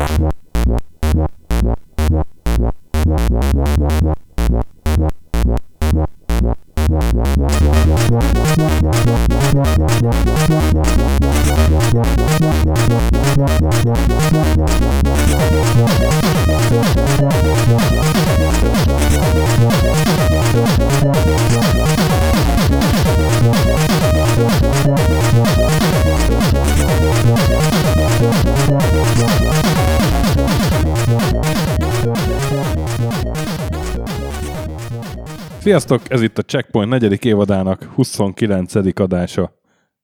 What? 0.00 0.40
Sziasztok, 35.70 36.02
ez 36.08 36.22
itt 36.22 36.38
a 36.38 36.42
Checkpoint 36.42 36.90
negyedik 36.90 37.24
évadának 37.24 37.82
29. 37.94 39.00
adása. 39.00 39.52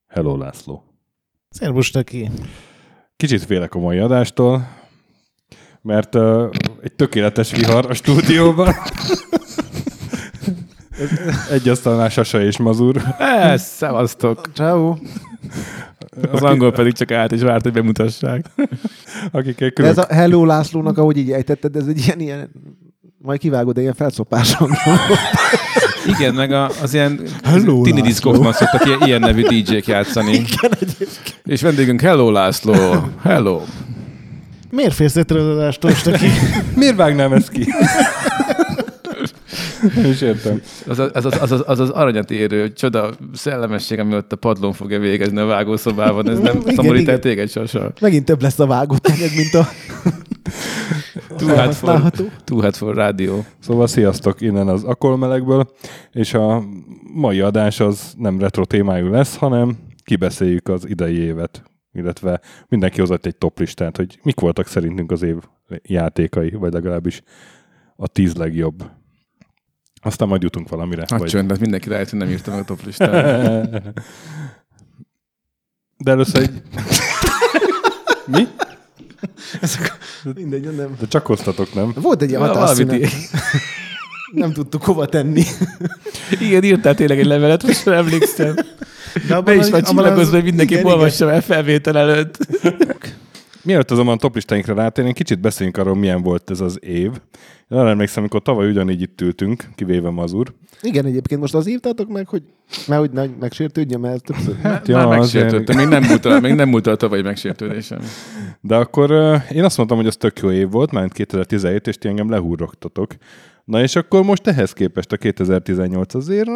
Hello 0.06 0.36
László. 0.36 0.84
Szervus 1.50 1.90
neki. 1.90 2.30
Kicsit 3.16 3.42
félek 3.42 3.74
a 3.74 3.78
mai 3.78 3.98
adástól, 3.98 4.68
mert 5.82 6.14
uh, 6.14 6.50
egy 6.82 6.92
tökéletes 6.92 7.52
vihar 7.52 7.86
a 7.90 7.94
stúdióban. 7.94 8.74
egy 11.50 11.68
asztalnál 11.68 12.08
Sasa 12.08 12.42
és 12.42 12.56
Mazur. 12.56 13.02
Ez, 13.18 13.62
szevasztok. 13.62 14.50
Ciao. 14.54 14.96
Az 16.30 16.42
angol 16.42 16.72
pedig 16.72 16.92
csak 16.92 17.10
állt 17.10 17.32
és 17.32 17.40
várt, 17.40 17.62
hogy 17.62 17.72
bemutassák. 17.72 18.46
De 19.32 19.70
külön... 19.70 19.90
ez 19.90 19.98
a 19.98 20.06
Hello 20.14 20.44
Lászlónak, 20.44 20.98
ahogy 20.98 21.16
így 21.16 21.30
ejtetted, 21.30 21.76
ez 21.76 21.86
egy 21.86 21.98
ilyen, 21.98 22.20
ilyen 22.20 22.50
majd 23.26 23.40
kivágod, 23.40 23.74
de 23.74 23.80
ilyen 23.80 23.94
felszopásom. 23.94 24.70
Igen, 26.06 26.34
meg 26.34 26.52
a, 26.52 26.70
az 26.82 26.94
ilyen 26.94 27.20
Hello, 27.42 27.82
tini 27.82 27.90
László. 27.90 28.06
diszkókban 28.06 28.52
szoktak 28.52 28.86
ilyen, 28.86 29.00
ilyen 29.04 29.20
nevű 29.20 29.42
DJ-k 29.42 29.86
játszani. 29.86 30.32
Igen, 30.32 30.72
egyébként. 30.80 31.40
És 31.44 31.60
vendégünk 31.60 32.00
Hello 32.00 32.30
László. 32.30 32.74
Hello. 33.22 33.60
Miért 34.70 34.94
félsz 34.94 35.16
ettől 35.16 35.38
az 35.38 35.56
adástól, 35.56 35.90
Staki? 35.90 36.26
Miért 36.76 36.96
vágnám 36.96 37.32
ezt 37.32 37.48
ki? 37.50 37.66
Nem 39.94 40.10
is 40.10 40.20
értem. 40.20 40.60
Az 40.86 40.98
az, 40.98 41.10
az, 41.12 41.24
az, 41.24 41.52
az, 41.52 41.62
az, 41.66 41.80
az 41.80 41.90
aranyat 41.90 42.30
érő 42.30 42.72
csoda 42.72 43.10
szellemesség, 43.34 43.98
ami 43.98 44.14
ott 44.14 44.32
a 44.32 44.36
padlón 44.36 44.72
fogja 44.72 44.98
végezni 44.98 45.38
a 45.38 45.44
vágószobában. 45.44 46.30
Ez 46.30 46.38
nem 46.38 46.56
Igen, 46.60 46.74
szomorít 46.74 47.08
el 47.08 47.18
téged 47.18 47.50
sose. 47.50 47.92
Megint 48.00 48.24
több 48.24 48.42
lesz 48.42 48.58
a 48.58 48.66
vágott 48.66 49.08
neked, 49.08 49.30
mint 49.36 49.54
a 49.54 49.68
Too 51.36 51.56
hot 51.56 51.74
for, 51.74 52.10
too 52.44 52.60
hot 52.60 52.76
for 52.76 52.94
rádió. 52.94 53.44
Szóval 53.58 53.86
sziasztok 53.86 54.40
innen 54.40 54.68
az 54.68 54.84
Akolmelegből, 54.84 55.70
és 56.12 56.34
a 56.34 56.62
mai 57.14 57.40
adás 57.40 57.80
az 57.80 58.14
nem 58.18 58.38
retro 58.38 58.64
témájú 58.64 59.10
lesz, 59.10 59.36
hanem 59.36 59.78
kibeszéljük 60.04 60.68
az 60.68 60.88
idei 60.88 61.16
évet, 61.16 61.62
illetve 61.92 62.40
mindenki 62.68 63.00
hozott 63.00 63.26
egy 63.26 63.36
top 63.36 63.58
listát, 63.58 63.96
hogy 63.96 64.18
mik 64.22 64.40
voltak 64.40 64.66
szerintünk 64.66 65.12
az 65.12 65.22
év 65.22 65.36
játékai, 65.82 66.50
vagy 66.50 66.72
legalábbis 66.72 67.22
a 67.96 68.08
tíz 68.08 68.34
legjobb. 68.34 68.90
Aztán 70.02 70.28
majd 70.28 70.42
jutunk 70.42 70.68
valamire. 70.68 71.04
Hát 71.08 71.18
vagy... 71.20 71.28
csönd, 71.28 71.60
mindenki 71.60 71.88
rájött, 71.88 72.10
hogy 72.10 72.18
nem 72.18 72.28
írtam 72.28 72.58
a 72.58 72.64
top 72.64 72.84
listát. 72.84 73.82
De 76.04 76.10
először 76.10 76.42
egy... 76.42 76.62
Mi? 78.26 78.46
Mindegy, 80.34 80.76
nem. 80.76 80.96
De 81.00 81.06
csak 81.08 81.28
osztatok, 81.28 81.74
nem? 81.74 81.92
Volt 82.00 82.22
egy 82.22 82.28
ilyen 82.28 82.40
hatásszünet. 82.40 83.10
Nem 84.32 84.52
tudtuk 84.52 84.82
hova 84.84 85.06
tenni. 85.06 85.42
Igen, 86.40 86.62
írtál 86.62 86.94
tényleg 86.94 87.18
egy 87.18 87.26
levelet, 87.26 87.62
most 87.62 87.82
sem 87.82 87.92
emlékszem. 87.92 88.54
De 89.28 89.40
Be 89.40 89.54
is 89.54 89.70
van 89.70 89.82
csillagozva, 89.82 90.34
hogy 90.34 90.44
mindenki 90.44 90.72
igen, 90.72 90.86
olvassa 90.86 91.32
el 91.32 91.40
felvétel 91.42 91.98
előtt. 91.98 92.38
Mielőtt 93.66 93.90
azonban 93.90 94.14
a 94.14 94.18
toplistáinkra 94.18 94.74
rátérnénk, 94.74 95.16
kicsit 95.16 95.40
beszéljünk 95.40 95.76
arról, 95.76 95.94
milyen 95.94 96.22
volt 96.22 96.50
ez 96.50 96.60
az 96.60 96.78
év. 96.82 97.10
Én 97.68 97.78
arra 97.78 97.88
emlékszem, 97.88 98.18
amikor 98.18 98.42
tavaly 98.42 98.68
ugyanígy 98.68 99.02
itt 99.02 99.20
ültünk, 99.20 99.64
kivéve 99.74 100.10
Mazur. 100.10 100.54
Igen, 100.82 101.04
egyébként 101.04 101.40
most 101.40 101.54
az 101.54 101.68
írtátok 101.68 102.08
meg, 102.08 102.28
hogy 102.28 102.42
mert 102.86 103.00
hogy 103.00 103.10
ne 103.10 103.26
megsértődjön, 103.40 104.00
mert 104.00 104.24
többször. 104.24 104.56
Hát, 104.62 104.88
ja, 104.88 104.96
már 104.96 105.18
megsértődtem, 105.18 105.76
még 105.76 105.86
nem 105.86 106.02
múlt 106.02 106.26
el, 106.26 106.40
még 106.40 106.54
nem 106.54 106.68
múlt 106.68 106.86
el 106.86 106.92
a 106.92 106.96
tavalyi 106.96 107.22
megsértődésem. 107.22 108.00
De 108.60 108.76
akkor 108.76 109.10
én 109.52 109.64
azt 109.64 109.76
mondtam, 109.76 109.98
hogy 109.98 110.06
az 110.06 110.16
tök 110.16 110.38
jó 110.38 110.50
év 110.50 110.70
volt, 110.70 110.90
már 110.90 111.08
2017, 111.08 111.86
és 111.86 111.98
ti 111.98 112.08
engem 112.08 112.30
lehúrogtatok. 112.30 113.14
Na 113.64 113.82
és 113.82 113.96
akkor 113.96 114.24
most 114.24 114.46
ehhez 114.46 114.72
képest 114.72 115.12
a 115.12 115.16
2018 115.16 116.14
azért 116.14 116.50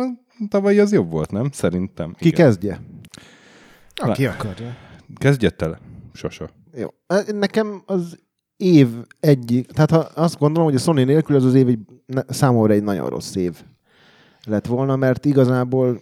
tavaly 0.49 0.79
az 0.79 0.93
jobb 0.93 1.11
volt, 1.11 1.31
nem? 1.31 1.49
Szerintem. 1.53 2.15
Ki 2.19 2.29
Igen. 2.29 2.47
kezdje? 2.47 2.81
Aki 3.95 4.27
akarja. 4.27 4.77
Kezdjett 5.19 5.63
el, 5.63 5.79
Sasa. 6.13 6.51
Jó. 6.75 6.89
Nekem 7.33 7.83
az 7.87 8.19
év 8.57 8.89
egyik, 9.21 9.71
tehát 9.71 9.91
ha 9.91 9.99
azt 9.99 10.39
gondolom, 10.39 10.69
hogy 10.69 10.79
a 10.79 10.83
Sony 10.83 11.05
nélkül 11.05 11.37
ez 11.37 11.45
az 11.45 11.55
év 11.55 11.69
egy, 11.69 11.79
számomra 12.29 12.73
egy 12.73 12.83
nagyon 12.83 13.09
rossz 13.09 13.35
év 13.35 13.63
lett 14.45 14.67
volna, 14.67 14.97
mert 14.97 15.25
igazából 15.25 16.01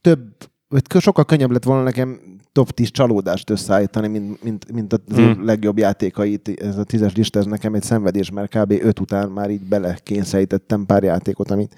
több, 0.00 0.20
vagy 0.68 0.82
sokkal 1.00 1.24
könnyebb 1.24 1.50
lett 1.50 1.64
volna 1.64 1.82
nekem 1.82 2.20
top 2.52 2.70
10 2.70 2.90
csalódást 2.90 3.50
összeállítani, 3.50 4.08
mint, 4.08 4.42
mint, 4.42 4.72
mint 4.72 4.92
az 4.92 5.18
év 5.18 5.34
Hmm. 5.34 5.44
legjobb 5.44 5.78
játékait. 5.78 6.48
Ez 6.60 6.78
a 6.78 6.84
tízes 6.84 7.14
lista, 7.14 7.38
ez 7.38 7.44
nekem 7.44 7.74
egy 7.74 7.82
szenvedés, 7.82 8.30
mert 8.30 8.58
kb. 8.58 8.72
5 8.82 9.00
után 9.00 9.28
már 9.28 9.50
így 9.50 9.62
belekényszerítettem 9.62 10.86
pár 10.86 11.02
játékot, 11.02 11.50
amit 11.50 11.74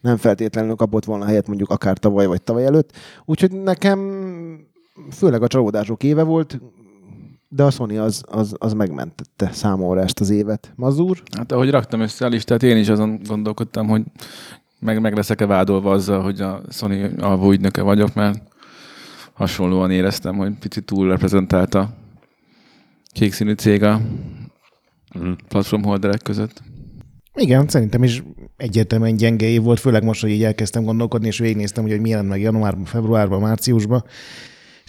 nem 0.00 0.16
feltétlenül 0.16 0.74
kapott 0.74 1.04
volna 1.04 1.24
helyet 1.24 1.46
mondjuk 1.46 1.70
akár 1.70 1.98
tavaly 1.98 2.26
vagy 2.26 2.42
tavaly 2.42 2.64
előtt. 2.64 2.92
Úgyhogy 3.24 3.52
nekem 3.52 3.98
főleg 5.10 5.42
a 5.42 5.46
csalódások 5.46 6.02
éve 6.02 6.22
volt, 6.22 6.60
de 7.48 7.62
a 7.62 7.70
Sony 7.70 7.98
az, 7.98 8.22
az, 8.26 8.54
az 8.58 8.72
megmentette 8.72 9.50
számomra 9.52 10.00
ezt 10.00 10.20
az 10.20 10.30
évet. 10.30 10.72
Mazur? 10.76 11.22
Hát 11.36 11.52
ahogy 11.52 11.70
raktam 11.70 12.00
össze 12.00 12.24
a 12.24 12.28
listát, 12.28 12.62
én 12.62 12.76
is 12.76 12.88
azon 12.88 13.20
gondolkodtam, 13.26 13.88
hogy 13.88 14.02
meg, 14.80 15.00
meg 15.00 15.14
leszek-e 15.16 15.46
vádolva 15.46 15.90
azzal, 15.90 16.22
hogy 16.22 16.40
a 16.40 16.60
Sony 16.70 17.04
alvó 17.04 17.50
ügynöke 17.52 17.82
vagyok, 17.82 18.14
mert 18.14 18.42
hasonlóan 19.32 19.90
éreztem, 19.90 20.36
hogy 20.36 20.52
picit 20.58 20.84
túl 20.84 21.08
reprezentált 21.08 21.74
a 21.74 21.90
kék 23.12 23.32
színű 23.32 23.52
cég 23.52 23.82
a 23.82 24.00
Mhm. 25.14 25.30
platform 25.48 25.82
holderek 25.82 26.22
között. 26.22 26.62
Igen, 27.34 27.68
szerintem 27.68 28.02
is 28.02 28.22
egyértelműen 28.56 29.16
gyenge 29.16 29.46
év 29.46 29.62
volt, 29.62 29.80
főleg 29.80 30.04
most, 30.04 30.20
hogy 30.20 30.30
így 30.30 30.44
elkezdtem 30.44 30.84
gondolkodni, 30.84 31.26
és 31.26 31.38
végignéztem, 31.38 31.82
hogy, 31.82 31.92
hogy 31.92 32.00
mi 32.00 32.08
jelent 32.08 32.28
meg 32.28 32.40
januárban, 32.40 32.84
februárban, 32.84 33.40
márciusban, 33.40 34.04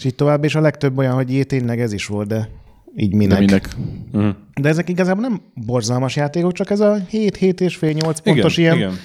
és 0.00 0.06
így 0.06 0.14
tovább, 0.14 0.44
és 0.44 0.54
a 0.54 0.60
legtöbb 0.60 0.98
olyan, 0.98 1.14
hogy 1.14 1.32
jé, 1.32 1.42
tényleg 1.42 1.80
ez 1.80 1.92
is 1.92 2.06
volt, 2.06 2.28
de 2.28 2.48
így 2.96 3.14
minek. 3.14 3.38
De 3.38 3.44
minek? 3.44 3.68
Uh-huh. 4.12 4.34
De 4.60 4.68
ezek 4.68 4.88
igazából 4.88 5.22
nem 5.22 5.40
borzalmas 5.54 6.16
játékok, 6.16 6.52
csak 6.52 6.70
ez 6.70 6.80
a 6.80 6.96
7-7 7.12 7.60
és 7.60 7.76
fél 7.76 7.92
8 7.92 8.20
pontos 8.20 8.56
Igen, 8.56 8.76
ilyen 8.76 8.88
igen. 8.88 8.98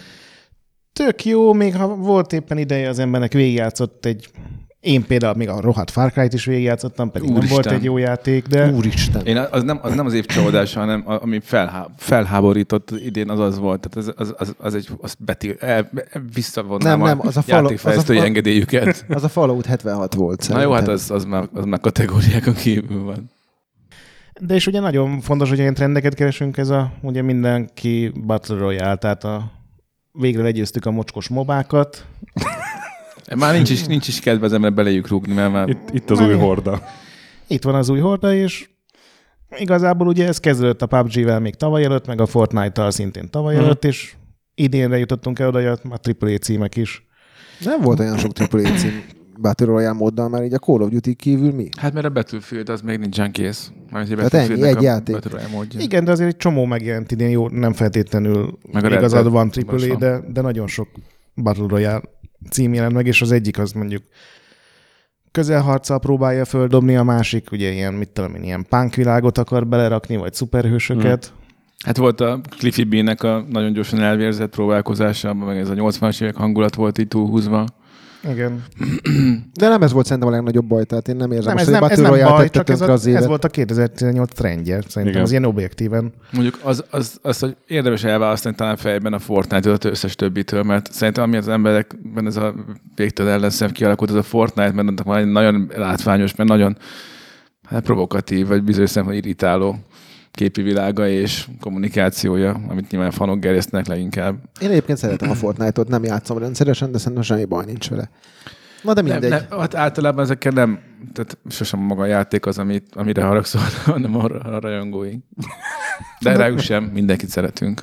tök 0.93 1.25
jó, 1.25 1.53
még 1.53 1.75
ha 1.75 1.87
volt 1.95 2.33
éppen 2.33 2.57
ideje 2.57 2.89
az 2.89 2.99
embernek 2.99 3.33
végigjátszott 3.33 4.05
egy 4.05 4.29
én 4.85 5.05
például 5.05 5.33
még 5.35 5.49
a 5.49 5.59
rohadt 5.61 5.91
Far 5.91 6.11
Cry-t 6.11 6.33
is 6.33 6.45
végigjátszottam, 6.45 7.11
pedig 7.11 7.27
nem 7.27 7.37
Úristen. 7.37 7.61
volt 7.63 7.77
egy 7.77 7.83
jó 7.83 7.97
játék, 7.97 8.47
de 8.47 8.69
Úristen. 8.71 9.25
Én 9.25 9.37
az 9.37 9.63
nem, 9.63 9.79
az 9.81 9.93
nem 9.95 10.05
az 10.05 10.13
év 10.13 10.25
csalódása, 10.25 10.79
hanem 10.79 11.03
a- 11.05 11.21
ami 11.21 11.39
felhá, 11.39 11.87
felháborított 11.97 12.91
idén, 12.91 13.29
az 13.29 13.39
az 13.39 13.57
volt. 13.59 13.87
Tehát 13.89 14.09
az, 14.09 14.13
az, 14.27 14.33
az, 14.37 14.55
az 14.57 14.75
egy, 14.75 14.89
az 15.01 15.15
beti, 15.19 15.55
el, 15.59 15.89
visszavonnám 16.33 16.97
Nem, 16.99 17.07
nem, 17.07 17.19
a, 17.19 17.23
az 17.23 17.37
a 17.37 17.41
falo- 17.41 17.61
játékfejlesztői 17.63 18.15
az 18.15 18.21
a 18.21 18.25
fa- 18.25 18.35
engedélyüket. 18.35 19.05
Az 19.09 19.23
a 19.23 19.27
Fallout 19.29 19.65
76 19.65 20.13
volt 20.23 20.37
Na 20.37 20.43
szerintem. 20.43 20.69
jó, 20.69 20.75
hát 20.75 20.87
az, 20.87 21.11
az, 21.11 21.25
már, 21.25 21.49
az 21.53 21.65
már 21.65 21.79
kategóriákon 21.79 22.53
kívül 22.53 23.03
van. 23.03 23.31
De 24.41 24.53
és 24.55 24.67
ugye 24.67 24.79
nagyon 24.79 25.19
fontos, 25.21 25.49
hogy 25.49 25.57
ilyen 25.59 25.73
trendeket 25.73 26.13
keresünk, 26.13 26.57
ez 26.57 26.69
a, 26.69 26.91
ugye 27.01 27.21
mindenki 27.21 28.11
Battle 28.25 28.57
Royale, 28.57 28.95
tehát 28.95 29.23
a, 29.23 29.51
végre 30.11 30.41
legyőztük 30.43 30.85
a 30.85 30.91
mocskos 30.91 31.27
mobákat. 31.27 32.05
Már 33.35 33.53
nincs 33.53 33.69
is, 33.69 33.83
nincs 33.83 34.07
is 34.07 34.19
kedvezem, 34.19 34.61
mert 34.61 34.73
belejük 34.73 35.07
rúgni, 35.07 35.33
mert 35.33 35.51
már... 35.51 35.69
Itt, 35.69 35.89
itt 35.91 36.09
az 36.09 36.19
új 36.19 36.33
horda. 36.33 36.81
Itt 37.47 37.63
van 37.63 37.75
az 37.75 37.89
új 37.89 37.99
horda, 37.99 38.33
és 38.33 38.69
igazából 39.57 40.07
ugye 40.07 40.27
ez 40.27 40.39
kezdődött 40.39 40.81
a 40.81 40.85
PUBG-vel 40.85 41.39
még 41.39 41.55
tavaly 41.55 41.83
előtt, 41.83 42.07
meg 42.07 42.21
a 42.21 42.25
Fortnite-tal 42.25 42.91
szintén 42.91 43.29
tavaly 43.29 43.55
Mhm. 43.55 43.63
előtt, 43.63 43.85
és 43.85 44.13
idénre 44.55 44.97
jutottunk 44.97 45.39
el 45.39 45.47
oda, 45.47 45.57
hogy 45.57 45.79
a 45.91 45.97
AAA 46.19 46.37
címek 46.37 46.75
is. 46.75 47.05
Nem 47.65 47.81
volt 47.81 47.99
olyan 47.99 48.17
sok 48.17 48.31
AAA 48.39 48.75
cím 48.75 49.03
Battle 49.41 49.65
Royale 49.65 49.93
móddal, 49.93 50.29
már 50.29 50.43
így 50.43 50.53
a 50.53 50.57
Call 50.57 50.81
of 50.81 50.89
Duty 50.89 51.13
kívül 51.13 51.51
mi? 51.51 51.69
Hát 51.77 51.93
mert 51.93 52.05
a 52.05 52.09
Battlefield 52.09 52.69
az 52.69 52.81
még 52.81 52.99
nincsen 52.99 53.31
kész. 53.31 53.71
Tehát 53.91 54.33
ennyi, 54.33 54.61
egy 54.63 54.75
a 54.77 54.81
játék. 54.81 55.17
Igen, 55.77 56.03
de 56.03 56.11
azért 56.11 56.29
egy 56.29 56.37
csomó 56.37 56.65
megjelent 56.65 57.11
idén, 57.11 57.29
jó, 57.29 57.47
nem 57.49 57.73
feltétlenül 57.73 58.57
Meg 58.71 58.91
igazad 58.91 59.31
van 59.31 59.49
AAA, 59.67 59.95
de, 59.95 60.19
de 60.27 60.41
nagyon 60.41 60.67
sok 60.67 60.87
Battle 61.35 61.65
Royale 61.67 62.01
cím 62.49 62.73
jelent 62.73 62.93
meg, 62.93 63.07
és 63.07 63.21
az 63.21 63.31
egyik 63.31 63.59
az 63.59 63.71
mondjuk 63.71 64.03
közelharccal 65.31 65.99
próbálja 65.99 66.45
földobni, 66.45 66.95
a 66.95 67.03
másik 67.03 67.51
ugye 67.51 67.71
ilyen, 67.71 67.93
mit 67.93 68.09
tudom 68.09 68.35
én, 68.35 68.43
ilyen 68.43 68.65
punk 68.69 68.95
világot 68.95 69.37
akar 69.37 69.67
belerakni, 69.67 70.15
vagy 70.15 70.33
szuperhősöket. 70.33 71.25
Hmm. 71.25 71.43
Hát 71.85 71.97
volt 71.97 72.21
a 72.21 72.39
Cliffy 72.57 72.83
B-nek 72.83 73.23
a 73.23 73.45
nagyon 73.49 73.73
gyorsan 73.73 73.99
elvérzett 73.99 74.49
próbálkozása, 74.49 75.33
meg 75.33 75.57
ez 75.57 75.69
a 75.69 75.73
80-as 75.73 76.21
évek 76.21 76.35
hangulat 76.35 76.75
volt 76.75 76.97
így 76.97 77.07
túlhúzva. 77.07 77.65
Igen. 78.29 78.63
De 79.59 79.67
nem 79.67 79.81
ez 79.81 79.91
volt 79.91 80.05
szerintem 80.05 80.31
a 80.31 80.35
legnagyobb 80.35 80.65
baj, 80.65 80.83
tehát 80.83 81.07
én 81.07 81.15
nem 81.15 81.31
érzem 81.31 81.45
Nem, 81.45 81.55
most, 81.55 81.67
ez 81.67 81.73
nem, 81.73 81.83
ez 81.83 81.99
nem 81.99 82.29
baj, 82.29 82.49
csak 82.49 82.69
ez, 82.69 82.81
a, 82.81 82.91
az 82.91 83.07
ez 83.07 83.25
volt 83.25 83.43
a 83.43 83.47
2018 83.47 84.33
trendje, 84.33 84.73
szerintem 84.73 85.07
Igen. 85.07 85.21
az 85.21 85.31
ilyen 85.31 85.45
objektíven. 85.45 86.13
Mondjuk 86.31 86.59
az, 86.63 86.83
az, 86.89 87.19
az, 87.21 87.39
hogy 87.39 87.55
érdemes 87.67 88.03
elválasztani 88.03 88.55
talán 88.55 88.77
fejben 88.77 89.13
a 89.13 89.19
Fortnite-ot 89.19 89.83
az 89.83 89.91
összes 89.91 90.15
többitől, 90.15 90.63
mert 90.63 90.91
szerintem 90.91 91.23
ami 91.23 91.37
az 91.37 91.47
emberekben 91.47 92.25
ez 92.25 92.35
a 92.35 92.53
végtelen 92.95 93.33
ellenszem 93.33 93.71
kialakult, 93.71 94.09
az 94.09 94.15
a 94.15 94.23
Fortnite, 94.23 94.71
mert 94.71 94.87
annak 94.87 95.03
van 95.03 95.17
egy 95.17 95.31
nagyon 95.31 95.71
látványos, 95.75 96.35
mert 96.35 96.49
nagyon 96.49 96.77
hát 97.63 97.83
provokatív, 97.83 98.47
vagy 98.47 98.63
bizonyos 98.63 98.89
szempontból 98.89 99.25
irritáló 99.25 99.75
képi 100.35 100.61
világa 100.61 101.07
és 101.07 101.47
kommunikációja, 101.59 102.61
amit 102.67 102.91
nyilván 102.91 103.11
fanok 103.11 103.39
gerjesztenek 103.39 103.87
leginkább. 103.87 104.35
Én 104.61 104.69
egyébként 104.69 104.97
szeretem 104.97 105.29
a 105.29 105.33
Fortnite-ot, 105.33 105.87
nem 105.87 106.03
játszom 106.03 106.37
rendszeresen, 106.37 106.91
de 106.91 106.97
szerintem 106.97 107.23
semmi 107.23 107.45
baj 107.45 107.65
nincs 107.65 107.89
vele. 107.89 108.09
Na 108.83 108.93
de 108.93 109.01
mindegy. 109.01 109.29
Nem, 109.29 109.45
nem, 109.49 109.59
hát 109.59 109.75
általában 109.75 110.23
ezekkel 110.23 110.51
nem, 110.51 110.79
tehát 111.13 111.37
sosem 111.49 111.79
maga 111.79 112.01
a 112.01 112.05
játék 112.05 112.45
az, 112.45 112.57
amit, 112.57 112.95
amire 112.95 113.23
haragszol, 113.23 113.61
hanem 113.85 114.15
arra 114.17 114.39
a 114.39 114.59
rajongóink. 114.59 115.23
De 116.19 116.35
rájuk 116.35 116.59
sem, 116.59 116.83
mindenkit 116.83 117.29
szeretünk. 117.29 117.81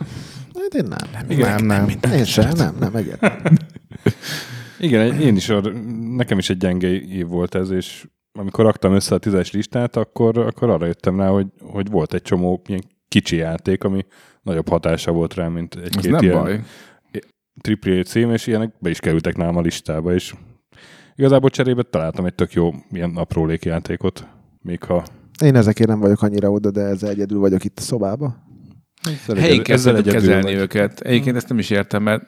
Hát 0.54 0.74
én 0.74 0.84
nem. 0.88 1.38
Nem, 1.38 1.66
nem. 1.66 1.88
Én 2.12 2.24
sem, 2.24 2.50
nem, 2.56 2.76
nem, 2.80 2.96
egyáltalán. 2.96 3.58
Igen, 4.78 5.20
én 5.20 5.36
is, 5.36 5.48
ar- 5.48 5.72
nekem 6.16 6.38
is 6.38 6.50
egy 6.50 6.56
gyenge 6.56 6.88
év 7.00 7.26
volt 7.26 7.54
ez, 7.54 7.70
és 7.70 8.06
amikor 8.32 8.64
raktam 8.64 8.94
össze 8.94 9.14
a 9.14 9.18
tízes 9.18 9.52
listát, 9.52 9.96
akkor, 9.96 10.38
akkor 10.38 10.70
arra 10.70 10.86
jöttem 10.86 11.20
rá, 11.20 11.28
hogy, 11.28 11.46
hogy 11.60 11.90
volt 11.90 12.14
egy 12.14 12.22
csomó 12.22 12.62
ilyen 12.66 12.82
kicsi 13.08 13.36
játék, 13.36 13.84
ami 13.84 14.04
nagyobb 14.42 14.68
hatása 14.68 15.12
volt 15.12 15.34
rá, 15.34 15.48
mint 15.48 15.74
egy-két 15.74 16.20
ilyen 16.20 16.42
baj. 16.42 16.60
AAA 17.84 18.02
cím, 18.02 18.30
és 18.30 18.46
ilyenek 18.46 18.74
be 18.78 18.90
is 18.90 18.98
kerültek 19.00 19.36
nálam 19.36 19.56
a 19.56 19.60
listába, 19.60 20.14
és 20.14 20.34
igazából 21.14 21.50
cserébe 21.50 21.82
találtam 21.82 22.24
egy 22.24 22.34
tök 22.34 22.52
jó 22.52 22.70
ilyen 22.90 23.16
aprólék 23.16 23.64
játékot, 23.64 24.26
még 24.62 24.82
ha 24.82 25.04
Én 25.44 25.56
ezekért 25.56 25.88
nem 25.88 26.00
vagyok 26.00 26.22
annyira 26.22 26.50
oda, 26.50 26.70
de 26.70 26.80
ezzel 26.80 27.10
egyedül 27.10 27.38
vagyok 27.38 27.64
itt 27.64 27.78
a 27.78 27.82
szobába. 27.82 28.36
ezzel, 29.02 29.36
Helyi 29.36 29.52
egyed- 29.52 29.68
ezzel 29.70 29.94
kezdett 29.94 30.12
kezelni 30.12 30.42
vagy. 30.42 30.54
őket. 30.54 31.00
Egyébként 31.00 31.36
ezt 31.36 31.48
nem 31.48 31.58
is 31.58 31.70
értem, 31.70 32.02
mert 32.02 32.22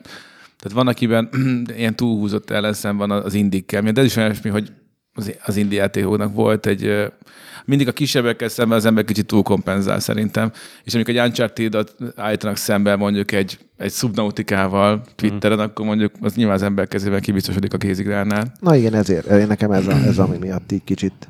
tehát 0.58 0.72
van, 0.76 0.86
akiben 0.86 1.28
ilyen 1.76 1.96
túlhúzott 1.96 2.50
ellenszem 2.50 2.96
van 2.96 3.10
az 3.10 3.34
indikkel, 3.34 3.82
de 3.82 4.00
ez 4.00 4.06
is 4.06 4.16
olyan 4.16 4.28
olyasmi, 4.28 4.50
hogy 4.50 4.72
az, 5.14 5.34
az 5.44 5.56
indi 5.56 5.74
játékoknak 5.74 6.34
volt 6.34 6.66
egy 6.66 7.12
mindig 7.64 7.88
a 7.88 7.92
kisebbekkel 7.92 8.48
szemben 8.48 8.78
az 8.78 8.84
ember 8.84 9.04
kicsit 9.04 9.26
túlkompenzál 9.26 10.00
szerintem, 10.00 10.52
és 10.84 10.94
amikor 10.94 11.14
egy 11.14 11.26
Uncharted-ot 11.26 11.94
állítanak 12.16 12.56
szembe 12.56 12.96
mondjuk 12.96 13.32
egy, 13.32 13.58
egy 13.76 13.92
Subnautikával 13.92 15.02
Twitteren, 15.14 15.58
akkor 15.58 15.86
mondjuk 15.86 16.12
az 16.20 16.34
nyilván 16.34 16.54
az 16.54 16.62
ember 16.62 16.88
kezében 16.88 17.20
kibiztosodik 17.20 17.74
a 17.74 17.76
kézigránál. 17.76 18.52
Na 18.60 18.76
igen, 18.76 18.94
ezért. 18.94 19.26
Én 19.26 19.46
nekem 19.46 19.70
ez, 19.70 19.86
a, 19.86 19.92
ez 19.92 20.18
ami 20.18 20.36
miatt 20.36 20.72
így 20.72 20.84
kicsit 20.84 21.28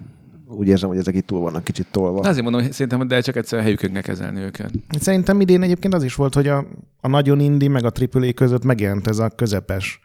úgy 0.48 0.68
érzem, 0.68 0.88
hogy 0.88 0.98
ezek 0.98 1.14
itt 1.14 1.26
túl 1.26 1.40
vannak 1.40 1.64
kicsit 1.64 1.86
tolva. 1.90 2.20
De 2.20 2.28
azért 2.28 2.42
mondom, 2.42 2.62
hogy 2.62 2.72
szerintem, 2.72 3.08
de 3.08 3.20
csak 3.20 3.36
egyszer 3.36 3.60
helyükön 3.60 3.92
kell 3.92 4.02
kezelni 4.02 4.40
őket. 4.40 4.70
Szerintem 5.00 5.40
idén 5.40 5.62
egyébként 5.62 5.94
az 5.94 6.02
is 6.02 6.14
volt, 6.14 6.34
hogy 6.34 6.48
a, 6.48 6.66
a 7.00 7.08
nagyon 7.08 7.40
indi 7.40 7.68
meg 7.68 7.84
a 7.84 7.92
AAA 8.12 8.32
között 8.32 8.64
megjelent 8.64 9.06
ez 9.06 9.18
a 9.18 9.28
közepes. 9.28 10.00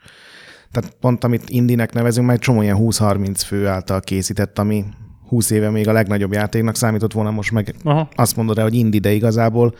Tehát 0.71 0.95
pont 0.99 1.23
amit 1.23 1.49
indinek 1.49 1.93
nevezünk, 1.93 2.25
már 2.27 2.35
egy 2.35 2.41
csomó 2.41 2.61
ilyen 2.61 2.77
20-30 2.79 3.41
fő 3.45 3.67
által 3.67 3.99
készített, 3.99 4.59
ami 4.59 4.85
20 5.27 5.49
éve 5.49 5.69
még 5.69 5.87
a 5.87 5.91
legnagyobb 5.91 6.31
játéknak 6.33 6.75
számított 6.75 7.13
volna, 7.13 7.31
most 7.31 7.51
meg 7.51 7.75
Aha. 7.83 8.09
azt 8.15 8.35
mondod 8.35 8.57
rá, 8.57 8.63
hogy 8.63 8.73
indi, 8.73 8.99
de 8.99 9.11
igazából 9.11 9.75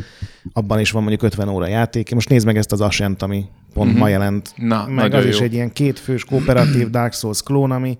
abban 0.53 0.79
is 0.79 0.91
van 0.91 1.01
mondjuk 1.01 1.23
50 1.23 1.47
óra 1.49 1.67
játék. 1.67 2.13
Most 2.13 2.29
nézd 2.29 2.45
meg 2.45 2.57
ezt 2.57 2.71
az 2.71 2.81
Ascent, 2.81 3.21
ami 3.21 3.45
pont 3.73 3.75
Mhm. 3.75 3.87
mm-hmm. 3.87 3.99
ma 3.99 4.07
jelent. 4.07 4.53
Na, 4.55 4.87
meg 4.87 5.13
az 5.13 5.25
is 5.25 5.37
jó. 5.37 5.43
egy 5.43 5.53
ilyen 5.53 5.71
kétfős 5.73 6.25
kooperatív 6.25 6.89
Dark 6.89 7.13
Souls 7.13 7.41
klón, 7.43 7.71
ami 7.71 7.97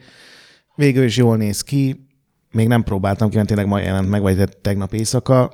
végül 0.76 1.04
is 1.04 1.18
jól 1.18 1.38
néz 1.38 1.62
ki. 1.62 2.08
Még 2.52 2.68
nem 2.68 2.84
próbáltam 2.84 3.30
ki, 3.30 3.36
mert 3.36 3.48
tényleg 3.48 3.68
ma 3.68 3.80
jelent 3.80 4.10
meg, 4.10 4.22
vagy 4.22 4.38
te- 4.38 4.46
tegnap 4.62 4.94
éjszaka. 4.94 5.52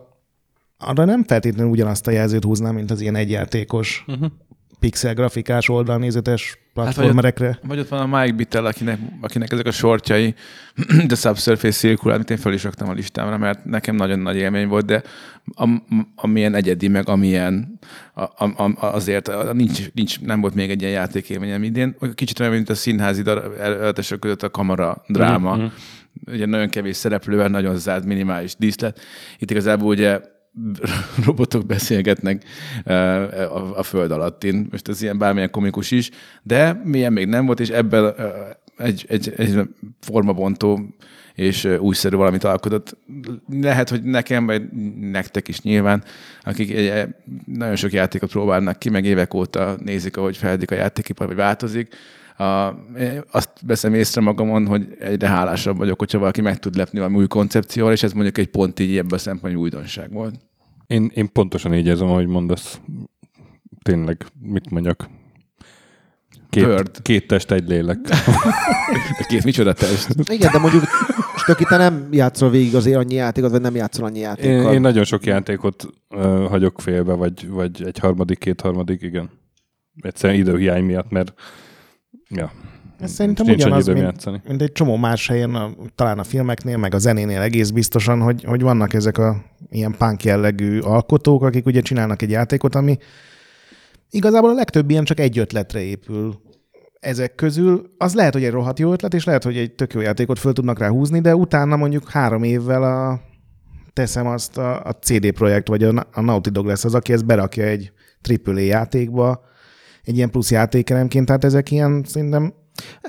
Arra 0.77 1.05
nem 1.05 1.23
feltétlenül 1.23 1.71
ugyanazt 1.71 2.07
a 2.07 2.11
jelzőt 2.11 2.43
húznám, 2.43 2.75
mint 2.75 2.91
az 2.91 3.01
ilyen 3.01 3.15
egyjátékos 3.15 4.03
uh-huh. 4.07 4.31
Pixel 4.79 5.13
grafikás 5.13 5.69
oldalnézetes 5.69 6.57
platformerekre. 6.73 7.59
Vagy 7.67 7.79
ott 7.79 7.87
van 7.87 8.11
a 8.11 8.19
Mike 8.19 8.35
Bittel, 8.35 8.65
akinek, 8.65 8.99
akinek 9.21 9.51
ezek 9.51 9.65
a 9.65 9.71
sortjai, 9.71 10.33
de 11.07 11.15
Subsurface 11.15 11.77
Circular, 11.77 12.15
amit 12.15 12.29
én 12.29 12.37
fel 12.37 12.53
is 12.53 12.63
raktam 12.63 12.89
a 12.89 12.93
listámra, 12.93 13.37
mert 13.37 13.65
nekem 13.65 13.95
nagyon 13.95 14.19
nagy 14.19 14.35
élmény 14.35 14.67
volt, 14.67 14.85
de 14.85 15.03
am, 15.53 15.85
amilyen 16.15 16.55
egyedi, 16.55 16.87
meg 16.87 17.09
amilyen 17.09 17.79
a, 18.13 18.21
a, 18.21 18.53
a, 18.55 18.85
azért 18.85 19.27
a, 19.27 19.53
nincs, 19.53 19.91
nincs, 19.93 20.21
nem 20.21 20.41
volt 20.41 20.55
még 20.55 20.69
egy 20.69 20.81
ilyen 20.81 20.93
játékélményem 20.93 21.63
idén. 21.63 21.95
Kicsit 22.15 22.39
olyan, 22.39 22.51
mint 22.51 22.69
a 22.69 22.75
színházi 22.75 23.23
előadások 23.59 24.19
között 24.19 24.43
a 24.43 24.49
kamara 24.49 25.03
dráma. 25.07 25.55
Mhm. 25.55 25.65
Ugye 26.25 26.45
nagyon 26.45 26.69
kevés 26.69 26.95
szereplővel, 26.95 27.47
nagyon 27.47 27.77
zárt, 27.77 28.05
minimális 28.05 28.55
díszlet. 28.57 28.99
Itt 29.39 29.51
igazából 29.51 29.87
ugye 29.87 30.19
robotok 31.25 31.65
beszélgetnek 31.65 32.43
a, 33.75 33.83
föld 33.83 34.11
alattin. 34.11 34.67
Most 34.71 34.87
ez 34.87 35.01
ilyen 35.01 35.17
bármilyen 35.17 35.51
komikus 35.51 35.91
is, 35.91 36.09
de 36.43 36.81
milyen 36.83 37.13
még 37.13 37.27
nem 37.27 37.45
volt, 37.45 37.59
és 37.59 37.69
ebben 37.69 38.13
egy, 38.77 39.05
egy, 39.07 39.33
egy 39.37 39.59
formabontó 40.01 40.95
és 41.33 41.65
újszerű 41.79 42.15
valamit 42.15 42.43
alkotott. 42.43 42.97
Lehet, 43.61 43.89
hogy 43.89 44.03
nekem, 44.03 44.45
vagy 44.45 44.71
nektek 44.99 45.47
is 45.47 45.61
nyilván, 45.61 46.03
akik 46.43 46.71
egy, 46.71 47.07
nagyon 47.45 47.75
sok 47.75 47.91
játékot 47.91 48.29
próbálnak 48.29 48.79
ki, 48.79 48.89
meg 48.89 49.05
évek 49.05 49.33
óta 49.33 49.75
nézik, 49.83 50.17
ahogy 50.17 50.37
fejlődik 50.37 50.71
a 50.71 50.75
játékipar, 50.75 51.27
vagy 51.27 51.35
változik. 51.35 51.95
A, 52.37 52.75
én 52.99 53.23
azt 53.31 53.49
veszem 53.65 53.93
észre 53.93 54.21
magamon, 54.21 54.67
hogy 54.67 54.87
egyre 54.99 55.27
hálásabb 55.27 55.77
vagyok, 55.77 55.99
hogyha 55.99 56.19
valaki 56.19 56.41
meg 56.41 56.59
tud 56.59 56.75
lepni 56.75 56.97
valami 56.97 57.17
új 57.17 57.27
koncepcióval, 57.27 57.93
és 57.93 58.03
ez 58.03 58.13
mondjuk 58.13 58.37
egy 58.37 58.47
pont 58.47 58.79
így 58.79 58.97
ebben 58.97 59.13
a 59.13 59.17
szempontból 59.17 59.63
újdonság 59.63 60.11
volt. 60.11 60.35
Én, 60.87 61.11
én 61.13 61.31
pontosan 61.31 61.73
így 61.73 61.85
érzem, 61.85 62.07
ahogy 62.07 62.27
mondasz. 62.27 62.79
Tényleg, 63.83 64.25
mit 64.41 64.69
mondjak? 64.69 65.09
Bird. 66.49 66.91
Két, 66.91 67.01
két 67.01 67.27
test, 67.27 67.51
egy 67.51 67.67
lélek. 67.67 67.97
De 69.17 69.25
két 69.27 69.43
micsoda 69.43 69.73
test. 69.73 70.07
Igen, 70.31 70.51
de 70.51 70.59
mondjuk 70.59 70.83
tök 71.45 71.59
itt 71.59 71.67
te 71.67 71.77
nem 71.77 72.07
játszol 72.11 72.49
végig 72.49 72.75
azért 72.75 72.97
annyi 72.97 73.13
játékot, 73.13 73.51
vagy 73.51 73.61
nem 73.61 73.75
játszol 73.75 74.05
annyi 74.05 74.17
Én, 74.17 74.23
játékkal. 74.23 74.73
én 74.73 74.81
nagyon 74.81 75.03
sok 75.03 75.25
játékot 75.25 75.85
uh, 76.09 76.47
hagyok 76.47 76.81
félbe, 76.81 77.13
vagy, 77.13 77.49
vagy 77.49 77.83
egy 77.83 77.99
harmadik, 77.99 78.37
két 78.37 78.61
harmadik, 78.61 79.01
igen. 79.01 79.29
Egyszerűen 80.01 80.39
időhiány 80.39 80.83
miatt, 80.83 81.09
mert 81.09 81.33
ja, 82.29 82.51
Ez 82.99 83.11
szerintem 83.11 83.45
nincs 83.45 83.63
ugyanaz, 83.63 83.87
mint, 83.87 83.99
játszani. 83.99 84.41
mint 84.47 84.61
egy 84.61 84.71
csomó 84.71 84.95
más 84.95 85.27
helyen, 85.27 85.55
a, 85.55 85.71
talán 85.95 86.19
a 86.19 86.23
filmeknél, 86.23 86.77
meg 86.77 86.93
a 86.93 86.97
zenénél 86.97 87.41
egész 87.41 87.69
biztosan, 87.69 88.21
hogy, 88.21 88.43
hogy 88.43 88.61
vannak 88.61 88.93
ezek 88.93 89.17
a 89.17 89.43
ilyen 89.69 89.95
punk 89.97 90.23
jellegű 90.23 90.79
alkotók, 90.79 91.43
akik 91.43 91.65
ugye 91.65 91.81
csinálnak 91.81 92.21
egy 92.21 92.29
játékot, 92.29 92.75
ami 92.75 92.97
igazából 94.09 94.49
a 94.49 94.53
legtöbb 94.53 94.89
ilyen 94.89 95.03
csak 95.03 95.19
egy 95.19 95.39
ötletre 95.39 95.81
épül. 95.81 96.41
Ezek 96.99 97.35
közül 97.35 97.93
az 97.97 98.13
lehet, 98.13 98.33
hogy 98.33 98.43
egy 98.43 98.51
rohadt 98.51 98.79
jó 98.79 98.91
ötlet, 98.91 99.13
és 99.13 99.23
lehet, 99.23 99.43
hogy 99.43 99.57
egy 99.57 99.71
tök 99.71 99.93
jó 99.93 100.01
játékot 100.01 100.39
föl 100.39 100.53
tudnak 100.53 100.79
rá 100.79 100.89
húzni, 100.89 101.21
de 101.21 101.35
utána 101.35 101.75
mondjuk 101.75 102.09
három 102.09 102.43
évvel 102.43 102.83
a, 102.83 103.21
teszem 103.93 104.27
azt 104.27 104.57
a, 104.57 104.83
a 104.83 104.91
CD 104.91 105.31
Projekt, 105.31 105.67
vagy 105.67 105.83
a, 105.83 106.07
a 106.13 106.21
Naughty 106.21 106.49
Dog 106.49 106.65
lesz 106.65 106.85
az, 106.85 106.95
aki 106.95 107.13
ezt 107.13 107.25
berakja 107.25 107.63
egy 107.63 107.91
AAA 108.45 108.59
játékba, 108.59 109.43
egy 110.05 110.15
ilyen 110.15 110.29
plusz 110.29 110.51
játékelemként, 110.51 111.25
tehát 111.25 111.43
ezek 111.43 111.71
ilyen 111.71 112.03
szerintem 112.07 112.53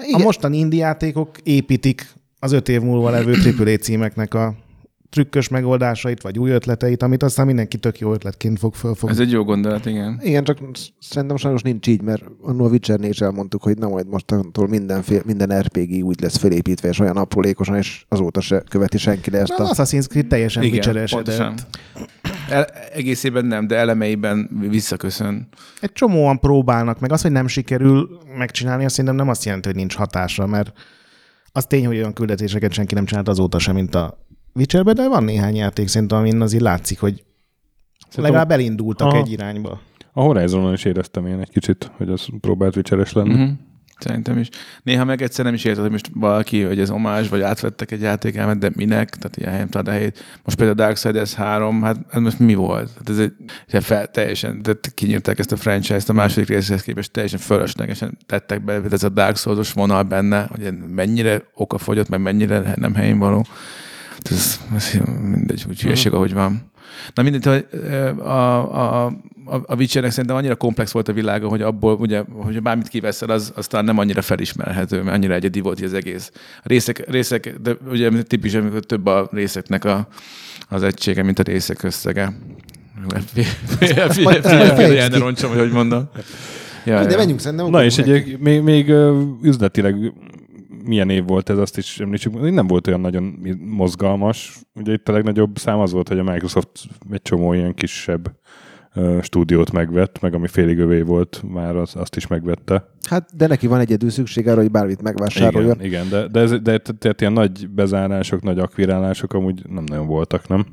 Igen. 0.07 0.21
a 0.21 0.25
mostani 0.25 0.59
indie 0.59 0.85
játékok 0.85 1.31
építik 1.43 2.15
az 2.39 2.53
öt 2.53 2.69
év 2.69 2.81
múlva 2.81 3.11
levő 3.11 3.35
AAA 3.59 3.77
címeknek 3.77 4.35
a 4.35 4.55
trükkös 5.11 5.49
megoldásait, 5.49 6.23
vagy 6.23 6.39
új 6.39 6.51
ötleteit, 6.51 7.03
amit 7.03 7.23
aztán 7.23 7.47
mindenki 7.47 7.77
tök 7.77 7.99
jó 7.99 8.13
ötletként 8.13 8.59
fog 8.59 8.75
fölfogni. 8.75 9.15
Ez 9.15 9.21
egy 9.21 9.31
jó 9.31 9.45
gondolat, 9.45 9.87
igen. 9.87 10.21
Igen, 10.23 10.45
csak 10.45 10.59
szerintem 11.01 11.37
sajnos 11.37 11.63
nincs 11.63 11.87
így, 11.87 12.03
mert 12.03 12.23
annól 12.43 12.67
a 12.67 12.71
Witcher-nél 12.71 13.11
is 13.11 13.21
elmondtuk, 13.21 13.63
hogy 13.63 13.79
na 13.79 13.89
majd 13.89 14.09
mostantól 14.09 14.69
mindenféle, 14.69 15.23
minden 15.25 15.61
RPG 15.61 16.05
úgy 16.05 16.21
lesz 16.21 16.37
felépítve, 16.37 16.89
és 16.89 16.99
olyan 16.99 17.17
aprólékosan, 17.17 17.77
és 17.77 18.05
azóta 18.09 18.41
se 18.41 18.63
követi 18.69 18.99
senki 18.99 19.31
le 19.31 19.39
ezt 19.39 19.59
Na, 19.59 19.65
a... 19.65 19.69
az 19.69 19.79
Assassin's 19.79 20.09
Creed 20.09 20.27
teljesen 20.27 20.63
Igen, 20.63 21.07
pontosan. 21.11 21.55
El, 22.49 22.65
egészében 22.93 23.45
nem, 23.45 23.67
de 23.67 23.77
elemeiben 23.77 24.49
visszaköszön. 24.69 25.49
Egy 25.81 25.93
csomóan 25.93 26.39
próbálnak, 26.39 27.01
meg 27.01 27.13
az, 27.13 27.23
hogy 27.23 27.33
nem 27.33 27.47
sikerül 27.47 28.19
megcsinálni, 28.37 28.85
azt 28.85 28.95
szerintem 28.95 29.19
nem 29.19 29.29
azt 29.29 29.45
jelenti, 29.45 29.69
hogy 29.69 29.77
nincs 29.77 29.95
hatása, 29.95 30.47
mert 30.47 30.73
az 31.53 31.67
tény, 31.67 31.87
hogy 31.87 31.97
olyan 31.97 32.13
küldetéseket 32.13 32.73
senki 32.73 32.95
nem 32.95 33.05
csinált 33.05 33.29
azóta 33.29 33.59
sem, 33.59 33.75
mint 33.75 33.95
a 33.95 34.19
Witcherbe, 34.55 34.93
de 34.93 35.09
van 35.09 35.25
néhány 35.25 35.57
játék 35.57 35.89
szerintem, 35.89 36.19
amin 36.19 36.41
azért 36.41 36.63
látszik, 36.63 37.01
hogy 37.01 37.25
legalább 38.17 38.51
elindultak 38.51 39.09
Aha. 39.09 39.17
egy 39.17 39.33
irányba. 39.33 39.81
A 40.13 40.21
Horizonon 40.21 40.73
is 40.73 40.85
éreztem 40.85 41.27
én 41.27 41.41
egy 41.41 41.51
kicsit, 41.51 41.91
hogy 41.97 42.09
az 42.09 42.27
próbált 42.41 42.75
vicseres 42.75 43.13
lenni. 43.13 43.35
Uh-huh. 43.35 43.51
Szerintem 43.99 44.39
is. 44.39 44.49
Néha 44.83 45.05
meg 45.05 45.23
egyszer 45.23 45.45
nem 45.45 45.55
is 45.55 45.65
érted, 45.65 45.83
hogy 45.83 45.91
most 45.91 46.11
valaki, 46.15 46.63
hogy 46.63 46.81
ez 46.81 46.91
omás, 46.91 47.29
vagy 47.29 47.41
átvettek 47.41 47.91
egy 47.91 48.01
játékelmet, 48.01 48.59
de 48.59 48.71
minek? 48.75 49.11
Tehát 49.11 49.37
ilyen 49.37 49.51
helyen 49.51 49.69
a 49.69 49.91
helyét. 49.91 50.25
Most 50.45 50.57
például 50.57 50.77
Darksiders 50.77 51.35
3, 51.35 51.83
hát 51.83 51.97
ez 52.11 52.21
most 52.21 52.39
mi 52.39 52.55
volt? 52.55 52.91
Hát 52.97 53.09
ez 53.09 53.19
egy 53.19 53.85
fel, 53.85 54.07
teljesen, 54.07 54.63
de 54.63 54.73
kinyírták 54.95 55.39
ezt 55.39 55.53
a 55.53 55.57
franchise-t 55.57 56.09
a 56.09 56.13
második 56.13 56.49
részhez 56.49 56.83
képest 56.83 57.11
teljesen 57.11 57.39
fölöslegesen 57.39 58.19
tettek 58.27 58.65
be, 58.65 58.81
ez 58.91 59.03
a 59.03 59.09
Dark 59.09 59.37
Souls-os 59.37 59.73
vonal 59.73 60.03
benne, 60.03 60.47
hogy 60.51 60.73
mennyire 60.95 61.43
okafogyott, 61.55 62.09
meg 62.09 62.21
mennyire 62.21 62.75
nem 62.77 62.95
helyén 62.95 63.19
való. 63.19 63.47
Ez, 64.31 64.61
ez 64.75 64.93
mindegy, 65.21 65.65
úgy 65.69 65.81
hülyeség, 65.81 66.13
ahogy 66.13 66.33
van. 66.33 66.71
Na 67.15 67.23
mindegy, 67.23 67.67
a, 68.19 68.25
a, 68.29 69.07
a, 69.07 69.63
a 69.67 69.75
Witchernek 69.77 70.11
szerintem 70.11 70.37
annyira 70.37 70.55
komplex 70.55 70.93
volt 70.93 71.09
a 71.09 71.13
világa, 71.13 71.49
hogy 71.49 71.63
abból, 71.63 71.95
ugye, 71.95 72.23
hogy 72.29 72.63
bármit 72.63 72.89
kiveszel, 72.89 73.31
az, 73.31 73.53
az 73.57 73.67
talán 73.67 73.85
nem 73.85 73.99
annyira 73.99 74.23
felismerhető, 74.23 75.03
mert 75.03 75.17
annyira 75.17 75.35
egyedi 75.35 75.61
volt 75.61 75.81
az 75.81 75.95
egész. 75.95 76.31
A 76.59 76.65
részek, 76.65 77.11
részek 77.11 77.55
de 77.63 77.77
ugye 77.91 78.11
tipikus, 78.23 78.55
amikor 78.55 78.81
több 78.81 79.07
a 79.07 79.29
részeknek 79.33 79.85
a, 79.85 80.09
az 80.69 80.83
egysége, 80.83 81.23
mint 81.23 81.39
a 81.39 81.43
részek 81.43 81.83
összege. 81.83 82.33
Figyelj, 83.79 85.09
ne 85.09 85.19
roncsom, 85.19 85.51
hogy 85.51 85.59
hogy 85.59 85.73
mondom. 85.73 86.09
Ja, 86.85 87.07
de 87.07 87.17
menjünk 87.17 87.41
szerintem. 87.41 87.71
Na 87.71 87.85
és 87.85 87.99
egy, 87.99 88.39
még, 88.39 88.61
még 88.61 88.93
üzletileg 89.43 90.13
milyen 90.87 91.11
év 91.11 91.27
volt 91.27 91.51
ez, 91.51 91.59
azt 91.59 91.79
is 91.79 92.01
említsük. 92.01 92.51
Nem 92.51 92.67
volt 92.67 92.87
olyan 92.87 93.01
nagyon 93.01 93.39
mozgalmas. 93.59 94.59
Ugye 94.75 94.93
itt 94.93 95.09
a 95.09 95.13
legnagyobb 95.13 95.59
szám 95.59 95.79
az 95.79 95.93
volt, 95.93 96.09
hogy 96.09 96.19
a 96.19 96.23
Microsoft 96.23 96.71
egy 97.11 97.23
csomó 97.23 97.53
ilyen 97.53 97.75
kisebb 97.75 98.37
stúdiót 99.21 99.73
megvett, 99.73 100.21
meg 100.21 100.35
ami 100.35 100.47
félig 100.47 100.79
övé 100.79 101.01
volt, 101.01 101.43
már 101.53 101.77
az, 101.77 101.97
azt 101.97 102.17
is 102.17 102.27
megvette. 102.27 102.89
Hát, 103.09 103.37
de 103.37 103.47
neki 103.47 103.67
van 103.67 103.81
egyedül 103.81 104.11
szükség 104.11 104.49
arra, 104.49 104.61
hogy 104.61 104.71
bármit 104.71 105.03
megvásároljon. 105.03 105.81
Igen, 105.81 105.87
igen 105.87 106.09
de, 106.09 106.29
de, 106.29 106.41
ez, 106.41 106.51
de 106.51 106.79
tehát 106.79 107.21
ilyen 107.21 107.33
nagy 107.33 107.69
bezárások, 107.69 108.43
nagy 108.43 108.59
akvirálások 108.59 109.33
amúgy 109.33 109.63
nem 109.69 109.85
nagyon 109.87 110.07
voltak, 110.07 110.49
nem? 110.49 110.67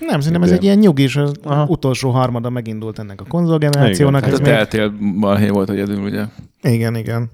Nem, 0.00 0.20
szerintem 0.20 0.42
ez 0.42 0.50
egy 0.50 0.62
ilyen 0.62 0.78
nyugis, 0.78 1.16
az 1.16 1.32
Aha. 1.42 1.66
utolsó 1.68 2.10
harmada 2.10 2.50
megindult 2.50 2.98
ennek 2.98 3.20
a 3.20 3.24
konzolgenerációnak. 3.24 4.24
Hát 4.24 4.32
a 4.32 4.38
Telltale 4.38 4.92
balhé 5.20 5.48
volt 5.48 5.70
egyedül, 5.70 6.02
ugye? 6.02 6.24
Igen, 6.62 6.94
igen. 6.94 7.30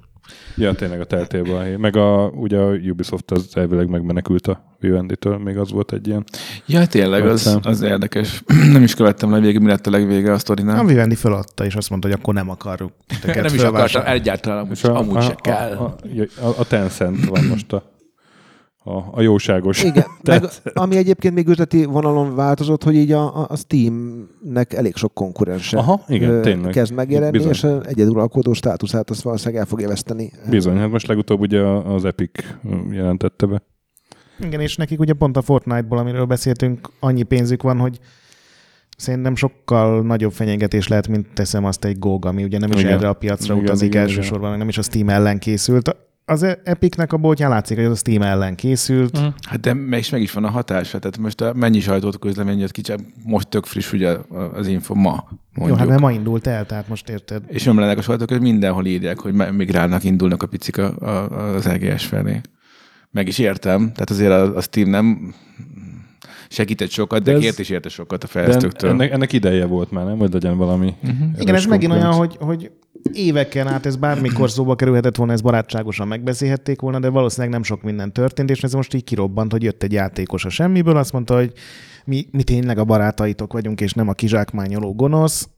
Ja, 0.56 0.74
tényleg 0.74 1.00
a 1.00 1.04
teltélbe 1.04 1.56
a 1.56 1.60
hely. 1.60 1.76
Meg 1.76 1.96
a, 1.96 2.26
ugye 2.26 2.58
a 2.58 2.72
Ubisoft 2.72 3.30
az 3.30 3.48
elvileg 3.54 3.88
megmenekült 3.88 4.46
a 4.46 4.64
Vivendi-től, 4.78 5.38
még 5.38 5.56
az 5.58 5.70
volt 5.70 5.92
egy 5.92 6.06
ilyen. 6.06 6.24
Ja, 6.66 6.86
tényleg, 6.86 7.26
az, 7.26 7.58
az 7.62 7.82
érdekes. 7.82 8.42
nem 8.72 8.82
is 8.82 8.94
követtem 8.94 9.30
le 9.30 9.40
végig, 9.40 9.60
mi 9.60 9.68
lett 9.68 9.86
a 9.86 9.90
legvége 9.90 10.32
a 10.32 10.38
sztorinál. 10.38 10.78
A 10.78 10.84
Vivendi 10.84 11.14
feladta, 11.14 11.64
és 11.64 11.74
azt 11.74 11.90
mondta, 11.90 12.08
hogy 12.08 12.16
akkor 12.20 12.34
nem 12.34 12.50
akarjuk. 12.50 12.92
nem 13.24 13.54
is 13.54 13.62
akartam, 13.62 14.02
egyáltalán 14.06 14.58
amúgy, 14.58 14.78
a, 14.82 14.96
amúgy 14.96 15.16
a, 15.16 15.20
se 15.20 15.34
kell. 15.34 15.76
A, 15.76 15.96
a, 16.40 16.54
a 16.58 16.64
Tencent 16.64 17.24
van 17.24 17.44
most 17.44 17.72
a 17.72 17.91
a, 18.84 18.96
a 19.10 19.20
jóságos. 19.20 19.82
Igen, 19.82 20.06
meg, 20.22 20.44
ami 20.72 20.96
egyébként 20.96 21.34
még 21.34 21.48
üzleti 21.48 21.84
vonalon 21.84 22.34
változott, 22.34 22.82
hogy 22.82 22.94
így 22.94 23.12
a, 23.12 23.46
a 23.48 23.56
Steamnek 23.56 24.72
elég 24.72 24.96
sok 24.96 25.14
konkurense 25.14 25.78
Aha, 25.78 26.04
igen, 26.08 26.42
tényleg. 26.42 26.72
kezd 26.72 26.92
megjelenni, 26.92 27.38
Bizony. 27.38 27.50
és 27.50 27.66
egyeduralkodó 27.88 28.52
státuszát 28.52 29.10
azt 29.10 29.22
valószínűleg 29.22 29.60
el 29.60 29.66
fogja 29.66 29.88
veszteni. 29.88 30.32
Bizony, 30.50 30.76
hát 30.76 30.90
most 30.90 31.06
legutóbb 31.06 31.40
ugye 31.40 31.60
az 31.60 32.04
Epic 32.04 32.44
jelentette 32.90 33.46
be. 33.46 33.62
Igen, 34.40 34.60
és 34.60 34.76
nekik 34.76 35.00
ugye 35.00 35.12
pont 35.12 35.36
a 35.36 35.42
Fortnite-ból, 35.42 35.98
amiről 35.98 36.24
beszéltünk, 36.24 36.90
annyi 37.00 37.22
pénzük 37.22 37.62
van, 37.62 37.78
hogy 37.78 37.98
szerintem 38.96 39.36
sokkal 39.36 40.02
nagyobb 40.02 40.32
fenyegetés 40.32 40.88
lehet, 40.88 41.08
mint 41.08 41.26
teszem 41.34 41.64
azt 41.64 41.84
egy 41.84 41.98
GOG, 41.98 42.26
ami 42.26 42.44
ugye 42.44 42.58
nem 42.58 42.70
is 42.72 42.80
igen. 42.80 42.92
erre 42.92 43.08
a 43.08 43.12
piacra 43.12 43.54
igen, 43.54 43.64
utazik 43.64 43.88
igen, 43.88 44.02
elsősorban, 44.02 44.46
igen. 44.46 44.58
nem 44.58 44.68
is 44.68 44.78
a 44.78 44.82
Steam 44.82 45.08
ellen 45.08 45.38
készült 45.38 45.96
az 46.32 46.56
Epicnek 46.64 47.12
a 47.12 47.16
boltján 47.16 47.50
látszik, 47.50 47.76
hogy 47.76 47.86
az 47.86 47.92
a 47.92 47.96
Steam 47.96 48.22
ellen 48.22 48.54
készült. 48.54 49.20
Mm. 49.20 49.26
Hát 49.48 49.60
de 49.60 49.74
meg 49.74 49.98
is, 49.98 50.10
meg 50.10 50.20
is 50.20 50.32
van 50.32 50.44
a 50.44 50.50
hatása. 50.50 50.98
Tehát 50.98 51.18
most 51.18 51.40
a 51.40 51.52
mennyi 51.54 51.80
sajtót 51.80 52.18
közlemény 52.18 52.58
jött 52.58 52.70
kicsit, 52.70 53.04
most 53.24 53.48
tök 53.48 53.64
friss 53.64 53.92
ugye 53.92 54.16
az 54.54 54.66
info 54.66 54.94
ma. 54.94 55.24
Mondjuk. 55.54 55.78
Jó, 55.78 55.84
hát 55.84 55.86
nem 55.86 56.00
ma 56.00 56.12
indult 56.12 56.46
el, 56.46 56.66
tehát 56.66 56.88
most 56.88 57.08
érted. 57.08 57.42
És 57.46 57.66
ömlenek 57.66 57.98
a 57.98 58.02
sajtók, 58.02 58.28
hogy 58.28 58.40
mindenhol 58.40 58.86
írják, 58.86 59.18
hogy 59.18 59.32
migrálnak, 59.32 60.04
indulnak 60.04 60.42
a 60.42 60.46
picik 60.46 60.78
a, 60.78 60.96
a, 60.98 61.54
az 61.54 61.66
EGS 61.66 62.06
felé. 62.06 62.40
Meg 63.10 63.28
is 63.28 63.38
értem, 63.38 63.80
tehát 63.80 64.10
azért 64.10 64.30
a, 64.30 64.56
a 64.56 64.60
Steam 64.60 64.90
nem 64.90 65.34
segített 66.52 66.90
sokat, 66.90 67.22
de, 67.22 67.30
de 67.30 67.36
ez, 67.36 67.42
kért 67.42 67.58
is 67.58 67.68
érte 67.68 67.88
sokat 67.88 68.24
a 68.24 68.26
fejlesztőktől. 68.26 68.90
Ennek, 68.90 69.10
ennek 69.10 69.32
ideje 69.32 69.66
volt 69.66 69.90
már, 69.90 70.04
nem? 70.04 70.18
Hogy 70.18 70.32
legyen 70.32 70.56
valami. 70.56 70.94
Uh-huh. 71.02 71.28
Igen, 71.38 71.54
ez 71.54 71.64
megint 71.64 71.92
olyan, 71.92 72.12
hogy, 72.12 72.36
hogy 72.40 72.70
éveken 73.12 73.66
át 73.66 73.86
ez 73.86 73.96
bármikor 73.96 74.50
szóba 74.50 74.74
kerülhetett 74.74 75.16
volna, 75.16 75.32
ez 75.32 75.40
barátságosan 75.40 76.08
megbeszélhették 76.08 76.80
volna, 76.80 76.98
de 76.98 77.08
valószínűleg 77.08 77.52
nem 77.52 77.62
sok 77.62 77.82
minden 77.82 78.12
történt, 78.12 78.50
és 78.50 78.62
ez 78.62 78.72
most 78.72 78.94
így 78.94 79.04
kirobbant, 79.04 79.52
hogy 79.52 79.62
jött 79.62 79.82
egy 79.82 79.92
játékos 79.92 80.44
a 80.44 80.48
semmiből, 80.48 80.96
azt 80.96 81.12
mondta, 81.12 81.34
hogy 81.34 81.52
mi, 82.04 82.26
mi 82.30 82.42
tényleg 82.42 82.78
a 82.78 82.84
barátaitok 82.84 83.52
vagyunk, 83.52 83.80
és 83.80 83.92
nem 83.92 84.08
a 84.08 84.12
kizsákmányoló 84.12 84.94
gonosz, 84.94 85.48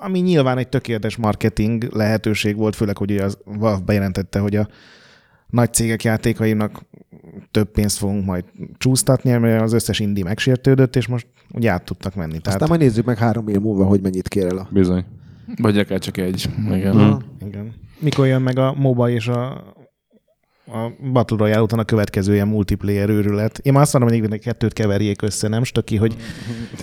ami 0.00 0.18
nyilván 0.18 0.58
egy 0.58 0.68
tökéletes 0.68 1.16
marketing 1.16 1.88
lehetőség 1.92 2.56
volt, 2.56 2.76
főleg, 2.76 2.96
hogy 2.96 3.16
az 3.16 3.38
Valve 3.44 3.82
bejelentette, 3.84 4.38
hogy 4.38 4.56
a 4.56 4.68
nagy 5.46 5.72
cégek 5.72 6.04
játékainak 6.04 6.82
több 7.50 7.70
pénzt 7.70 7.98
fogunk 7.98 8.24
majd 8.24 8.44
csúsztatni, 8.78 9.36
mert 9.36 9.62
az 9.62 9.72
összes 9.72 10.00
indi 10.00 10.22
megsértődött, 10.22 10.96
és 10.96 11.06
most 11.06 11.26
ugye 11.54 11.70
át 11.70 11.84
tudtak 11.84 12.14
menni. 12.14 12.36
Aztán 12.36 12.52
Tehát... 12.52 12.68
majd 12.68 12.80
nézzük 12.80 13.04
meg 13.04 13.18
három 13.18 13.48
év 13.48 13.60
múlva, 13.60 13.84
hogy 13.84 14.00
mennyit 14.00 14.28
kér 14.28 14.46
el 14.46 14.56
a... 14.58 14.68
Bizony. 14.70 15.04
Vagy 15.56 15.78
akár 15.78 15.98
csak 15.98 16.16
egy. 16.16 16.48
Igen. 16.70 16.96
Mm. 16.96 17.46
Igen. 17.46 17.74
Mikor 17.98 18.26
jön 18.26 18.42
meg 18.42 18.58
a 18.58 18.74
MOBA 18.74 19.10
és 19.10 19.28
a 19.28 19.64
a 20.72 20.92
Battle 21.12 21.36
Royale 21.36 21.62
után 21.62 21.78
a 21.78 21.84
következő 21.84 22.34
ilyen 22.34 22.48
multiplayer 22.48 23.08
őrület. 23.08 23.58
Én 23.58 23.72
már 23.72 23.82
azt 23.82 23.98
mondom, 23.98 24.20
hogy 24.20 24.38
kettőt 24.38 24.72
keverjék 24.72 25.22
össze, 25.22 25.48
nem 25.48 25.64
stöki, 25.64 25.96
hogy 25.96 26.16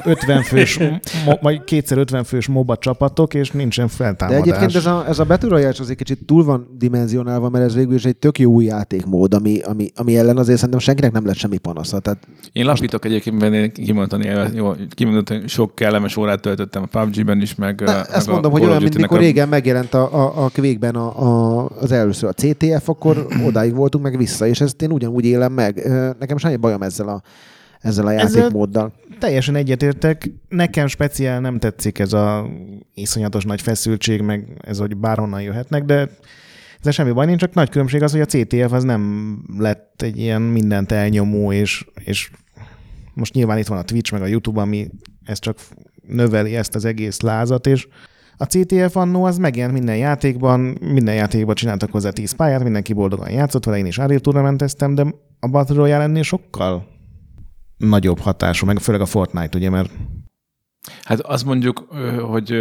50 0.05 0.41
fős, 0.41 0.77
mo- 1.25 1.41
vagy 1.41 1.63
kétszer 1.63 1.97
50 1.97 2.23
fős 2.23 2.47
MOBA 2.47 2.77
csapatok, 2.77 3.33
és 3.33 3.51
nincsen 3.51 3.87
feltámadás. 3.87 4.43
De 4.43 4.49
egyébként 4.49 4.75
ez 4.75 4.85
a, 4.85 5.05
ez 5.07 5.19
a 5.19 5.25
Battle 5.25 5.49
Royale 5.49 5.73
az 5.79 5.89
egy 5.89 5.95
kicsit 5.95 6.19
túl 6.25 6.43
van 6.43 6.75
dimenzionálva, 6.77 7.49
mert 7.49 7.65
ez 7.65 7.75
végül 7.75 7.95
is 7.95 8.05
egy 8.05 8.15
tök 8.15 8.39
jó 8.39 8.51
új 8.51 8.65
játékmód, 8.65 9.33
ami, 9.33 9.59
ami, 9.59 9.91
ami 9.95 10.17
ellen 10.17 10.37
azért 10.37 10.57
szerintem 10.57 10.79
senkinek 10.79 11.11
nem 11.11 11.25
lett 11.25 11.35
semmi 11.35 11.57
panasza. 11.57 11.99
Tehát 11.99 12.27
én 12.51 12.65
lapítok 12.65 13.05
egyébként, 13.05 13.39
mert 13.39 13.53
én 13.53 13.71
kimondani, 13.71 14.29
jó, 14.53 14.73
kimondani, 14.89 15.47
sok 15.47 15.75
kellemes 15.75 16.17
órát 16.17 16.41
töltöttem 16.41 16.87
a 16.91 16.99
PUBG-ben 16.99 17.41
is, 17.41 17.55
meg, 17.55 17.81
Na, 17.81 17.91
meg 17.91 18.05
ezt 18.11 18.27
a 18.27 18.31
mondom, 18.31 18.51
hogy 18.51 18.63
olyan, 18.63 18.81
mint 18.81 18.97
mikor 18.97 19.17
a... 19.17 19.21
régen 19.21 19.49
megjelent 19.49 19.93
a, 19.93 20.13
a, 20.13 20.43
a 20.45 20.49
Quake-ben 20.53 20.95
a, 20.95 21.21
a, 21.23 21.69
az 21.81 21.91
először 21.91 22.29
a 22.29 22.33
CTF, 22.33 22.89
akkor 22.89 23.27
odáig 23.47 23.73
voltunk 23.79 24.03
meg 24.03 24.17
vissza, 24.17 24.47
és 24.47 24.61
ezt 24.61 24.81
én 24.81 24.91
ugyanúgy 24.91 25.25
élem 25.25 25.53
meg. 25.53 25.75
Nekem 26.19 26.37
semmi 26.37 26.55
bajom 26.55 26.81
ezzel 26.81 27.07
a, 27.07 27.21
ezzel 27.79 28.05
a 28.05 28.11
játékmóddal. 28.11 28.93
Teljesen 29.19 29.55
egyetértek. 29.55 30.31
Nekem 30.49 30.87
speciál 30.87 31.39
nem 31.39 31.59
tetszik 31.59 31.99
ez 31.99 32.13
a 32.13 32.49
iszonyatos 32.93 33.43
nagy 33.43 33.61
feszültség, 33.61 34.21
meg 34.21 34.57
ez, 34.61 34.77
hogy 34.77 34.97
bárhonnan 34.97 35.41
jöhetnek, 35.41 35.83
de 35.83 36.09
ez 36.83 36.93
semmi 36.93 37.11
baj 37.11 37.25
nincs, 37.25 37.39
csak 37.39 37.53
nagy 37.53 37.69
különbség 37.69 38.03
az, 38.03 38.11
hogy 38.11 38.21
a 38.21 38.25
CTF 38.25 38.71
az 38.71 38.83
nem 38.83 39.35
lett 39.57 40.01
egy 40.01 40.19
ilyen 40.19 40.41
mindent 40.41 40.91
elnyomó, 40.91 41.51
és, 41.51 41.85
és 42.03 42.31
most 43.13 43.33
nyilván 43.33 43.57
itt 43.57 43.67
van 43.67 43.77
a 43.77 43.83
Twitch, 43.83 44.11
meg 44.11 44.21
a 44.21 44.25
YouTube, 44.25 44.61
ami 44.61 44.89
ez 45.25 45.39
csak 45.39 45.57
növeli 46.07 46.55
ezt 46.55 46.75
az 46.75 46.85
egész 46.85 47.19
lázat, 47.19 47.67
és 47.67 47.87
a 48.41 48.45
CTF 48.45 48.95
annó 48.95 49.23
az 49.23 49.37
megjelent 49.37 49.73
minden 49.73 49.97
játékban, 49.97 50.59
minden 50.81 51.15
játékban 51.15 51.55
csináltak 51.55 51.91
hozzá 51.91 52.09
10 52.09 52.31
pályát, 52.31 52.63
mindenki 52.63 52.93
boldogan 52.93 53.31
játszott 53.31 53.65
vele, 53.65 53.77
én 53.77 53.85
is 53.85 53.97
Unreal 53.97 54.19
tournamenteztem, 54.19 54.95
de 54.95 55.15
a 55.39 55.47
Battle 55.47 55.75
Royale 55.75 56.03
ennél 56.03 56.23
sokkal 56.23 56.87
nagyobb 57.77 58.19
hatású, 58.19 58.65
meg 58.65 58.77
főleg 58.77 59.01
a 59.01 59.05
Fortnite, 59.05 59.57
ugye, 59.57 59.69
mert 59.69 59.91
Hát 61.03 61.19
azt 61.19 61.45
mondjuk, 61.45 61.79
hogy 62.21 62.51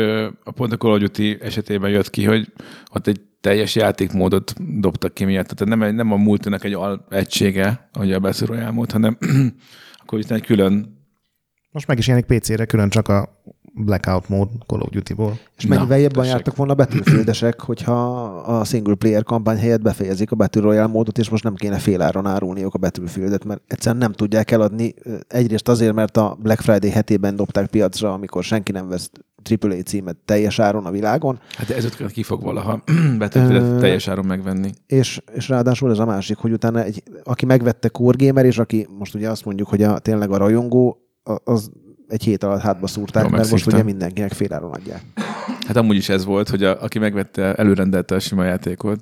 a 0.44 0.50
pont 0.50 0.72
a 0.72 0.76
Call 0.76 0.92
of 0.92 0.98
Duty 0.98 1.38
esetében 1.40 1.90
jött 1.90 2.10
ki, 2.10 2.24
hogy 2.24 2.52
ott 2.94 3.06
egy 3.06 3.20
teljes 3.40 3.74
játékmódot 3.74 4.54
dobtak 4.80 5.14
ki 5.14 5.24
miatt. 5.24 5.46
Tehát 5.46 5.76
nem, 5.76 5.94
nem 5.94 6.12
a 6.12 6.16
multinak 6.16 6.64
egy 6.64 6.72
al 6.72 7.06
egysége, 7.10 7.88
ahogy 7.92 8.12
a 8.12 8.32
Royale 8.46 8.70
mód, 8.70 8.90
hanem 8.92 9.18
akkor 10.02 10.18
itt 10.18 10.30
egy 10.30 10.44
külön 10.44 10.96
most 11.70 11.86
meg 11.86 11.98
is 11.98 12.06
jelenik 12.06 12.38
PC-re 12.38 12.64
külön 12.64 12.88
csak 12.88 13.08
a 13.08 13.42
Blackout 13.84 14.28
mód 14.28 14.48
Call 14.66 14.80
of 14.80 14.88
Duty-ból. 14.90 15.38
És 15.56 15.66
mennyivel 15.66 15.98
jobban 15.98 16.26
jártak 16.26 16.56
volna 16.56 16.72
a 16.72 16.74
Battlefieldesek, 16.74 17.60
hogyha 17.60 18.24
a 18.24 18.64
single 18.64 18.94
player 18.94 19.22
kampány 19.22 19.58
helyett 19.58 19.82
befejezik 19.82 20.30
a 20.30 20.36
Battle 20.36 20.62
Royale 20.62 20.86
módot, 20.86 21.18
és 21.18 21.28
most 21.28 21.44
nem 21.44 21.54
kéne 21.54 21.78
féláron 21.78 22.26
árulniuk 22.26 22.74
a 22.74 22.78
Battlefieldet, 22.78 23.44
mert 23.44 23.60
egyszerűen 23.66 24.00
nem 24.00 24.12
tudják 24.12 24.50
eladni. 24.50 24.94
Egyrészt 25.28 25.68
azért, 25.68 25.94
mert 25.94 26.16
a 26.16 26.36
Black 26.42 26.60
Friday 26.60 26.90
hetében 26.90 27.36
dobták 27.36 27.66
piacra, 27.66 28.12
amikor 28.12 28.44
senki 28.44 28.72
nem 28.72 28.88
vesz 28.88 29.10
AAA 29.60 29.82
címet 29.82 30.16
teljes 30.24 30.58
áron 30.58 30.86
a 30.86 30.90
világon. 30.90 31.38
Hát 31.56 31.70
ez 31.70 31.96
ki 32.12 32.22
fog 32.22 32.42
valaha 32.42 32.82
Battlefieldet 33.18 33.80
teljes 33.80 34.08
áron 34.08 34.24
megvenni. 34.24 34.70
És, 34.86 35.20
és 35.34 35.48
ráadásul 35.48 35.90
ez 35.90 35.98
a 35.98 36.04
másik, 36.04 36.36
hogy 36.36 36.52
utána 36.52 36.82
egy, 36.82 37.02
aki 37.24 37.46
megvette 37.46 37.88
Core 37.88 38.26
Gamer, 38.26 38.44
és 38.44 38.58
aki 38.58 38.86
most 38.98 39.14
ugye 39.14 39.30
azt 39.30 39.44
mondjuk, 39.44 39.68
hogy 39.68 39.82
a, 39.82 39.98
tényleg 39.98 40.30
a 40.30 40.36
rajongó, 40.36 40.98
az 41.44 41.70
egy 42.08 42.22
hét 42.22 42.42
alatt 42.44 42.60
hátba 42.60 42.86
szúrták, 42.86 43.24
Jó, 43.24 43.30
mert 43.30 43.50
most 43.50 43.66
ugye 43.66 43.82
mindenkinek 43.82 44.32
féláron 44.32 44.72
adják. 44.72 45.02
Hát 45.66 45.76
amúgy 45.76 45.96
is 45.96 46.08
ez 46.08 46.24
volt, 46.24 46.48
hogy 46.48 46.64
a, 46.64 46.82
aki 46.82 46.98
megvette, 46.98 47.54
előrendelte 47.54 48.14
a 48.14 48.18
sima 48.18 48.44
játékot, 48.44 49.00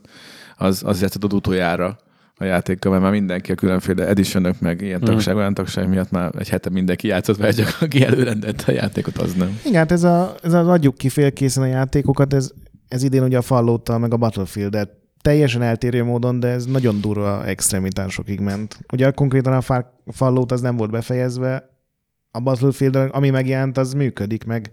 az, 0.56 0.82
az 0.84 1.00
játszott 1.00 1.32
utoljára 1.32 1.96
a 2.38 2.44
játékkal, 2.44 2.90
mert 2.90 3.02
már 3.02 3.12
mindenki 3.12 3.52
a 3.52 3.54
különféle 3.54 4.06
editionök, 4.06 4.60
meg 4.60 4.80
ilyen 4.80 5.00
Mhm. 5.00 5.10
tagság, 5.10 5.36
olyan 5.36 5.54
tagság 5.54 5.88
miatt 5.88 6.10
már 6.10 6.32
egy 6.38 6.48
hete 6.48 6.70
mindenki 6.70 7.06
játszott 7.08 7.36
vele, 7.36 7.52
csak 7.52 7.76
aki 7.80 8.04
előrendelte 8.04 8.64
a 8.66 8.75
játékot, 8.75 9.18
az 9.18 9.34
nem. 9.34 9.58
Igen, 9.64 9.78
hát 9.78 9.92
ez, 9.92 10.02
a, 10.02 10.34
ez 10.42 10.52
az 10.52 10.68
adjuk 10.68 10.94
ki 10.94 11.08
félkészen 11.08 11.62
a 11.62 11.66
játékokat, 11.66 12.34
ez, 12.34 12.50
ez 12.88 13.02
idén 13.02 13.22
ugye 13.22 13.38
a 13.38 13.42
fallout 13.42 13.98
meg 13.98 14.12
a 14.12 14.16
battlefield 14.16 14.88
teljesen 15.22 15.62
eltérő 15.62 16.04
módon, 16.04 16.40
de 16.40 16.48
ez 16.48 16.64
nagyon 16.64 17.00
durva 17.00 17.44
extremitásokig 17.46 18.40
ment. 18.40 18.78
Ugye 18.92 19.10
konkrétan 19.10 19.52
a 19.52 19.82
Fallout 20.12 20.52
az 20.52 20.60
nem 20.60 20.76
volt 20.76 20.90
befejezve, 20.90 21.75
a 22.37 22.40
Battlefield, 22.40 22.97
ami 23.11 23.31
megjelent, 23.31 23.78
az 23.78 23.93
működik, 23.93 24.45
meg 24.45 24.71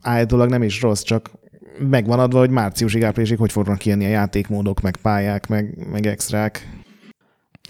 állítólag 0.00 0.50
nem 0.50 0.62
is 0.62 0.82
rossz, 0.82 1.02
csak 1.02 1.30
megvan 1.88 2.18
adva, 2.18 2.38
hogy 2.38 2.50
márciusig, 2.50 3.04
áprilisig 3.04 3.38
hogy 3.38 3.52
fognak 3.52 3.78
kijönni 3.78 4.04
a 4.04 4.08
játékmódok, 4.08 4.80
meg 4.80 4.96
pályák, 4.96 5.48
meg, 5.48 5.86
meg 5.90 6.06
extrák. 6.06 6.68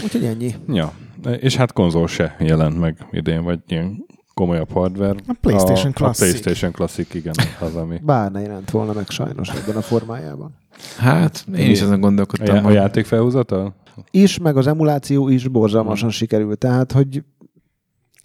Úgyhogy 0.02 0.24
ennyi. 0.24 0.54
Ja, 0.68 0.92
és 1.40 1.56
hát 1.56 1.72
konzol 1.72 2.06
se 2.08 2.36
jelent 2.38 2.80
meg 2.80 3.06
idén, 3.10 3.42
vagy 3.42 3.58
ilyen 3.66 4.04
komolyabb 4.34 4.70
hardware. 4.70 5.14
A 5.26 5.36
PlayStation 5.40 5.90
a, 5.90 5.94
Classic. 5.94 6.22
A 6.22 6.24
PlayStation 6.28 6.72
Classic, 6.72 7.14
igen, 7.14 7.34
az, 7.60 7.74
ami... 7.74 8.00
Bár 8.02 8.30
ne 8.30 8.40
jelent 8.40 8.70
volna 8.70 8.92
meg 8.92 9.08
sajnos 9.08 9.48
ebben 9.48 9.76
a 9.76 9.82
formájában. 9.82 10.54
Hát, 10.98 11.44
én 11.56 11.70
is 11.70 11.80
ezen 11.80 11.94
A, 11.94 11.98
gondolkodtam. 11.98 12.54
já- 12.54 12.64
a 12.64 12.66
hogy- 12.66 12.74
játék 12.74 13.04
felhúzata? 13.04 13.74
Is, 14.10 14.38
meg 14.38 14.56
az 14.56 14.66
emuláció 14.66 15.28
is 15.28 15.48
borzalmasan 15.48 16.10
sikerült. 16.10 16.58
Tehát, 16.58 16.92
hogy 16.92 17.22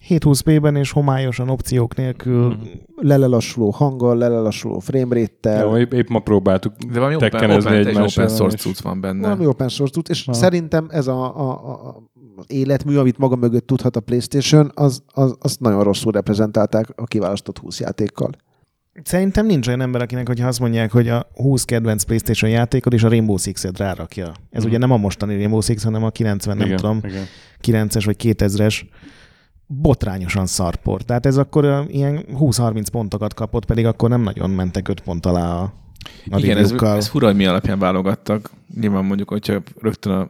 720p-ben 0.10 0.76
és 0.76 0.92
homályosan 0.92 1.50
opciók 1.50 1.96
nélkül 1.96 2.48
Mhm. 2.48 2.58
lelelassuló 2.96 3.70
hanggal, 3.70 4.18
lelelassuló 4.18 4.80
framerate-tel, 4.80 5.78
épp, 5.78 5.94
épp 5.94 6.08
ma 6.10 6.20
próbáltuk 6.20 6.74
De 6.76 7.00
valami 7.00 7.16
open, 7.16 7.52
open, 7.52 7.74
egy 7.74 7.88
open 7.96 8.28
source 8.28 8.58
cucc 8.58 8.80
van 8.82 9.02
benne. 9.02 9.22
valami 9.22 9.46
open 9.46 9.70
source 9.70 9.94
tud, 9.94 10.06
és 10.10 10.28
Aha. 10.28 10.38
szerintem 10.38 10.88
ez 10.90 11.08
a, 11.08 11.40
a, 11.40 11.50
a, 11.52 12.04
életmű, 12.48 12.96
amit 12.98 13.18
maga 13.18 13.36
mögött 13.36 13.68
tudhat 13.68 13.96
a 13.96 14.00
PlayStation, 14.00 14.72
az, 14.74 15.04
az, 15.14 15.36
azt 15.40 15.60
nagyon 15.60 15.84
rosszul 15.84 16.12
reprezentálták 16.12 16.88
a 16.96 17.04
kiválasztott 17.04 17.58
20 17.58 17.80
játékkal. 17.80 18.30
Szerintem 19.04 19.46
nincs 19.46 19.68
olyan 19.68 19.82
ember, 19.82 20.02
akinek, 20.02 20.28
hogyha 20.28 20.48
azt 20.48 20.60
mondják, 20.60 20.92
hogy 20.92 21.08
a 21.10 21.28
20 21.34 21.64
kedvenc 21.64 22.04
PlayStation 22.04 22.52
játékod 22.52 22.94
és 22.94 23.04
a 23.04 23.10
Rainbow 23.10 23.38
Six-et 23.38 23.78
rárakja. 23.78 24.32
Ez 24.50 24.60
Mhm. 24.62 24.70
ugye 24.70 24.78
nem 24.78 24.92
a 24.92 24.98
mostani 24.98 25.36
Rainbow 25.36 25.62
Six, 25.62 25.84
hanem 25.84 26.04
a 26.04 26.10
90, 26.10 26.58
nem 26.58 26.66
igen, 26.66 26.78
tudom, 26.78 27.00
Igen. 27.04 27.24
9-es 27.62 28.06
vagy 28.06 28.16
2000-es 28.24 28.82
botrányosan 29.68 30.46
szarpor. 30.46 31.02
Tehát 31.02 31.26
ez 31.26 31.38
akkor 31.38 31.86
ilyen 31.88 32.26
20-30 32.34 32.86
pontokat 32.92 33.34
kapott, 33.34 33.66
pedig 33.66 33.86
akkor 33.86 34.10
nem 34.10 34.22
nagyon 34.22 34.50
mentek 34.50 34.88
5 34.88 35.00
pont 35.00 35.26
alá 35.26 35.54
a, 35.56 35.74
a 36.30 36.40
Igen, 36.40 36.58
ez, 36.58 36.72
ez 36.72 37.08
fura, 37.08 37.26
hogy 37.28 37.36
mi 37.36 37.46
alapján 37.46 37.80
válogattak. 37.80 38.52
Nyilván 38.80 39.06
mondjuk, 39.06 39.30
hogyha 39.30 39.62
rögtön 39.82 40.14
a 40.14 40.30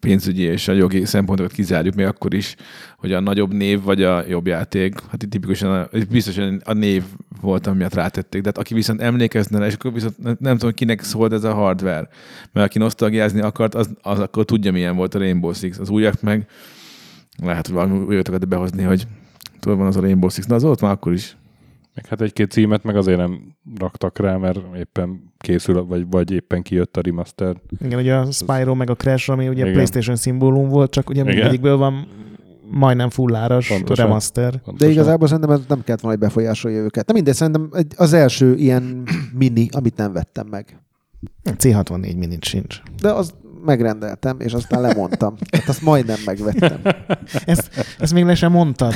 pénzügyi 0.00 0.42
és 0.42 0.68
a 0.68 0.72
jogi 0.72 1.04
szempontokat 1.04 1.52
kizárjuk 1.52 1.94
még 1.94 2.06
akkor 2.06 2.34
is, 2.34 2.56
hogy 2.98 3.12
a 3.12 3.20
nagyobb 3.20 3.52
név 3.52 3.82
vagy 3.82 4.02
a 4.02 4.24
jobb 4.28 4.46
játék, 4.46 4.94
hát 5.10 5.22
itt 5.22 5.30
tipikusan 5.30 5.80
a, 5.80 5.88
biztosan 6.10 6.62
a 6.64 6.72
név 6.72 7.04
volt, 7.40 7.66
ami 7.66 7.76
miatt 7.76 7.94
rátették. 7.94 8.42
De 8.42 8.48
hát 8.48 8.58
aki 8.58 8.74
viszont 8.74 9.00
emlékezne 9.00 9.58
rá, 9.58 9.66
és 9.66 9.74
akkor 9.74 9.92
viszont 9.92 10.18
nem, 10.18 10.36
nem 10.40 10.56
tudom, 10.56 10.74
kinek 10.74 11.02
szólt 11.02 11.32
ez 11.32 11.44
a 11.44 11.54
hardware. 11.54 12.08
Mert 12.52 12.66
aki 12.66 12.78
nosztalgiázni 12.78 13.40
akart, 13.40 13.74
az, 13.74 13.90
az 14.02 14.18
akkor 14.18 14.44
tudja, 14.44 14.72
milyen 14.72 14.96
volt 14.96 15.14
a 15.14 15.18
Rainbow 15.18 15.52
Six. 15.52 15.78
Az 15.78 15.88
újak 15.88 16.20
meg 16.20 16.46
lehet, 17.42 17.66
hogy 17.66 17.74
valami 17.74 18.04
újat 18.04 18.28
akart 18.28 18.48
behozni, 18.48 18.82
hogy 18.82 19.06
tudod, 19.60 19.78
van 19.78 19.86
az 19.86 19.96
a 19.96 20.00
Rainbow 20.00 20.28
Six. 20.28 20.46
Na, 20.46 20.54
az 20.54 20.64
ott 20.64 20.80
már 20.80 20.90
akkor 20.90 21.12
is. 21.12 21.36
Meg 21.94 22.06
hát 22.06 22.20
egy-két 22.20 22.50
címet 22.50 22.82
meg 22.84 22.96
azért 22.96 23.18
nem 23.18 23.56
raktak 23.78 24.18
rá, 24.18 24.36
mert 24.36 24.58
éppen 24.76 25.32
készül, 25.38 25.84
vagy, 25.84 26.06
vagy 26.10 26.30
éppen 26.30 26.62
kijött 26.62 26.96
a 26.96 27.00
remaster. 27.00 27.56
Igen, 27.84 27.98
ugye 27.98 28.14
a 28.14 28.30
Spyro 28.30 28.74
meg 28.74 28.90
a 28.90 28.94
Crash, 28.94 29.30
ami 29.30 29.48
ugye 29.48 29.60
Igen. 29.60 29.72
PlayStation 29.72 30.16
szimbólum 30.16 30.68
volt, 30.68 30.90
csak 30.90 31.08
ugye 31.10 31.20
Igen. 31.20 31.34
mindegyikből 31.34 31.76
van 31.76 32.06
majdnem 32.70 33.10
fulláros 33.10 33.68
Pontosan. 33.68 34.04
remaster. 34.06 34.52
De 34.52 34.58
Pontosan. 34.58 34.92
igazából 34.92 35.28
szerintem 35.28 35.50
ez 35.50 35.60
nem 35.68 35.82
kellett 35.84 36.00
volna, 36.00 36.18
hogy 36.18 36.26
befolyásolja 36.26 36.82
őket. 36.82 37.06
De 37.06 37.12
mindegy, 37.12 37.34
szerintem 37.34 37.70
az 37.96 38.12
első 38.12 38.54
ilyen 38.54 39.02
mini, 39.32 39.68
amit 39.70 39.96
nem 39.96 40.12
vettem 40.12 40.46
meg. 40.46 40.80
C64 41.44 42.16
minit 42.16 42.44
sincs. 42.44 42.80
De 43.00 43.12
az 43.12 43.34
megrendeltem, 43.64 44.40
és 44.40 44.52
aztán 44.52 44.80
lemondtam. 44.80 45.34
Hát 45.52 45.68
azt 45.68 45.82
majdnem 45.82 46.16
megvettem. 46.26 46.80
Ezt, 47.44 47.70
ezt 47.98 48.14
még 48.14 48.24
le 48.24 48.34
sem 48.34 48.52
mondtad. 48.52 48.92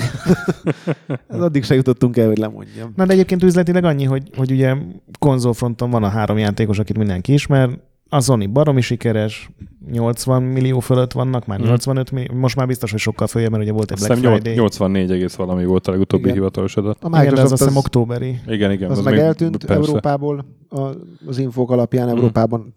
Ez 1.29 1.41
addig 1.41 1.65
se 1.65 1.75
jutottunk 1.75 2.17
el, 2.17 2.27
hogy 2.27 2.39
lemondjam. 2.39 2.93
Na 2.97 3.07
de 3.07 3.13
egyébként 3.13 3.43
üzletileg 3.43 3.85
annyi, 3.85 4.05
hogy, 4.05 4.31
hogy 4.37 4.51
ugye 4.51 4.75
konzolfronton 5.19 5.91
van 5.91 6.03
a 6.03 6.09
három 6.09 6.39
játékos, 6.39 6.79
akit 6.79 6.99
mindenki 6.99 7.33
ismer, 7.33 7.71
a 8.09 8.21
Sony 8.21 8.53
baromi 8.53 8.81
sikeres, 8.81 9.51
80 9.91 10.43
millió 10.43 10.81
fölött 10.81 11.13
vannak, 11.13 11.47
már 11.47 11.59
Mhm. 11.59 11.69
85 11.69 12.11
millió, 12.11 12.35
most 12.35 12.57
már 12.57 12.67
biztos, 12.67 12.91
hogy 12.91 13.01
sokkal 13.01 13.27
följebb, 13.27 13.51
mert 13.51 13.63
ugye 13.63 13.73
volt 13.73 13.91
egy 13.91 13.99
Black 13.99 14.21
Friday. 14.21 14.55
84 14.55 15.11
egész 15.11 15.35
valami 15.35 15.65
volt 15.65 15.87
a 15.87 15.91
legutóbbi 15.91 16.23
Igen. 16.23 16.35
hivatalos 16.35 16.77
adat. 16.77 17.05
A 17.05 17.07
Igen, 17.09 17.21
Microsoft 17.21 17.53
azt 17.53 17.61
hiszem 17.63 17.77
az, 17.77 17.85
októberi. 17.85 18.41
Igen, 18.47 18.71
igen. 18.73 18.91
az 18.91 19.01
meg 19.03 19.15
még- 19.15 19.23
eltűnt 19.23 19.65
persze. 19.65 19.75
Európából 19.89 20.45
a, 20.69 20.81
az 21.27 21.39
infók 21.39 21.71
alapján. 21.71 22.07
Mhm. 22.07 22.17
Európában 22.17 22.75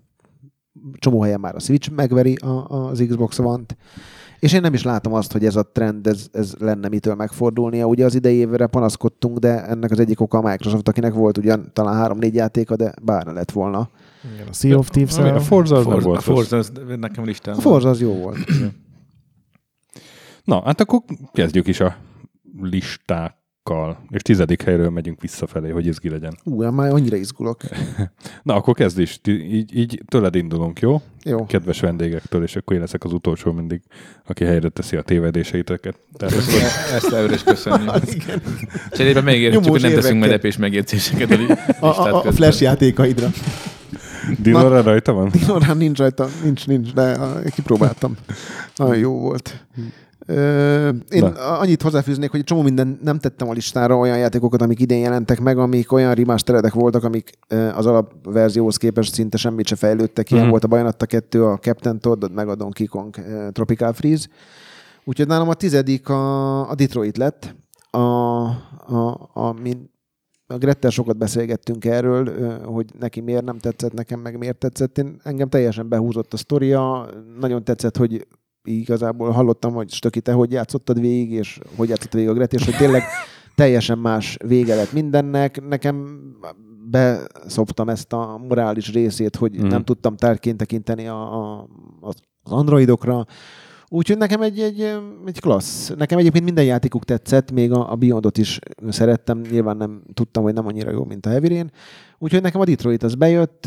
csomó 0.98 1.22
helyen 1.22 1.40
már 1.40 1.56
a 1.56 1.60
Switch 1.60 1.92
megveri 1.92 2.36
a, 2.36 2.66
az 2.68 3.04
Xbox 3.08 3.40
One-t. 3.40 3.78
És 4.40 4.54
én 4.54 4.62
nem 4.62 4.74
is 4.74 4.84
látom 4.84 5.14
azt, 5.14 5.32
hogy 5.32 5.46
ez 5.46 5.56
a 5.56 5.64
trend, 5.64 6.08
ez, 6.08 6.28
ez 6.32 6.54
lenne 6.60 6.88
mitől 6.88 7.16
megfordulnia. 7.16 7.86
Ugye 7.86 8.06
az 8.06 8.16
idei 8.16 8.36
évre 8.36 8.68
panaszkodtunk, 8.68 9.38
de 9.38 9.66
ennek 9.66 9.92
az 9.92 10.00
egyik 10.00 10.22
oka 10.22 10.38
a 10.38 10.50
Microsoft, 10.50 10.88
akinek 10.88 11.14
volt 11.14 11.38
ugyan 11.38 11.70
talán 11.74 11.96
három-négy 11.96 12.36
játéka, 12.36 12.76
de 12.76 12.94
bár 13.04 13.26
lett 13.26 13.52
volna. 13.52 13.90
Igen, 14.34 14.48
a 14.48 14.54
Sea 14.54 14.78
of 14.78 14.90
Thieves. 14.90 15.18
A 15.18 15.40
Forza 15.40 15.76
az 15.76 15.86
nem 15.86 16.00
volt 16.00 16.18
a. 16.18 16.22
Forza 16.22 16.58
az 16.58 16.72
nekem 17.00 17.24
listán 17.24 17.56
A 17.56 17.60
Forza 17.60 17.90
az 17.90 18.02
jó 18.02 18.14
volt. 18.14 18.38
Na, 20.44 20.62
hát 20.66 20.82
akkor 20.82 21.00
kezdjük 21.32 21.68
is 21.68 21.80
a 21.80 21.96
listákkal. 23.70 23.98
És 24.10 24.22
tizedik 24.22 24.62
helyről 24.62 24.90
megyünk 24.90 25.22
visszafelé, 25.22 25.70
hogy 25.70 25.86
izgi 25.86 26.10
legyen. 26.10 26.38
Ú, 26.44 26.64
én 26.64 26.70
már 26.70 26.92
annyira 26.92 27.16
izgulok. 27.16 27.62
Na, 28.44 28.56
akkor 28.56 28.74
kezd 28.74 29.00
is. 29.00 29.20
Így, 29.28 29.78
így 29.78 30.02
tőled 30.08 30.36
indulunk, 30.36 30.80
jó? 30.80 31.02
Jó. 31.24 31.46
Kedves 31.46 31.80
vendégektől, 31.80 32.44
és 32.44 32.56
akkor 32.56 32.76
én 32.76 32.82
leszek 32.82 33.04
az 33.04 33.14
utolsó 33.14 33.52
mindig, 33.52 33.82
aki 34.26 34.44
helyre 34.44 34.70
teszi 34.70 34.96
a 34.96 35.02
tévedéseiteket. 35.02 35.96
Tehát 36.18 36.36
akkor 36.36 36.62
Ezt 36.94 37.14
előre 37.14 37.34
is 37.34 37.44
köszönjük. 37.44 37.92
Cserébe 38.92 39.22
megértjük, 39.22 39.66
hogy 39.66 39.82
nem 39.82 39.94
teszünk 39.94 40.20
medepés 40.20 40.58
megjegyzéseket 40.58 41.32
a 41.80 41.86
A, 41.86 42.08
a, 42.08 42.24
a 42.24 42.32
flash 42.32 42.62
játékaidra. 42.62 43.28
Dinora 44.38 44.82
rajta 44.82 45.14
van? 45.14 45.32
Orrán 45.48 45.78
nincs 45.78 45.98
rajta, 45.98 46.28
nincs, 46.44 46.68
nincs, 46.68 46.94
de 46.94 47.02
a, 47.02 47.42
kipróbáltam. 47.42 48.16
Nagyon 48.76 48.98
jó 48.98 49.20
volt. 49.20 49.66
Én 51.10 51.22
Na. 51.24 51.58
annyit 51.60 51.82
hozzáfűznék, 51.82 52.32
hogy 52.32 52.44
csomó 52.44 52.62
minden 52.62 53.00
nem 53.04 53.20
tettem 53.20 53.50
a 53.50 53.54
listára 53.54 53.98
olyan 53.98 54.18
játékokat, 54.18 54.62
amik 54.62 54.80
idén 54.80 55.00
jelentek 55.00 55.40
meg, 55.40 55.58
amik 55.58 55.92
olyan 55.92 56.14
remasteredek 56.14 56.74
voltak, 56.74 57.04
amik 57.04 57.32
az 57.76 57.86
alapverzióhoz 57.86 58.78
képest 58.78 59.14
szinte 59.14 59.38
semmit 59.38 59.68
se 59.68 59.76
fejlődtek. 59.76 60.30
Ilyen 60.32 60.42
Mhm. 60.42 60.52
volt 60.52 60.64
a 60.64 60.68
Bayonetta 60.68 61.06
2, 61.06 61.44
a 61.46 61.58
Captain 61.58 62.00
Todd, 62.00 62.32
meg 62.32 62.48
a 62.50 62.56
Donkey 62.56 62.86
Kong 62.86 63.16
Tropical 63.52 63.94
Freeze. 63.94 64.28
Úgyhogy 65.04 65.28
nálam 65.28 65.50
a 65.50 65.54
tizedik 65.54 66.10
a, 66.10 66.70
a 66.70 66.76
Detroit 66.76 67.18
lett, 67.18 67.56
a, 67.90 67.98
a, 68.00 69.30
a, 69.34 69.54
min, 69.62 69.90
a 70.48 70.58
Grettel 70.58 70.90
sokat 70.90 71.18
beszélgettünk 71.18 71.86
erről, 71.86 72.50
hogy 72.66 72.86
neki 73.00 73.22
miért 73.22 73.44
nem 73.44 73.58
tetszett, 73.58 73.94
nekem 73.94 74.20
meg 74.20 74.38
miért 74.38 74.58
tetszett. 74.58 74.98
Én, 74.98 75.20
engem 75.24 75.50
teljesen 75.50 75.90
behúzott 75.90 76.34
a 76.34 76.38
sztoria, 76.38 77.10
nagyon 77.40 77.64
tetszett, 77.64 77.98
hogy 77.98 78.28
igazából 78.64 79.32
hallottam, 79.32 79.74
hogy 79.74 79.92
Stöki, 79.92 80.22
te 80.22 80.32
hogy 80.32 80.52
játszottad 80.52 81.00
végig, 81.00 81.32
és 81.32 81.60
hogy 81.76 81.90
játszott 81.90 82.14
végig 82.14 82.30
a 82.30 82.34
Grettel, 82.34 82.60
és 82.60 82.66
hogy 82.66 82.78
tényleg 82.78 83.04
teljesen 83.56 83.98
más 83.98 84.38
vége 84.46 84.76
lett 84.76 84.92
mindennek. 84.92 85.68
Nekem 85.68 86.20
beszoptam 86.90 87.90
ezt 87.90 88.14
a 88.14 88.38
morális 88.48 88.92
részét, 88.94 89.36
hogy 89.36 89.62
mm. 89.62 89.68
nem 89.68 89.84
tudtam 89.84 90.16
tárgyként 90.16 90.58
tekinteni 90.58 91.08
a, 91.08 91.40
a, 91.40 91.68
az 92.00 92.16
androidokra, 92.44 93.26
Úgyhogy 93.92 94.18
nekem 94.18 94.42
egy, 94.42 94.60
egy, 94.60 94.82
egy 95.26 95.40
klassz. 95.40 95.94
Nekem 95.98 96.18
egyébként 96.18 96.44
minden 96.44 96.66
játékuk 96.66 97.06
tetszett, 97.06 97.52
még 97.52 97.72
a, 97.72 97.92
a 97.92 97.96
Beyondot 97.96 98.38
is 98.38 98.60
szerettem. 98.90 99.42
Nyilván 99.52 99.78
nem 99.78 100.02
tudtam, 100.14 100.44
hogy 100.44 100.54
nem 100.54 100.68
annyira 100.68 100.92
jó, 100.92 101.06
mint 101.06 101.26
a 101.26 101.30
Heavy 101.30 101.48
Rain. 101.48 101.72
Úgyhogy 102.18 102.42
nekem 102.42 102.62
a 102.62 102.66
Detroit 102.66 103.04
az 103.04 103.16
bejött. 103.16 103.66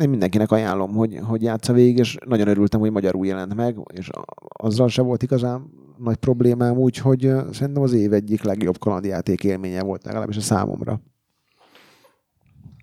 Én 0.00 0.08
mindenkinek 0.08 0.50
ajánlom, 0.50 0.94
hogy, 0.94 1.18
hogy 1.22 1.42
játsza 1.42 1.72
végig, 1.72 1.98
és 1.98 2.16
nagyon 2.26 2.48
örültem, 2.48 2.80
hogy 2.80 2.90
magyarul 2.90 3.26
jelent 3.26 3.54
meg, 3.54 3.76
és 3.92 4.08
azzal 4.48 4.88
se 4.88 5.02
volt 5.02 5.22
igazán 5.22 5.70
nagy 5.98 6.16
problémám, 6.16 6.76
úgyhogy 6.76 7.32
szerintem 7.52 7.82
az 7.82 7.92
év 7.92 8.12
egyik 8.12 8.42
legjobb 8.42 8.78
kalandjáték 8.78 9.44
élménye 9.44 9.82
volt, 9.82 10.04
legalábbis 10.04 10.36
a 10.36 10.40
számomra. 10.40 11.00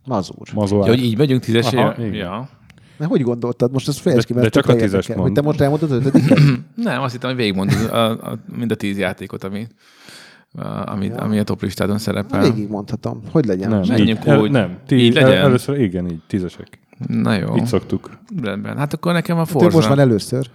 Mazur. 0.05 0.47
Mazó 0.53 0.77
Ja, 0.77 0.87
hogy 0.87 1.03
így 1.03 1.17
megyünk 1.17 1.41
tízesére? 1.41 1.95
Ja. 2.11 2.49
Mert 3.01 3.13
hogy 3.13 3.21
gondoltad? 3.21 3.71
Most 3.71 3.87
ezt 3.87 3.99
fejezd 3.99 4.25
ki, 4.25 4.33
De- 4.33 4.39
mert 4.39 4.53
de 4.53 4.59
csak 4.61 4.69
a 4.69 4.73
tízest 4.75 4.93
érdekel. 5.09 5.15
mondd. 5.15 5.27
Hogy 5.27 5.37
te 5.37 5.41
most 5.41 5.61
elmondod 5.61 5.91
az 5.91 5.97
ötödiket? 6.05 6.39
Nem, 6.75 7.01
azt 7.01 7.11
hittem, 7.11 7.29
hogy 7.29 7.37
végigmondod 7.39 7.89
a, 7.91 8.09
a, 8.09 8.37
mind 8.57 8.71
a 8.71 8.75
tíz 8.75 8.97
játékot, 8.97 9.43
ami, 9.43 9.67
a- 10.57 10.91
ami, 10.91 11.05
Ja. 11.05 11.15
ami 11.15 11.39
a 11.39 11.43
top 11.43 11.61
listádon 11.61 11.97
szerepel. 11.97 12.41
Végig 12.51 12.69
mondhatom. 12.69 13.21
Hogy 13.31 13.45
legyen? 13.45 13.69
Nem, 13.69 13.81
menjünk 13.87 14.19
így, 14.19 14.27
el, 14.27 14.39
úgy. 14.41 14.51
nem. 14.51 14.77
Ti, 14.87 14.95
Így 14.95 15.17
el, 15.17 15.27
legyen? 15.27 15.43
először 15.43 15.79
igen, 15.79 16.09
így, 16.09 16.19
tízesek. 16.27 16.79
Na 17.07 17.33
jó, 17.33 17.55
Így 17.55 17.65
szoktuk. 17.65 18.09
rendben. 18.41 18.77
Hát 18.77 18.93
akkor 18.93 19.13
nekem 19.13 19.35
a 19.35 19.39
Hát 19.39 19.47
Forza. 19.49 19.75
most 19.77 19.87
van 19.87 19.99
először. 19.99 20.49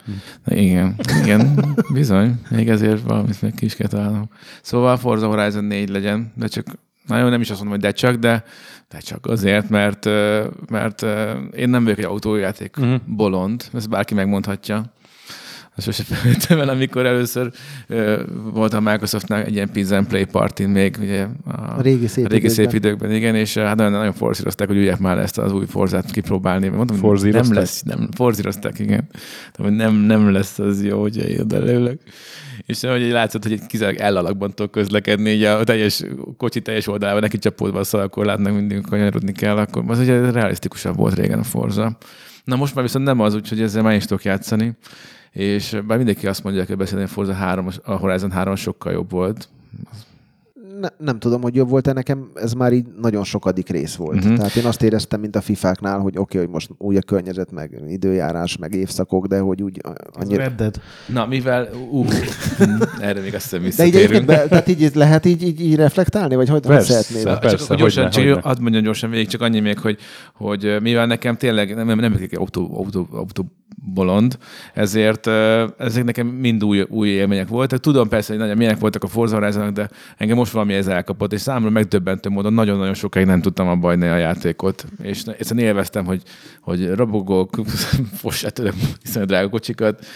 Igen, 0.47 0.95
igen, 1.23 1.75
bizony. 1.93 2.41
Még 2.51 2.69
ezért 2.69 3.03
valamit 3.03 3.43
meg 3.43 3.53
ki 3.57 3.65
is 3.65 3.75
kell 3.77 3.89
találnom. 3.89 4.29
Szóval 4.63 4.93
a 4.93 4.97
Forza 4.97 5.27
Horizon 5.27 5.65
4 5.65 5.89
legyen, 5.89 6.33
de 6.37 6.47
csak, 6.47 6.67
nagyon 7.07 7.31
nem 7.31 7.41
is 7.41 7.51
azt 7.51 7.59
mondom, 7.63 7.79
hogy 7.79 7.87
de 7.87 7.93
csak, 7.93 8.15
de, 8.17 8.45
de 8.89 8.99
csak 8.99 9.27
azért, 9.27 9.69
mert, 9.69 10.05
mert 10.71 11.03
én 11.57 11.69
nem 11.69 11.83
vagyok 11.85 11.99
egy 11.99 12.05
autójáték 12.05 12.77
Mhm. 12.77 12.95
bolond, 13.07 13.65
ezt 13.73 13.89
bárki 13.89 14.15
megmondhatja. 14.15 14.83
Sose 15.79 16.03
felejtem 16.03 16.59
el, 16.59 16.69
amikor 16.69 17.07
először 17.07 17.51
ö, 17.87 18.23
volt 18.53 18.75
a 18.75 18.81
Microsoftnál 18.81 19.43
egy 19.43 19.55
ilyen 19.55 19.71
Pizza 19.71 19.97
and 19.97 20.07
Play 20.07 20.25
party 20.25 20.63
még, 20.65 20.97
ugye 21.01 21.27
a, 21.45 21.51
A 21.51 21.81
régi 21.81 22.07
szép 22.07 22.25
a 22.25 22.29
régi 22.29 22.49
szép 22.49 22.59
időkben. 22.67 22.91
időkben, 22.91 23.13
igen, 23.13 23.35
és 23.35 23.57
hát 23.57 23.77
nagyon, 23.77 23.93
nagyon 23.93 24.13
forzírozták, 24.13 24.69
hogy 24.69 24.77
üljek 24.77 24.99
már 24.99 25.19
ezt 25.19 25.39
az 25.39 25.53
új 25.53 25.67
Forzát 25.67 26.11
kipróbálni. 26.11 26.69
Mondtam, 26.69 26.87
hogy 26.87 26.97
nem 26.97 27.11
Forzírozták? 27.11 27.57
lesz, 27.57 27.83
nem, 27.83 28.09
forzírozták, 28.17 28.79
igen. 28.79 29.09
De, 29.57 29.63
hogy 29.63 29.73
nem, 29.73 29.95
nem 29.95 30.31
lesz 30.33 30.59
az 30.59 30.85
jó, 30.85 31.01
hogy 31.01 31.17
én 31.17 31.41
oda 31.41 31.59
leülök. 31.65 32.01
És 32.67 32.81
hogy 32.81 33.11
látszott, 33.11 33.43
hogy 33.43 33.53
egy 33.53 33.67
kizárólag 33.67 34.01
ellalakban 34.01 34.55
tudok 34.55 34.71
közlekedni, 34.71 35.31
így 35.31 35.43
a 35.43 35.65
teljes 35.65 36.03
kocsi 36.37 36.61
teljes 36.61 36.87
oldalában 36.87 37.21
neki 37.21 37.39
csapódva 37.39 37.79
a 37.79 37.85
szalagkorlátnak 37.85 38.55
mindig 38.55 38.81
kanyarodni 38.89 39.33
kell, 39.33 39.57
akkor 39.57 39.85
az 39.87 39.99
ugye 39.99 40.31
realisztikusabb 40.31 40.97
volt 40.97 41.15
régen 41.15 41.39
a 41.39 41.43
Forza. 41.45 41.97
Na 42.45 42.57
most 42.57 42.75
már 42.75 42.85
viszont 42.85 43.05
nem 43.05 43.21
az, 43.21 43.35
úgyhogy 43.35 43.61
ezzel 43.61 43.83
már 43.83 43.95
is 43.95 44.05
tudok 44.05 44.25
játszani. 44.25 44.73
És 45.33 45.79
bár 45.87 45.97
mindenki 45.97 46.27
azt 46.27 46.45
mondja, 46.45 46.65
hogy 46.67 46.77
beszélni, 46.77 47.05
a 47.05 47.09
Forza 47.09 47.33
3, 47.33 47.69
a 47.85 47.93
Horizon 47.93 48.31
3 48.31 48.55
sokkal 48.55 48.93
jobb 48.93 49.11
volt. 49.11 49.49
Ne, 50.81 50.89
nem 50.99 51.19
tudom, 51.19 51.43
hogy 51.43 51.55
jobb 51.55 51.69
volt-e 51.69 51.93
nekem, 51.93 52.31
ez 52.35 52.53
már 52.53 52.73
így 52.73 52.87
nagyon 53.01 53.25
sokadik 53.25 53.69
rész 53.69 53.95
volt. 53.95 54.17
Mhm. 54.17 54.25
Uh-huh. 54.25 54.37
Tehát 54.37 54.57
én 54.57 54.65
azt 54.65 54.83
éreztem, 54.83 55.21
mint 55.21 55.37
a 55.37 55.41
fifáknál, 55.41 55.99
hogy 55.99 56.19
oké, 56.19 56.21
okay, 56.21 56.41
hogy 56.41 56.51
most 56.51 56.71
új 56.79 56.97
a 56.97 57.01
környezet, 57.01 57.53
meg 57.53 57.83
időjárás, 57.89 58.57
meg 58.57 58.75
évszakok, 58.75 59.27
de 59.27 59.39
hogy 59.39 59.63
úgy 59.63 59.81
annyira... 60.13 60.43
Red 60.43 60.55
Dead. 60.55 60.81
Na, 61.07 61.27
mivel... 61.27 61.69
Uh, 61.91 62.11
erre 63.01 63.21
még 63.21 63.35
azt 63.35 63.57
hiszem 63.57 63.91
De 63.91 64.03
így 64.03 64.25
be, 64.25 64.47
tehát 64.49 64.69
így 64.69 64.91
lehet 64.95 65.25
így, 65.25 65.43
így, 65.43 65.61
így 65.61 65.77
reflektálni, 65.77 66.35
vagy 66.35 66.49
hogy, 66.49 66.61
Persze. 66.61 66.93
szeretnéd? 66.93 67.19
Szóval 67.19 67.39
Persze, 67.39 67.67
csak 67.67 67.77
gyorsan, 67.77 68.03
hogyne, 68.03 68.17
csak 68.17 68.25
hogyne. 68.25 68.49
hadd 68.49 68.61
mondjam 68.61 68.83
gyorsan 68.83 69.11
végig, 69.11 69.29
csak 69.29 69.41
annyi 69.41 69.61
még, 69.61 69.79
hogy, 69.79 69.99
hogy 70.35 70.77
mivel 70.83 71.07
nekem 71.07 71.37
tényleg 71.37 71.75
nem, 71.75 71.87
nem, 71.87 71.99
nem 71.99 72.19
autó, 72.37 72.77
autó, 72.77 73.09
autó 73.13 73.47
bolond, 73.85 74.39
ezért 74.75 75.27
ezek 75.77 76.05
nekem 76.05 76.27
mind 76.27 76.65
új, 76.65 76.87
új 76.89 77.09
élmények 77.09 77.49
voltak. 77.49 77.81
Tudom 77.81 78.09
persze, 78.09 78.33
hogy 78.33 78.41
nagyon 78.41 78.57
milyenek 78.57 78.79
voltak 78.79 79.03
a 79.03 79.07
Forza 79.07 79.71
de 79.71 79.91
engem 80.17 80.37
most 80.37 80.53
valami 80.53 80.75
ez 80.75 80.87
elkapott, 80.87 81.33
és 81.33 81.41
számomra 81.41 81.71
megdöbbentő 81.71 82.29
módon 82.29 82.53
nagyon-nagyon 82.53 82.95
sokáig 82.95 83.27
nem 83.27 83.41
tudtam 83.41 83.69
abba 83.69 83.87
hagyni 83.87 84.07
a 84.07 84.17
játékot. 84.17 84.87
És 85.03 85.23
egyszerűen 85.23 85.67
élveztem, 85.67 86.05
hogy, 86.05 86.23
hogy 86.61 86.91
rabogok, 86.95 87.61
fossá 88.23 88.49
tőlem 88.49 88.75
hiszen 89.03 89.27
drága 89.27 89.49
kocsikat, 89.49 90.07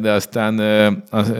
de 0.00 0.12
aztán 0.12 0.58
az, 1.10 1.32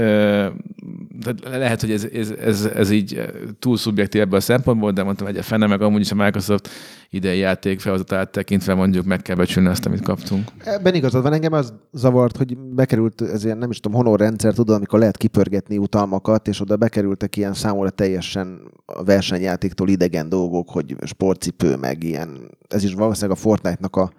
de 1.25 1.59
lehet, 1.59 1.81
hogy 1.81 1.90
ez, 1.90 2.05
ez, 2.05 2.31
ez, 2.31 2.64
ez 2.64 2.90
így 2.90 3.23
túl 3.59 3.77
szubjektív 3.77 4.20
ebből 4.20 4.38
a 4.38 4.40
szempontból, 4.40 4.92
de 4.92 5.03
mondtam, 5.03 5.27
hogy 5.27 5.37
a 5.37 5.42
fene 5.42 5.66
meg 5.66 5.83
amúgy 5.83 6.01
is 6.01 6.11
a 6.11 6.14
Microsoft 6.14 6.68
idei 7.11 7.38
játék 7.38 7.81
felhozatát 7.81 8.31
tekintve 8.31 8.75
mondjuk 8.75 9.05
meg 9.05 9.23
kell 9.23 9.37
becsülni 9.37 9.68
azt, 9.68 9.87
amit 9.87 10.03
kaptunk. 10.03 10.49
Ebben 10.64 10.94
igazad 10.94 11.23
van, 11.23 11.33
engem 11.33 11.53
az 11.53 11.73
zavart, 11.92 12.37
hogy 12.37 12.59
bekerült 12.59 13.20
ez 13.20 13.44
ilyen, 13.44 13.59
nem 13.59 13.70
is 13.70 13.81
tudom, 13.81 13.99
honor 13.99 14.18
rendszer, 14.18 14.55
tudod, 14.55 14.77
amikor 14.77 14.99
lehet 14.99 15.16
kipörgetni 15.16 15.79
utalmakat, 15.79 16.49
és 16.49 16.61
oda 16.61 16.77
bekerültek 16.77 17.37
ilyen 17.37 17.55
számomra 17.55 17.90
teljesen 17.90 18.61
a 18.87 19.05
versenyjátéktól 19.05 19.88
idegen 19.88 20.29
dolgok, 20.29 20.70
hogy 20.70 20.97
sportcipő, 21.05 21.77
meg 21.77 22.03
ilyen, 22.03 22.51
ez 22.68 22.85
is 22.85 22.94
valószínűleg 22.94 23.37
a 23.37 23.40
Fortnite-nak 23.40 23.97
a, 23.97 24.12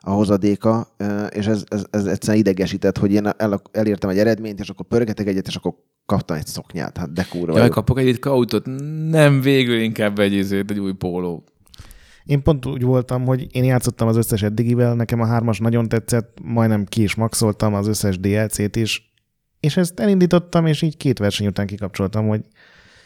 a 0.00 0.10
hozadéka, 0.10 0.94
és 1.30 1.46
ez, 1.46 1.64
ez, 1.68 1.84
ez 1.90 2.04
egyszerűen 2.04 2.38
idegesített, 2.38 2.98
hogy 2.98 3.12
én 3.12 3.26
el, 3.36 3.62
elértem 3.72 4.10
egy 4.10 4.18
eredményt, 4.18 4.60
és 4.60 4.68
akkor 4.68 4.86
pörgetek 4.86 5.26
egyet, 5.26 5.46
és 5.46 5.56
akkor 5.56 5.74
kaptam 6.06 6.36
egy 6.36 6.46
szoknyát. 6.46 6.96
Hát 6.96 7.12
de 7.12 7.26
kurva. 7.30 7.58
Jaj, 7.58 7.68
kapok 7.68 7.98
egy 7.98 8.18
autót, 8.22 8.66
nem 9.10 9.40
végül 9.40 9.78
inkább 9.78 10.18
egy, 10.18 10.32
izét, 10.32 10.70
egy 10.70 10.78
új 10.78 10.92
póló. 10.92 11.44
Én 12.24 12.42
pont 12.42 12.66
úgy 12.66 12.82
voltam, 12.82 13.24
hogy 13.24 13.46
én 13.50 13.64
játszottam 13.64 14.08
az 14.08 14.16
összes 14.16 14.42
eddigivel, 14.42 14.94
nekem 14.94 15.20
a 15.20 15.26
hármas 15.26 15.58
nagyon 15.58 15.88
tetszett, 15.88 16.38
majdnem 16.42 16.84
ki 16.84 17.02
is 17.02 17.14
maxoltam 17.14 17.74
az 17.74 17.86
összes 17.86 18.18
DLC-t 18.18 18.76
is, 18.76 19.12
és 19.60 19.76
ezt 19.76 20.00
elindítottam, 20.00 20.66
és 20.66 20.82
így 20.82 20.96
két 20.96 21.18
verseny 21.18 21.46
után 21.46 21.66
kikapcsoltam, 21.66 22.28
hogy 22.28 22.40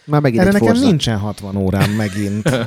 Már 0.04 0.20
megint 0.20 0.40
erre 0.40 0.48
egy 0.48 0.60
nekem 0.60 0.74
Forza. 0.74 0.88
nincsen 0.88 1.18
60 1.18 1.56
órám 1.56 1.90
megint. 1.90 2.50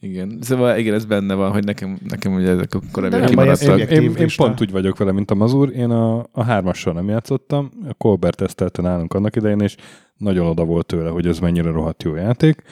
Igen, 0.00 0.38
szóval 0.40 0.78
igen, 0.78 0.94
ez 0.94 1.04
benne 1.04 1.34
van, 1.34 1.52
hogy 1.52 1.64
nekem, 1.64 1.98
nekem 2.08 2.34
ugye 2.34 2.50
ezek 2.50 2.74
a 2.74 2.80
korábbi 2.92 3.26
kimaradtak. 3.26 3.78
Én, 3.78 4.02
én, 4.02 4.14
én 4.14 4.28
pont 4.36 4.60
úgy 4.60 4.70
vagyok 4.70 4.98
vele, 4.98 5.12
mint 5.12 5.30
a 5.30 5.34
Mazur. 5.34 5.72
Én 5.74 5.90
a, 5.90 6.26
a 6.32 6.42
hármassal 6.42 6.92
nem 6.92 7.08
játszottam. 7.08 7.70
A 7.88 7.94
Colbert 7.94 8.36
tesztelte 8.36 8.82
nálunk 8.82 9.14
annak 9.14 9.36
idején, 9.36 9.60
és 9.60 9.76
nagyon 10.16 10.46
oda 10.46 10.64
volt 10.64 10.86
tőle, 10.86 11.10
hogy 11.10 11.26
ez 11.26 11.38
mennyire 11.38 11.70
rohadt 11.70 12.02
jó 12.02 12.14
játék. 12.14 12.62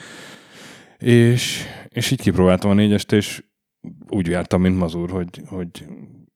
És, 0.97 1.63
és 1.89 2.11
így 2.11 2.21
kipróbáltam 2.21 2.71
a 2.71 2.73
négyest, 2.73 3.11
és 3.11 3.43
úgy 4.09 4.27
jártam, 4.27 4.61
mint 4.61 4.77
Mazur, 4.77 5.09
hogy, 5.09 5.41
hogy 5.45 5.85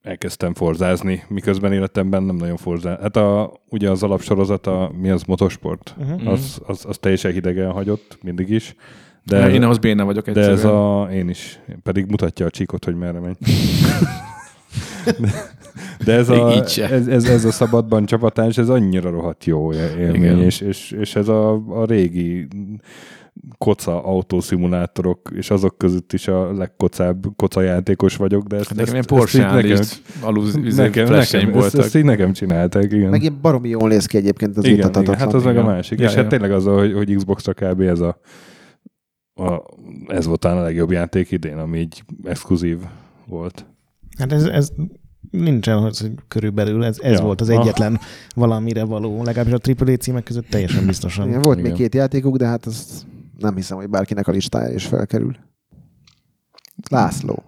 elkezdtem 0.02 0.54
forzázni, 0.54 1.22
miközben 1.28 1.72
életemben 1.72 2.22
nem 2.22 2.36
nagyon 2.36 2.56
forzál. 2.56 2.98
Hát 3.02 3.16
a, 3.16 3.52
ugye 3.68 3.90
az 3.90 4.02
alapsorozat, 4.02 4.66
a, 4.66 4.90
mi 5.00 5.10
az 5.10 5.22
motorsport, 5.22 5.94
Uh-huh. 5.98 6.28
az, 6.32 6.60
az, 6.66 6.84
az 6.88 6.98
teljesen 6.98 7.32
hidegen 7.32 7.70
hagyott 7.70 8.18
mindig 8.22 8.50
is. 8.50 8.74
De 9.24 9.38
De, 9.38 9.50
én 9.50 9.62
ahhoz 9.62 9.78
béna 9.78 10.04
vagyok 10.04 10.24
de 10.24 10.30
egyszerűen. 10.30 10.58
ez 10.58 10.64
a, 10.64 11.08
én 11.12 11.28
is, 11.28 11.60
pedig 11.82 12.06
mutatja 12.06 12.46
a 12.46 12.50
csíkot, 12.50 12.84
hogy 12.84 12.94
merre 12.96 13.20
megy. 13.20 13.36
De 16.04 16.12
ez 16.12 16.28
a, 16.28 16.52
ez, 16.76 17.06
ez, 17.06 17.24
ez 17.24 17.44
a 17.44 17.50
szabadban 17.50 18.06
csapatás, 18.06 18.58
ez 18.58 18.68
annyira 18.68 19.10
rohadt 19.10 19.44
jó 19.44 19.72
élmény, 19.72 20.14
Igen. 20.14 20.38
és, 20.42 20.60
és, 20.60 20.90
és 20.90 21.16
ez 21.16 21.28
a, 21.28 21.52
a 21.68 21.84
régi 21.84 22.48
koca 23.58 24.04
autószimulátorok, 24.04 25.30
és 25.34 25.50
azok 25.50 25.78
között 25.78 26.12
is 26.12 26.28
a 26.28 26.52
legkocább 26.52 27.26
kocajátékos 27.36 28.16
vagyok, 28.16 28.46
de 28.46 28.56
ezt, 28.56 28.68
Hát 28.68 28.76
Nekem 28.76 28.92
ilyen 28.94 29.04
ezt, 29.08 29.12
ezt 29.12 29.20
Porsche 29.20 29.52
nekem, 29.54 29.80
is 29.82 30.02
aluz 30.20 30.54
nekem, 30.54 31.08
nekem, 31.08 31.14
ezt, 31.18 31.54
voltak. 31.54 31.80
ezt 31.84 31.96
így 31.96 32.04
nekem 32.04 32.32
csinálták, 32.32 32.92
igen. 32.92 33.10
Meg 33.10 33.20
ilyen 33.20 33.38
baromi 33.42 33.68
jól 33.68 33.88
néz 33.88 34.06
ki 34.06 34.16
egyébként 34.16 34.56
az 34.56 34.64
igen, 34.64 34.88
igen, 34.88 35.14
hát 35.18 35.34
az 35.34 35.44
meg 35.44 35.56
a 35.56 35.64
másik. 35.64 35.98
Ja, 35.98 36.04
és 36.06 36.14
ja. 36.14 36.20
hát 36.20 36.28
tényleg 36.28 36.52
az, 36.52 36.64
hogy, 36.64 36.92
hogy 36.92 37.14
Xbox-ra 37.16 37.52
kb. 37.52 37.80
ez 37.80 38.00
a, 38.00 38.18
a 39.34 39.62
ez 40.06 40.26
volt 40.26 40.40
talán 40.40 40.58
a 40.58 40.62
legjobb 40.62 40.90
játék 40.90 41.30
idén, 41.30 41.58
ami 41.58 41.78
így 41.78 42.02
exkluzív 42.24 42.78
volt. 43.26 43.66
Hát 44.18 44.32
ez, 44.32 44.44
ez 44.44 44.70
nincsen, 45.30 45.78
hogy 45.78 46.10
körülbelül 46.28 46.84
ez, 46.84 46.98
ez 47.00 47.18
Ja. 47.18 47.24
volt 47.24 47.40
az 47.40 47.48
Ah. 47.48 47.60
egyetlen 47.60 47.98
valamire 48.34 48.84
való, 48.84 49.22
legalábbis 49.22 49.52
a 49.52 49.84
AAA 49.84 49.96
címek 49.96 50.22
között 50.22 50.48
teljesen 50.48 50.86
biztosan. 50.86 51.28
Igen, 51.28 51.42
volt 51.42 51.58
Igen. 51.58 51.70
még 51.70 51.80
két 51.80 51.94
játékuk, 51.94 52.36
de 52.36 52.46
hát 52.46 52.66
az 52.66 53.06
nem 53.42 53.54
hiszem, 53.56 53.76
hogy 53.76 53.88
bárkinek 53.88 54.28
a 54.28 54.32
listája 54.32 54.74
is 54.74 54.86
felkerül. 54.86 55.36
László. 56.90 57.42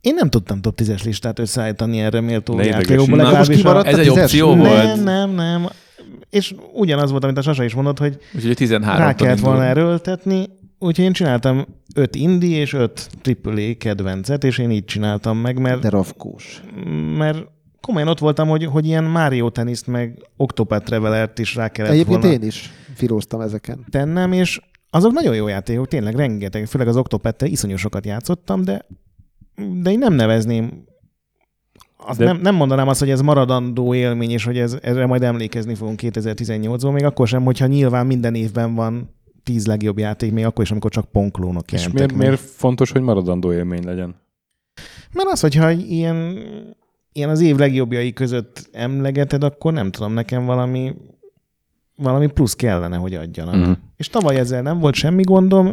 Én 0.00 0.14
nem 0.14 0.30
tudtam 0.30 0.60
top 0.60 0.80
10-es 0.82 1.04
listát 1.04 1.38
összeállítani 1.38 2.00
erre 2.00 2.20
méltó 2.20 2.60
játékokból. 2.60 3.16
legalábbis 3.16 3.64
a... 3.64 3.86
Ez 3.86 3.98
egy 3.98 4.08
opció 4.08 4.54
Nem, 4.54 4.58
volt. 4.58 5.04
nem, 5.04 5.30
nem. 5.30 5.66
És 6.30 6.54
ugyanaz 6.72 7.10
volt, 7.10 7.24
amit 7.24 7.38
a 7.38 7.42
Sasa 7.42 7.64
is 7.64 7.74
mondott, 7.74 7.98
hogy 7.98 8.18
Úgyhogy 8.34 8.54
13 8.56 8.96
rá 8.98 9.14
kellett 9.14 9.38
volna 9.38 9.64
erőltetni, 9.64 10.46
úgyhogy 10.78 11.04
én 11.04 11.12
csináltam 11.12 11.64
öt 11.94 12.14
indie 12.14 12.60
és 12.60 12.72
öt 12.72 13.08
AAA 13.44 13.74
kedvencet, 13.78 14.44
és 14.44 14.58
én 14.58 14.70
így 14.70 14.84
csináltam 14.84 15.38
meg, 15.38 15.58
mert, 15.58 15.80
De 15.80 15.88
rafkós. 15.88 16.62
mert 17.16 17.46
komolyan 17.80 18.08
ott 18.08 18.18
voltam, 18.18 18.48
hogy, 18.48 18.64
hogy 18.64 18.86
ilyen 18.86 19.04
Mario 19.04 19.50
teniszt 19.50 19.86
meg 19.86 20.18
Octopath 20.36 20.84
Travelert 20.84 21.38
is 21.38 21.54
rá 21.54 21.68
kellett 21.68 21.92
Egyébként 21.92 22.22
volna 22.22 22.36
én 22.36 22.46
is 22.46 22.70
filóztam 22.94 23.40
ezeken. 23.40 23.84
tennem, 23.90 24.32
és 24.32 24.60
azok 24.94 25.12
nagyon 25.12 25.34
jó 25.34 25.48
játékok, 25.48 25.88
tényleg 25.88 26.14
rengeteg, 26.14 26.66
főleg 26.66 26.88
az 26.88 26.96
Octopath-tel 26.96 27.48
iszonyú 27.48 27.76
sokat 27.76 28.06
játszottam, 28.06 28.62
de, 28.64 28.86
de 29.82 29.90
én 29.90 29.98
nem 29.98 30.12
nevezném 30.12 30.84
azt 31.96 32.18
De- 32.18 32.24
nem, 32.24 32.40
nem 32.40 32.54
mondanám 32.54 32.88
azt, 32.88 33.00
hogy 33.00 33.10
ez 33.10 33.20
maradandó 33.20 33.94
élmény, 33.94 34.30
és 34.30 34.44
hogy 34.44 34.58
ez, 34.58 34.78
erre 34.82 35.06
majd 35.06 35.22
emlékezni 35.22 35.74
fogunk 35.74 36.00
2018-ban, 36.02 36.92
még 36.92 37.04
akkor 37.04 37.28
sem, 37.28 37.44
hogyha 37.44 37.66
nyilván 37.66 38.06
minden 38.06 38.34
évben 38.34 38.74
van 38.74 39.10
tíz 39.42 39.66
legjobb 39.66 39.98
játék, 39.98 40.32
még 40.32 40.44
akkor 40.44 40.64
is, 40.64 40.70
amikor 40.70 40.90
csak 40.90 41.10
ponklónok 41.10 41.72
És 41.72 41.78
jelentek 41.78 41.94
miért, 41.94 42.10
meg. 42.10 42.20
miért 42.20 42.40
fontos, 42.40 42.90
hogy 42.90 43.02
maradandó 43.02 43.52
élmény 43.52 43.84
legyen? 43.84 44.14
Mert 45.12 45.28
az, 45.28 45.40
hogyha 45.40 45.70
ilyen, 45.70 46.38
ilyen 47.12 47.28
az 47.28 47.40
év 47.40 47.56
legjobbjai 47.56 48.12
között 48.12 48.68
emlegeted, 48.72 49.44
akkor 49.44 49.72
nem 49.72 49.90
tudom, 49.90 50.12
nekem 50.12 50.44
valami, 50.44 50.94
valami 51.96 52.26
plusz 52.26 52.54
kellene, 52.54 52.96
hogy 52.96 53.14
adjanak. 53.14 53.54
Mhm. 53.54 53.70
És 53.96 54.08
tavaly 54.08 54.36
ezzel 54.36 54.62
nem 54.62 54.78
volt 54.78 54.94
semmi 54.94 55.22
gondom, 55.22 55.70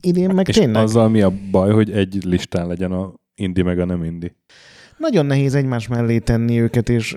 idén 0.00 0.34
meg 0.34 0.48
És 0.48 0.54
tényleg. 0.56 0.82
azzal 0.82 1.08
mi 1.08 1.20
a 1.20 1.32
baj, 1.50 1.72
hogy 1.72 1.90
egy 1.90 2.24
listán 2.24 2.66
legyen 2.66 2.92
a 2.92 3.12
indi 3.34 3.62
meg 3.62 3.78
a 3.78 3.84
nem 3.84 4.04
indi? 4.04 4.32
Nagyon 4.98 5.26
nehéz 5.26 5.54
egymás 5.54 5.88
mellé 5.88 6.18
tenni 6.18 6.60
őket, 6.60 6.88
és 6.88 7.16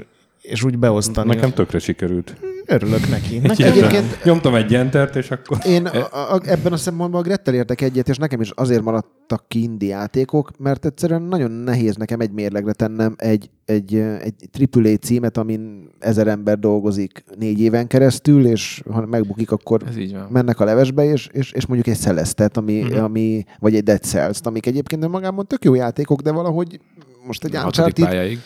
és 0.50 0.64
úgy 0.64 0.78
beosztani. 0.78 1.28
Nekem 1.36 1.54
tökre 1.54 1.80
sikerült. 1.80 2.36
Örülök 2.66 3.10
neki. 3.10 3.38
Nekem 3.38 3.68
Egyébként- 3.72 4.24
Nyomtam 4.24 4.56
egy 4.56 4.74
entert, 4.76 5.16
és 5.16 5.32
akkor... 5.32 5.58
Én 5.66 5.86
a, 5.86 6.34
a, 6.36 6.42
ebben 6.46 6.72
a 6.74 6.78
szempontból 6.78 7.20
a 7.20 7.24
Grettel 7.24 7.54
értek 7.54 7.82
egyet, 7.82 8.10
és 8.10 8.18
nekem 8.18 8.42
is 8.42 8.50
azért 8.50 8.82
maradtak 8.82 9.44
ki 9.48 9.62
indie 9.64 9.90
játékok, 9.90 10.52
mert 10.58 10.86
egyszerűen 10.86 11.22
nagyon 11.22 11.52
nehéz 11.52 11.96
nekem 11.96 12.20
egy 12.20 12.32
mérlegre 12.32 12.72
tennem 12.74 13.14
egy, 13.18 13.50
egy, 13.66 13.96
egy 13.96 14.34
AAA 14.72 14.96
címet, 14.96 15.38
amin 15.38 15.90
ezer 16.00 16.28
ember 16.28 16.60
dolgozik 16.60 17.24
négy 17.38 17.60
éven 17.60 17.88
keresztül, 17.88 18.46
és 18.48 18.82
ha 18.92 19.06
megbukik, 19.06 19.52
akkor 19.52 19.82
Ez 19.88 19.98
így 19.98 20.14
van. 20.14 20.28
mennek 20.32 20.60
a 20.60 20.66
levesbe, 20.66 21.04
és, 21.04 21.30
és, 21.32 21.52
és 21.52 21.66
mondjuk 21.66 21.96
egy 21.96 22.02
Celestet, 22.02 22.58
ami, 22.58 22.74
Mhm. 22.78 22.86
uh-huh. 22.88 23.04
ami, 23.04 23.44
vagy 23.60 23.76
egy 23.76 23.84
Dead 23.84 24.04
Cells-t, 24.04 24.46
amik 24.48 24.66
egyébként 24.66 25.04
önmagában 25.04 25.46
tök 25.48 25.64
jó 25.64 25.74
játékok, 25.74 26.22
de 26.22 26.32
valahogy 26.32 26.80
most 27.26 27.44
egy 27.44 27.56
Uncharted. 27.56 28.38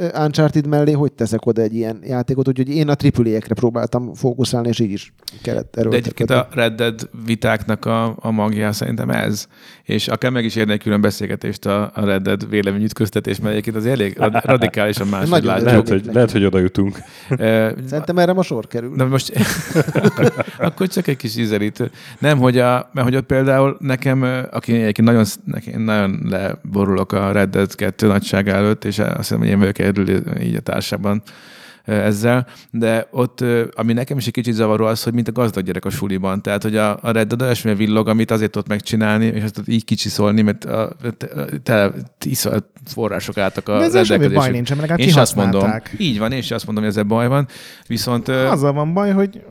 Uncharted 0.00 0.66
mellé 0.66 0.92
hogy 0.92 1.12
teszek 1.12 1.46
oda 1.46 1.62
egy 1.62 1.74
ilyen 1.74 1.98
játékot, 2.04 2.48
úgyhogy 2.48 2.68
én 2.68 2.88
a 2.88 2.94
AAA-ekre 3.16 3.54
próbáltam 3.54 4.14
fókuszálni, 4.14 4.68
és 4.68 4.78
így 4.78 4.90
is 4.90 5.12
kellett 5.42 5.76
De 5.80 5.96
egyébként 5.96 6.30
a 6.30 6.48
Red 6.50 6.72
Dead 6.74 7.08
vitáknak 7.24 7.84
a, 7.84 8.16
a 8.20 8.30
magja 8.30 8.72
szerintem 8.72 9.10
ez. 9.10 9.46
És 9.82 10.08
akár 10.08 10.30
meg 10.30 10.44
is 10.44 10.56
érne 10.56 10.72
egy 10.72 10.82
külön 10.82 11.00
beszélgetést 11.00 11.66
a, 11.66 11.90
a 11.94 12.04
Red 12.04 12.22
Dead 12.22 12.48
véleményütköztetés, 12.48 13.38
mert 13.40 13.50
egyébként 13.50 13.76
az 13.76 13.86
elég 13.86 14.16
rad- 14.18 14.44
radikálisan 14.44 15.06
más, 15.06 15.20
hogy 15.20 15.30
Nagyon 15.30 15.46
látjuk. 15.46 15.64
Lehet, 15.66 15.88
Lehet, 15.88 16.04
hogy, 16.04 16.14
lehet, 16.14 16.30
hogy 16.30 16.44
oda 16.44 16.58
jutunk. 16.58 16.96
Eh, 17.28 17.72
Szerintem 17.86 18.18
erre 18.18 18.32
ma 18.32 18.42
sor 18.42 18.66
kerül. 18.66 18.92
Na 18.96 19.04
most, 19.04 19.32
akkor 20.58 20.88
csak 20.88 21.06
egy 21.06 21.16
kis 21.16 21.36
ízelítő. 21.36 21.90
Nem, 22.18 22.38
hogy 22.38 22.58
a, 22.58 22.90
mert 22.92 23.06
hogy 23.06 23.16
ott 23.16 23.26
például 23.26 23.76
nekem, 23.80 24.22
aki 24.50 24.72
egyébként 24.72 25.08
nagyon, 25.08 25.24
nekem 25.44 25.82
nagyon 25.82 26.26
leborulok 26.28 27.12
a 27.12 27.32
Red 27.32 27.50
Dead 27.50 27.74
2 27.74 28.06
nagyság 28.06 28.48
előtt, 28.48 28.84
és 28.84 28.98
azt 28.98 29.16
hiszem, 29.16 29.38
hogy 29.38 29.48
én 29.48 29.58
vagyok 29.58 29.78
erről 29.82 30.40
így 30.40 30.56
a 30.56 30.60
társában 30.60 31.22
ezzel, 31.84 32.46
de 32.70 33.06
ott, 33.10 33.44
ami 33.74 33.92
nekem 33.92 34.16
is 34.18 34.26
egy 34.26 34.32
kicsit 34.32 34.54
zavaró 34.54 34.84
az, 34.84 35.02
hogy 35.02 35.12
mint 35.12 35.28
a 35.28 35.32
gazdag 35.32 35.64
gyerek 35.64 35.84
a 35.84 35.90
suliban. 35.90 36.42
Tehát, 36.42 36.62
hogy 36.62 36.76
a, 36.76 36.98
a 37.02 37.10
Red 37.10 37.28
Dead 37.28 37.42
olyasmilyen 37.42 37.78
villog, 37.78 38.08
amit 38.08 38.30
azért 38.30 38.50
tudott 38.50 38.68
megcsinálni, 38.68 39.26
és 39.26 39.42
azt 39.42 39.60
így 39.66 39.84
kicsiszolni, 39.84 40.42
mert 40.42 40.64
a, 40.64 40.92
te, 41.16 41.28
te, 41.62 41.92
iszonyat 42.24 42.64
források 42.86 43.38
álltak 43.38 43.68
a 43.68 43.78
De 43.78 43.84
ezzel 43.84 44.04
semmi 44.04 44.28
baj 44.28 44.50
nincs, 44.50 44.68
mert 44.68 44.80
legalább 44.80 45.00
Én 45.00 45.08
is 45.08 45.16
azt 45.16 45.34
mondom. 45.34 45.72
Így 45.98 46.18
van, 46.18 46.32
én 46.32 46.38
is 46.38 46.50
azt 46.50 46.66
mondom, 46.66 46.84
hogy 46.84 46.92
ezzel 46.92 47.04
baj 47.04 47.28
van. 47.28 47.46
Viszont 47.86 48.28
Azzal 48.28 48.72
van 48.72 48.92
baj, 48.92 49.10
hogy, 49.10 49.42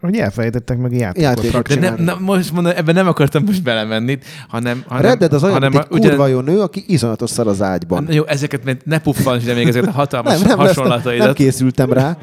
hogy 0.00 0.16
elfelejtettek 0.16 0.78
meg 0.78 0.92
a 0.92 0.96
játékot. 0.96 1.36
Játékot 1.36 1.68
de 1.68 1.80
nem, 1.80 2.04
nem, 2.04 2.22
most 2.22 2.52
mondom, 2.52 2.72
ebben 2.76 2.94
nem 2.94 3.08
akartam 3.08 3.44
most 3.44 3.62
belemenni, 3.62 4.18
hanem... 4.48 4.84
hanem 4.86 5.02
Red 5.02 5.18
Dead 5.18 5.32
az 5.32 5.42
olyan, 5.42 5.54
hanem 5.54 5.70
mint 5.70 5.84
egy 5.90 6.04
a- 6.04 6.08
kurva 6.08 6.26
jó 6.26 6.40
nő, 6.40 6.60
aki 6.60 6.84
iszonyatos 6.86 7.30
szar 7.30 7.46
az 7.46 7.62
ágyban. 7.62 8.06
Jó, 8.10 8.24
ezeket 8.24 8.64
mert 8.64 8.84
ne 8.84 8.98
puffansd 8.98 9.46
de 9.46 9.54
még 9.54 9.68
ezeket 9.68 9.88
a 9.88 9.92
hatalmas 9.92 10.32
Nem, 10.32 10.40
nem, 10.40 10.48
ezt 10.50 10.58
nem, 10.58 10.66
hasonlataidat. 10.66 11.26
Nem 11.78 11.86
készültem 11.86 11.92
rá. 11.92 12.18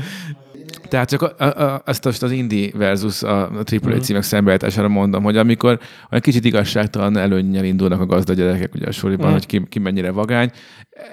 Tehát 0.89 1.09
csak 1.09 1.21
a, 1.21 1.43
a, 1.45 1.81
ezt 1.85 2.05
most 2.05 2.23
az 2.23 2.31
indie 2.31 2.69
versus 2.73 3.23
a, 3.23 3.37
AAA 3.41 3.79
Mhm. 3.81 3.99
címek 3.99 4.23
szembeállítására 4.23 4.87
mondom, 4.87 5.23
hogy 5.23 5.37
amikor 5.37 5.79
olyan 6.09 6.21
kicsit 6.21 6.45
igazságtalan 6.45 7.17
előnnyel 7.17 7.63
indulnak 7.65 7.99
a 8.01 8.05
gazdag 8.05 8.35
gyerekek 8.35 8.73
ugye 8.75 8.87
a 8.87 8.91
soriban, 8.91 9.25
Mhm. 9.25 9.33
hogy 9.33 9.45
ki, 9.45 9.61
ki 9.69 9.79
mennyire 9.79 10.11
vagány, 10.11 10.51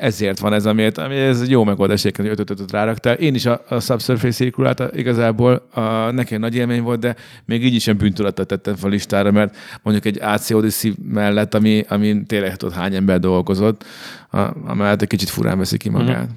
ezért 0.01 0.39
van 0.39 0.53
ez, 0.53 0.67
amit, 0.67 0.99
ami 0.99 1.15
ez 1.17 1.49
jó 1.49 1.65
megoldás, 1.65 2.03
hogy 2.03 2.27
5 2.27 2.51
5 2.51 2.71
ráraktál. 2.71 3.15
Én 3.15 3.35
is 3.35 3.47
a, 3.47 3.63
a 3.69 3.81
Subsurface 3.81 4.31
cirkulát 4.37 4.83
igazából 4.97 5.67
a, 5.75 6.11
nekem 6.11 6.41
nagy 6.41 6.55
élmény 6.55 6.83
volt, 6.83 7.01
de 7.01 7.17
még 7.45 7.65
így 7.65 7.75
is 7.75 7.87
ilyen 7.87 7.99
bűntudattal 7.99 8.45
tettem 8.45 8.75
fel 8.75 8.91
listára, 8.91 9.31
mert 9.31 9.57
mondjuk 9.83 10.07
egy 10.07 10.23
AC 10.23 10.51
Odyssey 10.51 10.93
mellett, 11.13 11.55
ami, 11.55 11.85
ami 11.89 12.23
tényleg 12.27 12.57
tudod, 12.57 12.75
hány 12.75 12.95
ember 12.95 13.19
dolgozott, 13.19 13.85
a, 14.31 14.39
amellett 14.67 15.03
egy 15.03 15.09
kicsit 15.09 15.29
furán 15.29 15.59
veszi 15.59 15.77
ki 15.77 15.89
magát. 15.89 16.23
Mhm. 16.27 16.31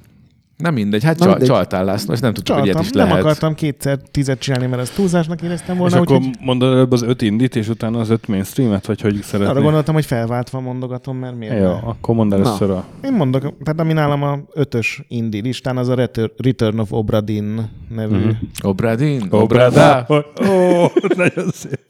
Nem 0.56 0.74
mindegy, 0.74 1.04
hát 1.04 1.18
Na 1.18 1.24
csal, 1.24 1.28
mindegy. 1.34 1.48
csaltál 1.48 1.84
László, 1.84 2.12
és 2.12 2.20
nem 2.20 2.32
tudtuk, 2.32 2.54
hogy 2.54 2.64
Csaltam, 2.64 2.80
ilyet 2.82 2.92
is 2.94 2.98
nem 2.98 3.08
lehet. 3.08 3.22
akartam 3.22 3.54
kétszer 3.54 3.98
tizet 4.10 4.38
csinálni, 4.38 4.66
mert 4.66 4.82
azt 4.82 4.94
túlzásnak 4.94 5.42
éreztem 5.42 5.74
És 5.74 5.80
volna, 5.80 5.96
akkor 5.96 6.16
úgyhogy 6.16 6.36
mondod 6.40 6.72
előbb 6.72 6.92
az 6.92 7.02
öt 7.02 7.22
indit, 7.22 7.56
és 7.56 7.68
utána 7.68 7.98
az 7.98 8.10
öt 8.10 8.28
mainstreamet, 8.28 8.86
vagy 8.86 9.00
hogy 9.00 9.14
arra 9.14 9.22
szeretnél? 9.22 9.62
gondoltam, 9.62 9.94
hogy 9.94 10.04
felváltva 10.06 10.60
mondogatom, 10.60 11.16
mert 11.16 11.36
miért 11.36 11.54
Jó, 11.58 11.60
ne? 11.66 11.72
akkor 11.72 12.14
mondd 12.14 12.32
először 12.32 12.70
a... 12.70 12.84
Én 13.04 13.12
mondok, 13.12 13.42
tehát 13.42 13.80
ami 13.80 13.92
nálam 13.92 14.22
a 14.22 14.38
ötös 14.52 15.02
indie 15.08 15.42
listán, 15.42 15.76
az 15.76 15.88
a 15.88 15.94
Retur- 15.94 16.32
Return 16.36 16.78
of 16.78 16.92
Obradin 16.92 17.70
nevű. 17.88 18.16
Mhm. 18.16 18.30
Obradin? 18.62 19.26
Obrada. 19.30 20.06
Ó, 20.08 20.86
nagyon 21.16 21.50
szép. 21.52 21.80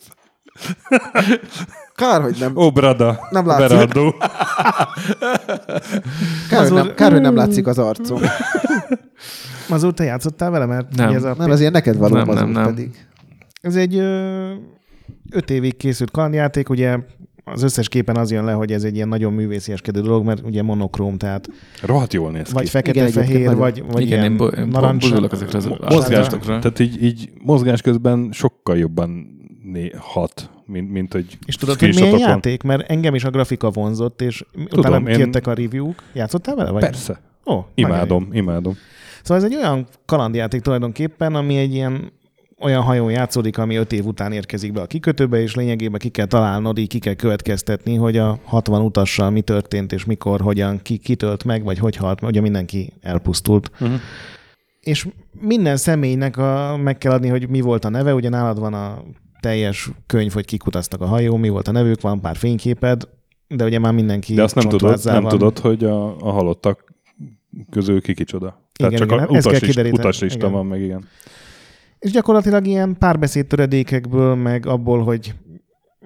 Kár, 1.96 2.22
hogy 2.22 2.36
nem, 2.40 2.52
Obrada. 2.54 3.18
Nem 3.30 3.46
látszik. 3.46 3.68
Berardo. 3.68 4.12
kár, 6.48 6.58
hogy 6.58 6.58
Azon- 6.58 6.86
nem, 6.86 6.94
kár, 6.94 7.12
hogy 7.12 7.20
nem 7.20 7.34
látszik 7.34 7.66
az 7.66 7.78
arcom. 7.78 8.20
Azóta 9.68 9.94
te 9.94 10.04
játszottál 10.04 10.50
vele, 10.50 10.66
mert 10.66 10.96
Nem. 10.96 11.14
ez, 11.14 11.24
a, 11.24 11.34
Nem, 11.38 11.50
ez 11.50 11.60
ilyen 11.60 11.72
neked 11.72 11.96
való, 11.96 12.14
Nem, 12.14 12.34
nem, 12.34 12.48
nem. 12.48 12.64
pedig. 12.64 13.06
ez 13.60 13.76
egy 13.76 13.96
ö, 13.96 14.50
öt 15.30 15.50
évig 15.50 15.76
készült 15.76 16.10
kalandjáték, 16.10 16.68
ugye 16.68 16.98
az 17.44 17.62
összes 17.62 17.88
képen 17.88 18.16
az 18.16 18.30
jön 18.30 18.44
le, 18.44 18.52
hogy 18.52 18.72
ez 18.72 18.82
egy 18.84 18.94
ilyen 18.94 19.08
nagyon 19.08 19.32
művészieskedő 19.32 20.00
dolog, 20.00 20.24
mert 20.24 20.40
ugye 20.44 20.62
monokróm, 20.62 21.16
tehát 21.16 21.48
Rohadt 21.82 22.12
jól 22.12 22.30
néz 22.30 22.46
ki. 22.46 22.52
vagy 22.52 22.68
fekete-fehér, 22.68 23.56
vagy, 23.56 23.84
vagy 23.90 24.02
Igen, 24.02 24.18
ilyen 24.18 24.30
én, 24.30 24.36
bo- 24.36 24.66
narancs. 24.66 25.12
ezekre 25.32 25.58
az 25.58 25.68
mozgás, 25.88 26.26
tehát 26.46 26.78
így, 26.78 27.02
így 27.02 27.30
mozgás 27.42 27.82
közben 27.82 28.28
sokkal 28.32 28.76
jobban 28.78 29.26
né, 29.72 29.90
hat, 29.98 30.50
mint, 30.66 30.90
mint 30.90 31.12
hogy 31.12 31.38
És 31.46 31.56
tudod, 31.56 31.78
hogy 31.78 31.94
milyen 31.94 32.18
játék? 32.18 32.62
Mert 32.62 32.90
engem 32.90 33.14
is 33.14 33.24
a 33.24 33.30
grafika 33.30 33.70
vonzott, 33.70 34.20
és 34.22 34.44
utána 34.70 34.96
én- 34.96 35.16
kijöttek 35.16 35.46
a 35.46 35.54
review-k. 35.54 36.02
Játszottál 36.12 36.54
vele? 36.54 36.70
Vagy? 36.70 36.82
Persze. 36.82 37.20
Ó, 37.46 37.52
nagyon 37.52 37.70
Imádom, 37.74 38.28
imádom. 38.32 38.76
Szóval 39.22 39.44
ez 39.44 39.50
egy 39.50 39.56
olyan 39.56 39.86
kalandjáték 40.04 40.60
tulajdonképpen, 40.60 41.34
ami 41.34 41.56
egy 41.56 41.74
ilyen 41.74 42.12
olyan 42.60 42.82
hajón 42.82 43.10
játszódik, 43.10 43.58
ami 43.58 43.76
öt 43.76 43.92
év 43.92 44.04
után 44.06 44.32
érkezik 44.32 44.72
be 44.72 44.80
a 44.80 44.86
kikötőbe, 44.86 45.40
és 45.40 45.54
lényegében 45.54 45.98
ki 46.00 46.08
kell 46.08 46.26
találnod, 46.26 46.78
így 46.78 46.88
ki 46.88 46.98
kell 46.98 47.14
következtetni, 47.14 47.94
hogy 47.94 48.16
a 48.16 48.38
60 48.44 48.82
utassal 48.82 49.30
mi 49.30 49.40
történt, 49.40 49.92
és 49.92 50.04
mikor, 50.04 50.40
hogyan, 50.40 50.82
ki 50.82 50.96
kitölt 50.96 51.44
meg, 51.44 51.64
vagy 51.64 51.78
hogy 51.78 51.96
halt, 51.96 52.22
ugye 52.22 52.40
mindenki 52.40 52.92
elpusztult. 53.00 53.70
Uh-huh. 53.80 54.00
És 54.80 55.08
minden 55.40 55.76
személynek 55.76 56.36
a, 56.36 56.76
meg 56.82 56.98
kell 56.98 57.12
adni, 57.12 57.28
hogy 57.28 57.48
mi 57.48 57.60
volt 57.60 57.84
a 57.84 57.88
neve, 57.88 58.14
ugye 58.14 58.28
nálad 58.28 58.58
van 58.58 58.74
a 58.74 59.02
teljes 59.46 59.90
könyv, 60.06 60.32
hogy 60.32 60.44
kik 60.44 60.66
utaztak 60.66 61.00
a 61.00 61.06
hajó, 61.06 61.36
mi 61.36 61.48
volt 61.48 61.68
a 61.68 61.72
nevük, 61.72 62.00
van 62.00 62.20
pár 62.20 62.36
fényképed, 62.36 63.08
de 63.48 63.64
ugye 63.64 63.78
már 63.78 63.92
mindenki 63.92 64.34
De 64.34 64.42
azt 64.42 64.54
nem 64.54 64.68
tudod, 64.68 65.00
nem 65.04 65.22
van. 65.22 65.30
tudod, 65.30 65.58
hogy 65.58 65.84
a, 65.84 66.16
a 66.16 66.30
halottak 66.30 66.94
közül 67.70 68.00
ki 68.00 68.14
kicsoda. 68.14 68.70
Tehát 68.72 68.92
Igen, 68.92 69.08
csak 69.08 69.16
igen, 69.18 69.28
a 69.28 69.38
utaslist, 69.38 69.92
utaslista 69.92 70.38
Igen. 70.38 70.52
van 70.52 70.66
meg, 70.66 70.80
igen. 70.80 71.04
És 71.98 72.10
gyakorlatilag 72.10 72.66
ilyen 72.66 72.96
párbeszéd 72.98 73.46
töredékekből, 73.46 74.34
meg 74.34 74.66
abból, 74.66 75.02
hogy 75.02 75.34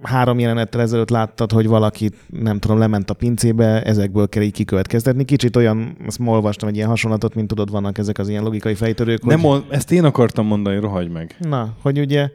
három 0.02 0.38
jelenettel 0.38 0.80
ezelőtt 0.80 1.10
láttad, 1.10 1.52
hogy 1.52 1.66
valaki, 1.66 2.10
nem 2.26 2.58
tudom, 2.58 2.78
lement 2.78 3.10
a 3.10 3.14
pincébe, 3.14 3.82
ezekből 3.82 4.28
kell 4.28 4.42
így 4.42 4.52
kikövetkeztetni. 4.52 5.24
Kicsit 5.24 5.56
olyan, 5.56 5.96
azt 6.06 6.18
ma 6.18 6.32
olvastam 6.32 6.68
egy 6.68 6.76
ilyen 6.76 6.88
hasonlatot, 6.88 7.34
mint 7.34 7.48
tudod, 7.48 7.70
vannak 7.70 7.98
ezek 7.98 8.18
az 8.18 8.28
ilyen 8.28 8.42
logikai 8.42 8.74
fejtörők, 8.74 9.24
Nem, 9.24 9.40
hogy, 9.40 9.64
ezt 9.70 9.92
én 9.92 10.04
akartam 10.04 10.46
mondani, 10.46 10.78
rohagy 10.80 11.10
meg. 11.10 11.36
na, 11.38 11.74
hogy 11.82 11.98
ugye 11.98 12.30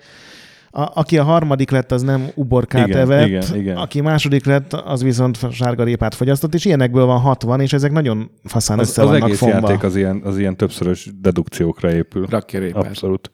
a, 0.78 0.92
aki 0.94 1.18
a 1.18 1.24
harmadik 1.24 1.70
lett, 1.70 1.92
az 1.92 2.02
nem 2.02 2.28
uborkát 2.34 2.88
Igen, 2.88 3.00
evett, 3.00 3.28
igen, 3.28 3.56
igen. 3.56 3.78
aki 3.78 4.02
második 4.02 4.46
lett, 4.46 4.74
az 4.74 5.04
viszont 5.04 5.52
sárga 5.52 5.84
répát 5.84 6.16
fogyasztott, 6.16 6.54
és 6.54 6.66
ilyenekből 6.66 7.06
van 7.06 7.20
60, 7.20 7.60
és 7.62 7.74
ezek 7.74 7.92
nagyon 7.92 8.32
faszán 8.44 8.80
Az, 8.80 8.88
össze 8.88 9.02
az 9.02 9.08
vannak 9.08 9.24
egész 9.24 9.38
fonva. 9.38 9.56
játék 9.56 9.84
az 9.84 9.96
ilyen, 9.96 10.22
az 10.24 10.38
ilyen 10.38 10.58
többszörös 10.58 11.10
dedukciókra 11.22 11.92
épül. 11.94 12.26
Rakja 12.30 12.60
répát. 12.60 12.86
Abszolút. 12.86 13.32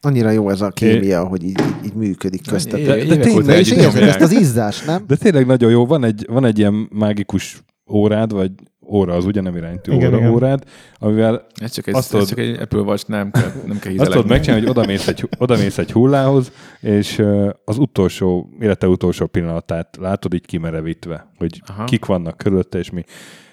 Annyira 0.00 0.30
jó 0.30 0.50
ez 0.50 0.60
a 0.60 0.68
kémia, 0.68 1.24
hogy 1.26 1.42
így, 1.42 1.60
így, 1.60 1.84
így 1.84 1.94
működik 1.94 2.40
É- 2.40 2.52
köztetek. 2.52 3.02
évek 3.04 3.18
óta 3.18 3.38
Tényleg, 3.38 3.58
és 3.58 3.70
érzed 3.70 4.02
ezt 4.02 4.20
az 4.20 4.32
izzás, 4.32 4.84
nem? 4.84 5.04
De 5.06 5.16
tényleg 5.16 5.46
nagyon 5.46 5.70
jó. 5.70 5.86
Van 5.86 6.04
egy, 6.04 6.26
van 6.28 6.44
egy 6.44 6.58
ilyen 6.58 6.88
mágikus 6.92 7.62
órád, 7.92 8.32
vagy 8.32 8.50
óra 8.86 9.14
az 9.14 9.24
ugye 9.24 9.40
nem 9.40 9.56
iránytű 9.56 9.92
Igen, 9.92 10.08
óra, 10.08 10.16
igen. 10.18 10.30
órád, 10.30 10.64
amivel 10.98 11.46
Ez 11.54 11.72
csak 11.72 11.86
egy, 11.86 11.94
Azt 11.94 12.04
ez 12.04 12.10
tudod- 12.10 12.28
csak 12.28 12.38
egy 12.38 12.60
Apple 12.60 12.80
Watch, 12.80 13.08
nem 13.08 13.30
kell, 13.30 13.52
nem 13.66 13.78
kell 13.78 13.92
azt 13.98 14.10
tudod 14.10 14.28
megcsinálni, 14.28 14.66
hogy 14.66 14.76
odamész 14.76 15.08
egy, 15.08 15.28
odamész 15.38 15.78
egy 15.78 15.92
hullához, 15.92 16.52
és 16.80 17.22
az 17.64 17.78
utolsó, 17.78 18.48
élete 18.60 18.88
utolsó 18.88 19.26
pillanatát 19.26 19.96
látod 20.00 20.34
így 20.34 20.46
kimerevítve, 20.46 21.32
hogy 21.38 21.60
Aha. 21.66 21.84
Kik 21.84 22.04
vannak 22.04 22.36
körülötte, 22.36 22.78
és 22.78 22.90
mi. 22.90 23.04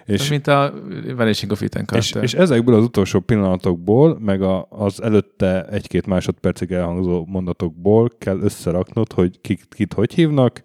Ez 0.06 0.22
És, 0.22 0.30
mint 0.30 0.48
a 0.48 0.74
Vanishing 1.16 1.52
of 1.52 1.62
Ethan 1.62 1.86
és, 1.98 2.12
és 2.22 2.34
ezekből 2.34 2.76
az 2.76 2.84
utolsó 2.84 3.20
pillanatokból, 3.20 4.20
meg 4.20 4.42
a, 4.42 4.68
az 4.70 5.02
előtte 5.02 5.66
egy-két 5.66 6.06
másodpercig 6.08 6.72
elhangzó 6.72 7.26
mondatokból 7.26 8.12
kell 8.18 8.40
összeraknod, 8.42 9.14
hogy 9.14 9.42
kit, 9.42 9.68
kit 9.70 9.94
hogy 9.94 10.14
hívnak, 10.14 10.64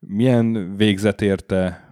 milyen 0.00 0.74
végzet 0.76 1.22
érte, 1.22 1.85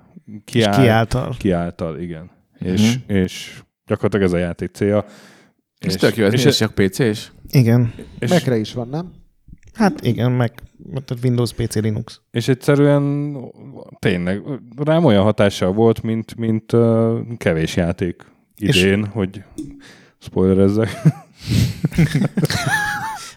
ki, 0.44 0.58
és 0.58 0.64
áll, 0.64 0.82
ki 0.82 0.88
által. 0.88 1.34
ki 1.38 1.50
által, 1.50 1.98
igen. 2.00 2.30
Mhm. 2.58 2.72
És, 2.72 2.98
és 3.06 3.60
gyakorlatilag 3.86 4.26
ez 4.26 4.32
a 4.32 4.38
játék 4.38 4.70
célja. 4.70 5.04
Ez 5.78 5.94
tök 5.94 6.16
jó, 6.16 6.24
ez 6.24 6.32
és, 6.32 6.44
és 6.44 6.56
csak 6.56 6.74
PC-s? 6.74 7.30
Igen. 7.50 7.92
és, 8.18 8.30
Mekre 8.30 8.56
is 8.56 8.72
van, 8.72 8.88
nem? 8.88 9.12
Hát 9.74 10.04
igen, 10.04 10.32
meg 10.32 10.52
Windows, 11.22 11.52
PC, 11.52 11.74
Linux. 11.74 12.20
és 12.30 12.48
egyszerűen 12.48 13.36
tényleg 13.98 14.42
rám 14.76 15.04
olyan 15.04 15.22
hatással 15.22 15.72
volt, 15.72 16.02
mint, 16.02 16.36
mint 16.36 16.72
uh, 16.72 17.18
kevés 17.36 17.76
játék 17.76 18.22
És- 18.56 18.82
idén, 18.82 19.06
hogy 19.06 19.42
spoilerezzek. 20.18 20.90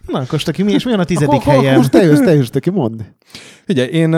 Na, 0.07 0.19
akkor 0.19 0.39
Stöki, 0.39 0.63
mi 0.63 0.71
és 0.71 0.83
mi 0.85 0.93
a 0.93 1.03
tizedik 1.03 1.29
akkor, 1.39 1.53
helyen? 1.53 1.75
Most 1.75 1.91
te 1.91 2.03
jössz, 2.03 2.19
te 2.19 2.33
jössz, 2.33 2.49
ki 2.59 2.69
mondd. 2.69 3.01
Ugye, 3.67 3.89
én, 3.89 4.09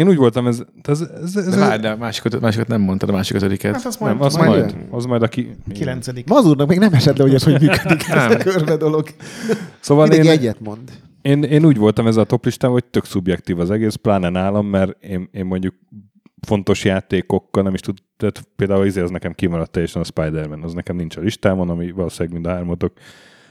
én 0.00 0.08
úgy 0.08 0.16
voltam, 0.16 0.46
ez, 0.46 0.62
ez, 0.82 1.00
ez, 1.00 1.36
ez, 1.36 1.46
De 1.48 1.56
várj, 1.56 1.80
de 1.80 1.90
a 1.90 1.96
másik, 1.96 2.24
öt- 2.24 2.40
másikat 2.40 2.68
nem 2.68 2.80
mondtad, 2.80 3.08
a 3.08 3.12
másik 3.12 3.36
ötödiket. 3.36 3.74
Hát 3.74 3.84
azt 3.84 4.00
majd, 4.00 4.14
nem, 4.14 4.22
az 4.22 4.34
majd 4.34 4.48
majd, 4.48 4.70
jön. 4.70 4.86
az 4.90 5.04
majd 5.04 5.22
aki... 5.22 5.50
Kilencedik. 5.72 6.28
Mazurnak 6.28 6.68
még 6.68 6.78
nem 6.78 6.92
esett 6.92 7.16
le, 7.16 7.24
hogy 7.24 7.34
ez 7.34 7.42
hogy 7.42 7.60
működik 7.60 8.08
ez 8.08 8.24
a 8.24 8.28
Nem. 8.28 8.38
körbe 8.38 8.76
dolog. 8.76 9.06
Szóval 9.80 10.06
Mindig 10.06 10.24
én, 10.24 10.30
egyet 10.30 10.60
mond. 10.60 10.90
én, 11.22 11.42
én, 11.42 11.64
úgy 11.64 11.76
voltam 11.76 12.06
ezzel 12.06 12.22
a 12.22 12.26
toplistán, 12.26 12.70
hogy 12.70 12.84
tök 12.84 13.04
szubjektív 13.04 13.58
az 13.58 13.70
egész, 13.70 13.94
pláne 13.94 14.28
nálam, 14.28 14.66
mert 14.66 15.02
én, 15.04 15.28
én 15.32 15.44
mondjuk 15.44 15.74
fontos 16.46 16.84
játékokkal 16.84 17.62
nem 17.62 17.74
is 17.74 17.80
tud, 17.80 17.98
tehát 18.16 18.42
például 18.56 18.86
izé 18.86 19.00
az 19.00 19.10
nekem 19.10 19.32
kimaradt 19.32 19.70
teljesen 19.70 20.02
a 20.02 20.04
Spider-Man, 20.04 20.62
az 20.62 20.72
nekem 20.72 20.96
nincs 20.96 21.16
a 21.16 21.20
listámon, 21.20 21.70
ami 21.70 21.90
valószínűleg 21.90 22.32
mind 22.32 22.46
a 22.46 22.50
hármatok 22.50 22.92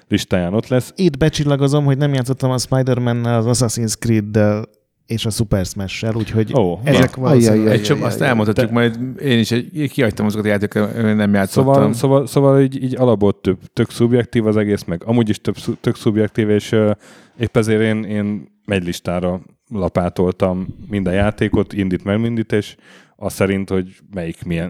listáján 0.08 0.54
ott 0.54 0.68
lesz. 0.68 0.94
Itt 0.96 1.18
becsillagozom, 1.18 1.86
hogy 1.86 1.98
nem 1.98 2.14
játszottam 2.14 2.52
a 2.52 2.58
Spider-Man-nel, 2.58 3.48
az 3.48 3.62
Assassin's 3.64 3.98
Creed-del 4.00 4.66
és 5.10 5.26
a 5.26 5.30
Super 5.30 5.66
Smash-sel, 5.66 6.16
úgyhogy 6.16 6.52
na. 6.52 6.80
ezek. 6.84 7.18
Ajjajjaj. 7.18 7.72
Egy 7.72 7.82
csomó, 7.82 8.04
azt 8.04 8.22
elmondhatjuk, 8.22 8.72
majd 8.72 9.00
én 9.22 9.40
is 9.40 9.52
egy, 9.52 9.90
kihagytam 9.92 10.26
azokat 10.26 10.46
a 10.46 10.50
játékokat, 10.50 11.16
nem 11.16 11.34
játszottam. 11.34 11.74
Szóval, 11.74 11.94
szóval, 11.94 12.28
szóval 12.28 12.62
így, 12.62 12.84
így 12.84 12.96
alapból 12.96 13.42
több, 13.42 13.58
tök 13.74 13.92
szubjektív 13.92 14.48
az 14.48 14.58
egész, 14.58 14.84
meg 14.84 15.04
amúgy 15.06 15.30
is 15.30 15.42
több, 15.42 15.56
tök 15.82 15.96
szubjektív, 15.96 16.50
és 16.50 16.72
uh, 16.72 16.92
épp 17.40 17.58
ezért 17.58 17.82
én, 17.82 18.04
én 18.04 18.48
egy 18.66 18.84
listára 18.84 19.42
lapátoltam 19.70 20.68
minden 20.90 21.14
játékot, 21.14 21.74
indít 21.74 22.04
meg 22.04 22.20
mindit, 22.20 22.52
és 22.52 22.76
az 23.16 23.34
szerint, 23.34 23.70
hogy 23.70 23.96
melyik 24.14 24.44
milyen, 24.44 24.70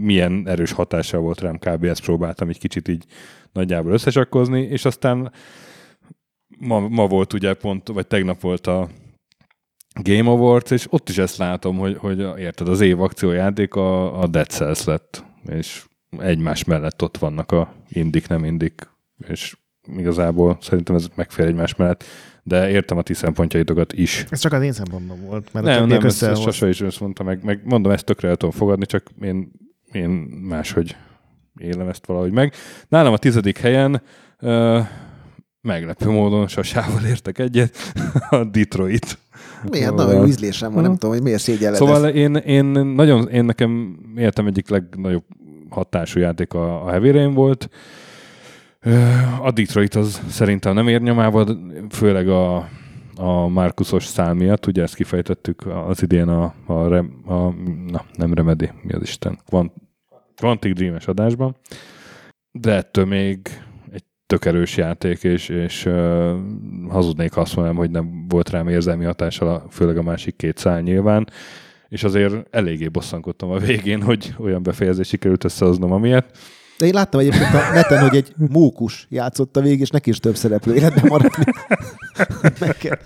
milyen 0.00 0.48
erős 0.48 0.72
hatása 0.72 1.18
volt 1.18 1.40
rám, 1.40 1.58
kb. 1.58 1.84
ezt 1.84 2.04
próbáltam 2.04 2.48
egy 2.48 2.58
kicsit 2.58 2.88
így 2.88 3.04
nagyjából 3.52 3.92
összesakkozni, 3.92 4.60
és 4.60 4.84
aztán 4.84 5.32
ma, 6.58 6.88
ma 6.88 7.06
volt 7.06 7.32
ugye 7.32 7.54
pont, 7.54 7.88
vagy 7.88 8.06
tegnap 8.06 8.40
volt 8.40 8.66
a 8.66 8.88
Game 10.02 10.30
Awards, 10.30 10.70
és 10.70 10.86
ott 10.90 11.08
is 11.08 11.18
ezt 11.18 11.36
látom, 11.36 11.78
hogy, 11.78 11.96
hogy 11.96 12.18
érted, 12.38 12.68
az 12.68 12.80
év 12.80 13.00
akciójáték 13.00 13.74
a, 13.74 14.20
a 14.20 14.26
Dead 14.26 14.48
Cells 14.48 14.84
lett, 14.84 15.24
és 15.46 15.84
egymás 16.18 16.64
mellett 16.64 17.02
ott 17.02 17.18
vannak 17.18 17.52
a 17.52 17.74
indik, 17.88 18.28
nem 18.28 18.44
indik, 18.44 18.88
és 19.28 19.56
igazából 19.96 20.58
szerintem 20.60 20.94
ez 20.94 21.06
megfér 21.14 21.46
egymás 21.46 21.74
mellett, 21.74 22.04
de 22.42 22.70
értem 22.70 22.98
a 22.98 23.02
ti 23.02 23.14
szempontjaitokat 23.14 23.92
is. 23.92 24.24
Ez 24.30 24.40
csak 24.40 24.52
az 24.52 24.62
én 24.62 24.72
szempontom 24.72 25.20
volt, 25.20 25.52
mert 25.52 25.66
Nem, 25.66 25.86
nem, 25.86 26.04
ezt, 26.04 26.22
ezt 26.22 26.42
Sasa 26.42 26.68
is 26.68 26.80
ezt 26.80 27.00
mondta, 27.00 27.22
meg, 27.22 27.44
meg 27.44 27.60
mondom, 27.64 27.92
ezt 27.92 28.04
tökre 28.04 28.28
el 28.28 28.36
tudom 28.36 28.54
fogadni, 28.54 28.86
csak 28.86 29.10
én, 29.22 29.50
én 29.92 30.08
máshogy 30.48 30.96
élem 31.60 31.88
ezt 31.88 32.06
valahogy 32.06 32.32
meg. 32.32 32.54
Nálam 32.88 33.12
a 33.12 33.18
tizedik 33.18 33.58
helyen 33.58 34.02
uh, 34.40 34.86
meglepő 35.60 36.10
módon 36.10 36.48
Sasával 36.48 37.04
értek 37.04 37.38
egyet, 37.38 37.76
a 38.30 38.44
Detroit. 38.44 39.18
Milyen 39.70 39.88
Szóval- 39.88 40.14
nagy 40.18 40.28
ízlésem 40.28 40.72
van, 40.72 40.82
nem 40.82 40.92
tudom, 40.92 41.10
hogy 41.10 41.22
miért 41.22 41.40
szégyelled 41.40 41.76
Szóval 41.78 42.06
ezt. 42.06 42.14
én, 42.14 42.34
én 42.34 42.64
nagyon, 42.64 43.28
én 43.28 43.44
nekem 43.44 43.98
értem 44.16 44.46
egyik 44.46 44.68
legnagyobb 44.68 45.24
hatású 45.68 46.20
játék 46.20 46.54
a, 46.54 46.84
a 46.84 46.90
Heavy 46.90 47.10
Rain 47.10 47.34
volt. 47.34 47.68
A 49.42 49.50
Detroit 49.50 49.94
az 49.94 50.20
szerintem 50.28 50.74
nem 50.74 50.88
ér 50.88 51.00
nyomába, 51.02 51.46
főleg 51.90 52.28
a, 52.28 52.56
a 53.16 53.48
Markusos 53.48 54.04
szál 54.04 54.34
miatt, 54.34 54.66
ugye 54.66 54.82
ezt 54.82 54.94
kifejtettük 54.94 55.66
az 55.86 56.02
idén 56.02 56.28
a, 56.28 56.54
a, 56.66 56.88
rem, 56.88 57.22
a 57.26 57.34
na, 57.90 58.04
nem 58.14 58.34
Remedy, 58.34 58.70
mi 58.82 58.92
az 58.92 59.02
Isten, 59.02 59.38
Quant, 59.48 59.72
Quantic 60.36 60.74
Dream-es 60.74 61.06
adásban, 61.06 61.56
de 62.52 62.74
ettől 62.74 63.04
még 63.04 63.38
tök 64.30 64.44
erős 64.44 64.76
játék, 64.76 65.22
és, 65.22 65.48
és 65.48 65.86
uh, 65.86 66.30
hazudnék, 66.88 67.32
ha 67.32 67.40
azt 67.40 67.54
mondanám, 67.56 67.78
hogy 67.78 67.90
nem 67.90 68.24
volt 68.28 68.50
rám 68.50 68.68
érzelmi 68.68 69.04
hatással, 69.04 69.48
a, 69.48 69.64
főleg 69.70 69.96
a 69.96 70.02
másik 70.02 70.36
két 70.36 70.58
szál 70.58 70.80
nyilván, 70.80 71.28
és 71.88 72.04
azért 72.04 72.34
eléggé 72.50 72.88
bosszankodtam 72.88 73.50
a 73.50 73.58
végén, 73.58 74.02
hogy 74.02 74.34
olyan 74.38 74.62
befejezés 74.62 75.08
sikerült 75.08 75.44
összehoznom, 75.44 75.92
amilyet. 75.92 76.38
De 76.78 76.86
én 76.86 76.92
láttam 76.92 77.20
egyébként 77.20 77.54
a 77.54 77.72
neten, 77.74 78.00
hogy 78.00 78.16
egy 78.16 78.32
mókus 78.36 79.06
játszott 79.08 79.56
a 79.56 79.60
végig, 79.60 79.80
és 79.80 79.90
neki 79.90 80.10
is 80.10 80.18
több 80.18 80.36
szereplő 80.36 80.74
életben 80.74 81.04
maradt. 81.08 81.38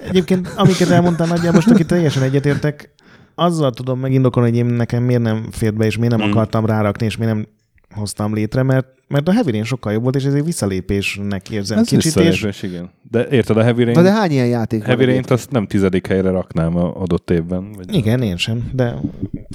Egyébként, 0.08 0.48
amiket 0.56 0.88
elmondtál 0.88 1.26
nagyjából, 1.26 1.52
most 1.52 1.70
aki 1.70 1.84
teljesen 1.84 2.22
egyetértek, 2.22 2.94
azzal 3.34 3.70
tudom 3.70 4.00
megindokolni, 4.00 4.48
hogy 4.48 4.58
én 4.58 4.66
nekem 4.66 5.02
miért 5.02 5.22
nem 5.22 5.48
fért 5.50 5.74
be, 5.74 5.84
és 5.84 5.96
miért 5.96 6.16
nem 6.16 6.26
Mm. 6.26 6.30
akartam 6.30 6.66
rárakni, 6.66 7.06
és 7.06 7.16
miért 7.16 7.34
nem 7.34 7.46
hoztam 7.94 8.35
létre, 8.35 8.62
mert, 8.62 8.87
mert 9.09 9.28
a 9.28 9.33
Heavy 9.33 9.50
Rain 9.50 9.64
sokkal 9.64 9.92
jobb 9.92 10.02
volt, 10.02 10.14
és 10.16 10.24
ezért 10.24 10.44
visszalépésnek 10.44 11.50
érzem 11.50 11.78
Ez 11.78 11.88
kicsit, 11.88 11.98
és 11.98 12.04
visszalépés, 12.04 12.62
igen. 12.62 12.90
De 13.11 13.26
érted, 13.30 13.57
a 13.57 13.62
Heavy 13.62 13.85
Rain, 13.85 13.96
Na 13.96 14.02
de 14.02 14.12
hány 14.12 14.30
ilyen 14.30 14.46
játék? 14.46 14.85
Heavy 14.85 15.02
egyébként? 15.02 15.30
azt 15.30 15.50
nem 15.50 15.66
tizedik 15.66 16.07
helyre 16.07 16.30
raknám 16.30 16.76
a 16.76 17.00
adott 17.00 17.30
évben. 17.30 17.72
Vagy 17.72 17.94
igen, 17.94 18.22
én 18.22 18.37
sem, 18.37 18.70
de 18.72 18.94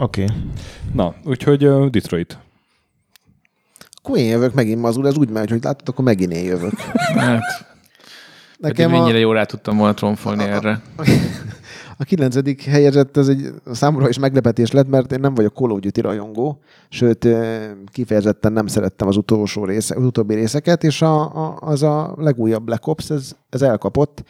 oké. 0.02 0.24
Okay. 0.24 0.36
Na, 0.94 1.16
úgyhogy 1.24 1.66
uh, 1.66 1.90
Detroit. 1.90 2.38
Akkor 4.02 4.18
én 4.18 4.30
jövök 4.30 4.54
megint 4.54 4.82
mazul, 4.82 5.08
ez 5.08 5.18
úgy 5.18 5.30
megy, 5.30 5.50
hogy 5.50 5.64
látod, 5.64 5.90
akkor 5.90 6.06
megint 6.06 6.34
én 6.34 6.44
jövök. 6.44 6.74
Hát, 7.16 7.68
Nekem 8.58 8.92
mennyire 8.92 9.18
a, 9.18 9.20
jól 9.20 9.34
rá 9.34 9.44
tudtam 9.44 9.78
volna 9.78 9.94
tromfolni 9.94 10.44
erre. 10.44 10.82
a 12.02 12.04
kilencedik 12.04 12.64
helyezett, 12.64 13.18
ez 13.18 13.28
egy 13.28 13.54
számomra 13.72 14.10
is 14.10 14.20
meglepetés 14.20 14.72
lett, 14.72 14.88
mert 14.88 15.12
én 15.12 15.20
nem 15.20 15.34
vagyok 15.34 15.56
Call 15.56 15.70
of 15.70 15.80
Duty 15.80 16.02
rajongó, 16.02 16.60
sőt, 16.90 17.28
kifejezetten 17.92 18.54
nem 18.54 18.68
szerettem 18.68 19.08
az 19.08 19.18
utolsó 19.18 19.66
része, 19.66 19.96
az 19.96 20.04
utóbbi 20.04 20.34
részeket, 20.34 20.84
és 20.84 21.02
a, 21.02 21.22
a, 21.22 21.58
az 21.60 21.84
a 21.84 22.14
legújabb 22.18 22.64
Black 22.64 22.88
Ops, 22.88 23.10
ez, 23.10 23.32
ez 23.50 23.62
elkapott. 23.62 24.24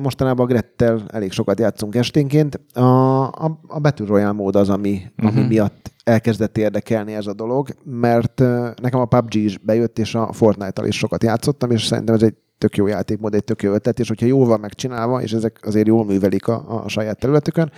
Mostanában 0.00 0.46
a 0.46 0.48
Grettel 0.48 1.02
elég 1.08 1.32
sokat 1.32 1.58
játszunk 1.58 1.94
esténként. 1.94 2.60
A, 2.72 3.22
a, 3.22 3.60
a 3.66 3.78
Battle 3.80 4.06
Royale 4.06 4.32
mód 4.32 4.56
az, 4.56 4.68
ami, 4.68 5.02
uh-huh. 5.16 5.30
ami 5.30 5.40
Mhm. 5.40 5.48
miatt 5.48 5.92
elkezdett 6.04 6.58
érdekelni 6.58 7.14
ez 7.14 7.26
a 7.26 7.34
dolog, 7.34 7.68
mert 7.84 8.38
nekem 8.82 9.00
a 9.00 9.04
PUBG 9.04 9.34
is 9.34 9.58
bejött, 9.58 9.98
és 9.98 10.14
a 10.14 10.32
Fortnite-tal 10.32 10.86
is 10.86 10.96
sokat 10.96 11.22
játszottam, 11.22 11.70
és 11.70 11.84
szerintem 11.84 12.14
ez 12.14 12.22
egy 12.22 12.34
tök 12.58 12.76
jó 12.76 12.86
játékmód, 12.86 13.34
egy 13.34 13.44
tök 13.44 13.62
jó 13.62 13.72
ötlet, 13.72 13.98
és 13.98 14.08
hogyha 14.08 14.26
jól 14.26 14.46
van 14.46 14.60
megcsinálva, 14.60 15.22
és 15.22 15.32
ezek 15.32 15.58
azért 15.62 15.86
jól 15.86 16.04
művelik 16.04 16.48
a, 16.48 16.82
a 16.84 16.88
saját 16.88 17.18
területükön, 17.18 17.70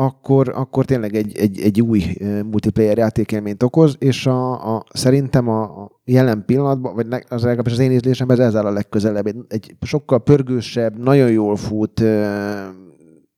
akkor, 0.00 0.48
akkor 0.54 0.84
tényleg 0.84 1.14
egy, 1.14 1.38
egy, 1.38 1.60
egy 1.60 1.80
új 1.80 2.04
multiplayer 2.50 2.98
játékélményt 2.98 3.62
okoz, 3.62 3.96
és 3.98 4.26
a, 4.26 4.74
a, 4.76 4.84
szerintem 4.92 5.48
a, 5.48 5.62
a 5.62 6.00
jelen 6.04 6.44
pillanatban, 6.46 6.94
vagy 6.94 7.06
ne, 7.06 7.18
az 7.28 7.42
legalábbis 7.42 7.72
az 7.72 7.78
én 7.78 7.92
ízlésemben 7.92 8.40
ez 8.40 8.56
áll 8.56 8.66
a 8.66 8.70
legközelebb. 8.70 9.26
Egy, 9.26 9.36
egy 9.48 9.76
sokkal 9.80 10.22
pörgősebb, 10.22 10.98
nagyon 10.98 11.30
jól 11.30 11.56
fut, 11.56 12.02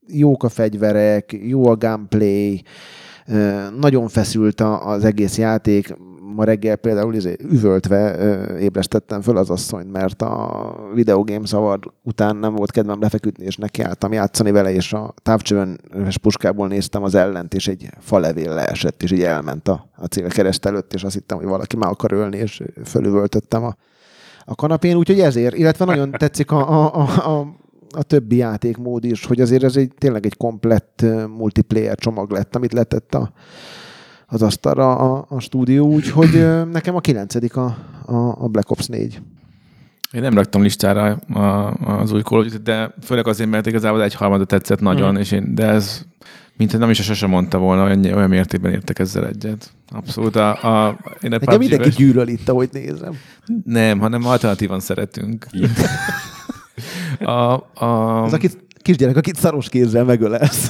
jók 0.07 0.43
a 0.43 0.49
fegyverek, 0.49 1.39
jó 1.43 1.69
a 1.69 1.77
gameplay, 1.77 2.63
nagyon 3.81 4.09
feszült 4.09 4.61
az 4.61 5.05
egész 5.05 5.39
játék. 5.39 5.95
Ma 6.35 6.45
reggel 6.45 6.77
például 6.77 7.15
izé, 7.15 7.37
üvöltve 7.51 8.17
ébresztettem 8.59 9.21
föl 9.21 9.37
az 9.37 9.51
asszonyt, 9.51 9.93
mert 9.93 10.23
a 10.23 10.75
videogame 10.95 11.47
Award 11.51 11.85
után 12.03 12.37
nem 12.37 12.55
volt 12.55 12.71
kedvem 12.71 13.01
lefeküdni, 13.01 13.45
és 13.45 13.57
nekiálltam 13.57 14.13
játszani 14.13 14.51
vele, 14.51 14.73
és 14.73 14.93
a 14.93 15.15
távcsöves 15.23 16.19
puskából 16.23 16.69
néztem 16.69 17.03
az 17.03 17.15
ellent, 17.15 17.55
és 17.55 17.69
egy 17.69 17.91
falevél 17.99 18.55
leesett, 18.55 19.03
és 19.03 19.11
így 19.11 19.23
elment 19.23 19.69
a, 19.69 19.91
a 19.97 20.07
célkereszt 20.07 20.67
előtt, 20.67 20.95
és 20.95 21.05
azt 21.05 21.15
hittem, 21.15 21.37
hogy 21.39 21.47
valaki 21.47 21.77
már 21.77 21.91
akar 21.91 22.13
ölni, 22.13 22.37
és 22.37 22.63
fölüvöltöttem 22.85 23.65
a, 23.65 23.77
a 24.45 24.55
kanapén, 24.55 24.97
úgyhogy 24.97 25.21
ezért, 25.21 25.57
illetve 25.57 25.85
nagyon 25.85 26.11
tetszik 26.11 26.51
a, 26.51 26.85
a, 26.85 26.95
a, 26.95 27.39
a 27.39 27.61
a 27.95 28.03
többi 28.03 28.37
játékmód 28.37 29.05
is, 29.05 29.25
hogy 29.25 29.41
azért 29.41 29.63
ez 29.63 29.77
egy, 29.77 29.93
tényleg 29.99 30.27
egy 30.27 30.37
komplett 30.37 31.05
multiplayer 31.37 31.97
csomag 31.97 32.31
lett, 32.31 32.57
amit 32.57 32.73
letett 32.73 33.15
a, 33.15 33.33
az 34.33 34.43
asztalra 34.43 34.97
a, 34.97 35.25
a 35.29 35.41
stúdió, 35.41 35.87
úgyhogy 35.87 36.47
nekem 36.73 36.95
a 36.95 37.01
kilencedik 37.01 37.57
a, 37.57 37.77
a, 38.07 38.15
a 38.17 38.49
Black 38.49 38.71
Ops 38.71 38.87
4. 38.87 39.21
Én 40.13 40.21
nem 40.21 40.35
raktam 40.35 40.63
listára 40.63 41.05
a, 41.15 41.71
az 42.01 42.13
új 42.13 42.21
Call 42.23 42.45
de 42.65 42.95
főleg 43.03 43.27
azért, 43.29 43.51
mert 43.51 43.67
igazából 43.67 44.03
egy 44.03 44.15
harmada 44.15 44.45
tetszett 44.45 44.81
nagyon, 44.81 45.11
Mhm. 45.13 45.21
és 45.21 45.31
én, 45.33 45.55
de 45.55 45.67
ez, 45.67 46.03
mint 46.57 46.79
nem 46.79 46.91
is 46.91 46.99
a 46.99 47.03
sose 47.03 47.27
mondta 47.27 47.59
volna, 47.59 47.85
olyan, 47.85 48.05
olyan 48.05 48.29
mértékben 48.29 48.73
értek 48.73 48.99
ezzel 48.99 49.27
egyet. 49.27 49.73
Abszolút. 49.91 50.37
A, 50.37 50.49
a, 50.51 50.99
én 51.23 51.33
a 51.33 51.39
Nekem 51.39 51.59
mindenki 51.59 51.77
PUBG-vel- 51.89 51.97
gyűlöl 51.97 52.29
itt, 52.29 52.49
ahogy 52.49 52.69
nézem. 52.73 53.13
Nem, 53.65 53.99
hanem 53.99 54.27
alternatívan 54.27 54.81
szeretünk. 54.81 55.47
a, 57.21 57.31
a, 57.85 58.23
Az, 58.25 58.33
akit, 58.33 58.65
kisgyerek, 58.83 59.17
akit 59.17 59.37
szaros 59.37 59.69
kézzel 59.69 60.05
megölelsz. 60.05 60.69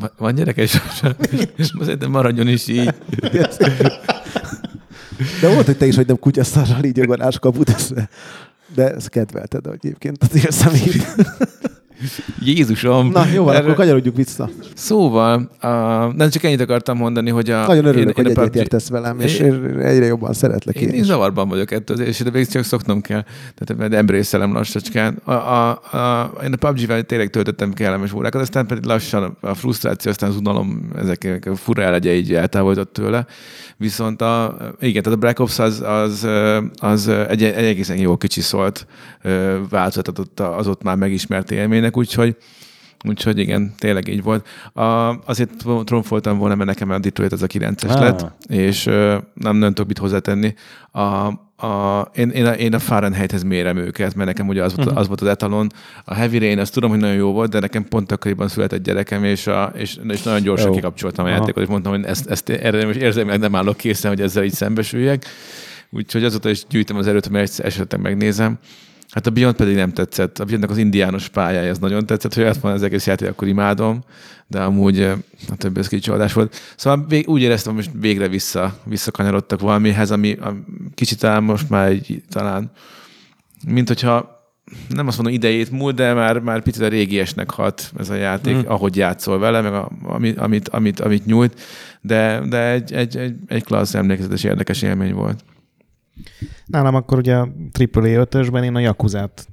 Va- 0.00 0.12
Van 0.18 0.34
gyerekes? 0.34 0.80
Szerintem 1.80 2.10
maradjon 2.10 2.48
is 2.48 2.66
így. 2.68 2.94
De 5.40 5.48
volt, 5.52 5.66
hogy 5.66 5.76
te 5.76 5.86
is, 5.86 5.96
hogy 5.96 6.06
nem 6.06 6.18
kutyaszarral 6.18 6.84
így 6.84 6.98
a 7.00 7.38
kaput. 7.38 7.94
De 8.74 8.94
ezt 8.94 9.08
kedvelted 9.08 9.66
egyébként 9.66 10.22
az 10.22 10.34
élszemét. 10.44 11.06
Jézusom! 12.40 13.08
Na, 13.08 13.24
jó 13.34 13.44
van, 13.44 13.54
Erről- 13.54 13.64
akkor 13.64 13.76
kanyarodjuk 13.76 14.16
vissza. 14.16 14.50
Szóval, 14.74 15.50
a, 15.60 15.68
nem 16.16 16.30
csak 16.30 16.42
ennyit 16.42 16.60
akartam 16.60 16.96
mondani, 16.96 17.30
hogy 17.30 17.50
a... 17.50 17.66
Nagyon 17.66 17.84
örülök, 17.84 18.18
én, 18.18 18.24
hogy 18.24 18.24
PUBG 18.24 18.38
egyetértesz 18.38 18.88
velem, 18.88 19.20
és 19.20 19.38
Én- 19.38 19.78
egyre 19.80 20.04
jobban 20.04 20.32
szeretlek 20.32 20.76
Én, 20.76 20.88
én 20.88 20.94
én 20.94 21.02
zavarban 21.02 21.48
vagyok 21.48 21.70
ettől, 21.70 22.00
és 22.00 22.18
de 22.18 22.30
még 22.30 22.46
csak 22.46 22.64
szoknom 22.64 23.00
kell. 23.00 23.22
Tehát 23.54 23.76
mert 23.78 23.94
embrészelem 23.94 24.52
lassacskán. 24.52 25.18
A, 25.24 25.32
a, 25.32 25.68
a, 25.70 26.32
én 26.44 26.52
a 26.52 26.56
PUBG-vel 26.56 27.02
tényleg 27.02 27.30
töltöttem 27.30 27.72
kellemes 27.72 28.12
órákat, 28.12 28.40
aztán 28.40 28.66
pedig 28.66 28.84
lassan 28.84 29.36
a 29.40 29.54
frusztráció, 29.54 30.10
aztán 30.10 30.30
az 30.30 30.36
unalom, 30.36 30.90
ezek 30.98 31.48
a 31.50 31.56
fura 31.56 31.82
elegye 31.82 32.14
így 32.14 32.34
eltávolodott 32.34 32.92
tőle. 32.92 33.26
Viszont 33.76 34.22
a, 34.22 34.56
igen, 34.80 35.02
tehát 35.02 35.18
a 35.18 35.20
Black 35.20 35.38
Ops 35.38 35.58
az, 35.58 35.80
az, 35.80 36.26
az 36.78 37.08
egy, 37.08 37.42
egy 37.42 37.64
egészen 37.64 37.96
jó 37.96 38.16
kicsi 38.16 38.40
szólt 38.40 38.86
változtatott 39.70 40.40
az 40.40 40.66
ott 40.66 40.82
már 40.82 40.96
megismert 40.96 41.50
élménynek, 41.50 41.89
úgyhogy 41.96 42.36
Úgyhogy 43.08 43.38
igen, 43.38 43.74
tényleg 43.78 44.08
így 44.08 44.22
volt. 44.22 44.46
A, 44.72 44.82
azért 45.24 45.50
tromfoltam 45.84 46.38
volna, 46.38 46.54
mert 46.54 46.68
nekem 46.68 46.90
a 46.90 46.98
Detroit 46.98 47.32
az 47.32 47.42
a 47.42 47.46
9-es 47.46 47.90
Ah. 47.90 48.00
lett, 48.00 48.32
és 48.48 48.86
ö, 48.86 49.18
nem, 49.34 49.60
tudok 49.60 49.86
mit 49.86 49.98
hozzátenni. 49.98 50.54
A, 50.90 51.00
a, 51.66 52.08
én, 52.14 52.28
én, 52.28 52.46
a, 52.46 52.52
én 52.52 52.74
a 52.74 52.78
Fahrenheithez 52.78 53.42
mérem 53.42 53.76
őket, 53.76 54.14
mert 54.14 54.28
nekem 54.28 54.48
ugye 54.48 54.62
az, 54.62 54.76
volt, 54.76 54.90
az 54.90 55.06
volt 55.06 55.20
az 55.20 55.26
etalon. 55.26 55.70
A 56.04 56.14
Heavy 56.14 56.38
Rain, 56.38 56.58
azt 56.58 56.72
tudom, 56.72 56.90
hogy 56.90 56.98
nagyon 56.98 57.16
jó 57.16 57.32
volt, 57.32 57.50
de 57.50 57.58
nekem 57.58 57.88
pont 57.88 58.12
akkoriban 58.12 58.48
született 58.48 58.82
gyerekem, 58.82 59.24
és, 59.24 59.46
a, 59.46 59.72
és, 59.76 59.98
és 60.08 60.22
nagyon 60.22 60.42
gyorsan 60.42 60.68
Jó. 60.68 60.74
kikapcsoltam 60.74 61.24
a 61.24 61.28
játékot, 61.28 61.62
és 61.62 61.68
mondtam, 61.68 61.92
hogy 61.92 62.04
ezt, 62.04 62.26
ezt 62.30 62.48
erre 62.48 62.86
most 62.86 62.98
érzelmileg 62.98 63.40
nem 63.40 63.54
állok 63.54 63.76
készen, 63.76 64.10
hogy 64.10 64.20
ezzel 64.20 64.44
így 64.44 64.52
szembesüljek. 64.52 65.24
Úgyhogy 65.90 66.24
azóta 66.24 66.50
is 66.50 66.64
gyűjtöm 66.68 66.96
az 66.96 67.06
erőt, 67.06 67.28
mert 67.28 67.44
egyszer 67.44 67.66
esetleg 67.66 68.00
megnézem. 68.00 68.58
Hát 69.10 69.26
a 69.26 69.30
Beyond 69.30 69.54
pedig 69.54 69.74
nem 69.74 69.92
tetszett. 69.92 70.38
A 70.38 70.44
Beyondnak 70.44 70.70
az 70.70 70.78
indiános 70.78 71.28
pályája 71.28 71.70
az 71.70 71.78
nagyon 71.78 72.06
tetszett, 72.06 72.34
hogy 72.34 72.44
ezt 72.44 72.60
van 72.60 72.72
az 72.72 72.82
egész 72.82 73.06
játék, 73.06 73.28
akkor 73.28 73.48
imádom, 73.48 74.04
de 74.46 74.60
amúgy 74.60 75.00
eh, 75.00 75.12
a 75.48 75.56
többi 75.56 75.78
az 75.78 75.88
kicsi 75.88 76.02
csodás 76.02 76.32
volt. 76.32 76.56
Szóval 76.76 77.04
vég, 77.08 77.28
úgy 77.28 77.42
éreztem, 77.42 77.74
hogy 77.74 77.84
most 77.84 77.96
végre 78.00 78.28
vissza, 78.28 78.78
visszakanyarodtak 78.84 79.60
valamihez, 79.60 80.10
ami 80.10 80.32
a, 80.32 80.54
kicsit 80.94 81.18
talán 81.18 81.42
most 81.42 81.70
már 81.70 81.88
egy, 81.88 82.22
talán, 82.28 82.70
mint 83.66 83.88
hogyha 83.88 84.38
nem 84.88 85.06
azt 85.06 85.16
mondom 85.16 85.34
idejét 85.34 85.70
múlt, 85.70 85.94
de 85.94 86.12
már, 86.12 86.38
már 86.38 86.62
picit 86.62 86.82
a 86.82 86.88
régiesnek 86.88 87.50
hat 87.50 87.92
ez 87.98 88.10
a 88.10 88.14
játék, 88.14 88.56
mm. 88.56 88.66
ahogy 88.66 88.96
játszol 88.96 89.38
vele, 89.38 89.60
meg 89.60 89.72
a, 89.72 89.90
amit, 90.02 90.38
amit, 90.38 90.68
amit, 90.68 91.00
amit 91.00 91.26
nyújt, 91.26 91.60
de, 92.00 92.42
de 92.48 92.70
egy, 92.70 92.92
egy, 92.92 93.16
egy, 93.16 93.34
egy 93.46 93.64
klassz 93.64 93.94
emlékezetes, 93.94 94.44
érdekes 94.44 94.82
élmény 94.82 95.14
volt. 95.14 95.44
Nálam 96.66 96.94
akkor 96.94 97.18
ugye 97.18 97.36
a 97.36 97.48
AAA 97.92 98.26
5-ösben 98.26 98.64
én 98.64 98.74
a 98.74 98.80
Yakuzát 98.80 99.48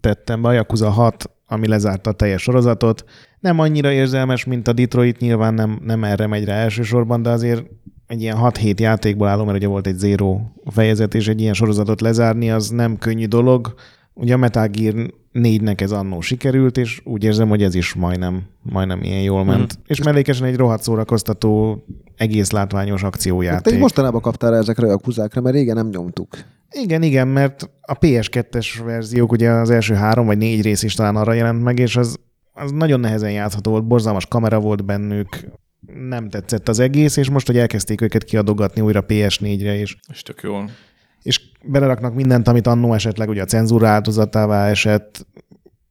tettem 0.00 0.42
be, 0.42 0.48
a 0.48 0.52
Yakuza 0.52 0.90
6, 0.90 1.30
ami 1.46 1.68
lezárta 1.68 2.10
a 2.10 2.12
teljes 2.12 2.42
sorozatot. 2.42 3.04
Nem 3.40 3.58
annyira 3.58 3.92
érzelmes, 3.92 4.44
mint 4.44 4.68
a 4.68 4.72
Detroit, 4.72 5.18
nyilván 5.18 5.54
nem, 5.54 5.80
nem 5.84 6.04
erre 6.04 6.26
megy 6.26 6.44
rá 6.44 6.54
elsősorban, 6.54 7.22
de 7.22 7.30
azért 7.30 7.64
egy 8.06 8.22
ilyen 8.22 8.36
6-7 8.40 8.80
játékból 8.80 9.28
álló, 9.28 9.44
mert 9.44 9.56
ugye 9.56 9.66
volt 9.66 9.86
egy 9.86 9.98
zero 9.98 10.40
fejezet, 10.66 11.14
és 11.14 11.28
egy 11.28 11.40
ilyen 11.40 11.54
sorozatot 11.54 12.00
lezárni, 12.00 12.50
az 12.50 12.68
nem 12.68 12.98
könnyű 12.98 13.26
dolog. 13.26 13.74
Ugye 14.14 14.34
a 14.34 14.36
Metal 14.36 14.68
Gear 14.68 14.94
4-nek 15.34 15.80
ez 15.80 15.92
annó 15.92 16.20
sikerült, 16.20 16.76
és 16.76 17.00
úgy 17.04 17.24
érzem, 17.24 17.48
hogy 17.48 17.62
ez 17.62 17.74
is 17.74 17.94
majdnem, 17.94 18.42
majdnem 18.62 19.02
ilyen 19.02 19.22
jól 19.22 19.44
ment. 19.44 19.76
Mm. 19.78 19.82
És 19.86 20.02
mellékesen 20.02 20.46
egy 20.46 20.56
rohadt 20.56 20.82
szórakoztató, 20.82 21.84
egész 22.16 22.50
látványos 22.50 23.00
Te 23.00 23.06
akciójáték. 23.06 23.72
így 23.72 23.78
mostanában 23.78 24.20
kaptál 24.20 24.54
ezekre 24.54 24.92
a 24.92 24.98
kuzákra, 24.98 25.40
mert 25.40 25.54
régen 25.54 25.76
nem 25.76 25.88
nyomtuk. 25.88 26.36
Igen, 26.70 27.02
igen, 27.02 27.28
mert 27.28 27.70
a 27.80 27.98
PS2-es 27.98 28.80
verziók, 28.84 29.32
ugye 29.32 29.50
az 29.50 29.70
első 29.70 29.94
három 29.94 30.26
vagy 30.26 30.38
négy 30.38 30.62
rész 30.62 30.82
is 30.82 30.94
talán 30.94 31.16
arra 31.16 31.32
jelent 31.32 31.62
meg, 31.62 31.78
és 31.78 31.96
az, 31.96 32.16
az 32.52 32.70
nagyon 32.70 33.00
nehezen 33.00 33.32
játszható 33.32 33.70
volt, 33.70 33.86
borzalmas 33.86 34.26
kamera 34.26 34.60
volt 34.60 34.84
bennük, 34.84 35.28
nem 36.08 36.28
tetszett 36.28 36.68
az 36.68 36.78
egész, 36.78 37.16
és 37.16 37.30
most, 37.30 37.46
hogy 37.46 37.58
elkezdték 37.58 38.00
őket 38.00 38.24
kiadogatni 38.24 38.80
újra 38.80 39.04
PS4-re 39.08 39.74
is, 39.74 39.98
És 40.12 40.22
tök 40.22 40.40
jól. 40.42 40.70
És 41.24 41.40
beleraknak 41.64 42.14
mindent, 42.14 42.48
amit 42.48 42.66
annó 42.66 42.94
esetleg 42.94 43.28
ugye 43.28 43.42
a 43.42 43.44
cenzúra 43.44 43.88
áldozatává 43.88 44.68
esett, 44.68 45.26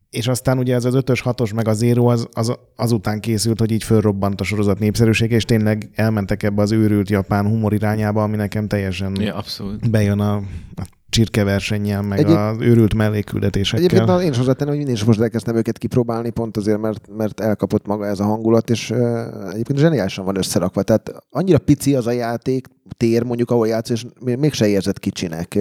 és 0.09 0.27
aztán 0.27 0.57
ugye 0.57 0.75
ez 0.75 0.85
az 0.85 0.93
5-ös, 0.97 1.21
6-os 1.23 1.55
meg 1.55 1.67
a 1.67 1.73
Zero 1.73 2.05
az, 2.05 2.27
az, 2.31 2.53
azután 2.75 3.19
készült, 3.19 3.59
hogy 3.59 3.71
így 3.71 3.83
fölrobbant 3.83 4.41
a 4.41 4.43
sorozat 4.43 4.79
népszerűsége, 4.79 5.35
és 5.35 5.43
tényleg 5.43 5.89
elmentek 5.95 6.43
ebbe 6.43 6.61
az 6.61 6.71
őrült 6.71 7.09
japán 7.09 7.47
humor 7.47 7.73
irányába, 7.73 8.23
ami 8.23 8.35
nekem 8.35 8.67
teljesen 8.67 9.21
Ja, 9.21 9.35
abszolút. 9.35 9.89
bejön 9.89 10.19
a, 10.19 10.35
a 10.75 10.87
csirkeversennyel, 11.13 12.01
meg 12.01 12.19
Egyéb- 12.19 12.37
az 12.37 12.55
őrült 12.59 12.93
melléküldetésekkel. 12.93 13.85
Egyébként 13.85 14.07
na, 14.07 14.21
én 14.21 14.31
is 14.31 14.37
hozzátenem, 14.37 14.73
hogy 14.73 14.83
én 14.87 14.93
is 14.93 15.03
most 15.03 15.21
elkezdtem 15.21 15.55
őket 15.55 15.77
kipróbálni, 15.77 16.29
pont 16.29 16.57
azért, 16.57 16.81
mert, 16.81 17.09
mert 17.17 17.39
elkapott 17.39 17.85
maga 17.85 18.05
ez 18.05 18.19
a 18.19 18.23
hangulat, 18.23 18.69
és 18.69 18.89
uh, 18.89 19.51
egyébként 19.51 19.79
zseniálisan 19.79 20.25
van 20.25 20.37
összerakva. 20.37 20.83
Tehát 20.83 21.13
annyira 21.29 21.57
pici 21.57 21.95
az 21.95 22.07
a 22.07 22.11
játék, 22.11 22.67
tér 22.97 23.23
mondjuk, 23.23 23.51
ahol 23.51 23.67
játsz, 23.67 23.89
és 23.89 24.05
még- 24.19 24.37
mégse 24.37 24.67
érzed 24.67 24.99
kicsinek. 24.99 25.59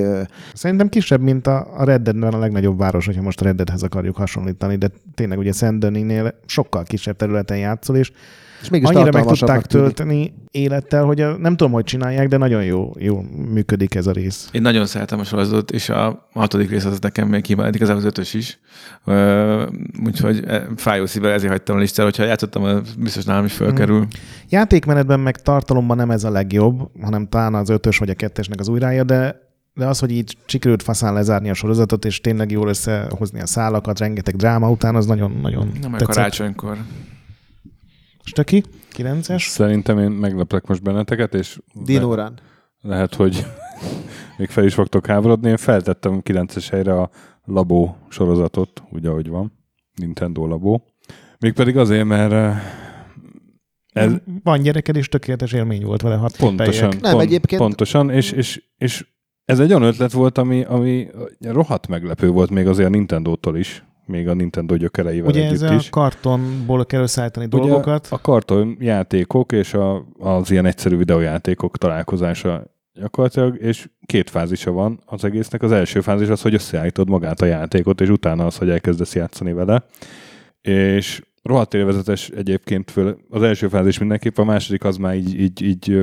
Szerintem 0.54 0.88
kisebb, 0.88 1.20
mint 1.20 1.46
a, 1.46 1.66
a 1.76 1.84
Red 1.84 2.02
Deadben 2.02 2.32
a 2.34 2.38
legnagyobb 2.38 2.78
város, 2.78 3.06
hogyha 3.06 3.22
most 3.22 3.40
a 3.40 3.44
Red 3.44 3.56
Deadhez 3.56 3.82
akarjuk 3.82 4.16
hasonlítani, 4.16 4.76
de 4.76 4.90
tényleg 5.14 5.38
ugye 5.38 5.52
Szent 5.52 5.78
Denis-nél 5.78 6.34
sokkal 6.46 6.82
kisebb 6.82 7.16
területen 7.16 7.58
játszol, 7.58 7.96
és 7.96 8.12
És 8.62 8.68
mégis 8.68 8.88
annyira 8.88 9.10
meg 9.12 9.24
tudták 9.24 9.66
tölteni 9.66 10.34
élettel, 10.50 11.04
hogy 11.04 11.20
a, 11.20 11.36
nem 11.36 11.56
tudom, 11.56 11.72
hogy 11.72 11.84
csinálják, 11.84 12.28
de 12.28 12.36
nagyon 12.36 12.64
jó, 12.64 12.92
jó 12.98 13.24
működik 13.52 13.94
ez 13.94 14.06
a 14.06 14.12
rész. 14.12 14.48
Én 14.52 14.62
nagyon 14.62 14.86
szeretem 14.86 15.18
a 15.18 15.24
sorozatot, 15.24 15.70
és 15.70 15.88
a 15.88 16.28
hatodik 16.32 16.70
rész 16.70 16.84
az 16.84 16.98
nekem 16.98 17.28
még 17.28 17.42
kivált, 17.42 17.74
igazából 17.74 18.00
az 18.00 18.06
ötös 18.08 18.34
is. 18.34 18.58
Ö, 19.04 19.66
úgyhogy 20.04 20.44
eh, 20.46 20.62
fájó 20.76 21.06
szívvel 21.06 21.32
ezért 21.32 21.52
hagytam 21.52 21.76
a 21.76 21.78
listára, 21.78 22.08
hogyha 22.08 22.24
játszottam, 22.24 22.82
biztos 22.98 23.24
nálam 23.24 23.44
is 23.44 23.52
fölkerül. 23.52 24.06
Játékmenetben 24.48 25.20
meg 25.20 25.36
tartalomban 25.36 25.96
nem 25.96 26.10
ez 26.10 26.24
a 26.24 26.30
legjobb, 26.30 26.90
hanem 27.00 27.28
talán 27.28 27.54
az 27.54 27.68
ötös 27.68 27.98
vagy 27.98 28.10
a 28.10 28.14
kettesnek 28.14 28.60
az 28.60 28.68
újrája, 28.68 29.04
de 29.04 29.50
de 29.74 29.86
az, 29.86 29.98
hogy 29.98 30.10
így 30.10 30.36
sikerült 30.46 30.82
faszán 30.82 31.12
lezárni 31.12 31.50
a 31.50 31.54
sorozatot, 31.54 32.04
és 32.04 32.20
tényleg 32.20 32.50
jól 32.50 32.68
összehozni 32.68 33.40
a 33.40 33.46
szálakat, 33.46 33.98
rengeteg 33.98 34.36
dráma 34.36 34.70
után, 34.70 34.94
az 34.94 35.06
nagyon-nagyon 35.06 35.72
Nem 35.80 35.92
a 35.92 35.96
tetszett. 35.96 36.14
karácsonykor. 36.14 36.76
Stöki? 38.24 38.62
9-es? 38.96 39.48
Szerintem 39.48 39.98
én 39.98 40.10
megleplek 40.10 40.66
most 40.66 40.82
benneteket, 40.82 41.34
és 41.34 41.58
Dinórán. 41.84 42.38
lehet, 42.80 43.14
hogy 43.14 43.46
még 44.38 44.48
fel 44.48 44.64
is 44.64 44.74
fogtok 44.74 45.06
háborodni. 45.06 45.48
Én 45.48 45.56
feltettem 45.56 46.20
9-es 46.24 46.66
helyre 46.70 47.00
a 47.00 47.10
Labó 47.44 47.96
sorozatot, 48.08 48.82
úgy 48.90 49.06
ahogy 49.06 49.28
van. 49.28 49.52
Nintendo 49.94 50.46
Labó. 50.46 50.84
Mégpedig 51.38 51.76
azért, 51.76 52.04
mert 52.04 52.32
eh, 52.32 52.62
ez 53.92 54.12
Van 54.42 54.62
gyereked, 54.62 54.96
és 54.96 55.08
tökéletes 55.08 55.52
élmény 55.52 55.84
volt 55.84 56.02
vele, 56.02 56.14
hat 56.16 56.36
pontosan, 56.36 56.90
tippelják. 56.90 57.00
Nem, 57.16 57.26
egyébként- 57.26 57.60
pontosan, 57.60 58.10
és, 58.10 58.32
és, 58.32 58.62
és 58.76 59.06
ez 59.44 59.58
egy 59.60 59.70
olyan 59.70 59.82
ötlet 59.82 60.12
volt, 60.12 60.38
ami, 60.38 60.64
ami 60.64 61.08
rohadt 61.40 61.86
meglepő 61.88 62.28
volt 62.28 62.50
még 62.50 62.66
azért 62.66 62.88
a 62.88 62.90
Nintendo-tól 62.90 63.56
is, 63.56 63.84
még 64.12 64.28
a 64.28 64.34
Nintendo 64.34 64.76
gyökereivel 64.76 65.30
Ugye 65.30 65.40
együtt 65.46 65.62
ez 65.62 65.70
a 65.70 65.74
is. 65.74 65.88
kartonból 65.90 66.86
kell 66.86 67.02
összeállítani 67.02 67.46
Ugye 67.46 67.56
dolgokat. 67.56 68.06
A 68.10 68.20
karton 68.20 68.76
játékok 68.80 69.52
és 69.52 69.74
a, 69.74 70.06
az 70.18 70.50
ilyen 70.50 70.66
egyszerű 70.66 70.96
videójátékok 70.96 71.78
találkozása 71.78 72.64
gyakorlatilag, 72.94 73.56
és 73.60 73.88
két 74.06 74.30
fázisa 74.30 74.70
van 74.70 75.00
az 75.06 75.24
egésznek. 75.24 75.62
Az 75.62 75.72
első 75.72 76.00
fázis 76.00 76.28
az, 76.28 76.42
hogy 76.42 76.54
összeállítod 76.54 77.08
magát 77.08 77.40
a 77.40 77.46
játékot, 77.46 78.00
és 78.00 78.08
utána 78.08 78.46
az, 78.46 78.56
hogy 78.56 78.70
elkezdesz 78.70 79.14
játszani 79.14 79.52
vele. 79.52 79.84
És 80.60 81.22
rohadt 81.42 81.74
élvezetes 81.74 82.28
egyébként 82.28 82.90
föl. 82.90 83.18
Az 83.30 83.42
első 83.42 83.68
fázis 83.68 83.98
mindenképp, 83.98 84.38
a 84.38 84.44
második 84.44 84.84
az 84.84 84.96
már 84.96 85.14
így, 85.16 85.40
így, 85.40 85.62
így 85.62 86.02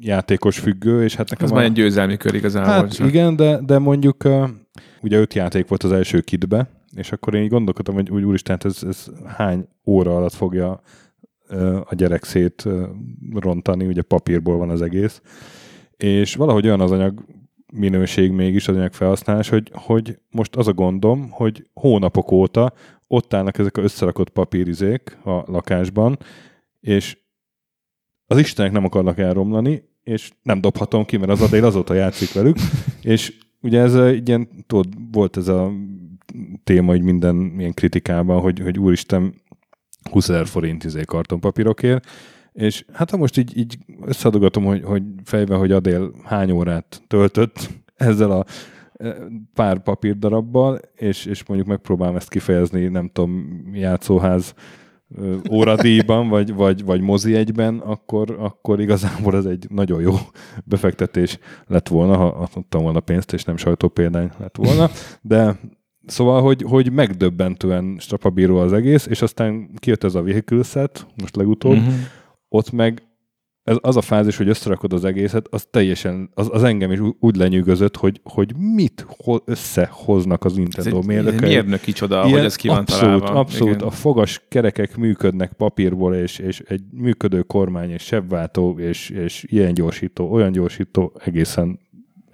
játékos 0.00 0.58
függő, 0.58 1.04
és 1.04 1.14
hát 1.14 1.30
nekem 1.30 1.44
Ez 1.44 1.50
a- 1.50 1.54
már 1.54 1.64
egy 1.64 1.72
győzelmi 1.72 2.16
kör 2.16 2.34
igazából. 2.34 2.72
Hát 2.72 2.98
igen, 2.98 3.36
de, 3.36 3.60
de 3.66 3.78
mondjuk 3.78 4.24
uh, 4.24 4.48
ugye 5.02 5.18
öt 5.18 5.34
játék 5.34 5.68
volt 5.68 5.82
az 5.82 5.92
első 5.92 6.20
kitbe, 6.20 6.68
és 6.96 7.12
akkor 7.12 7.34
én 7.34 7.42
így 7.42 7.48
gondolkodtam, 7.48 7.94
hogy 7.94 8.10
úgy 8.10 8.24
úristen, 8.24 8.58
hát 8.60 8.72
ez, 8.72 8.82
ez 8.88 9.06
hány 9.26 9.68
óra 9.86 10.16
alatt 10.16 10.32
fogja 10.32 10.80
a 11.84 11.94
gyerek 11.94 12.24
szét 12.24 12.64
rontani, 13.34 13.86
ugye 13.86 14.02
papírból 14.02 14.56
van 14.56 14.70
az 14.70 14.82
egész. 14.82 15.22
És 15.96 16.34
valahogy 16.34 16.66
olyan 16.66 16.80
az 16.80 16.90
anyag 16.90 17.24
minőség 17.72 18.30
mégis 18.30 18.68
az 18.68 18.76
anyag 18.76 18.92
felhasználás, 18.92 19.48
hogy, 19.48 19.70
hogy 19.74 20.18
most 20.30 20.56
az 20.56 20.68
a 20.68 20.72
gondom, 20.72 21.30
hogy 21.30 21.68
hónapok 21.72 22.30
óta 22.30 22.72
ott 23.06 23.34
állnak 23.34 23.58
ezek 23.58 23.76
a 23.76 23.82
összerakott 23.82 24.28
papírizék 24.28 25.18
a 25.24 25.42
lakásban, 25.46 26.18
és 26.80 27.18
az 28.26 28.38
Istenek 28.38 28.72
nem 28.72 28.84
akarnak 28.84 29.18
elromlani, 29.18 29.82
és 30.02 30.30
nem 30.42 30.60
dobhatom 30.60 31.04
ki, 31.04 31.16
mert 31.16 31.30
az 31.30 31.40
Adél 31.40 31.64
azóta 31.64 31.94
játszik 31.94 32.32
velük, 32.32 32.56
és 33.02 33.38
ugye 33.60 33.80
ez 33.80 33.94
egy 33.94 34.28
ilyen, 34.28 34.48
tudod, 34.66 34.86
volt 35.12 35.36
ez 35.36 35.48
a 35.48 35.72
téma 36.64 36.90
hogy 36.90 37.02
minden 37.02 37.54
ilyen 37.58 37.74
kritikában, 37.74 38.40
hogy, 38.40 38.60
hogy 38.60 38.78
úristen, 38.78 39.34
20 40.10 40.28
ezer 40.28 40.46
forint 40.46 40.84
izé 40.84 41.02
kartonpapírokért, 41.04 42.06
és 42.52 42.84
hát 42.92 43.10
ha 43.10 43.16
most 43.16 43.36
így, 43.36 43.58
így 43.58 43.78
összeadogatom, 44.04 44.64
hogy, 44.64 44.82
hogy 44.84 45.02
fejben, 45.24 45.58
hogy 45.58 45.72
Adél 45.72 46.10
hány 46.24 46.50
órát 46.50 47.02
töltött 47.06 47.70
ezzel 47.96 48.30
a 48.30 48.44
pár 49.54 49.82
papírdarabbal, 49.82 50.80
és, 50.94 51.24
és 51.24 51.46
mondjuk 51.46 51.68
megpróbálom 51.68 52.16
ezt 52.16 52.28
kifejezni, 52.28 52.86
nem 52.86 53.10
tudom, 53.12 53.60
játszóház 53.72 54.54
ö, 55.16 55.36
óradíjban, 55.50 56.28
vagy, 56.34 56.54
vagy, 56.54 56.84
vagy 56.84 57.00
mozi 57.00 57.34
egyben, 57.34 57.78
akkor, 57.78 58.36
akkor 58.38 58.80
igazából 58.80 59.36
ez 59.36 59.44
egy 59.44 59.66
nagyon 59.70 60.00
jó 60.00 60.14
befektetés 60.64 61.38
lett 61.66 61.88
volna, 61.88 62.16
ha 62.16 62.26
adtam 62.54 62.82
volna 62.82 63.00
pénzt, 63.00 63.32
és 63.32 63.44
nem 63.44 63.56
sajtópéldány 63.56 64.30
lett 64.38 64.56
volna, 64.56 64.90
de 65.20 65.58
Szóval, 66.06 66.42
hogy, 66.42 66.62
hogy 66.68 66.92
megdöbbentően 66.92 67.96
strapabíró 67.98 68.56
az 68.58 68.72
egész, 68.72 69.06
és 69.06 69.22
aztán 69.22 69.70
kijött 69.76 70.04
ez 70.04 70.14
a 70.14 70.22
vehicle 70.22 70.62
set, 70.62 71.06
most 71.20 71.36
legutóbb, 71.36 71.76
Mhm. 71.76 71.88
ott 72.48 72.70
meg 72.72 73.02
ez, 73.62 73.76
az 73.80 73.96
a 73.96 74.00
fázis, 74.00 74.36
hogy 74.36 74.48
összerakod 74.48 74.92
az 74.92 75.04
egészet, 75.04 75.46
az 75.50 75.66
teljesen, 75.70 76.30
az, 76.34 76.48
az 76.52 76.62
engem 76.62 76.92
is 76.92 76.98
úgy 77.20 77.36
lenyűgözött, 77.36 77.96
hogy, 77.96 78.20
hogy 78.24 78.56
mit 78.56 79.06
ho, 79.18 79.36
összehoznak 79.44 80.44
az 80.44 80.54
Nintendo 80.54 81.02
mérnökei. 81.02 81.48
mérnöki 81.48 81.92
csoda, 81.92 82.22
hogy 82.22 82.32
ez 82.44 82.56
ki 82.56 82.68
van 82.68 82.76
abszolút, 82.76 83.18
találva. 83.18 83.40
abszolút. 83.40 83.74
Igen. 83.74 83.86
A 83.86 83.90
fogas 83.90 84.42
kerekek 84.48 84.96
működnek 84.96 85.52
papírból, 85.52 86.14
és, 86.14 86.38
és 86.38 86.60
egy 86.60 86.82
működő 86.92 87.42
kormány, 87.42 87.90
és 87.90 88.02
sebváltó, 88.02 88.78
és, 88.78 89.10
és 89.10 89.44
ilyen 89.48 89.74
gyorsító, 89.74 90.30
olyan 90.32 90.52
gyorsító, 90.52 91.12
egészen 91.24 91.78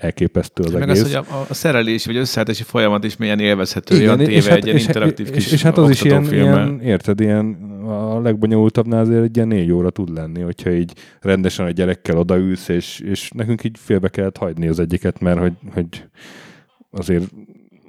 elképesztő 0.02 0.62
az 0.62 0.72
Meg 0.72 0.82
egész. 0.82 1.02
az, 1.02 1.14
hogy 1.14 1.24
a, 1.30 1.46
a 1.48 1.54
szerelés 1.54 2.06
vagy 2.06 2.16
összeállítási 2.16 2.62
folyamat 2.62 3.04
is 3.04 3.16
milyen 3.16 3.38
élvezhető, 3.38 3.94
Igen, 3.96 4.06
olyan 4.08 4.20
és 4.20 4.26
téve 4.26 4.48
hát- 4.48 4.58
egy 4.58 4.64
ilyen 4.64 4.76
és- 4.76 4.86
interaktív 4.86 5.26
és, 5.26 5.32
kis 5.32 5.52
és 5.52 5.62
hát 5.62 5.78
az 5.78 5.90
is 5.90 6.02
ilyen, 6.02 6.16
oktatófilmmel. 6.16 6.66
ilyen, 6.66 6.80
érted, 6.80 7.20
ilyen 7.20 7.46
a 7.86 8.20
legbonyolultabbnál 8.20 9.00
azért 9.00 9.22
egy 9.22 9.36
ilyen 9.36 9.48
négy 9.48 9.70
óra 9.72 9.90
tud 9.90 10.12
lenni, 10.14 10.40
hogyha 10.40 10.70
így 10.70 10.92
rendesen 11.20 11.66
a 11.66 11.70
gyerekkel 11.70 12.16
odaülsz, 12.18 12.68
és, 12.68 13.00
és 13.00 13.30
nekünk 13.34 13.64
így 13.64 13.76
félbe 13.78 14.08
kellett 14.08 14.36
hagyni 14.36 14.68
az 14.68 14.78
egyiket, 14.78 15.20
mert 15.20 15.38
hogy, 15.38 15.52
hogy 15.74 15.86
azért 16.90 17.30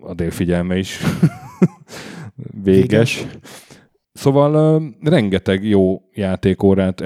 a 0.02 0.14
délfigyelme 0.14 0.78
is 0.78 1.00
véges. 2.64 3.26
Szóval 4.14 4.76
uh, 4.76 4.84
rengeteg 5.10 5.66
jó 5.66 6.02
játékórát 6.14 7.02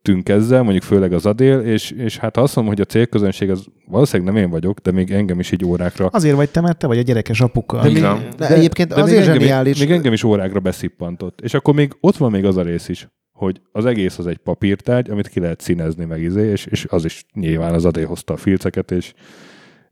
eltöltöttünk 0.00 0.28
ezzel, 0.28 0.62
mondjuk 0.62 0.82
főleg 0.82 1.12
az 1.12 1.26
Adél, 1.26 1.58
és, 1.58 1.90
és 1.90 2.18
hát 2.18 2.36
ha 2.36 2.42
azt 2.42 2.56
mondom, 2.56 2.74
hogy 2.74 2.82
a 2.82 2.90
célközönség 2.90 3.50
az 3.50 3.64
valószínűleg 3.86 4.32
nem 4.32 4.42
én 4.42 4.50
vagyok, 4.50 4.78
de 4.78 4.90
még 4.90 5.10
engem 5.10 5.40
is 5.40 5.52
így 5.52 5.64
órákra 5.64 6.06
Azért 6.06 6.36
vagy 6.36 6.50
te, 6.50 6.60
mert 6.60 6.78
te 6.78 6.86
vagy 6.86 6.98
a 6.98 7.02
gyerekes 7.02 7.40
apuka. 7.40 7.86
Így 7.86 7.92
még-. 7.92 8.02
De, 8.02 8.28
de 8.36 8.48
egyébként 8.48 8.88
de 8.88 9.00
azért 9.00 9.18
még 9.18 9.28
engem, 9.28 9.40
zseniális. 9.40 9.78
Még 9.78 9.90
engem 9.90 10.12
is 10.12 10.22
órákra 10.22 10.60
beszippantott. 10.60 11.40
És 11.40 11.54
akkor 11.54 11.74
még 11.74 11.96
ott 12.00 12.16
van 12.16 12.30
még 12.30 12.44
az 12.44 12.56
a 12.56 12.62
rész 12.62 12.88
is, 12.88 13.08
hogy 13.32 13.60
az 13.72 13.84
egész 13.84 14.18
az 14.18 14.26
egy 14.26 14.38
papírtárgy, 14.38 15.10
amit 15.10 15.28
ki 15.28 15.40
lehet 15.40 15.60
színezni 15.60 16.04
meg 16.04 16.22
izé, 16.22 16.50
és, 16.50 16.66
és 16.66 16.86
az 16.88 17.04
is 17.04 17.24
nyilván 17.34 17.74
az 17.74 17.84
adé 17.84 18.02
hozta 18.02 18.32
a 18.32 18.36
filceket, 18.36 18.90
és, 18.90 19.12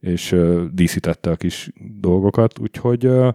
és 0.00 0.32
uh, 0.32 0.64
díszítette 0.72 1.30
a 1.30 1.36
kis 1.36 1.70
dolgokat, 2.00 2.58
úgyhogy 2.58 3.06
uh, 3.06 3.28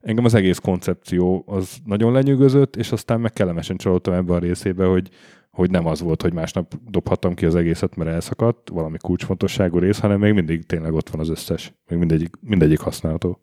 engem 0.00 0.24
az 0.24 0.34
egész 0.34 0.58
koncepció 0.58 1.44
az 1.46 1.76
nagyon 1.84 2.12
lenyűgözött, 2.12 2.76
és 2.76 2.92
aztán 2.92 3.20
meg 3.20 3.32
kellemesen 3.32 3.76
csalódtam 3.76 4.14
ebbe 4.14 4.34
a 4.34 4.38
részébe, 4.38 4.84
hogy, 4.84 5.08
hogy 5.56 5.70
nem 5.70 5.86
az 5.86 6.00
volt, 6.00 6.22
hogy 6.22 6.32
másnap 6.32 6.74
dobhattam 6.90 7.34
ki 7.34 7.46
az 7.46 7.54
egészet, 7.54 7.96
mert 7.96 8.10
elszakadt, 8.10 8.68
valami 8.68 8.96
kulcsfontosságú 8.98 9.78
rész, 9.78 9.98
hanem 9.98 10.18
még 10.18 10.32
mindig 10.32 10.66
tényleg 10.66 10.92
ott 10.92 11.10
van 11.10 11.20
az 11.20 11.28
összes, 11.28 11.74
még 11.88 11.98
mindegyik, 11.98 12.34
mindegyik 12.40 12.80
használható. 12.80 13.40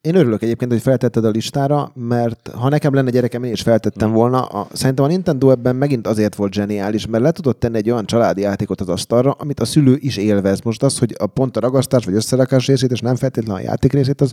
Én 0.00 0.14
örülök 0.14 0.42
egyébként, 0.42 0.70
hogy 0.72 0.80
feltetted 0.80 1.24
a 1.24 1.30
listára, 1.30 1.92
mert 1.94 2.48
ha 2.48 2.68
nekem 2.68 2.94
lenne 2.94 3.10
gyerekem, 3.10 3.44
én 3.44 3.52
is 3.52 3.62
feltettem 3.62 4.12
volna. 4.12 4.44
A, 4.44 4.66
szerintem 4.72 5.04
a 5.04 5.08
Nintendo 5.08 5.50
ebben 5.50 5.76
megint 5.76 6.06
azért 6.06 6.34
volt 6.34 6.52
zseniális, 6.52 7.06
mert 7.06 7.22
le 7.22 7.30
tudott 7.30 7.60
tenni 7.60 7.76
egy 7.76 7.90
olyan 7.90 8.06
családi 8.06 8.40
játékot 8.40 8.80
az 8.80 8.88
asztalra, 8.88 9.30
amit 9.30 9.60
a 9.60 9.64
szülő 9.64 9.96
is 10.00 10.16
élvez. 10.16 10.60
Most 10.60 10.82
az, 10.82 10.98
hogy 10.98 11.14
a 11.18 11.26
pont 11.26 11.56
a 11.56 11.60
ragasztás 11.60 12.04
vagy 12.04 12.14
összerakás 12.14 12.66
részét, 12.66 12.90
és 12.90 13.00
nem 13.00 13.16
feltétlenül 13.16 13.62
a 13.62 13.64
játék 13.64 13.92
részét, 13.92 14.20
az, 14.20 14.32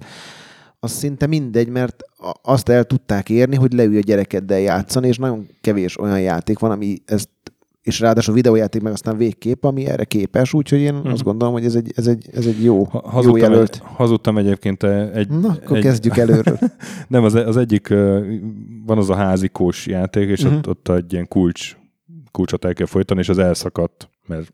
az 0.80 0.92
szinte 0.92 1.28
mindegy, 1.28 1.68
mert 1.70 2.04
azt 2.42 2.70
el 2.70 2.84
tudták 2.84 3.30
érni, 3.30 3.56
hogy 3.56 3.74
leülj 3.74 3.98
a 3.98 4.02
gyerekeddel 4.02 4.60
játszani, 4.60 5.08
és 5.08 5.18
nagyon 5.18 5.48
kevés 5.62 6.00
olyan 6.00 6.22
játék 6.22 6.60
van, 6.60 6.72
ami 6.72 6.98
ezt 7.06 7.30
és 7.82 8.00
ráadásul 8.00 8.34
videójáték 8.34 8.82
meg 8.82 8.92
aztán 8.94 9.18
végkép, 9.18 9.64
ami 9.64 9.86
erre 9.86 10.04
képes, 10.04 10.54
úgyhogy 10.54 10.80
én 10.80 10.94
azt 10.96 11.24
gondolom, 11.24 11.54
hogy 11.54 11.66
ez 11.66 11.76
egy, 11.76 11.92
ez 11.96 12.08
egy, 12.08 12.30
ez 12.34 12.46
egy 12.46 12.64
jó, 12.64 12.84
Ha- 12.84 13.02
jó 13.04 13.10
hazudtam, 13.10 13.52
jelölt. 13.52 13.78
hazudtam 13.84 14.38
egyébként 14.38 14.84
egy... 14.84 15.30
Na, 15.30 15.50
akkor 15.50 15.78
egy, 15.78 15.84
kezdjük 15.84 16.18
előről. 16.18 16.60
Nem, 17.08 17.24
az, 17.24 17.34
az 17.34 17.58
egyik, 17.58 17.90
ö, 17.90 18.34
van 18.86 18.98
az 18.98 19.10
a 19.10 19.16
házikós 19.16 19.88
játék, 19.88 20.30
és 20.30 20.44
Mhm. 20.44 20.54
ott, 20.56 20.68
ott 20.68 20.90
egy 20.90 21.14
ilyen 21.14 21.28
kulcs, 21.28 21.78
kulcsot 22.32 22.66
el 22.66 22.74
kell 22.74 22.86
folytani, 22.88 23.20
és 23.20 23.30
az 23.30 23.38
elszakadt, 23.38 24.10
mert 24.28 24.54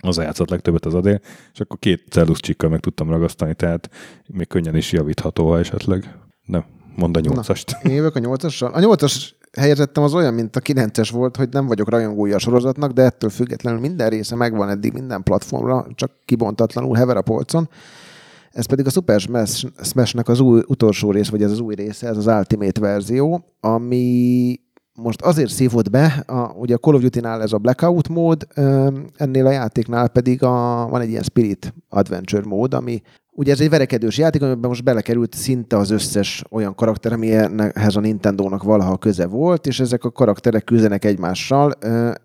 az 0.00 0.16
játszott 0.16 0.48
legtöbbet 0.48 0.86
az 0.86 0.94
adél, 0.94 1.20
és 1.52 1.60
akkor 1.60 1.78
két 1.78 2.04
celluszcsikkal 2.10 2.70
meg 2.70 2.80
tudtam 2.80 3.10
ragasztani, 3.10 3.54
tehát 3.54 3.90
még 4.26 4.46
könnyen 4.46 4.76
is 4.76 4.92
javítható, 4.92 5.48
ha 5.48 5.58
esetleg. 5.58 6.18
Nem, 6.44 6.64
mondd 6.96 7.16
a 7.16 7.20
nyolcast. 7.20 7.76
Én 7.82 7.94
jövök 7.94 8.16
a 8.16 8.18
nyolcassal. 8.18 8.72
A 8.72 8.80
nyolcas 8.80 9.36
helyezettem 9.52 10.02
az 10.02 10.14
olyan, 10.14 10.34
mint 10.34 10.56
a 10.56 10.60
kilences 10.60 11.10
volt, 11.10 11.36
hogy 11.36 11.48
nem 11.48 11.66
vagyok 11.66 11.90
rajongója 11.90 12.34
a 12.34 12.38
sorozatnak, 12.38 12.92
de 12.92 13.02
ettől 13.02 13.30
függetlenül 13.30 13.80
minden 13.80 14.08
része 14.08 14.36
megvan 14.36 14.68
eddig 14.68 14.92
minden 14.92 15.22
platformra, 15.22 15.86
csak 15.94 16.10
kibontatlanul 16.24 16.96
hever 16.96 17.16
a 17.16 17.22
polcon. 17.22 17.68
Ez 18.50 18.66
pedig 18.66 18.86
a 18.86 18.90
Super 18.90 19.20
Smash- 19.20 19.84
Smash-nek 19.84 20.28
az 20.28 20.40
új, 20.40 20.62
utolsó 20.66 21.10
rész, 21.10 21.28
vagy 21.28 21.42
ez 21.42 21.50
az 21.50 21.60
új 21.60 21.74
része, 21.74 22.08
ez 22.08 22.16
az 22.16 22.26
Ultimate 22.26 22.80
verzió, 22.80 23.44
ami 23.60 24.56
most 24.94 25.22
azért 25.22 25.50
szívott 25.50 25.90
be, 25.90 26.24
a, 26.26 26.52
ugye 26.52 26.74
a 26.74 26.78
Call 26.78 26.94
of 26.94 27.00
Duty-nál 27.00 27.42
ez 27.42 27.52
a 27.52 27.58
Blackout 27.58 28.08
mód, 28.08 28.46
ennél 29.16 29.46
a 29.46 29.50
játéknál 29.50 30.08
pedig 30.08 30.42
a, 30.42 30.86
van 30.90 31.00
egy 31.00 31.08
ilyen 31.08 31.22
Spirit 31.22 31.74
Adventure 31.88 32.46
mód, 32.46 32.74
ami 32.74 33.02
Ugye 33.36 33.52
ez 33.52 33.60
egy 33.60 33.70
verekedős 33.70 34.18
játék, 34.18 34.42
amiben 34.42 34.68
most 34.68 34.84
belekerült 34.84 35.34
szinte 35.34 35.76
az 35.76 35.90
összes 35.90 36.44
olyan 36.50 36.74
karakter, 36.74 37.12
amihez 37.12 37.96
a 37.96 38.00
Nintendo-nak 38.00 38.62
valaha 38.62 38.96
köze 38.96 39.26
volt, 39.26 39.66
és 39.66 39.80
ezek 39.80 40.04
a 40.04 40.10
karakterek 40.10 40.64
küzdenek 40.64 41.04
egymással. 41.04 41.72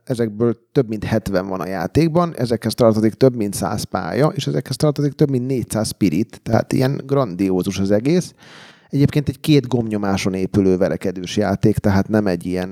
Ezekből 0.04 0.56
több 0.72 0.88
mint 0.88 1.04
70 1.04 1.48
van 1.48 1.60
a 1.60 1.68
játékban, 1.68 2.34
ezekhez 2.38 2.74
tartozik 2.74 3.14
több 3.14 3.36
mint 3.36 3.54
100 3.54 3.84
pálya, 3.84 4.28
és 4.28 4.48
ezekhez 4.48 4.76
tartozik 4.76 5.14
több 5.14 5.30
mint 5.30 5.48
400 5.48 5.88
spirit, 5.88 6.42
tehát 6.44 6.74
ilyen 6.74 7.02
grandiózus 7.06 7.80
az 7.80 7.92
egész. 7.92 8.34
Egyébként 8.90 9.30
egy 9.30 9.40
két 9.40 9.68
gomnyomáson 9.68 10.34
épülő 10.34 10.78
verekedős 10.78 11.38
játék, 11.38 11.78
tehát 11.78 12.08
nem 12.08 12.28
egy 12.28 12.46
ilyen 12.46 12.70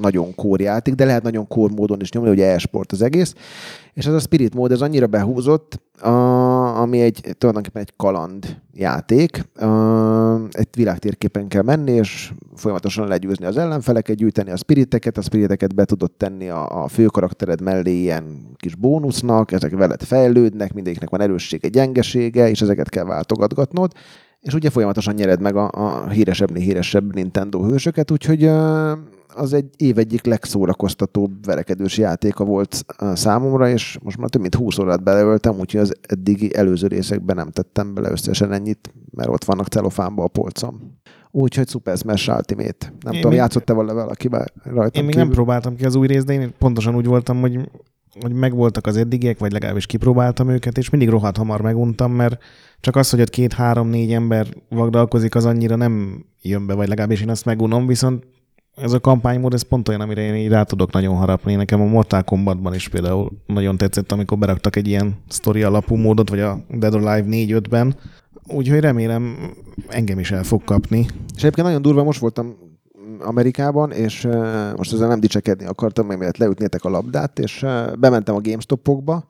nagyon 0.00 0.34
kór 0.34 0.60
játék, 0.60 0.94
de 0.94 1.04
lehet 1.04 1.22
nagyon 1.22 1.46
kór 1.46 1.70
módon 1.70 2.00
is 2.00 2.10
nyomni, 2.10 2.30
ugye 2.30 2.52
e-sport 2.52 2.92
az 2.92 3.02
egész. 3.02 3.34
És 3.94 4.06
ez 4.06 4.12
a 4.12 4.18
Spirit 4.18 4.54
mód, 4.54 4.72
ez 4.72 4.80
annyira 4.80 5.06
behúzott, 5.06 5.80
a, 6.00 6.80
ami 6.80 7.00
egy 7.00 7.34
tulajdonképpen 7.38 7.82
egy 7.82 7.92
kaland 7.96 8.60
játék. 8.72 9.48
A, 9.54 10.34
egy 10.50 10.68
világtérképen 10.76 11.48
kell 11.48 11.62
menni, 11.62 11.92
és 11.92 12.32
folyamatosan 12.54 13.08
legyőzni 13.08 13.46
az 13.46 13.56
ellenfeleket, 13.56 14.16
gyűjteni 14.16 14.50
a 14.50 14.56
spiriteket, 14.56 15.18
a 15.18 15.22
spiriteket 15.22 15.74
be 15.74 15.84
tudod 15.84 16.10
tenni 16.10 16.48
a, 16.48 16.82
a 16.82 16.88
fő 16.88 17.06
karaktered 17.06 17.60
mellé 17.60 18.00
ilyen 18.00 18.24
kis 18.56 18.74
bónusznak, 18.74 19.52
ezek 19.52 19.76
veled 19.76 20.02
fejlődnek, 20.02 20.72
mindegyiknek 20.72 21.10
van 21.10 21.20
erőssége, 21.20 21.68
gyengesége, 21.68 22.48
és 22.48 22.62
ezeket 22.62 22.88
kell 22.88 23.04
váltogatgatnod 23.04 23.92
és 24.46 24.54
ugye 24.54 24.70
folyamatosan 24.70 25.14
nyered 25.14 25.40
meg 25.40 25.56
a, 25.56 25.70
a 25.72 26.08
híresebbnél 26.08 26.62
híresebb 26.62 27.14
Nintendo 27.14 27.62
hősöket, 27.62 28.10
úgyhogy 28.10 28.44
az 29.34 29.52
egy 29.52 29.66
év 29.76 29.98
egyik 29.98 30.24
legszórakoztatóbb 30.24 31.44
verekedős 31.44 31.98
játéka 31.98 32.44
volt 32.44 32.84
számomra, 33.14 33.68
és 33.68 33.98
most 34.02 34.18
már 34.18 34.28
több 34.28 34.40
mint 34.40 34.54
20 34.54 34.78
órát 34.78 35.02
beleöltem, 35.02 35.58
úgyhogy 35.58 35.80
az 35.80 35.94
eddigi 36.08 36.56
előző 36.56 36.86
részekben 36.86 37.36
nem 37.36 37.50
tettem 37.50 37.94
bele 37.94 38.10
összesen 38.10 38.52
ennyit, 38.52 38.94
mert 39.10 39.28
ott 39.28 39.44
vannak 39.44 39.66
celofánba 39.66 40.22
a 40.24 40.28
polcom. 40.28 40.98
Úgyhogy 41.30 41.68
Super 41.68 41.96
Smash 41.96 42.28
Ultimate. 42.30 42.86
Nem 43.00 43.12
Én 43.12 43.20
tudom, 43.20 43.30
még- 43.30 43.38
játszott-e 43.40 43.72
vele 43.74 43.92
valaki 43.92 44.28
rajtam 44.28 44.74
Én 44.74 44.80
még 44.92 44.92
kívül? 45.10 45.22
nem 45.22 45.30
próbáltam 45.30 45.76
ki 45.76 45.84
az 45.84 45.94
új 45.94 46.06
részt, 46.06 46.26
de 46.26 46.32
én 46.32 46.54
pontosan 46.58 46.94
úgy 46.96 47.06
voltam, 47.06 47.40
hogy, 47.40 47.70
hogy 48.20 48.32
megvoltak 48.32 48.86
az 48.86 48.96
eddigiek, 48.96 49.38
vagy 49.38 49.52
legalábbis 49.52 49.86
kipróbáltam 49.86 50.48
őket, 50.48 50.78
és 50.78 50.90
mindig 50.90 51.08
rohadt 51.08 51.36
hamar 51.36 51.60
meguntam, 51.60 52.12
mert 52.12 52.42
csak 52.80 52.96
az, 52.96 53.10
hogy 53.10 53.20
ott 53.20 53.30
két, 53.30 53.52
három, 53.52 53.88
négy 53.88 54.12
ember 54.12 54.46
vagdalkozik, 54.68 55.34
az 55.34 55.44
annyira 55.44 55.76
nem 55.76 56.24
jön 56.42 56.66
be, 56.66 56.74
vagy 56.74 56.88
legalábbis 56.88 57.20
én 57.20 57.30
azt 57.30 57.44
megunom, 57.44 57.86
viszont 57.86 58.24
ez 58.76 58.92
a 58.92 59.00
kampánymód, 59.00 59.54
ez 59.54 59.62
pont 59.62 59.88
olyan, 59.88 60.00
amire 60.00 60.22
én 60.22 60.34
így 60.34 60.48
rá 60.48 60.62
tudok 60.62 60.92
nagyon 60.92 61.16
harapni. 61.16 61.54
Nekem 61.54 61.80
a 61.80 61.84
Mortal 61.84 62.22
Kombatban 62.22 62.74
is 62.74 62.88
például 62.88 63.30
nagyon 63.46 63.76
tetszett, 63.76 64.12
amikor 64.12 64.38
beraktak 64.38 64.76
egy 64.76 64.88
ilyen 64.88 65.16
sztori 65.28 65.62
alapú 65.62 65.94
módot, 65.94 66.28
vagy 66.28 66.40
a 66.40 66.64
Dead 66.70 66.94
or 66.94 67.06
Alive 67.06 67.26
4-5-ben. 67.30 67.96
Úgyhogy 68.46 68.80
remélem 68.80 69.52
engem 69.88 70.18
is 70.18 70.30
el 70.30 70.42
fog 70.42 70.64
kapni. 70.64 71.06
És 71.34 71.42
egyébként 71.42 71.66
nagyon 71.66 71.82
durva, 71.82 72.04
most 72.04 72.20
voltam 72.20 72.56
Amerikában, 73.20 73.92
és 73.92 74.28
most 74.76 74.92
ezzel 74.92 75.08
nem 75.08 75.20
dicsekedni 75.20 75.66
akartam, 75.66 76.06
mielőtt 76.06 76.36
leütnétek 76.36 76.84
a 76.84 76.88
labdát, 76.88 77.38
és 77.38 77.66
bementem 77.98 78.34
a 78.34 78.40
GameStopokba, 78.40 79.24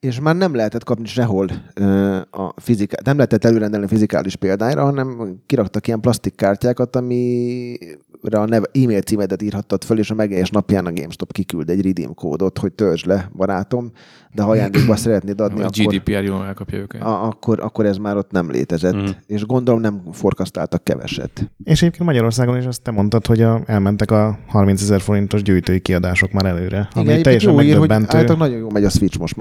és 0.00 0.20
már 0.20 0.36
nem 0.36 0.54
lehetett 0.54 0.84
kapni 0.84 1.06
sehol 1.06 1.48
ö, 1.74 2.16
a 2.30 2.54
fizikát, 2.56 3.04
nem 3.04 3.16
lehetett 3.16 3.44
előrendelni 3.44 3.84
a 3.84 3.88
fizikális 3.88 4.36
példára, 4.36 4.84
hanem 4.84 5.36
kiraktak 5.46 5.86
ilyen 5.86 6.00
plastikkártyákat, 6.00 6.96
amire 6.96 8.38
a 8.38 8.44
neve, 8.44 8.66
e-mail 8.72 9.00
címedet 9.00 9.42
írhattad 9.42 9.84
föl, 9.84 9.98
és 9.98 10.10
a 10.10 10.14
megjelenés 10.14 10.50
napján 10.50 10.86
a 10.86 10.92
GameStop 10.92 11.32
kiküld 11.32 11.70
egy 11.70 11.82
redeem 11.82 12.14
kódot, 12.14 12.58
hogy 12.58 12.72
töltsd 12.72 13.06
le, 13.06 13.30
barátom, 13.36 13.92
de 14.34 14.42
ha 14.42 14.50
ajándékba 14.50 14.96
szeretnéd 15.06 15.40
adni, 15.40 15.62
A 15.62 15.66
akkor, 15.66 15.94
GDPR 15.94 16.22
jól 16.22 16.44
elkapja 16.44 16.78
őket. 16.78 17.02
a, 17.02 17.26
akkor, 17.26 17.60
akkor 17.60 17.86
ez 17.86 17.96
már 17.96 18.16
ott 18.16 18.30
nem 18.30 18.50
létezett. 18.50 18.94
Mhm. 18.94 19.10
És 19.26 19.46
gondolom 19.46 19.80
nem 19.80 20.02
forkasztáltak 20.12 20.84
keveset. 20.84 21.50
És 21.64 21.80
egyébként 21.82 22.04
Magyarországon 22.04 22.58
is 22.58 22.64
azt 22.64 22.82
te 22.82 22.90
mondtad, 22.90 23.26
hogy 23.26 23.42
a, 23.42 23.62
elmentek 23.66 24.10
a 24.10 24.38
30 24.46 24.82
ezer 24.82 25.00
forintos 25.00 25.42
gyűjtői 25.42 25.80
kiadások 25.80 26.32
már 26.32 26.46
előre. 26.46 26.88
Ami 26.92 27.00
egyébként 27.00 27.22
teljesen 27.22 27.52
jó 27.52 27.60
ír, 27.60 27.76
hogy 27.76 27.88
megdöbbentő. 27.88 28.34
nagyon 28.34 28.58
jó 28.58 28.70
megy 28.70 28.84
a 28.84 28.88
Switch 28.88 29.18
most 29.18 29.36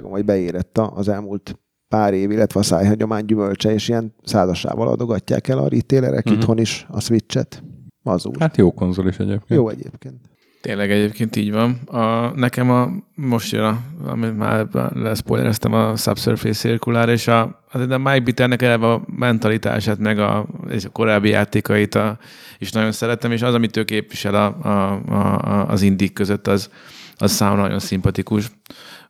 Magyarországon, 0.00 0.10
vagy 0.10 0.24
beérett 0.24 0.78
a- 0.78 0.92
az 0.96 1.08
elmúlt 1.08 1.58
pár 1.88 2.14
év, 2.14 2.30
illetve 2.30 2.60
a 2.60 2.62
szájhagyomány 2.62 3.24
gyümölcse, 3.24 3.72
és 3.72 3.88
ilyen 3.88 4.14
százasával 4.24 4.88
adogatják 4.88 5.48
el 5.48 5.58
a 5.58 5.68
retailerek 5.68 6.24
Mhm. 6.24 6.34
itthon 6.34 6.58
is 6.58 6.86
a 6.90 7.00
Switch-et. 7.00 7.62
Az 8.02 8.26
úr. 8.26 8.36
Hát 8.38 8.56
jó 8.56 8.72
konzol 8.72 9.08
is 9.08 9.16
egyébként. 9.18 9.60
Jó 9.60 9.68
egyébként. 9.68 10.16
Tényleg 10.60 10.90
egyébként 10.90 11.36
így 11.36 11.52
van. 11.52 11.70
A, 11.86 12.32
nekem 12.36 12.70
a, 12.70 12.88
most 13.14 13.52
jön, 13.52 13.64
a, 13.64 13.78
amit 14.06 14.36
már 14.36 14.66
leszpoilereztem, 14.94 15.72
a 15.72 15.96
Subsurface 15.96 16.68
Circular, 16.68 17.08
és 17.08 17.28
a, 17.28 17.64
azért 17.72 17.90
a 17.90 17.98
Mike 17.98 18.20
Bitternek 18.20 18.62
eleve 18.62 18.92
a 18.92 19.02
mentalitását, 19.06 19.98
meg 19.98 20.18
a, 20.18 20.46
és 20.68 20.84
a 20.84 20.88
korábbi 20.88 21.28
játékait 21.28 21.94
a, 21.94 22.18
is 22.58 22.72
nagyon 22.72 22.92
szeretem, 22.92 23.32
és 23.32 23.42
az, 23.42 23.54
amit 23.54 23.76
ő 23.76 23.84
képvisel 23.84 24.34
a, 24.34 24.68
a, 24.68 25.00
a, 25.08 25.68
az 25.68 25.82
indik 25.82 26.12
között, 26.12 26.46
az, 26.46 26.70
az 27.16 27.30
számomra 27.32 27.62
nagyon 27.62 27.78
szimpatikus. 27.78 28.50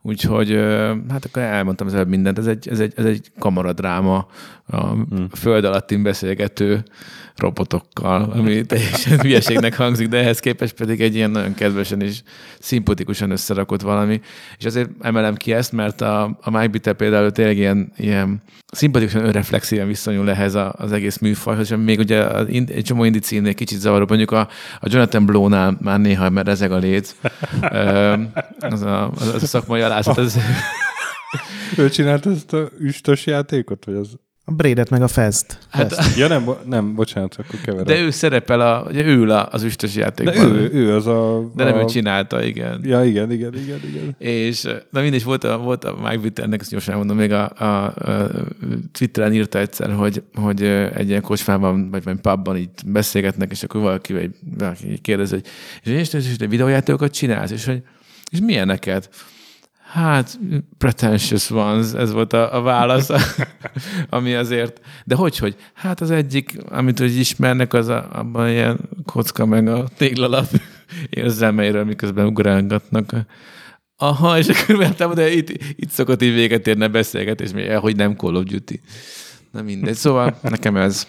Úgyhogy 0.03 0.51
hát 1.09 1.25
akkor 1.25 1.43
elmondtam 1.43 1.87
az 1.87 1.95
előbb 1.95 2.09
mindent. 2.09 2.39
Ez 2.39 2.47
egy, 2.47 2.69
ez 2.69 2.81
egy, 2.81 2.93
ez 2.97 3.05
egy 3.05 3.31
kamaradráma 3.39 4.27
a 4.67 4.87
hmm. 4.87 5.29
föld 5.31 5.65
alattin 5.65 6.03
beszélgető 6.03 6.85
robotokkal, 7.37 8.31
ami 8.31 8.67
teljesen 8.67 9.21
hülyeségnek 9.23 9.77
hangzik, 9.77 10.09
de 10.09 10.19
ehhez 10.19 10.41
képest 10.41 10.75
pedig 10.75 11.01
egy 11.01 11.15
ilyen 11.15 11.31
nagyon 11.31 11.55
kedvesen 11.55 12.01
és 12.01 12.23
szimpatikusan 12.59 13.31
összerakott 13.31 13.81
valami. 13.81 14.21
És 14.59 14.65
azért 14.65 14.91
emelem 15.01 15.35
ki 15.35 15.53
ezt, 15.53 15.73
mert 15.73 16.01
a, 16.01 16.39
a 16.41 16.51
Mike 16.51 16.67
Bitter 16.67 16.95
például 16.95 17.31
tényleg 17.31 17.57
ilyen, 17.57 17.93
ilyen 17.97 18.43
szimpatikusan 18.73 19.25
önreflexíven 19.25 19.87
viszonyul 19.87 20.31
ehhez 20.31 20.55
a, 20.55 20.75
az 20.79 20.93
egész 20.93 21.19
műfajhoz, 21.19 21.71
és 21.71 21.77
még 21.85 21.99
ugye 21.99 22.27
ind, 22.49 22.71
egy 22.71 22.85
csomó 22.85 23.05
indi 23.05 23.19
címnél 23.19 23.55
kicsit 23.55 23.79
zavaró, 23.79 24.05
mondjuk 24.09 24.31
a, 24.31 24.49
a 24.81 24.87
Jonathan 24.89 25.27
Blow-nál 25.27 25.77
már 25.81 26.01
néha 26.01 26.31
mert 26.31 26.47
rezeg 26.47 26.73
a 26.73 26.77
léc. 26.77 27.15
Ö, 27.73 28.15
az, 28.61 28.83
a, 28.83 29.11
az, 29.11 29.43
a 29.43 29.47
szakmai 29.47 29.81
alázat, 29.91 30.19
az, 30.19 30.39
Ő 31.77 31.89
csinált 31.91 32.27
ezt 32.27 32.53
a 32.53 32.69
üstös 32.79 33.27
játékot, 33.27 33.85
vagy 33.85 33.95
az? 33.95 34.09
A 34.45 34.53
Brédet 34.53 34.91
meg 34.91 35.03
a 35.03 35.09
Fest. 35.09 35.59
hát, 35.71 35.95
Ja 36.17 36.29
nem, 36.29 36.45
bo- 36.45 36.67
nem, 36.67 36.95
bocsánat, 36.95 37.35
akkor 37.39 37.61
keverem. 37.61 37.85
de 37.85 38.01
ő 38.01 38.11
szerepel, 38.11 38.61
a, 38.61 38.83
ugye 38.89 39.05
ő 39.05 39.17
ül 39.17 39.31
a- 39.31 39.49
az 39.53 39.63
üstös 39.63 39.93
de 39.95 40.01
játékban. 40.01 40.55
ő, 40.57 40.71
ő 40.73 40.95
az 40.95 41.07
a... 41.07 41.51
de 41.57 41.65
nem 41.65 41.75
a... 41.75 41.81
ő 41.81 41.85
csinálta, 41.85 42.43
igen. 42.43 42.81
Ja, 42.85 43.05
igen, 43.05 43.31
igen, 43.33 43.55
igen, 43.55 43.81
igen. 43.89 44.15
És 44.19 44.63
na 44.91 45.01
mindegy, 45.01 45.25
volt 45.25 45.45
a, 45.45 45.59
volt 45.59 45.85
a 45.85 45.97
Mike 46.03 46.19
Bitternek, 46.19 46.61
ezt 46.61 46.71
gyorsan 46.71 46.97
mondom, 46.97 47.17
még 47.17 47.33
a, 47.33 47.51
a, 47.57 47.85
a 47.85 48.31
Twitteren 48.93 49.33
írta 49.33 49.59
egyszer, 49.59 49.93
hogy, 49.93 50.23
hogy 50.35 50.63
egy 50.95 51.09
ilyen 51.09 51.23
kocsmában, 51.23 51.91
vagy 51.91 52.03
egy 52.07 52.21
pubban 52.21 52.57
így 52.57 52.71
beszélgetnek, 52.87 53.51
és 53.51 53.63
akkor 53.63 53.81
valaki, 53.81 54.13
vagy 54.13 54.31
valaki 54.59 54.99
kérdezi, 54.99 55.35
hogy 55.35 55.47
és 55.83 55.93
és, 55.93 56.13
és, 56.13 56.27
és 56.31 56.47
videójátékokat 56.49 57.13
csinálsz, 57.13 57.51
és 57.51 57.65
hogy 57.65 57.83
és 58.31 58.39
milyen 58.41 58.67
neked? 58.67 59.09
Hát, 59.91 60.39
pretentious 60.79 61.51
ones, 61.51 61.93
ez 61.93 62.13
volt 62.13 62.33
a, 62.33 62.57
a 62.57 62.61
válasz, 62.61 63.09
ami 64.09 64.35
azért, 64.35 64.81
de 65.05 65.15
hogy, 65.15 65.39
hogy? 65.39 65.57
Hát 65.75 66.01
az 66.01 66.11
egyik, 66.11 66.59
amit 66.69 66.99
hogy 66.99 67.17
ismernek, 67.17 67.73
az 67.73 67.89
a, 67.89 68.09
abban 68.13 68.49
ilyen 68.49 68.79
kocka 69.05 69.47
meg 69.47 69.69
a 69.69 69.89
téglalap 69.97 70.47
érzelmeiről, 71.11 71.85
miközben 71.85 72.27
ugrálgatnak. 72.27 73.13
Aha, 73.97 74.39
és 74.39 74.49
akkor 74.49 74.77
mertem, 74.77 75.15
de 75.15 75.33
itt, 75.33 75.49
itt 75.77 75.91
szokott 75.91 76.23
így 76.23 76.35
véget 76.35 76.67
érni 76.67 76.85
a 76.85 76.89
beszélgetés, 76.89 77.51
hogy 77.81 77.97
nem 77.97 78.17
Call 78.17 78.35
of 78.35 78.45
Duty. 78.45 78.81
Na 79.51 79.63
mindegy, 79.63 79.95
szóval 79.95 80.39
nekem 80.43 80.77
ez. 80.77 81.07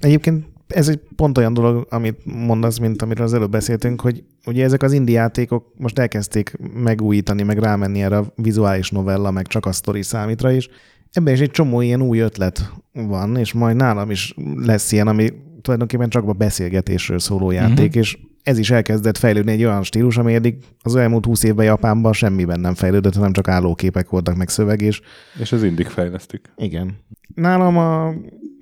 Egyébként 0.00 0.51
ez 0.74 0.88
egy 0.88 1.00
pont 1.16 1.38
olyan 1.38 1.54
dolog, 1.54 1.86
amit 1.90 2.20
mondasz, 2.24 2.78
mint 2.78 3.02
amiről 3.02 3.24
az 3.24 3.34
előbb 3.34 3.50
beszéltünk, 3.50 4.00
hogy 4.00 4.24
ugye 4.46 4.64
ezek 4.64 4.82
az 4.82 4.92
indie 4.92 5.20
játékok 5.20 5.72
most 5.76 5.98
elkezdték 5.98 6.56
megújítani, 6.74 7.42
meg 7.42 7.58
rámenni 7.58 8.02
erre 8.02 8.16
a 8.16 8.32
vizuális 8.36 8.90
novella, 8.90 9.30
meg 9.30 9.46
csak 9.46 9.66
a 9.66 9.72
sztori 9.72 10.02
számítra 10.02 10.50
is. 10.50 10.68
Ebben 11.12 11.34
is 11.34 11.40
egy 11.40 11.50
csomó 11.50 11.80
ilyen 11.80 12.02
új 12.02 12.18
ötlet 12.18 12.72
van, 12.92 13.36
és 13.36 13.52
majd 13.52 13.76
nálam 13.76 14.10
is 14.10 14.34
lesz 14.56 14.92
ilyen, 14.92 15.08
ami 15.08 15.32
tulajdonképpen 15.62 16.08
csak 16.08 16.28
a 16.28 16.32
beszélgetésről 16.32 17.18
szóló 17.18 17.50
játék, 17.50 17.86
uh-huh. 17.86 18.02
és 18.02 18.18
ez 18.42 18.58
is 18.58 18.70
elkezdett 18.70 19.16
fejlődni 19.16 19.52
egy 19.52 19.64
olyan 19.64 19.82
stílus, 19.82 20.16
ami 20.16 20.34
eddig 20.34 20.56
az 20.82 20.96
elmúlt 20.96 21.24
húsz 21.24 21.42
évben 21.42 21.64
Japánban 21.64 22.12
semmiben 22.12 22.60
nem 22.60 22.74
fejlődött, 22.74 23.14
hanem 23.14 23.32
csak 23.32 23.48
állóképek 23.48 24.08
voltak, 24.08 24.36
meg 24.36 24.48
szöveg, 24.48 24.80
és 24.80 25.00
És 25.40 25.52
az 25.52 25.62
indik 25.62 25.86
fejlesztik. 25.86 26.52
igen. 26.56 26.96
Nálam 27.34 27.76
a, 27.76 28.14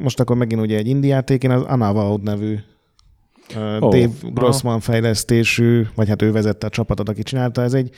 most 0.02 0.20
akkor 0.20 0.36
megint 0.36 0.60
ugye 0.60 0.76
egy 0.76 0.86
indie 0.86 1.14
játék, 1.14 1.42
én 1.42 1.50
az 1.50 1.62
Unavowed 1.70 2.22
nevű 2.22 2.58
uh, 3.56 3.82
oh, 3.82 3.90
Dave 3.90 4.10
aha. 4.22 4.32
Grossman 4.32 4.80
fejlesztésű, 4.80 5.86
vagy 5.94 6.08
hát 6.08 6.22
ő 6.22 6.32
vezette 6.32 6.66
a 6.66 6.70
csapatot, 6.70 7.08
aki 7.08 7.22
csinálta. 7.22 7.62
Ez 7.62 7.74
egy 7.74 7.90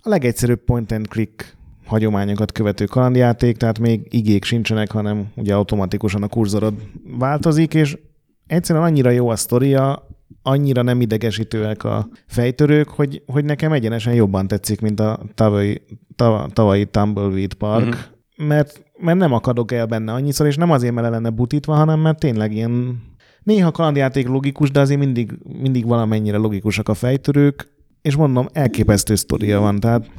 a 0.00 0.08
legegyszerűbb 0.08 0.64
point 0.64 0.92
and 0.92 1.08
click 1.08 1.56
hagyományokat 1.86 2.52
követő 2.52 2.84
kalandjáték, 2.84 3.56
tehát 3.56 3.78
még 3.78 4.06
igék 4.10 4.44
sincsenek, 4.44 4.90
hanem 4.90 5.26
ugye 5.36 5.54
automatikusan 5.54 6.22
a 6.22 6.28
kurzorod 6.28 6.74
változik, 7.18 7.74
és 7.74 7.98
egyszerűen 8.46 8.84
annyira 8.84 9.10
jó 9.10 9.28
a 9.28 9.36
sztoria, 9.36 10.08
annyira 10.42 10.82
nem 10.82 11.00
idegesítőek 11.00 11.84
a 11.84 12.08
fejtörők, 12.26 12.88
hogy, 12.88 13.22
hogy 13.26 13.44
nekem 13.44 13.72
egyenesen 13.72 14.14
jobban 14.14 14.46
tetszik, 14.46 14.80
mint 14.80 15.00
a 15.00 15.20
tavalyi, 15.34 15.82
tav- 16.16 16.52
tavalyi 16.52 16.84
Tumbleweed 16.84 17.54
Park, 17.54 17.86
uh-huh. 17.86 18.48
mert, 18.48 18.84
mert 18.98 19.18
nem 19.18 19.32
akadok 19.32 19.72
el 19.72 19.86
benne 19.86 20.12
annyiszor, 20.12 20.46
és 20.46 20.56
nem 20.56 20.70
azért, 20.70 20.94
mert 20.94 21.06
le 21.06 21.12
lenne 21.12 21.30
butítva, 21.30 21.74
hanem 21.74 22.00
mert 22.00 22.18
tényleg 22.18 22.52
ilyen 22.52 23.02
néha 23.42 23.70
kalandjáték 23.70 24.28
logikus, 24.28 24.70
de 24.70 24.80
azért 24.80 25.00
mindig, 25.00 25.38
mindig 25.62 25.86
valamennyire 25.86 26.36
logikusak 26.36 26.88
a 26.88 26.94
fejtörők, 26.94 27.72
és 28.02 28.16
mondom, 28.16 28.48
elképesztő 28.52 29.14
sztoria 29.14 29.60
van, 29.60 29.80
tehát 29.80 30.10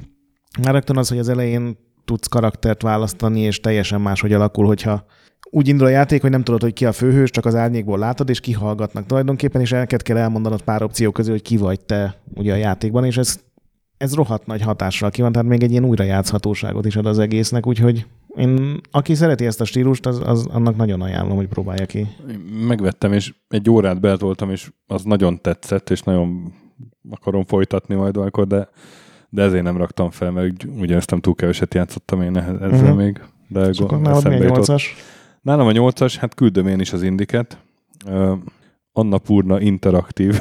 már 0.62 0.74
rögtön 0.74 0.98
az, 0.98 1.10
hogy 1.10 1.18
az 1.18 1.30
elején 1.30 1.78
tudsz 2.06 2.28
karaktert 2.28 2.82
választani, 2.82 3.40
és 3.40 3.60
teljesen 3.60 4.02
máshogy 4.02 4.34
alakul, 4.34 4.66
hogyha 4.66 5.06
úgy 5.50 5.68
indul 5.68 5.88
a 5.88 5.90
játék, 5.90 6.22
hogy 6.22 6.30
nem 6.30 6.44
tudod, 6.44 6.62
hogy 6.62 6.74
ki 6.74 6.86
a 6.86 6.92
főhős, 6.92 7.30
csak 7.30 7.46
az 7.46 7.56
árnyékból 7.56 8.00
látod, 8.00 8.30
és 8.30 8.40
kihallgatnak 8.40 9.06
tulajdonképpen, 9.06 9.62
és 9.62 9.72
elket 9.72 10.02
kell 10.02 10.18
elmondanod 10.18 10.62
pár 10.62 10.84
opció 10.84 11.12
közül, 11.12 11.32
hogy 11.32 11.42
ki 11.42 11.58
vagy 11.58 11.80
te 11.80 12.22
ugye 12.34 12.54
a 12.54 12.56
játékban, 12.56 13.06
és 13.06 13.18
ez, 13.18 13.40
ez 13.98 14.14
rohadt 14.14 14.46
nagy 14.46 14.62
hatással 14.62 15.12
ki 15.12 15.22
van, 15.22 15.32
tehát 15.32 15.48
még 15.48 15.64
egy 15.64 15.72
ilyen 15.72 15.86
újrajátszhatóságot 15.86 16.86
is 16.86 16.96
ad 16.96 17.06
az 17.06 17.20
egésznek, 17.20 17.68
úgyhogy 17.68 18.06
én, 18.38 18.82
aki 18.92 19.14
szereti 19.14 19.46
ezt 19.46 19.62
a 19.62 19.66
stílust, 19.66 20.06
az, 20.06 20.22
az 20.26 20.46
annak 20.46 20.76
nagyon 20.76 21.02
ajánlom, 21.02 21.36
hogy 21.36 21.48
próbálja 21.48 21.86
ki. 21.86 22.08
Megvettem, 22.68 23.14
és 23.14 23.34
egy 23.48 23.70
órát 23.70 24.00
beletoltam, 24.00 24.50
és 24.50 24.72
az 24.88 25.04
nagyon 25.04 25.42
tetszett, 25.42 25.90
és 25.90 26.02
nagyon 26.02 26.54
akarom 27.10 27.46
folytatni 27.46 27.96
majd 27.96 28.14
valamikor, 28.14 28.48
de, 28.48 28.70
de 29.30 29.42
ezért 29.42 29.64
nem 29.64 29.78
raktam 29.78 30.10
fel, 30.10 30.32
mert 30.32 30.46
úgy- 30.46 30.70
ugyanezt 30.80 31.10
nem 31.10 31.20
túl 31.20 31.36
keveset 31.36 31.74
játszottam 31.74 32.22
én 32.22 32.38
ehhez- 32.38 32.62
ezzel 32.62 32.82
uh-huh. 32.82 32.98
még. 32.98 33.22
De 33.48 33.68
És 33.68 33.80
akkor 33.80 34.02
nálad 34.02 34.28
mi 34.28 34.36
a 34.36 34.38
nyolcas? 34.38 34.96
Nálam 35.42 35.68
a 35.68 35.72
nyolcas, 35.72 36.18
hát 36.18 36.34
küldöm 36.34 36.68
én 36.68 36.80
is 36.80 36.94
az 36.94 37.02
indiket. 37.02 37.58
Uh, 38.06 38.38
Annapurna 38.92 39.60
Interaktív. 39.60 40.40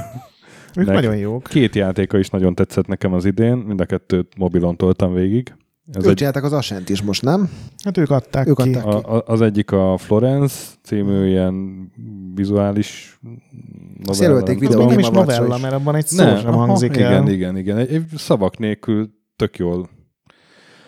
Ők 0.77 0.87
nagyon 0.87 1.17
jók. 1.17 1.43
Két 1.43 1.75
játéka 1.75 2.19
is 2.19 2.29
nagyon 2.29 2.55
tetszett 2.55 2.87
nekem 2.87 3.13
az 3.13 3.25
idén, 3.25 3.57
mind 3.57 3.81
a 3.81 3.85
kettőt 3.85 4.37
mobilon 4.37 4.77
toltam 4.77 5.15
végig. 5.15 5.55
Ez 5.93 6.05
Ők 6.05 6.11
egy, 6.11 6.15
csinálták 6.15 6.45
az 6.45 6.53
Ascent 6.53 6.89
is 6.89 7.03
most, 7.03 7.23
nem? 7.23 7.51
Hát 7.85 7.99
ők 7.99 8.11
adták 8.11 8.47
Ők 8.47 8.57
ki. 8.57 8.75
adták. 8.75 8.85
a, 9.07 9.17
a, 9.17 9.23
az 9.27 9.41
egyik 9.41 9.71
a 9.71 9.97
Florence 9.99 10.57
című 10.83 11.27
ilyen 11.29 11.89
vizuális 12.35 13.19
novella. 13.97 14.23
jelölték 14.23 14.59
nem 14.61 14.69
Az 14.69 14.75
videó 14.75 14.89
nem 14.89 14.99
is 14.99 15.09
novella, 15.09 15.57
is. 15.57 15.63
mert 15.63 15.75
abban 15.75 15.95
egy 15.95 16.07
szó 16.07 16.25
Nem, 16.25 16.37
sem 16.39 16.49
aha, 16.49 16.67
hangzik 16.67 16.97
igen, 16.97 17.13
el. 17.13 17.29
Igen, 17.29 17.57
igen, 17.57 17.77
Egy, 17.77 17.93
egy 17.95 18.05
szavak 18.17 18.59
nélkül 18.59 19.11
tök 19.37 19.57
jól 19.57 19.89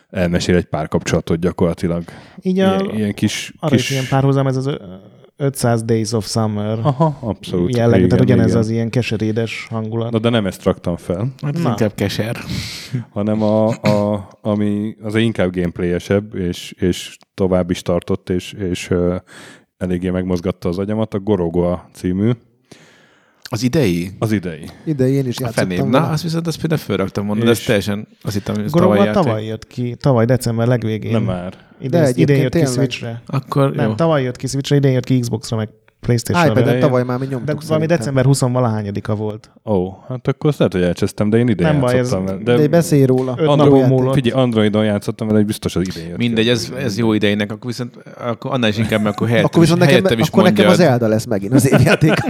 elmesél 0.08 0.56
egy 0.56 0.64
párkapcsolatot 0.64 1.38
gyakorlatilag. 1.38 2.04
Így 2.42 2.58
a, 2.58 2.74
Ilyen, 2.80 2.96
ilyen 2.96 3.14
kis... 3.14 3.52
arra 3.58 3.76
kis... 3.76 3.84
is 3.84 3.90
ilyen 3.90 4.04
párhuzam, 4.08 4.46
ez 4.46 4.56
az 4.56 4.66
500 5.36 5.82
Days 5.82 6.12
of 6.12 6.26
Summer 6.26 6.78
Aha, 6.82 7.16
abszolút. 7.20 7.76
jellegű, 7.76 8.06
tehát 8.06 8.24
Igen, 8.24 8.34
ugyanez 8.34 8.50
igen. 8.50 8.62
az 8.62 8.68
ilyen 8.70 8.90
keserédes 8.90 9.66
hangulat. 9.70 10.10
Na 10.10 10.18
de 10.18 10.28
nem 10.28 10.46
ezt 10.46 10.62
raktam 10.62 10.96
fel, 10.96 11.28
Hát 11.42 11.54
ez 11.54 11.62
Na. 11.62 11.68
inkább 11.68 11.94
keser. 11.94 12.36
hanem 13.10 13.42
a, 13.42 13.68
a, 13.68 14.28
ami 14.40 14.96
az 15.02 15.14
inkább 15.14 15.54
gameplayesebb, 15.54 16.34
és, 16.34 16.72
és 16.78 17.16
tovább 17.34 17.70
is 17.70 17.82
tartott, 17.82 18.30
és, 18.30 18.52
és 18.52 18.90
uh, 18.90 19.14
eléggé 19.76 20.10
megmozgatta 20.10 20.68
az 20.68 20.78
agyamat, 20.78 21.14
a 21.14 21.18
Gorogoa 21.18 21.88
című, 21.92 22.30
Az 23.48 23.62
idei? 23.62 24.10
Az 24.18 24.32
idei. 24.32 24.70
Ide 24.84 25.08
én 25.08 25.26
is 25.26 25.38
A 25.38 25.42
játszottam 25.44 25.68
vele. 25.90 26.04
Na, 26.06 26.08
azt 26.10 26.22
viszont 26.22 26.46
azt 26.46 26.58
például 26.60 26.80
fölraktam 26.80 27.26
volna, 27.26 27.44
de 27.44 27.50
ez 27.50 27.58
teljesen 27.60 28.08
azt 28.22 28.34
hittem, 28.34 28.54
hogy 28.54 28.64
ez 28.64 28.70
tavaly 28.70 28.86
Goromba 28.88 29.10
játék. 29.10 29.22
tavaly 29.22 29.44
jött 29.44 29.66
ki, 29.66 29.94
tavaly 30.00 30.24
december 30.24 30.66
legvégén. 30.66 31.12
Nem 31.12 31.22
már. 31.22 31.54
Idén, 31.80 32.00
De 32.02 32.10
idén 32.14 32.36
jött 32.36 32.52
ki 32.52 32.58
tényleg. 32.58 32.72
Switchre. 32.74 33.22
Akkor 33.26 33.74
Nem, 33.74 33.88
jó. 33.88 33.94
tavaly 33.94 34.22
jött 34.22 34.36
ki 34.36 34.46
Switchre, 34.46 34.76
idén 34.76 34.92
jött 34.92 35.04
ki 35.04 35.18
Xboxra, 35.18 35.56
meg 35.56 35.68
Playstation-re. 36.00 36.46
iPad-en 36.50 36.68
elején. 36.68 36.86
tavaly 36.86 37.02
már 37.04 37.18
mi 37.18 37.26
nyomtuk 37.26 37.46
De 37.46 37.52
valami 37.52 37.64
szerintem. 37.66 37.96
december 37.98 38.24
20 38.24 38.40
valahányadika 38.40 39.14
volt. 39.14 39.50
Ó, 39.64 39.90
hát 40.08 40.28
akkor 40.28 40.50
azt 40.50 40.58
lehet, 40.58 40.72
hogy 40.74 40.82
elcsesztem, 40.82 41.30
de 41.30 41.36
én 41.38 41.48
idén 41.48 41.66
Nem 41.66 41.80
baj, 41.80 41.94
játszottam 41.96 42.22
ez- 42.26 42.30
vele. 42.30 42.42
De, 42.42 42.56
de 42.56 42.68
beszélj 42.68 43.04
róla. 43.04 43.32
Android. 43.32 44.12
Figyelj, 44.14 44.42
Androidon 44.42 44.84
játszottam 44.84 45.28
hogy 45.28 45.46
biztos 45.46 45.76
az 45.76 45.82
idén 45.88 46.08
jött. 46.08 46.16
Mindegy, 46.16 46.44
ki. 46.44 46.50
ez, 46.50 46.72
ez 46.78 46.98
jó 46.98 47.12
idejének, 47.12 47.50
akkor 47.52 47.66
viszont 47.66 47.94
akkor 48.18 48.52
annál 48.52 48.70
is 48.70 48.76
inkább, 48.78 49.02
mert 49.02 49.14
akkor 49.14 49.26
helyettem, 49.28 49.50
Akkor 49.50 49.60
viszont 49.60 49.82
is, 49.82 50.02
nekem, 50.02 50.18
is 50.18 50.28
akkor 50.28 50.42
nekem 50.42 50.64
az 50.66 50.70
mondjad. 50.78 50.90
Elda 50.92 51.08
lesz 51.08 51.24
megint 51.26 51.52
az 51.52 51.72
évjáték. 51.72 52.12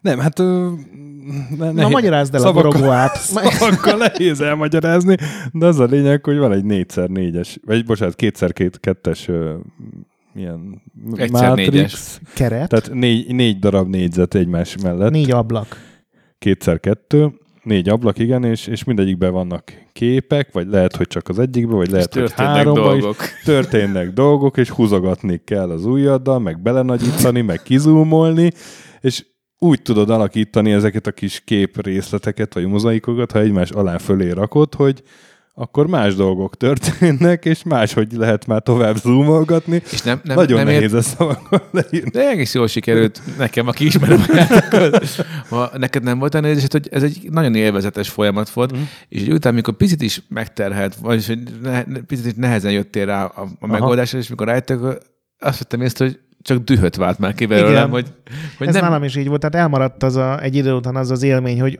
Nem, 0.00 0.18
hát... 0.18 0.38
Ö, 0.38 0.68
ne, 1.58 1.70
Na, 1.70 1.88
magyarázd 1.88 2.34
el 2.34 2.40
a 2.40 2.44
szavakkal- 2.44 2.72
Gorogó 2.72 2.90
át. 2.92 3.16
Szavakkal 3.50 3.96
nehéz 3.96 4.40
elmagyarázni, 4.40 5.16
de 5.52 5.66
az 5.66 5.78
a 5.78 5.84
lényeg, 5.84 6.24
hogy 6.24 6.36
van 6.38 6.52
egy 6.52 6.64
4x4-es, 6.66 7.56
vagy 7.66 7.84
bocsánat, 7.84 8.14
2x2-es 8.18 9.28
ö, 9.28 9.54
milyen 10.32 10.82
Egyszer 11.14 11.54
négyes. 11.54 12.20
Keret, 12.34 12.68
Tehát 12.68 12.90
négy, 12.92 13.34
négy 13.34 13.58
darab 13.58 13.88
négyzet 13.88 14.34
egymás 14.34 14.76
mellett. 14.82 15.10
négy 15.10 15.30
ablak. 15.30 15.76
kétszer 16.38 16.80
kettő, 16.80 17.32
négy 17.62 17.88
ablak, 17.88 18.18
igen, 18.18 18.44
és, 18.44 18.66
és 18.66 18.84
mindegyikben 18.84 19.32
vannak 19.32 19.72
képek, 19.92 20.52
vagy 20.52 20.66
lehet, 20.68 20.96
hogy 20.96 21.06
csak 21.06 21.28
az 21.28 21.38
egyikben, 21.38 21.76
vagy 21.76 21.90
lehet, 21.90 22.14
hogy 22.14 22.22
Történnek 22.22 22.54
háromban 22.54 22.94
is. 22.96 23.00
dolgok. 23.02 23.16
Történnek 23.44 24.12
dolgok, 24.12 24.56
és 24.56 24.70
húzogatni 24.70 25.40
kell 25.44 25.70
az 25.70 25.84
ujjaddal, 25.84 26.38
meg 26.38 26.60
belenagyítani, 26.62 27.40
meg 27.40 27.62
kizúmolni, 27.62 28.50
és 29.00 29.24
úgy 29.62 29.82
tudod 29.82 30.10
alakítani 30.10 30.72
ezeket 30.72 31.06
a 31.06 31.12
kis 31.12 31.42
kép 31.44 31.82
részleteket, 31.82 32.54
vagy 32.54 32.66
mozaikokat, 32.66 33.32
ha 33.32 33.38
egymás 33.38 33.70
alá 33.70 33.98
fölé 33.98 34.30
rakod, 34.30 34.74
hogy 34.74 35.02
akkor 35.54 35.86
más 35.86 36.14
dolgok 36.14 36.56
történnek, 36.56 37.44
és 37.44 37.62
máshogy 37.62 38.12
lehet 38.12 38.46
már 38.46 38.62
tovább 38.62 38.96
zoomolgatni. 38.96 39.82
És 39.92 40.02
nem, 40.02 40.20
nem, 40.24 40.36
Nagyon 40.36 40.56
nem 40.56 40.66
nehéz 40.66 40.82
ért, 40.82 40.94
ezt 40.94 41.16
szavakkal 41.16 41.68
leírni. 41.70 42.10
de 42.10 42.28
egész 42.28 42.54
jól 42.54 42.66
sikerült 42.66 43.20
nekem, 43.38 43.68
aki 43.68 43.84
ismerem 43.84 44.24
a. 44.28 45.00
Ha 45.48 45.70
neked 45.78 46.02
nem 46.02 46.18
volt 46.18 46.34
olyan 46.34 46.46
érzés, 46.46 46.66
hogy 46.70 46.88
ez 46.90 47.02
egy 47.02 47.26
nagyon 47.30 47.54
élvezetes 47.54 48.08
folyamat 48.08 48.50
volt, 48.50 48.76
mm. 48.76 48.82
és 49.08 49.26
után, 49.26 49.54
mikor 49.54 49.74
picit 49.74 50.02
is 50.02 50.22
megterhelt, 50.28 50.94
vagyis 50.94 51.26
hogy 51.26 51.38
ne, 51.62 51.82
picit 51.82 52.26
is 52.26 52.32
nehezen 52.36 52.72
jöttél 52.72 53.06
rá 53.06 53.24
a, 53.24 53.48
a 53.60 53.66
megoldásra, 53.66 54.18
és 54.18 54.28
mikor 54.28 54.46
rájöttek, 54.46 54.78
azt 55.38 55.58
vettem 55.58 55.80
észre, 55.80 56.04
hogy 56.04 56.18
csak 56.42 56.58
dühöt 56.58 56.96
vált 56.96 57.18
már 57.18 57.34
ki 57.34 57.46
belőlem, 57.46 57.90
hogy, 57.90 58.06
hogy 58.58 58.66
Ez 58.66 58.74
nem, 58.74 58.84
nálam 58.84 59.04
is 59.04 59.16
így 59.16 59.28
volt, 59.28 59.40
tehát 59.40 59.66
elmaradt 59.66 60.02
az 60.02 60.16
a, 60.16 60.42
egy 60.42 60.56
idő 60.56 60.72
után 60.72 60.96
az 60.96 61.10
az 61.10 61.22
élmény, 61.22 61.60
hogy 61.60 61.78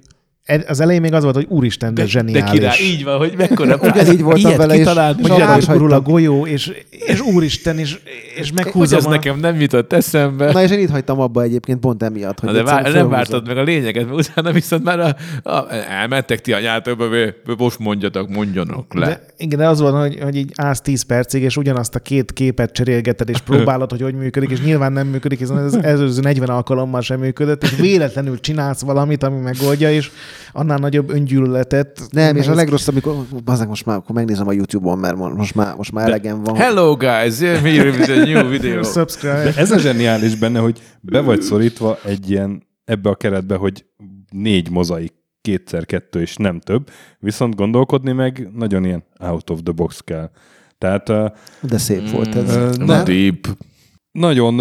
az 0.67 0.81
elején 0.81 1.01
még 1.01 1.13
az 1.13 1.23
volt, 1.23 1.35
hogy 1.35 1.47
úristen, 1.49 1.95
de, 1.95 2.01
de, 2.01 2.03
de 2.03 2.09
zseniális. 2.13 2.51
király, 2.51 2.79
így 2.83 3.05
van, 3.05 3.19
hogy 3.19 3.35
mekkora 3.37 3.77
Ugyanígy 3.91 4.23
voltam 4.23 4.41
ilyet 4.41 4.57
vele 4.57 4.77
kitalált, 4.77 5.21
És 5.21 5.29
hogy 5.29 5.39
is 5.39 5.45
átgurul 5.45 5.93
a 5.93 6.01
golyó, 6.01 6.47
és, 6.47 6.73
és 6.91 7.21
úristen, 7.21 7.79
és, 7.79 7.99
és 8.37 8.49
hogy 8.49 8.53
meghúzom 8.65 8.99
ez 8.99 9.05
a... 9.05 9.09
nekem 9.09 9.39
nem 9.39 9.61
jutott 9.61 9.93
eszembe. 9.93 10.53
Na 10.53 10.63
és 10.63 10.71
én 10.71 10.79
itt 10.79 10.91
hagytam 10.91 11.21
abba 11.21 11.43
egyébként 11.43 11.81
pont 11.81 12.03
emiatt, 12.03 12.41
hogy 12.41 12.49
Na 12.49 12.55
de 12.55 12.63
vár, 12.63 12.75
nem 12.75 12.85
fölhúzom. 12.85 13.11
vártad 13.11 13.47
meg 13.47 13.57
a 13.57 13.63
lényeget, 13.63 14.05
mert 14.11 14.29
utána 14.29 14.53
viszont 14.53 14.85
már 14.85 15.01
a, 15.01 15.17
a, 15.51 15.75
elmentek 15.89 16.41
ti 16.41 16.53
anyátokba, 16.53 17.05
most 17.59 17.79
mondjatok, 17.79 18.29
mondjanak 18.29 18.95
le. 18.95 19.07
De, 19.07 19.25
igen, 19.37 19.59
de 19.59 19.69
az 19.69 19.81
van, 19.81 20.01
hogy, 20.01 20.19
hogy 20.23 20.37
így 20.37 20.53
állsz 20.57 20.81
10 20.81 21.03
percig, 21.03 21.43
és 21.43 21.57
ugyanazt 21.57 21.95
a 21.95 21.99
két 21.99 22.33
képet 22.33 22.73
cserélgeted, 22.73 23.29
és 23.29 23.39
próbálod, 23.39 23.91
hogy 23.91 24.03
hogy 24.03 24.15
működik, 24.15 24.51
és 24.51 24.61
nyilván 24.61 24.93
nem 24.93 25.07
működik, 25.07 25.39
hiszen 25.39 25.59
ez 25.59 25.65
az 25.65 25.85
előző 25.85 26.21
40 26.21 26.49
alkalommal 26.49 27.01
sem 27.01 27.21
működött, 27.21 27.63
és 27.63 27.77
véletlenül 27.77 28.41
csinálsz 28.41 28.81
valamit, 28.81 29.23
ami 29.23 29.39
megoldja, 29.39 29.91
és 29.91 30.11
annál 30.53 30.79
nagyobb 30.79 31.11
öngyűlöletet. 31.11 32.03
Nem, 32.11 32.37
és 32.37 32.47
a 32.49 32.55
legrosszabb, 32.55 32.95
amikor 32.95 33.15
bazeg, 33.45 33.69
most 33.69 33.87
már 33.87 33.97
akkor 33.97 34.15
megnézem 34.15 34.49
a 34.49 34.53
YouTube-on, 34.53 34.99
mert 34.99 35.17
mo- 35.17 35.37
most 35.37 35.55
már, 35.55 35.77
most 35.77 35.93
már 35.93 36.07
elegem 36.07 36.43
van. 36.43 36.57
Hello 36.57 36.97
guys, 36.97 37.39
here 37.41 37.89
is 37.89 38.09
a 38.09 38.15
new 38.25 38.49
video. 38.49 38.83
Subscribe. 38.95 39.43
De 39.43 39.55
ez 39.57 39.71
a 39.71 39.79
zseniális 39.79 40.35
benne, 40.35 40.59
hogy 40.59 40.81
be 41.01 41.21
vagy 41.21 41.43
szorítva 41.43 41.99
egy 42.05 42.31
ilyen 42.31 42.67
ebbe 42.85 43.11
a 43.11 43.15
keretbe, 43.15 43.57
hogy 43.57 43.85
négy 44.31 44.71
mozaik, 44.71 45.13
kétszer 45.41 45.87
kettő 45.87 46.21
és 46.21 46.37
nem 46.37 46.61
több, 46.61 46.91
viszont 47.19 47.55
gondolkodni 47.55 48.13
meg 48.13 48.49
nagyon 48.55 48.85
ilyen 48.85 49.05
out 49.19 49.51
of 49.51 49.61
the 49.63 49.73
box 49.73 50.01
kell. 50.05 50.31
Tehát 50.79 51.09
uh, 51.09 51.27
De 51.61 51.79
szép 51.79 52.11
volt 52.11 52.35
ez. 52.35 52.57
Ö, 52.57 52.71
Na, 52.79 53.03
deep. 53.03 53.47
Nagyon 54.13 54.61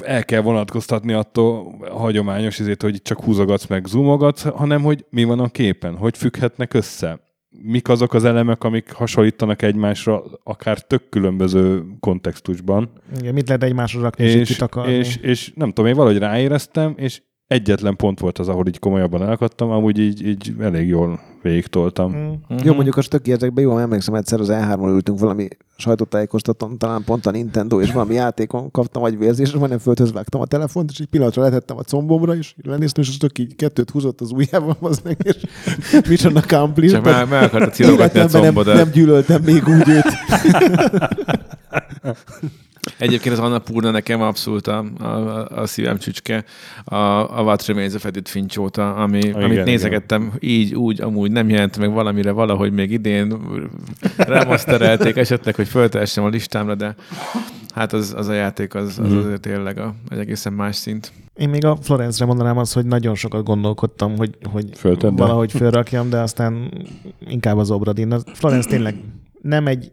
el 0.00 0.24
kell 0.24 0.40
vonatkoztatni 0.40 1.12
attól 1.12 1.76
a 1.90 1.98
hagyományos 1.98 2.58
izét, 2.58 2.82
hogy 2.82 3.02
csak 3.02 3.22
húzogatsz 3.22 3.66
meg 3.66 3.86
zoomogatsz, 3.86 4.42
hanem 4.42 4.82
hogy 4.82 5.04
mi 5.10 5.24
van 5.24 5.40
a 5.40 5.48
képen, 5.48 5.96
hogy 5.96 6.16
függhetnek 6.16 6.74
össze. 6.74 7.20
Mik 7.62 7.88
azok 7.88 8.14
az 8.14 8.24
elemek, 8.24 8.64
amik 8.64 8.92
hasonlítanak 8.92 9.62
egymásra, 9.62 10.22
akár 10.42 10.80
tök 10.80 11.08
különböző 11.08 11.84
kontextusban. 12.00 12.90
Igen, 13.18 13.34
mit 13.34 13.46
lehet 13.46 13.62
egymásra 13.62 14.00
rakni, 14.00 14.24
és, 14.24 14.34
és, 14.34 14.60
és, 14.86 15.16
és 15.16 15.52
nem 15.54 15.68
tudom, 15.68 15.90
én 15.90 15.96
valahogy 15.96 16.18
ráéreztem, 16.18 16.94
és 16.96 17.22
egyetlen 17.48 17.96
pont 17.96 18.20
volt 18.20 18.38
az, 18.38 18.48
ahol 18.48 18.66
így 18.66 18.78
komolyabban 18.78 19.22
elakadtam, 19.22 19.70
amúgy 19.70 19.98
így, 19.98 20.26
így 20.26 20.54
elég 20.60 20.88
jól 20.88 21.20
végigtoltam. 21.42 22.16
Mm. 22.16 22.32
Mhm. 22.48 22.66
Jó, 22.66 22.74
mondjuk 22.74 22.96
a 22.96 23.00
stöki 23.00 23.32
ezekben 23.32 23.64
jól 23.64 23.80
emlékszem, 23.80 24.14
egyszer 24.14 24.40
az 24.40 24.48
E3-on 24.50 24.88
ültünk 24.88 25.18
valami 25.18 25.48
sajtótájékoztatón, 25.76 26.78
talán 26.78 27.04
pont 27.04 27.26
a 27.26 27.30
Nintendo, 27.30 27.80
és 27.80 27.92
valami 27.92 28.14
játékon 28.14 28.70
kaptam 28.70 29.04
egy 29.04 29.18
vérzést, 29.18 29.52
és 29.52 29.58
majdnem 29.58 29.78
földhöz 29.78 30.12
vágtam 30.12 30.40
a 30.40 30.46
telefont, 30.46 30.90
és 30.90 30.98
egy 30.98 31.06
pillanatra 31.06 31.42
letettem 31.42 31.76
a 31.76 31.82
combomra, 31.82 32.36
és 32.36 32.54
lenéztem, 32.62 33.02
és 33.02 33.08
az 33.08 33.16
tök 33.16 33.38
így 33.38 33.56
kettőt 33.56 33.90
húzott 33.90 34.20
az 34.20 34.30
ujjával, 34.30 34.76
az 34.90 35.00
meg, 35.04 35.16
és 35.22 35.36
mission 36.08 36.36
accomplished. 36.36 37.04
Csak 37.04 37.14
meg, 37.14 37.28
meg 37.28 37.42
akartad 37.42 37.86
a 37.86 37.90
Életemben 37.90 38.30
nem, 38.30 38.42
combodat. 38.42 38.74
nem 38.74 38.90
gyűlöltem 38.90 39.42
még 39.42 39.68
úgy 39.68 39.88
őt. 39.88 40.06
Egyébként 42.98 43.34
az 43.34 43.40
Annapurna 43.40 43.90
nekem 43.90 44.20
abszolút 44.22 44.66
a, 44.66 44.84
a, 44.98 45.06
a 45.46 45.66
szívem 45.66 45.98
csücske, 45.98 46.44
a, 46.84 46.94
a 47.38 47.42
What 47.42 47.66
Remains 47.66 47.94
of 47.94 48.04
Edith 48.04 48.30
Finch 48.30 48.58
óta, 48.60 48.94
ami, 48.94 49.18
igen, 49.18 49.42
amit 49.42 49.64
nézegettem 49.64 50.32
így, 50.40 50.74
úgy, 50.74 51.00
amúgy 51.00 51.30
nem 51.30 51.48
jelent 51.48 51.78
meg 51.78 51.92
valamire 51.92 52.30
valahogy 52.30 52.72
még 52.72 52.90
idén 52.90 53.36
remasterelték 54.16 55.16
esetleg, 55.16 55.54
hogy 55.54 55.68
föltehessem 55.68 56.24
a 56.24 56.28
listámra, 56.28 56.74
de 56.74 56.94
hát 57.74 57.92
az, 57.92 58.14
az 58.16 58.28
a 58.28 58.32
játék 58.32 58.74
az, 58.74 58.98
az 58.98 59.08
Mhm. 59.08 59.16
azért 59.18 59.40
tényleg 59.40 59.78
a, 59.78 59.94
egy 60.10 60.18
egészen 60.18 60.52
más 60.52 60.76
szint. 60.76 61.12
Én 61.36 61.48
még 61.48 61.64
a 61.64 61.76
Florence-re 61.82 62.26
mondanám 62.26 62.58
azt, 62.58 62.74
hogy 62.74 62.86
nagyon 62.86 63.14
sokat 63.14 63.44
gondolkodtam, 63.44 64.16
hogy, 64.16 64.36
hogy 64.52 64.64
Föltedd 64.76 65.10
el? 65.10 65.16
valahogy 65.16 65.52
fölrakjam, 65.52 66.10
de 66.10 66.18
aztán 66.20 66.72
inkább 67.28 67.56
az 67.56 67.70
Obradin. 67.70 68.12
A 68.12 68.18
Florence 68.34 68.68
tényleg 68.68 68.94
nem 69.42 69.66
egy 69.66 69.90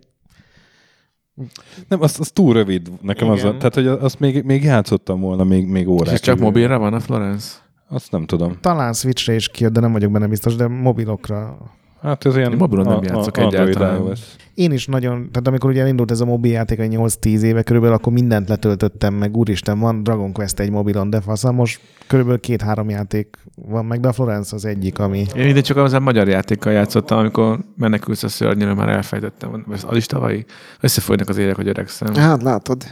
Nem, 1.87 2.01
az, 2.01 2.19
az 2.19 2.31
túl 2.31 2.53
rövid 2.53 2.91
nekem 3.01 3.29
az, 3.29 3.39
Igen. 3.39 3.57
tehát 3.57 3.73
hogy 3.73 3.87
azt 3.87 4.19
még, 4.19 4.43
még 4.43 4.63
játszottam 4.63 5.19
volna, 5.19 5.43
még, 5.43 5.67
még 5.67 5.81
És 5.83 5.87
órák. 5.89 6.13
ez 6.13 6.19
csak 6.19 6.39
mobilra 6.39 6.79
van 6.79 6.93
a 6.93 6.99
Florence? 6.99 7.47
Azt 7.89 8.11
nem 8.11 8.25
tudom. 8.25 8.57
talán 8.61 8.93
Switchre 8.93 9.35
is 9.35 9.49
kijött, 9.49 9.73
de 9.73 9.79
nem 9.79 9.91
vagyok 9.91 10.11
benne 10.11 10.27
biztos, 10.27 10.55
de 10.55 10.67
mobilokra. 10.67 11.57
Hát 12.05 12.25
ez 12.25 12.35
ilyen 12.35 12.51
Én 12.51 12.57
mobilon 12.57 12.85
nem 12.85 13.03
játszok 13.03 13.37
Android 13.37 13.67
egyáltalán. 13.67 14.01
iOS. 14.01 14.19
Én 14.53 14.71
is 14.71 14.85
nagyon, 14.85 15.31
tehát 15.31 15.47
amikor 15.47 15.69
ugye 15.69 15.81
elindult 15.81 16.11
ez 16.11 16.19
a 16.19 16.25
mobil 16.25 16.51
játék, 16.51 16.79
egy 16.79 16.95
8-10 16.97 17.41
éve 17.41 17.63
körülbelül, 17.63 17.95
akkor 17.95 18.13
mindent 18.13 18.49
letöltöttem 18.49 19.13
meg, 19.13 19.37
úristen, 19.37 19.79
van 19.79 20.03
Dragon 20.03 20.31
Quest 20.31 20.59
egy 20.59 20.69
mobilon, 20.69 21.09
de 21.09 21.21
faszom, 21.21 21.55
most 21.55 21.79
körülbelül 22.07 22.39
két-három 22.39 22.89
játék 22.89 23.37
van 23.55 23.85
meg, 23.85 23.99
de 23.99 24.07
a 24.07 24.13
Florence 24.13 24.55
az 24.55 24.65
egyik, 24.65 24.99
ami... 24.99 25.25
Én 25.35 25.47
ide 25.47 25.61
csak 25.61 25.77
az 25.77 25.93
a 25.93 25.99
magyar 25.99 26.27
játékkal 26.27 26.73
játszottam, 26.73 27.17
amikor 27.17 27.59
menekülsz 27.77 28.23
a 28.23 28.27
szörnyre, 28.27 28.73
már 28.73 28.89
elfejtettem. 28.89 29.65
Az 29.87 29.95
is 29.95 30.05
tavalyi? 30.05 30.45
Összefolynak 30.79 31.29
az 31.29 31.37
érek, 31.37 31.55
hogy 31.55 31.67
öregszem. 31.67 32.13
Hát 32.15 32.41
látod. 32.41 32.83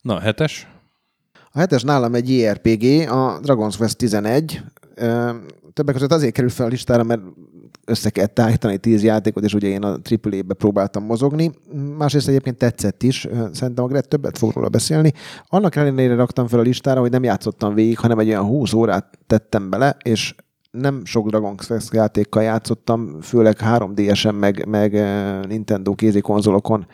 Na, 0.00 0.18
hetes? 0.20 0.68
A 1.52 1.58
hetes 1.58 1.82
nálam 1.82 2.14
egy 2.14 2.30
JRPG, 2.30 3.08
a 3.10 3.40
Dragon's 3.42 3.74
Quest 3.78 3.96
11. 3.96 4.60
Ö, 4.94 5.30
Többek 5.72 5.94
között 5.94 6.12
azért 6.12 6.32
kerül 6.32 6.50
fel 6.50 6.66
a 6.66 6.68
listára, 6.68 7.02
mert 7.02 7.20
össze 7.88 8.10
kellett 8.10 8.38
állítani 8.38 8.78
tíz 8.78 9.02
játékot, 9.02 9.44
és 9.44 9.54
ugye 9.54 9.68
én 9.68 9.82
a 9.82 9.98
AAA-be 10.22 10.54
próbáltam 10.54 11.04
mozogni. 11.04 11.50
Másrészt 11.98 12.28
egyébként 12.28 12.56
tetszett 12.56 13.02
is, 13.02 13.28
szerintem 13.52 13.84
a 13.84 13.88
Gret 13.88 14.08
többet 14.08 14.38
fog 14.38 14.52
róla 14.52 14.68
beszélni. 14.68 15.12
Annak 15.48 15.76
ellenére 15.76 16.14
raktam 16.14 16.46
fel 16.46 16.58
a 16.58 16.62
listára, 16.62 17.00
hogy 17.00 17.10
nem 17.10 17.24
játszottam 17.24 17.74
végig, 17.74 17.98
hanem 17.98 18.18
egy 18.18 18.28
olyan 18.28 18.44
20 18.44 18.72
órát 18.72 19.18
tettem 19.26 19.70
bele, 19.70 19.96
és 20.04 20.34
nem 20.70 21.04
sok 21.04 21.28
Dragon 21.28 21.56
Quest 21.56 21.92
játékkal 21.92 22.42
játszottam, 22.42 23.20
főleg 23.20 23.56
3DS-en, 23.60 24.38
meg, 24.38 24.66
meg 24.66 24.92
Nintendo 25.46 25.94
kézikonzolokon 25.94 26.86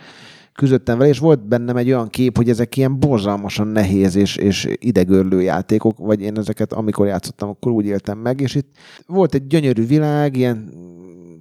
küzdöttem 0.55 0.99
vele, 0.99 1.11
és 1.11 1.19
volt 1.19 1.47
bennem 1.47 1.77
egy 1.77 1.89
olyan 1.89 2.09
kép, 2.09 2.37
hogy 2.37 2.49
ezek 2.49 2.77
ilyen 2.77 2.99
borzalmasan 2.99 3.67
nehéz 3.67 4.17
és, 4.17 4.37
és 4.37 4.69
idegörlő 4.79 5.43
játékok, 5.43 5.99
vagy 5.99 6.21
én 6.21 6.39
ezeket, 6.39 6.73
amikor 6.73 7.07
játszottam, 7.07 7.49
akkor 7.49 7.73
úgy 7.73 7.87
éltem 7.87 8.19
meg, 8.19 8.41
és 8.41 8.55
itt 8.55 8.69
volt 9.07 9.35
egy 9.35 9.47
gyönyörű 9.47 9.87
világ, 9.87 10.37
ilyen 10.37 10.73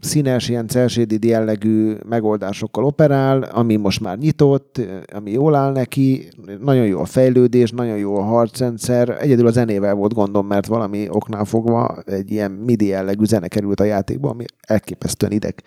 színes, 0.03 0.49
ilyen 0.49 0.68
cel 0.68 0.88
jellegű 1.22 1.93
megoldásokkal 2.09 2.86
operál, 2.86 3.41
ami 3.41 3.76
most 3.76 3.99
már 4.01 4.18
nyitott, 4.18 4.82
ami 5.14 5.32
jól 5.32 5.55
áll 5.55 5.72
neki, 5.72 6.28
nagyon 6.61 6.86
jó 6.86 6.99
a 6.99 7.05
fejlődés, 7.05 7.72
nagyon 7.72 7.97
jó 7.97 8.16
a 8.16 8.22
harcrendszer. 8.22 9.18
Egyedül 9.20 9.47
a 9.47 9.51
zenével 9.51 9.93
volt 9.93 10.14
gondom, 10.14 10.47
mert 10.47 10.68
valami 10.68 11.07
oknál 11.09 11.45
fogva 11.45 11.97
egy 12.05 12.32
ilyen 12.32 12.51
MIDI 12.51 12.86
jellegű 12.86 13.26
zene 13.26 13.47
került 13.47 13.80
a 13.80 13.84
játékba, 13.84 14.30
ami 14.30 14.45
elképesztően 14.68 15.32
ideg 15.32 15.64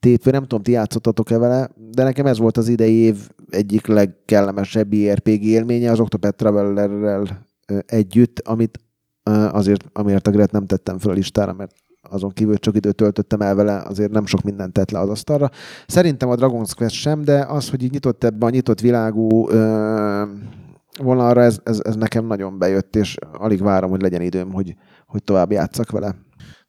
tépő. 0.00 0.30
Nem 0.30 0.42
tudom, 0.42 0.62
ti 0.62 0.70
játszottatok-e 0.70 1.38
vele, 1.38 1.70
de 1.90 2.02
nekem 2.02 2.26
ez 2.26 2.38
volt 2.38 2.56
az 2.56 2.68
idei 2.68 2.94
év 2.94 3.28
egyik 3.50 3.86
legkellemesebb 3.86 4.92
IRPG 4.92 5.42
élménye 5.42 5.90
az 5.90 6.00
Octopath 6.00 6.36
Travelerrel 6.36 7.46
együtt, 7.86 8.40
amit 8.44 8.80
azért, 9.50 9.84
amiért 9.92 10.26
a 10.26 10.30
Gret 10.30 10.52
nem 10.52 10.66
tettem 10.66 10.98
fel 10.98 11.10
a 11.10 11.14
listára, 11.14 11.52
mert 11.52 11.72
azon 12.10 12.30
kívül 12.30 12.56
csak 12.56 12.76
időt 12.76 12.96
töltöttem 12.96 13.40
el 13.40 13.54
vele, 13.54 13.82
azért 13.82 14.10
nem 14.10 14.26
sok 14.26 14.42
mindent 14.42 14.72
tett 14.72 14.90
le 14.90 14.98
az 14.98 15.08
asztalra. 15.08 15.50
Szerintem 15.86 16.28
a 16.28 16.34
Dragon's 16.34 16.72
Quest 16.76 16.94
sem, 16.94 17.24
de 17.24 17.44
az, 17.48 17.70
hogy 17.70 17.82
így 17.82 17.90
nyitott 17.90 18.24
ebbe 18.24 18.46
a 18.46 18.50
nyitott 18.50 18.80
világú 18.80 19.48
ö, 19.48 20.22
vonalra, 20.98 21.42
ez, 21.42 21.58
ez, 21.64 21.80
ez, 21.84 21.94
nekem 21.94 22.26
nagyon 22.26 22.58
bejött, 22.58 22.96
és 22.96 23.16
alig 23.32 23.62
várom, 23.62 23.90
hogy 23.90 24.02
legyen 24.02 24.20
időm, 24.20 24.52
hogy, 24.52 24.74
hogy 25.06 25.22
tovább 25.22 25.52
játszak 25.52 25.90
vele. 25.90 26.14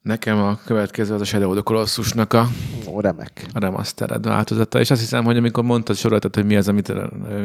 Nekem 0.08 0.38
a 0.38 0.58
következő 0.64 1.14
az 1.14 1.20
a 1.20 1.24
Shadow 1.24 1.48
of 1.48 1.54
the 1.54 1.62
Colossusnak 1.62 2.32
a, 2.32 2.48
Ó, 2.86 3.00
remek. 3.00 3.46
a 3.52 3.58
remastered 3.58 4.26
változata, 4.26 4.80
és 4.80 4.90
azt 4.90 5.00
hiszem, 5.00 5.24
hogy 5.24 5.36
amikor 5.36 5.64
mondtad 5.64 5.96
soroltad, 5.96 6.34
hogy 6.34 6.44
mi 6.44 6.56
az, 6.56 6.68
amit 6.68 6.92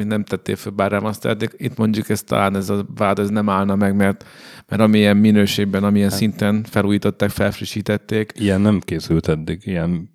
nem 0.05 0.23
tettél 0.23 0.55
föl 0.55 0.71
bár 0.71 0.91
remastered, 0.91 1.37
de 1.37 1.47
itt 1.57 1.77
mondjuk 1.77 2.09
ez 2.09 2.21
talán 2.23 2.55
ez 2.55 2.69
a 2.69 2.85
vád, 2.95 3.19
ez 3.19 3.29
nem 3.29 3.49
állna 3.49 3.75
meg, 3.75 3.95
mert, 3.95 4.25
mert 4.67 4.81
amilyen 4.81 5.17
minőségben, 5.17 5.83
amilyen 5.83 6.09
szinten 6.09 6.63
felújították, 6.63 7.29
felfrissítették, 7.29 8.31
Ilyen 8.35 8.61
nem 8.61 8.79
készült 8.79 9.27
eddig, 9.27 9.61
ilyen 9.63 10.09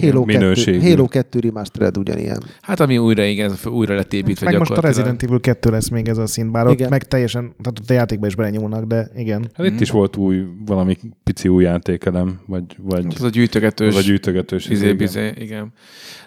Halo 0.00 0.24
2, 0.24 0.38
minőségű. 0.38 0.90
Halo 0.90 1.08
2 1.08 1.38
Remastered 1.38 1.98
ugyanilyen. 1.98 2.42
hát 2.60 2.80
ami 2.80 2.98
újra, 2.98 3.24
igen, 3.24 3.52
újra 3.64 3.94
lett 3.94 4.12
építve 4.12 4.50
Meg 4.50 4.58
most 4.58 4.70
a. 4.70 4.80
Resident 4.80 5.22
Evil 5.22 5.40
2 5.40 5.70
lesz 5.70 5.88
még 5.88 6.08
ez 6.08 6.18
a 6.18 6.26
szint, 6.26 6.50
bár 6.50 6.66
ott 6.66 6.72
Igen. 6.72 6.88
meg 6.88 7.02
teljesen, 7.02 7.42
tehát 7.42 7.78
ott 7.80 7.90
a 7.90 7.92
játékba 7.92 8.26
is 8.26 8.34
belenyúlnak, 8.34 8.84
de 8.84 9.10
igen. 9.16 9.50
Hát 9.54 9.66
itt 9.66 9.80
is 9.80 9.90
volt 9.90 10.16
új, 10.16 10.44
valami 10.66 10.96
pici 11.24 11.48
új 11.48 11.62
játékelem, 11.64 12.40
vagy, 12.46 12.64
vagy 12.82 13.06
Az 13.14 13.22
a 13.22 13.28
gyűjtögetős 13.28 13.94
az 13.94 13.96
a 13.96 14.06
gyűjtögetős. 14.06 14.68
Izé, 14.68 14.84
igen. 14.84 14.96
bizé, 14.96 15.32
igen. 15.38 15.72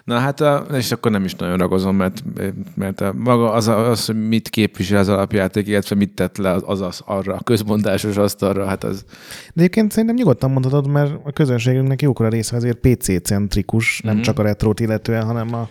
Na 0.06 0.18
hát, 0.18 0.40
a, 0.40 0.66
és 0.72 0.92
akkor 0.92 1.10
nem 1.10 1.24
is 1.24 1.34
nagyon 1.34 1.56
ragozom, 1.56 1.96
mert, 1.96 2.24
mert 2.74 3.00
a, 3.00 3.12
maga 3.16 3.52
az, 3.52 3.68
az, 3.68 4.06
hogy 4.06 4.28
mit 4.28 4.48
képvisel 4.48 4.98
az 4.98 5.08
alapjáték, 5.08 5.66
illetve 5.66 5.96
mit 5.96 6.14
tett 6.14 6.36
le 6.36 6.50
az, 6.52 6.62
az, 6.66 6.80
az 6.80 7.00
arra, 7.04 7.34
a 7.34 7.42
közmondásos 7.42 8.16
asztalra, 8.16 8.66
hát 8.66 8.84
az, 8.84 9.04
De 9.54 9.60
egyébként 9.60 9.90
szerintem 9.90 10.16
nyugodtan 10.16 10.50
mondhatod, 10.50 10.86
mert 10.88 11.12
a 11.24 11.32
közönségünknek 11.32 12.02
jókora 12.02 12.28
része 12.28 12.56
azért 12.56 12.78
PC-centrikus, 12.78 14.00
nem 14.00 14.14
Mhm. 14.14 14.22
csak 14.22 14.38
a 14.38 14.42
retrót 14.42 14.80
illetően, 14.80 15.24
hanem 15.24 15.54
a... 15.54 15.68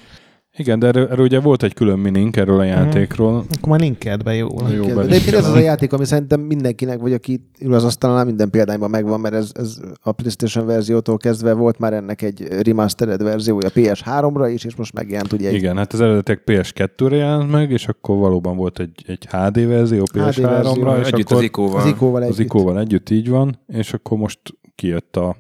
Igen, 0.58 0.80
de 0.80 0.88
erről, 0.88 1.08
erről 1.08 1.26
ugye 1.26 1.40
volt 1.40 1.64
egy 1.64 1.74
külön 1.74 2.00
minink 2.00 2.38
erről 2.38 2.60
a 2.60 2.64
játékról. 2.64 3.36
Akkor 3.36 3.70
már 3.70 3.80
linkeld 3.80 4.24
be 4.24 4.34
jól. 4.34 4.70
Jó, 4.72 4.86
De 4.86 5.02
egyébként 5.02 5.36
ez 5.36 5.48
az 5.48 5.54
a 5.54 5.60
játék, 5.60 5.94
ami 5.94 6.06
szerintem 6.06 6.40
mindenkinek, 6.42 7.00
vagy 7.00 7.14
aki 7.14 7.42
ül 7.62 7.74
az 7.74 7.84
asztalnál, 7.84 8.26
minden 8.26 8.50
példányban 8.50 8.90
megvan, 8.90 9.20
mert 9.20 9.34
ez, 9.34 9.52
ez 9.54 9.78
a 10.02 10.12
PlayStation 10.12 10.66
verziótól 10.66 11.18
kezdve 11.18 11.54
volt 11.54 11.80
már 11.80 11.94
ennek 11.94 12.22
egy 12.22 12.48
remastered 12.62 13.24
verziója 13.24 13.70
PS3-ra 13.74 14.50
is, 14.54 14.64
és 14.64 14.76
most 14.76 14.94
megjelent 14.94 15.34
ugye 15.34 15.50
egy 15.50 15.54
Igen, 15.54 15.78
hát 15.78 15.94
az 15.94 16.02
eredetek 16.02 16.42
PS2-re 16.46 17.16
jelent 17.16 17.52
meg, 17.52 17.72
és 17.72 17.88
akkor 17.88 18.18
valóban 18.18 18.56
volt 18.56 18.80
egy, 18.80 19.04
egy 19.08 19.28
HD 19.32 19.68
verzió 19.68 20.04
verzió, 20.14 20.46
PS3-ra, 20.48 21.00
és 21.00 21.08
együtt 21.08 21.26
akkor 21.26 21.38
az 21.38 21.44
ikóval. 21.44 21.82
az 21.82 21.88
ikóval 21.88 22.22
az 22.22 22.28
együtt. 22.28 22.46
ikóval 22.46 22.80
együtt 22.80 23.10
így 23.10 23.30
van, 23.30 23.60
és 23.68 23.94
akkor 23.94 24.18
most 24.18 24.40
kijött 24.76 25.16
a 25.16 25.36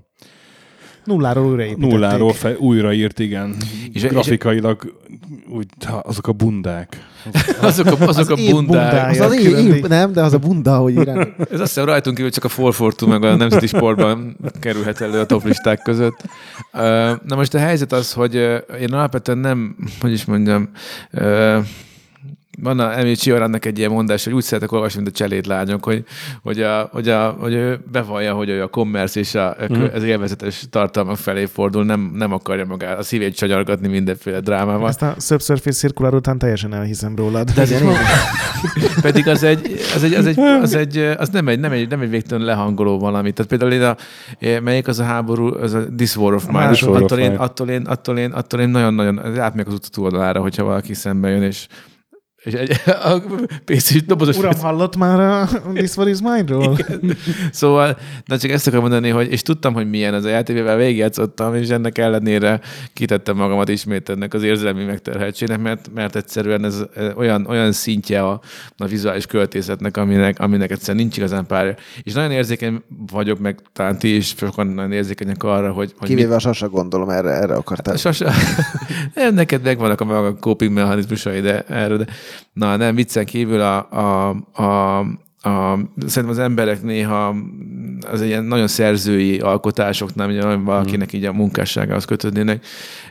Nulláról 1.06 1.45
újraépítették. 1.45 1.91
nulláról 1.91 2.34
fe, 2.34 2.58
újraírt, 2.58 3.20
igen. 3.20 3.56
És- 3.93 4.03
Grafikailag 4.03 4.93
úgy, 5.49 5.66
ha, 5.86 5.97
azok 5.97 6.28
a 6.28 6.32
bundák. 6.32 7.08
azok 7.62 7.86
a, 7.86 7.91
azok 7.91 8.08
Az 8.08 8.30
a 8.30 8.51
bundák. 8.51 9.10
Az 9.12 9.20
az 9.20 9.34
év, 9.34 9.58
év, 9.58 9.84
nem, 9.88 10.12
de 10.12 10.22
az 10.22 10.34
a 10.34 10.38
bunda, 10.38 10.78
hogy 10.78 10.93
írják. 10.93 11.34
Ez 11.51 11.60
azt 11.60 11.74
hiszem 11.74 11.86
rajtunk 11.86 12.16
kívül 12.16 12.32
csak 12.32 12.43
a 12.43 12.47
442 12.58 13.06
meg 13.08 13.24
a 13.24 13.36
nemzeti 13.36 13.68
sportban 13.68 14.38
kerülhet 14.60 15.01
elő 15.01 15.20
a 15.20 15.26
top 15.26 15.43
listák 15.45 15.82
között. 15.82 16.24
Na 17.26 17.36
most 17.36 17.53
a 17.53 17.58
helyzet 17.60 17.91
az, 17.91 18.14
hogy 18.14 18.36
én 18.82 18.93
alapvetően 18.93 19.38
nem, 19.38 19.76
hogy 19.99 20.12
is 20.12 20.26
mondjam, 20.26 20.70
van 22.62 22.80
a 22.80 22.99
Emil 22.99 23.16
Csiorannak 23.16 23.66
egy 23.66 23.78
ilyen 23.78 23.91
mondás, 23.91 24.24
hogy 24.24 24.34
úgy 24.34 24.43
szeretek 24.43 24.72
olvasni, 24.72 25.01
mint 25.01 25.14
a 25.14 25.18
cselédlányok, 25.18 25.84
hogy, 25.84 26.03
hogy, 26.43 26.62
a, 26.62 26.89
hogy, 26.91 27.10
a, 27.10 27.36
hogy 27.39 27.53
ő 27.53 27.80
bevallja, 27.91 28.34
hogy 28.34 28.49
ő 28.49 28.62
a 28.64 28.68
commerce 28.68 29.20
és 29.20 29.36
a, 29.36 29.56
Mhm. 29.70 29.84
az 29.93 30.03
élvezetes 30.03 30.64
tartalmak 30.70 31.18
felé 31.18 31.45
fordul, 31.45 31.86
nem, 31.86 32.12
nem 32.14 32.34
akarja 32.34 32.66
magát 32.66 32.99
a 32.99 33.03
szívét 33.03 33.36
csanyargatni 33.36 33.88
mindenféle 33.88 34.39
drámával. 34.39 34.88
Ezt 34.88 35.01
a 35.01 35.16
Subsurface 35.20 35.80
Circular 35.80 36.14
után 36.14 36.38
teljesen 36.38 36.74
elhiszem 36.74 37.16
rólad. 37.16 37.49
De 37.51 37.62
ez 37.62 37.74
pedig 39.01 39.28
az 39.28 39.43
egy, 39.43 39.80
az 39.95 40.03
egy, 40.03 40.14
az 40.14 40.26
egy, 40.26 40.39
az 40.39 40.76
egy, 40.76 40.97
az 40.97 41.30
nem 41.30 41.47
egy, 41.47 41.60
nem 41.60 41.72
egy, 41.72 41.89
nem 41.89 42.01
egy 42.01 42.10
végtelen 42.10 42.45
lehangoló 42.45 42.99
valami. 42.99 43.32
Tehát 43.32 43.49
például 43.49 43.72
én 43.72 43.82
a, 43.82 44.60
melyik 44.62 44.88
az 44.88 44.99
a 44.99 45.03
háború, 45.03 45.53
az 45.53 45.74
a 45.74 45.86
This 45.97 46.16
War 46.16 46.34
of 46.34 46.45
Mine, 46.47 46.70
of 46.70 46.84
attól, 46.84 47.20
én, 47.20 47.36
attól, 47.36 47.70
én, 47.70 47.82
attól, 47.82 48.18
én, 48.18 48.32
attól 48.32 48.60
én 48.60 48.70
nagyon-nagyon 48.70 49.39
átmegyek 49.39 49.68
az 49.68 49.74
utat 49.74 49.97
oldalára, 49.97 50.41
hogyha 50.41 50.64
valaki 50.64 50.93
szembe 50.93 51.30
jön, 51.30 51.43
és 51.43 51.68
és 52.46 52.54
egy, 52.54 52.82
a 52.86 53.22
PC 53.66 54.06
dobozos 54.06 54.38
Uram, 54.38 54.60
hallott 54.60 54.98
már 54.98 55.20
a 55.20 55.48
This 55.74 55.98
War 55.98 56.08
is 56.08 56.22
Mine-ról? 56.22 56.78
Szóval, 57.52 57.98
na 58.26 58.38
csak 58.38 58.52
ezt 58.52 58.68
akarom 58.68 58.86
mondani, 58.86 59.10
hogy 59.10 59.32
és 59.32 59.41
tudtam, 59.41 59.74
hogy 59.74 59.89
milyen 59.89 60.14
ez 60.14 60.24
a 60.24 60.30
játék, 60.30 60.56
mivel 60.56 60.78
végigjátszottam, 60.78 61.56
és 61.56 61.70
ennek 61.70 61.98
ellenére 61.98 62.60
kitettem 62.93 63.36
magamat 63.36 63.70
ismét 63.70 64.10
ennek 64.10 64.34
az 64.34 64.43
érzelmi 64.43 64.84
megterheltségnek, 64.84 65.62
mert, 65.62 65.89
mert 65.93 66.16
egyszerűen 66.16 66.66
ez 66.66 66.84
eh, 66.96 67.18
olyan, 67.18 67.46
olyan 67.48 67.72
szintje 67.72 68.24
a, 68.24 68.39
a 68.78 68.86
vizuális 68.86 69.26
költészetnek, 69.26 69.98
aminek, 69.98 70.39
aminek 70.39 70.72
egyszerűen 70.72 71.04
nincs 71.04 71.18
igazán 71.18 71.46
párja. 71.46 71.76
És 72.04 72.14
nagyon 72.14 72.32
érzékeny 72.32 72.84
vagyok, 73.12 73.39
meg 73.39 73.60
talán 73.74 73.98
ti 73.98 74.16
is 74.16 74.34
sokan 74.38 74.68
nagyon 74.68 74.91
érzékenyek 74.91 75.43
arra, 75.43 75.72
hogy, 75.72 75.93
hogy 75.98 76.08
mit- 76.10 76.18
Kivéve 76.18 76.36
a 76.36 76.39
sasa 76.39 76.70
gondolom, 76.70 77.10
erre, 77.10 77.30
erre 77.30 77.54
akartál. 77.54 77.96
Nem, 79.16 79.34
neked 79.34 79.62
megvannak 79.62 80.02
a 80.02 80.06
maga 80.06 80.36
coping 80.36 80.74
mechanizmusai, 80.74 81.39
de 81.39 81.62
erről. 81.62 81.98
De... 81.98 82.06
Na, 82.54 82.76
nem, 82.76 82.96
viccen 82.96 83.26
kívül 83.26 83.62
a, 83.62 83.90
a, 83.90 84.30
a, 84.54 85.00
a, 85.46 85.80
szerintem 86.06 86.30
az 86.30 86.40
emberek 86.40 86.82
néha 86.82 87.36
az 88.12 88.22
egy 88.22 88.28
ilyen 88.28 88.44
nagyon 88.44 88.68
szerzői 88.68 89.40
alkotásoknál, 89.40 90.30
ugye 90.30 90.56
valakinek 90.56 91.14
így 91.14 91.26
a 91.26 91.34
munkásságához 91.34 92.06
kötődnének, 92.06 92.66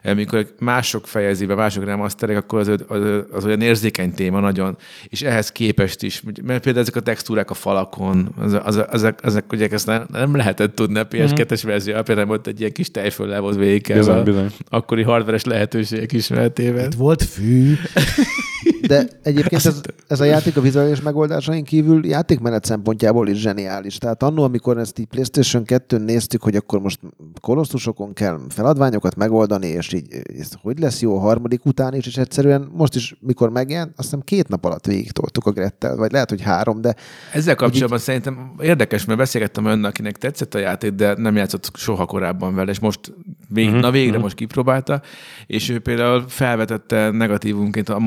amikor 0.04 0.46
mások 0.58 1.06
fejezi 1.06 1.46
be, 1.46 1.54
mások 1.54 1.84
remasterek, 1.84 2.36
akkor 2.36 2.58
az, 2.58 2.68
az, 2.68 3.00
az 3.30 3.44
olyan 3.44 3.60
érzékeny 3.60 4.14
téma 4.14 4.40
nagyon, 4.40 4.76
és 5.08 5.22
ehhez 5.22 5.52
képest 5.52 6.02
is, 6.02 6.22
mert 6.42 6.62
például 6.62 6.84
ezek 6.84 6.96
a 6.96 7.00
textúrák 7.00 7.50
a 7.50 7.54
falakon, 7.54 8.34
az, 8.40 8.58
az, 8.64 8.84
ezek, 8.92 9.18
ezek 9.22 9.52
ugye 9.52 9.68
ezt 9.70 9.86
nem, 9.86 10.06
nem 10.12 10.36
lehetett 10.36 10.74
tudni 10.74 10.98
a 10.98 11.08
PS2-es 11.08 11.60
verzió, 11.64 12.02
például 12.02 12.26
volt 12.26 12.46
egy 12.46 12.60
ilyen 12.60 12.72
kis 12.72 12.90
tejföllel 12.90 13.40
volt 13.40 13.56
végigkelve 13.56 14.02
Bizony, 14.02 14.24
bizony. 14.24 14.50
akkori 14.68 15.02
hardveres 15.02 15.44
lehetőségek 15.44 16.12
ismeretében. 16.12 16.84
Itt 16.84 16.94
volt 16.94 17.22
fű. 17.22 17.74
De 18.86 19.08
egyébként 19.22 19.64
ez, 19.64 19.80
ez 20.06 20.20
a 20.20 20.24
játék 20.24 20.56
a 20.56 20.60
vizuális 20.60 21.00
megoldásain 21.00 21.64
kívül 21.64 22.06
játékmenet 22.06 22.64
szempontjából 22.64 23.28
is 23.28 23.38
zseniális. 23.38 23.98
Tehát 23.98 24.22
annó, 24.22 24.42
amikor 24.42 24.78
ezt 24.78 24.98
így 24.98 25.06
PlayStation 25.06 25.62
2-n 25.66 26.04
néztük, 26.04 26.42
hogy 26.42 26.56
akkor 26.56 26.80
most 26.80 27.00
kolosszusokon 27.40 28.12
kell 28.12 28.40
feladványokat 28.48 29.16
megoldani, 29.16 29.66
és 29.66 29.92
így 29.92 30.06
ez 30.38 30.48
hogy 30.62 30.78
lesz 30.78 31.00
jó 31.00 31.16
a 31.16 31.20
harmadik 31.20 31.64
után 31.64 31.94
is, 31.94 32.06
és 32.06 32.16
egyszerűen 32.16 32.70
most 32.72 32.94
is, 32.94 33.16
mikor 33.20 33.50
megjelent, 33.50 33.88
azt 33.96 34.08
hiszem 34.08 34.20
két 34.20 34.48
nap 34.48 34.64
alatt 34.64 34.86
végig 34.86 35.10
toltuk 35.10 35.46
a 35.46 35.50
Grettel, 35.50 35.96
vagy 35.96 36.12
lehet, 36.12 36.30
hogy 36.30 36.42
három, 36.42 36.80
de 36.80 36.94
Ezzel 37.32 37.54
kapcsolatban 37.54 37.98
szerintem 37.98 38.54
érdekes, 38.60 39.04
mert 39.04 39.18
beszélgettem 39.18 39.64
önnel, 39.64 39.90
akinek 39.90 40.18
tetszett 40.18 40.54
a 40.54 40.58
játék, 40.58 40.90
de 40.90 41.14
nem 41.16 41.36
játszott 41.36 41.70
soha 41.74 42.06
korábban 42.06 42.54
vele, 42.54 42.70
és 42.70 42.78
most 42.78 43.12
vég, 43.48 43.72
Mhm, 43.74 43.82
na 43.82 43.90
végre 43.90 44.18
most 44.18 44.34
kipróbálta, 44.34 45.02
és 45.46 45.68
ő 45.68 45.78
például 45.78 46.24
felvetette 46.28 47.10
negatívunként 47.10 47.88
a 47.88 47.98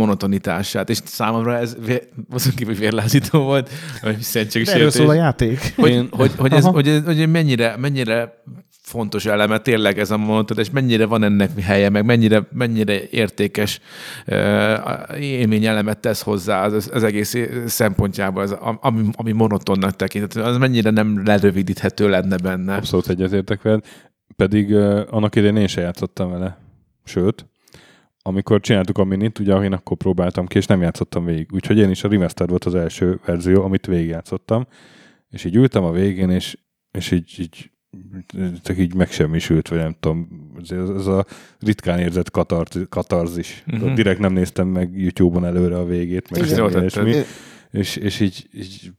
monotonitását, 0.74 0.90
és 0.90 1.00
számomra 1.06 1.58
ez 1.58 1.78
vé- 1.86 2.10
azon 2.30 2.54
kívül 2.56 2.76
vérlázító 2.76 3.40
volt, 3.44 3.70
Erről 4.02 4.18
szentségsértés. 4.20 4.94
szól 4.94 5.10
a 5.10 5.14
játék. 5.14 5.74
hogy, 5.76 5.92
Én- 5.92 6.08
hogy, 6.12 6.32
hogy, 6.38 6.54
ez, 6.54 6.66
hogy, 6.66 6.88
ez, 6.88 7.04
hogy 7.06 7.30
mennyire, 7.30 7.76
mennyire 7.78 8.44
fontos 8.82 9.26
eleme 9.26 9.60
tényleg 9.60 10.00
ez 10.00 10.12
a 10.12 10.18
monoton, 10.18 10.58
és 10.58 10.70
mennyire 10.70 11.06
van 11.06 11.24
ennek 11.24 11.60
helye, 11.60 11.90
meg 11.90 12.06
mennyire, 12.06 12.48
mennyire 12.52 13.10
értékes 13.10 13.80
uh, 14.28 15.22
élmény 15.22 15.66
elemet 15.66 16.00
tesz 16.00 16.22
hozzá 16.22 16.66
az, 16.66 16.90
az 16.94 17.04
egész 17.04 17.36
szempontjából, 17.66 18.42
az, 18.42 18.58
ami, 18.82 19.02
ami 19.12 19.32
monotonnak 19.32 19.96
tekinthető, 19.96 20.42
az 20.42 20.58
mennyire 20.58 20.90
nem 20.90 21.26
lerövidíthető 21.26 22.10
lenne 22.10 22.38
benne. 22.38 22.76
Abszolút 22.76 23.10
egyetértek 23.10 23.62
veled. 23.62 23.86
Pedig 24.36 24.70
uh, 24.70 25.02
annak 25.10 25.36
idején 25.36 25.56
én 25.58 25.68
se 25.68 25.82
játszottam 25.82 26.32
vele. 26.32 26.58
Sőt, 27.04 27.46
amikor 28.28 28.60
csináltuk 28.60 28.98
a 28.98 29.04
minit, 29.04 29.40
ugye 29.40 29.56
én 29.56 29.74
akkor 29.74 29.98
próbáltam 29.98 30.46
ki, 30.46 30.58
és 30.58 30.66
nem 30.66 30.82
játszottam 30.82 31.26
végig. 31.26 31.48
Úgyhogy 31.54 31.78
én 31.78 31.90
is 31.90 32.04
a 32.04 32.08
remaster 32.08 32.48
volt 32.48 32.66
az 32.66 32.76
első 32.76 33.20
verzió, 33.26 33.64
amit 33.64 33.86
végigjátszottam. 33.86 34.68
És 35.30 35.44
így 35.44 35.56
ültem 35.56 35.84
a 35.84 35.92
végén, 35.92 36.30
és, 36.30 36.58
és 36.92 37.12
így, 37.12 37.36
így 37.40 37.72
csak 38.64 38.78
így 38.78 38.96
megsemmisült, 38.96 39.68
vagy 39.68 39.80
nem 39.80 39.96
tudom, 40.00 40.28
ez, 40.62 40.72
ez 40.72 41.08
a 41.08 41.26
ritkán 41.60 42.00
érzett 42.00 42.32
katart, 42.32 42.78
katarzis. 42.90 43.64
Uh-huh. 43.68 43.94
Direkt 43.94 44.20
nem 44.20 44.34
néztem 44.34 44.68
meg 44.68 44.98
YouTube-on 44.98 45.46
előre 45.46 45.78
a 45.78 45.86
végét, 45.86 46.30
meg 46.30 46.44
semmi 46.44 46.70
ilyesmi. 46.70 47.12
tetted. 47.12 47.26
és, 47.72 47.96
és 47.96 48.20
így, 48.20 48.50
így 48.54 48.92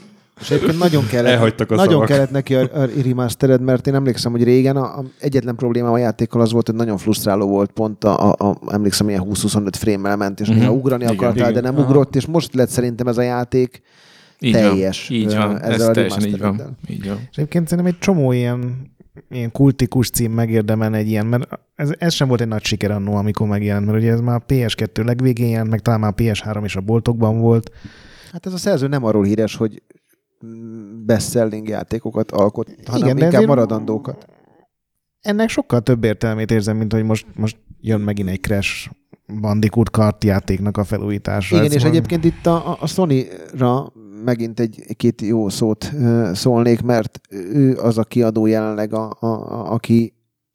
És 0.42 0.50
egyébként 0.50 0.78
nagyon 0.78 1.06
kellett, 1.06 1.32
Elhagytak 1.32 1.70
a 1.70 1.74
nagyon 1.74 1.92
szavak. 1.92 2.06
kellett 2.08 2.30
neki 2.30 2.54
a, 2.54 2.60
a 2.60 2.88
remastered, 3.04 3.60
mert 3.60 3.86
én 3.86 3.94
emlékszem, 3.94 4.32
hogy 4.32 4.44
régen 4.44 4.76
a, 4.76 4.98
a 4.98 5.04
egyetlen 5.20 5.56
probléma 5.56 5.90
a 5.90 5.98
játékkal 5.98 6.40
az 6.40 6.52
volt, 6.52 6.66
hogy 6.66 6.76
nagyon 6.76 6.96
frusztráló 6.96 7.48
volt 7.48 7.70
pont, 7.70 8.04
a, 8.04 8.30
a, 8.32 8.50
a 8.50 8.56
emlékszem, 8.72 9.08
ilyen 9.08 9.24
20-25 9.30 9.68
frame 9.78 10.14
ment, 10.16 10.40
és 10.40 10.48
Mhm. 10.48 10.58
néha 10.58 10.72
ugrani 10.72 11.02
Igen, 11.02 11.14
akartál, 11.14 11.50
igen. 11.50 11.62
de 11.62 11.68
nem 11.68 11.78
Aha. 11.78 11.88
ugrott, 11.88 12.16
és 12.16 12.26
most 12.26 12.54
lett 12.54 12.68
szerintem 12.68 13.06
ez 13.06 13.18
a 13.18 13.22
játék 13.22 13.82
Így 14.38 14.52
teljes, 14.52 15.08
Van. 15.08 15.18
Így 15.18 15.34
van. 15.36 15.60
ezzel 15.60 15.72
Ez 15.72 15.80
a 15.88 15.90
teljesen 15.90 16.24
így 16.26 16.38
van. 16.38 16.76
Így 16.88 17.08
van. 17.08 17.18
És 17.30 17.36
egyébként 17.36 17.68
szerintem 17.68 17.94
egy 17.94 17.98
csomó 18.00 18.32
ilyen, 18.32 18.90
ilyen 19.30 19.52
kultikus 19.52 20.10
cím 20.10 20.32
megérdemel 20.32 20.94
egy 20.94 21.08
ilyen, 21.08 21.26
mert 21.26 21.48
ez, 21.74 21.90
ez 21.98 22.12
sem 22.14 22.28
volt 22.28 22.40
egy 22.40 22.48
nagy 22.48 22.64
siker 22.64 22.90
annó, 22.90 23.14
amikor 23.14 23.46
megjelent, 23.46 23.86
mert 23.86 23.98
ugye 23.98 24.12
ez 24.12 24.20
már 24.20 24.36
a 24.36 24.52
PS2 24.52 25.04
legvégén 25.04 25.48
jelent, 25.48 25.70
meg 25.70 25.80
talán 25.80 26.00
már 26.00 26.12
a 26.16 26.22
PS3 26.22 26.60
is 26.64 26.76
a 26.76 26.80
boltokban 26.80 27.40
volt. 27.40 27.70
Hát 28.32 28.46
ez 28.46 28.52
a 28.52 28.56
szerző 28.56 28.86
nem 28.86 29.04
arról 29.04 29.24
híres, 29.24 29.56
hogy 29.56 29.82
best-selling 31.06 31.68
játékokat 31.68 32.30
alkot, 32.30 32.68
hanem 32.86 33.06
Igen, 33.16 33.18
inkább 33.18 33.46
maradandókat. 33.46 34.26
Ennek 35.20 35.48
sokkal 35.48 35.80
több 35.80 36.04
értelmét 36.04 36.50
érzem, 36.50 36.76
mint 36.76 36.92
hogy 36.92 37.04
most, 37.04 37.26
most 37.34 37.58
jön 37.80 38.00
megint 38.00 38.28
egy 38.28 38.40
Crash 38.40 38.90
Bandicoot 39.40 39.90
kartjátéknak 39.90 40.76
a 40.76 40.84
felújítása. 40.84 41.54
Igen, 41.56 41.66
Ez 41.66 41.74
és 41.74 41.82
van- 41.82 41.90
egyébként 41.90 42.24
itt 42.24 42.46
a, 42.46 42.76
a- 42.80 42.86
Sony-ra 42.86 43.92
megint 44.24 44.60
egy 44.60 44.84
két 44.96 45.20
jó 45.20 45.48
szót 45.48 45.92
szólnék, 46.32 46.82
mert 46.82 47.20
ő 47.30 47.76
az 47.76 47.98
a 47.98 48.04
kiadó 48.04 48.46
jelenleg, 48.46 48.92
a, 48.94 49.16
a, 49.20 49.26
a, 49.26 49.72
aki 49.72 50.14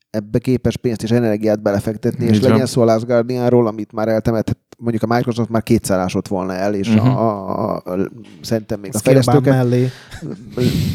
ebbe 0.09 0.39
képes 0.39 0.77
pénzt 0.77 1.03
és 1.03 1.11
energiát 1.11 1.61
belefektetni, 1.61 2.25
és 2.25 2.35
Így 2.35 2.41
van. 2.41 2.51
legyen 2.51 2.65
szó 2.65 2.81
a 2.81 2.85
Last 2.85 3.05
Guardianról, 3.05 3.67
amit 3.67 3.91
már 3.91 4.07
eltemetett, 4.07 4.66
mondjuk 4.77 5.03
a 5.03 5.15
Microsoft 5.15 5.49
már 5.49 5.63
kétszárásott 5.63 6.27
volna 6.27 6.53
el, 6.53 6.73
és 6.73 6.89
uh-huh. 6.89 7.17
a, 7.17 7.73
a, 7.73 7.75
a, 7.75 8.11
szerintem 8.41 8.79
még 8.79 8.95
a 8.95 8.97
Scalebound 8.97 9.25
fejlesztőket 9.25 9.53
mellé. 9.53 9.89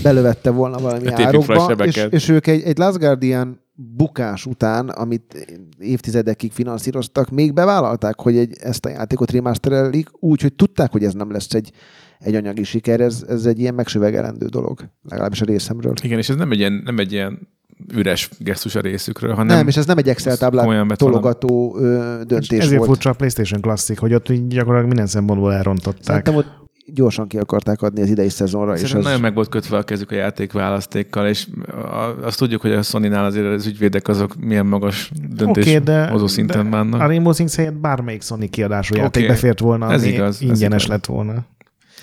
belövette 0.02 0.50
volna 0.50 0.78
valami 0.78 1.06
a 1.06 1.20
árokba, 1.20 1.84
és, 1.84 2.06
és 2.10 2.28
ők 2.28 2.46
egy, 2.46 2.62
egy 2.62 2.78
Last 2.78 2.98
Guardian 2.98 3.60
bukás 3.74 4.46
után, 4.46 4.88
amit 4.88 5.46
évtizedekig 5.78 6.52
finanszíroztak, 6.52 7.30
még 7.30 7.52
bevállalták, 7.52 8.20
hogy 8.20 8.36
egy, 8.36 8.56
ezt 8.60 8.84
a 8.84 8.88
játékot 8.88 9.30
remasterelik, 9.30 10.08
úgy, 10.20 10.40
hogy 10.42 10.52
tudták, 10.52 10.92
hogy 10.92 11.04
ez 11.04 11.12
nem 11.12 11.30
lesz 11.30 11.54
egy, 11.54 11.72
egy 12.18 12.34
anyagi 12.34 12.62
siker, 12.62 13.00
ez, 13.00 13.24
ez 13.28 13.46
egy 13.46 13.60
ilyen 13.60 13.74
megsüvegelendő 13.74 14.46
dolog, 14.46 14.88
legalábbis 15.08 15.40
a 15.40 15.44
részemről. 15.44 15.94
Igen, 16.02 16.18
és 16.18 16.28
ez 16.28 16.36
nem 16.36 16.50
egy 16.50 16.58
ilyen, 16.58 16.82
nem 16.84 16.98
egy 16.98 17.12
ilyen 17.12 17.48
üres 17.94 18.30
gesztus 18.38 18.74
a 18.74 18.80
részükről, 18.80 19.34
hanem 19.34 19.56
Nem, 19.56 19.68
és 19.68 19.76
ez 19.76 19.86
nem 19.86 19.98
egy 19.98 20.08
Excel 20.08 20.36
táblát 20.36 20.96
tologató 20.96 21.76
ö, 21.78 22.18
És 22.20 22.26
döntés 22.26 22.58
ezért 22.58 22.76
volt. 22.76 22.90
furcsa 22.90 23.10
a 23.10 23.12
PlayStation 23.12 23.60
Classic, 23.60 23.98
hogy 23.98 24.14
ott 24.14 24.32
gyakorlatilag 24.32 24.86
minden 24.86 25.06
szempontból 25.06 25.52
elrontották. 25.54 26.04
Szerintem 26.04 26.34
ott 26.34 26.60
gyorsan 26.86 27.28
ki 27.28 27.38
akarták 27.38 27.82
adni 27.82 28.02
az 28.02 28.08
idei 28.08 28.28
szezonra, 28.28 28.72
és 28.72 28.78
Szerintem 28.78 28.98
ez... 29.00 29.04
nagyon 29.06 29.20
meg 29.20 29.34
volt 29.34 29.48
kötve 29.48 29.76
a 29.76 29.82
kezük 29.82 30.10
a 30.10 30.14
játékválasztékkal, 30.14 31.26
és 31.26 31.46
azt 32.22 32.38
tudjuk, 32.38 32.60
hogy 32.60 32.72
a 32.72 32.82
Sony-nál 32.82 33.24
azért 33.24 33.46
az 33.46 33.66
ügyvédek 33.66 34.08
azok 34.08 34.34
milyen 34.34 34.66
magas 34.66 35.10
döntés 35.30 35.66
Oké, 35.66 35.78
de, 35.78 36.06
hozó 36.08 36.26
szinten 36.26 36.64
de 36.70 36.76
vannak. 36.76 37.00
a 37.00 37.06
Rainbow 37.06 37.32
Six 37.32 37.56
helyett 37.56 37.74
bármelyik 37.74 38.22
Sony 38.22 38.50
kiadású 38.50 38.92
Oké. 38.94 39.02
játék 39.02 39.26
befért 39.26 39.58
volna, 39.60 39.92
Ez 39.92 40.02
ami 40.02 40.12
igaz, 40.12 40.34
ez 40.34 40.40
ingyenes 40.40 40.84
igaz. 40.84 40.86
lett 40.96 41.06
volna. 41.06 41.34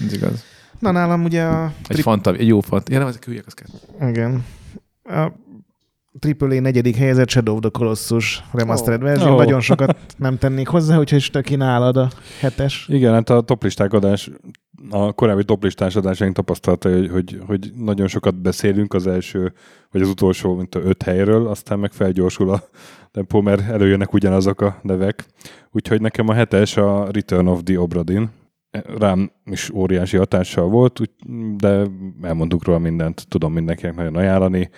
Ez 0.05 0.13
igaz. 0.13 0.43
Na 0.79 0.91
nálam 0.91 1.23
ugye 1.23 1.43
a... 1.43 1.71
Egy, 1.87 1.99
fanta, 1.99 2.33
egy 2.33 2.47
jó 2.47 2.59
fant. 2.61 2.89
Ja, 2.89 2.97
nem, 2.99 3.07
ezek 3.07 3.25
hülyek, 3.25 3.43
az 3.47 3.53
kell. 3.53 4.09
Igen. 4.09 4.45
A 5.03 5.31
AAA 6.39 6.59
negyedik 6.59 6.95
helyezett 6.95 7.29
Shadow 7.29 7.55
of 7.55 7.61
the 7.61 7.69
Colossus 7.69 8.43
remastered 8.51 9.01
Ó. 9.01 9.05
verzió. 9.05 9.33
Ó. 9.33 9.35
Nagyon 9.37 9.61
sokat 9.61 9.97
nem 10.17 10.37
tennék 10.37 10.67
hozzá, 10.67 10.97
úgyhogy 10.97 11.21
stöki 11.21 11.55
nálad 11.55 11.97
a 11.97 12.09
hetes. 12.39 12.87
Igen, 12.87 13.13
hát 13.13 13.29
a 13.29 13.41
toplisták 13.41 13.93
adás, 13.93 14.29
a 14.89 15.13
korábbi 15.13 15.43
toplistás 15.43 15.95
adásaink 15.95 16.35
tapasztalta, 16.35 16.89
hogy, 16.89 17.09
hogy, 17.09 17.39
hogy 17.45 17.71
nagyon 17.75 18.07
sokat 18.07 18.41
beszélünk 18.41 18.93
az 18.93 19.07
első, 19.07 19.53
vagy 19.91 20.01
az 20.01 20.09
utolsó, 20.09 20.55
mint 20.55 20.75
a 20.75 20.79
öt 20.79 21.03
helyről, 21.03 21.47
aztán 21.47 21.79
meg 21.79 21.91
felgyorsul 21.91 22.49
a 22.49 22.63
tempó, 23.11 23.41
mert 23.41 23.69
előjönnek 23.69 24.13
ugyanazok 24.13 24.61
a 24.61 24.79
nevek. 24.81 25.25
Úgyhogy 25.71 26.01
nekem 26.01 26.27
a 26.27 26.33
hetes 26.33 26.77
a 26.77 27.07
Return 27.11 27.47
of 27.47 27.63
the 27.63 27.79
Obradin. 27.79 28.29
Rám 28.97 29.31
is 29.45 29.69
óriási 29.69 30.17
hatással 30.17 30.67
volt, 30.67 31.01
de 31.57 31.87
elmondtuk 32.21 32.65
róla 32.65 32.79
mindent, 32.79 33.25
tudom 33.27 33.53
mindenkinek 33.53 33.95
nagyon 33.95 34.15
ajánlani. 34.15 34.69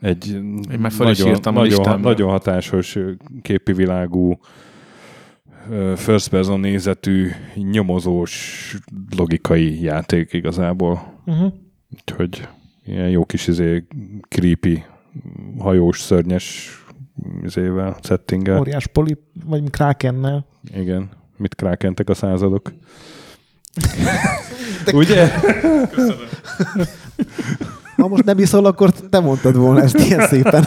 Egy 0.00 0.28
Én 0.70 0.78
már 0.78 0.92
fel 0.92 1.10
is 1.10 1.18
nagyon, 1.18 1.34
írtam 1.34 1.56
a 1.56 1.60
nagyon, 1.60 1.78
listámra. 1.78 2.08
nagyon 2.08 2.30
hatásos 2.30 2.98
képi 3.42 3.72
világú 3.72 4.38
first 5.96 6.28
person 6.28 6.60
nézetű, 6.60 7.30
nyomozós, 7.54 8.76
logikai 9.16 9.82
játék 9.82 10.32
igazából. 10.32 11.22
Uh-huh. 11.26 11.52
Úgyhogy 11.94 12.48
ilyen 12.84 13.08
jó 13.08 13.24
kis 13.24 13.46
izé, 13.46 13.86
creepy, 14.28 14.84
hajós, 15.58 16.00
szörnyes 16.00 16.78
izével, 17.42 17.96
settinggel. 18.02 18.58
Óriás 18.58 18.86
polip, 18.86 19.20
vagy 19.44 19.70
krákennel. 19.70 20.46
Igen. 20.74 21.08
Mit 21.36 21.54
krákentek 21.54 22.08
a 22.08 22.14
századok? 22.14 22.72
Ugye? 24.92 25.30
Ha 28.00 28.08
most 28.08 28.24
nem 28.24 28.38
iszol, 28.38 28.66
akkor 28.66 28.90
te 28.90 29.20
mondtad 29.20 29.56
volna 29.56 29.82
ezt 29.82 29.98
ilyen 29.98 30.26
szépen. 30.26 30.64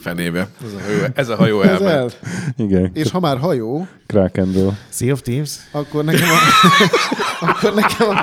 Fenébe. 0.00 0.48
Ez 0.64 0.72
a 0.72 0.78
hajó, 0.84 1.12
ez 1.14 1.28
a 1.28 1.36
hajó 1.36 1.60
Ez 1.62 1.80
el. 1.80 1.88
elment. 1.90 2.18
Igen. 2.56 2.90
És 2.94 3.10
ha 3.10 3.20
már 3.20 3.38
hajó, 3.38 3.86
Krakenről. 4.06 4.72
Sea 4.88 5.12
of 5.12 5.20
Thieves? 5.22 5.50
akkor 5.72 6.04
nekem 6.04 6.28
a, 6.28 6.38
akkor 7.48 7.74
nekem 7.74 8.08
a 8.08 8.14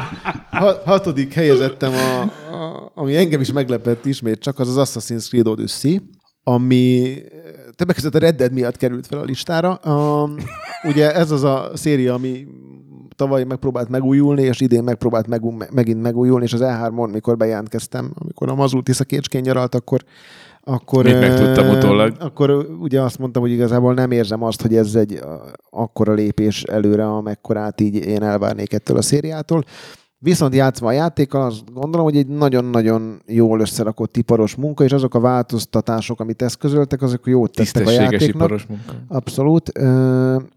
ha- 0.57 0.82
hatodik 0.86 1.34
helyezettem, 1.34 1.91
a, 1.93 2.22
a, 2.55 2.91
ami 2.95 3.16
engem 3.16 3.41
is 3.41 3.51
meglepett 3.51 4.05
ismét, 4.05 4.39
csak 4.39 4.60
az 4.60 4.78
az 4.78 4.89
Assassin's 4.89 5.28
Creed 5.28 5.47
Odyssey, 5.47 5.99
ami 6.43 7.16
többek 7.76 7.95
között 7.95 8.16
a 8.16 8.20
Red 8.20 8.36
Dead 8.36 8.51
miatt 8.53 8.78
került 8.78 9.07
fel 9.07 9.20
a 9.20 9.24
listára. 9.24 9.80
Um, 9.86 10.36
ugye 10.84 11.14
ez 11.14 11.32
az 11.32 11.43
a 11.43 11.72
széria, 11.74 12.14
ami 12.14 12.45
tavaly 13.20 13.43
megpróbált 13.43 13.89
megújulni, 13.89 14.41
és 14.41 14.61
idén 14.61 14.84
megpróbált 14.84 15.28
megú- 15.28 15.72
megint 15.72 16.01
megújulni, 16.01 16.43
és 16.43 16.53
az 16.53 16.61
E3-on, 16.63 17.11
mikor 17.11 17.38
bejelentkeztem, 17.38 18.11
amikor 18.20 18.49
a 18.49 18.55
Mazul 18.55 18.84
Tisza 18.84 19.03
Kécskén 19.03 19.41
nyaralt, 19.41 19.76
akkor 19.76 20.03
akkor, 20.63 21.03
Még 21.03 21.20
megtudtam 21.20 21.70
utólag. 21.70 22.15
Akkor 22.20 22.49
ugye 22.80 23.01
azt 23.01 23.17
mondtam, 23.17 23.41
hogy 23.41 23.51
igazából 23.51 23.93
nem 23.93 24.11
érzem 24.11 24.43
azt, 24.43 24.61
hogy 24.61 24.76
ez 24.76 24.95
egy 24.95 25.20
akkora 25.70 26.13
lépés 26.13 26.63
előre, 26.63 27.07
amekkorát 27.07 27.82
így 27.82 27.95
én 27.95 28.24
elvárnék 28.24 28.74
ettől 28.74 28.97
a 28.97 29.01
szériától. 29.01 29.63
Viszont 30.22 30.55
játszva 30.55 30.88
a 30.88 30.91
játékkal, 30.91 31.41
azt 31.41 31.74
gondolom, 31.74 32.05
hogy 32.05 32.17
egy 32.17 32.28
nagyon-nagyon 32.28 33.22
jól 33.26 33.59
összerakott 33.59 34.17
iparos 34.17 34.55
munka, 34.55 34.84
és 34.84 34.91
azok 34.91 35.15
a 35.15 35.20
változtatások, 35.20 36.20
amit 36.20 36.41
eszközöltek, 36.41 37.01
azok 37.01 37.28
jót 37.28 37.51
tettek 37.51 37.88
a 37.88 37.91
játéknak. 37.91 38.28
iparos 38.36 38.65
munka. 38.65 38.93
Abszolút. 39.07 39.72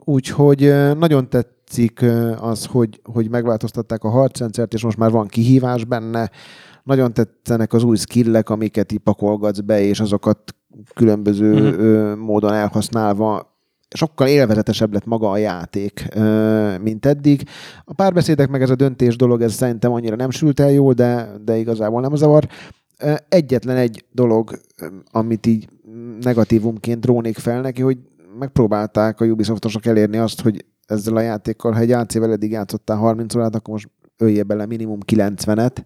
Úgyhogy 0.05 0.73
nagyon 0.99 1.29
tetszik 1.29 2.05
az, 2.41 2.65
hogy, 2.67 3.01
hogy 3.05 3.31
megváltoztatták 3.31 4.05
a 4.05 4.09
harcrendszert, 4.09 4.75
és 4.75 4.83
most 4.85 4.97
már 4.99 5.11
van 5.11 5.27
kihívás 5.27 5.85
benne. 5.85 6.31
Nagyon 6.85 7.13
tetszenek 7.13 7.73
az 7.73 7.83
új 7.83 7.97
skillek, 7.97 8.51
amiket 8.51 8.93
így 8.93 8.99
pakolgatsz 8.99 9.61
be, 9.61 9.81
és 9.81 10.01
azokat 10.01 10.39
különböző 10.95 11.53
Mhm. 11.53 11.81
ö, 11.81 12.15
módon 12.15 12.53
elhasználva 12.53 13.52
sokkal 13.95 14.29
élvezetesebb 14.29 14.93
lett 14.93 15.05
maga 15.05 15.31
a 15.31 15.37
játék, 15.37 16.09
mint 16.83 17.07
eddig. 17.07 17.49
A 17.85 17.95
párbeszédek 17.95 18.49
meg 18.49 18.63
ez 18.63 18.71
a 18.71 18.75
döntés 18.75 19.17
dolog, 19.17 19.43
ez 19.43 19.53
szerintem 19.53 19.93
annyira 19.93 20.17
nem 20.17 20.31
sült 20.31 20.61
el 20.61 20.71
jól, 20.71 20.93
de, 20.93 21.29
de 21.45 21.57
igazából 21.57 22.01
nem 22.01 22.15
zavar. 22.15 22.49
Egyetlen 23.29 23.77
egy 23.77 24.05
dolog, 24.13 24.61
amit 25.11 25.47
így 25.47 25.69
negatívumként 26.21 27.07
rónék 27.07 27.39
fel 27.39 27.61
neki, 27.61 27.83
hogy 27.83 27.99
megpróbálták 28.39 29.21
a 29.21 29.25
Ubisoftosok 29.25 29.87
elérni 29.87 30.17
azt, 30.17 30.41
hogy 30.41 30.65
ezzel 30.87 31.17
a 31.17 31.21
játékkal, 31.21 31.73
ha 31.73 31.81
egy 31.81 31.93
AC-vel 31.93 32.33
eddig 32.33 32.51
játszottál 32.51 32.97
30 32.97 33.35
órát, 33.35 33.55
akkor 33.55 33.73
most 33.73 33.91
ölje 34.17 34.43
bele 34.43 34.67
minimum 34.67 34.99
90-et, 35.07 35.77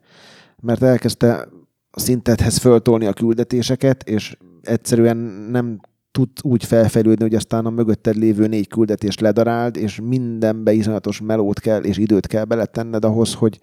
mert 0.62 0.82
elkezdte 0.82 1.48
a 1.90 2.00
szintethez 2.00 2.56
föltolni 2.56 3.06
a 3.06 3.12
küldetéseket, 3.12 4.08
és 4.08 4.36
egyszerűen 4.62 5.16
nem 5.50 5.80
tud 6.16 6.28
úgy 6.42 6.64
felfejlődni, 6.64 7.24
hogy 7.24 7.34
aztán 7.34 7.66
a 7.66 7.70
mögötted 7.70 8.16
lévő 8.16 8.46
négy 8.46 8.68
küldetést 8.68 9.20
ledaráld, 9.20 9.76
és 9.76 10.00
mindenbe 10.00 10.72
iszonyatos 10.72 11.20
melót 11.20 11.60
kell, 11.60 11.82
és 11.82 11.96
időt 11.96 12.26
kell 12.26 12.44
beletenned 12.44 13.04
ahhoz, 13.04 13.34
hogy, 13.34 13.60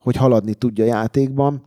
hogy 0.00 0.16
haladni 0.16 0.54
tudja 0.54 0.84
a 0.84 0.86
játékban, 0.86 1.62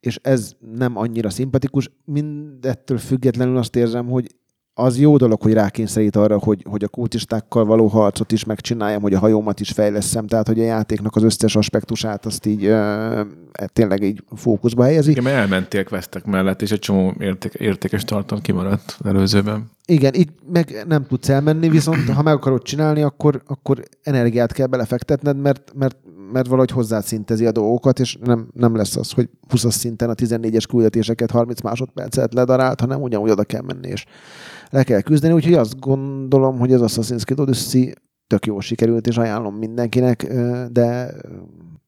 és 0.00 0.18
ez 0.22 0.52
nem 0.76 0.96
annyira 0.96 1.30
szimpatikus. 1.30 1.90
Mindettől 2.04 2.98
függetlenül 2.98 3.56
azt 3.56 3.76
érzem, 3.76 4.06
hogy 4.06 4.34
az 4.78 4.98
jó 4.98 5.16
dolog, 5.16 5.42
hogy 5.42 5.52
rákényszerít 5.52 6.16
arra, 6.16 6.38
hogy, 6.38 6.64
hogy 6.68 6.84
a 6.84 6.88
kultistákkal 6.88 7.64
való 7.64 7.86
harcot 7.86 8.32
is 8.32 8.44
megcsináljam, 8.44 9.02
hogy 9.02 9.14
a 9.14 9.18
hajómat 9.18 9.60
is 9.60 9.70
fejleszem, 9.70 10.26
tehát 10.26 10.46
hogy 10.46 10.60
a 10.60 10.64
játéknak 10.64 11.16
az 11.16 11.22
összes 11.22 11.56
aspektusát 11.56 12.26
azt 12.26 12.46
így 12.46 12.64
ö, 12.64 13.20
tényleg 13.72 14.02
így 14.02 14.22
fókuszba 14.36 14.82
helyezi. 14.82 15.10
Igen, 15.10 15.22
mert 15.22 15.36
elmentél 15.36 15.84
questek 15.84 16.24
mellett, 16.24 16.62
és 16.62 16.70
egy 16.70 16.78
csomó 16.78 17.14
érték, 17.18 17.54
értékes 17.54 18.04
tartalom 18.04 18.42
kimaradt 18.42 18.96
az 18.98 19.06
előzőben. 19.06 19.70
Igen, 19.86 20.14
így 20.14 20.28
meg 20.52 20.84
nem 20.88 21.06
tudsz 21.06 21.28
elmenni, 21.28 21.68
viszont 21.68 22.08
ha 22.10 22.22
meg 22.22 22.34
akarod 22.34 22.62
csinálni, 22.62 23.02
akkor, 23.02 23.42
akkor 23.46 23.82
energiát 24.02 24.52
kell 24.52 24.66
belefektetned, 24.66 25.40
mert, 25.40 25.72
mert, 25.74 25.96
mert 26.32 26.46
valahogy 26.46 26.70
hozzászintezi 26.70 27.46
a 27.46 27.52
dolgokat, 27.52 27.98
és 27.98 28.18
nem, 28.24 28.48
nem 28.52 28.76
lesz 28.76 28.96
az, 28.96 29.10
hogy 29.10 29.28
20 29.48 29.74
szinten 29.74 30.10
a 30.10 30.14
14-es 30.14 30.64
küldetéseket 30.68 31.30
30 31.30 31.60
másodpercet 31.60 32.34
ledarált, 32.34 32.80
hanem 32.80 33.02
ugyanúgy 33.02 33.30
oda 33.30 33.44
kell 33.44 33.62
menni, 33.62 33.88
és 33.88 34.04
le 34.70 34.82
kell 34.82 35.00
küzdeni. 35.00 35.34
Úgyhogy 35.34 35.54
azt 35.54 35.80
gondolom, 35.80 36.58
hogy 36.58 36.72
az 36.72 36.80
Assassin's 36.84 37.24
Creed 37.24 37.40
Odyssey 37.40 37.92
tök 38.26 38.46
jól 38.46 38.60
sikerült, 38.60 39.06
és 39.06 39.16
ajánlom 39.16 39.54
mindenkinek, 39.54 40.32
de 40.70 41.14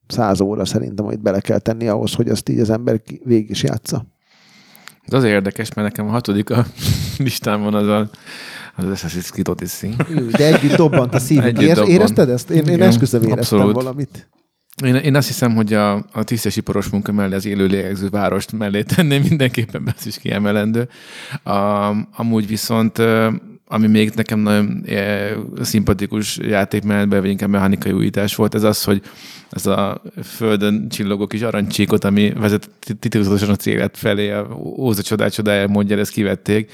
száz 0.07 0.41
óra 0.41 0.65
szerintem, 0.65 1.05
hogy 1.05 1.21
bele 1.21 1.41
kell 1.41 1.59
tenni 1.59 1.89
ahhoz, 1.89 2.15
hogy 2.15 2.29
azt 2.29 2.49
így 2.49 2.61
az 2.61 2.71
ember 2.71 3.01
végig 3.25 3.51
is 3.51 3.63
játsza. 3.63 4.07
Ez 5.03 5.13
azért 5.13 5.33
érdekes, 5.33 5.75
mert 5.75 5.89
nekem 5.89 6.07
a 6.07 6.11
hatodik 6.11 6.51
a 6.51 6.67
listámon 7.19 7.75
az 7.75 7.87
a, 7.87 8.11
az 8.77 8.85
Assassin's 8.85 9.31
Creed 9.31 9.49
Odyssey. 9.49 9.95
De 10.31 10.55
együtt 10.55 10.77
dobbant 10.77 11.15
a 11.15 11.19
szívünk. 11.29 11.59
Együtt 11.59 11.75
dobbant. 11.75 11.89
érezted 11.89 12.29
ezt? 12.29 12.51
Én, 12.51 12.65
én 12.65 12.83
esküszöm 12.83 13.23
éreztem 13.23 13.59
abszolút. 13.59 13.75
valamit. 13.75 14.29
Én, 14.85 14.95
én 14.95 15.17
azt 15.17 15.27
hiszem, 15.27 15.55
hogy 15.55 15.73
a, 15.73 15.95
a 15.95 16.25
tisztesiparos 16.25 16.89
munka 16.89 17.13
mellé 17.13 17.35
az 17.35 17.47
élő 17.47 17.67
lélegző 17.67 18.09
várost 18.09 18.53
mellé 18.53 18.83
tenném 18.83 19.23
mindenképpen, 19.29 19.95
ez 19.97 20.07
is 20.07 20.19
kiemelendő. 20.19 20.89
A, 21.43 21.91
amúgy 22.13 22.47
viszont, 22.47 22.99
ami 23.67 23.87
még 23.87 24.13
nekem 24.15 24.39
nagyon 24.39 24.85
e, 24.87 25.33
szimpatikus 25.61 26.37
játék 26.37 26.83
mellett, 26.83 27.09
vagy 27.21 27.29
inkább 27.29 27.49
mechanikai 27.49 27.93
újítás 27.93 28.35
volt, 28.35 28.55
ez 28.55 28.63
az, 28.63 28.85
hogy 28.85 29.03
ez 29.51 29.67
a 29.67 30.03
földön 30.25 30.89
csillogó 30.89 31.27
kis 31.27 31.43
aranycsíkot, 31.43 32.05
ami 32.05 32.33
vezet 32.33 32.71
titokzatosan 33.01 33.51
a 33.51 33.57
célet 33.57 33.97
felé, 33.97 34.31
a 34.31 34.49
Óza 34.79 35.29
csodája 35.31 35.67
mondja, 35.69 35.99
ezt 35.99 36.11
kivették. 36.11 36.73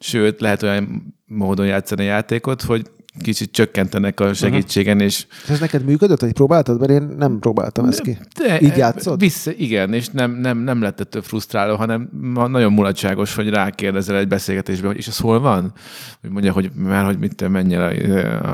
Sőt, 0.00 0.40
lehet 0.40 0.62
olyan 0.62 1.15
módon 1.26 1.66
játszani 1.66 2.02
a 2.02 2.06
játékot, 2.06 2.62
hogy 2.62 2.90
kicsit 3.20 3.50
csökkentenek 3.50 4.20
a 4.20 4.34
segítségen, 4.34 5.00
és 5.00 5.26
És 5.44 5.48
ez 5.48 5.60
neked 5.60 5.84
működött, 5.84 6.20
hogy 6.20 6.32
próbáltad? 6.32 6.80
Mert 6.80 6.92
én 6.92 7.02
nem 7.18 7.38
próbáltam 7.38 7.84
ezt 7.84 8.00
ki. 8.00 8.18
de, 8.38 8.60
Így 8.60 8.76
játszod? 8.76 9.20
Vissza, 9.20 9.50
igen, 9.56 9.92
és 9.92 10.08
nem, 10.08 10.30
nem, 10.30 10.58
nem 10.58 10.82
lett 10.82 11.00
ettől 11.00 11.22
frusztráló, 11.22 11.76
hanem 11.76 12.08
nagyon 12.48 12.72
mulatságos, 12.72 13.34
hogy 13.34 13.48
rákérdezel 13.48 14.16
egy 14.16 14.28
beszélgetésbe, 14.28 14.86
hogy 14.86 14.96
és 14.96 15.06
ez 15.06 15.18
hol 15.18 15.40
van? 15.40 15.72
Hogy 16.20 16.30
mondja, 16.30 16.52
hogy 16.52 16.70
már 16.74 17.04
hogy 17.04 17.18
mit 17.18 17.34
te 17.34 17.48
menj 17.48 17.74
el 17.74 17.92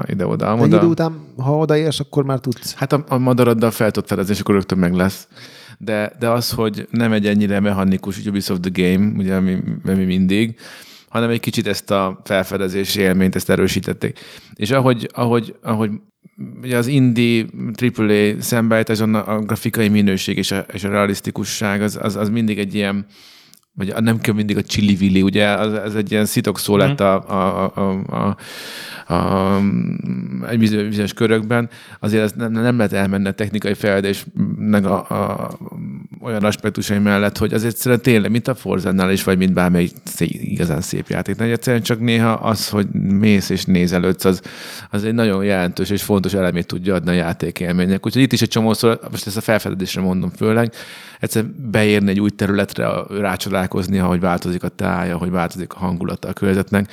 ide-oda. 0.06 0.52
Egy 0.52 0.60
Oda. 0.60 0.76
idő 0.76 0.86
után, 0.86 1.18
ha 1.36 1.56
odaérsz, 1.56 2.00
akkor 2.00 2.24
már 2.24 2.38
tudsz. 2.38 2.74
Hát 2.74 2.92
a, 2.92 3.04
a 3.08 3.18
madaraddal 3.18 3.70
fel 3.70 3.90
tudod 3.90 4.08
fedezni, 4.08 4.32
és 4.32 4.40
akkor 4.40 4.54
rögtön 4.54 4.78
meg 4.78 4.94
lesz. 4.94 5.28
De, 5.78 6.12
de 6.18 6.28
az, 6.28 6.50
hogy 6.50 6.88
nem 6.90 7.12
egy 7.12 7.26
ennyire 7.26 7.60
mechanikus 7.60 8.26
Ubisoft 8.26 8.60
The 8.60 8.70
Game, 8.82 9.12
ugye, 9.16 9.34
ami, 9.34 9.58
ami 9.84 10.04
mindig, 10.04 10.56
hanem 11.12 11.30
egy 11.30 11.40
kicsit 11.40 11.66
ezt 11.66 11.90
a 11.90 12.20
felfedezési 12.24 13.00
élményt, 13.00 13.34
ezt 13.34 13.50
erősítették. 13.50 14.18
És 14.54 14.70
ahogy, 14.70 15.08
ahogy, 15.12 15.54
ahogy 15.62 15.90
ugye 16.62 16.76
az 16.76 16.86
indie 16.86 17.44
AAA 17.96 18.40
szembeállításon 18.40 19.14
a 19.14 19.40
grafikai 19.40 19.88
minőség 19.88 20.36
és 20.36 20.50
a, 20.50 20.64
és 20.72 20.84
a 20.84 20.88
realisztikusság 20.88 21.82
az, 21.82 21.98
az, 22.02 22.16
az 22.16 22.28
mindig 22.28 22.58
egy 22.58 22.74
ilyen 22.74 23.06
vagy 23.74 23.94
nem 24.00 24.18
kell 24.18 24.34
mindig 24.34 24.56
a 24.56 24.62
chili 24.62 25.22
ugye, 25.22 25.48
az, 25.48 25.72
az 25.72 25.96
egy 25.96 26.10
ilyen 26.10 26.24
szitokszó 26.24 26.76
lett 26.76 27.00
a, 27.00 27.28
a, 27.28 27.72
a, 27.74 28.02
a, 28.06 28.36
a, 29.06 29.14
a, 29.14 29.60
egy 30.48 30.58
bizonyos 30.58 31.12
körökben, 31.12 31.70
azért 32.00 32.22
ez 32.22 32.32
nem, 32.32 32.52
nem 32.52 32.76
lehet 32.76 32.92
elmenni 32.92 33.28
a 33.28 33.32
technikai 33.32 33.74
fejlődésnek 33.74 34.84
a, 34.84 35.10
a, 35.10 35.50
olyan 36.20 36.44
aspektusai 36.44 36.98
mellett, 36.98 37.38
hogy 37.38 37.52
azért 37.52 37.72
egyszerűen 37.72 38.00
tényleg, 38.00 38.30
mint 38.30 38.48
a 38.48 38.54
Forzánál 38.54 39.12
is, 39.12 39.24
vagy 39.24 39.38
mint 39.38 39.52
bármelyik 39.52 39.92
szé- 40.04 40.42
igazán 40.42 40.80
szép 40.80 41.08
játék. 41.08 41.36
De 41.36 41.44
egyszerűen 41.44 41.82
csak 41.82 42.00
néha 42.00 42.32
az, 42.32 42.68
hogy 42.68 42.86
mész 42.92 43.50
és 43.50 43.64
nézelődsz, 43.64 44.24
az, 44.24 44.40
az 44.90 45.04
egy 45.04 45.14
nagyon 45.14 45.44
jelentős 45.44 45.90
és 45.90 46.02
fontos 46.02 46.34
elemét 46.34 46.66
tudja 46.66 46.94
adni 46.94 47.10
a 47.10 47.14
játékélménynek. 47.14 48.06
Úgyhogy 48.06 48.22
itt 48.22 48.32
is 48.32 48.42
egy 48.42 48.48
csomószor, 48.48 49.00
most 49.10 49.26
ezt 49.26 49.36
a 49.36 49.40
felfedezésre 49.40 50.00
mondom 50.00 50.30
főleg, 50.30 50.72
egyszer 51.20 51.44
beérni 51.46 52.10
egy 52.10 52.20
új 52.20 52.30
területre, 52.30 52.88
rácsodálkozni, 53.08 53.98
ahogy 53.98 54.20
változik 54.20 54.62
a 54.62 54.68
táj, 54.68 55.10
ahogy 55.10 55.30
változik 55.30 55.72
a 55.72 55.78
hangulata 55.78 56.28
a 56.28 56.32
környezetnek, 56.32 56.90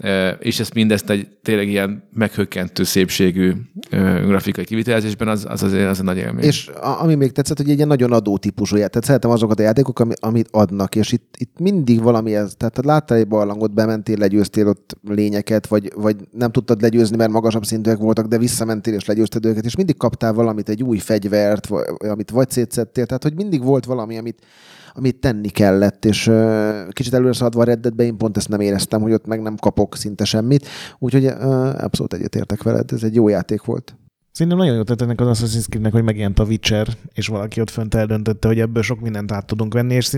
E, 0.00 0.30
és 0.30 0.60
ezt 0.60 0.74
mindezt 0.74 1.10
egy 1.10 1.28
tényleg 1.42 1.68
ilyen 1.68 2.08
meghökkentő 2.12 2.84
szépségű 2.84 3.52
e, 3.90 3.98
grafikai 4.20 4.64
kivitelezésben, 4.64 5.28
az, 5.28 5.46
az 5.48 5.62
azért 5.62 5.88
az 5.88 6.00
a 6.00 6.02
nagy 6.02 6.16
élmény. 6.16 6.44
És 6.44 6.70
ami 6.80 7.14
még 7.14 7.32
tetszett, 7.32 7.56
hogy 7.56 7.70
egy 7.70 7.76
ilyen 7.76 7.88
nagyon 7.88 8.12
adó 8.12 8.38
típusú 8.60 8.76
játék. 8.76 8.92
Tehát 8.92 9.06
szeretem 9.06 9.30
azokat 9.30 9.58
a 9.58 9.62
játékok, 9.62 9.98
ami, 10.00 10.12
amit 10.20 10.48
adnak, 10.50 10.94
és 10.94 11.12
itt, 11.12 11.34
itt 11.38 11.58
mindig 11.58 12.02
valami 12.02 12.34
ez. 12.34 12.52
Tehát 12.56 12.84
láttál 12.84 13.18
egy 13.18 13.28
barlangot, 13.28 13.74
bementél, 13.74 14.18
legyőztél 14.18 14.68
ott 14.68 14.96
lényeket, 15.08 15.66
vagy, 15.66 15.92
vagy 15.96 16.16
nem 16.32 16.50
tudtad 16.50 16.80
legyőzni, 16.80 17.16
mert 17.16 17.30
magasabb 17.30 17.64
szintűek 17.64 17.98
voltak, 17.98 18.26
de 18.26 18.38
visszamentél 18.38 18.94
és 18.94 19.04
legyőzted 19.04 19.46
őket, 19.46 19.64
és 19.64 19.76
mindig 19.76 19.96
kaptál 19.96 20.32
valamit, 20.32 20.68
egy 20.68 20.82
új 20.82 20.98
fegyvert, 20.98 21.66
vagy, 21.66 21.84
amit 21.98 22.30
vagy 22.30 22.50
szétszettél. 22.50 23.06
Tehát, 23.06 23.22
hogy 23.22 23.34
mindig 23.34 23.62
volt 23.62 23.84
valami, 23.84 24.18
amit, 24.18 24.44
amit 24.94 25.20
tenni 25.20 25.48
kellett, 25.48 26.04
és 26.04 26.26
uh, 26.26 26.88
kicsit 26.88 27.14
előre 27.14 27.32
szaladva 27.32 27.60
a 27.60 27.64
Red 27.64 27.80
Deadbe 27.80 28.04
én 28.04 28.16
pont 28.16 28.36
ezt 28.36 28.48
nem 28.48 28.60
éreztem, 28.60 29.00
hogy 29.00 29.12
ott 29.12 29.26
meg 29.26 29.42
nem 29.42 29.56
kapok 29.56 29.96
szinte 29.96 30.24
semmit, 30.24 30.66
úgyhogy 30.98 31.24
uh, 31.24 31.84
abszolút 31.84 32.12
egyetértek 32.12 32.62
veled, 32.62 32.92
ez 32.92 33.02
egy 33.02 33.14
jó 33.14 33.28
játék 33.28 33.64
volt. 33.64 33.94
Szerintem 34.32 34.60
nagyon 34.60 34.76
jó 34.76 34.82
tett 34.82 35.00
ennek 35.00 35.20
az 35.20 35.42
Assassin's 35.42 35.68
Creed-nek, 35.68 35.92
hogy 35.92 36.02
megjelent 36.02 36.38
a 36.38 36.44
Witcher, 36.44 36.88
és 37.12 37.26
valaki 37.26 37.60
ott 37.60 37.70
fönt 37.70 37.94
eldöntötte, 37.94 38.48
hogy 38.48 38.60
ebből 38.60 38.82
sok 38.82 39.00
mindent 39.00 39.32
át 39.32 39.46
tudunk 39.46 39.74
venni, 39.74 39.94
és 39.94 40.16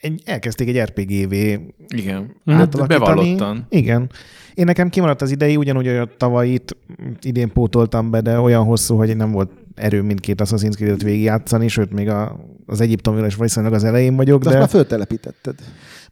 egy, 0.00 0.22
elkezdték 0.24 0.68
egy 0.68 0.80
RPG-vé 0.80 1.74
Igen. 1.88 2.36
Hát, 2.46 2.86
bevallottan. 2.86 3.66
Igen. 3.68 4.10
Én 4.54 4.64
nekem 4.64 4.88
kimaradt 4.88 5.22
az 5.22 5.30
idei, 5.30 5.56
ugyanúgy, 5.56 5.86
hogy 5.86 5.96
a 5.96 6.08
tavalyit 6.16 6.76
idén 7.20 7.52
pótoltam 7.52 8.10
be, 8.10 8.20
de 8.20 8.38
olyan 8.38 8.64
hosszú, 8.64 8.96
hogy 8.96 9.16
nem 9.16 9.30
volt 9.30 9.50
erő 9.74 10.02
mindkét 10.02 10.40
Assassin's 10.44 10.74
Creed-et 10.74 11.02
végigjátszani, 11.02 11.68
sőt, 11.68 11.92
még 11.92 12.08
a, 12.08 12.40
az 12.66 12.80
egyiptomiról 12.80 13.26
is 13.26 13.36
viszonylag 13.36 13.72
az 13.72 13.84
elején 13.84 14.16
vagyok, 14.16 14.42
De, 14.42 14.50
de, 14.50 14.50
azt 14.50 14.60
már 14.60 14.68
föltelepítetted. 14.68 15.54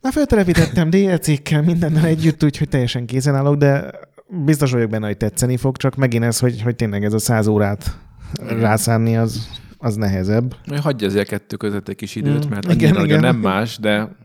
már 0.00 0.12
feltelepítettem 0.12 0.90
DLC-kkel 0.90 1.62
mindennel 1.62 2.04
együtt, 2.04 2.44
úgyhogy 2.44 2.68
teljesen 2.68 3.06
készen 3.06 3.34
állok, 3.34 3.56
de 3.56 3.90
biztos 4.28 4.72
vagyok 4.72 4.90
benne, 4.90 5.06
hogy 5.06 5.16
tetszeni 5.16 5.56
fog, 5.56 5.76
csak 5.76 5.96
megint 5.96 6.24
ez, 6.24 6.38
hogy, 6.38 6.62
hogy 6.62 6.76
tényleg 6.76 7.04
ez 7.04 7.12
a 7.12 7.18
száz 7.18 7.46
órát 7.46 7.98
rászánni, 8.46 9.16
az, 9.16 9.48
az 9.78 9.94
nehezebb. 9.94 10.56
Hagyja 10.80 11.06
azért 11.06 11.28
kettő 11.28 11.56
között 11.56 11.88
egy 11.88 11.96
kis 11.96 12.14
időt, 12.14 12.46
Mm. 12.46 12.50
mert 12.50 12.72
Igen, 12.72 12.90
annyira 12.96 13.04
igen. 13.04 13.20
nem 13.20 13.36
más, 13.36 13.78
de 13.78 14.16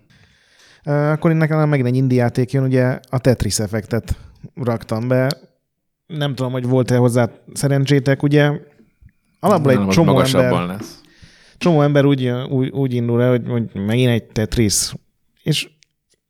Akkor 0.84 1.32
én 1.32 1.38
nekem 1.38 1.70
megint 1.70 1.88
egy 1.88 1.96
indie 1.96 2.22
játék 2.22 2.52
jön, 2.52 2.64
ugye 2.64 3.00
a 3.10 3.20
Tetris 3.20 3.60
effektet 3.60 4.18
raktam 4.56 5.08
be. 5.08 5.30
Nem 6.08 6.36
tudom, 6.36 6.52
hogy 6.52 6.66
volt-e 6.66 6.96
hozzá 6.96 7.30
szerencsétek, 7.54 8.24
ugye 8.24 8.52
alapból 9.40 9.72
egy 9.72 9.78
az 9.78 9.94
csomó 9.94 10.20
ember, 10.20 10.66
lesz. 10.66 11.02
csomó 11.58 11.82
ember 11.82 12.06
úgy, 12.06 12.28
úgy, 12.50 12.70
úgy 12.70 12.94
indul 12.94 13.22
el, 13.22 13.30
hogy, 13.30 13.48
hogy 13.48 13.70
megint 13.86 14.10
egy 14.10 14.24
Tetris. 14.24 14.94
És 15.44 15.70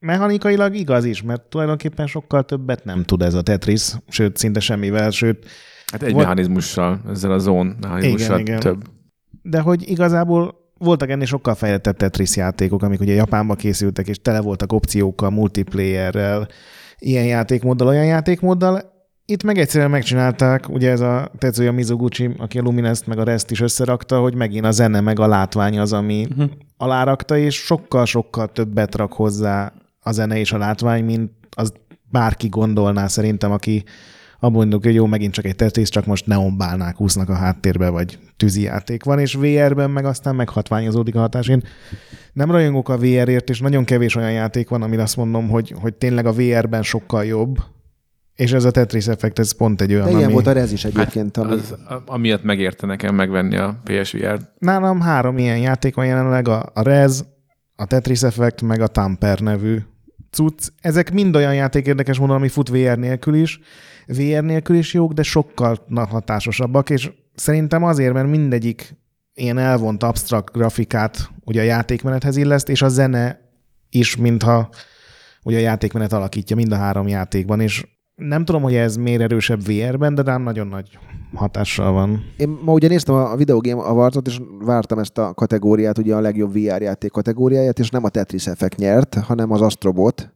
mechanikailag 0.03 0.75
igaz 0.75 1.05
is, 1.05 1.21
mert 1.21 1.41
tulajdonképpen 1.41 2.07
sokkal 2.07 2.43
többet 2.43 2.85
nem 2.85 3.03
tud 3.03 3.21
ez 3.21 3.33
a 3.33 3.41
Tetris, 3.41 3.91
sőt, 4.07 4.37
szinte 4.37 4.59
semmivel, 4.59 5.09
sőt, 5.09 5.45
Hát 5.93 6.03
egy 6.03 6.13
Volt- 6.13 6.25
mechanizmussal, 6.27 7.01
ezzel 7.09 7.31
a 7.31 7.37
zone 7.37 7.75
mechanizmussal 7.81 8.39
Igen, 8.39 8.45
igen. 8.45 8.59
több. 8.59 8.83
de 9.41 9.59
hogy 9.59 9.89
igazából 9.89 10.55
voltak 10.77 11.09
ennél 11.09 11.25
sokkal 11.25 11.55
fejlettebb 11.55 11.97
Tetris 11.97 12.35
játékok, 12.35 12.83
amik 12.83 12.99
ugye 12.99 13.13
Japánba 13.13 13.55
készültek, 13.55 14.07
és 14.07 14.21
tele 14.21 14.41
voltak 14.41 14.73
opciókkal, 14.73 15.29
multiplayerrel, 15.29 16.47
ilyen 16.99 17.25
játékmóddal, 17.25 17.87
olyan 17.87 18.05
játékmóddal. 18.05 18.91
Itt 19.25 19.43
meg 19.43 19.57
egyszerűen 19.57 19.89
megcsinálták, 19.89 20.69
ugye 20.69 20.91
ez 20.91 20.99
a 21.01 21.31
Tetsuya 21.37 21.71
Mizoguchi, 21.71 22.29
aki 22.37 22.59
a 22.59 22.61
Lumines-t 22.61 23.07
meg 23.07 23.17
a 23.17 23.23
Rest 23.23 23.51
is 23.51 23.61
összerakta, 23.61 24.19
hogy 24.19 24.35
megint 24.35 24.65
a 24.65 24.71
zene 24.71 25.01
meg 25.01 25.19
a 25.19 25.27
látvány 25.27 25.79
az, 25.79 25.93
ami 25.93 26.27
uh-huh. 26.29 26.49
alárakta, 26.77 27.37
és 27.37 27.55
sokkal-sokkal 27.55 28.47
többet 28.47 28.95
rak 28.95 29.13
hozzá 29.13 29.73
a 30.03 30.11
zene 30.11 30.39
és 30.39 30.51
a 30.51 30.57
látvány, 30.57 31.03
mint 31.03 31.31
az 31.55 31.73
bárki 32.11 32.47
gondolná 32.47 33.07
szerintem, 33.07 33.51
aki 33.51 33.83
abban 34.39 34.57
mondjuk, 34.57 34.83
hogy 34.83 34.93
jó, 34.93 35.05
megint 35.05 35.33
csak 35.33 35.45
egy 35.45 35.55
Tetris, 35.55 35.89
csak 35.89 36.05
most 36.05 36.25
neonbálnák 36.25 37.01
úsznak 37.01 37.29
a 37.29 37.33
háttérbe, 37.33 37.89
vagy 37.89 38.19
tűzijáték 38.37 39.03
van, 39.03 39.19
és 39.19 39.33
VR-ben 39.33 39.89
meg 39.89 40.05
aztán 40.05 40.35
meghatványozódik 40.35 41.15
a 41.15 41.19
hatás. 41.19 41.47
Én 41.47 41.63
nem 42.33 42.51
rajongok 42.51 42.89
a 42.89 42.97
VR-ért, 42.97 43.49
és 43.49 43.59
nagyon 43.59 43.85
kevés 43.85 44.15
olyan 44.15 44.31
játék 44.31 44.69
van, 44.69 44.81
amire 44.81 45.01
azt 45.01 45.17
mondom, 45.17 45.49
hogy, 45.49 45.73
hogy 45.81 45.93
tényleg 45.93 46.25
a 46.25 46.33
VR-ben 46.33 46.83
sokkal 46.83 47.25
jobb, 47.25 47.57
és 48.35 48.51
ez 48.51 48.63
a 48.63 48.71
Tetris 48.71 49.07
effekt, 49.07 49.39
ez 49.39 49.51
pont 49.51 49.81
egy 49.81 49.93
olyan, 49.93 50.05
De 50.05 50.11
ilyen 50.11 50.23
ami... 50.23 50.33
volt 50.33 50.47
a 50.47 50.51
Rez 50.51 50.71
is 50.71 50.85
egyébként. 50.85 51.37
ami... 51.37 51.51
Az, 51.51 51.75
amiatt 52.05 52.43
megérte 52.43 52.85
nekem 52.85 53.15
megvenni 53.15 53.57
a 53.57 53.81
PSVR-t. 53.83 54.51
Nálam 54.57 55.01
három 55.01 55.37
ilyen 55.37 55.57
játék 55.57 55.95
van 55.95 56.05
jelenleg, 56.05 56.47
a, 56.47 56.71
a 56.73 56.81
Rez, 56.81 57.25
a 57.75 57.85
Tetris 57.85 58.23
Effect, 58.23 58.61
meg 58.61 58.81
a 58.81 58.87
Tamper 58.87 59.39
nevű 59.39 59.77
cucc. 60.33 60.67
Ezek 60.81 61.13
mind 61.13 61.35
olyan 61.35 61.55
játék 61.55 61.85
érdekes 61.85 62.19
módon, 62.19 62.35
ami 62.35 62.47
fut 62.47 62.69
VR 62.69 62.97
nélkül 62.97 63.35
is. 63.35 63.59
VR 64.07 64.43
nélkül 64.43 64.75
is 64.75 64.93
jók, 64.93 65.13
de 65.13 65.23
sokkal 65.23 65.85
hatásosabbak, 66.09 66.89
és 66.89 67.11
szerintem 67.35 67.83
azért, 67.83 68.13
mert 68.13 68.29
mindegyik 68.29 68.95
ilyen 69.33 69.57
elvont 69.57 70.03
absztrakt 70.03 70.53
grafikát 70.53 71.29
ugye 71.45 71.61
a 71.61 71.63
játékmenethez 71.63 72.37
illeszt, 72.37 72.69
és 72.69 72.81
a 72.81 72.89
zene 72.89 73.39
is, 73.89 74.15
mintha 74.15 74.69
ugye 75.43 75.57
a 75.57 75.61
játékmenet 75.61 76.13
alakítja 76.13 76.55
mind 76.55 76.71
a 76.71 76.75
három 76.75 77.07
játékban, 77.07 77.59
és 77.59 77.85
nem 78.15 78.45
tudom, 78.45 78.61
hogy 78.61 78.75
ez 78.75 78.95
miért 78.95 79.21
erősebb 79.21 79.61
VR-ben, 79.65 80.15
de 80.15 80.21
rám 80.21 80.41
nagyon 80.41 80.67
nagy 80.67 80.97
hatással 81.35 81.91
van. 81.91 82.23
Én 82.37 82.59
ma 82.61 82.71
ugye 82.71 82.87
néztem 82.87 83.15
a 83.15 83.35
Video 83.35 83.59
Game 83.59 83.81
Awardot, 83.81 84.27
és 84.27 84.41
vártam 84.59 84.99
ezt 84.99 85.17
a 85.17 85.33
kategóriát, 85.33 85.97
ugye 85.97 86.15
a 86.15 86.19
legjobb 86.19 86.51
VR 86.51 86.81
játék 86.81 87.11
kategóriáját, 87.11 87.79
és 87.79 87.89
nem 87.89 88.03
a 88.03 88.09
Tetris 88.09 88.47
Effect 88.47 88.77
nyert, 88.77 89.15
hanem 89.15 89.51
az 89.51 89.61
Astrobot. 89.61 90.31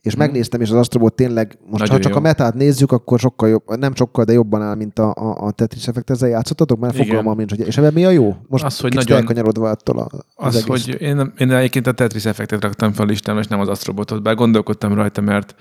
És 0.00 0.12
hmm. 0.12 0.22
megnéztem, 0.22 0.60
és 0.60 0.70
az 0.70 0.76
Astrobot 0.76 1.14
tényleg, 1.14 1.58
most 1.60 1.78
Nagyon 1.78 1.96
ha 1.96 2.02
csak 2.02 2.12
jó. 2.12 2.18
a 2.18 2.20
metát 2.20 2.54
nézzük, 2.54 2.92
akkor 2.92 3.18
sokkal 3.18 3.48
jobb, 3.48 3.62
nem 3.78 3.94
sokkal, 3.94 4.24
de 4.24 4.32
jobban 4.32 4.62
áll, 4.62 4.74
mint 4.74 4.98
a, 4.98 5.12
a, 5.14 5.46
a 5.46 5.50
Tetris 5.50 5.88
Effect. 5.88 6.10
Ezzel 6.10 6.28
játszottatok? 6.28 6.78
Mert 6.78 6.96
fogalmam 6.96 7.36
nincs, 7.36 7.50
hogy... 7.50 7.66
És 7.66 7.76
ebben 7.76 7.92
mi 7.92 8.04
a 8.04 8.10
jó? 8.10 8.36
Most 8.48 8.64
az, 8.64 8.80
hogy 8.80 8.94
nagyon... 8.94 9.18
elkanyarodva 9.18 9.70
attól 9.70 9.98
a, 9.98 10.08
az, 10.34 10.54
az 10.54 10.64
hogy 10.64 10.96
én, 11.00 11.32
én 11.38 11.50
egyébként 11.50 11.86
a 11.86 11.92
Tetris 11.92 12.24
Effectet 12.24 12.62
raktam 12.62 12.92
fel 12.92 13.06
listámra, 13.06 13.40
és 13.40 13.46
nem 13.46 13.60
az 13.60 13.68
Astrobotot, 13.68 14.22
bár 14.22 14.34
gondolkodtam 14.34 14.94
rajta, 14.94 15.20
mert 15.20 15.54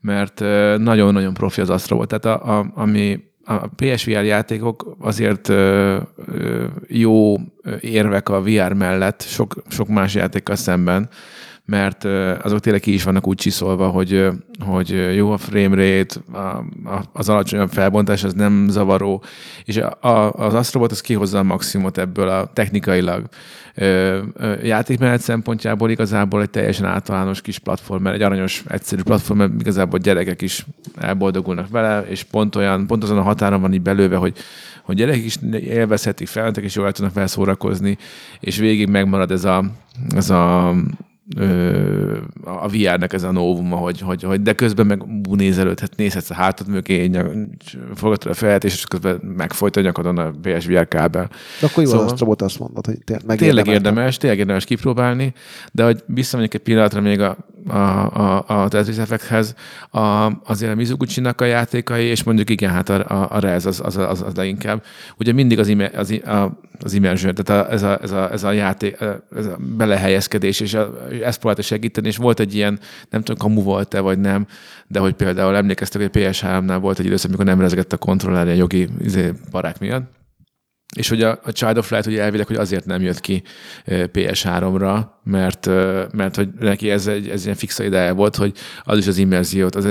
mert 0.00 0.40
nagyon-nagyon 0.78 1.34
profi 1.34 1.60
az 1.60 1.70
Astrobot. 1.70 2.08
Tehát 2.08 2.40
a, 2.40 2.58
a, 2.58 2.72
ami 2.74 3.20
a 3.48 3.66
PSVR 3.76 4.24
játékok 4.24 4.96
azért 5.00 5.52
jó 6.86 7.34
érvek 7.80 8.28
a 8.28 8.42
VR 8.42 8.72
mellett, 8.72 9.22
sok, 9.22 9.62
sok 9.68 9.88
más 9.88 10.14
játékkal 10.14 10.56
szemben, 10.56 11.08
mert 11.66 12.04
azok 12.42 12.60
tényleg 12.60 12.80
ki 12.80 12.92
is 12.92 13.02
vannak 13.02 13.26
úgy 13.26 13.36
csiszolva, 13.36 13.88
hogy, 13.88 14.28
hogy 14.58 15.14
jó 15.14 15.30
a 15.30 15.36
frame 15.36 15.74
rate, 15.74 16.20
az 17.12 17.28
alacsonyabb 17.28 17.70
felbontás 17.70 18.24
az 18.24 18.32
nem 18.32 18.66
zavaró, 18.68 19.22
és 19.64 19.80
az 20.32 20.54
Astrobot 20.54 20.90
az 20.90 21.00
kihozza 21.00 21.38
a 21.38 21.42
maximumot 21.42 21.98
ebből 21.98 22.28
a 22.28 22.50
technikailag. 22.52 23.28
Játékmenet 24.62 25.20
szempontjából 25.20 25.90
igazából 25.90 26.42
egy 26.42 26.50
teljesen 26.50 26.86
általános 26.86 27.40
kis 27.40 27.58
platform, 27.58 28.06
egy 28.06 28.22
aranyos, 28.22 28.64
egyszerű 28.68 29.02
platform, 29.02 29.38
mert 29.38 29.52
igazából 29.60 29.98
gyerekek 29.98 30.42
is 30.42 30.66
elboldogulnak 30.96 31.68
vele, 31.68 32.04
és 32.08 32.22
pont 32.22 32.56
olyan, 32.56 32.86
pont 32.86 33.02
azon 33.02 33.18
a 33.18 33.22
határon 33.22 33.60
van 33.60 33.72
így 33.72 33.82
belőve, 33.82 34.16
hogy 34.16 34.36
hogy 34.82 34.96
gyerekek 34.96 35.24
is 35.24 35.38
élvezhetik, 35.52 36.26
felnőttek 36.26 36.64
is 36.64 36.74
jól 36.74 36.92
tudnak 36.92 37.12
felszórakozni, 37.12 37.98
és 38.40 38.56
végig 38.56 38.88
megmarad 38.88 39.30
ez 39.30 39.44
a, 39.44 39.64
ez 40.14 40.30
a 40.30 40.74
a 42.44 42.68
VR-nek 42.68 43.12
ez 43.12 43.22
a 43.22 43.32
novuma, 43.32 43.76
hogy, 43.76 44.00
hogy, 44.00 44.22
hogy, 44.22 44.42
de 44.42 44.52
közben 44.52 44.86
meg 44.86 45.02
nézelődhet, 45.30 45.96
nézhetsz 45.96 46.30
a 46.30 46.34
hátad 46.34 46.68
mögé, 46.68 47.10
fogadod 47.94 48.30
a 48.30 48.34
fejet, 48.34 48.64
és 48.64 48.84
közben 48.84 49.20
megfolyt 49.36 49.76
a 49.76 49.80
nyakadon 49.80 50.18
a 50.18 50.30
PSVR 50.42 50.88
kábel. 50.88 51.30
De 51.60 51.66
akkor 51.66 51.82
jó 51.82 51.90
szóval, 51.90 52.08
az 52.08 52.18
robot 52.18 52.42
azt 52.42 52.58
mondod, 52.58 52.86
hogy 52.86 52.98
tényleg, 53.04 53.38
tényleg 53.38 53.66
érdemes, 53.66 54.16
tényleg 54.16 54.38
érdemes 54.38 54.64
kipróbálni, 54.64 55.32
de 55.72 55.84
hogy 55.84 56.02
visszamegyek 56.06 56.54
egy 56.54 56.60
pillanatra 56.60 57.00
még 57.00 57.20
a, 57.20 57.36
a, 57.68 57.76
a, 57.76 58.44
a 58.46 58.68
Tetris 58.68 58.96
Effecthez, 58.96 59.54
a, 59.90 60.32
azért 60.44 60.72
a 60.72 60.74
mizuguchi 60.74 61.22
a 61.36 61.44
játékai, 61.44 62.04
és 62.04 62.22
mondjuk 62.22 62.50
igen, 62.50 62.70
hát 62.70 62.88
a, 62.88 63.04
a, 63.08 63.28
a 63.30 63.38
Rez 63.38 63.66
az, 63.66 63.80
az, 63.84 63.96
az, 63.96 64.22
az 64.22 64.34
leginkább. 64.34 64.84
Ugye 65.18 65.32
mindig 65.32 65.58
az, 65.58 65.68
ime, 65.68 65.90
az, 65.94 66.10
a, 66.10 66.58
az 66.80 66.92
immersion, 66.92 67.34
tehát 67.34 67.66
a, 67.66 67.72
ez, 67.72 67.82
a, 67.82 67.98
ez, 68.02 68.10
a, 68.10 68.32
ez 68.32 68.44
a 68.44 68.52
játék, 68.52 68.96
ez 69.36 69.46
a 69.46 69.56
belehelyezkedés, 69.76 70.60
és 70.60 70.74
a, 70.74 71.06
ezt 71.22 71.38
próbálta 71.38 71.62
segíteni, 71.62 72.06
és 72.06 72.16
volt 72.16 72.40
egy 72.40 72.54
ilyen, 72.54 72.78
nem 73.10 73.22
tudom, 73.22 73.36
kamu 73.36 73.62
volt-e, 73.62 74.00
vagy 74.00 74.18
nem, 74.18 74.46
de 74.86 74.98
hogy 74.98 75.14
például 75.14 75.56
emlékeztek, 75.56 76.00
hogy 76.00 76.10
a 76.14 76.18
PS3-nál 76.18 76.78
volt 76.80 76.98
egy 76.98 77.06
időszak, 77.06 77.28
amikor 77.28 77.46
nem 77.46 77.60
rezegett 77.60 77.92
a 77.92 77.96
kontroller 77.96 78.48
a 78.48 78.52
jogi 78.52 78.88
izé, 79.00 79.32
barák 79.50 79.78
miatt, 79.78 80.14
és 80.96 81.08
hogy 81.08 81.22
a, 81.22 81.40
a 81.42 81.52
Child 81.52 81.78
of 81.78 81.90
Light 81.90 82.06
ugye 82.06 82.22
elvileg, 82.22 82.46
hogy 82.46 82.56
azért 82.56 82.86
nem 82.86 83.02
jött 83.02 83.20
ki 83.20 83.42
PS3-ra, 83.86 85.06
mert, 85.24 85.66
mert 86.12 86.36
hogy 86.36 86.48
neki 86.58 86.90
ez 86.90 87.06
egy 87.06 87.28
ez 87.28 87.44
ilyen 87.44 87.56
fixa 87.56 87.84
ideje 87.84 88.12
volt, 88.12 88.36
hogy 88.36 88.52
az 88.82 88.98
is 88.98 89.06
az 89.06 89.18
immerziót, 89.18 89.74
az, 89.74 89.88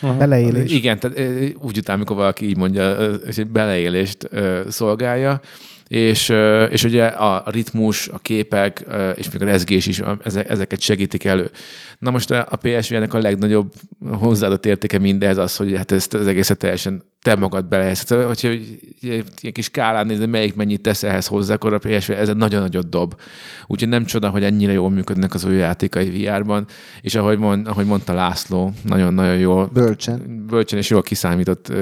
Aha. 0.00 0.16
Beleélés. 0.16 0.72
Igen, 0.72 0.98
tehát 0.98 1.18
úgy 1.60 1.78
után, 1.78 1.96
amikor 1.96 2.16
valaki 2.16 2.48
így 2.48 2.56
mondja, 2.56 2.96
hogy 3.24 3.46
beleélést 3.46 4.28
szolgálja, 4.68 5.40
és, 5.88 6.32
és 6.70 6.84
ugye 6.84 7.04
a 7.06 7.42
ritmus, 7.50 8.08
a 8.08 8.18
képek, 8.18 8.84
és 9.14 9.30
még 9.30 9.42
a 9.42 9.44
rezgés 9.44 9.86
is 9.86 10.02
ezeket 10.46 10.80
segítik 10.80 11.24
elő. 11.24 11.50
Na 11.98 12.10
most 12.10 12.30
a 12.30 12.58
PSV-nek 12.62 13.14
a 13.14 13.18
legnagyobb 13.18 13.72
hozzáadott 14.12 14.66
értéke 14.66 14.98
mindez 14.98 15.38
az, 15.38 15.56
hogy 15.56 15.76
hát 15.76 15.92
ezt 15.92 16.14
az 16.14 16.26
egészet 16.26 16.58
teljesen 16.58 17.02
te 17.24 17.34
magad 17.36 17.64
belehelyezhet. 17.64 18.18
Hát, 18.18 18.26
hogyha 18.26 18.48
egy 18.48 19.52
kis 19.52 19.64
skálán 19.64 20.06
nézni, 20.06 20.26
melyik 20.26 20.54
mennyit 20.54 20.80
tesz 20.80 21.02
ehhez 21.02 21.26
hozzá, 21.26 21.54
akkor 21.54 21.72
a 21.72 21.78
PSV 21.78 22.10
ez 22.10 22.28
nagyon 22.28 22.60
nagyot 22.60 22.88
dob. 22.88 23.20
Úgyhogy 23.66 23.88
nem 23.88 24.04
csoda, 24.04 24.28
hogy 24.28 24.44
ennyire 24.44 24.72
jól 24.72 24.90
működnek 24.90 25.34
az 25.34 25.44
új 25.44 25.56
játékai 25.56 26.10
VR-ban, 26.10 26.66
és 27.00 27.14
ahogy, 27.14 27.38
mond, 27.38 27.66
ahogy 27.66 27.86
mondta 27.86 28.12
László, 28.12 28.72
nagyon-nagyon 28.82 29.38
jól. 29.38 29.66
Bölcsen. 29.72 30.44
Bölcsen 30.46 30.78
és 30.78 30.90
jól 30.90 31.02
kiszámított 31.02 31.72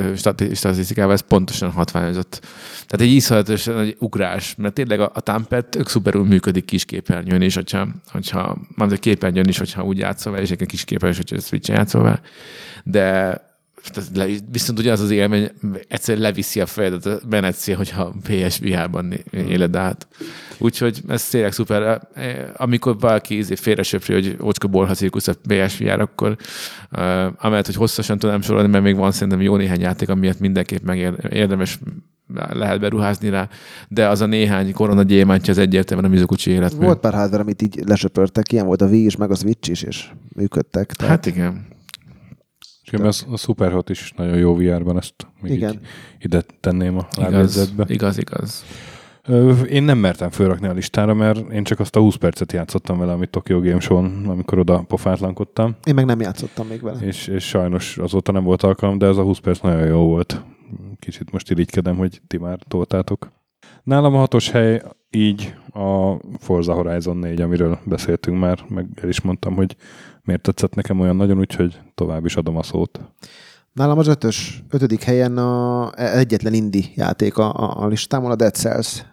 statisztikával, 0.55 1.12
ez 1.12 1.20
pontosan 1.20 1.70
hatványozott. 1.70 2.40
Tehát 2.86 3.06
egy 3.06 3.14
iszonyatos 3.14 3.66
egy 3.66 3.97
ugrás, 3.98 4.55
mert 4.59 4.74
tényleg 4.74 5.01
a, 5.01 5.10
a 5.14 5.20
Tampet 5.20 5.66
tök 5.66 5.89
szuperül 5.89 6.24
működik 6.24 6.64
kisképernyőn 6.64 7.43
is, 7.43 7.55
hogyha, 7.55 7.89
hogyha 8.06 8.59
már 8.77 8.93
a 8.93 8.97
képernyőn 8.97 9.48
is, 9.48 9.59
hogyha 9.59 9.85
úgy 9.85 9.98
játszol 9.98 10.32
vele, 10.32 10.44
és 10.44 10.51
egy 10.51 10.66
kis 10.66 10.85
képernyőn 10.85 11.20
is, 11.20 11.31
hogyha 11.31 11.47
switch 11.47 11.70
játszol 11.70 12.02
vele. 12.02 12.20
De 12.85 13.51
viszont 14.50 14.78
ugye 14.78 14.92
az 14.92 15.00
az 15.00 15.10
élmény, 15.10 15.50
egyszer 15.88 16.18
leviszi 16.18 16.60
a 16.60 16.66
fejedet 16.66 17.06
a 17.06 17.20
Venecia, 17.28 17.76
hogyha 17.76 18.14
PSVR-ban 18.22 19.14
éled 19.30 19.76
át. 19.76 20.06
Úgyhogy 20.59 21.02
ez 21.09 21.28
tényleg 21.28 21.52
szuper. 21.52 22.09
Amikor 22.56 22.98
valaki 22.98 23.36
izé 23.36 23.54
félresöpri, 23.54 24.12
hogy 24.12 24.36
Ocska 24.40 24.68
Bolha 24.68 24.94
cirkusz 24.94 25.28
a 25.28 25.34
PSVR, 25.48 26.00
akkor 26.00 26.36
uh, 26.92 27.00
amellett, 27.38 27.66
hogy 27.66 27.74
hosszasan 27.74 28.18
tudom 28.18 28.40
sorolni, 28.40 28.68
mert 28.68 28.84
még 28.84 28.96
van 28.96 29.12
szerintem 29.12 29.40
jó 29.40 29.56
néhány 29.56 29.80
játék, 29.80 30.09
amiért 30.09 30.40
mindenképp 30.40 30.84
megérdemes 30.84 31.78
lehet 32.52 32.80
beruházni 32.80 33.28
rá, 33.28 33.48
de 33.88 34.09
az 34.09 34.20
a 34.20 34.26
néhány 34.26 34.72
korona 34.72 35.02
gyémántja 35.02 35.52
az 35.52 35.59
egyértelműen 35.59 36.10
a 36.10 36.12
Mizuguchi 36.12 36.50
élet. 36.50 36.72
Volt 36.72 37.00
pár 37.00 37.14
hardware, 37.14 37.42
amit 37.42 37.62
így 37.62 37.82
lesöpörtek, 37.86 38.52
ilyen 38.52 38.66
volt 38.66 38.82
a 38.82 38.86
Wii 38.86 39.04
is, 39.04 39.16
meg 39.16 39.30
a 39.30 39.34
Switch 39.34 39.70
is, 39.70 39.82
és 39.82 40.10
működtek. 40.34 40.92
Tehát... 40.92 41.14
Hát 41.14 41.26
igen. 41.26 41.72
És 42.93 43.23
a, 43.28 43.32
a 43.32 43.36
Superhot 43.36 43.90
is 43.90 44.12
nagyon 44.16 44.36
jó 44.36 44.55
VR-ban, 44.56 44.97
ezt 44.97 45.14
még 45.40 45.52
Igen. 45.52 45.81
ide 46.19 46.43
tenném 46.60 46.98
a 46.98 47.06
lábjegyzetbe. 47.16 47.85
Igaz, 47.89 48.19
igaz. 48.19 48.64
Én 49.69 49.82
nem 49.82 49.98
mertem 49.98 50.31
fölrakni 50.31 50.66
a 50.66 50.73
listára, 50.73 51.14
mert 51.14 51.51
én 51.52 51.64
csak 51.64 51.81
azt 51.81 51.97
a 51.97 52.01
20 52.01 52.14
percet 52.14 52.52
játszottam 52.52 52.98
vele, 52.98 53.12
amit 53.12 53.31
Tokyo 53.31 53.60
Game 53.60 53.81
Show-n, 53.81 54.24
amikor 54.27 54.59
oda 54.59 54.85
pofátlankodtam. 54.89 55.77
Én 55.85 55.94
meg 55.94 56.05
nem 56.05 56.20
játszottam 56.20 56.66
még 56.66 56.82
vele. 56.82 56.98
És, 57.01 57.27
és 57.27 57.48
sajnos 57.48 57.98
azóta 57.98 58.32
nem 58.32 58.44
volt 58.44 58.62
alkalom, 58.62 58.98
de 58.98 59.06
ez 59.06 59.16
a 59.16 59.23
20 59.23 59.39
perc 59.39 59.60
nagyon 59.60 59.86
jó 59.86 60.06
volt. 60.06 60.44
Kicsit 60.98 61.32
most 61.32 61.51
irigykedem, 61.51 61.97
hogy 61.97 62.20
ti 62.27 62.39
már 62.39 62.59
toltátok. 62.69 63.32
Nálam 63.82 64.14
a 64.14 64.19
hatos 64.19 64.51
hely 64.51 64.82
így 65.10 65.55
a 65.73 66.16
Forza 66.39 66.73
Horizon 66.73 67.16
4, 67.16 67.40
amiről 67.40 67.78
beszéltünk 67.85 68.39
már, 68.39 68.59
meg 68.69 68.86
el 69.02 69.09
is 69.09 69.20
mondtam, 69.20 69.55
hogy 69.55 69.77
miért 70.24 70.43
tetszett 70.43 70.74
nekem 70.74 71.01
olyan 71.01 71.16
nagyon, 71.16 71.39
úgyhogy 71.39 71.81
tovább 71.94 72.24
is 72.24 72.36
adom 72.36 72.57
a 72.57 72.62
szót. 72.62 73.01
Nálam 73.73 73.99
az 73.99 74.07
ötös, 74.07 74.62
ötödik 74.70 75.03
helyen 75.03 75.39
a, 75.39 75.93
egyetlen 75.94 76.53
indi 76.53 76.85
játék 76.94 77.39
a, 77.39 77.55
a, 77.55 77.82
a 77.82 77.86
listámon, 77.86 78.31
a 78.31 78.36
Dead 78.36 78.55
Cells 78.55 79.05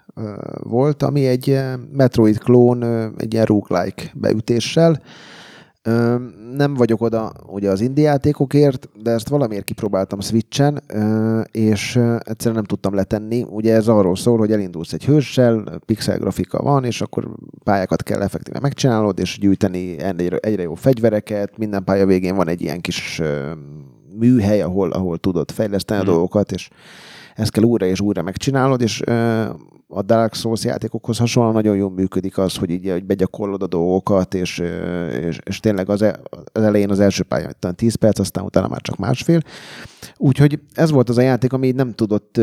volt, 0.60 1.04
ami 1.04 1.28
egy 1.28 1.60
Metroid 1.92 2.38
klón, 2.38 2.84
egy 3.18 3.34
ilyen 3.34 3.46
roguelike 3.46 4.04
beütéssel, 4.14 5.02
nem 6.56 6.74
vagyok 6.74 7.02
oda 7.02 7.32
ugye 7.48 7.70
az 7.70 7.82
indie 7.82 8.04
játékokért, 8.04 8.90
de 9.02 9.12
ezt 9.12 9.30
valamiért 9.30 9.64
kipróbáltam 9.64 10.20
Switchen, 10.20 10.82
és 11.52 11.96
egyszerűen 12.20 12.56
nem 12.56 12.64
tudtam 12.64 12.94
letenni. 12.94 13.46
Ugye 13.50 13.74
ez 13.74 13.88
arról 13.88 14.16
szól, 14.16 14.38
hogy 14.38 14.52
elindulsz 14.52 14.94
egy 14.94 15.06
hőssel, 15.06 15.80
pixel 15.86 16.18
grafika 16.18 16.62
van, 16.64 16.84
és 16.84 17.02
akkor 17.02 17.30
pályákat 17.64 18.04
kell 18.04 18.22
effektíven 18.22 18.62
megcsinálod, 18.62 19.20
és 19.20 19.38
gyűjteni 19.40 20.00
egyre, 20.00 20.38
egyre 20.38 20.62
jó 20.62 20.74
fegyvereket. 20.74 21.58
Minden 21.58 21.84
pálya 21.84 22.06
végén 22.06 22.36
van 22.36 22.48
egy 22.48 22.62
ilyen 22.62 22.82
kis 22.82 23.22
műhely, 24.18 24.62
ahol, 24.62 24.92
ahol 24.92 25.18
tudod 25.18 25.52
fejleszteni 25.52 26.00
hmm. 26.00 26.10
a 26.10 26.12
dolgokat, 26.12 26.52
és 26.52 26.70
ezt 27.36 27.52
kell 27.52 27.64
újra 27.64 27.86
és 27.86 28.02
újra 28.02 28.22
megcsinálod, 28.22 28.82
és 28.82 29.02
a 29.92 30.02
Dark 30.02 30.34
Souls 30.34 30.64
játékokhoz 30.64 31.18
hasonlóan 31.18 31.56
nagyon 31.56 31.76
jól 31.76 31.92
működik 31.92 32.38
az, 32.38 32.56
hogy 32.56 32.70
így 32.70 32.90
hogy 32.90 33.06
begyakorlod 33.06 33.64
a 33.64 33.68
dolgokat, 33.68 34.34
és, 34.34 34.64
és, 35.22 35.40
és 35.44 35.60
tényleg 35.60 35.90
az, 35.90 36.02
e, 36.02 36.20
az 36.52 36.64
elején 36.64 36.90
az 36.90 37.00
első 37.00 37.24
pálya 37.24 37.50
10 37.76 37.96
perc, 37.96 38.20
aztán 38.20 38.44
utána 38.44 38.68
már 38.68 38.82
csak 38.82 38.98
másfél. 38.98 39.40
Úgyhogy 40.18 40.60
ez 40.74 40.92
volt 40.92 41.10
az 41.10 41.18
a 41.18 41.22
játék, 41.22 41.54
ami 41.54 41.72
nem 41.72 41.92
tudott 41.92 42.38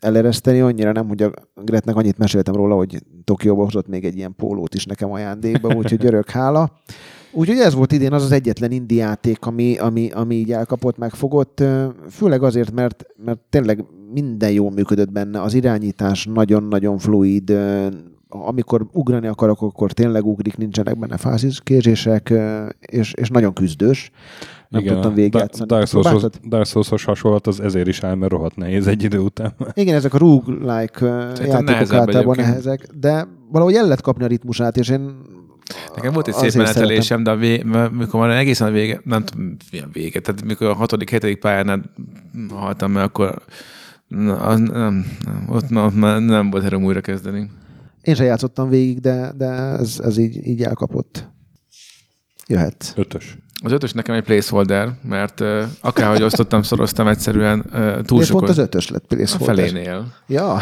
elereszteni, 0.00 0.60
annyira 0.60 0.92
nem, 0.92 1.08
hogy 1.08 1.22
a 1.22 1.32
Gretnek 1.54 1.96
annyit 1.96 2.18
meséltem 2.18 2.54
róla, 2.54 2.74
hogy 2.74 3.02
Tokióba 3.24 3.62
hozott 3.62 3.88
még 3.88 4.04
egy 4.04 4.16
ilyen 4.16 4.34
pólót 4.36 4.74
is 4.74 4.84
nekem 4.84 5.12
ajándékba, 5.12 5.74
úgyhogy 5.74 6.04
örök 6.04 6.30
hála. 6.30 6.72
Úgyhogy 7.32 7.58
ez 7.58 7.74
volt 7.74 7.92
idén 7.92 8.12
az 8.12 8.22
az 8.22 8.32
egyetlen 8.32 8.70
indi 8.70 8.94
játék, 8.94 9.46
ami, 9.46 9.78
ami, 9.78 10.10
ami 10.10 10.34
így 10.34 10.52
elkapott, 10.52 10.98
megfogott, 10.98 11.62
főleg 12.10 12.42
azért, 12.42 12.72
mert, 12.72 13.04
mert 13.24 13.38
tényleg 13.50 13.84
minden 14.14 14.50
jól 14.50 14.70
működött 14.70 15.12
benne, 15.12 15.42
az 15.42 15.54
irányítás 15.54 16.28
nagyon-nagyon 16.34 16.98
fluid, 16.98 17.58
amikor 18.28 18.86
ugrani 18.92 19.26
akarok, 19.26 19.62
akkor 19.62 19.92
tényleg 19.92 20.26
ugrik, 20.26 20.56
nincsenek 20.56 20.98
benne 20.98 21.16
fáziskérzések, 21.16 22.30
ö, 22.30 22.66
és, 22.80 23.12
és 23.12 23.28
nagyon 23.28 23.52
küzdős. 23.52 24.10
Nem 24.68 24.80
Igen, 24.80 24.94
tudtam 24.94 25.14
végigjátszani. 25.14 25.66
Dark 25.68 25.86
Souls-os, 25.86 26.12
Próbáltad? 26.12 26.48
Dark 26.48 26.66
Souls-os 26.66 27.04
hasonlat 27.04 27.46
az 27.46 27.60
ezért 27.60 27.86
is 27.86 28.02
áll, 28.02 28.14
mert 28.14 28.32
rohadt 28.32 28.56
nehéz 28.56 28.86
egy 28.86 29.02
idő 29.02 29.18
után. 29.18 29.54
Igen, 29.72 29.94
ezek 29.94 30.14
a 30.14 30.18
roguelike 30.18 31.32
játékok 31.46 31.92
általában 31.92 32.36
nehezek, 32.36 32.86
de 33.00 33.26
valahogy 33.50 33.74
el 33.74 33.82
lehet 33.82 34.00
kapni 34.00 34.24
a 34.24 34.26
ritmusát, 34.26 34.76
és 34.76 34.88
én 34.88 35.16
Nekem 35.94 36.12
volt 36.12 36.28
egy 36.28 36.34
szép 36.34 36.54
menetelésem, 36.54 37.22
de 37.22 37.30
a 37.30 37.36
vé, 37.36 37.62
m- 37.62 37.90
mikor 37.98 38.20
már 38.20 38.30
egészen 38.30 38.68
a 38.68 38.70
vége, 38.70 39.00
nem 39.04 39.24
tudom, 39.24 39.56
milyen 39.70 39.90
vége, 39.92 40.20
tehát 40.20 40.44
mikor 40.44 40.66
a 40.66 40.74
hatodik, 40.74 41.10
hetedik 41.10 41.38
pályánál 41.38 41.82
haltam 42.50 42.92
meg, 42.92 43.02
akkor 43.02 43.42
na, 44.16 44.36
az, 44.36 44.58
nem, 44.58 45.06
nem, 45.24 45.46
ott 45.48 45.94
már 45.94 46.20
nem 46.20 46.50
volt 46.50 46.64
erőm 46.64 46.84
újra 46.84 47.00
kezdeni. 47.00 47.50
Én 48.02 48.14
sem 48.14 48.26
játszottam 48.26 48.68
végig, 48.68 49.00
de, 49.00 49.32
de 49.36 49.46
ez, 49.46 50.00
ez 50.02 50.16
így, 50.16 50.46
így 50.46 50.62
elkapott. 50.62 51.28
Jöhet. 52.46 52.92
Ötös. 52.96 53.38
Az 53.64 53.72
ötös 53.72 53.92
nekem 53.92 54.14
egy 54.14 54.22
placeholder, 54.22 54.88
mert 55.02 55.40
uh, 55.40 55.62
akárhogy 55.80 56.22
osztottam, 56.22 56.62
szoroztam 56.62 57.08
egyszerűen 57.08 57.58
uh, 57.58 57.72
túl 57.72 58.18
Miért 58.18 58.26
sok 58.26 58.38
pont 58.38 58.50
az 58.50 58.58
ötös 58.58 58.88
lett 58.88 59.04
a 59.04 59.14
placeholder? 59.14 59.68
felénél. 59.68 60.12
Ja, 60.26 60.52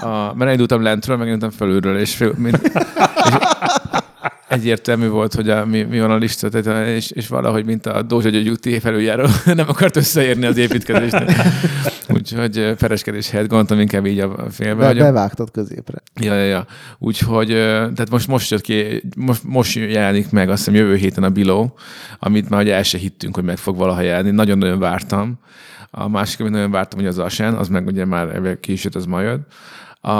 A, 0.00 0.34
mert 0.34 0.42
elindultam 0.42 0.82
lentről, 0.82 1.16
megindultam 1.16 1.50
felülről, 1.50 1.98
és, 1.98 2.14
fél, 2.14 2.34
mint, 2.36 2.60
és 3.24 3.34
egyértelmű 4.48 5.08
volt, 5.08 5.34
hogy 5.34 5.50
a, 5.50 5.66
mi, 5.66 5.82
mi 5.82 6.00
van 6.00 6.10
a 6.10 6.16
lista, 6.16 6.48
tehát, 6.48 6.86
és, 6.86 7.10
és 7.10 7.28
valahogy, 7.28 7.64
mint 7.64 7.86
a 7.86 8.02
Dózsa 8.02 8.28
Gyögyúti 8.28 8.78
felüljáró, 8.78 9.26
nem 9.44 9.68
akart 9.68 9.96
összeérni 9.96 10.46
az 10.46 10.56
építkezést. 10.56 11.24
Úgyhogy 12.08 12.74
pereskedés 12.78 13.30
helyett 13.30 13.48
gondoltam 13.48 13.80
inkább 13.80 14.06
így 14.06 14.18
a 14.18 14.50
félbe. 14.50 14.92
be, 14.94 15.00
a- 15.00 15.04
bevágtad 15.04 15.50
középre. 15.50 15.98
Ja, 16.20 16.34
ja, 16.34 16.44
ja. 16.44 16.66
Úgyhogy, 16.98 17.46
tehát 17.48 18.10
most, 18.10 18.28
most 18.28 18.50
jött 18.50 18.60
ki, 18.60 19.02
most, 19.16 19.44
most 19.44 19.76
jelenik 19.76 20.30
meg, 20.30 20.48
azt 20.48 20.58
hiszem 20.58 20.74
jövő 20.74 20.94
héten 20.96 21.24
a 21.24 21.30
Below, 21.30 21.66
amit 22.18 22.48
már 22.50 22.62
ugye 22.62 22.74
el 22.74 22.82
se 22.82 22.98
hittünk, 22.98 23.34
hogy 23.34 23.44
meg 23.44 23.56
fog 23.56 23.76
valaha 23.76 24.00
jelenni. 24.00 24.30
Nagyon-nagyon 24.30 24.78
vártam. 24.78 25.38
A 25.90 26.08
másik, 26.08 26.40
amit 26.40 26.52
nagyon 26.52 26.70
vártam, 26.70 26.98
hogy 26.98 27.08
az 27.08 27.18
Ashen, 27.18 27.54
az 27.54 27.68
meg 27.68 27.86
ugye 27.86 28.04
már 28.04 28.56
ki 28.60 28.72
is 28.72 28.84
jött, 28.84 28.94
az 28.94 29.04
majd. 29.06 29.40
A, 30.00 30.10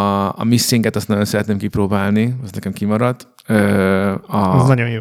a 0.40 0.44
Missinget 0.44 0.96
azt 0.96 1.08
nagyon 1.08 1.24
szeretném 1.24 1.58
kipróbálni, 1.58 2.34
az 2.42 2.50
nekem 2.50 2.72
kimaradt. 2.72 3.28
Ö, 3.46 3.54
A, 4.26 4.54
Az 4.60 4.68
nagyon 4.68 4.88
jó. 4.88 5.00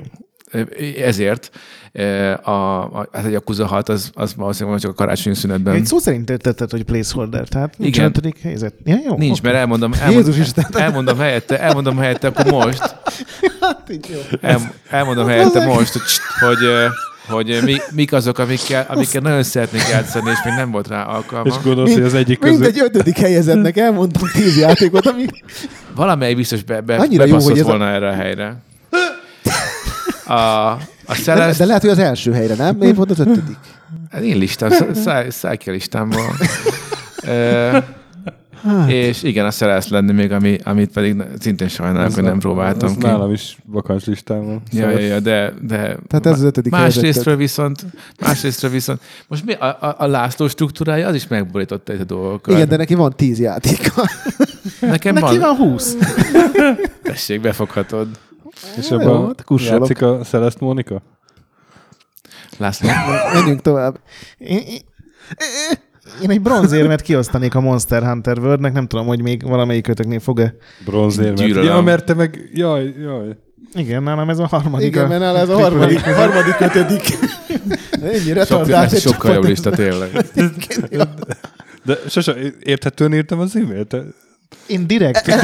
Ezért 1.04 1.50
ö, 1.92 2.32
a, 2.32 2.84
a, 2.84 3.08
hát 3.12 3.26
egy 3.26 3.32
Yakuza 3.32 3.66
6 3.66 3.90
az, 3.90 4.12
az 4.14 4.36
valószínűleg 4.36 4.80
csak 4.80 4.92
a 4.92 4.94
karácsonyi 4.94 5.36
szünetben. 5.36 5.76
Egy 5.76 5.86
szó 5.86 5.98
szerint 5.98 6.26
tetted, 6.42 6.72
hogy 6.72 6.84
placeholder, 6.84 7.48
tehát 7.48 7.78
nincs 7.78 7.96
Igen. 7.96 8.08
ötödik 8.10 8.42
helyzet. 8.42 8.74
Ja, 8.84 8.98
jó, 9.06 9.16
Nincs, 9.18 9.40
oké. 9.40 9.48
mert 9.48 9.60
elmondom, 9.60 9.94
elmondom, 9.94 10.32
Jézus 10.32 10.46
Isten! 10.46 10.66
elmondom 10.74 11.18
helyette, 11.18 11.60
elmondom 11.60 11.98
helyette, 11.98 12.28
akkor 12.28 12.46
most, 12.52 12.96
Hát 13.62 13.90
így 13.92 14.06
jó. 14.14 14.38
El, 14.42 14.74
elmondom 14.90 15.28
helyette 15.28 15.66
most, 15.66 15.92
hogy, 15.92 16.02
hogy, 16.40 16.64
ö, 16.64 16.86
hogy 17.28 17.60
mi, 17.64 17.76
mik 17.92 18.14
azok, 18.14 18.38
amikkel, 18.38 18.86
amikkel 18.90 19.22
nagyon 19.22 19.44
szeretnék 19.44 19.82
játszani, 19.92 20.30
és 20.30 20.38
még 20.46 20.54
nem 20.54 20.72
volt 20.72 20.88
rá 20.88 21.04
alkalma. 21.04 21.50
És 21.50 21.56
gondolsz, 21.64 21.94
hogy 21.94 22.04
az 22.04 22.14
egyik 22.14 22.40
közül... 22.40 22.58
Mint 22.60 22.70
egy 22.76 22.80
ötödik 22.80 23.18
helyezettnek 23.18 23.78
elmondtam 23.78 24.30
tíz 24.34 24.58
játékot, 24.58 25.06
ami... 25.06 25.26
Valamely 25.96 26.34
biztos 26.34 26.64
be, 26.64 26.82
be, 26.82 26.96
Annyira 26.96 27.26
jó, 27.26 27.38
hogy 27.40 27.58
ez 27.58 27.66
a- 27.66 27.70
volna 27.70 27.88
erre 27.90 28.08
a 28.10 28.14
helyre. 28.14 28.56
A, 30.28 30.34
a 30.34 30.80
De, 31.08 31.14
Celeste, 31.14 31.58
de 31.64 31.66
lehet, 31.66 31.82
hogy 31.82 31.92
az 31.92 32.00
első 32.00 32.32
helyre, 32.32 32.56
nem? 32.56 32.76
Miért 32.76 32.96
volt 32.96 33.12
az 33.12 33.20
ötödik? 33.20 33.58
Hát 34.12 34.22
én 34.22 34.38
listám, 34.38 34.72
száj, 34.94 35.30
száj 35.30 35.58
ki 35.58 35.70
a 35.70 35.74
listámból. 35.74 36.36
Ö, 37.24 37.78
és 38.88 39.24
igen, 39.24 39.46
a 39.46 39.52
Celeste 39.52 39.96
lenni 39.96 40.12
még, 40.12 40.32
ami, 40.32 40.58
amit 40.64 40.92
pedig 40.92 41.24
szintén 41.40 41.68
sajnálom, 41.68 42.14
hogy 42.14 42.24
nem 42.24 42.40
próbáltam 42.40 42.90
Ez 42.90 42.96
ki. 42.96 43.06
nálam 43.06 43.32
is 43.32 43.58
vakancs 43.66 44.06
listán 44.06 44.46
van. 44.46 44.62
Ja, 44.72 44.90
ja, 44.90 45.00
ja, 45.00 45.20
de, 45.20 45.54
de 45.62 45.78
Tehát 46.08 46.26
ez 46.26 46.32
az 46.32 46.42
ötödik 46.44 46.72
másrésztről 46.72 47.36
viszont, 47.36 47.86
másrésztről 48.20 48.72
viszont, 48.72 49.02
most 49.28 49.46
mi, 49.46 49.54
a, 49.54 49.66
a, 49.66 49.96
a 49.98 50.08
László 50.08 50.48
struktúrája 50.48 51.08
az 51.08 51.16
is 51.16 51.28
megborította 51.28 51.92
egy 51.94 52.02
a 52.02 52.04
dolgokat. 52.04 52.54
Igen, 52.54 52.68
de 52.68 52.78
neki 52.78 52.94
van 52.94 53.14
tíz 53.16 53.40
játéka. 53.40 54.04
nekem 54.80 55.14
Neki 55.14 55.38
van, 55.38 55.58
van 55.58 55.70
20. 55.70 55.96
tessék, 57.04 57.42
befoghatod. 57.42 58.08
És 58.78 58.90
Jó, 58.90 59.00
ebben 59.00 59.26
hát 59.26 59.44
kussolok. 59.44 59.80
játszik 59.80 60.02
a 60.02 60.18
Celeste 60.24 60.66
Mónika? 60.66 61.02
László, 62.58 62.90
Menjünk 63.34 63.62
tovább. 63.62 64.00
Én, 64.38 66.30
egy 66.30 66.42
bronzérmet 66.42 67.02
kiosztanék 67.02 67.56
a 67.56 67.60
Monster 67.62 68.04
Hunter 68.04 68.40
Worldnek, 68.40 68.74
nem 68.74 68.88
tudom, 68.88 69.06
hogy 69.06 69.22
még 69.22 69.44
valamelyikőtöknél 69.44 70.20
fog-e. 70.20 70.56
Bronzérmet. 70.86 71.38
Gyűlölöm. 71.38 71.64
Ja, 71.64 71.82
mert 71.82 72.06
te 72.06 72.14
meg... 72.14 72.50
Jaj, 72.54 72.94
jaj. 73.02 73.38
Igen, 73.74 74.04
nálam 74.04 74.30
ez 74.30 74.40
a 74.40 74.48
harmadik. 74.48 74.88
Igen, 74.88 75.08
mert 75.08 75.20
nála 75.20 75.38
ez 75.40 75.50
a 75.50 75.60
harmadik, 75.60 76.00
harmadik, 76.20 76.60
ötödik. 76.60 77.18
Ennyi 77.92 78.20
Sok, 78.20 78.34
retardált. 78.34 78.94
ez 78.94 79.02
sokkal 79.02 79.34
jobb 79.34 79.44
lista 79.44 79.70
tényleg. 79.70 80.10
De 81.86 81.98
sose 82.10 82.36
érthetően 82.60 83.14
írtam 83.14 83.40
az 83.40 83.56
e-mailt. 83.56 83.96
Én 84.68 84.88
direkt. 84.88 85.26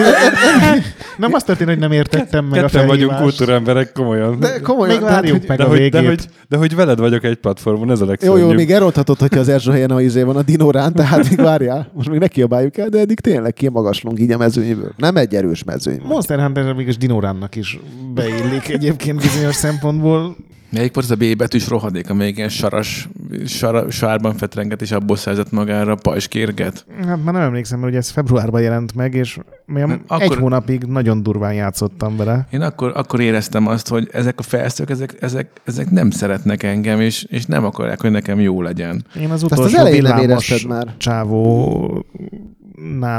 nem 1.17 1.33
azt 1.33 1.45
történt, 1.45 1.69
hogy 1.69 1.79
nem 1.79 1.91
értettem 1.91 2.45
meg 2.45 2.63
a 2.63 2.65
Ketten 2.67 2.87
vagyunk 2.87 3.11
felhívást. 3.11 3.37
kultúremberek, 3.37 3.91
komolyan. 3.91 4.39
De 4.39 4.59
komolyan. 4.59 4.95
Még 4.95 5.05
várjuk 5.09 5.37
hogy- 5.37 5.47
meg 5.47 5.57
de, 5.57 5.63
a 5.63 5.67
hogy, 5.67 5.77
végét. 5.77 6.01
de, 6.01 6.07
hogy, 6.07 6.25
de 6.49 6.57
hogy 6.57 6.75
veled 6.75 6.99
vagyok 6.99 7.23
egy 7.23 7.35
platformon, 7.35 7.91
ez 7.91 7.99
a 8.01 8.03
Jó, 8.03 8.09
legszörnyűbb. 8.09 8.49
jó, 8.49 8.53
még 8.53 8.71
elronthatod, 8.71 9.19
hogyha 9.19 9.39
az 9.39 9.49
első 9.49 9.71
helyen 9.71 9.89
a 9.91 10.01
izé 10.01 10.21
van 10.21 10.35
a 10.35 10.41
dinórán, 10.41 10.93
tehát 10.93 11.29
még 11.29 11.37
várjál. 11.41 11.91
Most 11.93 12.09
még 12.09 12.19
ne 12.19 12.27
kiabáljuk 12.27 12.77
el, 12.77 12.89
de 12.89 12.99
eddig 12.99 13.19
tényleg 13.19 13.53
kimagaslunk 13.53 14.19
így 14.19 14.31
a 14.31 14.37
mezőnyből. 14.37 14.91
Nem 14.97 15.17
egy 15.17 15.35
erős 15.35 15.63
mezőny. 15.63 16.01
Monster 16.03 16.39
Hunter 16.39 16.73
mégis 16.73 16.97
Dinóránnak 16.97 17.55
is 17.55 17.79
beillik 18.13 18.69
egyébként 18.69 19.21
bizonyos 19.21 19.55
szempontból. 19.55 20.35
Melyik 20.73 20.93
volt 20.93 21.05
az 21.05 21.11
a 21.11 21.15
B 21.15 21.37
betűs 21.37 21.67
rohadék, 21.67 22.09
amelyik 22.09 22.37
ilyen 22.37 22.49
saras, 22.49 23.09
sara, 23.45 23.91
sárban 23.91 24.33
fetrenget, 24.33 24.81
és 24.81 24.91
abból 24.91 25.15
szerzett 25.15 25.51
magára 25.51 25.95
pajskérget? 25.95 26.85
Hát 27.05 27.23
már 27.23 27.33
nem 27.33 27.41
emlékszem, 27.43 27.79
mert 27.79 27.91
ugye 27.91 27.99
ez 27.99 28.09
februárban 28.09 28.61
jelent 28.61 28.95
meg, 28.95 29.13
és 29.13 29.39
Nem, 29.65 30.01
akkor... 30.07 30.21
egy 30.21 30.35
hónapig 30.35 30.83
nagyon 30.83 31.23
durván 31.23 31.53
játszottam 31.53 32.17
vele. 32.17 32.47
Én 32.51 32.61
akkor, 32.61 32.91
akkor 32.95 33.19
éreztem 33.19 33.67
azt, 33.67 33.87
hogy 33.87 34.09
ezek 34.11 34.39
a 34.39 34.43
felszők, 34.43 34.89
ezek, 34.89 35.15
ezek, 35.19 35.61
ezek 35.63 35.89
nem 35.89 36.09
szeretnek 36.09 36.63
engem, 36.63 36.99
és, 37.01 37.23
és 37.23 37.45
nem 37.45 37.65
akarják, 37.65 38.01
hogy 38.01 38.11
nekem 38.11 38.39
jó 38.39 38.61
legyen. 38.61 39.05
Én 39.19 39.29
az 39.29 39.43
az 39.43 39.51
utolsó 39.51 39.77
elején 39.77 40.01
nem 40.01 40.19
villámos 40.19 40.49
érezted 40.49 40.69
már. 40.69 40.93
csávónál 40.97 42.03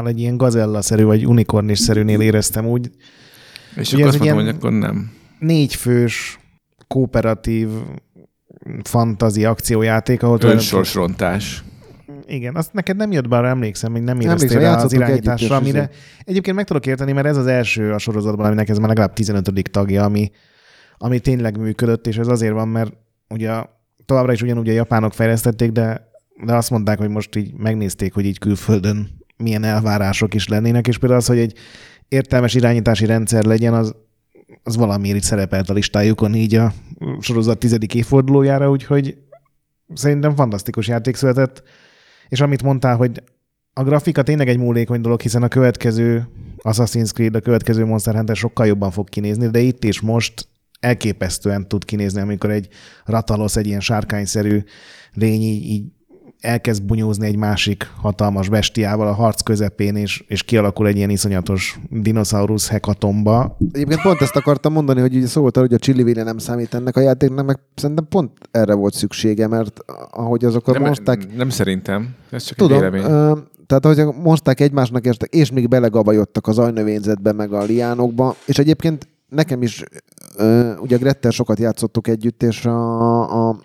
egy 0.07 0.21
ilyen 0.21 0.37
gazella-szerű 0.37 1.05
vagy 1.05 1.27
unikornis-szerűnél 1.27 2.21
éreztem 2.21 2.67
úgy. 2.67 2.91
És 3.77 3.93
Ugye 3.93 3.97
akkor 4.05 4.15
azt 4.15 4.19
mondtam, 4.19 4.39
ilyen- 4.41 4.55
hogy 4.55 4.55
akkor 4.57 4.73
nem. 4.79 5.11
Négy 5.39 5.75
fős 5.75 6.39
kooperatív 6.87 7.69
fantazi 8.83 9.45
akciójáték, 9.45 10.23
ahol 10.23 10.39
Önsorsrontás. 10.43 11.65
Igen, 12.27 12.55
azt 12.55 12.73
neked 12.73 12.97
nem 12.97 13.13
jött 13.13 13.29
be, 13.29 13.37
arra 13.37 13.49
emlékszem, 13.49 13.93
hogy 13.93 14.03
nem 14.03 14.21
éreztél 14.21 14.61
rá 14.61 14.83
az 14.83 14.93
irányításra, 14.93 15.47
együtt, 15.47 15.61
amire 15.61 15.91
egyébként 16.25 16.57
meg 16.57 16.65
tudok 16.65 16.87
érteni, 16.87 17.13
mert 17.13 17.27
ez 17.27 17.37
az 17.37 17.47
első 17.47 17.93
a 17.93 17.99
sorozatban, 17.99 18.47
aminek 18.47 18.69
ez 18.69 18.79
már 18.79 18.89
legalább 18.89 19.13
15. 19.13 19.71
tagja, 19.71 20.05
ami, 20.05 20.31
ami 20.99 21.19
tényleg 21.19 21.59
működött, 21.59 22.07
és 22.07 22.17
ez 22.17 22.27
azért 22.27 22.53
van, 22.53 22.69
mert 22.69 22.93
ugye 23.29 23.53
továbbra 24.05 24.33
is 24.33 24.43
ugyanúgy 24.43 24.69
a 24.69 24.73
japánok 24.73 25.13
fejlesztették, 25.13 25.73
de, 25.73 26.09
de 26.45 26.55
azt 26.55 26.71
mondták, 26.71 26.99
hogy 26.99 27.09
most 27.09 27.37
így 27.37 27.55
megnézték, 27.57 28.15
hogy 28.15 28.25
így 28.25 28.39
külföldön 28.39 29.25
milyen 29.37 29.65
elvárások 29.65 30.35
is 30.35 30.49
lennének, 30.49 30.87
és 30.87 30.99
például 30.99 31.21
az, 31.21 31.27
hogy 31.27 31.39
egy 31.39 31.59
értelmes 32.09 32.55
irányítási 32.55 33.07
rendszer 33.07 33.45
legyen, 33.45 33.75
az, 33.75 33.95
az 34.63 34.77
valamiért 34.77 35.17
itt 35.17 35.23
szerepelt 35.23 35.71
a 35.71 35.73
listájukon 35.73 36.35
így 36.35 36.55
a 36.55 36.73
sorozat 37.21 37.59
tizedik 37.59 37.95
évfordulójára, 37.95 38.71
úgyhogy 38.71 39.17
szerintem 39.95 40.35
fantasztikus 40.35 40.89
játék 40.89 41.17
született, 41.17 41.63
és 42.29 42.41
amit 42.41 42.63
mondtál, 42.63 42.97
hogy 42.97 43.23
a 43.73 43.83
grafika 43.83 44.23
tényleg 44.23 44.49
egy 44.49 44.59
múlékony 44.59 45.01
dolog, 45.01 45.21
hiszen 45.21 45.43
a 45.43 45.49
következő 45.49 46.29
Assassin's 46.63 47.13
Creed, 47.13 47.35
a 47.35 47.41
következő 47.41 47.85
Monster 47.85 48.15
Hunter 48.15 48.37
sokkal 48.37 48.67
jobban 48.67 48.91
fog 48.91 49.09
kinézni, 49.09 49.49
de 49.49 49.59
itt 49.59 49.85
és 49.85 50.01
most 50.01 50.49
elképesztően 50.81 51.69
tud 51.69 51.85
kinézni, 51.85 52.21
amikor 52.21 52.51
egy 52.51 52.69
ratalosz, 53.05 53.57
egy 53.57 53.67
ilyen 53.67 53.81
sárkányszerű 53.81 54.63
lény 55.13 55.43
így, 55.43 55.65
így 55.65 55.85
elkezd 56.45 56.83
bunyózni 56.83 57.27
egy 57.27 57.37
másik 57.37 57.91
hatalmas 58.01 58.49
bestiával 58.49 59.07
a 59.07 59.13
harc 59.13 59.43
közepén, 59.43 59.97
és, 59.97 60.25
és 60.29 60.43
kialakul 60.43 60.87
egy 60.87 60.97
ilyen 60.97 61.11
iszonyatos 61.11 61.79
dinoszaurusz 61.91 62.69
hekatomba. 62.69 63.57
Egyébként 63.73 64.03
pont 64.03 64.21
ezt 64.21 64.37
akartam 64.37 64.73
mondani, 64.73 65.01
hogy 65.01 65.17
ugye 65.17 65.27
szó 65.27 65.41
volt 65.41 65.57
arra, 65.57 65.67
hogy 65.67 65.75
a 65.75 65.79
Chili 65.79 66.13
nem 66.13 66.39
számít 66.39 66.75
ennek 66.75 66.97
a 66.97 67.01
játéknak, 67.01 67.47
meg 67.47 67.59
szerintem 67.75 68.07
pont 68.09 68.31
erre 68.51 68.75
volt 68.75 68.95
szüksége, 68.95 69.47
mert 69.47 69.81
ahogy 70.11 70.45
azok 70.45 70.69
a 70.69 70.73
Nem, 70.73 70.83
mosták... 70.83 71.37
nem 71.37 71.49
szerintem. 71.49 72.15
Ez 72.31 72.45
csak 72.45 72.57
Tudom, 72.57 72.83
egy 72.83 72.91
vélemény. 72.91 73.11
ö, 73.13 73.39
tehát 73.67 73.85
ahogy 73.85 74.15
mosták 74.23 74.61
egymásnak 74.61 75.07
értek, 75.07 75.35
és 75.35 75.51
még 75.53 75.69
belegabajodtak 75.69 76.47
az 76.47 76.59
ajnövényzetbe, 76.59 77.33
meg 77.33 77.53
a 77.53 77.63
liánokba, 77.63 78.37
és 78.47 78.59
egyébként 78.59 79.09
nekem 79.29 79.63
is 79.63 79.85
ö, 80.37 80.77
ugye 80.77 80.97
Grettel 80.97 81.31
sokat 81.31 81.59
játszottuk 81.59 82.09
együtt, 82.09 82.43
és 82.43 82.65
a, 82.67 83.49
a 83.49 83.57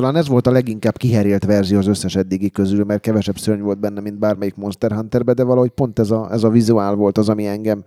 talán 0.00 0.16
ez 0.16 0.28
volt 0.28 0.46
a 0.46 0.50
leginkább 0.50 0.96
kiherélt 0.96 1.44
verzió 1.44 1.78
az 1.78 1.86
összes 1.86 2.16
eddigi 2.16 2.50
közül, 2.50 2.84
mert 2.84 3.00
kevesebb 3.00 3.38
szörny 3.38 3.60
volt 3.60 3.80
benne, 3.80 4.00
mint 4.00 4.18
bármelyik 4.18 4.54
Monster 4.54 4.92
Hunterbe, 4.92 5.32
de 5.32 5.42
valahogy 5.42 5.70
pont 5.70 5.98
ez 5.98 6.10
a, 6.10 6.28
ez 6.32 6.44
a 6.44 6.48
vizuál 6.48 6.94
volt 6.94 7.18
az, 7.18 7.28
ami 7.28 7.46
engem 7.46 7.84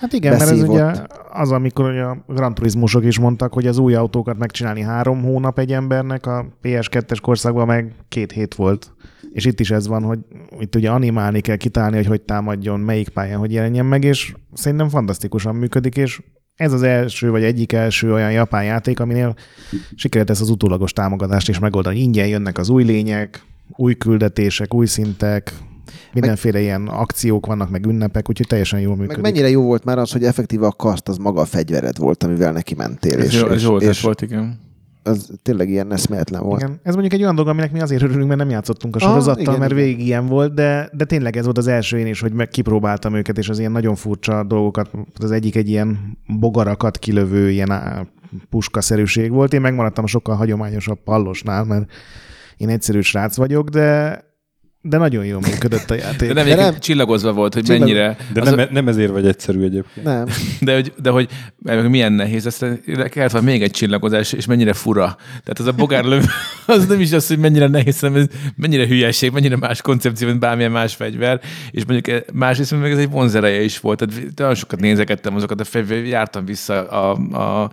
Hát 0.00 0.12
igen, 0.12 0.30
mert 0.30 0.42
ez 0.42 0.50
beszívott. 0.50 0.74
ugye 0.74 0.92
az, 1.32 1.52
amikor 1.52 1.90
ugye 1.90 2.02
a 2.02 2.24
Gran 2.26 2.54
Turismusok 2.54 3.04
is 3.04 3.18
mondtak, 3.18 3.52
hogy 3.52 3.66
az 3.66 3.78
új 3.78 3.94
autókat 3.94 4.38
megcsinálni 4.38 4.80
három 4.80 5.22
hónap 5.22 5.58
egy 5.58 5.72
embernek, 5.72 6.26
a 6.26 6.46
PS2-es 6.62 7.18
korszakban 7.22 7.66
meg 7.66 7.94
két 8.08 8.32
hét 8.32 8.54
volt. 8.54 8.92
És 9.32 9.44
itt 9.44 9.60
is 9.60 9.70
ez 9.70 9.86
van, 9.86 10.02
hogy 10.02 10.18
itt 10.58 10.74
ugye 10.74 10.90
animálni 10.90 11.40
kell, 11.40 11.56
kitálni, 11.56 11.96
hogy 11.96 12.06
hogy 12.06 12.20
támadjon, 12.22 12.80
melyik 12.80 13.08
pályán, 13.08 13.38
hogy 13.38 13.52
jelenjen 13.52 13.86
meg, 13.86 14.04
és 14.04 14.34
szerintem 14.52 14.88
fantasztikusan 14.88 15.54
működik, 15.54 15.96
és 15.96 16.22
ez 16.56 16.72
az 16.72 16.82
első, 16.82 17.30
vagy 17.30 17.42
egyik 17.42 17.72
első 17.72 18.12
olyan 18.12 18.32
japán 18.32 18.64
játék, 18.64 19.00
aminél 19.00 19.34
sikerült 19.94 20.30
ezt 20.30 20.40
az 20.40 20.50
utólagos 20.50 20.92
támogatást 20.92 21.48
is 21.48 21.58
megoldani. 21.58 21.98
Ingyen 21.98 22.26
jönnek 22.26 22.58
az 22.58 22.68
új 22.68 22.84
lények, 22.84 23.44
új 23.76 23.94
küldetések, 23.94 24.74
új 24.74 24.86
szintek, 24.86 25.52
mindenféle 26.12 26.60
ilyen 26.60 26.86
akciók 26.86 27.46
vannak, 27.46 27.70
meg 27.70 27.86
ünnepek, 27.86 28.28
úgyhogy 28.28 28.46
teljesen 28.46 28.80
jól 28.80 28.96
működik. 28.96 29.22
Meg 29.22 29.32
mennyire 29.32 29.50
jó 29.50 29.62
volt 29.62 29.84
már 29.84 29.98
az, 29.98 30.12
hogy 30.12 30.24
effektíve 30.24 30.66
a 30.66 30.72
kaszt 30.72 31.08
az 31.08 31.16
maga 31.16 31.40
a 31.40 31.44
fegyvered 31.44 31.98
volt, 31.98 32.22
amivel 32.22 32.52
neki 32.52 32.74
mentél. 32.74 33.18
Ez, 33.18 33.24
És, 33.24 33.40
jó, 33.40 33.46
ez 33.46 33.82
és, 33.82 33.88
és 33.88 34.00
volt, 34.00 34.22
igen. 34.22 34.60
Az 35.06 35.30
tényleg 35.42 35.68
ilyen 35.68 35.92
eszméletlen 35.92 36.42
volt. 36.42 36.60
Igen. 36.60 36.80
Ez 36.82 36.92
mondjuk 36.92 37.14
egy 37.14 37.22
olyan 37.22 37.34
dolog, 37.34 37.50
aminek 37.50 37.72
mi 37.72 37.80
azért 37.80 38.02
örülünk, 38.02 38.26
mert 38.26 38.40
nem 38.40 38.50
játszottunk 38.50 38.96
a 38.96 38.98
Ah, 38.98 39.10
sorozattal, 39.10 39.42
igen, 39.42 39.58
mert 39.58 39.72
igen. 39.72 39.84
végig 39.84 40.06
ilyen 40.06 40.26
volt, 40.26 40.54
de, 40.54 40.90
de 40.92 41.04
tényleg 41.04 41.36
ez 41.36 41.44
volt 41.44 41.58
az 41.58 41.66
első 41.66 41.98
én 41.98 42.06
is, 42.06 42.20
hogy 42.20 42.32
meg 42.32 42.48
kipróbáltam 42.48 43.14
őket, 43.14 43.38
és 43.38 43.48
az 43.48 43.58
ilyen 43.58 43.72
nagyon 43.72 43.94
furcsa 43.94 44.44
dolgokat, 44.44 44.90
az 45.18 45.30
egyik 45.30 45.56
egy 45.56 45.68
ilyen 45.68 46.18
bogarakat 46.26 46.98
kilövő 46.98 47.50
ilyen 47.50 47.72
puskaszerűség 48.50 49.30
volt. 49.30 49.52
Én 49.52 49.60
megmaradtam 49.60 50.06
sokkal 50.06 50.36
hagyományosabb 50.36 50.98
pallosnál, 51.04 51.64
mert 51.64 51.92
én 52.56 52.68
egyszerű 52.68 53.00
srác 53.00 53.36
vagyok, 53.36 53.68
de 53.68 54.20
de 54.88 54.96
nagyon 54.96 55.24
jól 55.24 55.40
működött 55.40 55.90
a 55.90 55.94
játék. 55.94 56.28
De 56.28 56.34
nem, 56.34 56.46
De 56.46 56.54
nem- 56.54 56.78
csillagozva 56.78 57.32
volt, 57.32 57.54
hogy 57.54 57.62
Csillag- 57.62 57.82
mennyire... 57.82 58.16
De 58.32 58.40
az 58.40 58.50
nem, 58.50 58.68
nem 58.70 58.88
ezért 58.88 59.10
vagy 59.10 59.26
egyszerű 59.26 59.62
egyébként. 59.62 60.06
Nem. 60.06 60.26
De 60.60 60.74
hogy, 60.74 60.92
de 61.02 61.10
hogy 61.10 61.28
milyen 61.88 62.12
nehéz, 62.12 62.46
ezt 62.46 62.66
kellett 63.10 63.30
van 63.30 63.44
még 63.44 63.62
egy 63.62 63.70
csillagozás, 63.70 64.32
és 64.32 64.46
mennyire 64.46 64.72
fura. 64.72 65.16
Tehát 65.28 65.58
az 65.58 65.66
a 65.66 65.72
bogárlöv, 65.72 66.24
az 66.66 66.86
nem 66.86 67.00
is 67.00 67.12
az, 67.12 67.26
hogy 67.26 67.38
mennyire 67.38 67.66
nehéz, 67.68 68.00
hanem 68.00 68.16
ez 68.16 68.26
mennyire 68.56 68.86
hülyeség, 68.86 69.32
mennyire 69.32 69.56
más 69.56 69.82
koncepció, 69.82 70.28
mint 70.28 70.40
bármilyen 70.40 70.70
más 70.70 70.94
fegyver, 70.94 71.40
és 71.70 71.84
mondjuk 71.84 72.24
másrészt 72.32 72.80
meg 72.80 72.92
ez 72.92 72.98
egy 72.98 73.10
vonzereje 73.10 73.62
is 73.62 73.80
volt. 73.80 73.98
Tehát 73.98 74.22
nagyon 74.36 74.54
sokat 74.54 74.80
nézegettem 74.80 75.34
azokat 75.36 75.60
a 75.60 75.64
fegyver, 75.64 76.04
jártam 76.04 76.44
vissza 76.44 76.88
a, 76.88 77.10
a, 77.36 77.70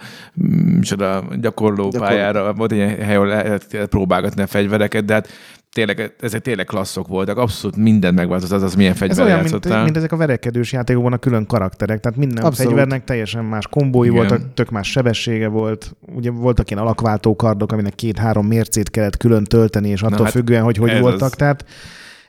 micsoda, 0.76 1.24
gyakorló 1.42 1.90
Gyakor- 1.90 2.08
pályára, 2.08 2.54
volt 2.54 2.72
egy 2.72 2.78
ilyen 2.78 2.98
hely, 2.98 3.16
ahol 3.16 3.28
lehet 3.28 3.78
próbálgatni 3.90 4.42
a 4.42 4.48
fegyvereket, 4.48 5.06
de 5.06 5.14
hát 5.14 5.30
tényleg, 5.74 6.16
ezek 6.20 6.42
tényleg 6.42 6.66
klasszok 6.66 7.08
voltak, 7.08 7.38
abszolút 7.38 7.76
minden 7.76 8.14
megváltozott, 8.14 8.58
az, 8.58 8.64
az 8.64 8.76
milyen 8.76 8.92
Ez 8.92 8.98
fegyver 8.98 9.26
olyan, 9.26 9.44
mint, 9.44 9.84
mint 9.84 9.98
ezek 9.98 10.12
a 10.12 10.18
verekedős 10.18 10.72
játékokban 10.72 11.14
a 11.14 11.18
külön 11.18 11.46
karakterek, 11.46 12.00
tehát 12.00 12.18
minden 12.18 12.44
Abszolút. 12.44 12.72
Fegyvernek 12.72 13.04
teljesen 13.04 13.46
más 13.46 13.68
kombói 13.68 14.08
Igen. 14.08 14.20
voltak, 14.20 14.54
tök 14.54 14.70
más 14.70 14.92
sebessége 14.92 15.48
volt. 15.48 15.96
Ugye 16.16 16.32
voltak 16.32 16.72
ilyen 16.72 16.84
alakváltó 16.84 17.36
kardok, 17.36 17.72
aminek 17.72 17.96
két-három 17.96 18.48
mércét 18.48 18.90
kellett 18.90 19.18
külön 19.18 19.44
tölteni, 19.44 19.90
és 19.90 20.02
attól 20.02 20.18
hát 20.18 20.26
hát 20.26 20.32
függően, 20.32 20.64
hogy 20.64 20.78
hogy 20.78 20.90
ez 20.90 21.02
voltak. 21.02 21.22
az. 21.22 21.32
Tehát 21.32 21.66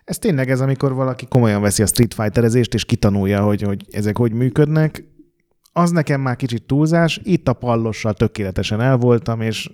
ez 0.05 0.19
tényleg 0.19 0.51
ez, 0.51 0.61
amikor 0.61 0.95
valaki 0.95 1.27
komolyan 1.29 1.61
veszi 1.61 1.83
a 1.83 1.87
Street 1.87 2.15
Fighterezést, 2.15 2.75
és 2.75 2.85
kitanulja, 2.85 3.43
hogy, 3.43 3.62
hogy 3.62 3.87
ezek 3.91 4.19
hogy 4.19 4.33
működnek. 4.33 5.05
Az 5.73 5.91
nekem 5.91 6.21
már 6.21 6.37
kicsit 6.37 6.62
túlzás. 6.62 7.21
Itt 7.23 7.49
a 7.49 7.53
pallossal 7.53 8.15
tökéletesen 8.15 8.81
el 8.81 8.97
voltam, 8.97 9.41
és 9.41 9.71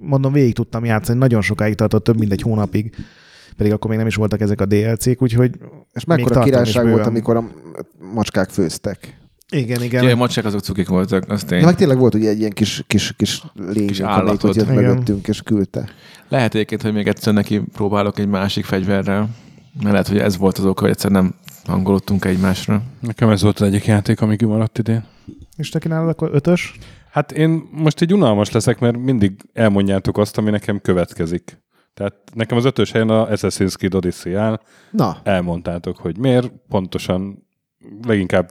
mondom, 0.00 0.32
végig 0.32 0.54
tudtam 0.54 0.84
játszani. 0.84 1.18
Nagyon 1.18 1.42
sokáig 1.42 1.74
tartott, 1.74 2.04
több 2.04 2.18
mint 2.18 2.32
egy 2.32 2.42
hónapig. 2.42 2.94
Pedig 3.56 3.72
akkor 3.72 3.88
még 3.88 3.98
nem 3.98 4.06
is 4.06 4.14
voltak 4.14 4.40
ezek 4.40 4.60
a 4.60 4.66
DLC-k, 4.66 5.22
úgyhogy 5.22 5.50
És 5.92 6.04
mekkora 6.04 6.42
királyság 6.42 6.88
volt, 6.88 7.06
amikor 7.06 7.36
a 7.36 7.50
macskák 8.14 8.50
főztek. 8.50 9.18
igen, 9.50 9.82
igen. 9.82 10.04
Ja, 10.04 10.12
a 10.12 10.16
macsák 10.16 10.44
azok 10.44 10.60
cukik 10.60 10.88
voltak, 10.88 11.24
az 11.28 11.44
tény. 11.44 11.60
De 11.60 11.66
meg 11.66 11.74
tényleg 11.74 11.98
volt 11.98 12.14
ugye 12.14 12.28
egy 12.28 12.38
ilyen 12.38 12.50
kis, 12.50 12.82
kis, 12.86 13.12
kis 13.16 13.42
lény, 13.54 13.86
Kis 13.86 14.00
amelyik 14.00 14.44
ott 14.44 14.54
jött 14.54 14.70
Igen. 14.70 14.84
mögöttünk, 14.84 15.28
és 15.28 15.42
küldte. 15.42 15.88
Lehet 16.28 16.54
egyébként, 16.54 16.82
hogy 16.82 16.92
még 16.92 17.06
egyszer 17.08 17.32
neki 17.32 17.62
próbálok 17.72 18.18
egy 18.18 18.28
másik 18.28 18.64
fegyverrel, 18.64 19.28
mert 19.78 19.90
lehet, 19.90 20.08
hogy 20.08 20.18
ez 20.18 20.36
volt 20.36 20.58
az 20.58 20.64
oka, 20.64 20.80
hogy 20.80 20.90
egyszer 20.90 21.10
nem 21.10 21.34
hangolódtunk 21.64 22.24
egymásra. 22.24 22.82
Nekem 23.00 23.28
ez 23.30 23.42
volt 23.42 23.60
az 23.60 23.66
egyik 23.66 23.84
játék, 23.86 24.20
ami 24.20 24.36
kimaradt 24.36 24.78
idén. 24.78 25.04
És 25.56 25.68
te 25.68 25.78
kínálod 25.78 26.08
akkor 26.08 26.30
ötös? 26.32 26.78
Hát 27.10 27.32
én 27.32 27.68
most 27.70 28.00
egy 28.00 28.14
unalmas 28.14 28.50
leszek, 28.50 28.78
mert 28.78 28.96
mindig 28.96 29.32
elmondjátok 29.52 30.18
azt, 30.18 30.38
ami 30.38 30.50
nekem 30.50 30.80
következik. 30.80 31.62
Tehát 31.94 32.14
nekem 32.34 32.56
az 32.56 32.64
ötös 32.64 32.90
helyen 32.90 33.08
a 33.08 33.28
Assassin's 33.28 33.74
Creed 33.74 33.94
Odyssey 33.94 34.34
áll, 34.34 34.60
Na, 34.90 35.20
elmondtátok, 35.22 35.96
hogy 35.96 36.18
miért, 36.18 36.52
pontosan 36.68 37.46
leginkább 38.02 38.50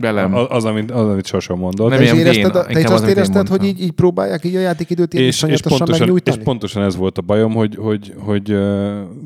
Velem. 0.00 0.34
az, 0.34 0.46
az, 0.48 0.64
amit, 0.64 0.90
az, 0.90 1.08
amit 1.08 1.26
sosem 1.26 1.58
mondott. 1.58 1.90
Nem 1.90 2.00
is 2.00 2.12
ilyen 2.12 2.18
érezted, 2.18 2.52
vén, 2.52 2.62
a- 2.62 2.66
te 2.66 2.78
is 2.80 2.84
azt 2.84 3.04
én 3.04 3.08
érezted, 3.08 3.48
hogy 3.48 3.64
így, 3.64 3.82
így 3.82 3.90
próbálják 3.90 4.44
így 4.44 4.56
a 4.56 4.60
játékidőt 4.60 5.14
és, 5.14 5.42
és, 5.42 5.60
pontosan, 5.60 5.88
és 5.88 5.98
megnyújtani? 5.98 6.42
pontosan 6.42 6.82
ez 6.82 6.96
volt 6.96 7.18
a 7.18 7.22
bajom, 7.22 7.52
hogy, 7.54 7.76
hogy, 7.76 8.14
hogy 8.18 8.52
uh, 8.52 8.58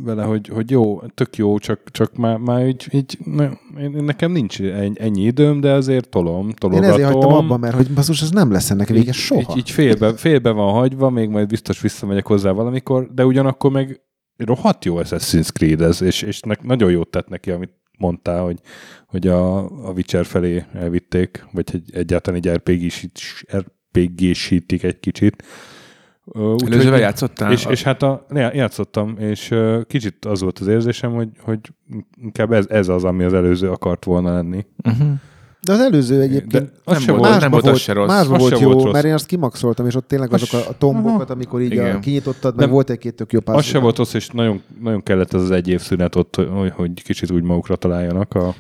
vele, 0.05 0.23
hogy, 0.23 0.49
hogy 0.49 0.71
jó, 0.71 1.01
tök 1.15 1.37
jó, 1.37 1.59
csak, 1.59 1.81
csak 1.91 2.17
már, 2.17 2.37
már 2.37 2.67
így, 2.67 2.87
így 2.91 3.19
ne, 3.25 3.49
én, 3.81 3.91
nekem 3.91 4.33
nincs 4.33 4.61
ennyi, 4.95 5.23
időm, 5.23 5.61
de 5.61 5.73
azért 5.73 6.09
tolom, 6.09 6.47
Én 6.49 6.55
tologatom. 6.59 6.91
ezért 6.93 7.13
hagytam 7.13 7.33
abba, 7.33 7.57
mert 7.57 7.75
hogy 7.75 7.91
basszus, 7.91 8.23
ez 8.23 8.31
nem 8.31 8.53
lesz 8.53 8.71
ennek 8.71 8.89
vége 8.89 9.13
soha. 9.13 9.41
Így, 9.41 9.57
így 9.57 9.71
félbe, 9.71 10.13
félbe 10.17 10.51
van 10.51 10.73
hagyva, 10.73 11.11
még 11.11 11.29
majd 11.29 11.47
biztos 11.47 11.81
visszamegyek 11.81 12.27
hozzá 12.27 12.51
valamikor, 12.51 13.09
de 13.15 13.25
ugyanakkor 13.25 13.71
meg 13.71 14.01
rohadt 14.37 14.85
jó 14.85 14.97
Assassin's 14.99 15.53
Creed 15.53 15.81
ez, 15.81 16.03
és, 16.03 16.23
és 16.23 16.41
nek, 16.41 16.63
nagyon 16.63 16.91
jót 16.91 17.09
tett 17.09 17.29
neki, 17.29 17.51
amit 17.51 17.71
mondtál, 17.99 18.43
hogy, 18.43 18.61
hogy 19.07 19.27
a, 19.27 19.59
a 19.87 19.93
Witcher 19.95 20.25
felé 20.25 20.65
elvitték, 20.73 21.47
vagy 21.53 21.71
egy, 21.73 21.91
egyáltalán 21.95 22.41
egy 22.45 22.51
RPG-sít, 22.51 23.21
RPG-sítik 23.97 24.83
egy 24.83 25.01
kicsit. 25.01 25.43
Előzővel 26.67 26.99
játszottál? 26.99 27.53
és, 27.53 27.65
és 27.65 27.83
hát 27.83 28.03
a, 28.03 28.27
já- 28.31 28.55
játszottam, 28.55 29.19
és 29.19 29.55
kicsit 29.87 30.25
az 30.25 30.41
volt 30.41 30.59
az 30.59 30.67
érzésem, 30.67 31.13
hogy, 31.13 31.29
hogy 31.39 31.59
inkább 32.21 32.53
ez, 32.53 32.67
ez 32.69 32.89
az, 32.89 33.05
ami 33.05 33.25
az 33.25 33.33
előző 33.33 33.71
akart 33.71 34.05
volna 34.05 34.35
lenni. 34.35 34.67
Uh-huh. 34.85 35.09
De 35.65 35.73
az 35.73 35.81
előző 35.81 36.17
De 36.17 36.23
egyébként 36.23 36.71
az 36.85 37.05
nem 37.05 37.17
volt- 37.17 37.21
másba 37.31 37.41
nem 37.41 37.51
volt 37.51 37.63
az 37.63 37.69
volt, 37.71 37.81
se 37.83 37.93
rossz. 37.93 38.07
másba 38.09 38.35
Az 38.35 38.41
volt 38.41 38.59
jó, 38.61 38.71
volt 38.71 38.83
rossz. 38.83 38.93
mert 38.93 39.05
én 39.05 39.13
azt 39.15 39.27
kimaxoltam, 39.27 39.87
és 39.87 39.95
ott 39.95 40.09
tényleg 40.09 40.33
Az 40.33 40.43
azok 40.43 40.61
a, 40.67 40.69
a 40.71 40.75
tombokat, 40.79 41.31
amikor 41.31 41.61
így 41.61 41.71
a, 41.71 41.75
Igen. 41.75 42.01
kinyitottad, 42.01 42.51
meg 42.55 42.65
Nem- 42.65 42.71
volt 42.75 42.91
egy-két 42.91 43.15
tök 43.15 43.33
jó 43.33 43.39
az 43.45 43.53
pár. 43.55 43.63
se 43.63 43.79
volt 43.79 43.97
rossz, 43.97 44.15
és 44.15 44.29
nagyon, 44.29 44.63
nagyon 44.83 45.03
kellett 45.03 45.33
az 45.33 45.43
az 45.43 45.51
egy 45.51 45.69
év 45.69 45.81
szünet 45.81 46.15
ott, 46.17 46.37
hogy, 46.37 46.73
hogy 46.77 47.03
kicsit 47.03 47.31
úgy 47.31 47.43
magukra 47.43 47.77
találjanak. 47.77 48.35
A, 48.35 48.55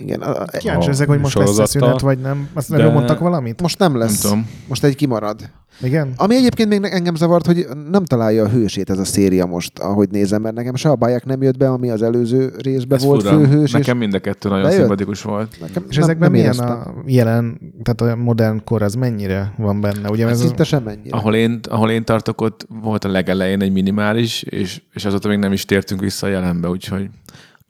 Igen, 0.00 0.20
a, 0.20 0.40
a, 0.42 0.44
Kíváncsi 0.44 0.86
A 0.88 0.90
ezek, 0.90 1.08
hogy 1.08 1.20
most 1.20 1.34
lesz 1.34 1.44
sorozattal. 1.44 1.66
szünet, 1.88 2.00
vagy 2.00 2.18
nem. 2.18 2.48
Azt 2.54 2.70
De- 2.70 2.76
de... 2.76 2.90
mondtak 2.90 3.18
valamit? 3.18 3.60
most 3.62 3.78
nem 3.78 3.90
Nem 3.92 4.00
lesz. 4.00 4.20
tudom. 4.20 4.48
Most 4.68 4.84
egy 4.84 4.96
kimarad. 4.96 5.50
Igen? 5.82 6.12
Ami 6.16 6.36
egyébként 6.36 6.68
még 6.68 6.84
engem 6.84 7.14
zavart, 7.14 7.46
hogy 7.46 7.66
nem 7.90 8.04
találja 8.04 8.44
a 8.44 8.48
hősét 8.48 8.90
ez 8.90 8.98
a 8.98 9.04
széria 9.04 9.46
most, 9.46 9.78
ahogy 9.78 10.08
nézem, 10.10 10.42
mert 10.42 10.54
nekem 10.54 10.74
se 10.74 10.88
a 10.88 10.94
báják 10.94 11.24
nem 11.24 11.42
jött 11.42 11.56
be, 11.56 11.68
ami 11.70 11.90
az 11.90 12.02
előző 12.02 12.52
részben 12.58 12.98
Ez 12.98 13.04
volt 13.04 13.22
fura. 13.22 13.34
főhős. 13.38 13.70
Nekem 13.70 13.96
mind 13.96 14.14
a 14.14 14.18
kettő 14.18 14.48
nagyon 14.48 14.64
Bejött? 14.64 14.78
szimpatikus 14.78 15.22
volt. 15.22 15.52
és 15.52 15.58
nekem 15.58 15.84
És 15.88 15.94
nem, 15.94 16.04
ezekben 16.04 16.30
nem 16.30 16.40
milyen 16.40 16.54
éreztem. 16.54 16.78
a 16.96 17.02
jelen, 17.06 17.60
tehát 17.82 18.14
a 18.14 18.20
modern 18.22 18.64
kor, 18.64 18.82
az 18.82 18.94
mennyire 18.94 19.52
van 19.56 19.80
benne? 19.80 20.08
Ugye 20.10 20.24
Hát 20.24 20.32
ez 20.32 20.40
szinte 20.40 20.64
semennyire. 20.64 21.16
Ahol 21.16 21.34
én, 21.34 21.60
ahol 21.70 21.90
én 21.90 22.04
tartok, 22.04 22.40
ott 22.40 22.66
volt 22.82 23.04
a 23.04 23.08
legelején 23.08 23.62
egy 23.62 23.72
minimális, 23.72 24.42
és, 24.42 24.82
és 24.92 25.04
azóta 25.04 25.28
még 25.28 25.38
nem 25.38 25.52
is 25.52 25.64
tértünk 25.64 26.00
vissza 26.00 26.26
a 26.26 26.30
jelenbe, 26.30 26.68
úgyhogy... 26.68 27.08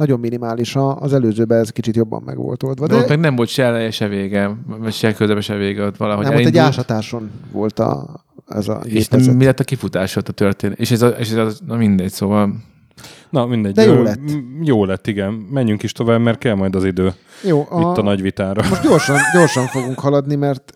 Nagyon 0.01 0.21
minimális, 0.21 0.77
az 0.77 1.13
előzőben 1.13 1.59
ez 1.59 1.71
kicsit 1.71 1.97
jobban 1.97 2.23
meg 2.25 2.37
volt 2.37 2.63
oldva. 2.63 2.87
De, 2.87 2.95
De, 2.95 3.01
ott 3.01 3.09
meg 3.09 3.19
nem 3.19 3.37
volt 3.37 3.49
se 3.49 3.63
eleje, 3.63 3.91
se 3.91 4.09
vége, 4.09 4.57
vagy 4.67 4.93
se 4.93 5.15
közepe, 5.15 5.41
se 5.41 5.55
vége, 5.55 5.85
ott 5.87 5.97
valahogy 5.97 6.25
nem, 6.25 6.33
ott 6.33 6.39
egy 6.39 6.47
elindult. 6.47 6.67
ásatáson 6.67 7.31
volt 7.53 7.79
a, 7.79 8.25
ez 8.49 8.69
a 8.69 8.81
És 8.85 8.93
gépezet. 8.93 9.35
mi 9.35 9.45
lett 9.45 9.61
a 9.61 9.65
kifutás 9.65 10.17
ott 10.17 10.29
a 10.29 10.33
történet? 10.33 10.79
És 10.79 10.91
ez, 10.91 11.03
a, 11.03 11.09
és 11.09 11.31
ez 11.31 11.37
a, 11.37 11.51
na 11.67 11.77
mindegy, 11.77 12.11
szóval 12.11 12.53
na 13.31 13.47
mindegy. 13.47 13.73
De 13.75 13.83
jó 13.83 13.93
Ö, 13.93 14.03
lett. 14.03 14.21
Jó 14.63 14.85
lett, 14.85 15.07
igen. 15.07 15.33
Menjünk 15.33 15.83
is 15.83 15.93
tovább, 15.93 16.21
mert 16.21 16.39
kell 16.39 16.55
majd 16.55 16.77
az 16.77 16.85
idő 16.85 17.13
Jó, 17.45 17.67
a... 17.71 17.81
itt 17.81 17.99
a 17.99 18.03
nagy 18.03 18.23
vitára. 18.23 18.69
Most 18.69 18.83
gyorsan, 18.83 19.17
gyorsan 19.35 19.67
fogunk 19.67 19.99
haladni, 19.99 20.35
mert 20.35 20.73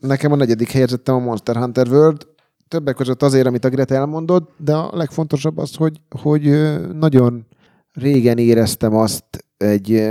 nekem 0.00 0.32
a 0.32 0.36
negyedik 0.36 0.70
helyezettem 0.70 1.14
a 1.14 1.18
Monster 1.18 1.56
Hunter 1.56 1.88
World. 1.88 2.26
Többek 2.68 2.94
között 2.94 3.22
azért, 3.22 3.46
amit 3.46 3.64
a 3.64 3.68
Greta 3.68 3.94
elmondott, 3.94 4.50
de 4.56 4.74
a 4.74 4.90
legfontosabb 4.96 5.58
az, 5.58 5.74
hogy, 5.74 6.00
hogy 6.22 6.72
nagyon 6.98 7.46
régen 7.94 8.38
éreztem 8.38 8.94
azt 8.94 9.24
egy 9.56 10.10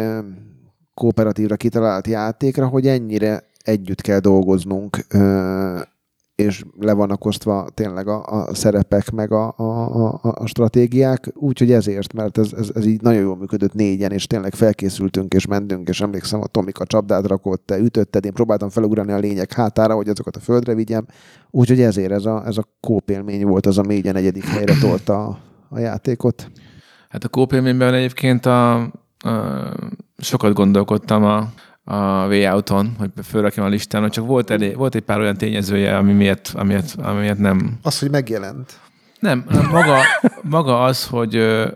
kooperatívra 0.93 1.55
kitalált 1.55 2.07
játékra, 2.07 2.67
hogy 2.67 2.87
ennyire 2.87 3.43
együtt 3.63 4.01
kell 4.01 4.19
dolgoznunk 4.19 5.05
és 6.35 6.63
le 6.79 6.93
vannak 6.93 7.25
osztva 7.25 7.69
tényleg 7.73 8.07
a, 8.07 8.25
a 8.25 8.53
szerepek, 8.53 9.11
meg 9.11 9.31
a, 9.31 9.53
a, 9.57 9.63
a, 10.05 10.19
a 10.21 10.45
stratégiák, 10.45 11.31
úgyhogy 11.33 11.71
ezért, 11.71 12.13
mert 12.13 12.37
ez, 12.37 12.53
ez, 12.57 12.71
ez 12.75 12.85
így 12.85 13.01
nagyon 13.01 13.21
jól 13.21 13.37
működött 13.37 13.73
négyen, 13.73 14.11
és 14.11 14.27
tényleg 14.27 14.53
felkészültünk, 14.53 15.33
és 15.33 15.45
mentünk, 15.45 15.87
és 15.87 16.01
emlékszem, 16.01 16.41
a 16.41 16.47
Tomika 16.47 16.85
csapdát 16.85 17.27
rakott, 17.27 17.65
te 17.65 17.77
ütötted, 17.77 18.25
én 18.25 18.33
próbáltam 18.33 18.69
felugrani 18.69 19.11
a 19.11 19.17
lények 19.17 19.53
hátára, 19.53 19.95
hogy 19.95 20.09
azokat 20.09 20.35
a 20.35 20.39
földre 20.39 20.73
vigyem, 20.73 21.05
úgyhogy 21.51 21.81
ezért 21.81 22.11
ez 22.11 22.25
a, 22.25 22.43
ez 22.45 22.57
a 22.57 22.67
kópélmény 22.79 23.45
volt 23.45 23.65
az, 23.65 23.77
a 23.77 23.81
negyedik 23.81 24.45
helyre 24.45 24.73
tolta 24.81 25.25
a, 25.25 25.39
a 25.69 25.79
játékot. 25.79 26.51
Hát 27.13 27.23
a 27.23 27.27
kópélményben 27.27 27.93
egyébként 27.93 28.45
a, 28.45 28.73
a, 28.73 28.89
sokat 30.17 30.53
gondolkodtam 30.53 31.23
a, 31.23 31.37
a 31.83 32.27
Way 32.27 32.53
Out-on, 32.53 32.95
hogy 32.97 33.09
fölrakjam 33.23 33.65
a 33.65 33.69
listán, 33.69 34.09
csak 34.09 34.25
volt, 34.25 34.49
elég, 34.49 34.77
volt 34.77 34.95
egy 34.95 35.01
pár 35.01 35.19
olyan 35.19 35.37
tényezője, 35.37 35.97
ami 35.97 36.13
miatt, 36.13 36.51
ami 36.53 36.67
miatt, 36.67 36.95
ami 36.97 37.19
miatt 37.19 37.37
nem. 37.37 37.77
Az, 37.81 37.99
hogy 37.99 38.09
megjelent. 38.09 38.79
Nem, 39.19 39.45
maga, 39.71 39.99
maga 40.41 40.83
az, 40.83 41.05
hogy 41.05 41.35
ö, 41.35 41.67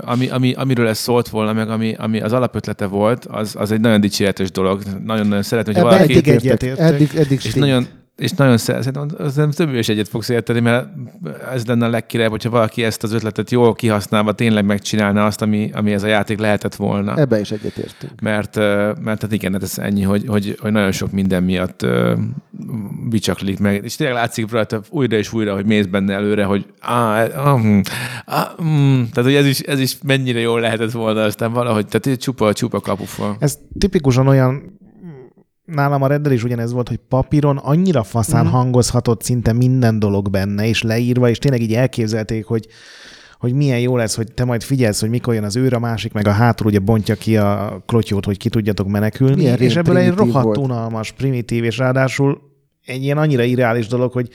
ami, 0.00 0.28
ami, 0.28 0.52
amiről 0.52 0.88
ez 0.88 0.98
szólt 0.98 1.28
volna, 1.28 1.52
meg 1.52 1.70
ami, 1.70 1.94
ami 1.98 2.20
az 2.20 2.32
alapötlete 2.32 2.86
volt, 2.86 3.24
az, 3.24 3.56
az 3.58 3.70
egy 3.70 3.80
nagyon 3.80 4.00
dicséretes 4.00 4.50
dolog. 4.50 4.82
Nagyon-nagyon 5.04 5.42
szeretném, 5.42 5.74
hogy 5.74 5.84
valaki... 5.84 6.02
eddig 6.02 6.28
egyetértek. 6.28 6.92
Eddig, 6.92 7.10
eddig 7.14 7.40
És 7.44 7.54
nagyon, 7.54 7.86
és 8.20 8.30
nagyon 8.30 8.56
szer- 8.56 8.82
szerintem 8.82 9.26
az 9.26 9.34
nem 9.34 9.50
több 9.50 9.74
is 9.74 9.88
egyet 9.88 10.08
fogsz 10.08 10.28
érteni, 10.28 10.60
mert 10.60 10.88
ez 11.52 11.66
lenne 11.66 11.86
a 11.86 11.88
legkirálybb, 11.88 12.30
hogyha 12.30 12.50
valaki 12.50 12.84
ezt 12.84 13.02
az 13.02 13.12
ötletet 13.12 13.50
jól 13.50 13.74
kihasználva 13.74 14.32
tényleg 14.32 14.64
megcsinálna 14.64 15.24
azt, 15.24 15.42
ami, 15.42 15.70
ami 15.74 15.92
ez 15.92 16.02
a 16.02 16.06
játék 16.06 16.38
lehetett 16.38 16.74
volna. 16.74 17.16
Ebbe 17.16 17.40
is 17.40 17.50
egyetértünk. 17.50 18.20
Mert, 18.20 18.56
mert 19.00 19.22
hát 19.22 19.32
igen, 19.32 19.52
hát 19.52 19.62
ez 19.62 19.78
ennyi, 19.78 20.02
hogy, 20.02 20.24
hogy, 20.26 20.56
hogy 20.60 20.72
nagyon 20.72 20.92
sok 20.92 21.12
minden 21.12 21.42
miatt 21.42 21.86
bicsaklik 23.08 23.58
meg. 23.58 23.84
És 23.84 23.96
tényleg 23.96 24.16
látszik 24.16 24.50
rajta 24.50 24.80
újra 24.90 25.16
és 25.16 25.32
újra, 25.32 25.54
hogy 25.54 25.66
mész 25.66 25.86
benne 25.86 26.14
előre, 26.14 26.44
hogy 26.44 26.66
á, 26.80 27.24
ah, 27.24 27.52
ah, 28.24 28.50
hm. 28.56 29.02
tehát 29.12 29.22
hogy 29.22 29.34
ez 29.34 29.46
is, 29.46 29.60
ez 29.60 29.80
is 29.80 29.96
mennyire 30.02 30.40
jól 30.40 30.60
lehetett 30.60 30.90
volna, 30.90 31.22
aztán 31.22 31.52
valahogy, 31.52 31.86
tehát 31.86 32.20
csupa, 32.20 32.52
csupa 32.52 32.80
kapufa. 32.80 33.36
Ez 33.38 33.58
tipikusan 33.78 34.26
olyan, 34.26 34.78
nálam 35.70 36.02
a 36.02 36.06
Reddel 36.06 36.32
is 36.32 36.44
ugyanez 36.44 36.72
volt, 36.72 36.88
hogy 36.88 37.00
papíron 37.08 37.56
annyira 37.56 38.02
faszán 38.02 38.44
Mhm. 38.44 38.54
hangozhatott 38.54 39.22
szinte 39.22 39.52
minden 39.52 39.98
dolog 39.98 40.30
benne, 40.30 40.66
és 40.66 40.82
leírva, 40.82 41.28
és 41.28 41.38
tényleg 41.38 41.60
így 41.62 41.74
elképzelték, 41.74 42.44
hogy 42.44 42.66
hogy 43.38 43.52
milyen 43.54 43.80
jó 43.80 43.96
lesz, 43.96 44.16
hogy 44.16 44.32
te 44.32 44.44
majd 44.44 44.62
figyelsz, 44.62 45.00
hogy 45.00 45.10
mikor 45.10 45.34
jön 45.34 45.44
az 45.44 45.56
őr, 45.56 45.74
a 45.74 45.78
másik 45.78 46.12
meg 46.12 46.26
a 46.26 46.30
hátul 46.30 46.66
ugye 46.66 46.78
bontja 46.78 47.14
ki 47.14 47.36
a 47.36 47.82
klotyót, 47.86 48.24
hogy 48.24 48.36
ki 48.36 48.48
tudjatok 48.48 48.88
menekülni, 48.88 49.34
Milyen 49.34 49.58
és 49.58 49.76
ebből 49.76 49.96
egy 49.96 50.14
rohadt 50.14 50.44
volt. 50.44 50.56
unalmas, 50.56 51.12
primitív, 51.12 51.64
és 51.64 51.78
ráadásul 51.78 52.40
egy 52.84 53.02
ilyen 53.02 53.18
annyira 53.18 53.42
irreális 53.42 53.86
dolog, 53.86 54.12
hogy 54.12 54.28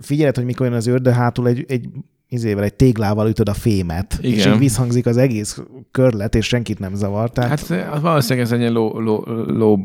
figyeled, 0.00 0.34
hogy 0.36 0.44
mikor 0.44 0.66
jön 0.66 0.76
az 0.76 0.86
őr, 0.86 1.00
de 1.00 1.12
hátul 1.14 1.48
egy, 1.48 1.64
egy 1.68 1.88
izével, 2.34 2.64
egy 2.64 2.74
téglával 2.74 3.28
ütöd 3.28 3.48
a 3.48 3.54
fémet, 3.54 4.18
és 4.20 4.32
Igen. 4.32 4.52
így 4.52 4.58
visszhangzik 4.58 5.06
az 5.06 5.16
egész 5.16 5.60
körlet, 5.90 6.34
és 6.34 6.46
senkit 6.46 6.78
nem 6.78 6.94
zavar. 6.94 7.30
Tehát 7.30 7.50
Hát 7.68 7.92
az 7.92 8.00
valószínűleg 8.00 8.44
ez 8.46 8.52
egy 8.52 8.60
ilyen 8.60 8.72
low, 8.72 9.00
low, 9.00 9.20
low 9.58 9.76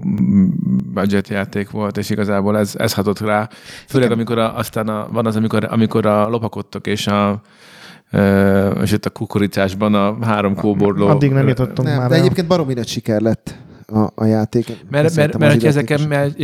budget 0.94 1.28
játék 1.28 1.70
volt, 1.70 1.98
és 1.98 2.10
igazából 2.10 2.58
ez, 2.58 2.74
ez 2.78 2.94
hatott 2.94 3.20
rá. 3.20 3.50
Főleg 3.88 4.12
amikor 4.12 4.38
a, 4.38 4.58
aztán 4.58 4.88
a, 4.88 5.08
van 5.12 5.26
az, 5.26 5.36
amikor, 5.36 5.68
amikor 5.70 6.06
a 6.06 6.28
lopakodtok, 6.30 6.88
és 6.88 7.08
a 7.08 7.42
ö, 8.12 8.68
és 8.82 8.92
itt 8.92 9.06
a 9.06 9.10
kukoricásban 9.10 9.94
a 9.94 10.26
három 10.26 10.56
kóborló. 10.56 11.08
addig 11.08 11.32
nem 11.32 11.48
jutottunk 11.48 11.88
Nem, 11.88 11.98
már 11.98 12.10
de 12.10 12.16
el. 12.16 12.22
egyébként 12.22 12.48
baromi 12.48 12.74
nagy 12.74 12.88
siker 12.88 13.22
lett 13.22 13.56
a, 13.92 14.12
a 14.16 14.26
játék. 14.26 14.68
Mert, 14.90 15.16
mert, 15.16 15.38
mert 15.38 15.54
hogy 15.54 15.66
ezeken 15.66 16.02
mert, 16.08 16.38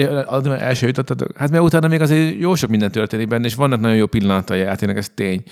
már 0.46 0.62
első 0.62 0.88
jutottatok, 0.88 1.38
hát 1.38 1.52
mert 1.52 1.64
utána 1.64 1.88
még 1.88 2.02
azért 2.02 2.40
jó 2.40 2.56
sok 2.56 2.70
minden 2.70 2.92
történik 2.92 3.28
benne, 3.28 3.46
és 3.46 3.56
vannak 3.56 3.80
nagyon 3.80 3.98
jó 3.98 4.06
pillanatai 4.06 4.60
a 4.60 4.64
játéknak, 4.64 4.98
ez 4.98 5.10
tény. 5.16 5.44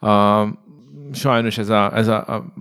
A, 0.00 0.42
sajnos 1.12 1.58
ez 1.58 1.68
a, 1.68 1.96
ez 1.96 2.08
a, 2.08 2.16
a 2.16 2.52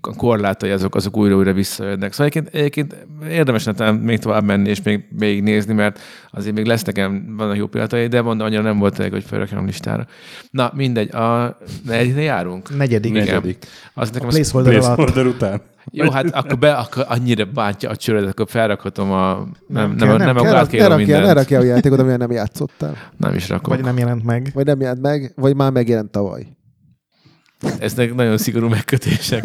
a 0.00 0.14
korlátai 0.16 0.70
azok, 0.70 0.94
azok 0.94 1.16
újra-újra 1.16 1.52
visszajönnek. 1.52 2.12
Szóval 2.12 2.26
egyébként, 2.26 2.54
egyébként 2.54 3.06
érdemes 3.30 3.64
lenne 3.64 3.90
még 3.90 4.18
tovább 4.18 4.44
menni 4.44 4.68
és 4.68 4.82
még, 4.82 5.04
még 5.18 5.42
nézni, 5.42 5.74
mert 5.74 6.00
azért 6.30 6.54
még 6.54 6.66
lesz 6.66 6.82
nekem, 6.84 7.34
vannak 7.36 7.56
jó 7.56 7.66
pillanatai, 7.66 8.06
de 8.06 8.22
mondom, 8.22 8.46
annyira 8.46 8.62
nem 8.62 8.78
volt 8.78 8.98
elég, 8.98 9.12
hogy 9.12 9.24
felrakjam 9.24 9.66
listára. 9.66 10.06
Na, 10.50 10.72
mindegy, 10.74 11.14
a 11.14 11.56
negyediknél 11.86 12.24
járunk. 12.24 12.76
Negyedik. 12.76 13.10
Igen. 13.10 13.24
Negyedik. 13.24 13.66
Az 13.94 14.10
nekem 14.10 14.26
A 14.26 14.28
az, 14.28 14.34
placeholder 14.34 14.74
alatt. 14.74 14.94
Placeholder 14.94 15.26
után. 15.26 15.60
jó, 15.90 16.10
hát 16.10 16.30
akkor, 16.30 16.58
be, 16.58 16.72
akkor 16.72 17.04
annyira 17.08 17.44
bántja 17.44 17.90
a 17.90 17.96
csőredet, 17.96 18.28
akkor 18.30 18.46
felrakhatom 18.48 19.10
a... 19.12 19.34
Nem, 19.34 19.48
nem, 19.68 19.96
kell, 19.96 20.06
nem, 20.08 20.16
nem 20.16 20.26
nem, 20.26 20.34
kell. 20.34 20.44
nem 20.44 20.52
Ne 20.52 20.58
rak- 20.58 20.72
ne 20.88 20.96
mindent. 20.96 21.32
rakjál 21.32 21.60
a 21.60 21.64
játékot, 21.64 21.98
amivel 21.98 22.16
nem 22.16 22.30
játszottál. 22.30 22.96
Nem 23.16 23.34
is 23.34 23.48
rakom. 23.48 23.74
Vagy 23.76 23.84
nem 23.84 23.98
jelent 23.98 24.24
meg. 24.24 24.50
Vagy 24.54 24.66
nem 24.66 24.80
jelent 24.80 25.00
meg, 25.00 25.32
vagy 25.36 25.56
már 25.56 25.72
megjelent 25.72 26.10
tavaly. 26.10 26.46
Ezek 27.78 28.14
nagyon 28.14 28.38
szigorú 28.38 28.68
megkötések. 28.68 29.44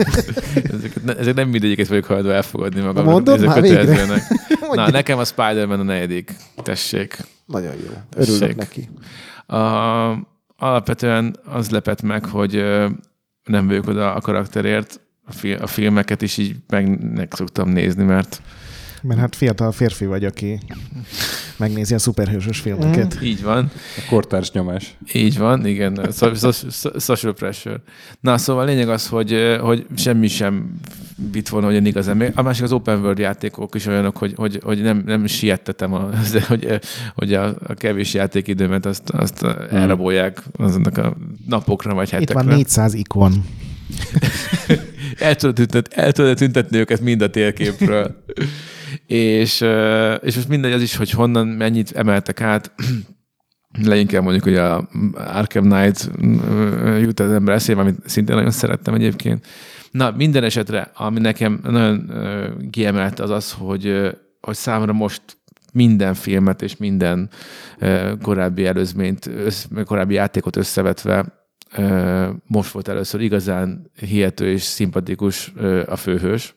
ezek, 0.73 0.91
ezek 1.19 1.33
nem 1.33 1.49
mindegyiket 1.49 1.87
vagyok 1.87 2.05
hajlandó 2.05 2.31
elfogadni 2.31 2.81
magam. 2.81 3.05
Mondod 3.05 3.35
ezek 3.35 3.47
már 3.47 3.61
végre? 3.61 4.05
Na, 4.73 4.89
nekem 4.89 5.17
a 5.17 5.25
Spider-Man 5.25 5.79
a 5.79 5.83
negyedik. 5.83 6.35
Tessék. 6.55 7.17
Nagyon 7.45 7.73
jó. 7.73 7.91
Örülök 8.15 8.39
Tessék. 8.39 8.55
neki. 8.55 8.89
A, 9.45 9.57
alapvetően 10.57 11.35
az 11.45 11.69
lepett 11.69 12.01
meg, 12.01 12.25
hogy 12.25 12.63
nem 13.43 13.67
vagyok 13.67 13.87
oda 13.87 14.13
a 14.13 14.21
karakterért. 14.21 15.01
A, 15.25 15.31
fi, 15.31 15.53
a 15.53 15.67
filmeket 15.67 16.21
is 16.21 16.37
így 16.37 16.55
meg 16.69 17.27
szoktam 17.31 17.69
nézni, 17.69 18.03
mert 18.03 18.41
Mert 19.03 19.19
hát 19.19 19.35
fiatal 19.35 19.71
férfi 19.71 20.05
vagy, 20.05 20.25
aki 20.25 20.59
megnézi 21.57 21.93
a 21.93 21.99
szuperhősös 21.99 22.59
filmeket. 22.59 23.17
így 23.23 23.43
van. 23.43 23.71
A 23.97 24.01
kortárs 24.09 24.51
nyomás. 24.51 24.97
Így 25.13 25.37
van, 25.37 25.65
igen. 25.65 25.99
So- 26.11 26.37
so- 26.37 26.71
so- 26.71 27.01
Social 27.01 27.33
pressure. 27.33 27.81
Na, 28.19 28.37
szóval 28.37 28.63
a 28.63 28.65
lényeg 28.65 28.89
az, 28.89 29.07
hogy, 29.07 29.57
hogy 29.61 29.85
semmi 29.95 30.27
sem 30.27 30.73
vitt 31.31 31.49
volna 31.49 31.67
olyan 31.67 31.85
igazán. 31.85 32.21
A 32.35 32.41
másik 32.41 32.63
az 32.63 32.71
open 32.71 32.99
world 32.99 33.17
játékok 33.17 33.75
is 33.75 33.85
olyanok, 33.85 34.17
hogy, 34.17 34.33
hogy, 34.35 34.59
hogy 34.63 34.81
nem, 34.81 35.03
nem 35.05 35.25
siettetem, 35.25 35.93
a, 35.93 36.09
hogy, 36.47 36.79
hogy 37.15 37.33
a, 37.33 37.45
a 37.47 37.73
kevés 37.73 38.13
játékidőmet 38.13 38.85
azt, 38.85 39.09
azt 39.09 39.43
elrabolják 39.71 40.41
azonnak 40.57 40.97
a 40.97 41.17
napokra 41.47 41.93
vagy 41.93 42.07
Itt 42.07 42.11
hetekre. 42.13 42.33
van 42.43 42.45
400 42.55 42.93
ikon. 42.93 43.45
el 45.19 45.35
tudod, 45.35 45.55
tüntet, 45.55 45.93
el 45.93 46.11
tudod 46.11 46.35
tüntetni 46.37 46.77
őket 46.77 47.01
mind 47.01 47.21
a 47.21 47.29
térképről. 47.29 48.15
és, 49.05 49.61
és 50.21 50.35
most 50.35 50.47
mindegy 50.47 50.71
az 50.71 50.81
is, 50.81 50.95
hogy 50.95 51.11
honnan 51.11 51.47
mennyit 51.47 51.91
emeltek 51.91 52.41
át. 52.41 52.71
Leginkább 53.83 54.23
mondjuk, 54.23 54.43
hogy 54.43 54.55
a 54.55 54.89
Arkham 55.13 55.69
Knight 55.69 56.09
jut 57.01 57.19
az 57.19 57.31
ember 57.31 57.55
eszébe, 57.55 57.81
amit 57.81 57.99
szintén 58.05 58.35
nagyon 58.35 58.51
szerettem 58.51 58.93
egyébként. 58.93 59.45
Na, 59.91 60.11
minden 60.11 60.43
esetre, 60.43 60.91
ami 60.93 61.19
nekem 61.19 61.59
nagyon 61.63 62.11
kiemelt 62.69 63.19
az 63.19 63.29
az, 63.29 63.51
hogy, 63.51 64.15
hogy 64.41 64.55
számomra 64.55 64.93
most 64.93 65.21
minden 65.73 66.13
filmet 66.13 66.61
és 66.61 66.77
minden 66.77 67.29
korábbi 68.21 68.65
előzményt, 68.65 69.29
korábbi 69.85 70.13
játékot 70.13 70.55
összevetve 70.55 71.43
most 72.47 72.71
volt 72.71 72.87
először 72.87 73.21
igazán 73.21 73.91
hihető 73.99 74.51
és 74.51 74.61
szimpatikus 74.61 75.53
a 75.85 75.95
főhős, 75.95 76.55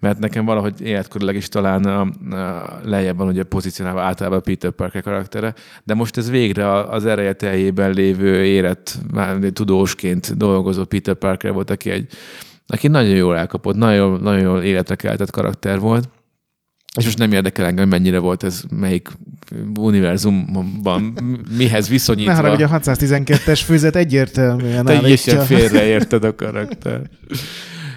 mert 0.00 0.18
nekem 0.18 0.44
valahogy 0.44 0.80
életkorilag 0.80 1.34
is 1.34 1.48
talán 1.48 2.14
lejjebb 2.84 3.16
van 3.16 3.28
ugye 3.28 3.42
pozícionálva 3.42 4.00
általában 4.00 4.42
Peter 4.42 4.70
Parker 4.70 5.02
karaktere, 5.02 5.54
de 5.84 5.94
most 5.94 6.16
ez 6.16 6.30
végre 6.30 6.80
az 6.80 7.06
ereje 7.06 7.32
teljében 7.32 7.92
lévő 7.92 8.44
érett, 8.44 8.98
tudósként 9.52 10.36
dolgozó 10.36 10.84
Peter 10.84 11.14
Parker 11.14 11.52
volt, 11.52 11.70
aki 11.70 11.90
egy 11.90 12.12
aki 12.68 12.88
nagyon 12.88 13.14
jól 13.14 13.36
elkapott, 13.36 13.76
nagyon, 13.76 14.20
nagyon 14.20 14.40
jól 14.40 14.62
életre 14.62 14.94
keltett 14.94 15.30
karakter 15.30 15.78
volt, 15.78 16.08
és 16.96 17.04
most 17.04 17.18
nem 17.18 17.32
érdekel 17.32 17.66
engem, 17.66 17.88
mennyire 17.88 18.18
volt 18.18 18.42
ez, 18.42 18.62
melyik 18.70 19.08
univerzumban, 19.78 21.18
mihez 21.56 21.86
Ne 21.86 21.92
viszonyítva. 21.92 22.34
haragudj, 22.34 22.62
a 22.62 22.68
612-es 22.68 23.60
fűzet 23.64 23.96
egyértelműen 23.96 24.84
Teljesen 24.84 25.44
félreérted 25.44 26.24
a 26.24 26.34
karakter. 26.34 27.00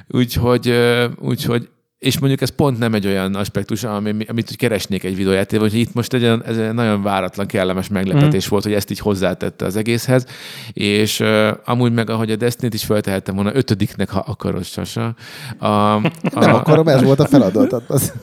Úgyhogy, 0.07 0.73
úgyhogy 1.19 1.69
és 1.99 2.19
mondjuk 2.19 2.41
ez 2.41 2.49
pont 2.49 2.79
nem 2.79 2.93
egy 2.93 3.05
olyan 3.07 3.35
aspektus, 3.35 3.83
ami, 3.83 4.15
amit 4.27 4.47
úgy 4.51 4.57
keresnék 4.57 5.03
egy 5.03 5.15
videójátékban, 5.15 5.69
hogy 5.69 5.79
itt 5.79 5.93
most 5.93 6.13
egy, 6.13 6.23
olyan- 6.23 6.43
ez 6.45 6.57
egy 6.57 6.73
nagyon 6.73 7.03
váratlan, 7.03 7.45
kellemes 7.45 7.87
meglepetés 7.87 8.41
Mhm. 8.43 8.51
volt, 8.51 8.63
hogy 8.63 8.73
ezt 8.73 8.91
így 8.91 8.99
hozzátette 8.99 9.65
az 9.65 9.75
egészhez, 9.75 10.25
és 10.73 11.19
uh, 11.19 11.47
amúgy 11.65 11.93
meg, 11.93 12.09
ahogy 12.09 12.31
a 12.31 12.35
Destiny-t 12.35 12.73
is 12.73 12.83
feltehettem 12.85 13.35
volna, 13.35 13.55
ötödiknek, 13.55 14.09
ha 14.09 14.23
akarod, 14.27 14.63
Sasa. 14.63 15.15
A, 15.57 15.65
a, 15.65 16.01
Nem 16.33 16.53
akarom, 16.55 16.87
ez 16.87 17.03
volt 17.03 17.19
a 17.19 17.25
feladat. 17.27 17.71
Hát 17.71 17.89
Az, 17.89 18.13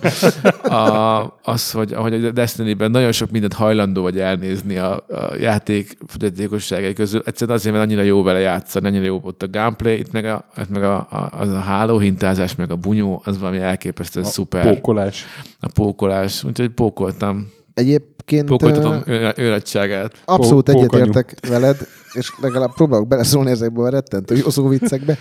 a, 0.73 1.39
az, 1.43 1.71
hogy 1.71 1.93
ahogy 1.93 2.25
a 2.25 2.31
Destiny-ben 2.31 2.91
nagyon 2.91 3.13
sok 3.13 3.31
mindent 3.31 3.53
hajlandó 3.53 4.03
vagy 4.03 4.19
elnézni 4.19 4.77
a, 4.77 4.93
a 4.97 5.35
játék 5.41 5.97
fogyatékosságai 6.07 6.93
közül, 6.93 7.23
egyszerűen 7.25 7.57
azért, 7.57 7.75
mert 7.75 7.87
annyira 7.87 8.03
jó 8.03 8.23
vele 8.23 8.39
játszani, 8.39 8.87
annyira 8.87 9.05
jó 9.05 9.21
ott 9.23 9.43
a 9.43 9.49
gameplay, 9.51 9.99
itt 9.99 10.13
meg 10.13 10.25
a, 10.25 10.45
itt 10.59 10.69
meg 10.71 10.83
a, 10.85 10.95
a, 10.97 11.29
az 11.41 11.49
a 11.49 11.59
hálóhintázás, 11.61 12.55
meg 12.55 12.71
a 12.71 12.77
bunyó, 12.77 13.23
az 13.25 13.39
valami 13.39 13.59
elképesztően 13.67 14.27
A 14.27 14.29
szuper. 14.29 14.75
Pókolás. 14.75 15.25
A 15.61 15.69
pókolás, 15.75 16.45
úgyhogy 16.45 16.69
pókoltam. 16.69 17.51
Egyébként 17.75 18.47
Pókoltatom 18.47 19.03
ö, 19.05 19.13
ő- 19.13 19.33
őregyságát. 19.37 20.13
abszolút 20.25 20.71
Pó- 20.71 20.79
egyetértek 20.79 21.35
veled, 21.49 21.77
és 22.13 22.33
legalább 22.41 22.75
próbálok 22.75 23.09
beleszólni 23.09 23.51
ezekbe 23.51 23.83
a 23.83 23.89
rettentő 23.89 24.37
jó 24.37 24.51
szó 24.51 24.69
viccekbe. 24.69 25.19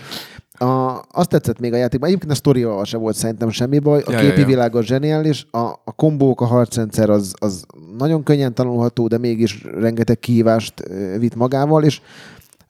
A, 0.58 1.02
azt 1.10 1.28
tetszett 1.28 1.58
még 1.58 1.72
a 1.72 1.76
játékban. 1.76 2.08
Egyébként 2.08 2.32
a 2.32 2.34
sztorival 2.34 2.84
se 2.84 2.96
volt 2.96 3.16
szerintem 3.16 3.50
semmi 3.50 3.78
baj. 3.78 4.02
A 4.06 4.10
Ja, 4.12 4.18
képi 4.18 4.32
ja, 4.32 4.38
ja. 4.40 4.46
világ 4.46 4.76
az 4.76 4.84
zseniális, 4.84 5.46
a, 5.50 5.58
a 5.58 5.92
kombók, 5.96 6.40
a 6.40 6.44
harcrendszer 6.44 7.10
az, 7.10 7.34
az 7.38 7.64
nagyon 7.98 8.22
könnyen 8.22 8.54
tanulható, 8.54 9.06
de 9.06 9.18
mégis 9.18 9.64
rengeteg 9.74 10.18
kihívást 10.18 10.74
vitt 11.18 11.34
magával, 11.34 11.84
és 11.84 12.00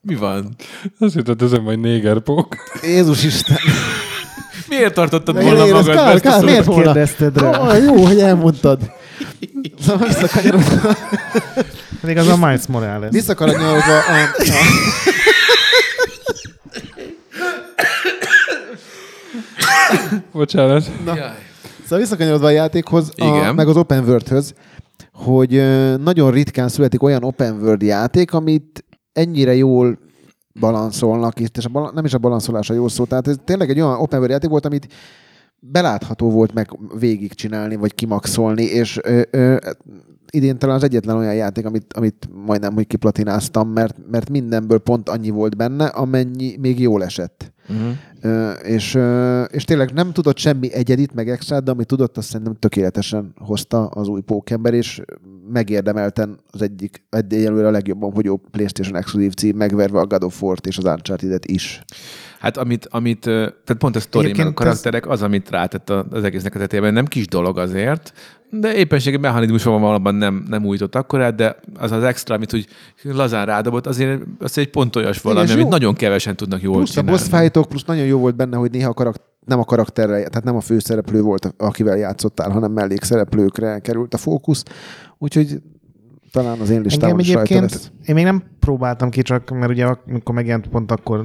Mi 0.01 0.15
van? 0.15 0.55
Azt 0.99 1.15
jutott 1.15 1.43
ezen 1.43 1.63
majd 1.63 1.81
négerpók. 1.81 2.57
Jézus 2.83 3.25
Isten! 3.25 3.57
Miért 4.69 4.95
tartottad 4.95 5.43
volna 5.43 5.67
magad 5.67 5.95
kár, 5.95 6.15
ezt 6.15 6.25
a 6.25 6.29
kár, 6.29 6.39
szót? 6.39 6.45
miért 6.45 6.69
kérdezted 6.69 7.41
rá? 7.41 7.51
Ah, 7.51 7.85
jó, 7.85 8.05
hogy 8.05 8.21
elmondtad. 8.21 8.79
Szóval 9.81 10.07
visszakanyarodva, 10.07 10.97
Pedig 12.01 12.17
az 12.17 12.29
a 12.29 12.37
Miles 12.37 12.67
Morales. 12.67 13.11
visszakanyarodva 13.11 13.77
a, 13.77 13.99
a, 13.99 14.55
Bocsánat. 20.33 20.91
Jaj. 21.07 21.19
Szóval 21.83 21.99
visszakanyarodva 21.99 22.47
a 22.47 22.51
játékhoz, 22.51 23.11
a, 23.17 23.53
meg 23.53 23.69
az 23.69 23.77
open 23.77 24.05
world 24.05 24.55
hogy 25.13 25.55
ö, 25.55 25.97
nagyon 25.97 26.31
ritkán 26.31 26.69
születik 26.69 27.03
olyan 27.03 27.25
open 27.25 27.61
world 27.61 27.83
játék, 27.83 28.33
amit 28.33 28.85
ennyire 29.13 29.55
jól 29.55 29.99
balanszolnak 30.61 31.41
itt, 31.41 31.57
és 31.57 31.65
a 31.65 31.69
bala, 31.69 31.91
nem 31.95 32.05
is 32.05 32.15
a 32.15 32.19
balanszolás 32.19 32.71
a 32.71 32.75
jó 32.75 32.89
szó, 32.89 33.05
tehát 33.05 33.29
ez 33.29 33.37
tényleg 33.45 33.71
egy 33.71 33.81
olyan 33.81 34.01
open 34.01 34.19
world 34.19 34.31
játék 34.31 34.51
volt, 34.51 34.67
amit 34.67 34.93
belátható 35.59 36.31
volt 36.31 36.55
meg 36.55 36.79
végigcsinálni, 36.99 37.77
vagy 37.77 37.95
kimaxolni, 37.95 38.63
és 38.63 39.01
ö, 39.03 39.23
ö, 39.31 39.57
idén 40.31 40.59
talán 40.59 40.77
az 40.77 40.83
egyetlen 40.83 41.17
olyan 41.17 41.35
játék, 41.35 41.67
amit, 41.67 41.93
amit 41.93 42.29
majdnem, 42.47 42.75
hogy 42.75 42.87
kiplatináztam, 42.87 43.69
mert, 43.69 43.97
mert 44.11 44.31
mindenből 44.31 44.79
pont 44.79 45.09
annyi 45.09 45.31
volt 45.31 45.57
benne, 45.57 45.87
amennyi 45.87 46.57
még 46.61 46.81
jól 46.81 47.05
esett. 47.05 47.53
Uh-huh. 47.69 47.97
Ö, 48.21 48.51
és, 48.51 48.95
ö, 48.95 49.43
és 49.43 49.65
tényleg 49.65 49.93
nem 49.93 50.13
tudott 50.13 50.39
semmi 50.39 50.73
egyedit, 50.73 51.15
meg 51.15 51.29
extrát, 51.29 51.63
de 51.63 51.71
amit 51.71 51.87
tudott, 51.87 52.17
azt 52.17 52.29
szerintem 52.29 52.57
tökéletesen 52.59 53.33
hozta 53.39 53.87
az 53.87 54.09
új 54.09 54.21
pókember, 54.21 54.75
és 54.75 55.01
megérdemelten 55.53 56.39
az 56.51 56.63
egyik, 56.63 57.07
egyelőre 57.11 57.67
a 57.67 57.71
legjobban 57.71 58.13
fogyó 58.13 58.41
PlayStation 58.51 58.97
exkluzív 58.97 59.35
cím, 59.35 59.57
megverve 59.57 60.01
a 60.01 60.07
God 60.07 60.25
of 60.25 60.43
War-t 60.43 60.67
és 60.67 60.79
az 60.79 60.85
Uncharted-et 60.85 61.47
is. 61.47 61.85
Hát 62.39 62.57
amit, 62.57 62.87
amit, 62.91 63.21
tehát 63.21 63.77
pont 63.79 63.97
a 63.97 64.01
sztori, 64.01 64.33
meg 64.37 64.47
a 64.47 64.53
karakterek, 64.53 65.09
az, 65.09 65.23
amit 65.23 65.51
rátett 65.51 65.91
az 65.91 66.25
egésznek 66.25 66.55
a 66.55 66.59
tetejében, 66.59 66.93
nem 66.93 67.07
kis 67.07 67.27
dolog 67.27 67.59
azért, 67.59 68.13
de 68.51 68.75
éppenséggel 68.75 69.21
mechanizmus 69.21 69.63
van 69.63 69.81
valóban 69.81 70.15
nem, 70.15 70.45
nem 70.49 70.65
újított 70.65 70.95
akkorát, 70.95 71.35
de 71.35 71.57
az 71.79 71.93
az 71.93 72.03
extra, 72.03 72.35
amit 72.35 72.55
úgy 72.55 72.69
lazán 73.03 73.47
rádobott, 73.47 73.87
azért 73.87 74.23
az 74.39 74.59
egy 74.59 74.71
pont 74.71 74.97
olyas 74.97 75.21
valami, 75.21 75.47
és 75.47 75.53
amit 75.53 75.65
jó. 75.65 75.71
nagyon 75.71 75.95
kevesen 75.95 76.37
tudnak 76.37 76.63
jól 76.63 76.77
Plusz 76.77 76.91
csinálni. 76.91 77.11
a 77.11 77.13
boss 77.13 77.29
fightok, 77.29 77.69
plusz 77.69 77.85
nagyon 77.85 78.05
jó 78.05 78.19
volt 78.19 78.37
benne, 78.37 78.57
hogy 78.57 78.71
néha 78.71 78.89
a 78.89 78.95
karakter, 78.95 79.25
nem 79.47 79.59
a 79.59 79.65
karakterre, 79.65 80.17
tehát 80.17 80.45
nem 80.45 80.57
a 80.57 80.61
főszereplő 80.61 81.21
volt, 81.21 81.55
akivel 81.57 81.97
játszottál, 81.97 82.51
hanem 82.51 82.73
mellékszereplőkre 82.73 83.79
került 83.79 84.15
a 84.15 84.17
fókusz. 84.17 84.63
Úgyhogy 85.19 85.61
talán 86.33 86.61
az 86.61 86.71
én 86.71 86.81
listámon 86.81 87.09
Engem 87.09 87.19
is 87.19 87.33
rajta 87.33 87.55
egyébként, 87.55 87.73
lesz. 87.73 87.91
én 88.05 88.15
még 88.15 88.25
nem 88.25 88.43
próbáltam 88.61 89.11
ki, 89.11 89.23
csak 89.23 89.51
mert 89.51 89.71
ugye 89.71 89.85
amikor 89.85 90.35
megjelent 90.35 90.69
pont 90.69 90.91
akkor 90.91 91.25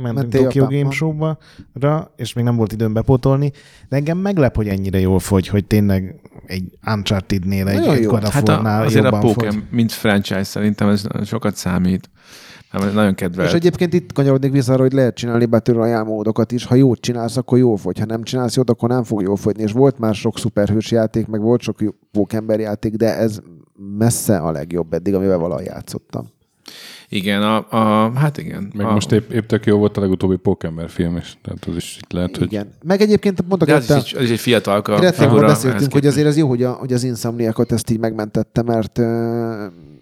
mentünk 0.00 0.32
Mentél 0.32 0.42
Tokyo. 0.42 0.78
Game 0.78 0.90
Show-ba, 0.90 1.38
ra, 1.72 2.12
és 2.16 2.32
még 2.32 2.44
nem 2.44 2.56
volt 2.56 2.72
időm 2.72 2.92
bepótolni, 2.92 3.52
de 3.88 3.96
engem 3.96 4.18
meglep, 4.18 4.56
hogy 4.56 4.68
ennyire 4.68 5.00
jól 5.00 5.18
fogy, 5.18 5.48
hogy 5.48 5.64
tényleg 5.64 6.20
egy 6.46 6.78
Uncharted-nél, 6.86 7.68
egy, 7.68 7.86
egy 7.86 8.02
jó. 8.02 8.14
Hát 8.14 8.48
a, 8.48 8.80
azért 8.80 9.04
a. 9.04 9.18
Pokémon, 9.18 9.66
mint 9.70 9.92
franchise 9.92 10.44
szerintem 10.44 10.88
ez 10.88 11.04
sokat 11.24 11.56
számít. 11.56 12.10
Nem, 12.72 12.94
nagyon 12.94 13.14
kedvelt. 13.14 13.48
És 13.48 13.54
egyébként 13.54 13.92
itt 13.92 14.12
kanyarodnék 14.12 14.52
vissza 14.52 14.72
arra, 14.72 14.82
hogy 14.82 14.92
lehet 14.92 15.14
csinálni 15.14 15.46
Battle 15.46 15.74
Royale 15.74 16.02
módokat 16.02 16.52
is. 16.52 16.64
Ha 16.64 16.74
jót 16.74 17.00
csinálsz, 17.00 17.36
akkor 17.36 17.58
jól 17.58 17.76
fogy. 17.76 17.98
Ha 17.98 18.04
nem 18.04 18.22
csinálsz 18.22 18.56
jót, 18.56 18.70
akkor 18.70 18.88
nem 18.88 19.02
fog 19.02 19.22
jól 19.22 19.36
fogyni. 19.36 19.62
És 19.62 19.72
volt 19.72 19.98
már 19.98 20.14
sok 20.14 20.38
szuperhős 20.38 20.90
játék, 20.90 21.26
meg 21.26 21.40
volt 21.40 21.60
sok 21.60 21.80
jó 21.80 21.90
pókember 22.10 22.60
játék, 22.60 22.94
de 22.94 23.16
ez 23.16 23.40
messze 23.98 24.38
a 24.38 24.50
legjobb 24.50 24.92
eddig, 24.92 25.14
amivel 25.14 25.38
valaha 25.38 25.62
játszottam. 25.62 26.28
Igen, 27.12 27.42
a, 27.42 27.66
a, 27.70 28.12
hát 28.14 28.38
igen. 28.38 28.72
Meg 28.76 28.86
a, 28.86 28.92
most 28.92 29.12
épp, 29.12 29.30
épp 29.32 29.46
tök 29.46 29.66
jó 29.66 29.78
volt 29.78 29.96
a 29.96 30.00
legutóbbi 30.00 30.36
Pókember 30.36 30.88
film 30.90 31.16
is. 31.16 31.38
Tehát 31.42 31.64
az 31.64 31.76
is 31.76 31.98
itt 32.02 32.12
lehet, 32.12 32.36
hogy 32.36 32.46
Igen. 32.52 32.68
Meg 32.84 33.00
egyébként 33.00 33.40
pont 33.40 33.62
a 33.62 33.64
de 33.64 33.74
az 33.74 33.82
is, 33.84 34.12
egy- 34.12 34.16
az 34.18 34.22
is 34.24 34.30
egy 34.30 34.38
fiatalka 34.40 35.12
figura. 35.12 35.46
beszéltünk, 35.46 35.92
hogy 35.92 36.06
azért 36.06 36.26
ez 36.26 36.36
jó, 36.36 36.48
hogy, 36.48 36.62
a, 36.62 36.70
hogy 36.72 36.92
az 36.92 37.04
Insomniakot 37.04 37.72
ezt 37.72 37.90
így 37.90 37.98
megmentette, 37.98 38.62
mert 38.62 38.98
uh, 38.98 39.06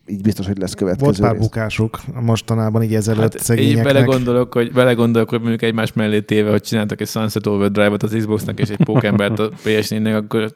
így 0.06 0.22
biztos, 0.22 0.46
hogy 0.46 0.58
lesz 0.58 0.74
következő 0.74 1.04
Volt 1.04 1.20
pár 1.20 1.32
rész. 1.32 1.40
bukásuk 1.40 2.00
mostanában 2.20 2.82
így 2.82 2.94
ezelőtt 2.94 3.20
hát, 3.22 3.32
Hát 3.32 3.40
így 3.40 3.44
szegényeknek. 3.46 3.84
belegondolok, 3.84 4.52
hogy, 4.52 4.72
belegondolok, 4.72 5.28
hogy 5.28 5.38
mondjuk 5.40 5.62
egymás 5.62 5.92
mellé 5.92 6.20
téve, 6.20 6.50
hogy 6.50 6.62
csináltak 6.62 7.00
egy 7.00 7.08
Sunset 7.08 7.46
Overdrive-ot 7.46 8.02
az 8.02 8.14
Xboxnak 8.18 8.60
és 8.60 8.68
egy 8.68 8.84
Pókembert 8.84 9.38
a 9.38 9.50
PS4-nek, 9.64 10.16
akkor 10.16 10.54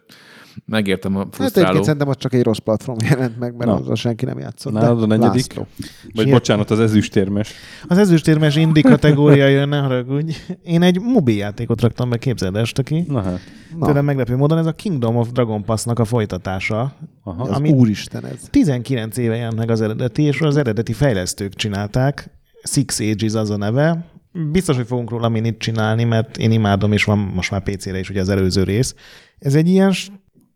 megértem 0.66 1.16
a 1.16 1.18
Hát 1.18 1.34
frusztráló. 1.34 1.60
egyébként 1.66 1.84
szerintem 1.84 2.08
az 2.08 2.16
csak 2.16 2.34
egy 2.34 2.42
rossz 2.42 2.58
platform 2.58 2.98
jelent 3.04 3.38
meg, 3.38 3.56
mert 3.56 3.70
Na. 3.70 3.76
azzal 3.76 3.94
senki 3.94 4.24
nem 4.24 4.38
játszott. 4.38 4.72
Nálad 4.72 4.98
de 4.98 5.02
a 5.04 5.06
negyedik? 5.06 5.46
László. 5.54 5.66
Vagy 6.02 6.24
Siet- 6.24 6.30
bocsánat, 6.30 6.70
az 6.70 6.80
ezüstérmes. 6.80 7.52
Az 7.88 7.98
ezüstérmes 7.98 8.56
indi 8.56 8.80
kategória 8.82 9.46
jön, 9.46 9.68
ne 9.68 9.78
haragudj. 9.78 10.32
Én 10.62 10.82
egy 10.82 11.00
mobil 11.00 11.36
játékot 11.36 11.80
raktam 11.80 12.10
be, 12.10 12.16
képzeld 12.16 12.56
este 12.56 12.82
ki. 12.82 13.04
Na 13.08 13.22
hát. 13.22 13.40
Na, 13.78 13.86
Tőlem 13.86 14.04
meglepő 14.04 14.36
módon 14.36 14.58
ez 14.58 14.66
a 14.66 14.72
Kingdom 14.72 15.16
of 15.16 15.30
Dragon 15.32 15.64
Pass-nak 15.64 15.98
a 15.98 16.04
folytatása. 16.04 16.94
Aha. 17.24 17.42
az 17.42 17.48
amit- 17.56 17.72
úristen 17.74 18.24
ez. 18.26 18.38
19 18.50 19.16
éve 19.16 19.36
jelent 19.36 19.56
meg 19.56 19.70
az 19.70 19.80
eredeti, 19.80 20.22
és 20.22 20.40
az 20.40 20.56
eredeti 20.56 20.92
fejlesztők 20.92 21.54
csinálták. 21.54 22.30
Six 22.62 23.00
Ages 23.00 23.34
az 23.34 23.50
a 23.50 23.56
neve. 23.56 24.04
Biztos, 24.52 24.76
hogy 24.76 24.86
fogunk 24.86 25.10
róla 25.10 25.28
minit 25.28 25.58
csinálni, 25.58 26.04
mert 26.04 26.36
én 26.36 26.50
imádom, 26.50 26.92
és 26.92 27.04
van 27.04 27.18
most 27.18 27.50
már 27.50 27.62
PC-re 27.62 27.98
is 27.98 28.10
ugye 28.10 28.20
az 28.20 28.28
előző 28.28 28.62
rész. 28.62 28.94
Ez 29.38 29.54
egy 29.54 29.68
ilyen, 29.68 29.92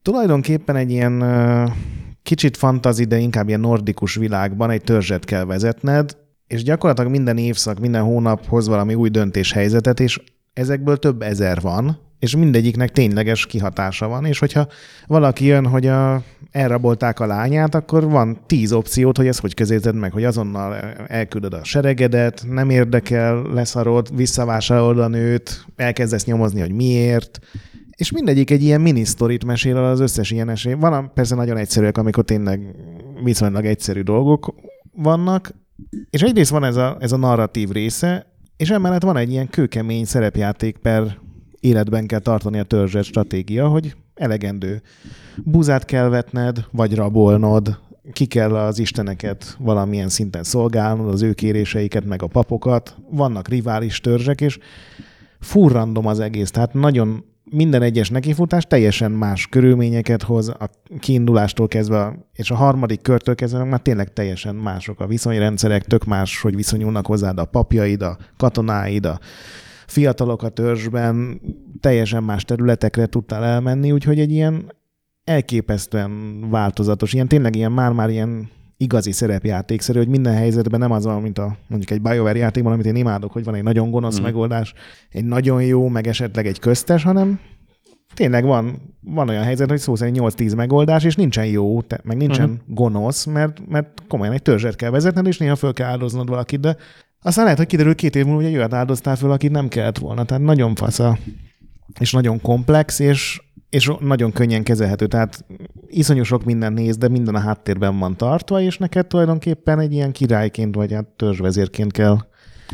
tulajdonképpen 0.07 0.77
egy 0.77 0.91
ilyen 0.91 1.24
kicsit 2.23 2.57
fantazi, 2.57 3.05
de 3.05 3.19
inkább 3.19 3.49
ilyen 3.49 3.61
nordikus 3.61 4.15
világban 4.15 4.70
egy 4.70 4.83
törzset 4.83 5.24
kell 5.24 5.45
vezetned, 5.45 6.16
és 6.47 6.62
gyakorlatilag 6.62 7.11
minden 7.11 7.39
évszak, 7.39 7.78
minden 7.78 8.03
hónap 8.03 8.47
hoz 8.47 8.69
valami 8.69 8.95
új 8.95 9.09
döntéshelyzetet, 9.09 10.01
és 10.01 10.20
ezekből 10.53 10.97
több 10.97 11.23
ezer 11.23 11.61
van, 11.61 11.99
és 12.19 12.37
mindegyiknek 12.37 12.91
tényleges 12.91 13.47
kihatása 13.47 14.09
van, 14.09 14.24
és 14.24 14.39
hogyha 14.39 14.66
valaki 15.07 15.45
jön, 15.45 15.66
hogy 15.66 15.87
a, 15.87 16.23
elrabolták 16.57 17.20
a 17.20 17.27
lányát, 17.27 17.74
akkor 17.74 18.09
van 18.11 18.39
tíz 18.47 18.73
opciót, 18.73 19.16
hogy 19.16 19.27
ezt 19.27 19.41
hogy 19.41 19.55
közéted 19.55 19.95
meg, 19.95 20.12
hogy 20.12 20.24
azonnal 20.24 20.74
elküldöd 21.07 21.55
a 21.55 21.65
seregedet, 21.65 22.45
nem 22.49 22.70
érdekel, 22.70 23.43
leszarod, 23.43 24.16
visszavásárolod 24.16 24.99
a 24.99 25.09
nőt, 25.09 25.66
elkezdesz 25.77 26.24
nyomozni, 26.24 26.61
hogy 26.61 26.73
miért, 26.73 27.39
és 27.97 28.12
mindegyik 28.12 28.51
egy 28.51 28.62
ilyen 28.62 28.81
mini 28.81 29.05
sztorit 29.05 29.45
mesél 29.45 29.77
az 29.77 30.01
összes 30.01 30.31
ilyen 30.31 30.49
esély. 30.49 30.73
Van 30.73 31.11
persze 31.15 31.35
nagyon 31.35 31.57
egyszerűek, 31.57 31.99
amikor 31.99 32.24
tényleg 32.24 32.74
viszonylag 33.23 33.65
egyszerű 33.65 34.01
dolgok 34.01 34.55
vannak, 34.93 35.55
és 36.11 36.23
egyrészt 36.23 36.51
van 36.51 36.65
ez 36.65 36.77
a, 36.77 36.97
ez 37.01 37.12
a 37.12 37.16
narratív 37.16 37.70
része, 37.70 38.27
és 38.57 38.70
emellett 38.70 39.03
van 39.03 39.16
egy 39.16 39.31
ilyen 39.31 39.49
kőkemény 39.49 40.05
szerepjáték 40.05 40.77
per 40.77 41.19
életben 41.61 42.07
kell 42.07 42.19
tartani 42.19 42.59
a 42.59 42.62
törzset 42.62 43.05
stratégia, 43.05 43.69
hogy 43.69 43.97
elegendő. 44.17 44.83
Búzát 45.45 45.85
kell 45.85 46.09
vetned, 46.09 46.65
vagy 46.71 46.95
rabolnod, 46.95 47.79
ki 48.13 48.27
kell 48.27 48.57
az 48.57 48.79
isteneket 48.79 49.57
valamilyen 49.59 50.09
szinten 50.09 50.43
szolgálnod, 50.43 51.09
az 51.09 51.23
ő 51.23 51.33
kéréseiket, 51.33 52.05
meg 52.05 52.23
a 52.23 52.27
papokat. 52.27 52.97
Vannak 53.11 53.49
rivális 53.49 54.01
törzsek, 54.01 54.41
és 54.41 54.59
full 55.41 55.69
random 55.69 56.07
az 56.07 56.21
egész. 56.21 56.51
Tehát 56.51 56.75
nagyon 56.75 57.25
minden 57.51 57.83
egyes 57.83 58.11
nekifutás 58.11 58.65
teljesen 58.65 59.11
más 59.11 59.47
körülményeket 59.47 60.23
hoz, 60.23 60.49
a 60.49 60.71
kiindulástól 61.01 61.69
kezdve, 61.69 62.19
és 62.33 62.51
a 62.51 62.55
harmadik 62.55 63.03
körtől 63.03 63.35
kezdve 63.35 63.65
már 63.65 63.81
tényleg 63.81 64.13
teljesen 64.13 64.55
mások 64.55 65.01
a 65.01 65.07
viszonyrendszerek, 65.07 65.85
tök 65.85 66.05
más, 66.05 66.41
hogy 66.41 66.57
viszonyulnak 66.57 67.07
hozzád 67.07 67.39
a 67.39 67.45
papjaid, 67.45 68.03
a 68.03 68.17
katonáid, 68.37 69.07
a 69.07 69.21
fiatalok 69.87 70.43
a 70.43 70.49
törzsben, 70.49 71.41
teljesen 71.81 72.23
más 72.23 72.45
területekre 72.45 73.07
tudtál 73.07 73.45
elmenni, 73.45 73.93
úgyhogy 73.93 74.21
egy 74.21 74.33
ilyen 74.33 74.73
elképesztően 75.25 76.41
változatos, 76.51 77.13
ilyen 77.13 77.29
tényleg 77.29 77.57
ilyen 77.57 77.73
már-már 77.73 78.11
ilyen 78.11 78.49
igazi 78.77 79.13
szerepjátékszerű, 79.13 79.99
hogy 79.99 80.09
minden 80.09 80.35
helyzetben 80.35 80.81
nem 80.81 80.91
az 80.91 81.05
van, 81.05 81.23
mint 81.23 81.39
a 81.39 81.57
mondjuk 81.67 81.91
egy 81.91 82.03
BioWare 82.03 82.39
játékban, 82.39 82.73
amit 82.73 82.87
én 82.87 82.97
imádok, 82.97 83.33
hogy 83.33 83.45
van 83.45 83.55
egy 83.55 83.63
nagyon 83.63 83.91
gonosz 83.91 84.21
mm. 84.21 84.23
megoldás, 84.23 84.75
egy 85.11 85.25
nagyon 85.25 85.63
jó, 85.63 85.89
meg 85.89 86.07
esetleg 86.07 86.47
egy 86.47 86.59
köztes, 86.59 87.03
hanem 87.03 87.41
tényleg 88.15 88.45
van, 88.45 88.95
van 89.01 89.29
olyan 89.29 89.43
helyzet, 89.43 89.69
hogy 89.69 89.79
szó 89.79 89.95
szerint 89.95 90.19
8-10 90.21 90.57
megoldás, 90.57 91.05
és 91.05 91.17
nincsen 91.17 91.47
jó, 91.47 91.83
te, 91.83 92.01
meg 92.05 92.17
nincsen 92.17 92.51
uh-huh. 92.51 92.75
gonosz, 92.75 93.25
mert, 93.25 93.69
mert 93.69 94.03
komolyan 94.09 94.35
egy 94.35 94.43
törzset 94.43 94.77
kell 94.77 94.91
vezetned, 94.91 95.27
és 95.27 95.39
néha 95.39 95.57
föl 95.57 95.73
kell 95.73 95.89
áldoznod 95.89 96.29
valakit, 96.29 96.61
de 96.61 96.77
aztán 97.27 97.44
lehet, 97.44 97.59
hogy 97.59 97.66
kiderül 97.66 97.94
két 97.94 98.16
év 98.16 98.24
múlva, 98.24 98.40
hogy 98.40 98.51
egy 98.51 98.57
olyat 98.57 98.73
áldoztál 98.73 99.16
föl, 99.16 99.31
akit 99.31 99.51
nem 99.51 99.69
kellett 99.69 99.98
volna. 99.98 100.24
Tehát 100.24 100.43
nagyon 100.43 100.74
fasza, 100.74 101.19
és 101.98 102.12
nagyon 102.12 102.40
komplex, 102.40 102.98
és, 102.98 103.43
és 103.70 103.93
nagyon 104.01 104.32
könnyen 104.32 104.62
kezelhető. 104.62 105.07
Tehát 105.07 105.44
iszonyú 105.86 106.23
sok 106.23 106.44
minden 106.44 106.73
néz, 106.73 106.97
de 106.97 107.09
minden 107.09 107.35
a 107.35 107.39
háttérben 107.39 107.98
van 107.98 108.16
tartva, 108.16 108.61
és 108.61 108.78
neked 108.78 109.07
tulajdonképpen 109.07 109.78
egy 109.78 109.93
ilyen 109.93 110.12
királyként, 110.12 110.74
vagy 110.74 110.93
hát 110.93 111.05
törzsvezérként 111.05 111.93
kell 111.93 112.16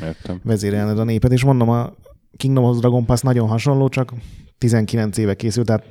Értem. 0.02 0.40
vezérelned 0.44 0.98
a 0.98 1.04
népet. 1.04 1.32
És 1.32 1.44
mondom, 1.44 1.68
a 1.68 1.92
Kingdom 2.36 2.64
of 2.64 2.78
Dragon 2.78 3.04
Pass 3.04 3.20
nagyon 3.20 3.48
hasonló, 3.48 3.88
csak 3.88 4.12
19 4.58 5.18
éve 5.18 5.34
készült, 5.34 5.66
tehát 5.66 5.84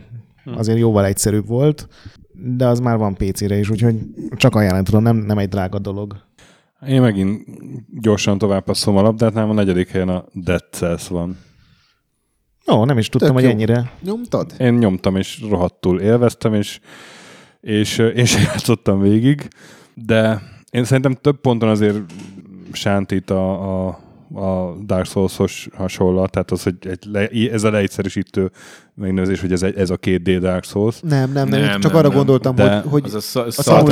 azért 0.55 0.77
jóval 0.77 1.05
egyszerűbb 1.05 1.47
volt, 1.47 1.87
de 2.33 2.67
az 2.67 2.79
már 2.79 2.97
van 2.97 3.15
PC-re 3.15 3.57
is, 3.57 3.69
úgyhogy 3.69 3.95
csak 4.35 4.55
ajánlani 4.55 4.83
tudom, 4.83 5.03
nem, 5.03 5.17
nem 5.17 5.37
egy 5.37 5.49
drága 5.49 5.79
dolog. 5.79 6.29
Én 6.87 7.01
megint 7.01 7.45
gyorsan 8.01 8.37
tovább 8.37 8.63
passzom 8.63 8.97
a 8.97 9.01
labdát, 9.01 9.33
nálam 9.33 9.49
a 9.49 9.53
negyedik 9.53 9.89
helyen 9.89 10.09
a 10.09 10.25
Dead 10.33 10.63
Cells 10.71 11.07
van. 11.07 11.37
Ó, 12.71 12.85
nem 12.85 12.97
is 12.97 13.09
tudtam, 13.09 13.29
Tök 13.29 13.37
hogy 13.37 13.45
jó. 13.45 13.49
ennyire. 13.49 13.91
Nyomtad? 14.01 14.53
Én 14.57 14.73
nyomtam, 14.73 15.15
és 15.15 15.41
rohadtul 15.49 15.99
élveztem, 15.99 16.53
és, 16.53 16.79
és 17.61 17.97
én 17.97 18.25
sem 18.25 18.41
játszottam 18.41 19.01
végig, 19.01 19.47
de 19.93 20.41
én 20.71 20.83
szerintem 20.83 21.13
több 21.13 21.41
ponton 21.41 21.69
azért 21.69 21.97
sántít 22.71 23.29
a, 23.29 23.87
a, 23.87 23.99
a 24.33 24.75
Dark 24.85 25.05
Souls-os 25.05 25.69
hasonlat, 25.73 26.31
tehát 26.31 26.51
az, 26.51 26.63
hogy 26.63 26.75
egy 26.81 27.05
le, 27.11 27.27
ez 27.51 27.63
a 27.63 27.71
leegyszerűsítő 27.71 28.51
megnevezés, 28.95 29.41
hogy 29.41 29.51
ez, 29.51 29.63
egy, 29.63 29.75
ez 29.77 29.89
a 29.89 29.97
2D 29.97 30.37
Dark 30.41 30.63
Souls. 30.63 30.99
Nem, 31.01 31.31
nem, 31.31 31.47
nem, 31.47 31.59
Nem, 31.59 31.79
csak 31.79 31.91
nem, 31.91 31.95
arra 31.99 32.07
nem. 32.07 32.17
gondoltam, 32.17 32.55
De- 32.55 32.79
hogy, 32.79 33.01
hogy 33.01 33.11
Az 33.13 33.35
a, 33.67 33.77
a 33.77 33.83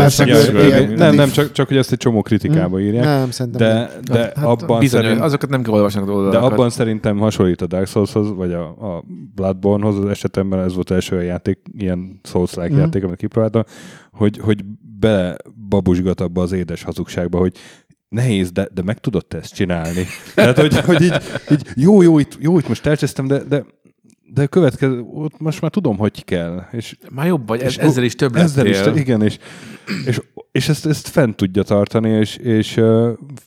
nem, 0.96 1.16
nem, 1.16 1.30
csak, 1.30 1.52
csak 1.52 1.68
hogy 1.68 1.78
ezt 1.78 1.92
egy 1.92 1.98
csomó 1.98 2.22
kritikába 2.22 2.80
írják. 2.80 3.04
nem, 3.04 3.32
szerintem 3.32 3.68
nem. 3.76 3.88
De, 4.04 4.14
de 4.14 4.20
Hát 4.36 4.46
abban, 4.46 4.80
bizony, 4.80 5.02
szerint, 5.02 5.22
azokat 5.22 5.50
nem 5.50 5.62
kell 5.64 5.74
olvasni 5.74 6.02
de 6.30 6.38
abban 6.38 6.70
szerintem 6.70 7.18
hasonlít 7.18 7.62
a 7.62 7.68
Dark 7.68 7.88
Soulshoz, 7.88 8.32
vagy 8.36 8.54
a, 8.54 8.64
a 8.68 9.04
Bloodborne-hoz 9.36 9.98
az 9.98 10.06
esetemben, 10.06 10.60
ez 10.60 10.74
volt 10.74 10.90
az 10.90 10.96
első 10.96 11.24
játék, 11.24 11.60
ilyen 11.78 12.20
Souls-like 12.24 12.70
Mhm. 12.70 12.78
játék, 12.80 13.04
amit 13.04 13.18
kipróbáltam, 13.18 13.64
hogy, 14.12 14.38
hogy 14.38 14.64
bele 15.00 15.36
babusgat 15.70 16.22
abba 16.22 16.42
az 16.42 16.52
édes 16.52 16.84
hazugságba, 16.84 17.38
hogy 17.38 17.54
nehéz, 18.10 18.52
de, 18.52 18.68
de 18.74 18.82
meg 18.82 18.98
tudod 19.00 19.26
te 19.26 19.38
ezt 19.38 19.54
csinálni. 19.54 20.04
Tehát, 20.36 20.60
hogy, 20.60 20.80
hogy 20.80 21.02
így, 21.02 21.14
így, 21.52 21.68
jó, 21.76 22.02
jó, 22.02 22.20
itt, 22.20 22.38
jó, 22.40 22.58
itt 22.60 22.68
most 22.68 22.86
elcsesztem, 22.86 23.28
de, 23.28 23.44
de, 23.44 23.66
de 24.34 24.46
következő, 24.46 25.02
ott 25.14 25.40
most 25.40 25.62
már 25.62 25.72
tudom, 25.72 25.98
hogy 25.98 26.24
kell. 26.26 26.64
És 26.72 26.98
Már 27.12 27.28
jobb 27.28 27.48
vagy, 27.48 27.62
És 27.62 27.78
ezzel 27.78 28.04
is 28.04 28.16
több 28.16 28.36
ezzel 28.36 28.66
is, 28.66 28.78
lettél. 28.78 28.96
igen, 28.96 29.22
és, 29.24 29.38
és, 30.06 30.22
és 30.52 30.70
ezt, 30.70 30.86
ezt 30.86 31.08
fent 31.08 31.36
tudja 31.36 31.64
tartani, 31.64 32.10
és, 32.10 32.36
és 32.38 32.82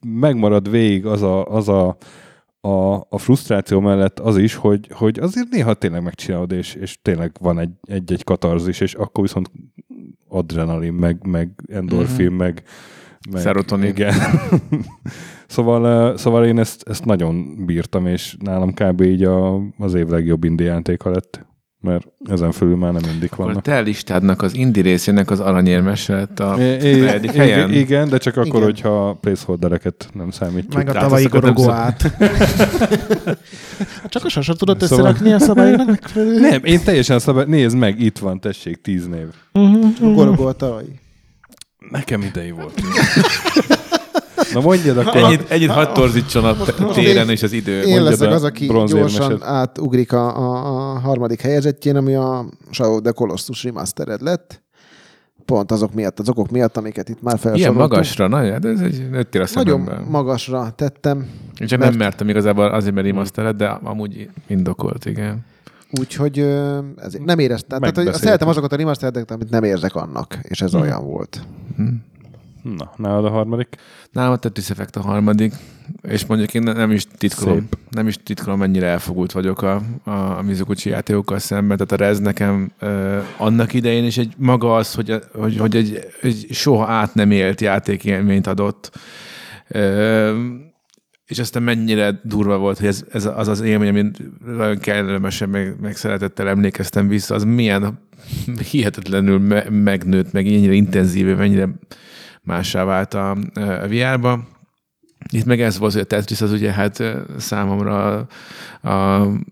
megmarad 0.06 0.70
végig 0.70 1.06
az 1.06 1.22
a, 1.22 1.44
az 1.46 1.68
a, 1.68 1.96
a, 2.60 2.94
a 3.08 3.18
frusztráció 3.18 3.80
mellett 3.80 4.18
az 4.18 4.36
is, 4.36 4.54
hogy, 4.54 4.88
hogy 4.92 5.18
azért 5.18 5.48
néha 5.50 5.74
tényleg 5.74 6.02
megcsinálod, 6.02 6.52
és, 6.52 6.74
és 6.74 6.98
tényleg 7.02 7.32
van 7.40 7.58
egy, 7.58 7.70
egy-egy 7.82 8.24
katarzis, 8.24 8.80
és 8.80 8.94
akkor 8.94 9.22
viszont 9.24 9.50
adrenalin, 10.28 10.92
meg, 10.92 11.26
meg 11.26 11.50
endorfin, 11.68 12.26
Mhm. 12.26 12.34
meg, 12.34 12.62
meg 13.30 13.42
Serotonin. 13.42 13.88
Igen. 13.88 14.14
szóval, 15.46 16.16
szóval 16.16 16.44
én 16.46 16.58
ezt, 16.58 16.82
ezt 16.88 17.04
nagyon 17.04 17.64
bírtam, 17.66 18.06
és 18.06 18.36
nálam 18.40 18.74
kb. 18.74 19.00
így 19.00 19.22
a, 19.24 19.54
az 19.78 19.94
év 19.94 20.08
legjobb 20.08 20.44
indie 20.44 20.66
játéka 20.66 21.10
lett, 21.10 21.46
mert 21.80 22.06
ezen 22.24 22.52
fölül 22.52 22.76
már 22.76 22.92
nem 22.92 23.02
mindig 23.10 23.28
Akkor 23.32 23.44
a 23.44 23.46
vannak. 23.48 23.62
te 23.62 23.80
listádnak 23.80 24.42
az 24.42 24.54
indi 24.54 24.80
részének 24.80 25.30
az 25.30 25.40
aranyérmese 25.40 26.14
lett 26.14 26.40
a 26.40 26.54
i- 26.58 26.60
negyedik 27.00 27.30
helyen. 27.32 27.72
igen, 27.72 28.08
de 28.08 28.18
csak 28.18 28.36
akkor, 28.36 28.46
Igen. 28.46 28.62
hogyha 28.62 29.18
placeholdereket 29.20 30.08
nem 30.14 30.30
számítjuk. 30.30 30.74
Meg 30.74 30.88
a 30.88 30.92
tavalyi 30.92 31.24
azokat 31.24 31.42
nem 31.42 31.52
gorogó 31.54 31.72
szab- 31.72 31.84
át. 31.84 32.16
Csak 34.08 34.24
a 34.24 34.28
sasa 34.28 34.54
tudod 34.54 34.80
Szóval- 34.80 34.98
összerakni 35.06 35.32
a 35.32 35.38
szabályoknak 35.38 35.86
megfelelő. 35.86 36.40
Nem, 36.40 36.64
én 36.64 36.80
teljesen 36.84 37.18
szabad, 37.18 37.48
nézd 37.48 37.76
meg, 37.76 38.00
itt 38.00 38.18
van, 38.18 38.40
tessék, 38.40 38.80
tíz 38.80 39.06
név. 39.06 39.26
Gorogó 40.00 40.46
a 40.46 40.52
tavaly. 40.52 40.84
Nekem 41.90 42.22
idei 42.22 42.50
volt. 42.50 42.80
Na 44.52 44.60
mondjad 44.60 44.96
akkor. 44.98 45.16
Ennyit, 45.22 45.50
ennyit 45.50 45.70
hadd 45.70 45.94
torzítson 45.94 46.44
a 46.44 46.54
téren 46.92 47.28
és 47.30 47.42
az 47.42 47.52
idő. 47.52 47.80
Én 47.80 47.88
Mondjad 47.88 48.04
leszek 48.10 48.30
az, 48.30 48.44
aki 48.44 48.66
gyorsan 48.66 49.42
átugrik 49.42 50.12
a, 50.12 50.36
a, 50.36 50.66
a 50.94 50.98
harmadik 50.98 51.40
helyezettjén, 51.40 51.96
ami 51.96 52.14
a 52.14 52.44
Shadow 52.70 53.00
the 53.00 53.12
Colossus 53.12 53.64
Remastered 53.64 54.22
lett. 54.22 54.62
Pont 55.44 55.70
azok 55.72 55.94
miatt, 55.94 56.18
az 56.18 56.28
okok 56.28 56.50
miatt, 56.50 56.76
amiket 56.76 57.08
itt 57.08 57.22
már 57.22 57.38
Ilyen 57.42 57.54
felsoroltunk. 57.54 57.90
magasra, 57.90 58.28
nagyon, 58.28 58.60
de 58.60 58.68
ez 58.68 58.80
egy 58.80 59.10
nőttél 59.10 59.42
a 59.42 59.46
Nagyon 59.54 59.88
magasra 60.08 60.72
tettem, 60.76 61.26
Én 61.60 61.66
csak 61.66 61.78
mert- 61.78 61.90
nem 61.90 62.00
mertem 62.00 62.28
igazából 62.28 62.64
azért, 62.64 62.94
mert 62.94 63.06
remastered, 63.06 63.56
de 63.56 63.66
amúgy 63.66 64.28
indokolt, 64.46 65.04
igen. 65.04 65.44
Úgyhogy 66.00 66.38
ezért 66.96 67.24
nem 67.24 67.38
éreztem. 67.38 67.80
Tehát, 67.80 67.96
hogy 67.96 68.12
szeretem 68.14 68.48
azokat 68.48 68.72
a 68.72 68.76
remasteredeket, 68.76 69.30
amit 69.30 69.50
nem 69.50 69.64
érzek 69.64 69.94
annak, 69.94 70.38
és 70.42 70.60
ez 70.60 70.74
olyan 70.74 71.04
volt. 71.04 71.40
Hm. 71.76 71.88
Na, 72.62 72.92
nálad 72.96 73.24
a 73.24 73.30
harmadik. 73.30 73.76
Nálam 74.12 74.32
a 74.32 74.36
Tetris 74.36 74.70
Effect 74.70 74.96
a 74.96 75.00
harmadik, 75.00 75.54
és 76.02 76.26
mondjuk 76.26 76.54
én 76.54 76.62
nem 76.62 76.90
is 76.90 77.06
titkolom, 77.18 77.58
Szép. 77.58 77.78
nem 77.90 78.06
is 78.06 78.16
titkolom, 78.22 78.58
mennyire 78.58 78.86
elfogult 78.86 79.32
vagyok 79.32 79.62
a, 79.62 79.82
a, 80.04 80.10
a 80.10 80.42
Mizuguchi 80.42 80.88
játékokkal 80.88 81.38
szemben. 81.38 81.76
Tehát 81.76 81.92
a 81.92 81.96
Rez 81.96 82.20
nekem 82.20 82.72
ö, 82.78 83.18
annak 83.36 83.72
idején 83.72 84.04
is 84.04 84.18
egy 84.18 84.34
maga 84.36 84.74
az, 84.76 84.94
hogy, 84.94 85.18
hogy, 85.32 85.56
hogy 85.56 85.76
egy, 85.76 86.06
egy 86.22 86.46
soha 86.50 86.86
át 86.86 87.14
nem 87.14 87.30
élt 87.30 87.60
játékélményt 87.60 88.46
adott. 88.46 88.90
Ö, 89.68 90.34
és 91.32 91.38
aztán 91.38 91.62
mennyire 91.62 92.20
durva 92.22 92.58
volt, 92.58 92.78
hogy 92.78 92.86
ez, 92.86 93.04
ez 93.12 93.24
az 93.24 93.48
az 93.48 93.60
élmény, 93.60 93.88
amit 93.88 94.22
nagyon 94.46 94.78
kellemesen, 94.78 95.48
meg, 95.48 95.76
meg 95.80 95.96
szeretettel 95.96 96.48
emlékeztem 96.48 97.08
vissza, 97.08 97.34
az 97.34 97.44
milyen 97.44 97.98
hihetetlenül 98.70 99.38
me- 99.38 99.70
megnőtt, 99.70 100.32
meg 100.32 100.46
ennyire 100.46 100.72
intenzíve, 100.72 101.34
mennyire 101.34 101.68
mássá 102.42 102.84
vált 102.84 103.14
a, 103.14 103.30
a 103.54 103.88
VR-ba. 103.88 104.46
Itt 105.32 105.44
meg 105.44 105.60
ez 105.60 105.78
volt, 105.78 105.92
hogy 105.92 106.00
a 106.00 106.04
Tetris 106.04 106.40
az 106.40 106.52
ugye 106.52 106.72
hát 106.72 107.02
számomra 107.38 108.26
a, 108.80 108.90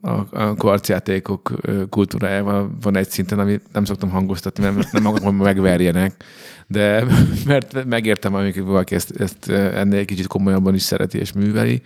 a, 0.00 0.26
a 0.30 0.54
kvarcjátékok 0.54 1.52
ö, 1.60 1.82
kultúrájával 1.88 2.70
van 2.82 2.96
egy 2.96 3.10
szinten, 3.10 3.38
amit 3.38 3.62
nem 3.72 3.84
szoktam 3.84 4.10
hangoztatni, 4.10 4.62
mert 4.62 4.92
nem 4.92 5.06
akarom, 5.06 5.36
hogy 5.36 5.44
megverjenek, 5.44 6.24
de 6.66 7.04
mert 7.46 7.84
megértem, 7.84 8.34
amikor 8.34 8.62
valaki 8.62 8.94
ezt, 8.94 9.20
ezt 9.20 9.48
ennél 9.50 9.98
egy 9.98 10.04
kicsit 10.04 10.26
komolyabban 10.26 10.74
is 10.74 10.82
szereti 10.82 11.18
és 11.18 11.32
műveli. 11.32 11.82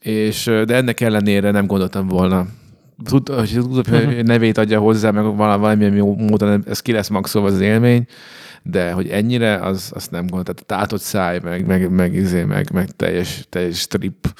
És, 0.00 0.44
de 0.44 0.74
ennek 0.74 1.00
ellenére 1.00 1.50
nem 1.50 1.66
gondoltam 1.66 2.06
volna. 2.06 2.46
Tud, 3.04 3.28
hogy 3.28 3.50
tudom, 3.52 4.04
hogy 4.04 4.24
nevét 4.24 4.58
adja 4.58 4.80
hozzá, 4.80 5.10
meg 5.10 5.24
vala- 5.24 5.60
valamilyen 5.60 5.94
módon 6.18 6.64
ez 6.68 6.80
ki 6.80 6.92
lesz 6.92 7.08
maxolva 7.08 7.48
az 7.48 7.60
élmény, 7.60 8.06
de 8.62 8.92
hogy 8.92 9.08
ennyire, 9.08 9.54
az, 9.54 9.90
azt 9.94 10.10
nem 10.10 10.26
gondoltam. 10.26 10.54
Tehát 10.66 10.82
tátott 10.82 11.00
száj, 11.00 11.40
meg, 11.42 11.66
meg, 11.66 11.90
meg, 11.90 12.14
izé, 12.14 12.44
meg, 12.44 12.70
meg 12.72 12.90
teljes, 12.90 13.46
teljes 13.48 13.78
strip. 13.78 14.34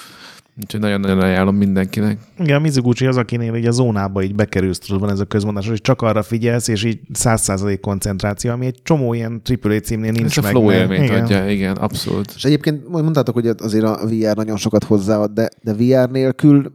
Úgyhogy 0.62 0.80
nagyon-nagyon 0.80 1.20
ajánlom 1.20 1.56
mindenkinek. 1.56 2.18
Igen, 2.38 2.56
a 2.56 2.60
Mizuguchi 2.60 3.06
az, 3.06 3.16
akinél 3.16 3.54
így 3.54 3.66
a 3.66 3.70
zónába 3.70 4.22
így 4.22 4.34
bekerülsz, 4.34 4.78
tudod, 4.78 5.00
van 5.00 5.10
ez 5.10 5.20
a 5.20 5.24
közmondás, 5.24 5.68
hogy 5.68 5.80
csak 5.80 6.02
arra 6.02 6.22
figyelsz, 6.22 6.68
és 6.68 6.84
így 6.84 7.00
100% 7.14 7.78
koncentráció, 7.80 8.50
ami 8.50 8.66
egy 8.66 8.78
csomó 8.82 9.14
ilyen 9.14 9.42
AAA 9.62 9.80
címnél 9.80 10.12
nincs 10.12 10.30
Ez 10.30 10.36
a 10.36 10.40
meg. 10.40 10.50
flow 10.50 10.64
mert- 10.66 10.80
élményt 10.80 11.04
igen. 11.04 11.22
adja, 11.22 11.48
igen, 11.50 11.76
abszolút. 11.76 12.32
És 12.36 12.44
egyébként 12.44 12.88
mondtátok, 12.88 13.34
hogy 13.34 13.46
azért 13.46 13.84
a 13.84 14.06
VR 14.06 14.36
nagyon 14.36 14.56
sokat 14.56 14.84
hozzáad, 14.84 15.30
de, 15.30 15.48
de 15.62 15.72
VR 15.72 16.10
nélkül 16.10 16.72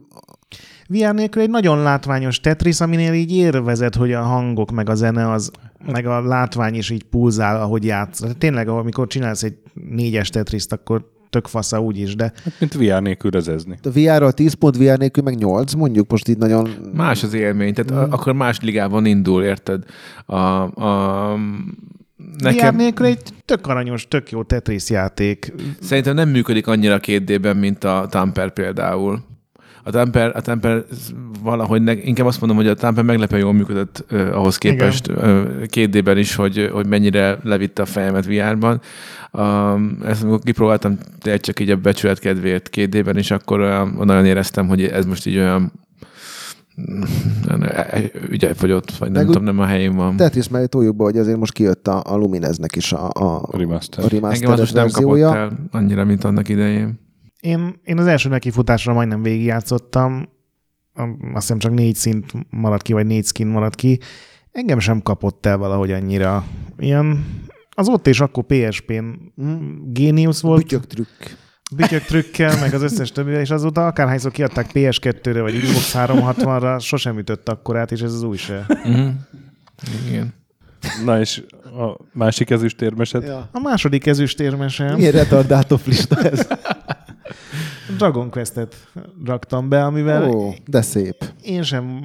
VR 0.88 1.14
nélkül 1.14 1.42
egy 1.42 1.50
nagyon 1.50 1.82
látványos 1.82 2.40
Tetris, 2.40 2.80
aminél 2.80 3.12
így 3.12 3.32
érvezed, 3.32 3.94
hogy 3.94 4.12
a 4.12 4.22
hangok, 4.22 4.70
meg 4.70 4.88
a 4.88 4.94
zene, 4.94 5.30
az, 5.30 5.50
meg 5.86 6.06
a 6.06 6.20
látvány 6.20 6.74
is 6.74 6.90
így 6.90 7.02
pulzál, 7.02 7.60
ahogy 7.60 7.84
játsz. 7.84 8.20
Tehát 8.20 8.36
Tényleg, 8.36 8.68
amikor 8.68 9.06
csinálsz 9.06 9.42
egy 9.42 9.56
négyes 9.74 10.28
Tetriszt, 10.28 10.72
akkor 10.72 11.14
tök 11.30 11.46
fasza 11.46 11.80
úgy 11.80 11.98
is, 11.98 12.14
de 12.14 12.32
Hát, 12.44 12.54
mint 12.58 12.74
VR 12.74 13.02
nélkül 13.02 13.30
rezezni. 13.30 13.78
a 13.82 13.88
VR-ral 13.90 14.32
10 14.32 14.52
pont, 14.52 14.76
VR 14.76 14.98
nélkül 14.98 15.22
meg 15.22 15.34
8, 15.34 15.72
mondjuk 15.74 16.10
most 16.10 16.28
így 16.28 16.38
nagyon... 16.38 16.68
Más 16.94 17.22
az 17.22 17.34
élmény, 17.34 17.74
tehát 17.74 18.06
mm. 18.06 18.12
akkor 18.12 18.32
más 18.32 18.60
ligában 18.60 19.06
indul, 19.06 19.42
érted? 19.42 19.82
A, 20.26 20.36
a, 20.36 21.38
Nekem... 22.38 22.74
VR 22.74 22.80
nélkül 22.80 23.06
egy 23.06 23.20
tök 23.44 23.66
aranyos, 23.66 24.08
tök 24.08 24.30
jó 24.30 24.42
Tetris 24.42 24.90
játék. 24.90 25.52
Szerintem 25.80 26.14
nem 26.14 26.28
működik 26.28 26.66
annyira 26.66 26.94
a 26.94 27.00
2D-ben, 27.00 27.56
mint 27.56 27.84
a 27.84 28.06
Tamper 28.10 28.52
például. 28.52 29.24
A 29.86 29.90
Tamper, 29.90 30.32
a 30.36 30.40
Tamper 30.40 30.84
valahogy, 31.42 31.82
ne, 31.82 31.92
inkább 31.92 32.26
azt 32.26 32.40
mondom, 32.40 32.58
hogy 32.58 32.68
a 32.68 32.74
Tamper 32.74 33.04
meglepően 33.04 33.40
jól 33.40 33.52
működött 33.52 34.04
uh, 34.10 34.28
ahhoz 34.32 34.58
képest 34.58 35.08
uh, 35.08 35.16
2D-ben 35.62 36.18
is, 36.18 36.34
hogy, 36.34 36.70
hogy 36.72 36.86
mennyire 36.86 37.38
levitte 37.42 37.82
a 37.82 37.86
fejemet 37.86 38.26
VR-ban. 38.26 38.80
Um, 39.32 39.98
ezt 40.04 40.22
amikor 40.22 40.38
kipróbáltam 40.38 40.98
de 41.22 41.36
csak 41.36 41.60
így 41.60 41.70
a 41.70 41.76
becsület 41.76 42.18
kedvéért 42.18 42.68
2D-ben, 42.72 43.16
és 43.16 43.30
akkor 43.30 43.60
uh, 43.60 44.04
nagyon 44.04 44.24
éreztem, 44.24 44.68
hogy 44.68 44.82
ez 44.84 45.06
most 45.06 45.26
így 45.26 45.36
olyan 45.36 45.72
ügyel 48.30 48.54
fogyott, 48.54 48.90
vagy 48.90 49.10
nem 49.10 49.24
Meg 49.24 49.26
tudom, 49.26 49.44
nem 49.44 49.58
a 49.58 49.64
helyén 49.64 49.96
van. 49.96 50.16
Tetris 50.16 50.48
mellé 50.48 50.66
toljuk 50.66 50.96
be, 50.96 51.04
hogy 51.04 51.18
azért 51.18 51.38
most 51.38 51.52
kijött 51.52 51.88
a, 51.88 52.02
a 52.06 52.16
Lumineznek 52.16 52.76
is 52.76 52.92
a, 52.92 53.10
a, 53.12 53.42
A 53.42 53.56
remaster. 53.58 54.04
a 54.04 54.26
Engem 54.26 54.52
az 54.52 54.58
most 54.58 54.74
nem 54.74 54.88
kapott 54.90 55.20
el 55.20 55.52
annyira, 55.70 56.04
mint 56.04 56.24
annak 56.24 56.48
idején. 56.48 57.04
Én, 57.40 57.80
én 57.84 57.98
az 57.98 58.06
első 58.06 58.28
nekifutásra 58.28 58.92
majdnem 58.92 59.22
végigjátszottam, 59.22 60.28
azt 60.94 61.40
hiszem 61.40 61.58
csak 61.58 61.72
négy 61.72 61.94
szint 61.94 62.32
maradt 62.50 62.82
ki, 62.82 62.92
vagy 62.92 63.06
négy 63.06 63.24
skin 63.24 63.46
maradt 63.46 63.74
ki. 63.74 64.00
Engem 64.52 64.78
sem 64.78 65.02
kapott 65.02 65.46
el 65.46 65.56
valahogy 65.56 65.92
annyira. 65.92 66.44
Ilyen, 66.78 67.24
az 67.70 67.88
ott 67.88 68.06
és 68.06 68.20
akkor 68.20 68.44
PSP-n 68.44 69.32
géniusz 69.84 70.40
volt. 70.40 70.62
Bütyök 70.62 70.86
trükk. 70.86 71.36
Bütyök 71.76 72.02
trükkel, 72.02 72.60
meg 72.60 72.74
az 72.74 72.82
összes 72.82 73.12
többi, 73.12 73.30
és 73.30 73.50
azóta 73.50 73.86
akárhányszor 73.86 74.30
kiadták 74.30 74.70
PS2-re, 74.72 75.40
vagy 75.40 75.60
Xbox 75.60 75.94
360-ra, 75.96 76.80
sosem 76.80 77.18
ütött 77.18 77.48
akkorát, 77.48 77.92
és 77.92 78.00
ez 78.00 78.12
az 78.12 78.22
új 78.22 78.36
se. 78.36 78.66
Uh-huh. 78.68 79.08
Igen. 80.08 80.34
Na 81.04 81.20
és 81.20 81.42
a 81.62 82.04
másik 82.12 82.50
ezüstérmeset? 82.50 83.22
Ja. 83.22 83.48
A 83.52 83.60
második 83.60 84.06
ezüstérmesem 84.06 84.94
Milyen 84.94 85.12
retardátor 85.12 85.80
lista 85.84 86.22
ez? 86.22 86.46
Dragon 87.96 88.30
Quest-et 88.30 88.74
raktam 89.24 89.68
be, 89.68 89.84
amivel 89.84 90.30
Ó, 90.30 90.54
de 90.66 90.82
szép. 90.82 91.32
én 91.42 91.62
sem 91.62 92.04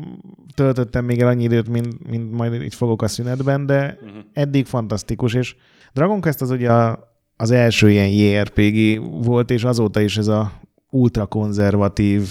töltöttem 0.56 1.06
még 1.06 1.22
el 1.22 1.28
annyi 1.28 1.44
időt, 1.44 1.70
mint, 1.70 2.10
mint 2.10 2.32
majd 2.32 2.62
itt 2.62 2.74
fogok 2.74 3.02
a 3.02 3.08
szünetben, 3.08 3.66
de 3.66 3.98
eddig 4.34 4.66
fantasztikus, 4.66 5.34
és 5.34 5.56
Dragon 5.94 6.22
Quest 6.22 6.42
az 6.42 6.50
ugye 6.50 6.72
a, 6.72 7.14
az 7.38 7.52
első 7.52 7.90
ilyen 7.90 8.08
JRPG 8.08 9.02
volt, 9.24 9.52
és 9.52 9.64
azóta 9.64 10.02
is 10.02 10.18
ez 10.18 10.28
a 10.28 10.52
ultrakonzervatív 10.90 12.30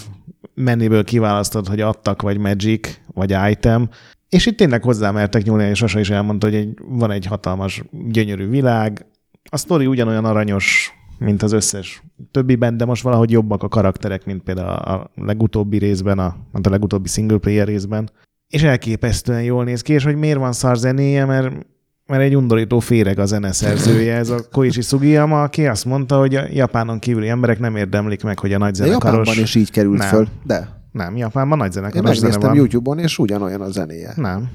menéből 0.54 1.04
kiválasztod, 1.04 1.66
hogy 1.66 1.80
adtak, 1.80 2.22
vagy 2.22 2.38
magic, 2.38 3.00
vagy 3.06 3.36
item, 3.50 3.88
és 4.28 4.46
itt 4.46 4.56
tényleg 4.56 4.82
hozzámertek 4.82 5.42
nyúlni, 5.42 5.64
és 5.64 5.78
Sasa 5.78 6.00
is 6.00 6.10
elmondta, 6.10 6.46
hogy 6.46 6.54
egy, 6.54 6.78
van 6.84 7.10
egy 7.10 7.26
hatalmas, 7.26 7.82
gyönyörű 8.08 8.48
világ, 8.48 9.06
a 9.50 9.56
sztori 9.56 9.86
ugyanolyan 9.86 10.24
aranyos, 10.24 10.92
mint 11.20 11.42
az 11.42 11.52
összes 11.52 12.02
többiben, 12.30 12.76
de 12.76 12.84
most 12.84 13.02
valahogy 13.02 13.30
jobbak 13.30 13.62
a 13.62 13.68
karakterek, 13.68 14.24
mint 14.24 14.42
például 14.42 14.68
a 14.68 15.10
legutóbbi 15.14 15.78
részben, 15.78 16.18
a, 16.18 16.36
mint 16.52 16.66
a 16.66 16.70
legutóbbi 16.70 17.08
single 17.08 17.38
player 17.38 17.66
részben. 17.66 18.10
És 18.48 18.62
elképesztően 18.62 19.42
jól 19.42 19.64
néz 19.64 19.82
ki, 19.82 19.92
és 19.92 20.04
hogy 20.04 20.16
miért 20.16 20.38
van 20.38 20.52
szar 20.52 20.76
zenéje, 20.76 21.24
mert, 21.24 21.66
mert 22.06 22.22
egy 22.22 22.36
undorító 22.36 22.78
féreg 22.78 23.18
a 23.18 23.24
zeneszerzője, 23.24 24.16
ez 24.16 24.28
a 24.30 24.40
Koichi 24.52 24.80
Sugiyama, 24.80 25.42
aki 25.42 25.66
azt 25.66 25.84
mondta, 25.84 26.18
hogy 26.18 26.34
a 26.34 26.42
Japánon 26.50 26.98
kívüli 26.98 27.28
emberek 27.28 27.58
nem 27.58 27.76
érdemlik 27.76 28.22
meg, 28.22 28.38
hogy 28.38 28.52
a 28.52 28.58
nagy 28.58 28.72
De 28.72 28.86
Japánban 28.86 29.24
zenekaros... 29.24 29.38
is 29.38 29.54
így 29.54 29.70
került 29.70 29.98
Nem. 29.98 30.08
föl. 30.08 30.28
De. 30.44 30.68
Nem, 30.92 31.16
Japánban 31.16 31.58
nagy 31.58 31.66
Én 31.66 31.72
zenekaros 31.72 32.16
zene 32.16 32.20
megnéztem 32.20 32.48
van. 32.48 32.56
YouTube-on, 32.56 32.98
és 32.98 33.18
ugyanolyan 33.18 33.60
a 33.60 33.70
zenéje. 33.70 34.12
Nem. 34.16 34.48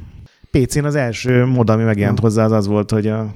PC-n 0.52 0.86
az 0.86 0.96
első 0.96 1.46
mod, 1.46 1.70
ami 1.70 1.84
megjelent 1.84 2.20
hozzá, 2.20 2.46
az 2.46 2.52
az 2.52 2.68
volt, 2.68 2.92
hogy 2.92 3.08
a, 3.08 3.34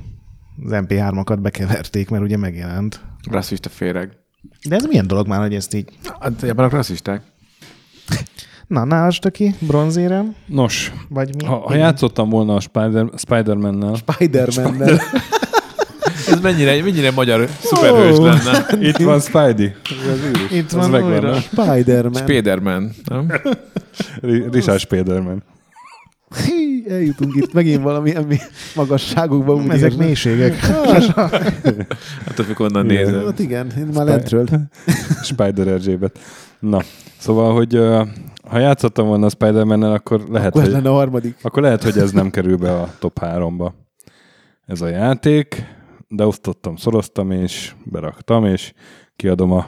az 0.66 0.72
MP3-akat 0.74 1.38
bekeverték, 1.42 2.10
mert 2.10 2.24
ugye 2.24 2.38
megjelent. 2.38 3.00
Rasszista 3.32 3.70
féreg. 3.70 4.12
De 4.68 4.76
ez 4.76 4.86
milyen 4.86 5.08
dolog 5.08 5.28
már, 5.28 5.40
hogy 5.42 5.56
ezt 5.56 5.74
így... 5.74 5.90
Hát 6.20 6.42
japánok 6.42 6.72
rasszisták. 6.72 7.22
Na, 8.68 8.84
nálasd 8.84 9.32
ki, 9.32 9.56
bronzérem, 9.60 10.36
Nos, 10.46 10.94
vagy 11.10 11.36
mi? 11.36 11.46
ha, 11.46 11.56
ha 11.56 11.76
játszottam 11.76 12.30
volna 12.30 12.56
a 12.56 12.60
Spider, 12.60 13.06
Spider-Man-nel, 13.18 13.96
Spider-Man-nel. 13.96 15.00
Ez 16.32 16.40
mennyire, 16.42 16.84
mennyire 16.84 17.12
magyar 17.12 17.50
szuperhős 17.60 18.18
Ó. 18.18 18.24
lenne. 18.26 18.66
itt 18.80 18.98
van 18.98 19.20
Spidey. 19.20 19.72
Itt 20.52 20.72
van 20.72 20.90
megvan, 20.90 21.12
újra. 21.12 21.36
Spider-Man. 21.40 22.14
Spiderman, 22.22 22.92
nem? 23.06 23.32
Ri- 24.22 24.46
Richard 24.52 24.80
Spiderman. 24.80 25.44
Hí, 26.46 26.86
eljutunk 26.90 27.36
itt 27.36 27.54
megint 27.54 27.82
valamilyen 27.84 28.24
mi 28.24 28.38
magasságokba. 28.76 29.54
Úgy 29.54 29.70
Ezek 29.70 29.92
érzem. 29.92 30.06
mélységek. 30.06 30.56
Attól 32.28 32.46
függ, 32.46 32.60
onnan 32.60 32.90
Igen. 32.90 33.06
nézed. 33.06 33.26
Hát 33.26 33.40
igen, 33.40 33.72
én 33.78 33.86
már 33.94 34.06
lentről. 34.06 34.48
Spider 35.24 35.68
Erzsébet. 35.68 36.20
Na, 36.60 36.82
szóval, 37.18 37.54
hogy 37.54 37.74
ha 38.50 38.60
játszottam 38.60 39.08
volna 39.08 39.26
a 39.26 39.30
Spider-Man-nel, 39.30 39.92
akkor 39.94 40.24
lehet, 40.30 40.48
Akkor 40.50 40.62
hogy, 40.64 40.72
lenne 40.72 40.90
a 40.90 40.94
harmadik. 40.94 41.36
akkor 41.42 41.62
lehet, 41.64 41.84
hogy 41.84 41.98
ez 41.98 42.12
nem 42.12 42.30
kerül 42.30 42.58
be 42.58 42.72
a 42.80 42.94
top 43.00 43.20
3-ba. 43.22 43.72
Ez 44.66 44.82
a 44.82 44.88
játék, 44.88 45.64
de 46.08 46.26
osztottam, 46.26 46.76
szoroztam, 46.76 47.32
és 47.32 47.74
beraktam, 47.84 48.46
és 48.46 48.74
kiadom 49.16 49.52
a 49.52 49.66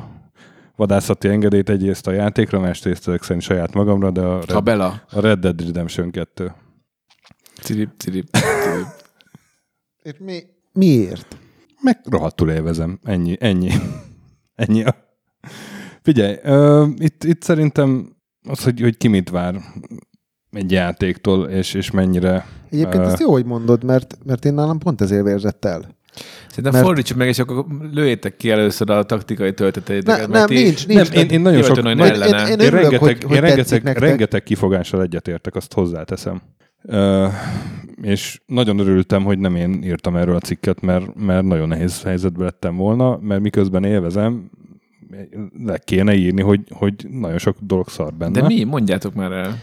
vadászati 0.82 1.28
engedélyt 1.28 1.70
egyrészt 1.70 2.08
a 2.08 2.12
játékra, 2.12 2.60
másrészt 2.60 3.08
ezek 3.08 3.24
szerint 3.24 3.44
saját 3.44 3.74
magamra, 3.74 4.12
de 4.12 4.22
a 4.22 4.34
Ha 4.36 4.44
Red, 4.48 4.64
Bela. 4.64 5.04
a 5.10 5.20
Red 5.20 5.40
Dead 5.40 5.62
Redemption 5.66 6.12
2. 6.12 6.52
Cirip, 7.62 7.90
cirip, 7.98 8.28
cirip. 8.32 8.88
És 10.04 10.14
mi? 10.20 10.40
Miért? 10.74 11.38
Meg 11.82 12.00
rohadtul 12.10 12.50
élvezem. 12.52 13.00
Ennyi, 13.04 13.38
ennyi. 13.40 13.72
ennyi. 14.64 14.84
a- 14.84 14.96
Figyelj, 16.02 16.36
ö, 16.44 16.88
itt, 16.98 17.24
itt 17.24 17.42
szerintem 17.42 18.16
az, 18.50 18.64
hogy, 18.64 18.82
hogy 18.82 18.98
ki 18.98 19.08
mit 19.08 19.30
vár 19.30 19.56
egy 20.52 20.72
játéktól, 20.72 21.48
és, 21.50 21.74
és 21.74 21.92
mennyire... 21.92 22.46
Egyébként 22.70 23.04
Ö, 23.04 23.08
ezt 23.08 23.20
jó, 23.20 23.32
hogy 23.32 23.46
mondod, 23.46 23.84
mert, 23.84 24.18
mert 24.26 24.46
én 24.46 24.54
nálam 24.54 24.78
pont 24.80 25.02
ezért 25.02 25.24
vérzett 25.24 25.66
el. 25.66 25.98
Szerintem 26.50 26.74
Mert- 26.74 26.86
fordítsuk 26.86 27.18
meg, 27.18 27.28
és 27.28 27.40
akkor 27.40 27.66
lőjétek 27.94 28.38
ki 28.38 28.50
először 28.50 28.90
a 28.90 29.04
taktikai 29.04 29.48
Ne, 29.48 29.54
tölteteiteket. 29.54 30.28
nem, 30.28 30.46
nincs, 30.50 30.88
nem, 30.88 30.96
nincs. 30.98 31.10
én, 31.10 31.30
én 31.30 31.42
nagyon 31.42 31.64
sok... 31.64 31.78
Én. 31.78 31.86
Én- 31.86 31.98
én 32.00 32.06
én, 32.06 32.60
örülök, 32.60 32.72
rengeteg, 32.72 33.00
hogy- 33.00 33.24
hogy 33.24 33.36
én 33.36 33.42
rengeteg, 33.42 33.98
rengeteg 33.98 34.44
kifogással 34.44 35.02
egyetértek, 35.02 35.56
azt 35.56 35.74
hozzáteszem. 35.74 36.42
Ö, 36.84 37.28
és 38.02 38.42
nagyon 38.46 38.80
örültem, 38.80 39.24
hogy 39.24 39.40
nem 39.40 39.56
én 39.56 39.84
írtam 39.84 40.16
erről 40.16 40.36
a 40.36 40.40
cikket, 40.40 40.82
mert, 40.82 41.16
mert 41.16 41.46
nagyon 41.46 41.68
nehéz 41.68 42.02
helyzetbe 42.04 42.44
lettem 42.44 42.76
volna, 42.76 43.18
mert 43.22 43.42
miközben 43.42 43.84
élvezem, 43.84 44.50
le 45.66 45.78
kéne 45.78 46.14
írni, 46.14 46.42
hogy, 46.42 46.62
hogy 46.70 46.94
nagyon 47.10 47.38
sok 47.38 47.58
dolog 47.60 47.90
szar 47.90 48.14
benne. 48.14 48.42
De 48.42 48.48
mi? 48.48 48.64
Mondjátok 48.64 49.14
már 49.14 49.32
el. 49.32 49.60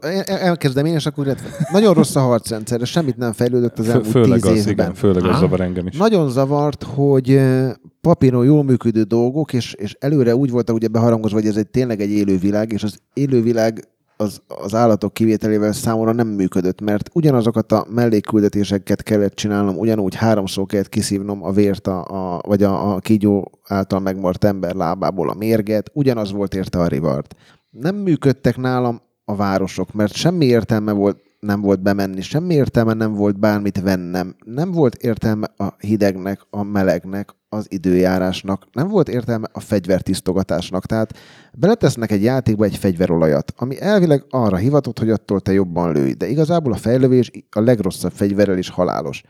El- 0.00 0.24
elkezdem 0.24 0.84
én, 0.86 0.94
és 0.94 1.06
akkor 1.06 1.24
illetve- 1.26 1.70
nagyon 1.70 1.94
rossz 1.94 2.16
a 2.16 2.20
harcrendszer, 2.20 2.80
és 2.80 2.90
semmit 2.90 3.16
nem 3.16 3.32
fejlődött 3.32 3.78
az 3.78 3.88
elmúlt 3.88 4.06
főleg 4.06 4.40
tíz 4.40 4.50
az, 4.50 4.56
évben. 4.56 4.72
igen, 4.72 4.94
főleg 4.94 5.24
az 5.24 5.38
zavar 5.38 5.60
engem 5.60 5.86
is. 5.86 5.96
Nagyon 5.96 6.30
zavart, 6.30 6.82
hogy 6.82 7.30
eh, 7.30 7.72
papíron 8.00 8.44
jól 8.44 8.64
működő 8.64 9.02
dolgok, 9.02 9.52
és, 9.52 9.74
és 9.74 9.96
előre 10.00 10.36
úgy 10.36 10.50
voltak 10.50 10.74
ugye 10.74 10.88
beharangozva, 10.88 11.36
hogy 11.38 11.46
ez 11.46 11.56
egy 11.56 11.68
tényleg 11.68 12.00
egy 12.00 12.10
élővilág, 12.10 12.72
és 12.72 12.82
az 12.82 12.98
élővilág 13.12 13.86
az, 14.16 14.40
az 14.48 14.74
állatok 14.74 15.14
kivételével 15.14 15.72
számomra 15.72 16.12
nem 16.12 16.28
működött, 16.28 16.80
mert 16.80 17.10
ugyanazokat 17.12 17.72
a 17.72 17.86
mellékküldetéseket 17.90 19.02
kellett 19.02 19.34
csinálnom, 19.34 19.78
ugyanúgy 19.78 20.14
háromszor 20.14 20.66
kellett 20.66 20.88
kiszívnom 20.88 21.44
a 21.44 21.52
vért, 21.52 21.86
a, 21.86 22.04
a, 22.04 22.40
vagy 22.46 22.62
a, 22.62 22.94
a 22.94 22.98
kígyó 22.98 23.50
által 23.68 24.00
megmart 24.00 24.44
ember 24.44 24.74
lábából 24.74 25.28
a 25.28 25.34
mérget, 25.34 25.90
ugyanaz 25.94 26.32
volt 26.32 26.54
érte 26.54 26.78
a 26.78 26.86
rivard. 26.86 27.26
Nem 27.70 27.96
működtek 27.96 28.56
nálam 28.56 29.00
a 29.24 29.36
városok, 29.36 29.92
mert 29.92 30.12
semmi 30.12 30.44
értelme 30.44 30.92
volt, 30.92 31.22
nem 31.40 31.60
volt 31.60 31.82
bemenni, 31.82 32.20
semmi 32.20 32.54
értelme 32.54 32.92
nem 32.92 33.14
volt 33.14 33.38
bármit 33.38 33.80
vennem, 33.80 34.36
nem 34.44 34.70
volt 34.70 34.94
értelme 34.94 35.48
a 35.56 35.74
hidegnek, 35.78 36.40
a 36.50 36.62
melegnek, 36.62 37.34
az 37.48 37.66
időjárásnak, 37.68 38.66
nem 38.72 38.88
volt 38.88 39.08
értelme 39.08 39.48
a 39.52 39.60
fegyvertisztogatásnak. 39.60 40.86
Tehát 40.86 41.18
beletesznek 41.52 42.10
egy 42.10 42.22
játékba 42.22 42.64
egy 42.64 42.76
fegyverolajat, 42.76 43.52
ami 43.56 43.80
elvileg 43.80 44.24
arra 44.30 44.56
hivatott, 44.56 44.98
hogy 44.98 45.10
attól 45.10 45.40
te 45.40 45.52
jobban 45.52 45.92
lőj, 45.92 46.12
de 46.12 46.28
igazából 46.28 46.72
a 46.72 46.76
fejlövés 46.76 47.30
a 47.50 47.60
legrosszabb 47.60 48.12
fegyverrel 48.12 48.58
is 48.58 48.68
halálos. 48.68 49.22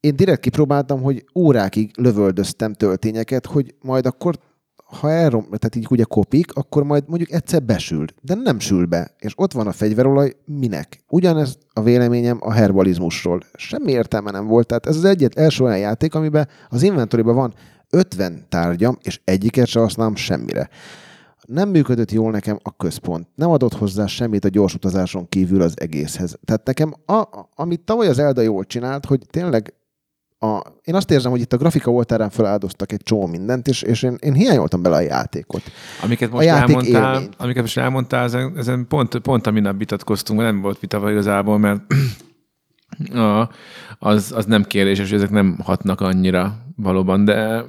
Én 0.00 0.16
direkt 0.16 0.40
kipróbáltam, 0.40 1.02
hogy 1.02 1.24
órákig 1.34 1.90
lövöldöztem 1.96 2.72
töltényeket, 2.72 3.46
hogy 3.46 3.74
majd 3.82 4.06
akkor 4.06 4.38
ha 4.94 5.10
elrom, 5.10 5.42
tehát 5.42 5.76
így 5.76 5.86
ugye 5.90 6.04
kopik, 6.04 6.54
akkor 6.54 6.84
majd 6.84 7.04
mondjuk 7.06 7.32
egyszer 7.32 7.62
besül, 7.62 8.04
de 8.20 8.34
nem 8.34 8.58
sül 8.58 8.86
be, 8.86 9.14
és 9.18 9.32
ott 9.36 9.52
van 9.52 9.66
a 9.66 9.72
fegyverolaj, 9.72 10.36
minek? 10.44 11.04
Ugyanez 11.08 11.58
a 11.72 11.82
véleményem 11.82 12.38
a 12.40 12.52
herbalizmusról. 12.52 13.42
Semmi 13.54 13.92
értelme 13.92 14.30
nem 14.30 14.46
volt, 14.46 14.66
tehát 14.66 14.86
ez 14.86 14.96
az 14.96 15.04
egyet 15.04 15.38
első 15.38 15.64
olyan 15.64 15.78
játék, 15.78 16.14
amiben 16.14 16.48
az 16.68 16.82
inventoriban 16.82 17.34
van 17.34 17.54
50 17.90 18.46
tárgyam, 18.48 18.98
és 19.02 19.20
egyiket 19.24 19.66
se 19.66 19.80
használom 19.80 20.14
semmire. 20.14 20.68
Nem 21.46 21.68
működött 21.68 22.10
jól 22.10 22.30
nekem 22.30 22.58
a 22.62 22.76
központ. 22.76 23.28
Nem 23.34 23.50
adott 23.50 23.74
hozzá 23.74 24.06
semmit 24.06 24.44
a 24.44 24.48
gyors 24.48 24.74
utazáson 24.74 25.28
kívül 25.28 25.62
az 25.62 25.74
egészhez. 25.80 26.36
Tehát 26.44 26.66
nekem, 26.66 26.94
a, 27.06 27.22
amit 27.54 27.80
tavaly 27.80 28.08
az 28.08 28.18
Elda 28.18 28.40
jól 28.40 28.64
csinált, 28.64 29.06
hogy 29.06 29.20
tényleg 29.30 29.74
a, 30.38 30.62
én 30.82 30.94
azt 30.94 31.10
érzem, 31.10 31.30
hogy 31.30 31.40
itt 31.40 31.52
a 31.52 31.56
grafika 31.56 31.90
oltárán 31.90 32.30
feláldoztak 32.30 32.92
egy 32.92 33.02
csomó 33.02 33.26
mindent, 33.26 33.68
és, 33.68 33.82
és 33.82 34.02
én, 34.02 34.16
én 34.20 34.32
hiányoltam 34.32 34.82
bele 34.82 34.96
a 34.96 35.00
játékot. 35.00 35.62
Amiket 36.02 36.30
A 36.30 36.34
most 36.34 36.46
játék 36.46 36.68
elmondtál, 36.68 37.14
élmény. 37.14 37.28
amiket 37.36 37.62
most 37.62 37.78
elmondtál, 37.78 38.24
ezen, 38.24 38.52
ezen 38.56 38.86
pont, 38.88 39.18
pont 39.18 39.46
a 39.46 39.50
minap 39.50 39.78
vitatkoztunk, 39.78 40.40
nem 40.40 40.60
volt 40.60 40.80
vita 40.80 41.10
igazából, 41.10 41.58
mert 41.58 41.80
a, 43.14 43.48
az, 43.98 44.32
az 44.36 44.44
nem 44.44 44.64
kérdés, 44.64 44.98
és 44.98 45.10
ezek 45.12 45.30
nem 45.30 45.58
hatnak 45.62 46.00
annyira 46.00 46.56
valóban, 46.76 47.24
de 47.24 47.64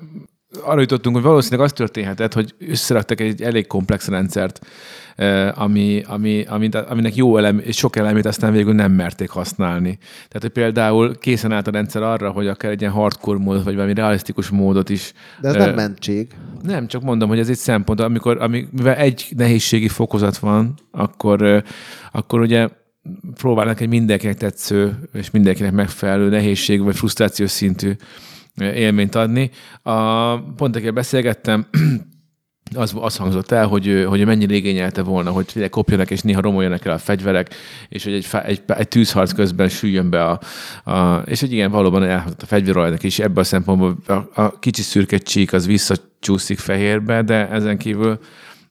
arra 0.63 0.79
jutottunk, 0.79 1.15
hogy 1.15 1.25
valószínűleg 1.25 1.65
az 1.65 1.73
történhetett, 1.73 2.33
hogy 2.33 2.53
összeraktak 2.69 3.19
egy 3.19 3.41
elég 3.41 3.67
komplex 3.67 4.07
rendszert, 4.07 4.65
ami, 5.53 6.03
ami, 6.07 6.45
amit, 6.47 6.75
aminek 6.75 7.15
jó 7.15 7.37
elem, 7.37 7.59
és 7.59 7.77
sok 7.77 7.95
elemét 7.95 8.25
aztán 8.25 8.51
végül 8.51 8.73
nem 8.73 8.91
merték 8.91 9.29
használni. 9.29 9.97
Tehát, 10.01 10.39
hogy 10.39 10.49
például 10.49 11.17
készen 11.17 11.51
állt 11.51 11.67
a 11.67 11.71
rendszer 11.71 12.01
arra, 12.01 12.29
hogy 12.29 12.47
akár 12.47 12.71
egy 12.71 12.81
ilyen 12.81 12.93
hardcore 12.93 13.39
módot, 13.39 13.63
vagy 13.63 13.75
valami 13.75 13.93
realisztikus 13.93 14.49
módot 14.49 14.89
is 14.89 15.13
De 15.41 15.47
ez 15.47 15.55
eh, 15.55 15.65
nem 15.65 15.75
mentség. 15.75 16.27
nem, 16.61 16.87
csak 16.87 17.01
mondom, 17.01 17.29
hogy 17.29 17.39
ez 17.39 17.49
egy 17.49 17.57
szempont, 17.57 17.99
amikor, 17.99 18.41
ami, 18.41 18.67
mivel 18.71 18.95
egy 18.95 19.27
nehézségi 19.37 19.87
fokozat 19.87 20.37
van, 20.37 20.73
akkor, 20.91 21.41
ö, 21.41 21.57
akkor 22.11 22.39
ugye 22.39 22.67
próbálnak 23.35 23.79
egy 23.79 23.87
mindenkinek 23.87 24.37
tetsző 24.37 25.09
és 25.13 25.31
mindenkinek 25.31 25.71
megfelelő 25.71 26.29
nehézség 26.29 26.83
vagy 26.83 26.95
frusztrációs 26.95 27.51
szintű 27.51 27.91
élményt 28.57 29.15
adni. 29.15 29.51
A, 29.81 30.37
pont 30.39 30.75
akire 30.75 30.91
beszélgettem, 30.91 31.65
az, 32.73 32.93
az 32.99 33.17
hangzott 33.17 33.51
el, 33.51 33.67
hogy, 33.67 34.05
hogy 34.07 34.25
mennyire 34.25 34.55
igényelte 34.55 35.01
volna, 35.01 35.31
hogy 35.31 35.45
tényleg 35.45 35.69
kopjanak, 35.69 36.11
és 36.11 36.21
néha 36.21 36.41
romoljanak 36.41 36.85
el 36.85 36.93
a 36.93 36.97
fegyverek, 36.97 37.53
és 37.89 38.03
hogy 38.03 38.13
egy, 38.13 38.27
egy, 38.43 38.61
egy 38.67 38.87
tűzharc 38.87 39.31
közben 39.31 39.69
süljön 39.69 40.09
be 40.09 40.23
a, 40.23 40.39
a 40.91 41.17
és 41.17 41.39
hogy 41.39 41.51
igen, 41.51 41.71
valóban 41.71 42.03
elhatott 42.03 42.41
a 42.41 42.45
fegyverolajnak 42.45 43.03
is, 43.03 43.19
ebben 43.19 43.43
a 43.43 43.43
szempontból 43.43 43.97
a, 44.07 44.41
a 44.41 44.59
kicsi 44.59 44.81
szürke 44.81 45.17
csík 45.17 45.53
az 45.53 45.65
visszacsúszik 45.65 46.59
fehérbe, 46.59 47.21
de 47.21 47.49
ezen 47.49 47.77
kívül 47.77 48.19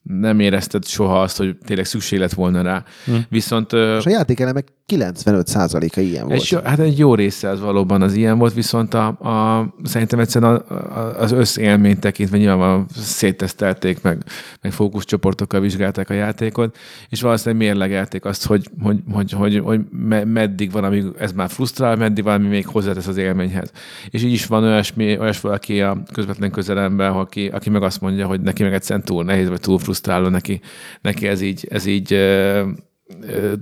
nem 0.03 0.41
érezted 0.41 0.87
soha 0.87 1.21
azt, 1.21 1.37
hogy 1.37 1.57
tényleg 1.65 1.85
szükség 1.85 2.19
lett 2.19 2.33
volna 2.33 2.63
rá. 2.63 2.85
Hm. 3.05 3.15
Viszont... 3.29 3.73
És 3.73 4.07
a 4.07 4.11
játékelemek 4.11 4.69
95%-a 4.93 6.01
ilyen 6.01 6.27
volt. 6.27 6.41
És, 6.41 6.55
hát 6.65 6.79
egy 6.79 6.99
jó 6.99 7.15
része 7.15 7.49
az 7.49 7.61
valóban 7.61 8.03
az 8.03 8.15
ilyen 8.15 8.39
volt, 8.39 8.55
viszont 8.55 8.95
a, 8.95 9.07
a, 9.07 9.67
szerintem 9.83 10.19
egyszerűen 10.19 10.55
a, 10.55 10.75
a, 10.75 11.21
az 11.21 11.33
összélményt 11.33 12.01
tekintve 12.01 12.37
nyilván 12.37 12.87
széttesztelték, 12.97 14.03
meg, 14.03 14.23
meg 14.61 14.73
fókuszcsoportokkal 14.73 15.61
vizsgálták 15.61 16.11
a 16.11 16.15
játékot, 16.15 16.77
és 17.09 17.21
valószínűleg 17.21 17.67
mérlegelték 17.67 18.25
azt, 18.25 18.47
hogy, 18.47 18.71
hogy, 18.83 18.99
hogy, 19.13 19.33
hogy, 19.33 19.59
hogy 19.59 19.81
meddig 20.25 20.71
van, 20.71 20.85
amíg 20.85 21.05
ez 21.19 21.33
már 21.33 21.51
frusztrál, 21.51 21.97
meddig 21.97 22.25
van, 22.25 22.35
ami 22.35 22.49
még 22.49 22.67
hozzátesz 22.67 23.07
az 23.07 23.17
élményhez. 23.17 23.71
És 24.11 24.23
így 24.23 24.33
is 24.33 24.47
van 24.47 24.65
olyasmi, 24.65 25.19
olyas 25.19 25.41
valaki 25.41 25.81
a 25.81 26.03
közvetlen 26.13 26.51
közelemben, 26.51 27.13
aki, 27.13 27.47
aki 27.47 27.71
meg 27.71 27.83
azt 27.83 28.01
mondja, 28.01 28.27
hogy 28.27 28.41
neki 28.41 28.63
meg 28.63 28.73
egyszerűen 28.73 29.05
túl 29.05 29.25
nehéz, 29.25 29.49
vagy 29.49 29.61
túl 29.61 29.79
frusztráló 29.79 30.29
neki, 30.29 30.61
neki 31.01 31.27
ez 31.27 31.41
így, 31.41 31.67
ez 31.71 31.87
így 31.87 32.13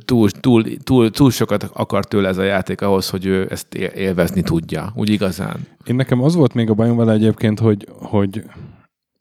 túl, 0.05 0.31
túl, 0.31 0.77
túl, 0.77 1.11
túl 1.11 1.31
sokat 1.31 1.63
akar 1.73 2.05
tőle 2.05 2.29
ez 2.29 2.39
a 2.39 2.43
játék 2.43 2.81
ahhoz, 2.81 3.11
hogy 3.11 3.27
ő 3.27 3.47
ezt 3.51 3.75
élvezni 3.75 4.43
tudja, 4.43 4.93
úgy 4.97 5.11
igazán. 5.11 5.67
Én 5.85 5.95
nekem 5.95 6.23
az 6.23 6.35
volt 6.35 6.55
még 6.55 6.71
a 6.71 6.75
bajom 6.75 6.97
vele 6.97 7.13
egyébként, 7.13 7.59
hogy, 7.59 7.87
hogy 7.91 8.43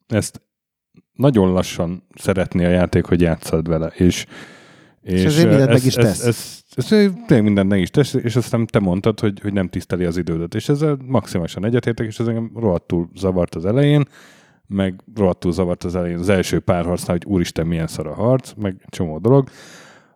ezt 0.08 0.42
nagyon 1.14 1.52
lassan 1.52 2.04
szeretné 2.16 2.66
a 2.66 2.70
játék, 2.70 3.06
hogy 3.06 3.22
játszad 3.22 3.68
vele, 3.68 3.88
és 3.88 4.26
és, 5.02 5.14
és 5.14 5.26
ezért 5.26 5.50
mindent 5.50 5.70
meg 5.70 5.86
is 5.86 5.94
tesz. 5.94 6.20
Ez, 6.20 6.28
ez, 6.28 6.64
ez, 6.76 6.92
ez 6.92 7.12
tényleg 7.28 7.44
mindent 7.44 7.70
meg 7.70 7.80
is 7.80 7.90
tesz, 7.90 8.14
és 8.14 8.36
aztán 8.36 8.66
te 8.66 8.80
mondtad, 8.80 9.20
hogy, 9.20 9.40
hogy 9.42 9.54
nem 9.54 9.70
tiszteli 9.70 10.06
az 10.06 10.18
idődet. 10.18 10.56
És 10.56 10.70
ezzel 10.70 10.98
maximálisan 11.06 11.66
egyetértek, 11.66 12.08
és 12.08 12.20
ez 12.20 12.28
engem 12.28 12.52
rohadtul 12.56 13.10
zavart 13.16 13.56
az 13.56 13.66
elején, 13.66 14.06
meg 14.68 15.04
rohadtul 15.16 15.52
zavart 15.52 15.84
az 15.84 15.96
elején 15.96 16.18
az 16.18 16.30
első 16.30 16.60
pár 16.60 16.86
harcnál, 16.86 17.18
hogy 17.18 17.32
úristen, 17.34 17.68
milyen 17.68 17.88
szar 17.88 18.08
a 18.08 18.14
harc, 18.14 18.54
meg 18.58 18.86
csomó 18.90 19.18
dolog. 19.18 19.50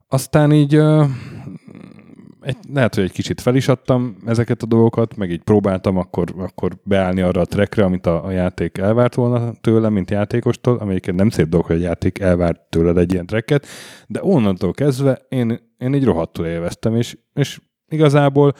Aztán 0.07 0.51
így 0.51 0.75
egy, 2.45 2.57
lehet, 2.73 2.95
hogy 2.95 3.03
egy 3.03 3.11
kicsit 3.11 3.41
fel 3.41 3.55
is 3.55 3.67
adtam 3.67 4.17
ezeket 4.25 4.61
a 4.61 4.65
dolgokat, 4.65 5.15
meg 5.15 5.31
így 5.31 5.43
próbáltam 5.43 5.97
akkor, 5.97 6.33
akkor 6.37 6.77
beállni 6.83 7.21
arra 7.21 7.41
a 7.41 7.45
trackre, 7.45 7.83
amit 7.83 8.05
a, 8.05 8.25
a 8.25 8.31
játék 8.31 8.77
elvárt 8.77 9.15
volna 9.15 9.51
tőle, 9.61 9.89
mint 9.89 10.11
játékostól, 10.11 10.77
amelyiket 10.77 11.15
nem 11.15 11.29
szép 11.29 11.47
dolog, 11.47 11.65
hogy 11.65 11.75
a 11.75 11.85
játék 11.85 12.19
elvárt 12.19 12.59
tőle 12.69 12.99
egy 12.99 13.13
ilyen 13.13 13.25
tracket, 13.25 13.67
de 14.07 14.19
onnantól 14.23 14.73
kezdve 14.73 15.21
én, 15.29 15.59
én 15.77 15.93
így 15.93 16.03
rohadtul 16.03 16.45
élveztem, 16.45 16.95
és, 16.95 17.17
és 17.33 17.59
igazából 17.87 18.53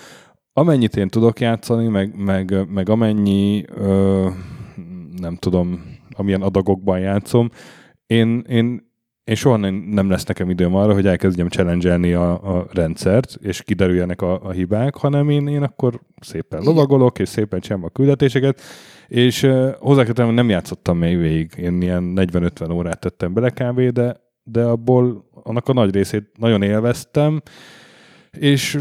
amennyit 0.54 0.96
én 0.96 1.08
tudok 1.08 1.40
játszani, 1.40 1.88
meg, 1.88 2.16
meg, 2.18 2.72
meg 2.72 2.90
amennyi 2.90 3.66
ö, 3.68 4.30
nem 5.20 5.36
tudom, 5.36 5.84
amilyen 6.12 6.42
adagokban 6.42 7.00
játszom, 7.00 7.50
én, 8.06 8.40
én 8.48 8.94
én 9.26 9.36
soha 9.36 9.58
nem, 9.58 10.10
lesz 10.10 10.26
nekem 10.26 10.50
időm 10.50 10.76
arra, 10.76 10.94
hogy 10.94 11.08
elkezdjem 11.08 11.50
challenge 11.50 12.18
a, 12.20 12.58
a 12.58 12.68
rendszert, 12.72 13.38
és 13.42 13.62
kiderüljenek 13.62 14.22
a, 14.22 14.44
a 14.44 14.52
hibák, 14.52 14.96
hanem 14.96 15.30
én, 15.30 15.48
én 15.48 15.64
akkor 15.64 16.02
szépen 16.20 16.64
lovagolok, 16.64 17.20
és 17.20 17.30
szépen 17.30 17.60
csinálom 17.60 17.86
a 17.86 17.90
küldetéseket, 17.90 18.62
és 19.08 19.44
uh, 19.44 19.72
hozzá 19.80 20.24
nem 20.24 20.50
játszottam 20.50 20.98
még 20.98 21.18
végig. 21.18 21.52
Én 21.58 21.82
ilyen 21.82 22.14
40-50 22.16 22.74
órát 22.74 23.00
tettem 23.00 23.34
bele 23.34 23.50
kb., 23.50 23.82
de, 23.82 24.16
de 24.44 24.64
abból 24.64 25.30
annak 25.44 25.68
a 25.68 25.74
nagy 25.74 25.94
részét 25.94 26.32
nagyon 26.38 26.62
élveztem, 26.62 27.42
és 28.32 28.78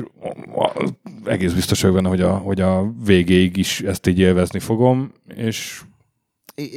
egész 1.25 1.53
biztos 1.53 1.81
vagyok 1.81 1.97
benne, 1.97 2.09
hogy 2.09 2.21
a, 2.21 2.33
hogy 2.35 2.61
a 2.61 2.93
végéig 3.05 3.57
is 3.57 3.81
ezt 3.81 4.07
így 4.07 4.19
élvezni 4.19 4.59
fogom, 4.59 5.12
és 5.35 5.83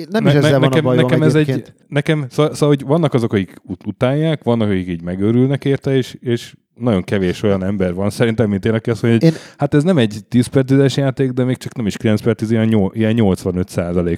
nem 0.10 0.26
is 0.26 0.32
ne, 0.32 0.38
ezzel 0.38 0.60
nekem, 0.60 0.70
van 0.70 0.78
a 0.78 0.82
bajom 0.82 1.02
nekem 1.02 1.22
ez 1.22 1.36
egy, 1.36 1.74
nekem, 1.88 2.26
szóval, 2.30 2.54
szóval, 2.54 2.76
hogy 2.76 2.86
vannak 2.86 3.14
azok, 3.14 3.34
akik 3.34 3.56
ut- 3.64 3.86
utálják, 3.86 4.44
vannak, 4.44 4.70
akik 4.70 4.88
így 4.88 5.02
megőrülnek 5.02 5.66
érte, 5.66 5.96
és, 5.96 6.18
és 6.20 6.56
nagyon 6.76 7.04
kevés 7.04 7.44
olyan 7.44 7.64
ember 7.64 7.94
van 7.94 8.10
szerintem, 8.10 8.50
mint 8.50 8.66
én, 8.66 8.74
aki 8.74 8.90
azt 8.90 9.02
mondja, 9.02 9.20
hogy 9.20 9.30
én, 9.36 9.42
hát 9.58 9.74
ez 9.74 9.84
nem 9.84 9.98
egy 9.98 10.20
10 10.30 10.48
per 10.48 10.64
10 10.64 10.96
játék, 10.96 11.32
de 11.32 11.44
még 11.44 11.58
csak 11.58 11.76
nem 11.76 11.86
is 11.86 11.98
9 11.98 12.22
per 12.22 12.36
10, 12.36 12.52
ilyen, 12.52 12.90
ilyen 12.94 13.14
85 13.14 13.74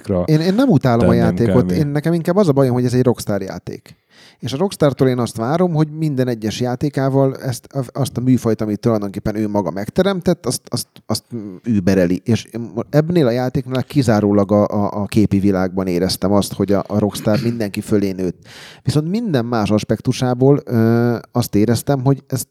ra 0.06 0.22
Én, 0.26 0.40
én 0.40 0.54
nem 0.54 0.68
utálom 0.68 1.08
a 1.08 1.14
játékot, 1.14 1.72
én, 1.72 1.86
nekem 1.86 2.12
inkább 2.12 2.36
az 2.36 2.48
a 2.48 2.52
bajom, 2.52 2.74
hogy 2.74 2.84
ez 2.84 2.94
egy 2.94 3.02
Rockstar 3.04 3.42
játék. 3.42 3.96
És 4.40 4.52
a 4.52 4.56
Rockstar-tól 4.56 5.08
én 5.08 5.18
azt 5.18 5.36
várom, 5.36 5.72
hogy 5.72 5.88
minden 5.90 6.28
egyes 6.28 6.60
játékával 6.60 7.36
ezt, 7.36 7.66
azt 7.92 8.16
a 8.16 8.20
műfajt, 8.20 8.60
amit 8.60 8.80
tulajdonképpen 8.80 9.36
ő 9.36 9.48
maga 9.48 9.70
megteremtett, 9.70 10.46
azt, 10.46 10.60
azt, 10.64 10.86
azt 11.06 11.24
übereli. 11.64 12.20
És 12.24 12.48
ebből 12.90 13.26
a 13.26 13.30
játéknál 13.30 13.84
kizárólag 13.84 14.52
a, 14.52 14.66
a, 14.66 15.02
a 15.02 15.04
képi 15.04 15.38
világban 15.38 15.86
éreztem 15.86 16.32
azt, 16.32 16.52
hogy 16.52 16.72
a, 16.72 16.84
a 16.86 16.98
Rockstar 16.98 17.38
mindenki 17.42 17.80
fölé 17.80 18.10
nőtt. 18.10 18.46
Viszont 18.82 19.08
minden 19.08 19.44
más 19.44 19.70
aspektusából 19.70 20.60
ö, 20.64 21.16
azt 21.32 21.54
éreztem, 21.54 22.04
hogy 22.04 22.22
ezt 22.26 22.48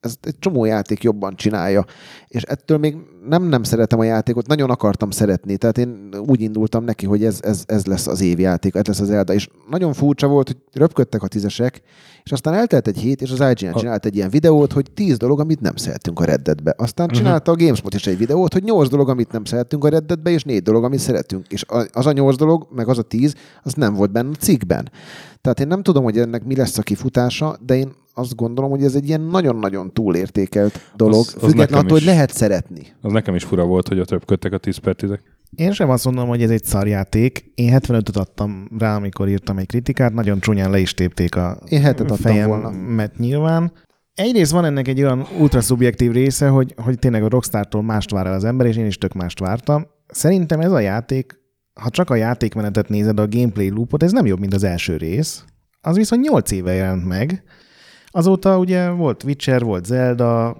ez 0.00 0.14
egy 0.20 0.38
csomó 0.38 0.64
játék 0.64 1.02
jobban 1.02 1.36
csinálja. 1.36 1.84
És 2.28 2.42
ettől 2.42 2.78
még 2.78 2.96
nem 3.28 3.42
nem 3.42 3.62
szeretem 3.62 3.98
a 3.98 4.04
játékot, 4.04 4.46
nagyon 4.46 4.70
akartam 4.70 5.10
szeretni, 5.10 5.56
tehát 5.56 5.78
én 5.78 6.08
úgy 6.26 6.40
indultam 6.40 6.84
neki, 6.84 7.06
hogy 7.06 7.24
ez, 7.24 7.38
ez, 7.42 7.62
ez 7.66 7.86
lesz 7.86 8.06
az 8.06 8.20
évjáték, 8.20 8.74
ez 8.74 8.86
lesz 8.86 9.00
az 9.00 9.10
Elda. 9.10 9.32
És 9.32 9.48
nagyon 9.70 9.92
furcsa 9.92 10.26
volt, 10.26 10.46
hogy 10.46 10.56
röpködtek 10.72 11.22
a 11.22 11.28
tízesek, 11.28 11.82
és 12.24 12.32
aztán 12.32 12.54
eltelt 12.54 12.86
egy 12.86 12.98
hét, 12.98 13.22
és 13.22 13.30
az 13.30 13.40
IGN 13.40 13.76
csinált 13.76 14.06
egy 14.06 14.16
ilyen 14.16 14.30
videót, 14.30 14.72
hogy 14.72 14.90
tíz 14.94 15.16
dolog, 15.16 15.40
amit 15.40 15.60
nem 15.60 15.76
szerettünk 15.76 16.20
a 16.20 16.24
Redditbe. 16.24 16.74
Aztán 16.76 17.06
uh-huh. 17.06 17.22
csinálta 17.22 17.52
a 17.52 17.56
GameSpot 17.56 17.94
is 17.94 18.06
egy 18.06 18.18
videót, 18.18 18.52
hogy 18.52 18.62
nyolc 18.62 18.88
dolog, 18.88 19.08
amit 19.08 19.32
nem 19.32 19.44
szerettünk 19.44 19.84
a 19.84 19.88
Redditbe, 19.88 20.30
és 20.30 20.42
négy 20.42 20.62
dolog, 20.62 20.84
amit 20.84 20.98
szeretünk. 20.98 21.46
És 21.48 21.64
az 21.92 22.06
a 22.06 22.12
nyolc 22.12 22.36
dolog, 22.36 22.66
meg 22.70 22.88
az 22.88 22.98
a 22.98 23.02
tíz, 23.02 23.34
az 23.62 23.72
nem 23.72 23.94
volt 23.94 24.12
benne 24.12 24.30
a 24.32 24.38
cikkben. 24.38 24.90
Tehát 25.40 25.60
én 25.60 25.66
nem 25.66 25.82
tudom, 25.82 26.04
hogy 26.04 26.18
ennek 26.18 26.44
mi 26.44 26.56
lesz 26.56 26.78
a 26.78 26.82
kifutása, 26.82 27.56
de 27.66 27.76
én 27.76 27.92
azt 28.14 28.36
gondolom, 28.36 28.70
hogy 28.70 28.84
ez 28.84 28.94
egy 28.94 29.08
ilyen 29.08 29.20
nagyon-nagyon 29.20 29.92
túlértékelt 29.92 30.92
dolog, 30.96 31.14
az, 31.20 31.34
az 31.40 31.42
függetlenül 31.42 31.84
attól, 31.84 31.98
hogy 31.98 32.06
lehet 32.06 32.30
szeretni. 32.30 32.86
Az 33.00 33.12
nekem 33.12 33.34
is 33.34 33.44
fura 33.44 33.64
volt, 33.64 33.88
hogy 33.88 33.98
a 33.98 34.04
több 34.04 34.24
köttek 34.24 34.52
a 34.52 34.58
10 34.58 34.76
per 34.76 34.94
10 34.94 35.10
Én 35.56 35.72
sem 35.72 35.90
azt 35.90 36.04
mondom, 36.04 36.28
hogy 36.28 36.42
ez 36.42 36.50
egy 36.50 36.64
szarjáték. 36.64 37.52
Én 37.54 37.78
75-öt 37.78 38.16
adtam 38.16 38.68
rá, 38.78 38.96
amikor 38.96 39.28
írtam 39.28 39.58
egy 39.58 39.66
kritikát, 39.66 40.12
nagyon 40.12 40.40
csúnyán 40.40 40.70
le 40.70 40.78
is 40.78 40.94
tépték 40.94 41.36
a, 41.36 41.58
Én 41.68 41.80
hetet 41.80 42.16
fejem, 42.16 42.48
volna. 42.48 42.70
mert 42.70 43.18
nyilván. 43.18 43.72
Egyrészt 44.14 44.52
van 44.52 44.64
ennek 44.64 44.88
egy 44.88 45.02
olyan 45.02 45.26
ultra 45.38 45.60
szubjektív 45.60 46.12
része, 46.12 46.48
hogy, 46.48 46.74
hogy 46.76 46.98
tényleg 46.98 47.22
a 47.22 47.28
Rockstar-tól 47.28 47.82
mást 47.82 48.10
vár 48.10 48.26
el 48.26 48.32
az 48.32 48.44
ember, 48.44 48.66
és 48.66 48.76
én 48.76 48.86
is 48.86 48.98
tök 48.98 49.12
mást 49.12 49.38
vártam. 49.38 49.86
Szerintem 50.06 50.60
ez 50.60 50.72
a 50.72 50.80
játék, 50.80 51.38
ha 51.80 51.90
csak 51.90 52.10
a 52.10 52.14
játékmenetet 52.14 52.88
nézed, 52.88 53.20
a 53.20 53.28
gameplay 53.28 53.70
loopot, 53.70 54.02
ez 54.02 54.12
nem 54.12 54.26
jobb, 54.26 54.38
mint 54.38 54.54
az 54.54 54.64
első 54.64 54.96
rész. 54.96 55.44
Az 55.80 55.96
viszont 55.96 56.28
8 56.28 56.50
éve 56.50 56.72
jelent 56.72 57.06
meg, 57.06 57.42
Azóta 58.10 58.58
ugye 58.58 58.88
volt 58.88 59.24
Witcher, 59.24 59.62
volt 59.62 59.84
Zelda, 59.84 60.56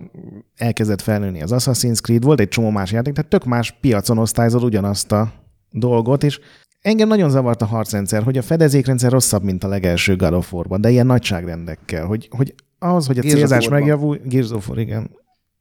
elkezdett 0.56 1.00
felnőni 1.00 1.42
az 1.42 1.50
Assassin's 1.54 2.00
Creed, 2.00 2.24
volt 2.24 2.40
egy 2.40 2.48
csomó 2.48 2.70
más 2.70 2.92
játék, 2.92 3.14
tehát 3.14 3.30
tök 3.30 3.44
más 3.44 3.76
piacon 3.80 4.18
osztályzod 4.18 4.62
ugyanazt 4.62 5.12
a 5.12 5.32
dolgot, 5.70 6.22
és 6.22 6.40
engem 6.80 7.08
nagyon 7.08 7.30
zavart 7.30 7.62
a 7.62 7.66
harcrendszer, 7.66 8.22
hogy 8.22 8.38
a 8.38 8.42
fedezékrendszer 8.42 9.10
rosszabb, 9.10 9.42
mint 9.42 9.64
a 9.64 9.68
legelső 9.68 10.16
God 10.16 10.32
of 10.32 10.52
War-ban, 10.52 10.80
de 10.80 10.90
ilyen 10.90 11.06
nagyságrendekkel, 11.06 12.06
hogy, 12.06 12.28
hogy 12.30 12.54
az, 12.78 13.06
hogy 13.06 13.18
a 13.18 13.22
Gears 13.22 13.34
célzás 13.34 13.68
megjavul, 13.68 14.20
Gears 14.24 14.50
of 14.50 14.68
War, 14.68 14.78
igen, 14.78 15.10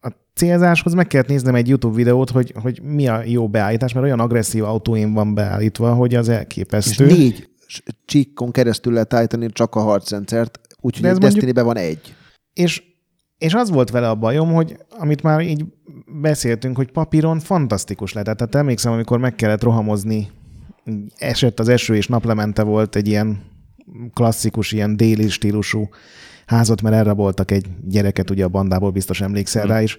a 0.02 0.10
célzáshoz 0.34 0.94
meg 0.94 1.08
kellett 1.08 1.28
néznem 1.28 1.56
egy 1.56 1.68
YouTube 1.68 1.96
videót, 1.96 2.30
hogy, 2.30 2.54
hogy 2.62 2.82
mi 2.84 3.08
a 3.08 3.22
jó 3.26 3.48
beállítás, 3.48 3.94
mert 3.94 4.06
olyan 4.06 4.20
agresszív 4.20 4.64
autóim 4.64 5.14
van 5.14 5.34
beállítva, 5.34 5.94
hogy 5.94 6.16
az 6.16 6.30
elképesztő. 6.30 7.06
És 7.06 7.14
négy 7.14 7.50
csíkon 8.06 8.52
keresztül 8.52 8.94
lehet 8.94 9.14
állítani 9.14 9.50
csak 9.50 9.76
a 9.76 9.80
harcrendszert, 9.80 10.60
Úgyhogy 10.82 11.06
ez 11.06 11.18
Destiny-ben 11.18 11.66
van 11.66 11.78
egy. 11.78 12.16
És, 12.54 12.84
és 13.38 13.54
az 13.54 13.70
volt 13.70 13.90
vele 13.90 14.10
a 14.10 14.16
bajom, 14.16 14.54
hogy 14.54 14.78
amit 14.90 15.24
már 15.24 15.42
így 15.42 15.66
beszéltünk, 16.22 16.76
hogy 16.76 16.92
papíron 16.92 17.40
fantasztikus 17.40 18.14
lett. 18.14 18.24
Tehát 18.24 18.56
emlékszem, 18.56 18.92
amikor 18.92 19.20
meg 19.20 19.36
kellett 19.36 19.64
rohamozni, 19.64 20.30
esett 21.18 21.60
az 21.60 21.68
eső, 21.68 21.96
és 21.96 22.08
naplemente 22.08 22.64
volt 22.64 22.96
egy 22.96 23.08
ilyen 23.08 23.44
klasszikus, 24.14 24.72
ilyen 24.72 24.98
déli 24.98 25.30
stílusú 25.30 25.90
házat, 26.46 26.82
mert 26.82 26.96
erre 26.96 27.12
voltak 27.12 27.52
egy 27.52 27.66
gyereket, 27.88 28.30
ugye 28.30 28.44
a 28.44 28.50
bandából 28.50 28.92
biztos 28.92 29.22
emlékszel 29.22 29.62
hmm. 29.62 29.72
rá 29.72 29.82
is. 29.82 29.98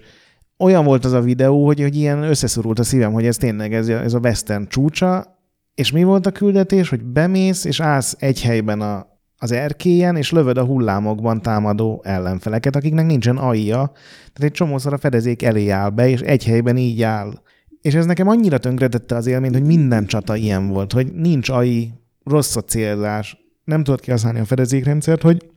Olyan 0.57 0.85
volt 0.85 1.05
az 1.05 1.11
a 1.11 1.21
videó, 1.21 1.65
hogy, 1.65 1.81
hogy 1.81 1.95
ilyen 1.95 2.23
összeszorult 2.23 2.79
a 2.79 2.83
szívem, 2.83 3.11
hogy 3.11 3.25
ez 3.25 3.37
tényleg 3.37 3.73
ez, 3.73 3.87
ez 3.87 4.13
a 4.13 4.19
western 4.19 4.67
csúcsa, 4.67 5.39
és 5.75 5.91
mi 5.91 6.03
volt 6.03 6.25
a 6.25 6.31
küldetés, 6.31 6.89
hogy 6.89 7.03
bemész, 7.03 7.65
és 7.65 7.79
állsz 7.79 8.15
egy 8.19 8.41
helyben 8.41 8.81
a 8.81 9.10
az 9.43 9.51
erkélyen, 9.51 10.15
és 10.15 10.31
lövöd 10.31 10.57
a 10.57 10.65
hullámokban 10.65 11.41
támadó 11.41 12.01
ellenfeleket, 12.05 12.75
akiknek 12.75 13.05
nincsen 13.05 13.37
AI-ja. 13.37 13.91
Tehát 13.93 14.43
egy 14.43 14.51
csomószor 14.51 14.93
a 14.93 14.97
fedezék 14.97 15.43
elé 15.43 15.69
áll 15.69 15.89
be, 15.89 16.09
és 16.09 16.19
egy 16.19 16.45
helyben 16.45 16.77
így 16.77 17.01
áll. 17.01 17.33
És 17.81 17.93
ez 17.93 18.05
nekem 18.05 18.27
annyira 18.27 18.57
tönkretette 18.57 19.15
az 19.15 19.27
élményt, 19.27 19.53
hogy 19.53 19.65
minden 19.65 20.05
csata 20.05 20.35
ilyen 20.35 20.67
volt, 20.67 20.93
hogy 20.93 21.13
nincs 21.13 21.49
AI, 21.49 21.93
rossz 22.23 22.55
a 22.55 22.61
célzás, 22.61 23.37
nem 23.63 23.83
tudod 23.83 23.99
kihasználni 23.99 24.39
a 24.39 24.45
fedezékrendszert, 24.45 25.21
hogy, 25.21 25.51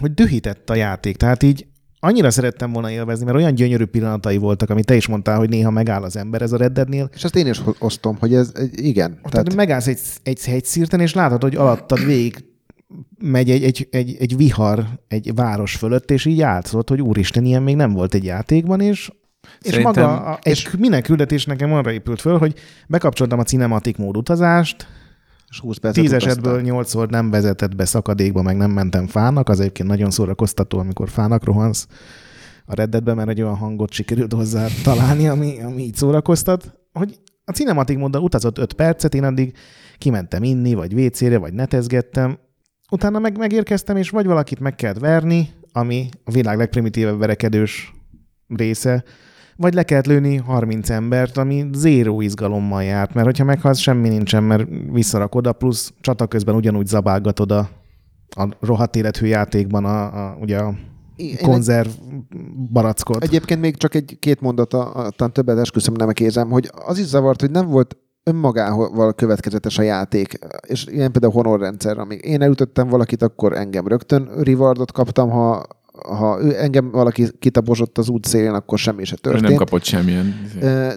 hogy 0.00 0.14
dühített 0.14 0.70
a 0.70 0.74
játék. 0.74 1.16
Tehát 1.16 1.42
így 1.42 1.66
annyira 1.98 2.30
szerettem 2.30 2.72
volna 2.72 2.90
élvezni, 2.90 3.24
mert 3.24 3.36
olyan 3.36 3.54
gyönyörű 3.54 3.84
pillanatai 3.84 4.36
voltak, 4.36 4.70
amit 4.70 4.86
te 4.86 4.94
is 4.94 5.06
mondtál, 5.06 5.38
hogy 5.38 5.48
néha 5.48 5.70
megáll 5.70 6.02
az 6.02 6.16
ember 6.16 6.42
ez 6.42 6.52
a 6.52 6.56
Red 6.56 6.72
Deadnél. 6.72 7.10
És 7.14 7.24
azt 7.24 7.36
én 7.36 7.46
is 7.46 7.60
osztom, 7.78 8.16
hogy 8.20 8.34
ez 8.34 8.52
igen. 8.70 9.10
Tehát, 9.10 9.30
tehát 9.30 9.54
megállsz 9.54 9.86
egy, 9.86 10.00
egy 10.22 10.44
hegyszírten, 10.44 11.00
és 11.00 11.14
látod, 11.14 11.42
hogy 11.42 11.56
alattad 11.56 12.04
végig 12.04 12.48
megy 13.18 13.50
egy, 13.50 13.62
egy, 13.62 13.88
egy, 13.90 14.16
egy 14.18 14.36
vihar 14.36 14.86
egy 15.08 15.34
város 15.34 15.76
fölött, 15.76 16.10
és 16.10 16.24
így 16.24 16.38
játszott, 16.38 16.88
hogy 16.88 17.00
úristen, 17.00 17.44
ilyen 17.44 17.62
még 17.62 17.76
nem 17.76 17.92
volt 17.92 18.14
egy 18.14 18.24
játékban, 18.24 18.80
és 18.80 19.10
és 19.60 19.78
maga, 19.78 20.20
a, 20.20 20.38
és 20.42 20.70
minden 20.78 21.02
küldetés 21.02 21.44
nekem 21.44 21.72
arra 21.72 21.92
épült 21.92 22.20
föl, 22.20 22.38
hogy 22.38 22.54
bekapcsoltam 22.88 23.38
a 23.38 23.42
cinematik 23.42 23.96
mód 23.96 24.16
utazást, 24.16 24.86
és 25.48 25.60
20 25.60 25.78
Tíz 25.92 26.12
esetből 26.12 26.60
nyolcszor 26.60 27.08
nem 27.08 27.30
vezetett 27.30 27.76
be 27.76 27.84
szakadékba, 27.84 28.42
meg 28.42 28.56
nem 28.56 28.70
mentem 28.70 29.06
fának, 29.06 29.48
az 29.48 29.60
egyébként 29.60 29.88
nagyon 29.88 30.10
szórakoztató, 30.10 30.78
amikor 30.78 31.08
fának 31.08 31.44
rohansz 31.44 31.86
a 32.64 32.74
reddetbe, 32.74 33.14
mert 33.14 33.28
egy 33.28 33.42
olyan 33.42 33.56
hangot 33.56 33.92
sikerült 33.92 34.32
hozzá 34.32 34.66
találni, 34.82 35.28
ami, 35.28 35.62
ami 35.62 35.82
így 35.82 35.94
szórakoztat, 35.94 36.74
hogy 36.92 37.18
a 37.44 37.52
cinematik 37.52 37.98
móddal 37.98 38.22
utazott 38.22 38.58
5 38.58 38.72
percet, 38.72 39.14
én 39.14 39.24
addig 39.24 39.56
kimentem 39.98 40.42
inni, 40.42 40.74
vagy 40.74 40.94
WC-re, 40.94 41.38
vagy 41.38 41.52
netezgettem, 41.52 42.38
utána 42.90 43.18
meg 43.18 43.38
megérkeztem, 43.38 43.96
és 43.96 44.10
vagy 44.10 44.26
valakit 44.26 44.60
meg 44.60 44.74
kellett 44.74 44.98
verni, 44.98 45.48
ami 45.72 46.08
a 46.24 46.30
világ 46.30 46.56
legprimitívebb 46.56 47.18
verekedős 47.18 47.94
része, 48.48 49.04
vagy 49.56 49.74
le 49.74 49.82
kellett 49.82 50.06
lőni 50.06 50.36
30 50.36 50.90
embert, 50.90 51.36
ami 51.36 51.66
zéró 51.72 52.20
izgalommal 52.20 52.82
járt, 52.82 53.14
mert 53.14 53.26
hogyha 53.26 53.44
meghalsz, 53.44 53.78
semmi 53.78 54.08
nincsen, 54.08 54.42
mert 54.42 54.68
visszarakod 54.90 55.46
a 55.46 55.52
plusz 55.52 55.92
csata 56.00 56.26
közben 56.26 56.54
ugyanúgy 56.54 56.86
zabálgatod 56.86 57.52
a, 57.52 57.68
a 58.30 58.48
rohadt 58.60 58.96
élethű 58.96 59.26
játékban 59.26 59.84
a, 59.84 60.26
a, 60.26 60.36
ugye 60.40 60.58
a 60.58 60.74
konzerv 61.42 61.88
barackot. 62.72 63.22
Egyébként 63.22 63.60
még 63.60 63.76
csak 63.76 63.94
egy-két 63.94 64.40
mondata, 64.40 65.10
talán 65.16 65.32
többet 65.32 65.58
esküszöm 65.58 65.94
nem 65.94 66.10
érzem, 66.20 66.50
hogy 66.50 66.70
az 66.86 66.98
is 66.98 67.04
zavart, 67.04 67.40
hogy 67.40 67.50
nem 67.50 67.66
volt 67.66 67.96
önmagával 68.22 69.12
következetes 69.12 69.78
a 69.78 69.82
játék, 69.82 70.38
és 70.66 70.86
ilyen 70.86 71.12
például 71.12 71.32
honor 71.32 71.60
rendszer, 71.60 71.98
amíg 71.98 72.24
én 72.24 72.42
elütöttem 72.42 72.88
valakit, 72.88 73.22
akkor 73.22 73.52
engem 73.52 73.86
rögtön 73.86 74.30
rewardot 74.42 74.92
kaptam, 74.92 75.30
ha 75.30 75.66
ha 76.08 76.38
ő, 76.42 76.56
engem 76.58 76.90
valaki 76.90 77.28
kitaposott 77.38 77.98
az 77.98 78.08
út 78.08 78.24
szélén, 78.24 78.52
akkor 78.52 78.78
semmi 78.78 79.04
se 79.04 79.16
történt. 79.16 79.44
Ő 79.44 79.48
nem 79.48 79.56
kapott 79.56 79.84
semmilyen. 79.84 80.34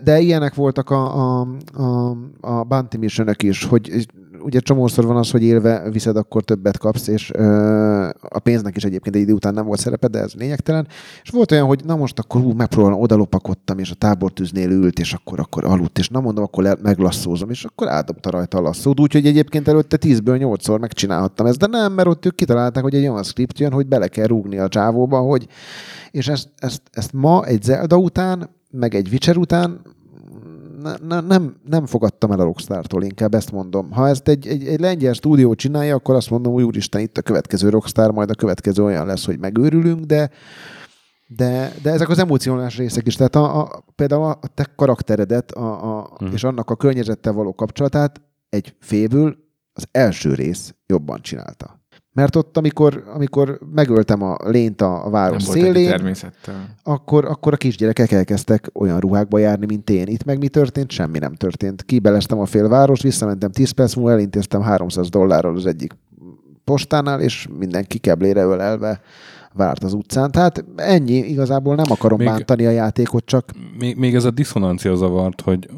De 0.03 0.19
ilyenek 0.19 0.53
voltak 0.53 0.89
a, 0.89 1.39
a, 1.41 1.47
a, 1.73 2.17
a 2.41 2.63
Bounty 2.63 2.97
mission 2.97 3.29
is, 3.37 3.63
hogy 3.63 4.05
ugye 4.43 4.59
csomószor 4.59 5.05
van 5.05 5.17
az, 5.17 5.31
hogy 5.31 5.43
élve 5.43 5.89
viszed, 5.91 6.17
akkor 6.17 6.43
többet 6.43 6.77
kapsz, 6.77 7.07
és 7.07 7.31
ö, 7.33 8.09
a 8.21 8.39
pénznek 8.39 8.75
is 8.75 8.83
egyébként 8.83 9.15
egy 9.15 9.21
idő 9.21 9.33
után 9.33 9.53
nem 9.53 9.65
volt 9.65 9.79
szerepe, 9.79 10.07
de 10.07 10.19
ez 10.19 10.33
lényegtelen. 10.33 10.87
És 11.23 11.29
volt 11.29 11.51
olyan, 11.51 11.65
hogy 11.65 11.81
na 11.85 11.95
most 11.95 12.19
akkor 12.19 12.41
ú, 12.41 12.51
megpróbálom, 12.51 13.01
oda 13.01 13.15
lopakodtam, 13.15 13.79
és 13.79 13.91
a 13.91 13.95
tábortűznél 13.95 14.69
ült, 14.69 14.99
és 14.99 15.13
akkor, 15.13 15.39
akkor 15.39 15.65
aludt, 15.65 15.97
és 15.97 16.09
na 16.09 16.19
mondom, 16.19 16.43
akkor 16.43 16.63
le, 16.63 16.75
meglasszózom, 16.81 17.49
és 17.49 17.63
akkor 17.63 17.87
átdobta 17.87 18.29
rajta 18.29 18.57
a 18.57 18.61
lasszót, 18.61 18.99
úgyhogy 18.99 19.25
egyébként 19.25 19.67
előtte 19.67 19.97
10-ből 20.01 20.57
8-szor 20.59 20.79
megcsinálhattam 20.79 21.45
ezt, 21.45 21.57
de 21.57 21.67
nem, 21.67 21.93
mert 21.93 22.07
ott 22.07 22.25
ők 22.25 22.35
kitalálták, 22.35 22.83
hogy 22.83 22.95
egy 22.95 23.07
olyan 23.07 23.23
script 23.23 23.59
jön, 23.59 23.71
hogy 23.71 23.87
bele 23.87 24.07
kell 24.07 24.27
rúgni 24.27 24.57
a 24.57 24.67
csávóba, 24.67 25.19
hogy 25.19 25.47
és 26.11 26.27
ezt, 26.27 26.49
ezt, 26.57 26.81
ezt 26.91 27.13
ma 27.13 27.45
egy 27.45 27.63
Zelda 27.63 27.97
után, 27.97 28.49
meg 28.71 28.95
egy 28.95 29.07
Witcher 29.11 29.37
után 29.37 29.81
ne, 30.83 30.95
ne, 31.07 31.19
nem, 31.19 31.55
nem 31.65 31.85
fogadtam 31.85 32.31
el 32.31 32.39
a 32.39 32.43
Rockstar-tól, 32.43 33.03
inkább 33.03 33.33
ezt 33.33 33.51
mondom. 33.51 33.91
Ha 33.91 34.07
ezt 34.07 34.27
egy, 34.27 34.47
egy, 34.47 34.67
egy 34.67 34.79
lengyel 34.79 35.13
stúdió 35.13 35.53
csinálja, 35.53 35.95
akkor 35.95 36.15
azt 36.15 36.29
mondom, 36.29 36.53
hogy 36.53 36.63
úristen, 36.63 37.01
itt 37.01 37.17
a 37.17 37.21
következő 37.21 37.69
Rockstar, 37.69 38.11
majd 38.11 38.29
a 38.29 38.35
következő 38.35 38.83
olyan 38.83 39.05
lesz, 39.05 39.25
hogy 39.25 39.39
megőrülünk, 39.39 40.05
de, 40.05 40.29
de, 41.27 41.73
de 41.81 41.91
ezek 41.91 42.09
az 42.09 42.19
emocionális 42.19 42.77
részek 42.77 43.07
is. 43.07 43.15
Tehát 43.15 43.35
a, 43.35 43.59
a, 43.59 43.83
például 43.95 44.23
a 44.23 44.39
te 44.53 44.67
karakteredet 44.75 45.51
a, 45.51 45.97
a, 45.97 46.01
uh-huh. 46.11 46.33
és 46.33 46.43
annak 46.43 46.69
a 46.69 46.75
környezettel 46.75 47.33
való 47.33 47.53
kapcsolatát 47.53 48.21
egy 48.49 48.75
féből 48.79 49.35
az 49.73 49.87
első 49.91 50.33
rész 50.33 50.75
jobban 50.85 51.21
csinálta. 51.21 51.81
Mert 52.13 52.35
ott, 52.35 52.57
amikor, 52.57 53.03
amikor 53.13 53.59
megöltem 53.73 54.21
a 54.21 54.37
lént 54.43 54.81
a, 54.81 55.05
a 55.05 55.09
város 55.09 55.43
Nem 55.43 55.53
szélén, 55.53 56.15
akkor, 56.83 57.25
akkor 57.25 57.53
a 57.53 57.57
kisgyerekek 57.57 58.11
elkezdtek 58.11 58.69
olyan 58.73 58.99
ruhákba 58.99 59.37
járni, 59.37 59.65
mint 59.65 59.89
én. 59.89 60.07
Itt 60.07 60.23
meg 60.23 60.37
mi 60.37 60.47
történt? 60.47 60.91
Semmi 60.91 61.19
nem 61.19 61.33
történt. 61.35 61.83
Kibeleztem 61.83 62.39
a 62.39 62.45
félváros, 62.45 63.01
visszamentem 63.01 63.51
10 63.51 63.71
perc 63.71 63.95
múlva, 63.95 64.11
elintéztem 64.11 64.61
300 64.61 65.09
dollárral 65.09 65.55
az 65.55 65.65
egyik 65.65 65.93
postánál, 66.63 67.21
és 67.21 67.47
mindenki 67.59 67.97
keblére 67.97 68.43
ölelve 68.43 69.01
várt 69.53 69.83
az 69.83 69.93
utcán. 69.93 70.31
Tehát 70.31 70.65
ennyi, 70.75 71.13
igazából 71.13 71.75
nem 71.75 71.91
akarom 71.91 72.17
még, 72.17 72.27
bántani 72.27 72.65
a 72.65 72.69
játékot, 72.69 73.25
csak... 73.25 73.49
Még, 73.79 73.97
még 73.97 74.15
ez 74.15 74.23
a 74.23 74.31
diszonancia 74.31 74.95
zavart, 74.95 75.41
hogy, 75.41 75.69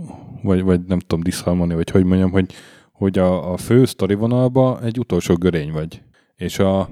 vagy, 0.43 0.63
vagy 0.63 0.81
nem 0.87 0.99
tudom, 0.99 1.23
diszharmoni, 1.23 1.73
vagy 1.73 1.89
hogy 1.89 2.03
mondjam, 2.03 2.31
hogy, 2.31 2.53
hogy 2.91 3.19
a, 3.19 3.53
a 3.53 3.57
fő 3.57 3.85
sztori 3.85 4.13
vonalba 4.13 4.79
egy 4.83 4.99
utolsó 4.99 5.33
görény 5.35 5.71
vagy. 5.71 6.01
És 6.37 6.59
a... 6.59 6.89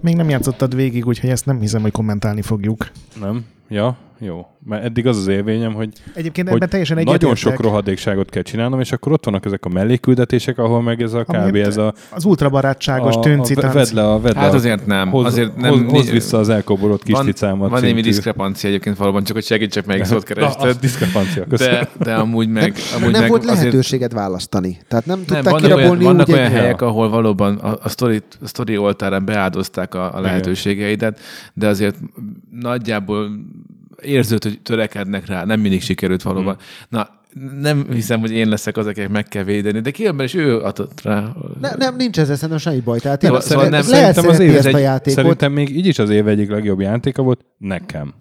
Még 0.00 0.16
nem 0.16 0.28
játszottad 0.28 0.74
végig, 0.74 1.06
úgyhogy 1.06 1.30
ezt 1.30 1.46
nem 1.46 1.60
hiszem, 1.60 1.82
hogy 1.82 1.92
kommentálni 1.92 2.42
fogjuk. 2.42 2.90
Nem? 3.20 3.44
Ja, 3.72 3.96
jó. 4.18 4.46
Mert 4.64 4.84
eddig 4.84 5.06
az 5.06 5.16
az 5.16 5.26
élményem, 5.26 5.74
hogy, 5.74 5.88
Egyébként 6.14 6.48
ebben 6.48 6.68
teljesen 6.68 7.02
nagyon 7.04 7.34
sok 7.34 7.60
rohadékságot 7.60 8.30
kell 8.30 8.42
csinálnom, 8.42 8.80
és 8.80 8.92
akkor 8.92 9.12
ott 9.12 9.24
vannak 9.24 9.44
ezek 9.44 9.64
a 9.64 9.68
melléküldetések, 9.68 10.58
ahol 10.58 10.82
meg 10.82 11.02
ez 11.02 11.12
a 11.12 11.24
kb. 11.24 11.56
ez 11.56 11.76
a... 11.76 11.94
Az 12.10 12.24
ultrabarátságos 12.24 13.14
tűncitánc. 13.14 13.74
Vedd 13.74 13.94
le 13.94 14.10
a, 14.10 14.20
vedd 14.20 14.34
hát 14.34 14.54
azért 14.54 14.86
nem. 14.86 15.10
Hoz, 15.10 15.24
azért 15.24 15.56
nem 15.56 15.70
hoz, 15.70 15.90
hoz 15.90 16.10
vissza 16.10 16.38
az 16.38 16.48
elkobolott 16.48 17.02
kis 17.02 17.14
van, 17.14 17.24
ticámat. 17.24 17.70
Van 17.70 17.80
némi 17.80 18.00
diszkrepancia 18.00 18.68
egyébként 18.68 18.96
valóban, 18.96 19.24
csak 19.24 19.36
hogy 19.36 19.44
segítsek 19.44 19.86
melyik 19.86 20.04
szót 20.04 20.22
kerested. 20.28 20.76
Diszkrepancia, 20.76 21.44
de, 21.44 21.88
de 21.98 22.14
amúgy 22.14 22.48
meg... 22.48 22.74
Amúgy 22.96 23.12
nem 23.12 23.20
meg 23.20 23.30
volt 23.30 23.44
lehetőséget 23.44 24.12
választani. 24.12 24.78
Tehát 24.88 25.06
nem 25.06 25.18
tudták 25.24 25.42
vannak 25.44 25.60
kirabolni 25.60 26.04
Vannak 26.04 26.28
olyan 26.28 26.50
helyek, 26.50 26.82
ahol 26.82 27.08
valóban 27.08 27.56
a 27.56 27.88
sztori 28.42 28.76
oltárán 28.76 29.24
beáldozták 29.24 29.94
a 29.94 30.20
lehetőségeidet, 30.20 31.20
de 31.54 31.66
azért 31.66 31.96
nagyjából 32.50 33.30
érződ, 34.02 34.42
hogy 34.42 34.60
törekednek 34.62 35.26
rá, 35.26 35.44
nem 35.44 35.60
mindig 35.60 35.82
sikerült 35.82 36.22
valóban. 36.22 36.54
Hmm. 36.54 36.64
Na, 36.88 37.08
nem 37.60 37.86
hiszem, 37.90 38.20
hogy 38.20 38.30
én 38.30 38.48
leszek 38.48 38.76
az, 38.76 38.86
akik 38.86 39.08
meg 39.08 39.24
kell 39.24 39.42
védeni, 39.42 39.80
de 39.80 39.90
különben 39.90 40.26
is 40.26 40.34
ő 40.34 40.58
adott 40.58 41.00
rá. 41.02 41.32
Ne, 41.60 41.70
nem, 41.76 41.96
nincs 41.96 42.18
ezzel 42.18 42.34
szerintem 42.34 42.58
semmi 42.58 42.80
baj. 42.80 42.98
Tehát 42.98 43.22
én 43.22 43.40
szóval 43.40 43.68
nem, 43.68 43.82
szerintem 43.82 44.28
az 44.28 44.38
év 44.38 44.66
egy, 44.66 44.74
a 44.74 44.78
játékot. 44.78 45.22
Szerintem 45.22 45.52
még 45.52 45.76
így 45.76 45.86
is 45.86 45.98
az 45.98 46.10
év 46.10 46.28
egyik 46.28 46.50
legjobb 46.50 46.80
játéka 46.80 47.22
volt 47.22 47.40
nekem. 47.58 48.14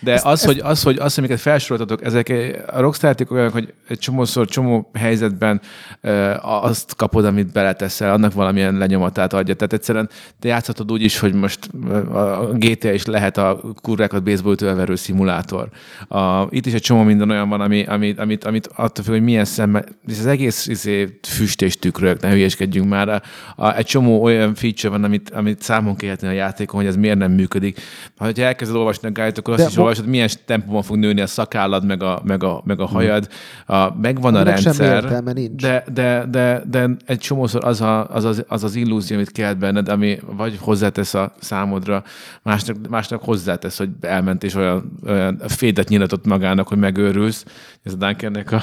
De 0.00 0.12
ezt, 0.12 0.24
az, 0.24 0.32
ezt... 0.32 0.44
hogy, 0.44 0.58
az, 0.62 0.82
hogy 0.82 0.98
azt, 0.98 1.18
amiket 1.18 1.40
felsoroltatok, 1.40 2.04
ezek 2.04 2.32
a 2.66 2.80
rockstar 2.80 3.14
olyanok, 3.28 3.52
hogy 3.52 3.72
egy 3.88 3.98
csomószor, 3.98 4.46
csomó 4.46 4.90
helyzetben 4.94 5.60
e, 6.00 6.38
azt 6.42 6.96
kapod, 6.96 7.24
amit 7.24 7.52
beleteszel, 7.52 8.12
annak 8.12 8.32
valamilyen 8.32 8.74
lenyomatát 8.74 9.32
adja. 9.32 9.54
Tehát 9.54 9.72
egyszerűen 9.72 10.08
te 10.38 10.48
játszhatod 10.48 10.92
úgy 10.92 11.02
is, 11.02 11.18
hogy 11.18 11.34
most 11.34 11.68
a 12.12 12.48
GTA 12.52 12.92
is 12.92 13.04
lehet 13.04 13.36
a 13.36 13.60
kurrákat 13.82 14.22
baseball 14.22 14.74
verő 14.74 14.94
szimulátor. 14.94 15.68
A, 16.08 16.46
itt 16.50 16.66
is 16.66 16.72
egy 16.72 16.82
csomó 16.82 17.02
minden 17.02 17.30
olyan 17.30 17.48
van, 17.48 17.60
ami, 17.60 17.84
amit, 17.84 18.18
amit, 18.18 18.44
amit 18.44 18.66
attól 18.66 19.04
függ, 19.04 19.12
hogy 19.12 19.22
milyen 19.22 19.44
szemmel, 19.44 19.84
és 20.06 20.18
az 20.18 20.26
egész 20.26 20.66
izé, 20.66 21.18
füst 21.28 21.62
és 21.62 21.78
tükrök, 21.78 22.20
ne 22.20 22.30
hülyeskedjünk 22.30 22.88
már. 22.88 23.08
A, 23.08 23.22
a, 23.56 23.76
egy 23.76 23.86
csomó 23.86 24.22
olyan 24.22 24.54
feature 24.54 24.88
van, 24.88 25.04
amit, 25.04 25.30
amit 25.30 25.62
számon 25.62 25.96
kérhetni 25.96 26.28
a 26.28 26.30
játékon, 26.30 26.80
hogy 26.80 26.88
ez 26.88 26.96
miért 26.96 27.18
nem 27.18 27.32
működik. 27.32 27.80
Ha 28.16 28.32
elkezded 28.34 28.76
olvasni 28.76 29.08
a 29.08 29.10
guide 29.10 29.32
akkor 29.36 29.54
azt 29.54 29.62
De 29.74 29.89
is 29.89 29.89
olvasod, 29.90 30.10
milyen 30.10 30.28
tempóban 30.44 30.82
fog 30.82 30.96
nőni 30.96 31.20
a 31.20 31.26
szakállad, 31.26 31.84
meg 31.84 32.02
a, 32.02 32.20
meg 32.24 32.44
a, 32.44 32.62
meg 32.64 32.80
a 32.80 32.86
hajad. 32.86 33.28
A, 33.66 33.94
megvan 34.00 34.34
a 34.34 34.42
rendszer, 34.42 35.04
de, 35.56 35.84
de, 35.92 36.26
de, 36.30 36.62
de 36.70 36.88
egy 37.06 37.18
csomószor 37.18 37.64
az, 37.64 37.80
a, 37.80 38.08
az, 38.08 38.24
az, 38.24 38.44
az 38.48 38.64
az 38.64 38.74
illúzió, 38.74 39.16
amit 39.16 39.32
kelt 39.32 39.58
benned, 39.58 39.88
ami 39.88 40.18
vagy 40.36 40.58
hozzátesz 40.60 41.14
a 41.14 41.32
számodra, 41.40 42.02
másnak, 42.42 42.88
másnak 42.88 43.22
hozzátesz, 43.22 43.78
hogy 43.78 43.88
elment 44.00 44.44
és 44.44 44.54
olyan, 44.54 44.92
olyan 45.06 45.42
fédet 45.46 45.88
nyilatott 45.88 46.26
magának, 46.26 46.68
hogy 46.68 46.78
megőrülsz. 46.78 47.44
Ez 47.82 47.92
a 47.92 47.96
Dunkernek 47.96 48.52
a, 48.52 48.62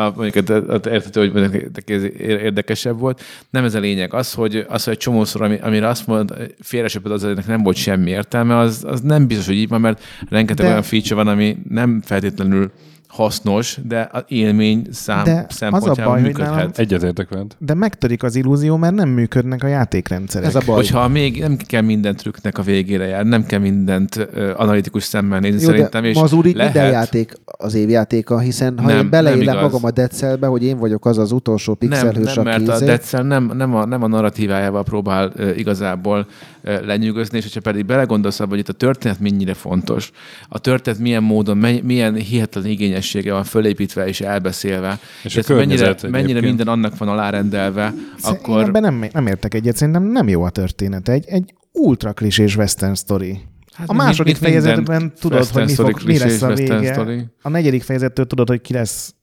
a 0.00 0.12
mondjuk 0.16 0.48
értető, 0.86 1.30
hogy 1.30 1.70
ez 1.86 2.02
érdekesebb 2.18 2.98
volt. 2.98 3.22
Nem 3.50 3.64
ez 3.64 3.74
a 3.74 3.78
lényeg. 3.78 4.14
Az, 4.14 4.32
hogy, 4.32 4.64
az, 4.68 4.84
hogy 4.84 4.92
egy 4.92 4.98
csomószor, 4.98 5.42
ami, 5.42 5.58
amire 5.62 5.88
azt 5.88 6.06
mondod, 6.06 6.54
félresöpöd 6.60 7.12
az, 7.12 7.22
hogy 7.22 7.38
nem 7.46 7.62
volt 7.62 7.76
semmi 7.76 8.10
értelme, 8.10 8.56
az, 8.56 8.84
az 8.88 9.00
nem 9.00 9.26
biztos, 9.26 9.46
hogy 9.46 9.56
így 9.56 9.68
van, 9.68 9.80
mert 9.80 10.02
rengeteg 10.40 10.66
de... 10.66 10.70
olyan 10.70 10.82
feature 10.82 11.14
van, 11.14 11.28
ami 11.28 11.56
nem 11.68 12.00
feltétlenül 12.04 12.70
hasznos, 13.10 13.78
de 13.88 14.08
az 14.12 14.22
élmény 14.28 14.86
szám 14.90 15.24
De 15.24 15.32
az 15.32 15.44
a 15.48 15.52
szempontjából 15.52 16.04
baj, 16.04 16.14
hogy 16.14 16.22
működhet. 16.22 16.54
nálam- 16.54 16.78
Egyetértek 16.78 17.28
veled. 17.28 17.54
De 17.58 17.74
megtörik 17.74 18.22
az 18.22 18.36
illúzió, 18.36 18.76
mert 18.76 18.94
nem 18.94 19.08
működnek 19.08 19.62
a 19.62 19.66
játékrendszerek. 19.66 20.48
Ez 20.48 20.54
a 20.54 20.60
baj. 20.66 20.74
Hogyha 20.76 21.08
még 21.08 21.40
nem 21.40 21.56
kell 21.56 21.80
minden 21.82 22.16
trükknek 22.16 22.58
a 22.58 22.62
végére 22.62 23.04
jár, 23.06 23.24
nem 23.24 23.46
kell 23.46 23.58
mindent 23.58 24.28
ö, 24.34 24.52
analitikus 24.56 25.02
szemmel 25.02 25.40
nézni 25.40 25.60
Jó, 25.62 25.68
szerintem, 25.68 26.02
de 26.02 26.08
és 26.08 26.16
Mazur 26.16 26.46
így 26.46 26.54
lehet, 26.54 26.72
minden 26.74 26.92
játék 26.92 27.32
az 27.44 27.74
évjátéka, 27.74 28.38
hiszen 28.38 28.78
ha 28.78 28.82
Nem, 28.86 28.90
én 28.90 28.96
nem 28.96 29.10
beleélem 29.10 29.58
magam 29.60 29.84
a 29.84 29.90
Dead 29.90 30.10
Cellbe, 30.10 30.46
hogy 30.46 30.64
én 30.64 30.78
vagyok 30.78 31.06
az 31.06 31.18
az 31.18 31.32
utolsó 31.32 31.76
nem, 31.80 31.88
pixelhős, 31.90 32.34
nem, 32.34 32.44
mert 32.44 32.60
aki 32.60 32.70
a 32.70 32.74
izé- 32.74 32.86
Dead 32.86 33.02
Cell 33.02 33.22
nem, 33.22 33.50
nem, 33.56 33.74
a, 33.74 33.84
nem 33.84 34.02
a 34.02 34.06
narratívájával 34.06 34.82
próbál 34.82 35.32
ö, 35.36 35.50
igazából 35.50 36.26
ö, 36.62 36.84
lenyűgözni, 36.86 37.36
és 37.36 37.42
hogyha 37.44 37.60
pedig 37.60 37.86
belegondolsz 37.86 38.40
abba, 38.40 38.50
hogy 38.50 38.58
itt 38.58 38.68
a 38.68 38.72
történet 38.72 39.20
mennyire 39.20 39.54
fontos, 39.54 40.10
a 40.48 40.58
történet 40.58 40.98
milyen 41.00 41.22
módon, 41.22 41.56
mely, 41.56 41.80
milyen 41.84 42.14
hihetetlen 42.14 42.70
igényessége 43.00 43.32
van 43.32 43.44
fölépítve 43.44 44.06
és 44.06 44.20
elbeszélve, 44.20 44.98
És 45.22 45.36
a 45.36 45.54
mennyire, 45.54 45.96
mennyire 46.10 46.40
minden 46.40 46.68
annak 46.68 46.98
van 46.98 47.08
alárendelve, 47.08 47.94
Akkor... 48.22 48.38
akkor 48.38 48.60
Én 48.60 48.66
ebben 48.66 48.82
nem, 48.82 49.08
nem 49.12 49.26
értek 49.26 49.54
egyet, 49.54 49.76
szerintem 49.76 50.02
nem 50.02 50.28
jó 50.28 50.42
a 50.42 50.50
történet. 50.50 51.08
Egy, 51.08 51.24
egy 51.26 51.54
ultra 51.72 52.12
klisés 52.12 52.56
western 52.56 52.94
story. 52.94 53.40
Hát 53.72 53.88
a 53.88 53.92
második 53.92 54.36
fejezetben 54.36 55.12
tudod, 55.20 55.46
hogy 55.46 55.64
mi, 55.64 55.74
fog, 55.74 56.00
mi 56.04 56.18
lesz 56.18 56.42
a 56.42 56.54
vége. 56.54 56.92
story. 56.92 57.26
A 57.42 57.48
negyedik 57.48 57.82
fejezettől 57.82 58.26
tudod, 58.26 58.48
hogy 58.48 58.60
ki 58.60 58.72
lesz 58.72 59.14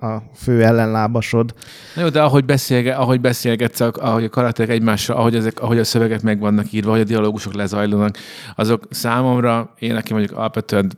a 0.00 0.22
fő 0.34 0.64
ellenlábasod. 0.64 1.54
Na 1.94 2.02
jó, 2.02 2.08
de 2.08 2.22
ahogy, 2.22 2.44
beszélge, 2.44 2.94
ahogy 2.94 3.20
beszélgetsz, 3.20 3.80
ahogy 3.80 4.24
a 4.24 4.28
karakterek 4.28 4.70
egymással, 4.70 5.16
ahogy, 5.16 5.34
ezek, 5.34 5.60
ahogy 5.60 5.78
a 5.78 5.84
szövegek 5.84 6.22
meg 6.22 6.38
vannak 6.38 6.72
írva, 6.72 6.88
ahogy 6.88 7.00
a 7.00 7.04
dialógusok 7.04 7.54
lezajlanak, 7.54 8.16
azok 8.56 8.86
számomra, 8.90 9.74
én 9.78 9.92
nekem 9.92 10.16
mondjuk 10.16 10.38
alapvetően 10.38 10.92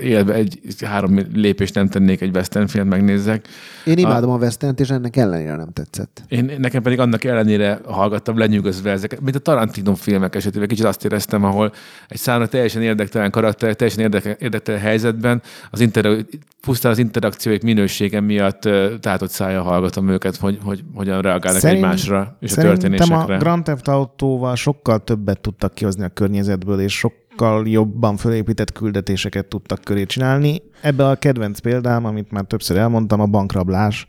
élve 0.00 0.34
egy 0.34 0.58
három 0.84 1.26
lépést 1.34 1.74
nem 1.74 1.88
tennék 1.88 2.20
egy 2.20 2.34
western 2.36 2.66
film, 2.66 2.88
megnézzek. 2.88 3.48
Én 3.84 3.98
imádom 3.98 4.30
a, 4.30 4.34
a 4.34 4.38
Western-t, 4.38 4.80
és 4.80 4.90
ennek 4.90 5.16
ellenére 5.16 5.56
nem 5.56 5.72
tetszett. 5.72 6.22
Én, 6.28 6.52
nekem 6.58 6.82
pedig 6.82 7.00
annak 7.00 7.24
ellenére 7.24 7.80
hallgattam 7.84 8.38
lenyűgözve 8.38 8.90
ezeket, 8.90 9.20
mint 9.20 9.36
a 9.36 9.38
Tarantino 9.38 9.94
filmek 9.94 10.34
esetében, 10.34 10.68
kicsit 10.68 10.84
azt 10.84 11.04
éreztem, 11.04 11.44
ahol 11.44 11.72
egy 12.08 12.18
számra 12.18 12.48
teljesen 12.48 12.82
érdektelen 12.82 13.30
karakter, 13.30 13.74
teljesen 13.74 14.36
érdektelen 14.38 14.80
helyzetben, 14.80 15.42
az 15.70 15.80
inter, 15.80 16.24
pusztán 16.60 16.92
az 16.92 16.98
interakcióik 16.98 17.62
minősége 17.98 18.20
miatt 18.20 18.68
tátott 19.00 19.30
szája 19.30 19.62
hallgatom 19.62 20.08
őket, 20.08 20.36
hogy, 20.36 20.58
hogy 20.62 20.84
hogyan 20.94 21.20
reagálnak 21.20 21.60
Szerint- 21.60 21.84
egymásra 21.84 22.36
és 22.40 22.56
a 22.56 22.60
történésekre. 22.60 23.34
a 23.34 23.38
Grand 23.38 23.64
Theft 23.64 23.88
Autóval 23.88 24.54
sokkal 24.54 25.04
többet 25.04 25.40
tudtak 25.40 25.74
kihozni 25.74 26.04
a 26.04 26.08
környezetből, 26.08 26.80
és 26.80 26.98
sokkal 26.98 27.68
jobban 27.68 28.16
fölépített 28.16 28.72
küldetéseket 28.72 29.46
tudtak 29.46 29.80
köré 29.84 30.04
csinálni. 30.04 30.62
Ebbe 30.82 31.08
a 31.08 31.14
kedvenc 31.14 31.58
példám, 31.58 32.04
amit 32.04 32.30
már 32.30 32.44
többször 32.44 32.76
elmondtam, 32.76 33.20
a 33.20 33.26
bankrablás. 33.26 34.08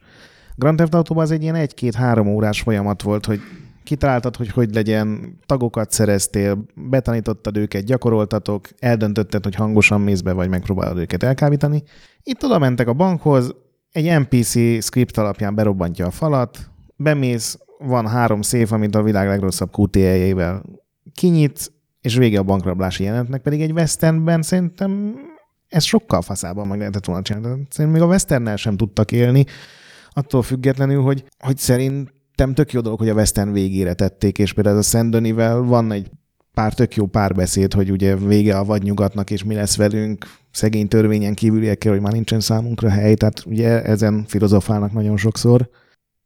Grand 0.56 0.78
Theft 0.78 0.94
Autóban 0.94 1.24
az 1.24 1.32
egy 1.32 1.42
ilyen 1.42 1.56
egy-két-három 1.56 2.28
órás 2.28 2.62
folyamat 2.62 3.02
volt, 3.02 3.26
hogy 3.26 3.40
kitaláltad, 3.84 4.36
hogy 4.36 4.50
hogy 4.50 4.74
legyen, 4.74 5.38
tagokat 5.46 5.92
szereztél, 5.92 6.66
betanítottad 6.76 7.58
őket, 7.58 7.84
gyakoroltatok, 7.84 8.68
eldöntötted, 8.80 9.44
hogy 9.44 9.56
hangosan 9.56 10.02
mész 10.02 10.22
be, 10.22 10.34
vagy 10.34 10.50
megpróbálod 10.50 10.98
őket 10.98 11.24
elkábítani. 11.24 11.84
Itt 12.24 12.44
oda 12.44 12.60
mentek 12.60 12.88
a 12.88 12.94
bankhoz, 12.94 13.56
egy 14.06 14.20
NPC 14.20 14.84
script 14.84 15.18
alapján 15.18 15.56
berobbantja 15.56 16.06
a 16.06 16.12
falat, 16.12 16.70
bemész, 16.96 17.58
van 17.78 18.08
három 18.08 18.42
széf, 18.42 18.72
amit 18.72 18.96
a 18.96 19.04
világ 19.04 19.28
legrosszabb 19.28 19.78
QTL-jével 19.78 20.64
kinyit, 21.14 21.72
és 22.02 22.16
vége 22.16 22.40
a 22.40 22.44
bankrablási 22.44 23.04
jelenetnek, 23.04 23.42
pedig 23.42 23.62
egy 23.62 23.72
westernben 23.72 24.42
szerintem 24.42 25.16
ez 25.68 25.84
sokkal 25.84 26.22
faszában 26.22 26.68
meg 26.68 26.78
lehetett 26.78 27.06
volna 27.06 27.22
csinálni. 27.22 27.68
Szerintem 27.70 27.90
még 27.90 28.02
a 28.02 28.12
westernnel 28.12 28.56
sem 28.56 28.78
tudtak 28.78 29.12
élni, 29.12 29.46
attól 30.10 30.42
függetlenül, 30.42 31.02
hogy, 31.02 31.24
hogy 31.40 31.58
szerintem 31.58 32.54
tök 32.54 32.72
jó 32.72 32.82
dolog, 32.82 33.00
hogy 33.00 33.10
a 33.10 33.14
western 33.14 33.52
végére 33.52 33.94
tették, 33.94 34.38
és 34.38 34.54
például 34.54 34.78
ez 34.78 34.86
a 34.86 34.90
Szendönivel 34.90 35.62
van 35.62 35.92
egy 35.92 36.12
pár 36.54 36.74
tök 36.74 36.96
jó 36.96 37.06
párbeszéd, 37.06 37.74
hogy 37.74 37.92
ugye 37.92 38.16
vége 38.16 38.58
a 38.58 38.64
vadnyugatnak, 38.64 39.32
és 39.32 39.44
mi 39.44 39.56
lesz 39.56 39.76
velünk, 39.76 40.26
szegény 40.52 40.88
törvényen 40.88 41.34
kívüliekkel, 41.34 41.92
hogy 41.92 42.02
már 42.02 42.14
nincsen 42.14 42.40
számunkra 42.40 42.90
hely, 42.90 43.14
tehát 43.14 43.44
ugye 43.46 43.84
ezen 43.84 44.26
filozofálnak 44.28 44.94
nagyon 44.94 45.18
sokszor. 45.18 45.70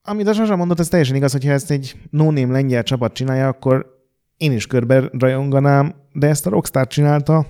Amit 0.02 0.28
a 0.28 0.34
Sasa 0.34 0.56
mondott, 0.56 0.80
ez 0.80 0.88
teljesen 0.88 1.16
igaz, 1.16 1.32
hogyha 1.32 1.52
ezt 1.52 1.72
egy 1.72 1.96
no-name 2.10 2.52
lengyel 2.52 2.84
csapat 2.84 3.14
csinálja, 3.14 3.48
akkor 3.48 4.02
én 4.38 4.52
is 4.52 4.68
körbe 4.68 5.10
rajonganám, 5.12 5.96
de 6.14 6.28
ezt 6.28 6.46
a 6.46 6.50
Rockstar 6.50 6.88
csinálta, 6.88 7.48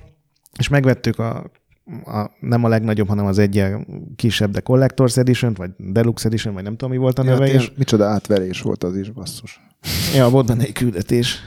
és 0.57 0.67
megvettük 0.67 1.19
a, 1.19 1.51
a 2.05 2.31
nem 2.39 2.63
a 2.63 2.67
legnagyobb, 2.67 3.07
hanem 3.07 3.25
az 3.25 3.37
egy 3.37 3.65
kisebb, 4.15 4.51
de 4.51 4.61
Collector's 4.65 5.17
Edition, 5.17 5.53
vagy 5.53 5.69
Deluxe 5.77 6.27
Edition, 6.27 6.53
vagy 6.53 6.63
nem 6.63 6.75
tudom, 6.75 6.93
mi 6.93 6.97
volt 6.97 7.19
a 7.19 7.23
Ja, 7.23 7.29
neve, 7.29 7.45
hát 7.45 7.53
és 7.53 7.71
micsoda 7.75 8.05
átverés 8.05 8.61
volt 8.61 8.83
az 8.83 8.97
is, 8.97 9.09
basszus. 9.09 9.59
Ja, 10.15 10.29
volt 10.29 10.45
benne 10.45 10.63
egy 10.63 10.71
küldetés. 10.71 11.39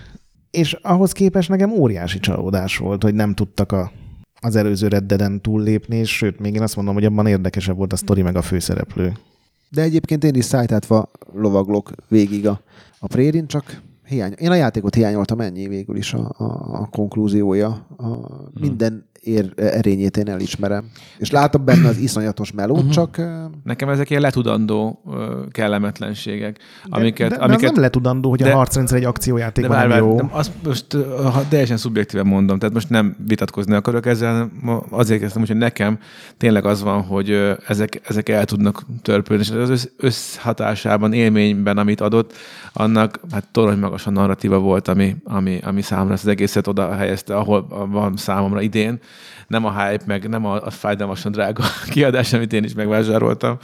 És 0.57 0.73
ahhoz 0.73 1.13
képest 1.13 1.49
nekem 1.49 1.71
óriási 1.71 2.19
csalódás 2.19 2.77
volt, 2.77 3.03
hogy 3.03 3.15
nem 3.15 3.35
tudtak 3.35 3.73
a, 3.73 3.93
az 4.41 4.57
előző 4.57 4.89
reddeden 4.89 5.41
túllépni, 5.41 5.97
és 5.97 6.17
sőt, 6.17 6.39
még 6.39 6.55
én 6.55 6.63
azt 6.63 6.77
mondom, 6.77 6.95
hogy 6.95 7.05
abban 7.05 7.27
érdekesebb 7.27 7.77
volt 7.77 7.93
a 7.93 7.97
sztori 7.97 8.23
meg 8.23 8.37
a 8.37 8.43
főszereplő. 8.43 9.13
De 9.71 9.83
egyébként 9.83 10.25
én 10.25 10.35
is 10.35 10.45
szájtátva 10.45 11.11
lovaglok 11.35 11.91
végig 12.09 12.47
a, 12.47 12.61
a 12.99 13.07
prérin, 13.07 13.47
csak 13.47 13.81
hiány. 14.07 14.35
Én 14.39 14.51
a 14.51 14.55
játékot 14.55 14.95
hiányoltam, 14.95 15.41
ennyi 15.41 15.69
végül 15.69 15.97
is 15.97 16.13
a, 16.13 16.35
a, 16.37 16.45
a 16.81 16.89
konklúziója. 16.91 17.87
A, 17.97 18.17
minden 18.61 19.07
ér, 19.27 19.53
erényét 19.57 20.17
én 20.17 20.29
elismerem. 20.29 20.85
És 21.19 21.31
látom 21.31 21.65
benne 21.65 21.89
az 21.89 21.97
iszonyatos 21.97 22.53
melót, 22.53 22.91
csak 22.91 23.19
eh, 23.19 23.27
Nekem 23.65 23.89
ezek 23.89 24.11
ilyen 24.11 24.23
letudandó 24.23 25.03
kellemetlenségek, 25.51 26.59
amiket, 26.85 27.31
de, 27.31 27.37
de, 27.37 27.43
amiket 27.43 27.65
az 27.65 27.71
nem 27.71 27.83
letudandó, 27.83 28.29
hogy 28.29 28.43
de- 28.43 28.53
a 28.53 28.57
harcrendszer 28.57 28.99
egy 28.99 29.05
akciójáték 29.05 29.67
De 29.67 29.97
jó. 29.97 30.17
nem, 30.17 30.29
azt 30.33 30.53
most 30.65 30.87
ha 31.33 31.49
teljesen 31.49 31.77
szubjektíven 31.77 32.27
mondom, 32.27 32.59
tehát 32.59 32.75
most 32.75 32.91
nem 32.91 33.17
vitatkozni 33.27 33.75
akarok 33.75 34.07
ezzel, 34.07 34.51
azért 34.91 35.21
kezdtem, 35.21 35.45
hogy 35.47 35.57
nekem 35.57 35.99
tényleg 36.37 36.65
az 36.65 36.83
van, 36.83 37.03
hogy 37.03 37.57
ezek, 37.67 38.01
ezek 38.05 38.29
el 38.29 38.45
tudnak 38.45 38.87
törpülni, 39.03 39.43
és 39.43 39.51
az 39.51 39.69
össz, 39.69 39.87
összhatásában, 39.97 41.13
élményben, 41.13 41.79
amit 41.79 42.01
adott, 42.01 42.33
annak 42.73 43.21
hát 43.31 43.49
torony 43.53 43.79
magas 43.79 44.07
a 44.07 44.11
narratíva 44.11 44.59
volt, 44.59 44.89
ami, 44.89 45.17
ami, 45.25 45.61
ami 45.63 45.83
számomra 45.83 46.13
ezt 46.13 46.25
az 46.25 46.31
egészet 46.31 46.67
oda 46.67 46.95
helyezte, 46.95 47.37
ahol 47.37 47.67
van 47.91 48.17
számomra 48.17 48.61
idén. 48.61 48.99
Nem 49.49 49.65
a 49.65 49.83
hype, 49.85 50.03
meg 50.07 50.29
nem 50.29 50.45
a, 50.45 50.65
a 50.65 50.71
fájdalmasan 50.71 51.33
drága 51.33 51.65
kiadás, 51.93 52.33
amit 52.33 52.53
én 52.53 52.65
is 52.65 52.75
megvásároltam. 52.75 53.57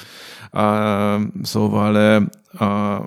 Uh, 0.53 1.21
szóval 1.43 2.21
uh, 2.55 2.63
a, 2.69 3.01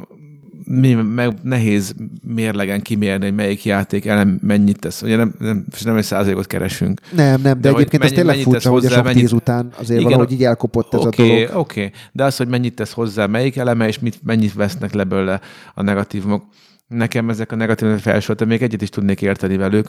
mi, 0.67 0.93
meg 0.93 1.33
nehéz 1.41 1.95
mérlegen 2.27 2.81
kimérni, 2.81 3.25
hogy 3.25 3.35
melyik 3.35 3.65
játék 3.65 4.05
elem 4.05 4.39
mennyit 4.41 4.79
tesz. 4.79 5.01
Ugye 5.01 5.15
nem, 5.15 5.33
nem, 5.39 5.65
nem 5.83 5.95
egy 5.95 6.03
százalékot 6.03 6.47
keresünk. 6.47 6.99
nem, 7.11 7.41
nem, 7.41 7.61
de, 7.61 7.69
De 7.69 7.69
egyébként 7.69 8.01
mennyi- 8.01 8.15
tényleg 8.15 8.35
mennyit 8.35 8.51
tesz 8.53 8.63
furcsa, 8.63 8.69
hogy 8.69 8.79
a 8.79 8.87
hozzá, 8.87 8.95
sok 8.95 9.05
mennyit- 9.05 9.21
tíz 9.21 9.31
után 9.33 9.69
azért 9.77 9.99
Igen, 9.99 10.11
valahogy 10.11 10.31
így 10.31 10.43
elkopott 10.43 10.93
ez 10.93 10.99
Oké, 11.05 11.21
a 11.21 11.25
okay, 11.25 11.45
dolog. 11.45 11.59
oké. 11.61 11.79
Okay. 11.79 11.91
De 12.11 12.23
az, 12.23 12.37
hogy 12.37 12.47
mennyit 12.47 12.75
tesz 12.75 12.91
hozzá, 12.93 13.25
melyik 13.25 13.55
eleme, 13.57 13.87
és 13.87 13.99
mit, 13.99 14.19
mennyit 14.23 14.53
vesznek 14.53 14.93
le 14.93 15.03
belőle 15.03 15.39
a 15.73 15.81
negatívumok. 15.81 16.43
Nekem 16.87 17.29
ezek 17.29 17.51
a 17.51 17.55
negatív 17.55 17.99
felsoroltam, 17.99 18.47
még 18.47 18.61
egyet 18.61 18.81
is 18.81 18.89
tudnék 18.89 19.21
érteni 19.21 19.57
velük. 19.57 19.87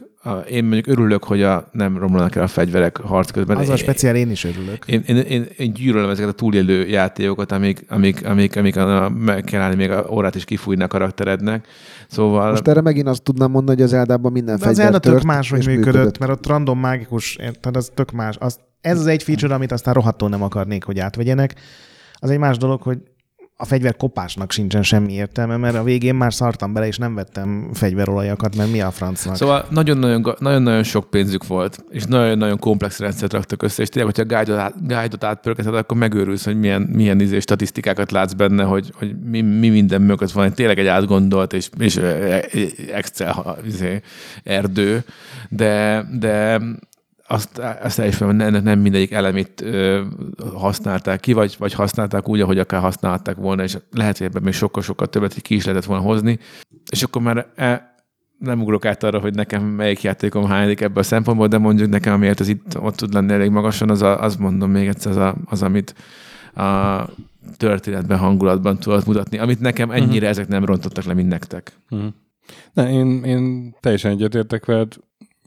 Én 0.50 0.64
mondjuk 0.64 0.86
örülök, 0.86 1.24
hogy 1.24 1.42
a, 1.42 1.68
nem 1.72 1.98
romlanak 1.98 2.34
el 2.34 2.42
a 2.42 2.46
fegyverek 2.46 2.96
harc 2.96 3.30
közben. 3.30 3.56
Az 3.56 3.68
a 3.68 3.76
speciál, 3.76 4.16
én 4.16 4.30
is 4.30 4.44
örülök. 4.44 4.84
én, 4.86 5.02
én, 5.06 5.16
én, 5.16 5.46
én 5.56 5.72
gyűlölöm 5.72 6.10
ezeket 6.10 6.30
a 6.30 6.34
túlélő 6.34 6.86
játékokat, 6.88 7.52
amik, 7.52 7.84
amik, 7.88 8.26
amik, 8.26 8.56
amik 8.56 8.76
a, 8.76 9.08
meg 9.08 9.44
kell 9.44 9.60
állni, 9.60 9.74
még 9.74 9.90
a 9.90 10.06
órát 10.10 10.34
is 10.34 10.44
kifújni 10.44 10.82
a 10.82 10.86
karakterednek. 10.86 11.66
Szóval 12.08 12.50
Most 12.50 12.68
erre 12.68 12.80
megint 12.80 13.08
azt 13.08 13.22
tudnám 13.22 13.50
mondani, 13.50 13.76
hogy 13.76 13.86
az 13.86 13.92
Eldában 13.92 14.32
minden 14.32 14.58
De 14.58 14.66
az 14.66 14.76
fegyver 14.76 14.92
Zelda 14.92 14.98
tök 14.98 15.22
máshogy 15.22 15.58
és 15.58 15.66
működött, 15.66 16.18
mert 16.18 16.32
ott 16.32 16.46
random 16.46 16.78
mágikus, 16.78 17.36
érted, 17.36 17.76
az 17.76 17.90
tök 17.94 18.12
más. 18.12 18.36
Az, 18.38 18.58
ez 18.80 18.98
az 18.98 19.06
egy 19.06 19.22
feature, 19.22 19.54
amit 19.54 19.72
aztán 19.72 19.94
rohadtul 19.94 20.28
nem 20.28 20.42
akarnék, 20.42 20.84
hogy 20.84 20.98
átvegyenek. 20.98 21.54
Az 22.14 22.30
egy 22.30 22.38
más 22.38 22.56
dolog, 22.56 22.82
hogy 22.82 22.98
a 23.58 23.64
fegyver 23.64 23.96
kopásnak 23.96 24.52
sincsen 24.52 24.82
semmi 24.82 25.12
értelme, 25.12 25.56
mert 25.56 25.76
a 25.76 25.82
végén 25.82 26.14
már 26.14 26.34
szartam 26.34 26.72
bele, 26.72 26.86
és 26.86 26.98
nem 26.98 27.14
vettem 27.14 27.70
fegyverolajakat, 27.72 28.56
mert 28.56 28.70
mi 28.70 28.80
a 28.80 28.90
francnak. 28.90 29.36
Szóval 29.36 29.66
nagyon-nagyon, 29.70 30.34
nagyon-nagyon 30.38 30.82
sok 30.82 31.10
pénzük 31.10 31.46
volt, 31.46 31.84
és 31.90 32.04
nagyon-nagyon 32.04 32.58
komplex 32.58 32.98
rendszert 32.98 33.32
raktak 33.32 33.62
össze, 33.62 33.82
és 33.82 33.88
tényleg, 33.88 34.14
hogyha 34.14 34.36
guide-ot, 34.36 34.58
át, 34.58 34.86
guide-ot 34.86 35.24
átpörgeted, 35.24 35.74
akkor 35.74 35.96
megőrülsz, 35.96 36.44
hogy 36.44 36.58
milyen, 36.58 36.82
milyen 36.82 37.20
izé, 37.20 37.38
statisztikákat 37.38 38.10
látsz 38.10 38.32
benne, 38.32 38.64
hogy, 38.64 38.90
hogy 38.94 39.16
mi, 39.24 39.40
mi 39.40 39.68
minden 39.68 40.02
mögött 40.02 40.30
van, 40.30 40.52
tényleg 40.52 40.78
egy 40.78 40.86
átgondolt 40.86 41.52
és, 41.52 41.68
és 41.78 41.96
eh, 41.96 42.40
Excel 42.92 43.32
ha- 43.32 43.56
izé, 43.66 44.00
erdő, 44.42 45.04
de, 45.48 46.06
de 46.18 46.60
azt, 47.28 47.58
azt 47.82 47.98
elismerem, 47.98 48.36
hogy 48.36 48.46
ennek 48.46 48.62
nem 48.62 48.78
mindegyik 48.78 49.12
elemét 49.12 49.60
ö, 49.60 50.02
használták 50.54 51.20
ki, 51.20 51.32
vagy, 51.32 51.56
vagy 51.58 51.72
használták 51.72 52.28
úgy, 52.28 52.40
ahogy 52.40 52.58
akár 52.58 52.80
használták 52.80 53.36
volna, 53.36 53.62
és 53.62 53.76
lehet, 53.90 54.18
hogy 54.18 54.26
ebben 54.26 54.42
még 54.42 54.52
sokkal-sokkal 54.52 55.06
többet 55.06 55.40
ki 55.40 55.54
is 55.54 55.64
lehetett 55.64 55.86
volna 55.86 56.02
hozni, 56.02 56.38
és 56.90 57.02
akkor 57.02 57.22
már 57.22 57.46
e, 57.54 57.94
nem 58.38 58.60
ugrok 58.60 58.84
át 58.84 59.02
arra, 59.02 59.20
hogy 59.20 59.34
nekem 59.34 59.62
melyik 59.62 60.02
játékom 60.02 60.46
hányadik 60.46 60.80
ebből 60.80 60.98
a 60.98 61.02
szempontból, 61.02 61.48
de 61.48 61.58
mondjuk 61.58 61.90
nekem, 61.90 62.12
amiért 62.12 62.40
ez 62.40 62.48
itt 62.48 62.78
ott 62.78 62.96
tud 62.96 63.12
lenni 63.12 63.32
elég 63.32 63.50
magasan, 63.50 63.90
az, 63.90 64.02
a, 64.02 64.22
az 64.22 64.36
mondom 64.36 64.70
még 64.70 64.88
egyszer, 64.88 65.12
az, 65.12 65.18
a, 65.18 65.34
az 65.44 65.62
amit 65.62 65.94
a 66.54 67.04
történetben, 67.56 68.18
hangulatban 68.18 68.78
tudod 68.78 69.06
mutatni, 69.06 69.38
amit 69.38 69.60
nekem 69.60 69.90
ennyire 69.90 70.14
uh-huh. 70.14 70.28
ezek 70.28 70.48
nem 70.48 70.64
rontottak 70.64 71.04
le, 71.04 71.14
mint 71.14 71.28
nektek. 71.28 71.72
Uh-huh. 71.90 72.08
Ne, 72.72 72.90
én, 72.90 73.24
én 73.24 73.74
teljesen 73.80 74.10
egyetértek 74.10 74.64
veled, 74.64 74.94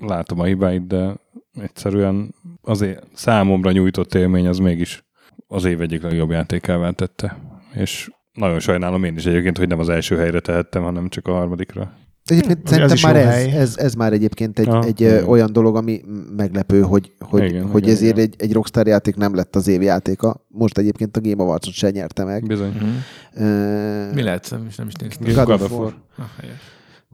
látom 0.02 0.40
a 0.40 0.44
hibáit, 0.44 0.88
de 0.88 1.16
egyszerűen 1.62 2.36
azért 2.62 3.04
számomra 3.14 3.72
nyújtott 3.72 4.14
élmény 4.14 4.48
az 4.48 4.58
mégis 4.58 5.04
az 5.48 5.66
év 5.66 5.82
egyik 5.82 6.02
legjobb 6.02 6.32
játékává 6.32 6.90
tette. 6.90 7.38
És 7.74 8.10
nagyon 8.34 8.60
sajnálom 8.60 9.04
én 9.04 9.16
is 9.16 9.26
egyébként, 9.26 9.58
hogy 9.58 9.68
nem 9.68 9.80
az 9.80 9.90
első 9.90 10.18
helyre 10.18 10.40
tehettem, 10.40 10.84
hanem 10.84 11.10
csak 11.10 11.28
a 11.28 11.32
harmadikra. 11.32 11.92
Egyébként 12.26 12.60
az 12.64 12.70
szerintem 12.70 12.96
is 12.96 13.04
már 13.04 13.16
ez, 13.16 13.26
hely. 13.26 13.52
ez, 13.52 13.78
ez 13.78 13.94
már 13.94 14.14
egyébként 14.14 14.60
egy, 14.60 14.68
Ah, 14.68 14.86
egy 14.86 15.02
igen. 15.02 15.24
olyan 15.24 15.54
dolog, 15.54 15.76
ami 15.76 16.02
meglepő, 16.36 16.82
hogy, 16.82 17.12
hogy, 17.20 17.44
Igen, 17.44 17.68
hogy 17.70 17.82
igen, 17.82 17.96
ezért 17.96 18.18
igen. 18.18 18.30
egy, 18.30 18.36
egy 18.42 18.54
Rockstar 18.54 18.88
játék 18.88 19.16
nem 19.16 19.36
lett 19.36 19.56
az 19.56 19.68
év 19.68 19.82
játéka. 19.82 20.46
Most 20.48 20.78
egyébként 20.78 21.18
a 21.18 21.22
Game 21.22 21.44
Awards-ot 21.44 21.74
se 21.74 21.90
nyerte 21.90 22.24
meg. 22.24 22.46
Bizony. 22.46 22.70
Uh-huh. 22.70 24.14
Mi 24.14 24.22
lehet? 24.22 24.48
Nem 24.52 24.66
is, 24.68 24.76
nem 24.76 24.88
is 24.88 24.94
néztem. 24.94 25.34
God, 25.34 25.46
God 25.46 25.62
of 25.62 25.72
of 25.72 25.78
War. 25.80 25.94
Ah, 26.18 26.26
helyes. 26.42 26.58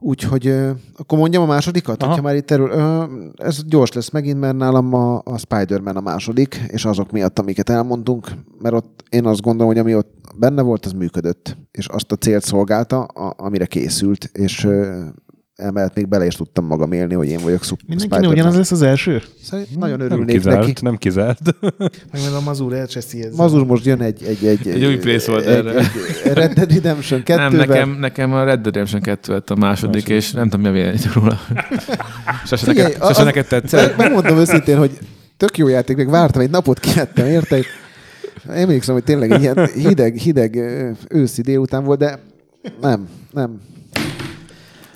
Úgyhogy 0.00 0.46
akkor 0.96 1.18
mondjam 1.18 1.42
a 1.42 1.46
másodikat, 1.46 2.02
Aha. 2.02 2.10
hogyha 2.10 2.26
már 2.26 2.36
itt 2.36 2.50
erről. 2.50 2.70
Ez 3.36 3.64
gyors 3.64 3.92
lesz 3.92 4.10
megint, 4.10 4.40
mert 4.40 4.56
nálam 4.56 4.94
a, 4.94 5.22
a 5.24 5.38
Spider-Man 5.38 5.96
a 5.96 6.00
második, 6.00 6.60
és 6.66 6.84
azok 6.84 7.10
miatt, 7.10 7.38
amiket 7.38 7.70
elmondtunk, 7.70 8.30
mert 8.58 8.74
ott 8.74 9.04
én 9.10 9.26
azt 9.26 9.40
gondolom, 9.40 9.72
hogy 9.72 9.78
ami 9.78 9.94
ott 9.94 10.14
benne 10.38 10.62
volt, 10.62 10.86
az 10.86 10.92
működött, 10.92 11.56
és 11.70 11.86
azt 11.86 12.12
a 12.12 12.16
célt 12.16 12.44
szolgálta, 12.44 13.02
a, 13.02 13.34
amire 13.36 13.66
készült, 13.66 14.24
és 14.24 14.68
még 15.94 16.08
bele 16.08 16.26
is 16.26 16.34
tudtam 16.34 16.66
magam 16.66 16.92
élni, 16.92 17.14
hogy 17.14 17.28
én 17.28 17.38
vagyok 17.42 17.64
szuper 17.64 17.84
Mindenkinek 17.88 18.30
ugyanaz 18.30 18.56
lesz 18.56 18.70
az 18.70 18.82
első? 18.82 19.22
Szerint 19.42 19.78
nagyon 19.78 19.98
Nem 19.98 20.06
örülnék 20.10 20.36
kizárt, 20.36 20.66
neki. 20.66 20.72
nem 20.80 20.96
kizárt. 20.96 21.40
Meg 21.78 21.90
majd 22.12 22.34
a 22.34 22.40
Mazur 22.40 22.72
elcseszi 22.72 23.18
ezzel. 23.18 23.32
Mazur 23.36 23.66
most 23.66 23.84
jön 23.84 24.00
egy, 24.00 24.22
egy, 24.24 24.46
egy, 24.46 24.68
Egy 24.68 24.84
új 24.84 24.96
place 24.96 25.30
volt 25.30 25.46
egy, 25.46 25.54
erre. 25.56 25.78
egy 26.24 26.32
Red 26.32 26.52
Dead 26.52 26.72
Redemption 26.72 27.22
2 27.22 27.40
Nem, 27.40 27.54
nekem, 27.56 27.96
nekem 28.00 28.32
a 28.32 28.44
Red 28.44 28.60
Dead 28.60 28.64
Redemption 28.64 29.00
2 29.00 29.32
lett 29.32 29.50
a 29.50 29.54
második, 29.56 29.94
Második. 29.94 30.16
és 30.16 30.32
nem 30.32 30.48
tudom, 30.48 30.72
mi 30.72 30.80
a 30.82 30.92
róla. 31.14 31.38
Sose, 32.46 32.66
Figyelj, 32.66 32.86
neked, 32.92 33.06
sose 33.06 33.18
az- 33.20 33.24
neked 33.24 33.46
tetszett? 33.46 33.96
Megmondom 33.96 34.36
őszintén, 34.38 34.78
hogy 34.78 34.98
tök 35.36 35.58
jó 35.58 35.68
játék, 35.68 35.96
még 35.96 36.08
vártam, 36.08 36.40
egy 36.42 36.50
napot 36.50 36.80
kiettem, 36.80 37.26
érte? 37.26 37.58
És 37.58 37.66
Emlékszem, 38.48 38.94
hogy 38.94 39.04
tényleg 39.04 39.30
egy 39.30 39.40
ilyen 39.40 39.66
hideg, 39.66 40.16
hideg 40.16 40.56
őszi 41.08 41.42
délután 41.42 41.84
volt, 41.84 41.98
de 41.98 42.18
nem, 42.80 43.08
nem. 43.32 43.60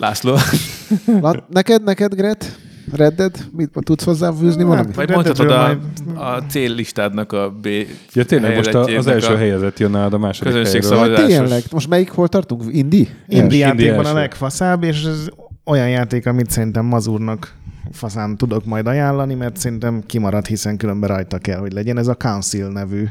László. 0.00 0.36
La, 1.20 1.44
neked, 1.48 1.82
neked, 1.82 2.14
Gret? 2.14 2.58
Red 2.92 3.14
Dead? 3.14 3.36
Mit 3.56 3.70
tudsz 3.80 4.04
hozzáfűzni 4.04 4.62
valamit? 4.62 4.94
Vagy 4.94 5.06
Red 5.06 5.14
mondhatod 5.14 5.50
a, 5.50 5.78
a 6.14 6.42
céllistádnak 6.48 7.32
a 7.32 7.50
B 7.50 7.68
Ja, 8.12 8.24
tényleg 8.24 8.56
most 8.56 8.74
a, 8.74 8.84
az 8.84 9.06
első 9.06 9.32
a 9.32 9.36
helyezett 9.36 9.78
jön 9.78 9.94
a 9.94 10.18
második 10.18 10.52
közönség 10.52 10.90
helyről. 10.90 11.16
Hát 11.16 11.26
tényleg, 11.26 11.62
most 11.70 11.88
melyik 11.88 12.10
hol 12.10 12.28
tartunk? 12.28 12.62
Indi? 12.70 13.08
Indi 13.28 13.56
játékban 13.56 14.06
a 14.06 14.12
legfaszább, 14.12 14.82
és 14.82 15.02
ez 15.02 15.28
olyan 15.64 15.88
játék, 15.88 16.26
amit 16.26 16.50
szerintem 16.50 16.84
Mazurnak 16.84 17.54
faszán 17.92 18.36
tudok 18.36 18.64
majd 18.64 18.86
ajánlani, 18.86 19.34
mert 19.34 19.56
szerintem 19.56 20.02
kimarad, 20.06 20.46
hiszen 20.46 20.76
különben 20.76 21.08
rajta 21.08 21.38
kell, 21.38 21.58
hogy 21.58 21.72
legyen. 21.72 21.98
Ez 21.98 22.06
a 22.06 22.14
Council 22.14 22.68
nevű. 22.68 23.08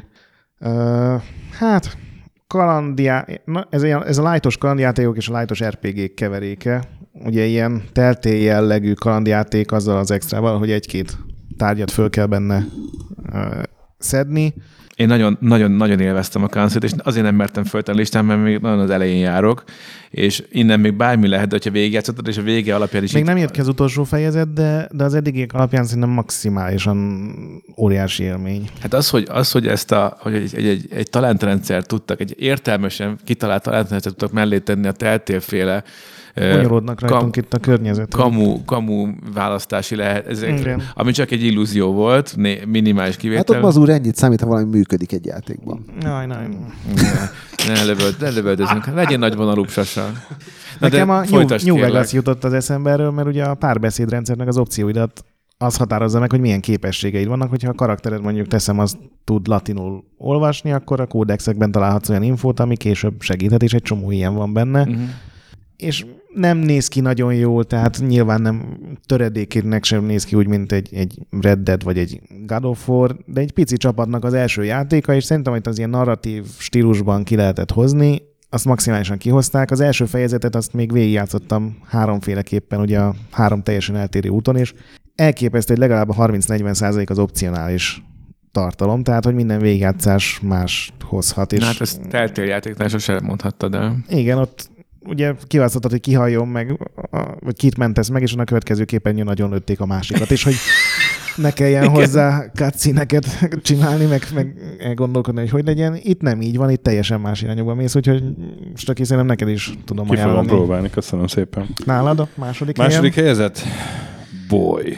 Uh, 0.60 1.22
hát, 1.60 1.98
kalandjá... 2.54 3.26
Na, 3.46 3.68
ez, 3.70 3.84
ilyen, 3.84 4.06
ez 4.06 4.18
a 4.18 4.32
lightos 4.32 4.58
kalandjátékok 4.58 5.18
és 5.18 5.30
a 5.30 5.38
lightos 5.38 5.64
RPG 5.64 6.14
keveréke. 6.14 6.84
Ugye 7.14 7.46
ilyen 7.46 7.84
teltél 7.94 8.42
jellegű 8.42 8.94
kalandjáték 8.94 9.72
azzal 9.72 9.98
az 9.98 10.12
extrával, 10.12 10.58
hogy 10.58 10.72
egy-két 10.72 11.18
tárgyat 11.58 11.92
föl 11.92 12.10
kell 12.10 12.26
benne 12.26 12.66
szedni. 14.00 14.54
Én 14.96 15.08
nagyon, 15.08 15.38
nagyon, 15.40 15.72
nagyon 15.72 16.00
élveztem 16.00 16.44
a 16.44 16.48
council 16.48 16.82
és 16.82 16.92
azért 17.04 17.26
nem 17.26 17.36
mertem 17.36 17.64
föltenni 17.64 17.98
a 17.98 18.00
listán, 18.00 18.26
mert 18.26 18.44
még 18.44 18.58
nagyon 18.60 18.80
az 18.80 18.90
elején 18.90 19.20
járok, 19.20 19.64
és 20.10 20.44
innen 20.52 20.80
még 20.80 20.94
bármi 20.94 21.28
lehet, 21.28 21.48
de 21.48 21.56
hogyha 21.56 21.72
végigjátszottad, 21.72 22.28
és 22.28 22.38
a 22.38 22.42
vége 22.42 22.76
alapján 22.76 23.04
is 23.04 23.12
Még 23.12 23.24
nem 23.24 23.38
jött 23.38 23.52
ki 23.52 23.60
az 23.60 23.68
utolsó 23.68 24.04
fejezet, 24.04 24.54
de, 24.54 24.90
de 24.92 25.04
az 25.04 25.14
eddigiek 25.14 25.54
alapján 25.54 25.84
szerintem 25.84 26.10
maximálisan 26.10 27.34
óriási 27.78 28.24
élmény. 28.24 28.70
Hát 28.82 28.94
az, 28.94 29.10
hogy, 29.10 29.28
az, 29.30 29.52
hogy 29.52 29.68
ezt 29.68 29.92
a, 29.92 30.18
hogy 30.20 30.34
egy, 30.34 30.56
egy, 30.56 30.66
egy, 30.68 30.88
egy 30.92 31.10
talentrendszert 31.10 31.88
tudtak, 31.88 32.20
egy 32.20 32.36
értelmesen 32.38 33.18
kitalált 33.26 33.64
talentrendszert 33.64 34.16
tudtak 34.16 34.36
mellé 34.36 34.60
tenni 34.60 34.88
a 34.88 34.92
teltélféle 34.92 35.84
Bonyolódnak 36.40 37.00
rajtunk 37.02 37.36
itt 37.36 37.54
a 37.54 37.58
környezet. 37.60 38.14
kamu, 38.14 38.66
kamu 38.66 39.08
választási 39.34 39.96
lehet, 39.96 40.28
ez, 40.28 40.42
Igen. 40.42 40.82
ami 40.94 41.12
csak 41.12 41.32
egy 41.32 41.44
illúzió 41.44 41.92
volt, 41.92 42.34
né, 42.36 42.62
minimális 42.68 43.12
Hát 43.14 43.22
kivétel. 43.22 43.56
ott 43.56 43.62
Mazur 43.62 43.90
ennyit 43.90 44.16
számít, 44.16 44.42
ha 44.42 44.48
valami 44.48 44.70
működik 44.70 45.12
egy 45.12 45.26
játékban. 45.26 45.86
Jaj, 46.02 46.26
nem. 46.26 46.66
ne, 47.68 47.74
ne, 47.74 47.84
lövöld, 47.84 48.16
ne 48.20 48.30
lövöldözünk. 48.30 48.86
Legyen 48.94 49.20
nagy 49.20 49.36
vonalúbb 49.36 49.70
sasa. 49.70 50.02
Na, 50.02 50.12
Nekem 50.80 51.08
de 51.08 51.14
a 51.14 51.18
New, 51.20 51.26
folytasd, 51.26 51.66
New. 51.66 51.78
Vegas 51.78 52.14
jutott 52.14 52.44
az 52.44 52.54
eszembe 52.54 52.92
erről, 52.92 53.12
mert 53.12 53.28
ugye 53.28 53.44
a 53.44 53.54
párbeszédrendszernek 53.54 54.48
az 54.48 54.58
opcióidat 54.58 55.24
az 55.62 55.78
határozza 55.78 56.20
meg, 56.20 56.32
hogy 56.32 56.40
milyen 56.40 56.62
képességeid 56.62 57.28
vannak, 57.28 57.50
hogyha 57.50 57.70
a 57.70 57.74
karaktered 57.74 58.22
mondjuk 58.22 58.48
teszem, 58.48 58.80
azt 58.80 58.98
tud 59.24 59.48
latinul 59.48 60.04
olvasni, 60.18 60.72
akkor 60.72 61.00
a 61.00 61.06
kódexekben 61.06 61.72
találhatsz 61.72 62.10
olyan 62.10 62.24
infót, 62.24 62.60
ami 62.60 62.78
később 62.78 63.22
segíthet, 63.22 63.64
és 63.64 63.74
egy 63.74 63.82
csomó 63.82 64.12
ilyen 64.12 64.34
van 64.36 64.54
benne. 64.54 64.86
Mhm. 64.86 65.02
és 65.76 66.06
nem 66.34 66.58
néz 66.58 66.88
ki 66.88 67.00
nagyon 67.00 67.34
jól, 67.34 67.64
tehát 67.64 68.00
nyilván 68.08 68.42
nem 68.42 68.78
töredékének 69.06 69.84
sem 69.84 70.04
néz 70.04 70.24
ki 70.24 70.36
úgy, 70.36 70.48
mint 70.48 70.72
egy, 70.72 70.90
egy 70.94 71.20
Red 71.42 71.60
Dead 71.60 71.84
vagy 71.84 71.98
egy 71.98 72.22
God 72.46 72.66
of 72.66 72.88
War, 72.88 73.16
de 73.26 73.42
egy 73.42 73.52
pici 73.52 73.78
csapatnak 73.78 74.24
az 74.24 74.34
első 74.34 74.64
játéka, 74.64 75.14
és 75.14 75.24
szerintem, 75.24 75.54
hogy 75.54 75.62
az 75.66 75.78
ilyen 75.78 75.90
narratív 75.90 76.44
stílusban 76.58 77.24
ki 77.24 77.36
lehetett 77.36 77.72
hozni, 77.72 78.22
azt 78.50 78.66
maximálisan 78.66 79.18
kihozták. 79.18 79.72
Az 79.72 79.80
első 79.80 80.06
fejezetet 80.06 80.56
azt 80.56 80.74
még 80.74 80.92
végigjátszottam 80.92 81.78
háromféleképpen, 81.86 82.80
ugye 82.80 83.00
a 83.00 83.16
három 83.32 83.64
teljesen 83.64 83.96
eltérő 83.96 84.30
úton, 84.30 84.56
és 84.56 84.74
elképesztő, 85.16 85.74
hogy 85.74 85.82
legalább 85.82 86.10
a 86.10 86.14
30-40 86.14 86.74
százalék 86.74 87.10
az 87.10 87.20
opcionális 87.20 88.04
tartalom, 88.52 89.04
tehát 89.04 89.26
hogy 89.26 89.34
minden 89.34 89.60
végigjátszás 89.60 90.40
más 90.44 90.94
hozhat. 91.04 91.54
És 91.54 91.60
Na, 91.60 91.66
hát 91.66 91.82
ezt 91.82 92.02
teltéljátéknál 92.10 92.88
sosem 92.88 93.24
mondhattad 93.24 93.74
el. 93.74 93.98
igen, 94.10 94.38
ott 94.38 94.70
ugye 95.06 95.34
kiválasztottad, 95.48 95.92
hogy 95.92 96.00
kihalljon 96.00 96.48
meg, 96.48 96.90
vagy 97.40 97.56
kit 97.56 97.78
mentesz 97.78 98.10
meg, 98.10 98.22
és 98.22 98.34
a 98.34 98.44
következő 98.44 98.84
képernyőn 98.86 99.26
nagyon 99.26 99.50
lőtték 99.50 99.80
a 99.80 99.86
másikat, 99.86 100.32
és 100.32 100.44
hogy 100.44 100.56
ne 101.36 101.52
kelljen 101.52 101.84
Igen. 101.84 101.96
hozzá 101.96 102.46
cutscene 102.54 103.06
csinálni, 103.62 104.06
meg, 104.06 104.28
meg 104.34 104.56
gondolkodni, 104.96 105.40
hogy 105.40 105.50
hogy 105.50 105.66
legyen. 105.66 106.00
Itt 106.02 106.22
nem 106.22 106.42
így 106.42 106.58
van, 106.58 106.70
itt 106.70 106.84
teljesen 106.84 107.20
más 107.20 107.42
irányokba 107.42 107.74
mész, 107.74 107.96
úgyhogy 107.96 108.24
Stöki, 108.76 109.04
szerintem 109.04 109.26
neked 109.26 109.50
is 109.50 109.74
tudom 109.86 110.08
Ki 110.08 110.16
fogom 110.16 110.26
ajánlani. 110.26 110.48
próbálni, 110.48 110.90
köszönöm 110.90 111.28
szépen. 111.28 111.68
Nálad 111.86 112.20
a 112.20 112.28
második, 112.36 112.78
Második 112.78 113.14
helyen? 113.14 113.36
helyezett? 113.36 113.62
Boy. 114.50 114.98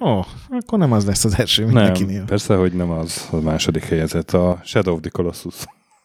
Ó, 0.00 0.08
oh, 0.08 0.24
akkor 0.50 0.78
nem 0.78 0.92
az 0.92 1.04
lesz 1.06 1.24
az 1.24 1.38
első 1.38 1.64
Nem, 1.64 1.72
mindenkinél. 1.74 2.24
persze, 2.24 2.54
hogy 2.54 2.72
nem 2.72 2.90
az 2.90 3.28
a 3.30 3.36
második 3.36 3.84
helyezett, 3.84 4.30
a 4.32 4.60
Shadow 4.64 4.94
of 4.94 5.00
the 5.00 5.10
Colossus. 5.10 5.54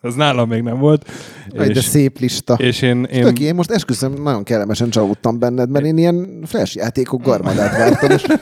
Ez 0.01 0.15
nálam 0.15 0.49
még 0.49 0.61
nem 0.61 0.77
volt. 0.79 1.09
Egy 1.49 1.71
de 1.71 1.81
szép 1.81 2.19
lista. 2.19 2.53
és 2.53 2.81
én, 2.81 3.03
Én... 3.03 3.23
Töki, 3.23 3.43
én 3.43 3.55
most 3.55 3.71
esküszöm, 3.71 4.13
nagyon 4.13 4.43
kellemesen 4.43 4.89
csalódtam 4.89 5.39
benned, 5.39 5.69
mert 5.69 5.85
én 5.85 5.97
ilyen 5.97 6.41
flash 6.45 6.75
játékok 6.75 7.21
garmadát 7.21 7.77
vártam, 7.77 8.09
és 8.11 8.23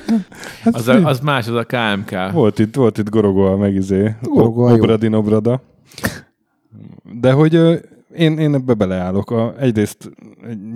Az, 0.71 0.87
a, 0.87 1.05
az 1.05 1.19
más, 1.19 1.47
az 1.47 1.55
a 1.55 1.65
KMK. 1.65 2.31
volt 2.31 2.59
itt, 2.59 2.75
volt 2.75 2.97
itt 2.97 3.09
Gorogoa 3.09 3.57
meg 3.57 3.73
izé, 3.73 4.15
Gorogoa 4.21 4.69
jó. 4.69 4.75
Obradi 4.75 5.07
Nobrada. 5.07 5.61
De 7.19 7.31
hogy 7.31 7.53
én, 8.15 8.37
én 8.37 8.53
ebbe 8.53 8.73
beleállok. 8.73 9.31
A, 9.31 9.53
egyrészt 9.59 10.11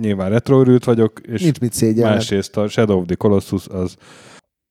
nyilván 0.00 0.30
retroörült 0.30 0.84
vagyok, 0.84 1.20
és 1.20 1.42
nincs 1.42 1.60
mit 1.60 1.96
másrészt 2.00 2.56
a 2.56 2.68
Shadow 2.68 2.98
of 2.98 3.06
the 3.06 3.14
Colossus 3.14 3.66
az, 3.68 3.96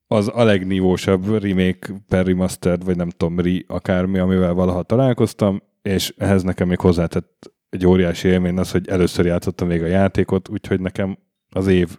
az 0.06 0.30
a 0.34 0.42
legnívósabb 0.42 1.42
remake 1.42 1.92
per 2.08 2.26
remastered, 2.26 2.84
vagy 2.84 2.96
nem 2.96 3.10
tudom, 3.10 3.40
ri 3.40 3.64
akármi, 3.68 4.18
amivel 4.18 4.52
valaha 4.52 4.82
találkoztam, 4.82 5.62
és 5.88 6.14
ehhez 6.18 6.42
nekem 6.42 6.68
még 6.68 6.80
hozzátett 6.80 7.52
egy 7.68 7.86
óriási 7.86 8.28
élmény 8.28 8.58
az, 8.58 8.70
hogy 8.70 8.88
először 8.88 9.26
játszottam 9.26 9.68
még 9.68 9.82
a 9.82 9.86
játékot, 9.86 10.48
úgyhogy 10.48 10.80
nekem 10.80 11.18
az 11.50 11.66
év 11.66 11.98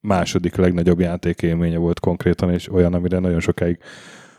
második 0.00 0.56
legnagyobb 0.56 1.00
játékélménye 1.00 1.78
volt 1.78 2.00
konkrétan, 2.00 2.50
és 2.50 2.72
olyan, 2.72 2.94
amire 2.94 3.18
nagyon 3.18 3.40
sokáig 3.40 3.78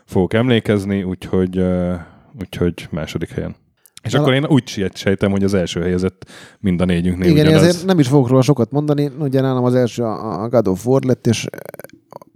fogok 0.04 0.32
emlékezni, 0.34 1.02
úgyhogy, 1.02 1.58
uh, 1.58 1.94
úgyhogy 2.40 2.88
második 2.90 3.30
helyen. 3.30 3.54
És 4.02 4.12
Vala- 4.12 4.26
akkor 4.26 4.42
én 4.42 4.46
úgy 4.46 4.90
sejtem, 4.94 5.30
hogy 5.30 5.44
az 5.44 5.54
első 5.54 5.80
helyezett 5.80 6.30
mind 6.58 6.80
a 6.80 6.84
négyünknél 6.84 7.30
Igen, 7.30 7.46
ugyanaz. 7.46 7.66
ezért 7.66 7.86
nem 7.86 7.98
is 7.98 8.08
fogok 8.08 8.28
róla 8.28 8.42
sokat 8.42 8.70
mondani. 8.70 9.10
Ugye 9.18 9.40
nálam 9.40 9.64
az 9.64 9.74
első 9.74 10.02
a 10.02 10.48
God 10.48 10.68
of 10.68 10.86
War 10.86 11.02
lett, 11.02 11.26
és 11.26 11.46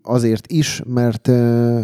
azért 0.03 0.47
is, 0.53 0.83
mert 0.87 1.29
ö, 1.29 1.81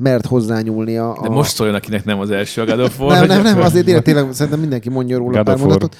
mert 0.00 0.26
hozzányúlni 0.26 0.96
a... 0.96 1.18
De 1.22 1.28
most 1.28 1.54
szóljon, 1.54 1.76
akinek 1.76 2.04
nem 2.04 2.18
az 2.18 2.30
első 2.30 2.60
a 2.60 2.64
God 2.64 2.80
of 2.80 3.00
War. 3.00 3.12
nem, 3.12 3.26
nem, 3.26 3.42
nem, 3.42 3.60
azért 3.60 3.84
direkt 3.84 4.04
tényleg 4.04 4.32
szerintem 4.32 4.60
mindenki 4.60 4.88
mondja 4.88 5.18
róla 5.18 5.36
God 5.36 5.44
pár 5.44 5.56
mondatot. 5.56 5.96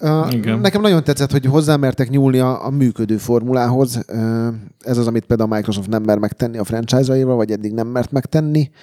Uh, 0.00 0.32
Igen. 0.32 0.58
nekem 0.58 0.80
nagyon 0.80 1.04
tetszett, 1.04 1.30
hogy 1.30 1.44
hozzámertek 1.44 2.08
nyúlni 2.08 2.38
a, 2.38 2.66
a 2.66 2.70
működő 2.70 3.16
formulához. 3.16 4.00
Uh, 4.12 4.46
ez 4.80 4.98
az, 4.98 5.06
amit 5.06 5.24
például 5.24 5.52
a 5.52 5.54
Microsoft 5.54 5.88
nem 5.88 6.02
mer 6.02 6.18
megtenni 6.18 6.58
a 6.58 6.64
franchise-aival, 6.64 7.36
vagy 7.36 7.50
eddig 7.50 7.72
nem 7.72 7.86
mert 7.86 8.12
megtenni. 8.12 8.60
Uh, 8.60 8.76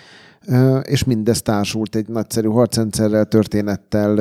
és 0.84 1.04
mindez 1.04 1.42
társult 1.42 1.96
egy 1.96 2.08
nagyszerű 2.08 2.48
harcrendszerrel, 2.48 3.26
történettel, 3.26 4.16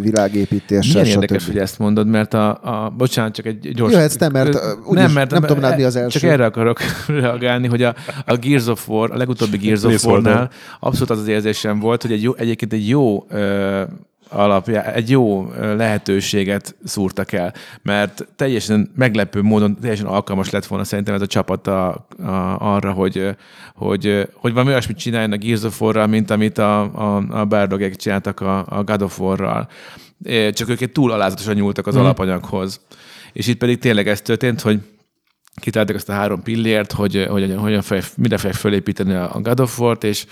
világépítéssel, 0.00 1.02
Milyen 1.02 1.20
érdekes, 1.20 1.42
stb. 1.42 1.52
hogy 1.52 1.60
ezt 1.60 1.78
mondod, 1.78 2.06
mert 2.06 2.34
a, 2.34 2.48
a 2.62 2.90
bocsánat, 2.96 3.34
csak 3.34 3.46
egy 3.46 3.74
gyors... 3.74 3.92
Jöhetsz 3.92 4.16
te, 4.16 4.28
mert, 4.28 4.58
úgyis 4.86 5.12
nem 5.12 5.28
tudom 5.28 5.60
rád 5.60 5.76
mi 5.76 5.82
az 5.82 5.96
első. 5.96 6.18
Csak 6.18 6.30
erre 6.30 6.44
akarok 6.44 6.78
reagálni, 7.20 7.68
hogy 7.68 7.82
a, 7.82 7.94
a 8.26 8.36
Gears 8.36 8.66
of 8.66 8.88
War, 8.88 9.10
a 9.12 9.16
legutóbbi 9.16 9.56
Gears 9.56 9.82
of. 9.82 10.04
War-nál 10.04 10.50
abszolút 10.80 11.10
az 11.10 11.18
az 11.18 11.28
érzésem 11.28 11.78
volt, 11.78 12.02
hogy 12.02 12.12
egy 12.12 12.22
jó, 12.22 12.34
egyébként 12.34 12.72
egy 12.72 12.88
jó 12.88 13.26
ö, 14.32 14.36
alapja, 14.36 14.92
egy 14.92 15.10
jó 15.10 15.52
lehetőséget 15.56 16.74
szúrtak 16.84 17.32
el, 17.32 17.54
mert 17.82 18.28
teljesen 18.36 18.92
meglepő 18.96 19.42
módon 19.42 19.76
teljesen 19.80 20.06
alkalmas 20.06 20.50
lett 20.50 20.66
volna 20.66 20.84
szerintem 20.84 21.14
ez 21.14 21.20
a 21.20 21.26
csapat 21.26 21.66
a, 21.66 21.88
a, 22.18 22.56
arra, 22.58 22.92
hogy, 22.92 23.36
hogy, 23.74 24.28
hogy 24.34 24.52
valami 24.52 24.70
olyasmit 24.70 24.98
csináljon 24.98 25.32
a 25.32 25.36
Gears 25.36 25.62
of 25.62 25.80
War-ral, 25.80 26.06
mint 26.06 26.30
amit 26.30 26.58
a, 26.58 26.80
a, 26.80 27.22
a 27.30 27.44
Bardogek 27.44 27.96
csináltak 27.96 28.40
a, 28.40 28.64
a 28.68 28.84
God 28.84 29.02
of 29.02 29.20
War-ral. 29.20 29.68
Csak 30.52 30.68
ők 30.68 30.80
egy 30.80 30.92
túl 30.92 31.12
alázatosan 31.12 31.54
nyúltak 31.54 31.86
az 31.86 31.96
alapanyaghoz. 31.96 32.80
És 33.32 33.46
itt 33.46 33.58
pedig 33.58 33.78
tényleg 33.78 34.08
ez 34.08 34.20
történt, 34.20 34.60
hogy 34.60 34.80
kitaláltak 35.54 35.96
ezt 35.96 36.08
a 36.08 36.12
három 36.12 36.42
pillért, 36.42 36.92
hogy, 36.92 37.26
hogy 37.28 37.54
hogyan 37.58 37.82
fel, 37.82 38.00
mindenféle 38.16 38.52
fölépíteni 38.52 39.14
a 39.14 39.40
God 39.42 39.60
of 39.60 39.78
War-t, 39.78 40.04
és, 40.04 40.26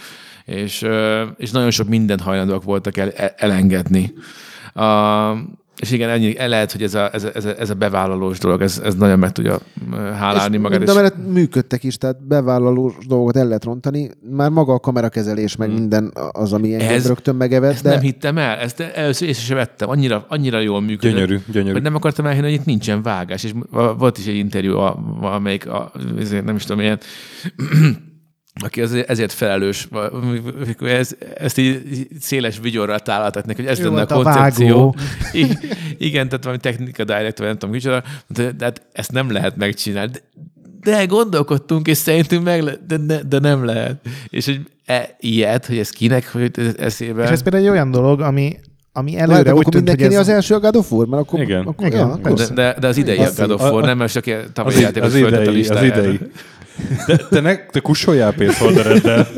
és, 0.48 0.86
és 1.36 1.50
nagyon 1.50 1.70
sok 1.70 1.88
mindent 1.88 2.20
hajlandóak 2.20 2.62
voltak 2.64 2.96
el, 2.96 3.10
el- 3.10 3.34
elengedni. 3.36 4.12
A, 4.74 5.32
és 5.80 5.90
igen, 5.90 6.08
ennyi, 6.10 6.34
lehet, 6.46 6.72
hogy 6.72 6.82
ez 6.82 6.94
a, 6.94 7.10
ez 7.12 7.24
a, 7.24 7.28
ez 7.34 7.44
a, 7.44 7.54
ez 7.58 7.70
a 7.70 7.74
bevállalós 7.74 8.38
dolog, 8.38 8.62
ez, 8.62 8.80
ez 8.84 8.94
nagyon 8.94 9.18
meg 9.18 9.32
tudja 9.32 9.58
hálálni 10.14 10.56
És 10.56 10.62
magad. 10.62 10.82
De 10.82 10.92
mellett 10.94 11.26
működtek 11.32 11.84
is, 11.84 11.96
tehát 11.98 12.26
bevállalós 12.26 12.92
dolgokat 13.06 13.36
el 13.36 13.46
lehet 13.46 13.64
rontani. 13.64 14.10
Már 14.30 14.50
maga 14.50 14.72
a 14.72 14.78
kamerakezelés, 14.78 15.56
meg 15.56 15.72
minden 15.72 16.12
az, 16.32 16.52
ami 16.52 16.74
Ez- 16.74 17.06
rögtön 17.06 17.34
megevett. 17.34 17.72
Ezt 17.72 17.82
De 17.82 17.90
nem 17.90 18.00
hittem 18.00 18.38
el, 18.38 18.56
ezt 18.56 18.80
először 18.80 19.28
észre 19.28 19.42
sem 19.44 19.56
vettem, 19.56 19.88
annyira, 19.88 20.24
annyira 20.28 20.60
jól 20.60 20.80
működött. 20.80 21.12
Gyönyörű, 21.16 21.38
gyönyörű. 21.52 21.72
Hogy 21.72 21.82
nem 21.82 21.94
akartam 21.94 22.26
elhinni, 22.26 22.46
hogy 22.46 22.54
itt 22.58 22.64
nincsen 22.64 23.02
vágás, 23.02 23.44
és 23.44 23.52
volt 23.98 24.18
is 24.18 24.26
egy 24.26 24.36
interjú, 24.36 24.76
a- 24.78 24.98
amelyik, 25.20 25.68
a, 25.68 25.92
ezért 26.18 26.44
nem 26.44 26.56
is 26.56 26.64
tudom, 26.64 26.80
ilyen, 26.80 26.98
aki 28.58 28.80
ezért, 28.80 29.08
ezért 29.10 29.32
felelős, 29.32 29.88
ez, 30.80 31.16
ezt 31.36 31.58
így 31.58 32.06
széles 32.20 32.58
vigyorral 32.62 32.98
tálaltatnak, 33.00 33.56
hogy 33.56 33.66
ez 33.66 33.78
Ő 33.80 33.84
lenne 33.84 34.02
a 34.02 34.18
a 34.18 34.22
koncepció. 34.22 34.94
I- 35.32 35.58
Igen, 35.98 36.28
tehát 36.28 36.44
valami 36.44 36.60
technika 36.62 37.04
direct, 37.04 37.38
vagy 37.38 37.46
nem 37.46 37.56
tudom 37.58 37.74
kicsoda, 37.74 38.02
de, 38.26 38.52
de 38.52 38.64
hát 38.64 38.82
ezt 38.92 39.12
nem 39.12 39.30
lehet 39.30 39.56
megcsinálni. 39.56 40.12
De, 40.12 40.20
de 40.90 41.04
gondolkodtunk, 41.04 41.86
és 41.88 41.96
szerintünk 41.96 42.44
meg 42.44 42.62
le, 42.62 42.72
de, 42.86 42.96
de, 42.96 43.22
de, 43.28 43.38
nem 43.38 43.64
lehet. 43.64 43.96
És 44.28 44.44
hogy 44.44 44.60
e, 44.86 45.16
ilyet, 45.20 45.66
hogy 45.66 45.78
ez 45.78 45.90
kinek 45.90 46.32
hogy 46.32 46.50
ez 46.56 46.74
eszébe. 46.78 47.22
És 47.22 47.30
ez 47.30 47.42
például 47.42 47.64
egy 47.64 47.70
olyan 47.70 47.90
dolog, 47.90 48.20
ami, 48.20 48.56
ami 48.92 49.16
Előre, 49.18 49.34
előre 49.34 49.54
úgy 49.54 49.60
akkor 49.60 49.72
tűnt, 49.72 49.88
hogy 49.88 49.98
mindenkinek 49.98 50.12
ez... 50.12 50.28
az 50.28 50.34
első 50.34 50.54
a 50.54 50.60
God 50.60 50.76
of 50.76 50.92
War, 50.92 51.06
mert 51.06 51.22
akkor, 51.22 51.40
Igen. 51.40 51.60
akkor, 51.66 51.86
Igen, 51.86 51.98
ja, 51.98 52.12
akkor 52.12 52.32
de, 52.32 52.46
de, 52.54 52.76
de 52.80 52.86
az 52.86 52.96
idei 52.96 53.18
a 53.18 53.22
Az- 53.22 53.36
God 53.38 53.50
of 53.50 53.62
a- 53.62 53.70
War, 53.70 53.82
a- 53.82 53.86
nem 53.86 54.00
aki 54.00 54.32
Az, 54.32 54.44
tavalyi 54.52 54.80
játékot 54.80 55.08
az 55.08 55.14
föltett 55.14 55.38
a 55.46 55.50
idei, 55.50 55.68
az 55.68 55.82
idei. 55.82 56.18
De, 57.06 57.16
te, 57.16 57.40
ne, 57.40 57.56
te 57.56 57.80
kussoljál 57.80 58.32
pénzholdereddel. 58.34 59.28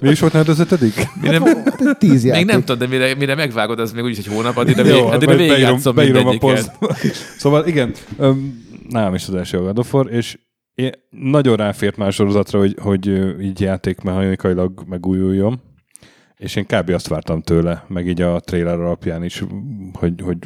Mi 0.00 0.08
is 0.08 0.20
volt 0.20 0.32
nálad 0.32 0.48
az 0.48 0.58
ötödik? 0.60 1.08
Mire, 1.20 1.40
Hát 1.84 1.98
tíz 1.98 2.22
még 2.22 2.24
játék. 2.24 2.46
nem 2.46 2.60
tudod, 2.60 2.78
de 2.78 2.86
mire, 2.86 3.14
mire 3.14 3.34
megvágod, 3.34 3.78
az 3.78 3.92
még 3.92 4.04
úgyis 4.04 4.18
egy 4.18 4.26
hónap, 4.26 4.56
addigra, 4.56 4.84
Jó, 4.86 4.92
vég, 4.92 5.02
addigra 5.02 5.34
majd 5.34 5.38
beírom, 5.38 5.48
végigjátszom 5.48 5.94
beírom 5.94 6.26
a 6.26 6.38
posztba. 6.38 6.96
Szóval 7.38 7.66
igen, 7.66 7.92
öm, 8.18 8.64
nálam 8.88 9.14
is 9.14 9.28
az 9.28 9.34
első 9.34 9.58
a 9.58 9.62
God 9.62 9.78
of 9.78 9.94
War, 9.94 10.12
és 10.12 10.38
én 10.74 10.90
nagyon 11.10 11.56
ráfért 11.56 11.96
más 11.96 12.14
sorozatra, 12.14 12.58
hogy, 12.58 12.76
hogy 12.80 13.06
így 13.40 13.60
játékmechanikailag 13.60 14.84
megújuljon, 14.88 15.60
és 16.36 16.56
én 16.56 16.66
kb. 16.66 16.90
azt 16.90 17.08
vártam 17.08 17.40
tőle, 17.42 17.84
meg 17.88 18.06
így 18.06 18.22
a 18.22 18.40
trailer 18.40 18.80
alapján 18.80 19.24
is, 19.24 19.44
hogy, 19.92 20.12
hogy 20.22 20.36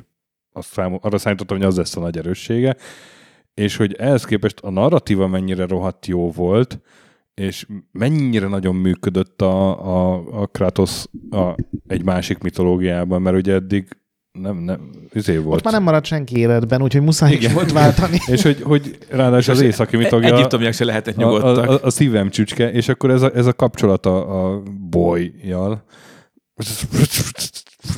azt 0.52 0.72
számol, 0.72 0.98
arra 1.02 1.18
számítottam, 1.18 1.56
hogy 1.56 1.66
az 1.66 1.76
lesz 1.76 1.96
a 1.96 2.00
nagy 2.00 2.16
erőssége, 2.18 2.76
és 3.56 3.76
hogy 3.76 3.94
ehhez 3.98 4.24
képest 4.24 4.60
a 4.60 4.70
narratíva 4.70 5.26
mennyire 5.26 5.66
rohadt 5.66 6.06
jó 6.06 6.30
volt, 6.30 6.80
és 7.34 7.66
mennyire 7.92 8.46
nagyon 8.46 8.74
működött 8.74 9.42
a, 9.42 9.86
a, 9.86 10.24
a 10.42 10.46
Kratos 10.46 11.04
a, 11.30 11.54
egy 11.86 12.04
másik 12.04 12.38
mitológiában, 12.38 13.22
mert 13.22 13.36
ugye 13.36 13.52
eddig 13.52 13.88
nem, 14.32 14.56
nem, 14.56 14.90
izé 15.12 15.36
volt. 15.36 15.56
Ott 15.56 15.64
már 15.64 15.72
nem 15.72 15.82
maradt 15.82 16.04
senki 16.04 16.38
életben, 16.38 16.82
úgyhogy 16.82 17.02
muszáj 17.02 17.32
is 17.32 17.38
Igen. 17.38 17.54
volt 17.54 17.72
váltani. 17.72 18.18
És 18.32 18.42
hogy, 18.42 18.62
hogy 18.62 18.98
ráadásul 19.10 19.54
az 19.54 19.60
északi 19.60 19.96
mitológia 19.96 20.34
Egyiptomiak 20.34 20.72
se 20.72 20.84
lehetnek 20.84 21.18
a, 21.18 21.20
nyugodtak. 21.20 21.68
a, 21.68 21.72
a, 21.72 21.78
a 21.82 21.90
szívem 21.90 22.30
csücske, 22.30 22.72
és 22.72 22.88
akkor 22.88 23.10
ez 23.10 23.22
a, 23.22 23.30
ez 23.34 23.46
a 23.46 23.52
kapcsolat 23.52 24.06
a, 24.06 24.54
a 24.54 24.62
bolyjal. 24.90 25.84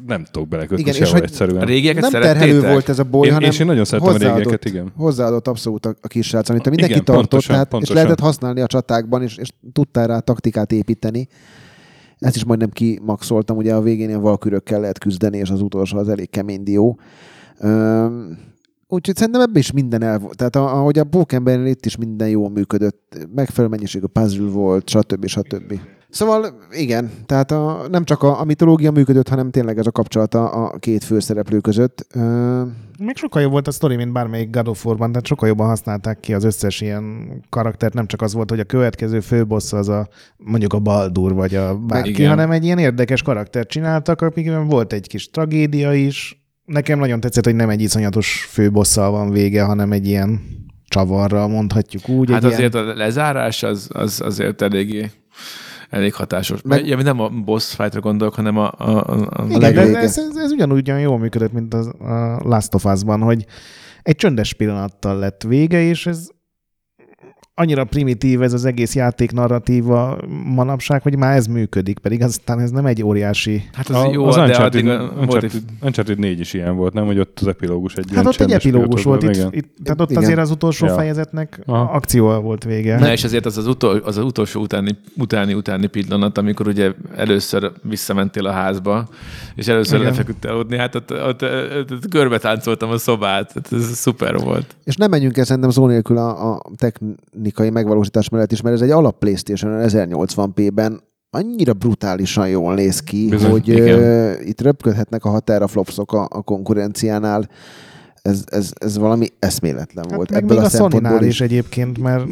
Nem 0.07 0.25
tudok 0.31 0.49
belekötni 0.49 0.81
Igen, 0.83 0.95
Igen, 0.95 1.07
és 1.07 1.13
hogy 1.13 1.23
egyszerűen. 1.23 1.63
A 1.63 1.65
régieket 1.65 2.01
nem 2.03 2.11
szerettétek? 2.11 2.41
terhelő 2.49 2.73
volt 2.73 2.89
ez 2.89 2.99
a 2.99 3.05
boly, 3.05 3.27
Én- 3.27 3.33
hanem 3.33 3.51
és 3.51 3.59
én 3.59 3.67
nagyon 3.67 3.85
szeretem 3.85 4.09
a 4.09 4.13
hozzáadott, 4.13 4.39
régeket, 4.45 4.65
igen. 4.65 4.93
hozzáadott 4.97 5.49
abszolút 5.49 5.87
a, 5.87 5.95
a 6.01 6.07
kis 6.07 6.27
srác, 6.27 6.49
amit 6.49 6.65
mindenki 6.65 6.93
Igen, 6.93 7.05
tartott, 7.05 7.29
pontosan, 7.29 7.53
tehát, 7.55 7.69
pontosan. 7.69 7.97
és 7.97 8.03
lehetett 8.03 8.25
használni 8.25 8.61
a 8.61 8.67
csatákban, 8.67 9.23
és, 9.23 9.37
és 9.37 9.49
tudtál 9.73 10.07
rá 10.07 10.19
taktikát 10.19 10.73
építeni. 10.73 11.29
Ezt 12.19 12.37
is 12.37 12.45
majdnem 12.45 12.71
kimaxoltam, 12.71 13.57
ugye 13.57 13.75
a 13.75 13.81
végén 13.81 14.09
ilyen 14.09 14.21
valkürökkel 14.21 14.81
lehet 14.81 14.99
küzdeni, 14.99 15.39
és 15.39 15.51
az 15.51 15.61
utolsó 15.61 15.99
az 15.99 16.09
elég 16.09 16.31
kemény 16.31 16.63
dió. 16.63 16.99
Üm, 17.65 18.39
Úgyhogy 18.91 19.17
szerintem 19.17 19.41
ebben 19.43 19.57
is 19.57 19.73
minden 19.73 20.03
el 20.03 20.19
volt. 20.19 20.37
Tehát 20.37 20.57
a- 20.57 20.77
ahogy 20.79 20.99
a 20.99 21.05
Pókembernél 21.05 21.67
itt 21.67 21.87
is 21.87 21.97
minden 21.97 22.29
jól 22.29 22.51
működött, 22.51 23.27
megfelelő 23.35 23.73
mennyiségű 23.75 24.07
puzzle 24.07 24.49
volt, 24.51 24.89
stb. 24.89 25.27
stb. 25.27 25.81
Szóval 26.11 26.59
igen, 26.71 27.11
tehát 27.27 27.51
a, 27.51 27.87
nem 27.91 28.05
csak 28.05 28.23
a, 28.23 28.41
a 28.41 28.45
mitológia 28.45 28.91
működött, 28.91 29.29
hanem 29.29 29.51
tényleg 29.51 29.79
ez 29.79 29.87
a 29.87 29.91
kapcsolat 29.91 30.35
a, 30.35 30.75
két 30.79 31.05
főszereplő 31.05 31.59
között. 31.59 32.07
Üm, 32.15 32.77
Még 32.99 33.17
sokkal 33.17 33.43
jobb 33.43 33.51
volt 33.51 33.69
a 33.69 33.71
sztori, 33.71 33.97
mint 33.97 34.13
bármelyik 34.13 34.51
God 34.51 34.69
of 34.69 34.85
War-ban, 34.85 35.11
tehát 35.11 35.27
sokkal 35.27 35.49
jobban 35.49 35.67
használták 35.67 36.21
ki 36.21 36.35
az 36.35 36.45
összes 36.45 36.81
ilyen 36.81 37.29
karaktert. 37.49 37.95
Nem 37.95 38.07
csak 38.07 38.23
az 38.23 38.35
volt, 38.35 38.51
hogy 38.51 38.61
a 38.61 38.65
következő 38.65 39.21
főbossz 39.21 39.73
az 39.73 39.89
a 39.89 40.09
mondjuk 40.37 40.73
a 40.73 40.79
Baldur 40.79 41.35
vagy 41.35 41.55
a 41.55 41.79
bárki, 41.79 42.09
Igen. 42.09 42.29
hanem 42.29 42.51
egy 42.51 42.65
ilyen 42.65 42.79
érdekes 42.79 43.23
karaktert 43.23 43.69
csináltak, 43.69 44.21
akikben 44.21 44.67
volt 44.67 44.93
egy 44.93 45.07
kis 45.07 45.31
tragédia 45.31 45.93
is. 45.93 46.43
Nekem 46.65 46.99
nagyon 46.99 47.21
tetszett, 47.21 47.45
hogy 47.45 47.55
nem 47.55 47.69
egy 47.69 47.81
iszonyatos 47.81 48.49
főbosszal 48.51 49.11
van 49.11 49.31
vége, 49.31 49.63
hanem 49.63 49.93
egy 49.93 50.07
ilyen 50.07 50.41
csavarral 50.85 51.49
mondhatjuk 51.49 52.09
úgy. 52.09 52.31
Hát 52.31 52.45
egy 52.45 52.53
azért 52.53 52.75
a 52.75 52.95
lezárás 52.95 53.63
az, 53.63 53.89
az 53.93 54.21
azért 54.21 54.63
eléggé 54.63 55.11
elég 55.91 56.15
hatásos. 56.15 56.63
Meg-. 56.63 56.87
Ja, 56.87 57.03
nem 57.03 57.21
a 57.21 57.29
boss 57.29 57.75
fightra 57.75 58.01
gondolok, 58.01 58.35
hanem 58.35 58.57
a, 58.57 58.73
a, 58.77 58.89
a, 58.89 59.29
a 59.31 59.45
Igen, 59.49 59.75
de 59.75 59.99
ez, 59.99 60.19
ez, 60.19 60.37
ez 60.37 60.51
ugyanúgy 60.51 60.87
jól 60.87 61.19
működött, 61.19 61.53
mint 61.53 61.75
az, 61.75 61.87
a 61.87 62.41
Last 62.43 62.75
of 62.75 62.85
Us-ban, 62.85 63.21
hogy 63.21 63.47
egy 64.03 64.17
csöndes 64.17 64.53
pillanattal 64.53 65.19
lett 65.19 65.43
vége, 65.43 65.81
és 65.81 66.07
ez 66.07 66.29
annyira 67.59 67.85
primitív 67.85 68.43
ez 68.43 68.53
az 68.53 68.65
egész 68.65 68.95
játék 68.95 69.33
narratíva 69.33 70.19
manapság, 70.45 71.03
hogy 71.03 71.17
már 71.17 71.37
ez 71.37 71.47
működik, 71.47 71.99
pedig 71.99 72.23
aztán 72.23 72.61
ez 72.61 72.71
nem 72.71 72.87
egy 72.87 73.03
óriási... 73.03 73.65
Hát 73.73 73.89
az 73.89 73.95
A, 73.95 74.11
jó, 74.13 74.27
az 74.27 74.35
de 74.35 74.41
Uncharted, 74.41 74.87
addig 74.87 75.11
Uncharted, 75.21 75.51
egy... 75.55 75.63
Uncharted 75.81 76.19
4 76.19 76.41
is 76.41 76.53
ilyen 76.53 76.77
volt, 76.77 76.93
nem? 76.93 77.07
Hogy 77.07 77.19
ott 77.19 77.39
az 77.41 77.47
epilógus 77.47 77.95
egy 77.95 78.05
Hát 78.15 78.27
ott 78.27 78.41
egy 78.41 78.53
epilógus 78.53 79.03
volt, 79.03 79.23
itt, 79.23 79.35
igen. 79.35 79.49
itt, 79.53 79.69
tehát 79.83 80.01
ott 80.01 80.11
Igen. 80.11 80.23
azért 80.23 80.39
az 80.39 80.51
utolsó 80.51 80.87
Ja. 80.87 80.95
fejezetnek 80.95 81.61
Aha. 81.67 81.91
akcióval 81.93 82.41
volt 82.41 82.65
vége. 82.65 82.99
Na 82.99 83.13
és 83.13 83.25
azért 83.25 83.47
az 83.47 83.59
az, 83.59 83.67
utol, 83.67 83.97
az, 84.05 84.17
az 84.17 84.25
utolsó 84.25 84.61
utáni, 84.61 84.99
utáni, 85.17 85.55
utáni 85.55 85.87
pillanat, 85.87 86.39
amikor 86.39 86.69
ugye 86.69 86.93
először 87.17 87.73
visszamentél 87.83 88.47
a 88.47 88.53
házba, 88.53 89.09
és 89.55 89.69
először 89.69 89.99
Igen. 89.99 90.11
lefeküdtél 90.11 90.51
aludni, 90.51 90.77
hát 90.77 90.95
ott, 90.95 91.13
ott, 91.13 91.43
ott, 91.43 91.91
ott 91.93 92.09
körbe 92.09 92.39
táncoltam 92.39 92.91
a 92.91 92.99
szobát, 92.99 93.53
ez 93.71 93.85
szuper 93.97 94.39
volt. 94.39 94.77
És 94.85 94.97
nem 94.97 95.11
menjünk 95.11 95.37
el 95.37 95.45
szerintem 95.45 95.71
szó 95.71 95.87
nélkül 95.87 96.17
a, 96.17 96.55
a 96.55 96.63
technikai 97.49 97.71
megvalósítás 97.83 98.29
mellett 98.29 98.53
is, 98.53 98.61
mert 98.61 98.75
ez 98.75 98.81
egy 98.83 98.91
alap 98.91 99.19
PlayStation 99.19 99.83
1080p-ben 99.89 101.01
annyira 101.31 101.73
brutálisan 101.73 102.49
jól 102.49 102.75
néz 102.75 103.01
ki, 103.01 103.29
Bizony, 103.29 103.51
hogy 103.51 103.69
igen. 103.69 103.99
ö, 103.99 104.33
itt 104.41 104.61
röpködhetnek 104.61 105.25
a 105.25 105.29
határaflopszok 105.29 106.13
a, 106.13 106.27
a 106.31 106.43
konkurenciánál. 106.43 107.49
Ez, 108.23 108.45
ez, 108.47 108.73
ez 108.79 108.99
valami 108.99 109.27
eszméletlen 109.39 110.05
Hát 110.09 110.17
volt 110.17 110.31
meg 110.31 110.43
ebből 110.43 110.57
még 110.57 110.65
a 110.65 110.67
a 110.67 110.71
Sony-nál 110.71 110.91
szempontból 110.91 111.27
is 111.27 111.35
is. 111.35 111.41
egyébként, 111.41 111.99
mert 111.99 112.25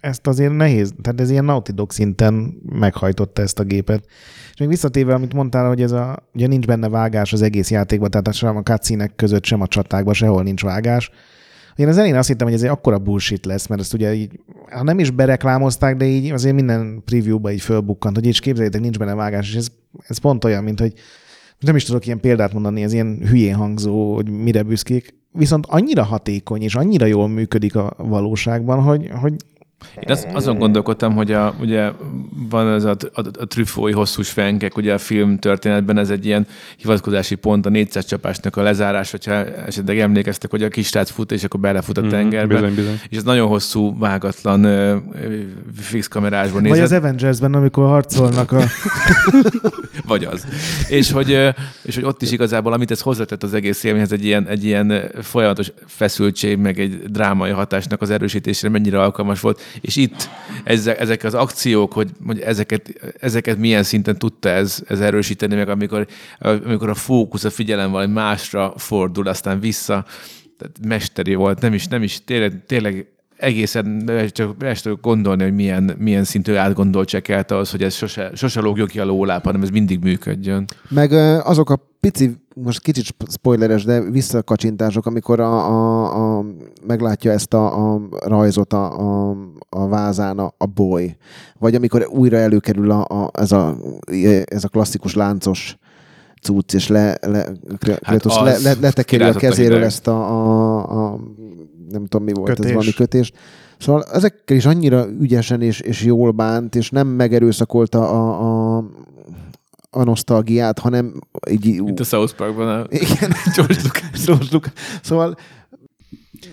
ezt 0.00 0.26
azért 0.26 0.56
nehéz, 0.56 0.92
tehát 1.02 1.20
ez 1.20 1.30
ilyen 1.30 1.44
Naughty 1.44 1.72
Dog 1.72 1.90
szinten 1.90 2.60
meghajtotta 2.72 3.42
ezt 3.42 3.58
a 3.58 3.64
gépet. 3.64 4.04
És 4.52 4.58
még 4.58 4.68
visszatérve, 4.68 5.14
amit 5.14 5.34
mondtál, 5.34 5.68
hogy 5.68 5.82
ez 5.82 5.92
a, 5.92 6.28
ugye 6.34 6.46
nincs 6.46 6.66
benne 6.66 6.88
vágás 6.88 7.32
az 7.32 7.42
egész 7.42 7.70
játékban, 7.70 8.10
tehát 8.10 8.32
sem 8.32 8.56
a 8.56 8.62
cutscene 8.62 9.06
között, 9.06 9.44
sem 9.44 9.60
a 9.60 9.66
csatákban, 9.66 10.14
sehol 10.14 10.42
nincs 10.42 10.62
vágás. 10.62 11.10
Én 11.76 11.88
az 11.88 11.96
elején 11.96 12.16
azt 12.16 12.28
hittem, 12.28 12.46
hogy 12.46 12.56
ez 12.56 12.62
egy 12.62 12.68
akkora 12.68 12.98
bullshit 12.98 13.46
lesz, 13.46 13.66
mert 13.66 13.80
ezt 13.80 13.94
ugye 13.94 14.14
így, 14.14 14.40
ha 14.70 14.82
nem 14.82 14.98
is 14.98 15.10
bereklámozták, 15.10 15.96
de 15.96 16.04
így 16.04 16.30
azért 16.30 16.54
minden 16.54 17.02
preview-ba 17.04 17.50
így 17.50 17.60
fölbukkant, 17.60 18.16
hogy 18.16 18.26
így 18.26 18.40
képzeljétek, 18.40 18.80
nincs 18.80 18.98
benne 18.98 19.14
vágás, 19.14 19.48
és 19.48 19.54
ez, 19.54 19.68
ez 20.06 20.18
pont 20.18 20.44
olyan, 20.44 20.64
mint 20.64 20.80
hogy 20.80 20.92
nem 21.58 21.76
is 21.76 21.84
tudok 21.84 22.06
ilyen 22.06 22.20
példát 22.20 22.52
mondani, 22.52 22.82
ez 22.82 22.92
ilyen 22.92 23.18
hülyén 23.28 23.54
hangzó, 23.54 24.14
hogy 24.14 24.30
mire 24.30 24.62
büszkék, 24.62 25.14
viszont 25.32 25.66
annyira 25.68 26.02
hatékony 26.02 26.62
és 26.62 26.74
annyira 26.74 27.06
jól 27.06 27.28
működik 27.28 27.76
a 27.76 27.94
valóságban, 27.98 28.82
hogy, 28.82 29.10
hogy 29.20 29.34
Én 29.94 30.10
az, 30.10 30.26
azon 30.32 30.58
gondolkodtam, 30.58 31.14
hogy 31.14 31.32
a, 31.32 31.54
ugye 31.60 31.90
van 32.50 32.68
ez 32.72 32.84
a, 32.84 32.96
a, 33.12 33.20
a 33.38 33.46
trüffói 33.46 33.92
hosszús 33.92 34.30
fenkek, 34.30 34.76
ugye 34.76 34.92
a 34.92 34.98
film 34.98 35.38
történetben 35.38 35.98
ez 35.98 36.10
egy 36.10 36.26
ilyen 36.26 36.46
hivatkozási 36.76 37.34
pont, 37.34 37.66
a 37.66 37.68
400 37.68 38.04
csapásnak 38.04 38.56
a 38.56 38.62
lezárás, 38.62 39.10
hogyha 39.10 39.32
esetleg 39.44 39.98
emlékeztek, 39.98 40.50
hogy 40.50 40.62
a 40.62 40.68
kisrác 40.68 41.10
fut, 41.10 41.32
és 41.32 41.44
akkor 41.44 41.60
belefut 41.60 41.98
a 41.98 42.06
tengerbe. 42.06 42.54
bizony, 42.54 42.74
bizony. 42.74 43.00
És 43.08 43.16
ez 43.16 43.22
nagyon 43.22 43.48
hosszú, 43.48 43.98
vágatlan 43.98 44.64
ö, 44.64 44.96
ö, 45.12 45.36
fix 45.76 46.08
kamerásban 46.08 46.62
nézett. 46.62 46.78
vagy 46.78 46.86
az 46.86 46.92
Avengersben, 46.92 47.54
amikor 47.54 47.84
harcolnak 47.84 48.52
a... 48.52 48.62
Vagy 50.06 50.24
az. 50.24 50.46
És 50.88 51.10
hogy, 51.10 51.32
ö, 51.32 51.48
és 51.82 51.94
hogy 51.94 52.04
ott 52.04 52.22
is 52.22 52.32
igazából, 52.32 52.72
amit 52.72 52.90
ez 52.90 53.00
hozzátett 53.00 53.42
az 53.42 53.54
egész 53.54 53.84
élményhez, 53.84 54.12
egy 54.12 54.24
ilyen, 54.24 54.46
egy 54.46 54.64
ilyen 54.64 55.10
folyamatos 55.22 55.72
feszültség, 55.86 56.58
meg 56.58 56.80
egy 56.80 57.02
drámai 57.10 57.50
hatásnak 57.50 58.02
az 58.02 58.10
erősítésére 58.10 58.72
mennyire 58.72 59.00
alkalmas 59.00 59.40
volt. 59.40 59.60
És 59.80 59.96
itt 59.96 60.28
ezek, 60.64 61.00
ezek 61.00 61.24
az 61.24 61.34
akciók, 61.34 61.92
hogy, 61.92 62.10
hogy 62.26 62.40
ezeket, 62.40 63.14
ezeket 63.20 63.56
milyen 63.56 63.82
szinten 63.82 64.18
tudta 64.18 64.48
ez, 64.48 64.82
ez 64.88 65.00
erősíteni, 65.00 65.54
meg 65.54 65.68
amikor, 65.68 66.06
amikor 66.38 66.88
a 66.88 66.94
fókusz, 66.94 67.44
a 67.44 67.50
figyelem 67.50 67.90
valami 67.90 68.12
másra 68.12 68.72
fordul, 68.76 69.28
aztán 69.28 69.60
vissza, 69.60 70.04
tehát 70.58 70.76
mesteri 70.86 71.34
volt, 71.34 71.60
nem 71.60 71.74
is, 71.74 71.86
nem 71.86 72.02
is 72.02 72.24
tényleg, 72.24 72.62
tényleg 72.66 73.06
egészen 73.40 74.10
csak 74.28 74.64
el 74.64 74.76
tudok 74.76 75.00
gondolni, 75.00 75.42
hogy 75.42 75.54
milyen, 75.54 75.94
milyen 75.98 76.24
szintű 76.24 76.54
átgondoltság 76.54 77.22
kellett 77.22 77.50
az, 77.50 77.70
hogy 77.70 77.82
ez 77.82 77.94
sose, 77.94 78.30
sose 78.34 78.60
lógjon 78.60 78.86
ki 78.86 79.00
a 79.00 79.04
lóláb, 79.04 79.44
hanem 79.44 79.62
ez 79.62 79.68
mindig 79.70 80.02
működjön. 80.02 80.64
Meg 80.88 81.12
azok 81.42 81.70
a 81.70 81.90
pici, 82.00 82.36
most 82.54 82.80
kicsit 82.80 83.04
sp- 83.04 83.32
spoileres, 83.32 83.84
de 83.84 84.00
visszakacsintások, 84.00 85.06
amikor 85.06 85.40
a, 85.40 85.66
a, 85.66 86.38
a, 86.38 86.44
meglátja 86.86 87.32
ezt 87.32 87.54
a, 87.54 87.94
a 87.94 88.00
rajzot 88.26 88.72
a, 88.72 88.98
a, 88.98 89.36
a 89.68 89.88
vázán 89.88 90.38
a, 90.38 90.54
a 90.58 90.66
boy, 90.66 91.16
vagy 91.58 91.74
amikor 91.74 92.06
újra 92.10 92.36
előkerül 92.36 92.90
a, 92.90 93.04
a, 93.04 93.30
ez, 93.32 93.52
a, 93.52 93.76
ez 94.44 94.64
a 94.64 94.68
klasszikus 94.68 95.14
láncos 95.14 95.78
cucc, 96.42 96.74
és 96.74 96.88
le, 96.88 97.18
le, 97.20 97.46
Kratos 97.78 98.36
az 98.36 98.62
le, 98.62 98.70
le, 98.70 98.80
letekeri 98.80 99.22
a 99.22 99.28
a 99.28 99.32
kezéről 99.32 99.72
hideg. 99.72 99.86
ezt 99.86 100.06
a, 100.06 100.30
a, 100.30 101.12
a, 101.12 101.20
nem 101.90 102.06
tudom 102.06 102.26
mi 102.26 102.32
volt, 102.32 102.48
Kötés. 102.48 102.64
ez 102.66 102.72
valami 102.72 102.92
kötés. 102.92 103.32
Szóval 103.78 104.04
ezekkel 104.12 104.56
is 104.56 104.66
annyira 104.66 105.06
ügyesen 105.20 105.62
és, 105.62 105.80
és 105.80 106.02
jól 106.04 106.30
bánt, 106.30 106.74
és 106.74 106.90
nem 106.90 107.06
megerőszakolta 107.06 108.08
a, 108.10 108.76
a, 108.76 108.84
a 109.90 110.02
nosztalgiát, 110.04 110.78
hanem 110.78 111.14
így... 111.50 111.82
Mint 111.82 112.00
a 112.00 112.04
South 112.04 112.34
Parkban 112.34 112.68
a 112.68 112.86
Igen, 112.88 113.32
George 113.56 113.76
Lucas. 113.82 114.24
George 114.26 114.46
Lucas. 114.50 114.72
Szóval 115.02 115.36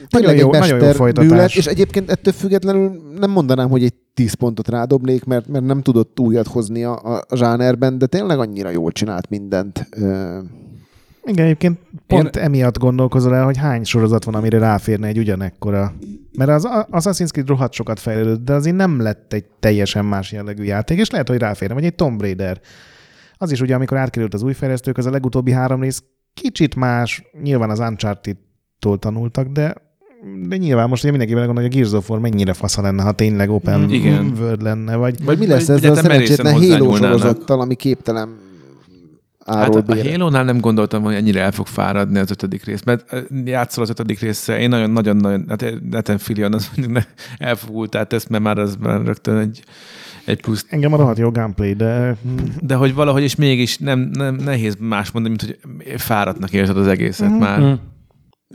Nagyon 0.10 0.36
jó- 0.36 0.54
egy 0.54 0.60
nagyon 0.60 0.68
jó 0.68 0.74
mester 0.76 0.96
folytatás. 0.96 1.30
műlet, 1.32 1.56
és 1.56 1.66
egyébként 1.66 2.10
ettől 2.12 2.34
függetlenül 2.34 3.02
nem 3.20 3.32
mondanám, 3.32 3.70
hogy 3.70 3.84
egy 3.84 3.94
10 4.14 4.34
pontot 4.34 4.68
rádobnék, 4.70 5.24
mert, 5.24 5.48
mert 5.48 5.66
nem 5.66 5.82
tudott 5.82 6.20
újat 6.20 6.48
hozni 6.48 6.84
a, 6.84 7.00
a, 7.04 7.24
a 7.28 7.36
zsánerben, 7.36 7.98
de 7.98 8.06
tényleg 8.06 8.40
annyira 8.40 8.70
jól 8.70 8.92
csinált 8.92 9.30
mindent. 9.30 9.90
Igen, 11.28 11.46
egyébként 11.46 11.80
pont 12.08 12.36
Én... 12.36 12.44
emiatt 12.44 12.78
gondolkozol 12.78 13.36
el, 13.36 13.44
hogy 13.44 13.58
hány 13.58 13.84
sorozat 13.84 14.24
van, 14.24 14.36
amire 14.36 14.58
ráférne 14.58 15.08
egy 15.08 15.18
ugyanekkora. 15.18 15.94
Mert 16.38 16.50
az 16.50 16.68
Assassin's 16.70 17.30
Creed 17.30 17.48
rohadt 17.48 17.74
sokat 17.74 18.00
fejlődött, 18.00 18.46
de 18.46 18.54
azért 18.54 18.76
nem 18.76 19.02
lett 19.02 19.34
egy 19.34 19.46
teljesen 19.60 20.06
más 20.06 20.32
jellegű 20.32 20.64
játék, 20.64 21.00
és 21.00 21.10
lehet, 21.10 21.28
hogy 21.28 21.38
ráférne, 21.38 21.74
vagy 21.74 21.86
egy 21.86 21.96
Tomb 21.96 22.22
Raider. 22.22 22.60
Az 23.38 23.52
is 23.52 23.62
ugye, 23.62 23.76
amikor 23.76 23.98
átkerült 23.98 24.34
az 24.34 24.44
új 24.44 24.54
fejlesztők, 24.54 24.98
az 24.98 25.06
a 25.06 25.12
legutóbbi 25.12 25.52
három 25.52 25.82
rész 25.82 26.04
kicsit 26.34 26.76
más, 26.76 27.24
nyilván 27.44 27.70
az 27.70 27.80
Uncharted-tól 27.80 29.00
tanultak, 29.00 29.48
de 29.48 29.86
de 30.48 30.58
nyilván 30.58 30.90
most 30.90 31.02
ugye 31.02 31.10
mindenki 31.10 31.34
belegondol, 31.34 31.64
hogy 31.64 31.74
a 31.74 31.76
Gears 31.76 31.94
of 31.94 32.10
War 32.10 32.20
mennyire 32.20 32.54
fasza 32.54 32.82
lenne, 32.82 33.04
ha 33.04 33.12
tényleg 33.12 33.50
open 33.50 33.80
Mm, 33.80 33.90
igen. 33.90 34.34
world 34.40 34.62
lenne, 34.62 34.96
vagy 34.96 35.24
vagy 35.24 35.38
mi 35.38 35.48
lesz 35.48 35.70
ezzel 35.70 35.92
a 35.92 35.96
szerencsétlen 35.96 36.54
Halo 36.54 36.96
sorozattal, 36.96 37.62
ami 37.62 37.76
képtelen 37.76 38.38
Hát 39.48 39.76
a 39.76 39.82
bére. 39.82 40.12
Halo-nál 40.12 40.44
nem 40.44 40.60
gondoltam, 40.60 41.04
hogy 41.04 41.14
ennyire 41.14 41.42
el 41.42 41.52
fog 41.52 41.68
fáradni 41.68 42.20
az 42.20 42.32
ötödik 42.32 42.64
rész, 42.64 42.84
mert 42.84 43.16
játszol 43.46 43.84
az 43.84 43.90
ötödik 43.90 44.20
részre, 44.20 44.60
én 44.60 44.70
nagyon-nagyon, 44.70 45.46
hát 45.50 45.66
Nathan 45.90 46.18
Fillion 46.18 46.54
az 46.54 46.70
mondjuk 46.76 46.98
ne- 46.98 47.48
elfogultál 47.48 48.08
ezt, 48.10 48.30
mert 48.30 48.44
már 48.44 48.58
az 48.58 48.76
már 48.80 49.02
rögtön 49.02 49.38
egy, 49.38 49.64
egy 50.26 50.42
plusz. 50.42 50.66
engem 50.70 50.94
a 50.94 50.98
rohadt 50.98 51.18
jó 51.18 51.32
gameplay, 51.32 51.74
de 51.74 52.18
De 52.62 52.76
hogy 52.76 52.94
valahogy 52.94 53.24
is 53.24 53.36
mégis 53.36 53.78
nem, 53.78 54.00
nem 54.14 54.36
nehéz 54.36 54.76
más 54.80 55.12
mondani, 55.12 55.36
mint 55.40 55.58
hogy 55.60 56.00
fáradtnak 56.00 56.52
érzed 56.54 56.78
az 56.78 56.88
egészet 56.88 57.30
Mhm. 57.30 57.38
már. 57.40 57.80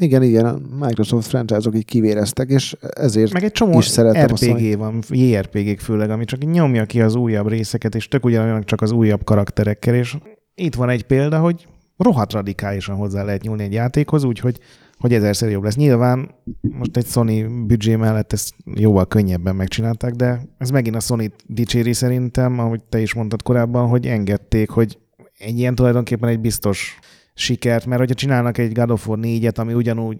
Igen, 0.00 0.22
igen, 0.22 0.44
a 0.44 0.58
Microsoft 0.86 1.28
franchise-ok 1.28 1.76
így 1.76 1.84
kivéreztek, 1.84 2.48
és 2.48 2.76
ezért 2.80 3.32
Meg 3.32 3.44
egy 3.44 3.52
csomó 3.52 3.78
is 3.78 3.86
szeretem 3.86 4.28
a. 4.30 4.34
RPG 4.44 4.78
van, 4.78 5.02
JRPG-k 5.08 5.80
főleg, 5.80 6.10
ami 6.10 6.24
csak 6.24 6.52
nyomja 6.52 6.84
ki 6.84 7.00
az 7.02 7.14
újabb 7.14 7.48
részeket, 7.48 7.94
és 7.94 8.08
tök 8.08 8.24
ugyanolyanak 8.24 8.64
csak 8.64 8.80
az 8.80 8.90
újabb 8.92 9.24
karakterekkel, 9.24 9.94
és 9.94 10.16
itt 10.54 10.74
van 10.74 10.88
egy 10.88 11.02
példa, 11.02 11.38
hogy 11.38 11.66
rohadt 11.96 12.32
radikálisan 12.32 12.96
hozzá 12.96 13.22
lehet 13.24 13.42
nyúlni 13.42 13.62
egy 13.62 13.72
játékhoz, 13.72 14.24
úgyhogy 14.24 14.58
hogy 14.98 15.14
ezerszer 15.14 15.50
jobb 15.50 15.62
lesz. 15.62 15.76
Nyilván 15.76 16.30
most 16.60 16.96
egy 16.96 17.06
Sony 17.06 17.66
büdzsé 17.66 17.96
mellett 17.96 18.32
ezt 18.32 18.54
jóval 18.74 19.06
könnyebben 19.06 19.56
megcsinálták, 19.56 20.12
de 20.12 20.40
ez 20.58 20.70
megint 20.70 20.96
a 20.96 21.00
Sony 21.00 21.32
dicséri 21.46 21.92
szerintem, 21.92 22.58
ahogy 22.58 22.84
te 22.84 23.00
is 23.00 23.14
mondtad 23.14 23.42
korábban, 23.42 23.88
hogy 23.88 24.06
engedték, 24.06 24.70
hogy 24.70 24.98
egy 25.38 25.58
ilyen 25.58 25.74
tulajdonképpen 25.74 26.28
egy 26.28 26.40
biztos 26.40 26.98
sikert, 27.34 27.86
mert 27.86 28.00
hogyha 28.00 28.14
csinálnak 28.14 28.58
egy 28.58 28.72
God 28.72 28.90
of 28.90 29.08
War 29.08 29.18
4-et, 29.22 29.58
ami 29.58 29.74
ugyanúgy 29.74 30.16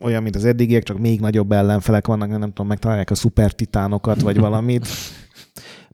olyan, 0.00 0.22
mint 0.22 0.36
az 0.36 0.44
eddigiek, 0.44 0.82
csak 0.82 0.98
még 0.98 1.20
nagyobb 1.20 1.52
ellenfelek 1.52 2.06
vannak, 2.06 2.28
nem 2.28 2.40
tudom, 2.40 2.66
megtalálják 2.66 3.10
a 3.10 3.14
szuper 3.14 3.52
titánokat, 3.52 4.20
vagy 4.20 4.38
valamit. 4.38 4.86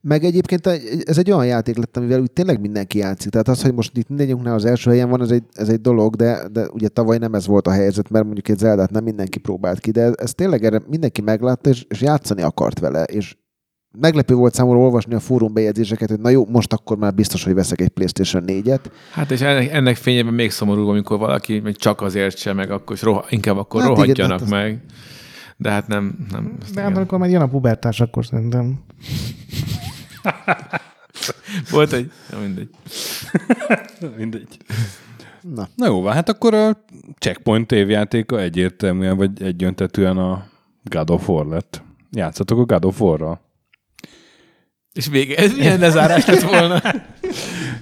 Meg 0.08 0.24
egyébként 0.24 0.66
egy- 0.66 1.02
ez 1.06 1.18
egy 1.18 1.30
olyan 1.30 1.46
játék 1.46 1.76
lett, 1.76 1.96
amivel 1.96 2.20
úgy 2.20 2.30
tényleg 2.30 2.60
mindenki 2.60 2.98
játszik. 2.98 3.30
Tehát 3.30 3.48
az, 3.48 3.62
hogy 3.62 3.74
most 3.74 3.96
itt 3.96 4.08
mindegyikünknál 4.08 4.54
az 4.54 4.64
első 4.64 4.90
helyen 4.90 5.08
van, 5.10 5.22
ez 5.22 5.30
egy, 5.30 5.42
ez 5.52 5.68
egy 5.68 5.80
dolog, 5.80 6.14
de, 6.16 6.48
de 6.52 6.66
ugye 6.72 6.88
tavaly 6.88 7.18
nem 7.18 7.34
ez 7.34 7.46
volt 7.46 7.66
a 7.66 7.70
helyzet, 7.70 8.10
mert 8.10 8.24
mondjuk 8.24 8.48
egy 8.48 8.58
Zeldát 8.58 8.90
nem 8.90 9.04
mindenki 9.04 9.38
próbált 9.38 9.80
ki, 9.80 9.90
de 9.90 10.10
ez 10.12 10.34
tényleg 10.34 10.64
erre 10.64 10.80
mindenki 10.88 11.20
meglátta, 11.22 11.70
és, 11.70 11.84
és 11.88 12.00
játszani 12.00 12.42
akart 12.42 12.78
vele, 12.78 13.02
és 13.02 13.36
meglepő 13.98 14.34
volt 14.34 14.54
számomra 14.54 14.78
olvasni 14.80 15.14
a 15.14 15.20
fórum 15.20 15.52
bejegyzéseket, 15.52 16.08
hogy 16.10 16.20
na 16.20 16.28
jó, 16.28 16.46
most 16.46 16.72
akkor 16.72 16.96
már 16.96 17.14
biztos, 17.14 17.44
hogy 17.44 17.54
veszek 17.54 17.80
egy 17.80 17.88
PlayStation 17.88 18.42
4-et. 18.46 18.80
Hát 19.12 19.30
és 19.30 19.40
ennek, 19.40 19.72
ennek 19.72 19.96
fényében 19.96 20.34
még 20.34 20.50
szomorú, 20.50 20.88
amikor 20.88 21.18
valaki 21.18 21.58
még 21.58 21.76
csak 21.76 22.00
azért 22.00 22.36
sem, 22.36 22.56
meg 22.56 22.70
akkor 22.70 22.96
is 22.96 23.02
roha, 23.02 23.24
inkább 23.28 23.56
akkor 23.56 23.80
Hát 23.80 23.88
hát 23.88 23.98
igen, 23.98 24.14
rohadjanak 24.14 24.38
hát 24.38 24.48
az- 24.48 24.50
meg. 24.64 24.80
De 25.56 25.70
hát 25.70 25.86
nem. 25.88 26.26
nem 26.32 26.58
De 26.74 26.80
hát 26.80 26.96
amikor 26.96 27.18
majd 27.18 27.30
jön 27.30 27.40
a 27.40 27.48
pubertás, 27.48 28.00
akkor 28.00 28.26
szerintem 28.26 28.78
Volt 31.70 31.92
egy... 31.92 32.10
Ja, 32.30 32.38
mindegy. 32.38 32.68
Mindegy. 34.16 34.56
Na, 35.40 35.68
Na 35.74 35.86
jó, 35.86 36.00
van, 36.00 36.12
hát 36.12 36.28
akkor 36.28 36.54
a 36.54 36.84
Checkpoint 37.18 37.72
évjátéka 37.72 38.40
egyértelműen, 38.40 39.16
vagy 39.16 39.42
egyöntetően 39.42 40.18
a 40.18 40.46
God 40.82 41.10
of 41.10 41.28
War 41.28 41.46
lett. 41.46 41.82
Játszatok 42.10 42.58
a 42.58 42.64
God 42.64 42.84
of 42.84 43.00
War-ral. 43.00 43.40
És 44.92 45.06
vége. 45.06 45.36
Ez 45.36 45.56
milyen 45.56 45.78
lezárás 45.78 46.26
lett 46.26 46.42
volna? 46.42 46.82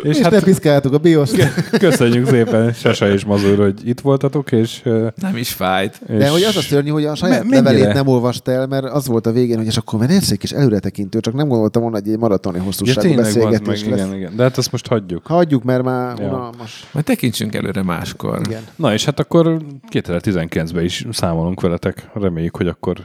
És 0.03 0.16
és 0.16 0.23
hát... 0.23 0.31
ne 0.33 0.41
piszkáltuk 0.41 0.93
a 0.93 0.99
BIOS. 0.99 1.31
köszönjük 1.79 2.27
szépen 2.27 2.73
Sasa 2.73 3.12
és 3.12 3.25
Mazur, 3.25 3.59
hogy 3.59 3.89
itt 3.89 4.01
voltatok, 4.01 4.53
és, 4.53 4.83
Nem 5.21 5.37
is 5.37 5.53
fájt. 5.53 6.01
és 6.09 6.16
De 6.19 6.29
hogy 6.29 6.43
az 6.43 6.57
a 6.57 6.61
szörnyű, 6.61 6.91
hogy 6.91 7.05
a 7.05 7.15
saját 7.15 7.45
Me- 7.45 7.57
levelét 7.57 7.93
nem 7.93 8.07
olvasta 8.07 8.51
el, 8.53 8.66
mert 8.66 8.85
az 8.85 9.07
volt 9.07 9.27
a 9.27 9.33
végén, 9.33 9.57
hogy 9.57 9.66
és 9.66 9.77
akkor 9.77 9.99
vennész 9.99 10.31
egy 10.31 10.39
kis 10.39 10.51
előretekintő, 10.53 11.21
csak 11.21 11.35
nem 11.35 11.49
gondoltam 11.49 11.83
volna, 11.83 11.99
hogy 11.99 12.09
egy 12.12 12.19
maratoni 12.19 12.57
ja, 12.57 12.62
hosszúságú 12.62 13.01
tényleg 13.01 13.33
van, 13.33 13.43
meg, 13.43 13.62
beszélgetés 13.62 13.85
lesz. 13.89 13.99
igen, 14.07 14.15
igen. 14.16 14.37
De 14.37 14.43
hát 14.43 14.57
azt 14.59 14.73
most 14.73 14.87
hagyjuk. 14.87 15.27
Hagyjuk, 15.27 15.62
mert 15.65 15.83
már 15.83 16.19
Ja. 16.19 16.27
unalmas. 16.27 16.89
Majd 16.93 17.05
tekintsünk 17.07 17.55
előre 17.55 17.83
máskor. 17.83 18.41
Igen. 18.49 18.62
Na 18.77 18.93
és 18.93 19.05
hát 19.05 19.21
akkor 19.21 19.57
2019-ben 19.91 20.85
is 20.85 21.07
számolunk 21.12 21.61
veletek. 21.61 22.09
Reméljük, 22.15 22.57
hogy 22.57 22.69
akkor 22.69 22.97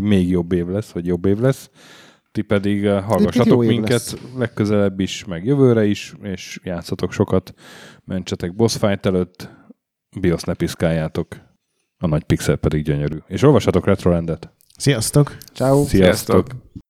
még 0.00 0.28
jobb 0.28 0.52
év 0.52 0.66
lesz, 0.66 0.88
vagy 0.88 1.06
jobb 1.06 1.24
év 1.26 1.38
lesz. 1.38 1.70
Ti 2.36 2.42
pedig 2.42 2.84
eh, 2.84 3.04
hallgassatok 3.04 3.64
minket 3.64 3.90
lesz. 3.90 4.16
legközelebb 4.36 5.00
is, 5.00 5.24
meg 5.24 5.44
jövőre 5.44 5.84
is, 5.84 6.14
és 6.22 6.60
játszatok 6.62 7.12
sokat, 7.12 7.54
mentsetek 8.04 8.54
boss 8.54 8.76
fight 8.76 9.06
előtt, 9.06 9.50
BIOS 10.20 10.42
ne 10.42 10.54
piszkáljátok, 10.54 11.36
a 11.98 12.06
nagy 12.06 12.24
pixel 12.24 12.56
pedig 12.56 12.84
gyönyörű. 12.84 13.16
És 13.26 13.42
olvassatok 13.42 13.86
Retrolandet. 13.86 14.52
Sziasztok! 14.76 15.36
Ciao. 15.52 15.84
Sziasztok! 15.84 16.46
Sziasztok. 16.46 16.84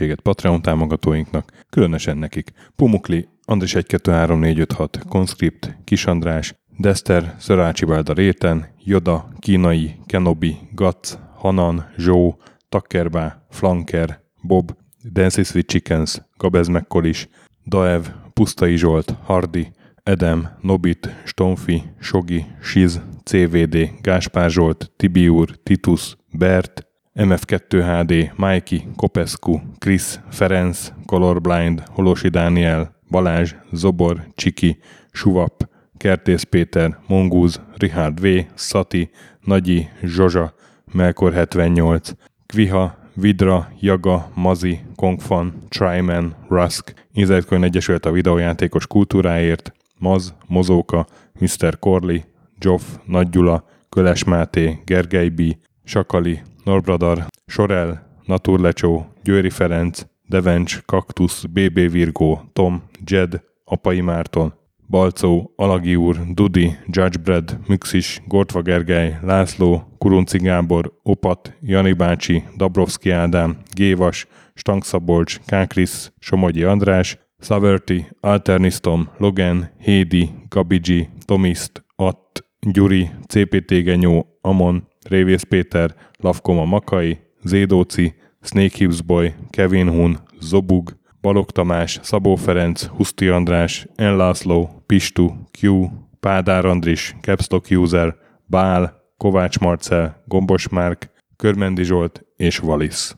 Segítséget 0.00 0.20
Patreon 0.20 0.62
támogatóinknak, 0.62 1.52
különösen 1.70 2.16
nekik. 2.16 2.52
Pumukli, 2.76 3.28
Andris 3.44 3.72
123456, 3.74 4.98
Conscript, 5.08 5.76
Kis 5.84 6.06
András, 6.06 6.54
Dester, 6.78 7.34
Szörácsi 7.38 7.84
Bálda 7.84 8.12
Réten, 8.12 8.66
Joda, 8.84 9.28
Kínai, 9.38 9.96
Kenobi, 10.06 10.56
Gac, 10.72 11.18
Hanan, 11.34 11.86
Zsó, 11.96 12.38
Takkerbá, 12.68 13.46
Flanker, 13.50 14.20
Bob, 14.42 14.76
Dances 15.12 15.54
with 15.54 15.68
Chickens, 15.68 16.22
Gabez 16.36 16.68
Mekkolis, 16.68 17.28
Daev, 17.66 18.06
Pusztai 18.32 18.76
Zsolt, 18.76 19.14
Hardi, 19.24 19.72
Edem, 20.02 20.48
Nobit, 20.60 21.14
Stonfi, 21.24 21.82
Sogi, 22.00 22.44
Siz, 22.62 23.00
CVD, 23.24 23.90
Gáspár 24.00 24.50
Zsolt, 24.50 24.92
Tibiur, 24.96 25.48
Titus, 25.62 26.16
Bert, 26.32 26.89
MF2HD, 27.14 28.30
Mikey, 28.36 28.82
Kopescu, 28.96 29.60
Chris, 29.78 30.20
Ferenc, 30.30 30.92
Colorblind, 31.06 31.82
Holosi 31.88 32.28
Dániel, 32.28 32.94
Balázs, 33.10 33.54
Zobor, 33.72 34.26
Csiki, 34.34 34.78
Suvap, 35.12 35.68
Kertész 35.96 36.42
Péter, 36.42 36.98
Mongúz, 37.06 37.60
Richard 37.76 38.20
V, 38.20 38.26
Szati, 38.54 39.10
Nagyi, 39.40 39.88
Zsozsa, 40.02 40.54
Melkor 40.92 41.32
78, 41.32 42.10
Kviha, 42.46 42.98
Vidra, 43.14 43.68
Jaga, 43.80 44.30
Mazi, 44.34 44.80
Kongfan, 44.94 45.54
Tryman, 45.68 46.34
Rusk, 46.48 46.94
Inzertkönyv 47.12 47.64
Egyesület 47.64 48.06
a 48.06 48.12
videójátékos 48.12 48.86
kultúráért, 48.86 49.72
Maz, 49.98 50.34
Mozóka, 50.46 51.06
Mr. 51.38 51.78
Corley, 51.78 52.18
Joff, 52.58 52.82
Nagy 53.04 53.28
Gyula, 53.28 53.64
Köles 53.88 54.24
Máté, 54.24 54.78
Gergely 54.84 55.28
B, 55.28 55.42
Sakali, 55.84 56.42
Norbradar, 56.64 57.26
Sorel, 57.46 58.18
Naturlecsó, 58.24 59.06
Győri 59.22 59.50
Ferenc, 59.50 60.02
Devencs, 60.28 60.80
Kaktusz, 60.84 61.44
BB 61.44 61.90
Virgó, 61.90 62.40
Tom, 62.52 62.82
Jed, 63.04 63.42
Apai 63.64 64.00
Márton, 64.00 64.54
Balcó, 64.90 65.52
Alagi 65.56 65.96
úr, 65.96 66.16
Dudi, 66.34 66.76
Judgebred, 66.86 67.58
Müxis, 67.66 68.22
Gortva 68.26 68.62
Gergely, 68.62 69.16
László, 69.22 69.82
Kurunci 69.98 70.38
Gábor, 70.38 70.92
Opat, 71.02 71.56
Jani 71.60 71.92
bácsi, 71.92 72.44
Dabrowski 72.56 73.10
Ádám, 73.10 73.56
Gévas, 73.74 74.26
Stangszabolcs, 74.54 75.40
Kákris, 75.46 76.12
Somogyi 76.18 76.62
András, 76.62 77.18
Saverti, 77.38 78.06
Alternisztom, 78.20 79.08
Logan, 79.18 79.70
Hédi, 79.78 80.30
Gabigi, 80.48 81.08
Tomiszt, 81.24 81.84
Att, 81.96 82.44
Gyuri, 82.60 83.10
CPT 83.26 83.82
Genyó, 83.82 84.26
Amon, 84.40 84.88
Révész 85.10 85.42
Péter, 85.42 85.94
Lavkoma 86.18 86.64
Makai, 86.64 87.18
Zédóci, 87.42 88.14
Snake 88.40 88.76
Hips 88.76 89.02
Boy, 89.02 89.34
Kevin 89.50 89.88
Hun, 89.88 90.18
Zobug, 90.40 90.98
Balog 91.20 91.50
Tamás, 91.50 91.98
Szabó 92.02 92.34
Ferenc, 92.34 92.84
Huszti 92.84 93.28
András, 93.28 93.86
N. 93.96 94.02
László, 94.02 94.82
Pistu, 94.86 95.30
Q, 95.60 95.86
Pádár 96.20 96.64
Andris, 96.64 97.14
Capstock 97.20 97.70
User, 97.70 98.16
Bál, 98.46 99.12
Kovács 99.16 99.58
Marcel, 99.58 100.22
Gombos 100.26 100.68
Márk, 100.68 101.10
Körmendi 101.36 101.82
Zsolt 101.82 102.24
és 102.36 102.58
Valisz. 102.58 103.16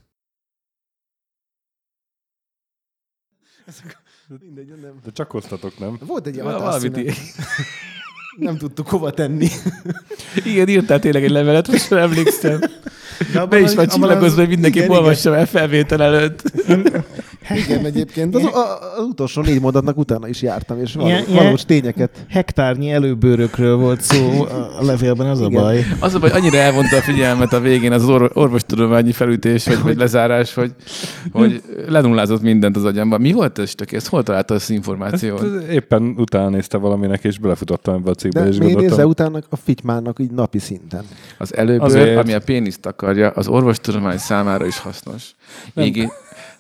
Mindegy, 4.41 4.81
nem. 4.81 5.01
De 5.05 5.11
csak 5.11 5.35
osztatok, 5.35 5.79
nem? 5.79 5.99
Volt 6.07 6.27
egy 6.27 6.35
ilyen 6.35 6.47
Nem 8.37 8.57
tudtuk 8.57 8.89
hova 8.89 9.11
tenni. 9.11 9.49
Igen, 10.45 10.69
írtál 10.69 10.99
tényleg 10.99 11.25
egy 11.25 11.31
levelet, 11.31 11.69
most 11.69 11.87
sem 11.87 11.99
emlékszem. 11.99 12.61
De 13.33 13.45
Be 13.47 13.61
is 13.61 13.75
van 13.75 13.87
csillagozva, 13.87 14.41
hogy 14.41 14.49
mindenki 14.49 14.79
igen, 14.79 14.91
olvassa 14.91 15.37
el 15.37 15.47
felvétel 15.47 16.03
előtt. 16.03 16.43
Igen, 17.67 17.85
egyébként. 17.85 18.35
Az, 18.35 18.45
a, 18.45 18.79
az 18.99 19.05
utolsó 19.05 19.43
négy 19.43 19.61
mondatnak 19.61 19.99
utána 19.99 20.29
is 20.29 20.43
jártam, 20.43 20.81
és 20.81 20.95
való, 20.95 21.07
Ilyen- 21.09 21.27
valós 21.29 21.65
tényeket. 21.65 22.11
Hektárnyi 22.29 22.91
előbőrökről 22.93 23.77
volt 23.77 24.01
szó 24.01 24.47
a 24.79 24.85
levélben, 24.85 25.27
az 25.27 25.41
a 25.41 25.47
Igen. 25.47 25.63
baj. 25.63 25.85
Az 26.01 26.15
a 26.15 26.19
baj, 26.19 26.31
annyira 26.31 26.59
elvonta 26.59 26.97
a 26.97 27.01
figyelmet 27.01 27.53
a 27.53 27.61
végén 27.61 27.93
az 27.93 28.05
or- 28.09 28.37
orvostudományi 28.37 29.13
felütés, 29.13 29.67
vagy, 29.67 29.83
vagy 29.83 29.97
lezárás, 29.97 30.55
hogy, 30.55 30.73
hogy 31.33 31.63
lenullázott 31.89 32.43
mindent 32.43 32.77
az 32.77 32.85
agyamban. 32.85 33.21
Mi 33.21 33.33
volt 33.33 33.59
ez, 33.59 33.75
tök? 33.75 33.93
Ezt 33.93 34.09
hol 34.09 34.23
találta 34.23 34.55
az 34.55 34.71
információt? 34.71 35.43
Ezt 35.43 35.69
éppen 35.71 36.15
utána 36.17 36.49
nézte 36.49 36.77
valaminek, 36.77 37.25
és 37.25 37.39
belefutottam 37.39 37.95
ebbe 37.95 38.11
a 38.11 38.15
cikkbe, 38.23 38.41
De 38.41 38.49
és 38.49 38.57
miért 38.57 38.79
nézze 38.79 39.07
utána 39.07 39.39
a 39.49 39.57
fitymának 39.57 40.19
így 40.19 40.31
napi 40.31 40.59
szinten? 40.59 41.05
Az 41.39 41.57
előből, 41.57 41.87
Azért. 41.87 42.17
ami 42.17 42.33
a 42.33 42.41
péniszt 42.41 42.87
akarja, 42.87 43.31
az 43.31 43.49
orvostudomány 43.49 44.19
számára 44.19 44.67
is 44.67 44.79
hasznos. 44.79 45.35
Égi, 45.75 46.09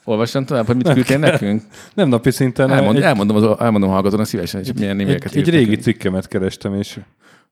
olvassam 0.05 0.44
tovább, 0.44 0.66
hogy 0.66 0.76
mit 0.76 0.92
küldtél 0.92 1.18
nekünk? 1.18 1.62
nem 1.94 2.08
napi 2.08 2.31
szinten, 2.31 2.70
Elmond, 2.70 2.97
egy, 2.97 3.02
elmondom, 3.02 3.36
az, 3.36 3.57
elmondom 3.58 3.91
a 3.91 3.92
hallgatónak 3.92 4.26
szívesen, 4.26 4.65
hogy 4.65 4.74
milyen 4.78 4.94
egy, 4.94 5.00
e-maileket 5.00 5.34
egy 5.34 5.49
régi 5.49 5.76
cikkemet 5.76 6.28
kerestem, 6.28 6.74
és 6.74 6.99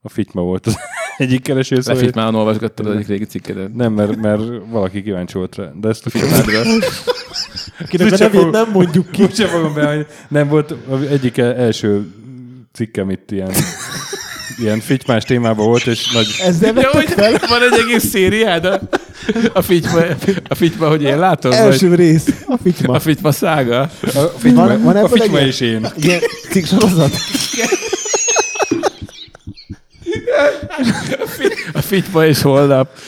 a 0.02 0.08
fityma 0.08 0.42
volt 0.42 0.66
az 0.66 0.76
egyik 1.16 1.42
kereső 1.42 1.80
szó. 1.80 1.92
Lefit 1.92 2.14
már 2.14 2.34
olvasgattad 2.34 2.86
az 2.86 2.94
egyik 2.94 3.06
régi 3.06 3.24
cikkedet. 3.24 3.74
Nem, 3.74 3.92
mert, 3.92 4.16
mert 4.16 4.42
valaki 4.70 5.02
kíváncsi 5.02 5.38
volt 5.38 5.56
rá. 5.56 5.72
De 5.80 5.88
ezt 5.88 6.06
a 6.06 6.10
Fitnádra. 6.10 6.62
Kinek 7.88 8.12
a 8.12 8.16
nevét 8.16 8.50
nem 8.50 8.70
mondjuk 8.72 9.10
ki. 9.10 9.22
Úgyse 9.22 9.46
fogom 9.46 9.74
be, 9.74 9.94
hogy 9.94 10.06
nem 10.28 10.48
volt 10.48 10.74
egyik 11.10 11.38
első 11.38 12.06
cikkem 12.72 13.10
itt 13.10 13.30
ilyen, 13.30 13.52
ilyen 14.58 14.80
fitymás 14.80 15.24
témában 15.24 15.66
volt, 15.66 15.86
és 15.86 16.10
nagy... 16.12 16.26
Ezzel 16.42 16.74
Ja, 16.74 16.90
vettek 16.92 17.08
fel. 17.08 17.30
hogy 17.30 17.48
van 17.48 17.62
egy 17.62 17.78
egész 17.78 18.04
szériád 18.08 18.64
a, 18.64 18.80
a 19.52 19.62
fityma, 19.62 20.00
a 20.48 20.54
fityma, 20.54 20.88
hogy 20.88 21.02
én 21.02 21.18
látom, 21.18 21.50
vagy 21.50 21.60
Első 21.60 21.94
rész. 21.94 22.26
A 22.46 22.56
fityma. 22.62 22.94
a 22.94 23.00
fityma 23.00 23.32
szága. 23.32 23.80
A 24.14 24.20
fityma, 24.38 24.66
Van- 24.66 24.82
van 24.82 24.96
a 24.96 25.08
fityma 25.08 25.38
egy- 25.38 25.46
és 25.46 25.60
én. 25.60 25.86
Ilyen 25.96 26.20
cikksorozat. 26.50 27.12
A 31.72 31.80
fityma 31.80 32.26
és 32.26 32.42
holnap. 32.42 32.98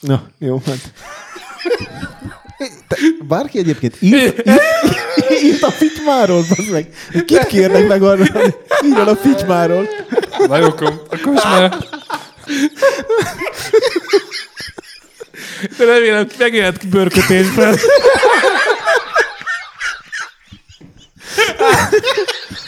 Na, 0.00 0.22
jó, 0.38 0.62
hát. 0.66 0.92
Bárki 3.28 3.58
egyébként 3.58 3.96
írt, 4.00 4.46
írt, 4.46 5.23
írt 5.44 5.62
a 5.62 5.70
fitymáról, 5.70 6.44
bazd 6.48 6.70
meg. 6.70 6.86
Kit 7.26 7.46
kérnek 7.46 7.88
meg 7.88 8.02
arra, 8.02 8.24
hogy 8.32 8.54
írjon 8.84 9.08
a 9.08 9.16
fitymáról? 9.16 9.88
Na 10.48 10.56
jó, 10.56 10.64
akkor, 10.64 11.02
akkor 11.10 11.32
most 11.32 11.44
már... 11.44 11.76
De 15.78 15.84
remélem, 15.84 16.26
megjelent 16.38 16.88
bőrkötésben. 16.88 17.76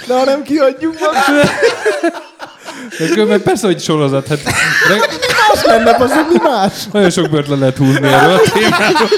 De 0.06 0.14
ha 0.14 0.24
nem 0.24 0.42
kiadjuk 0.42 0.94
De 2.98 3.08
különben 3.08 3.42
persze, 3.42 3.66
hogy 3.66 3.80
sorozat, 3.80 4.26
hát 4.28 4.42
re- 4.88 5.08
más 5.48 5.64
lenne, 5.64 5.96
az 5.98 6.10
mi 6.30 6.38
más? 6.42 6.72
nagyon 6.92 7.10
sok 7.10 7.30
bört 7.30 7.48
le 7.48 7.56
lehet 7.56 7.76
húzni 7.76 8.08
erről 8.08 8.34
a 8.34 8.40
témáról. 8.52 9.08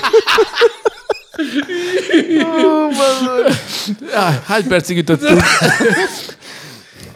Ah, 4.14 4.34
hány 4.44 4.66
percig 4.68 4.98
ütöttünk? 4.98 5.40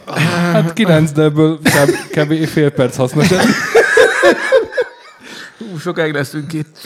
Hát 0.05 0.73
kilenc, 0.73 1.11
de 1.11 1.21
ebből 1.21 1.59
kb, 1.63 1.91
kb. 2.11 2.45
fél 2.45 2.69
perc 2.69 2.95
hasznos. 2.95 3.27
Hú, 5.57 5.77
sokáig 5.79 6.13
leszünk 6.13 6.53
itt. 6.53 6.77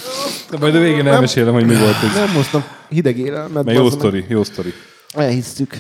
De 0.49 0.57
majd 0.57 0.75
a 0.75 0.80
végén 0.80 1.07
elmesélem, 1.07 1.53
hogy 1.53 1.66
mi 1.66 1.75
volt 1.75 2.03
ez. 2.03 2.14
Nem 2.14 2.32
mostam 2.32 2.64
hideg 2.90 3.17
élelmet. 3.17 3.64
Mert 3.64 3.77
jó 3.77 3.90
sztori, 3.90 4.25
jó 4.27 4.43
sztori. 4.43 4.74
Elhisztük. 5.14 5.77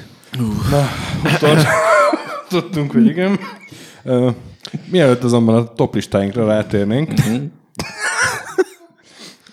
Tudtunk, 2.49 2.91
hogy 2.91 3.05
igen. 3.05 3.39
Uh, 4.03 4.33
mielőtt 4.85 5.23
azonban 5.23 5.55
a 5.55 5.73
toplistáinkra 5.73 6.47
rátérnénk, 6.47 7.13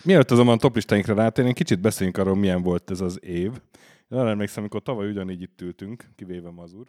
mielőtt 0.05 0.31
azonban 0.31 0.55
a 0.55 0.59
toplistáinkra 0.59 1.15
rátérnénk, 1.15 1.57
kicsit 1.57 1.81
beszéljünk 1.81 2.19
arról, 2.19 2.37
milyen 2.37 2.63
volt 2.63 2.91
ez 2.91 3.01
az 3.01 3.19
év. 3.23 3.53
Én 4.09 4.19
arra 4.19 4.31
emlékszem, 4.31 4.63
amikor 4.63 4.83
tavaly 4.83 5.09
ugyanígy 5.09 5.43
itt 5.43 5.61
ültünk, 5.61 6.05
kivéve 6.17 6.51
Mazur, 6.51 6.87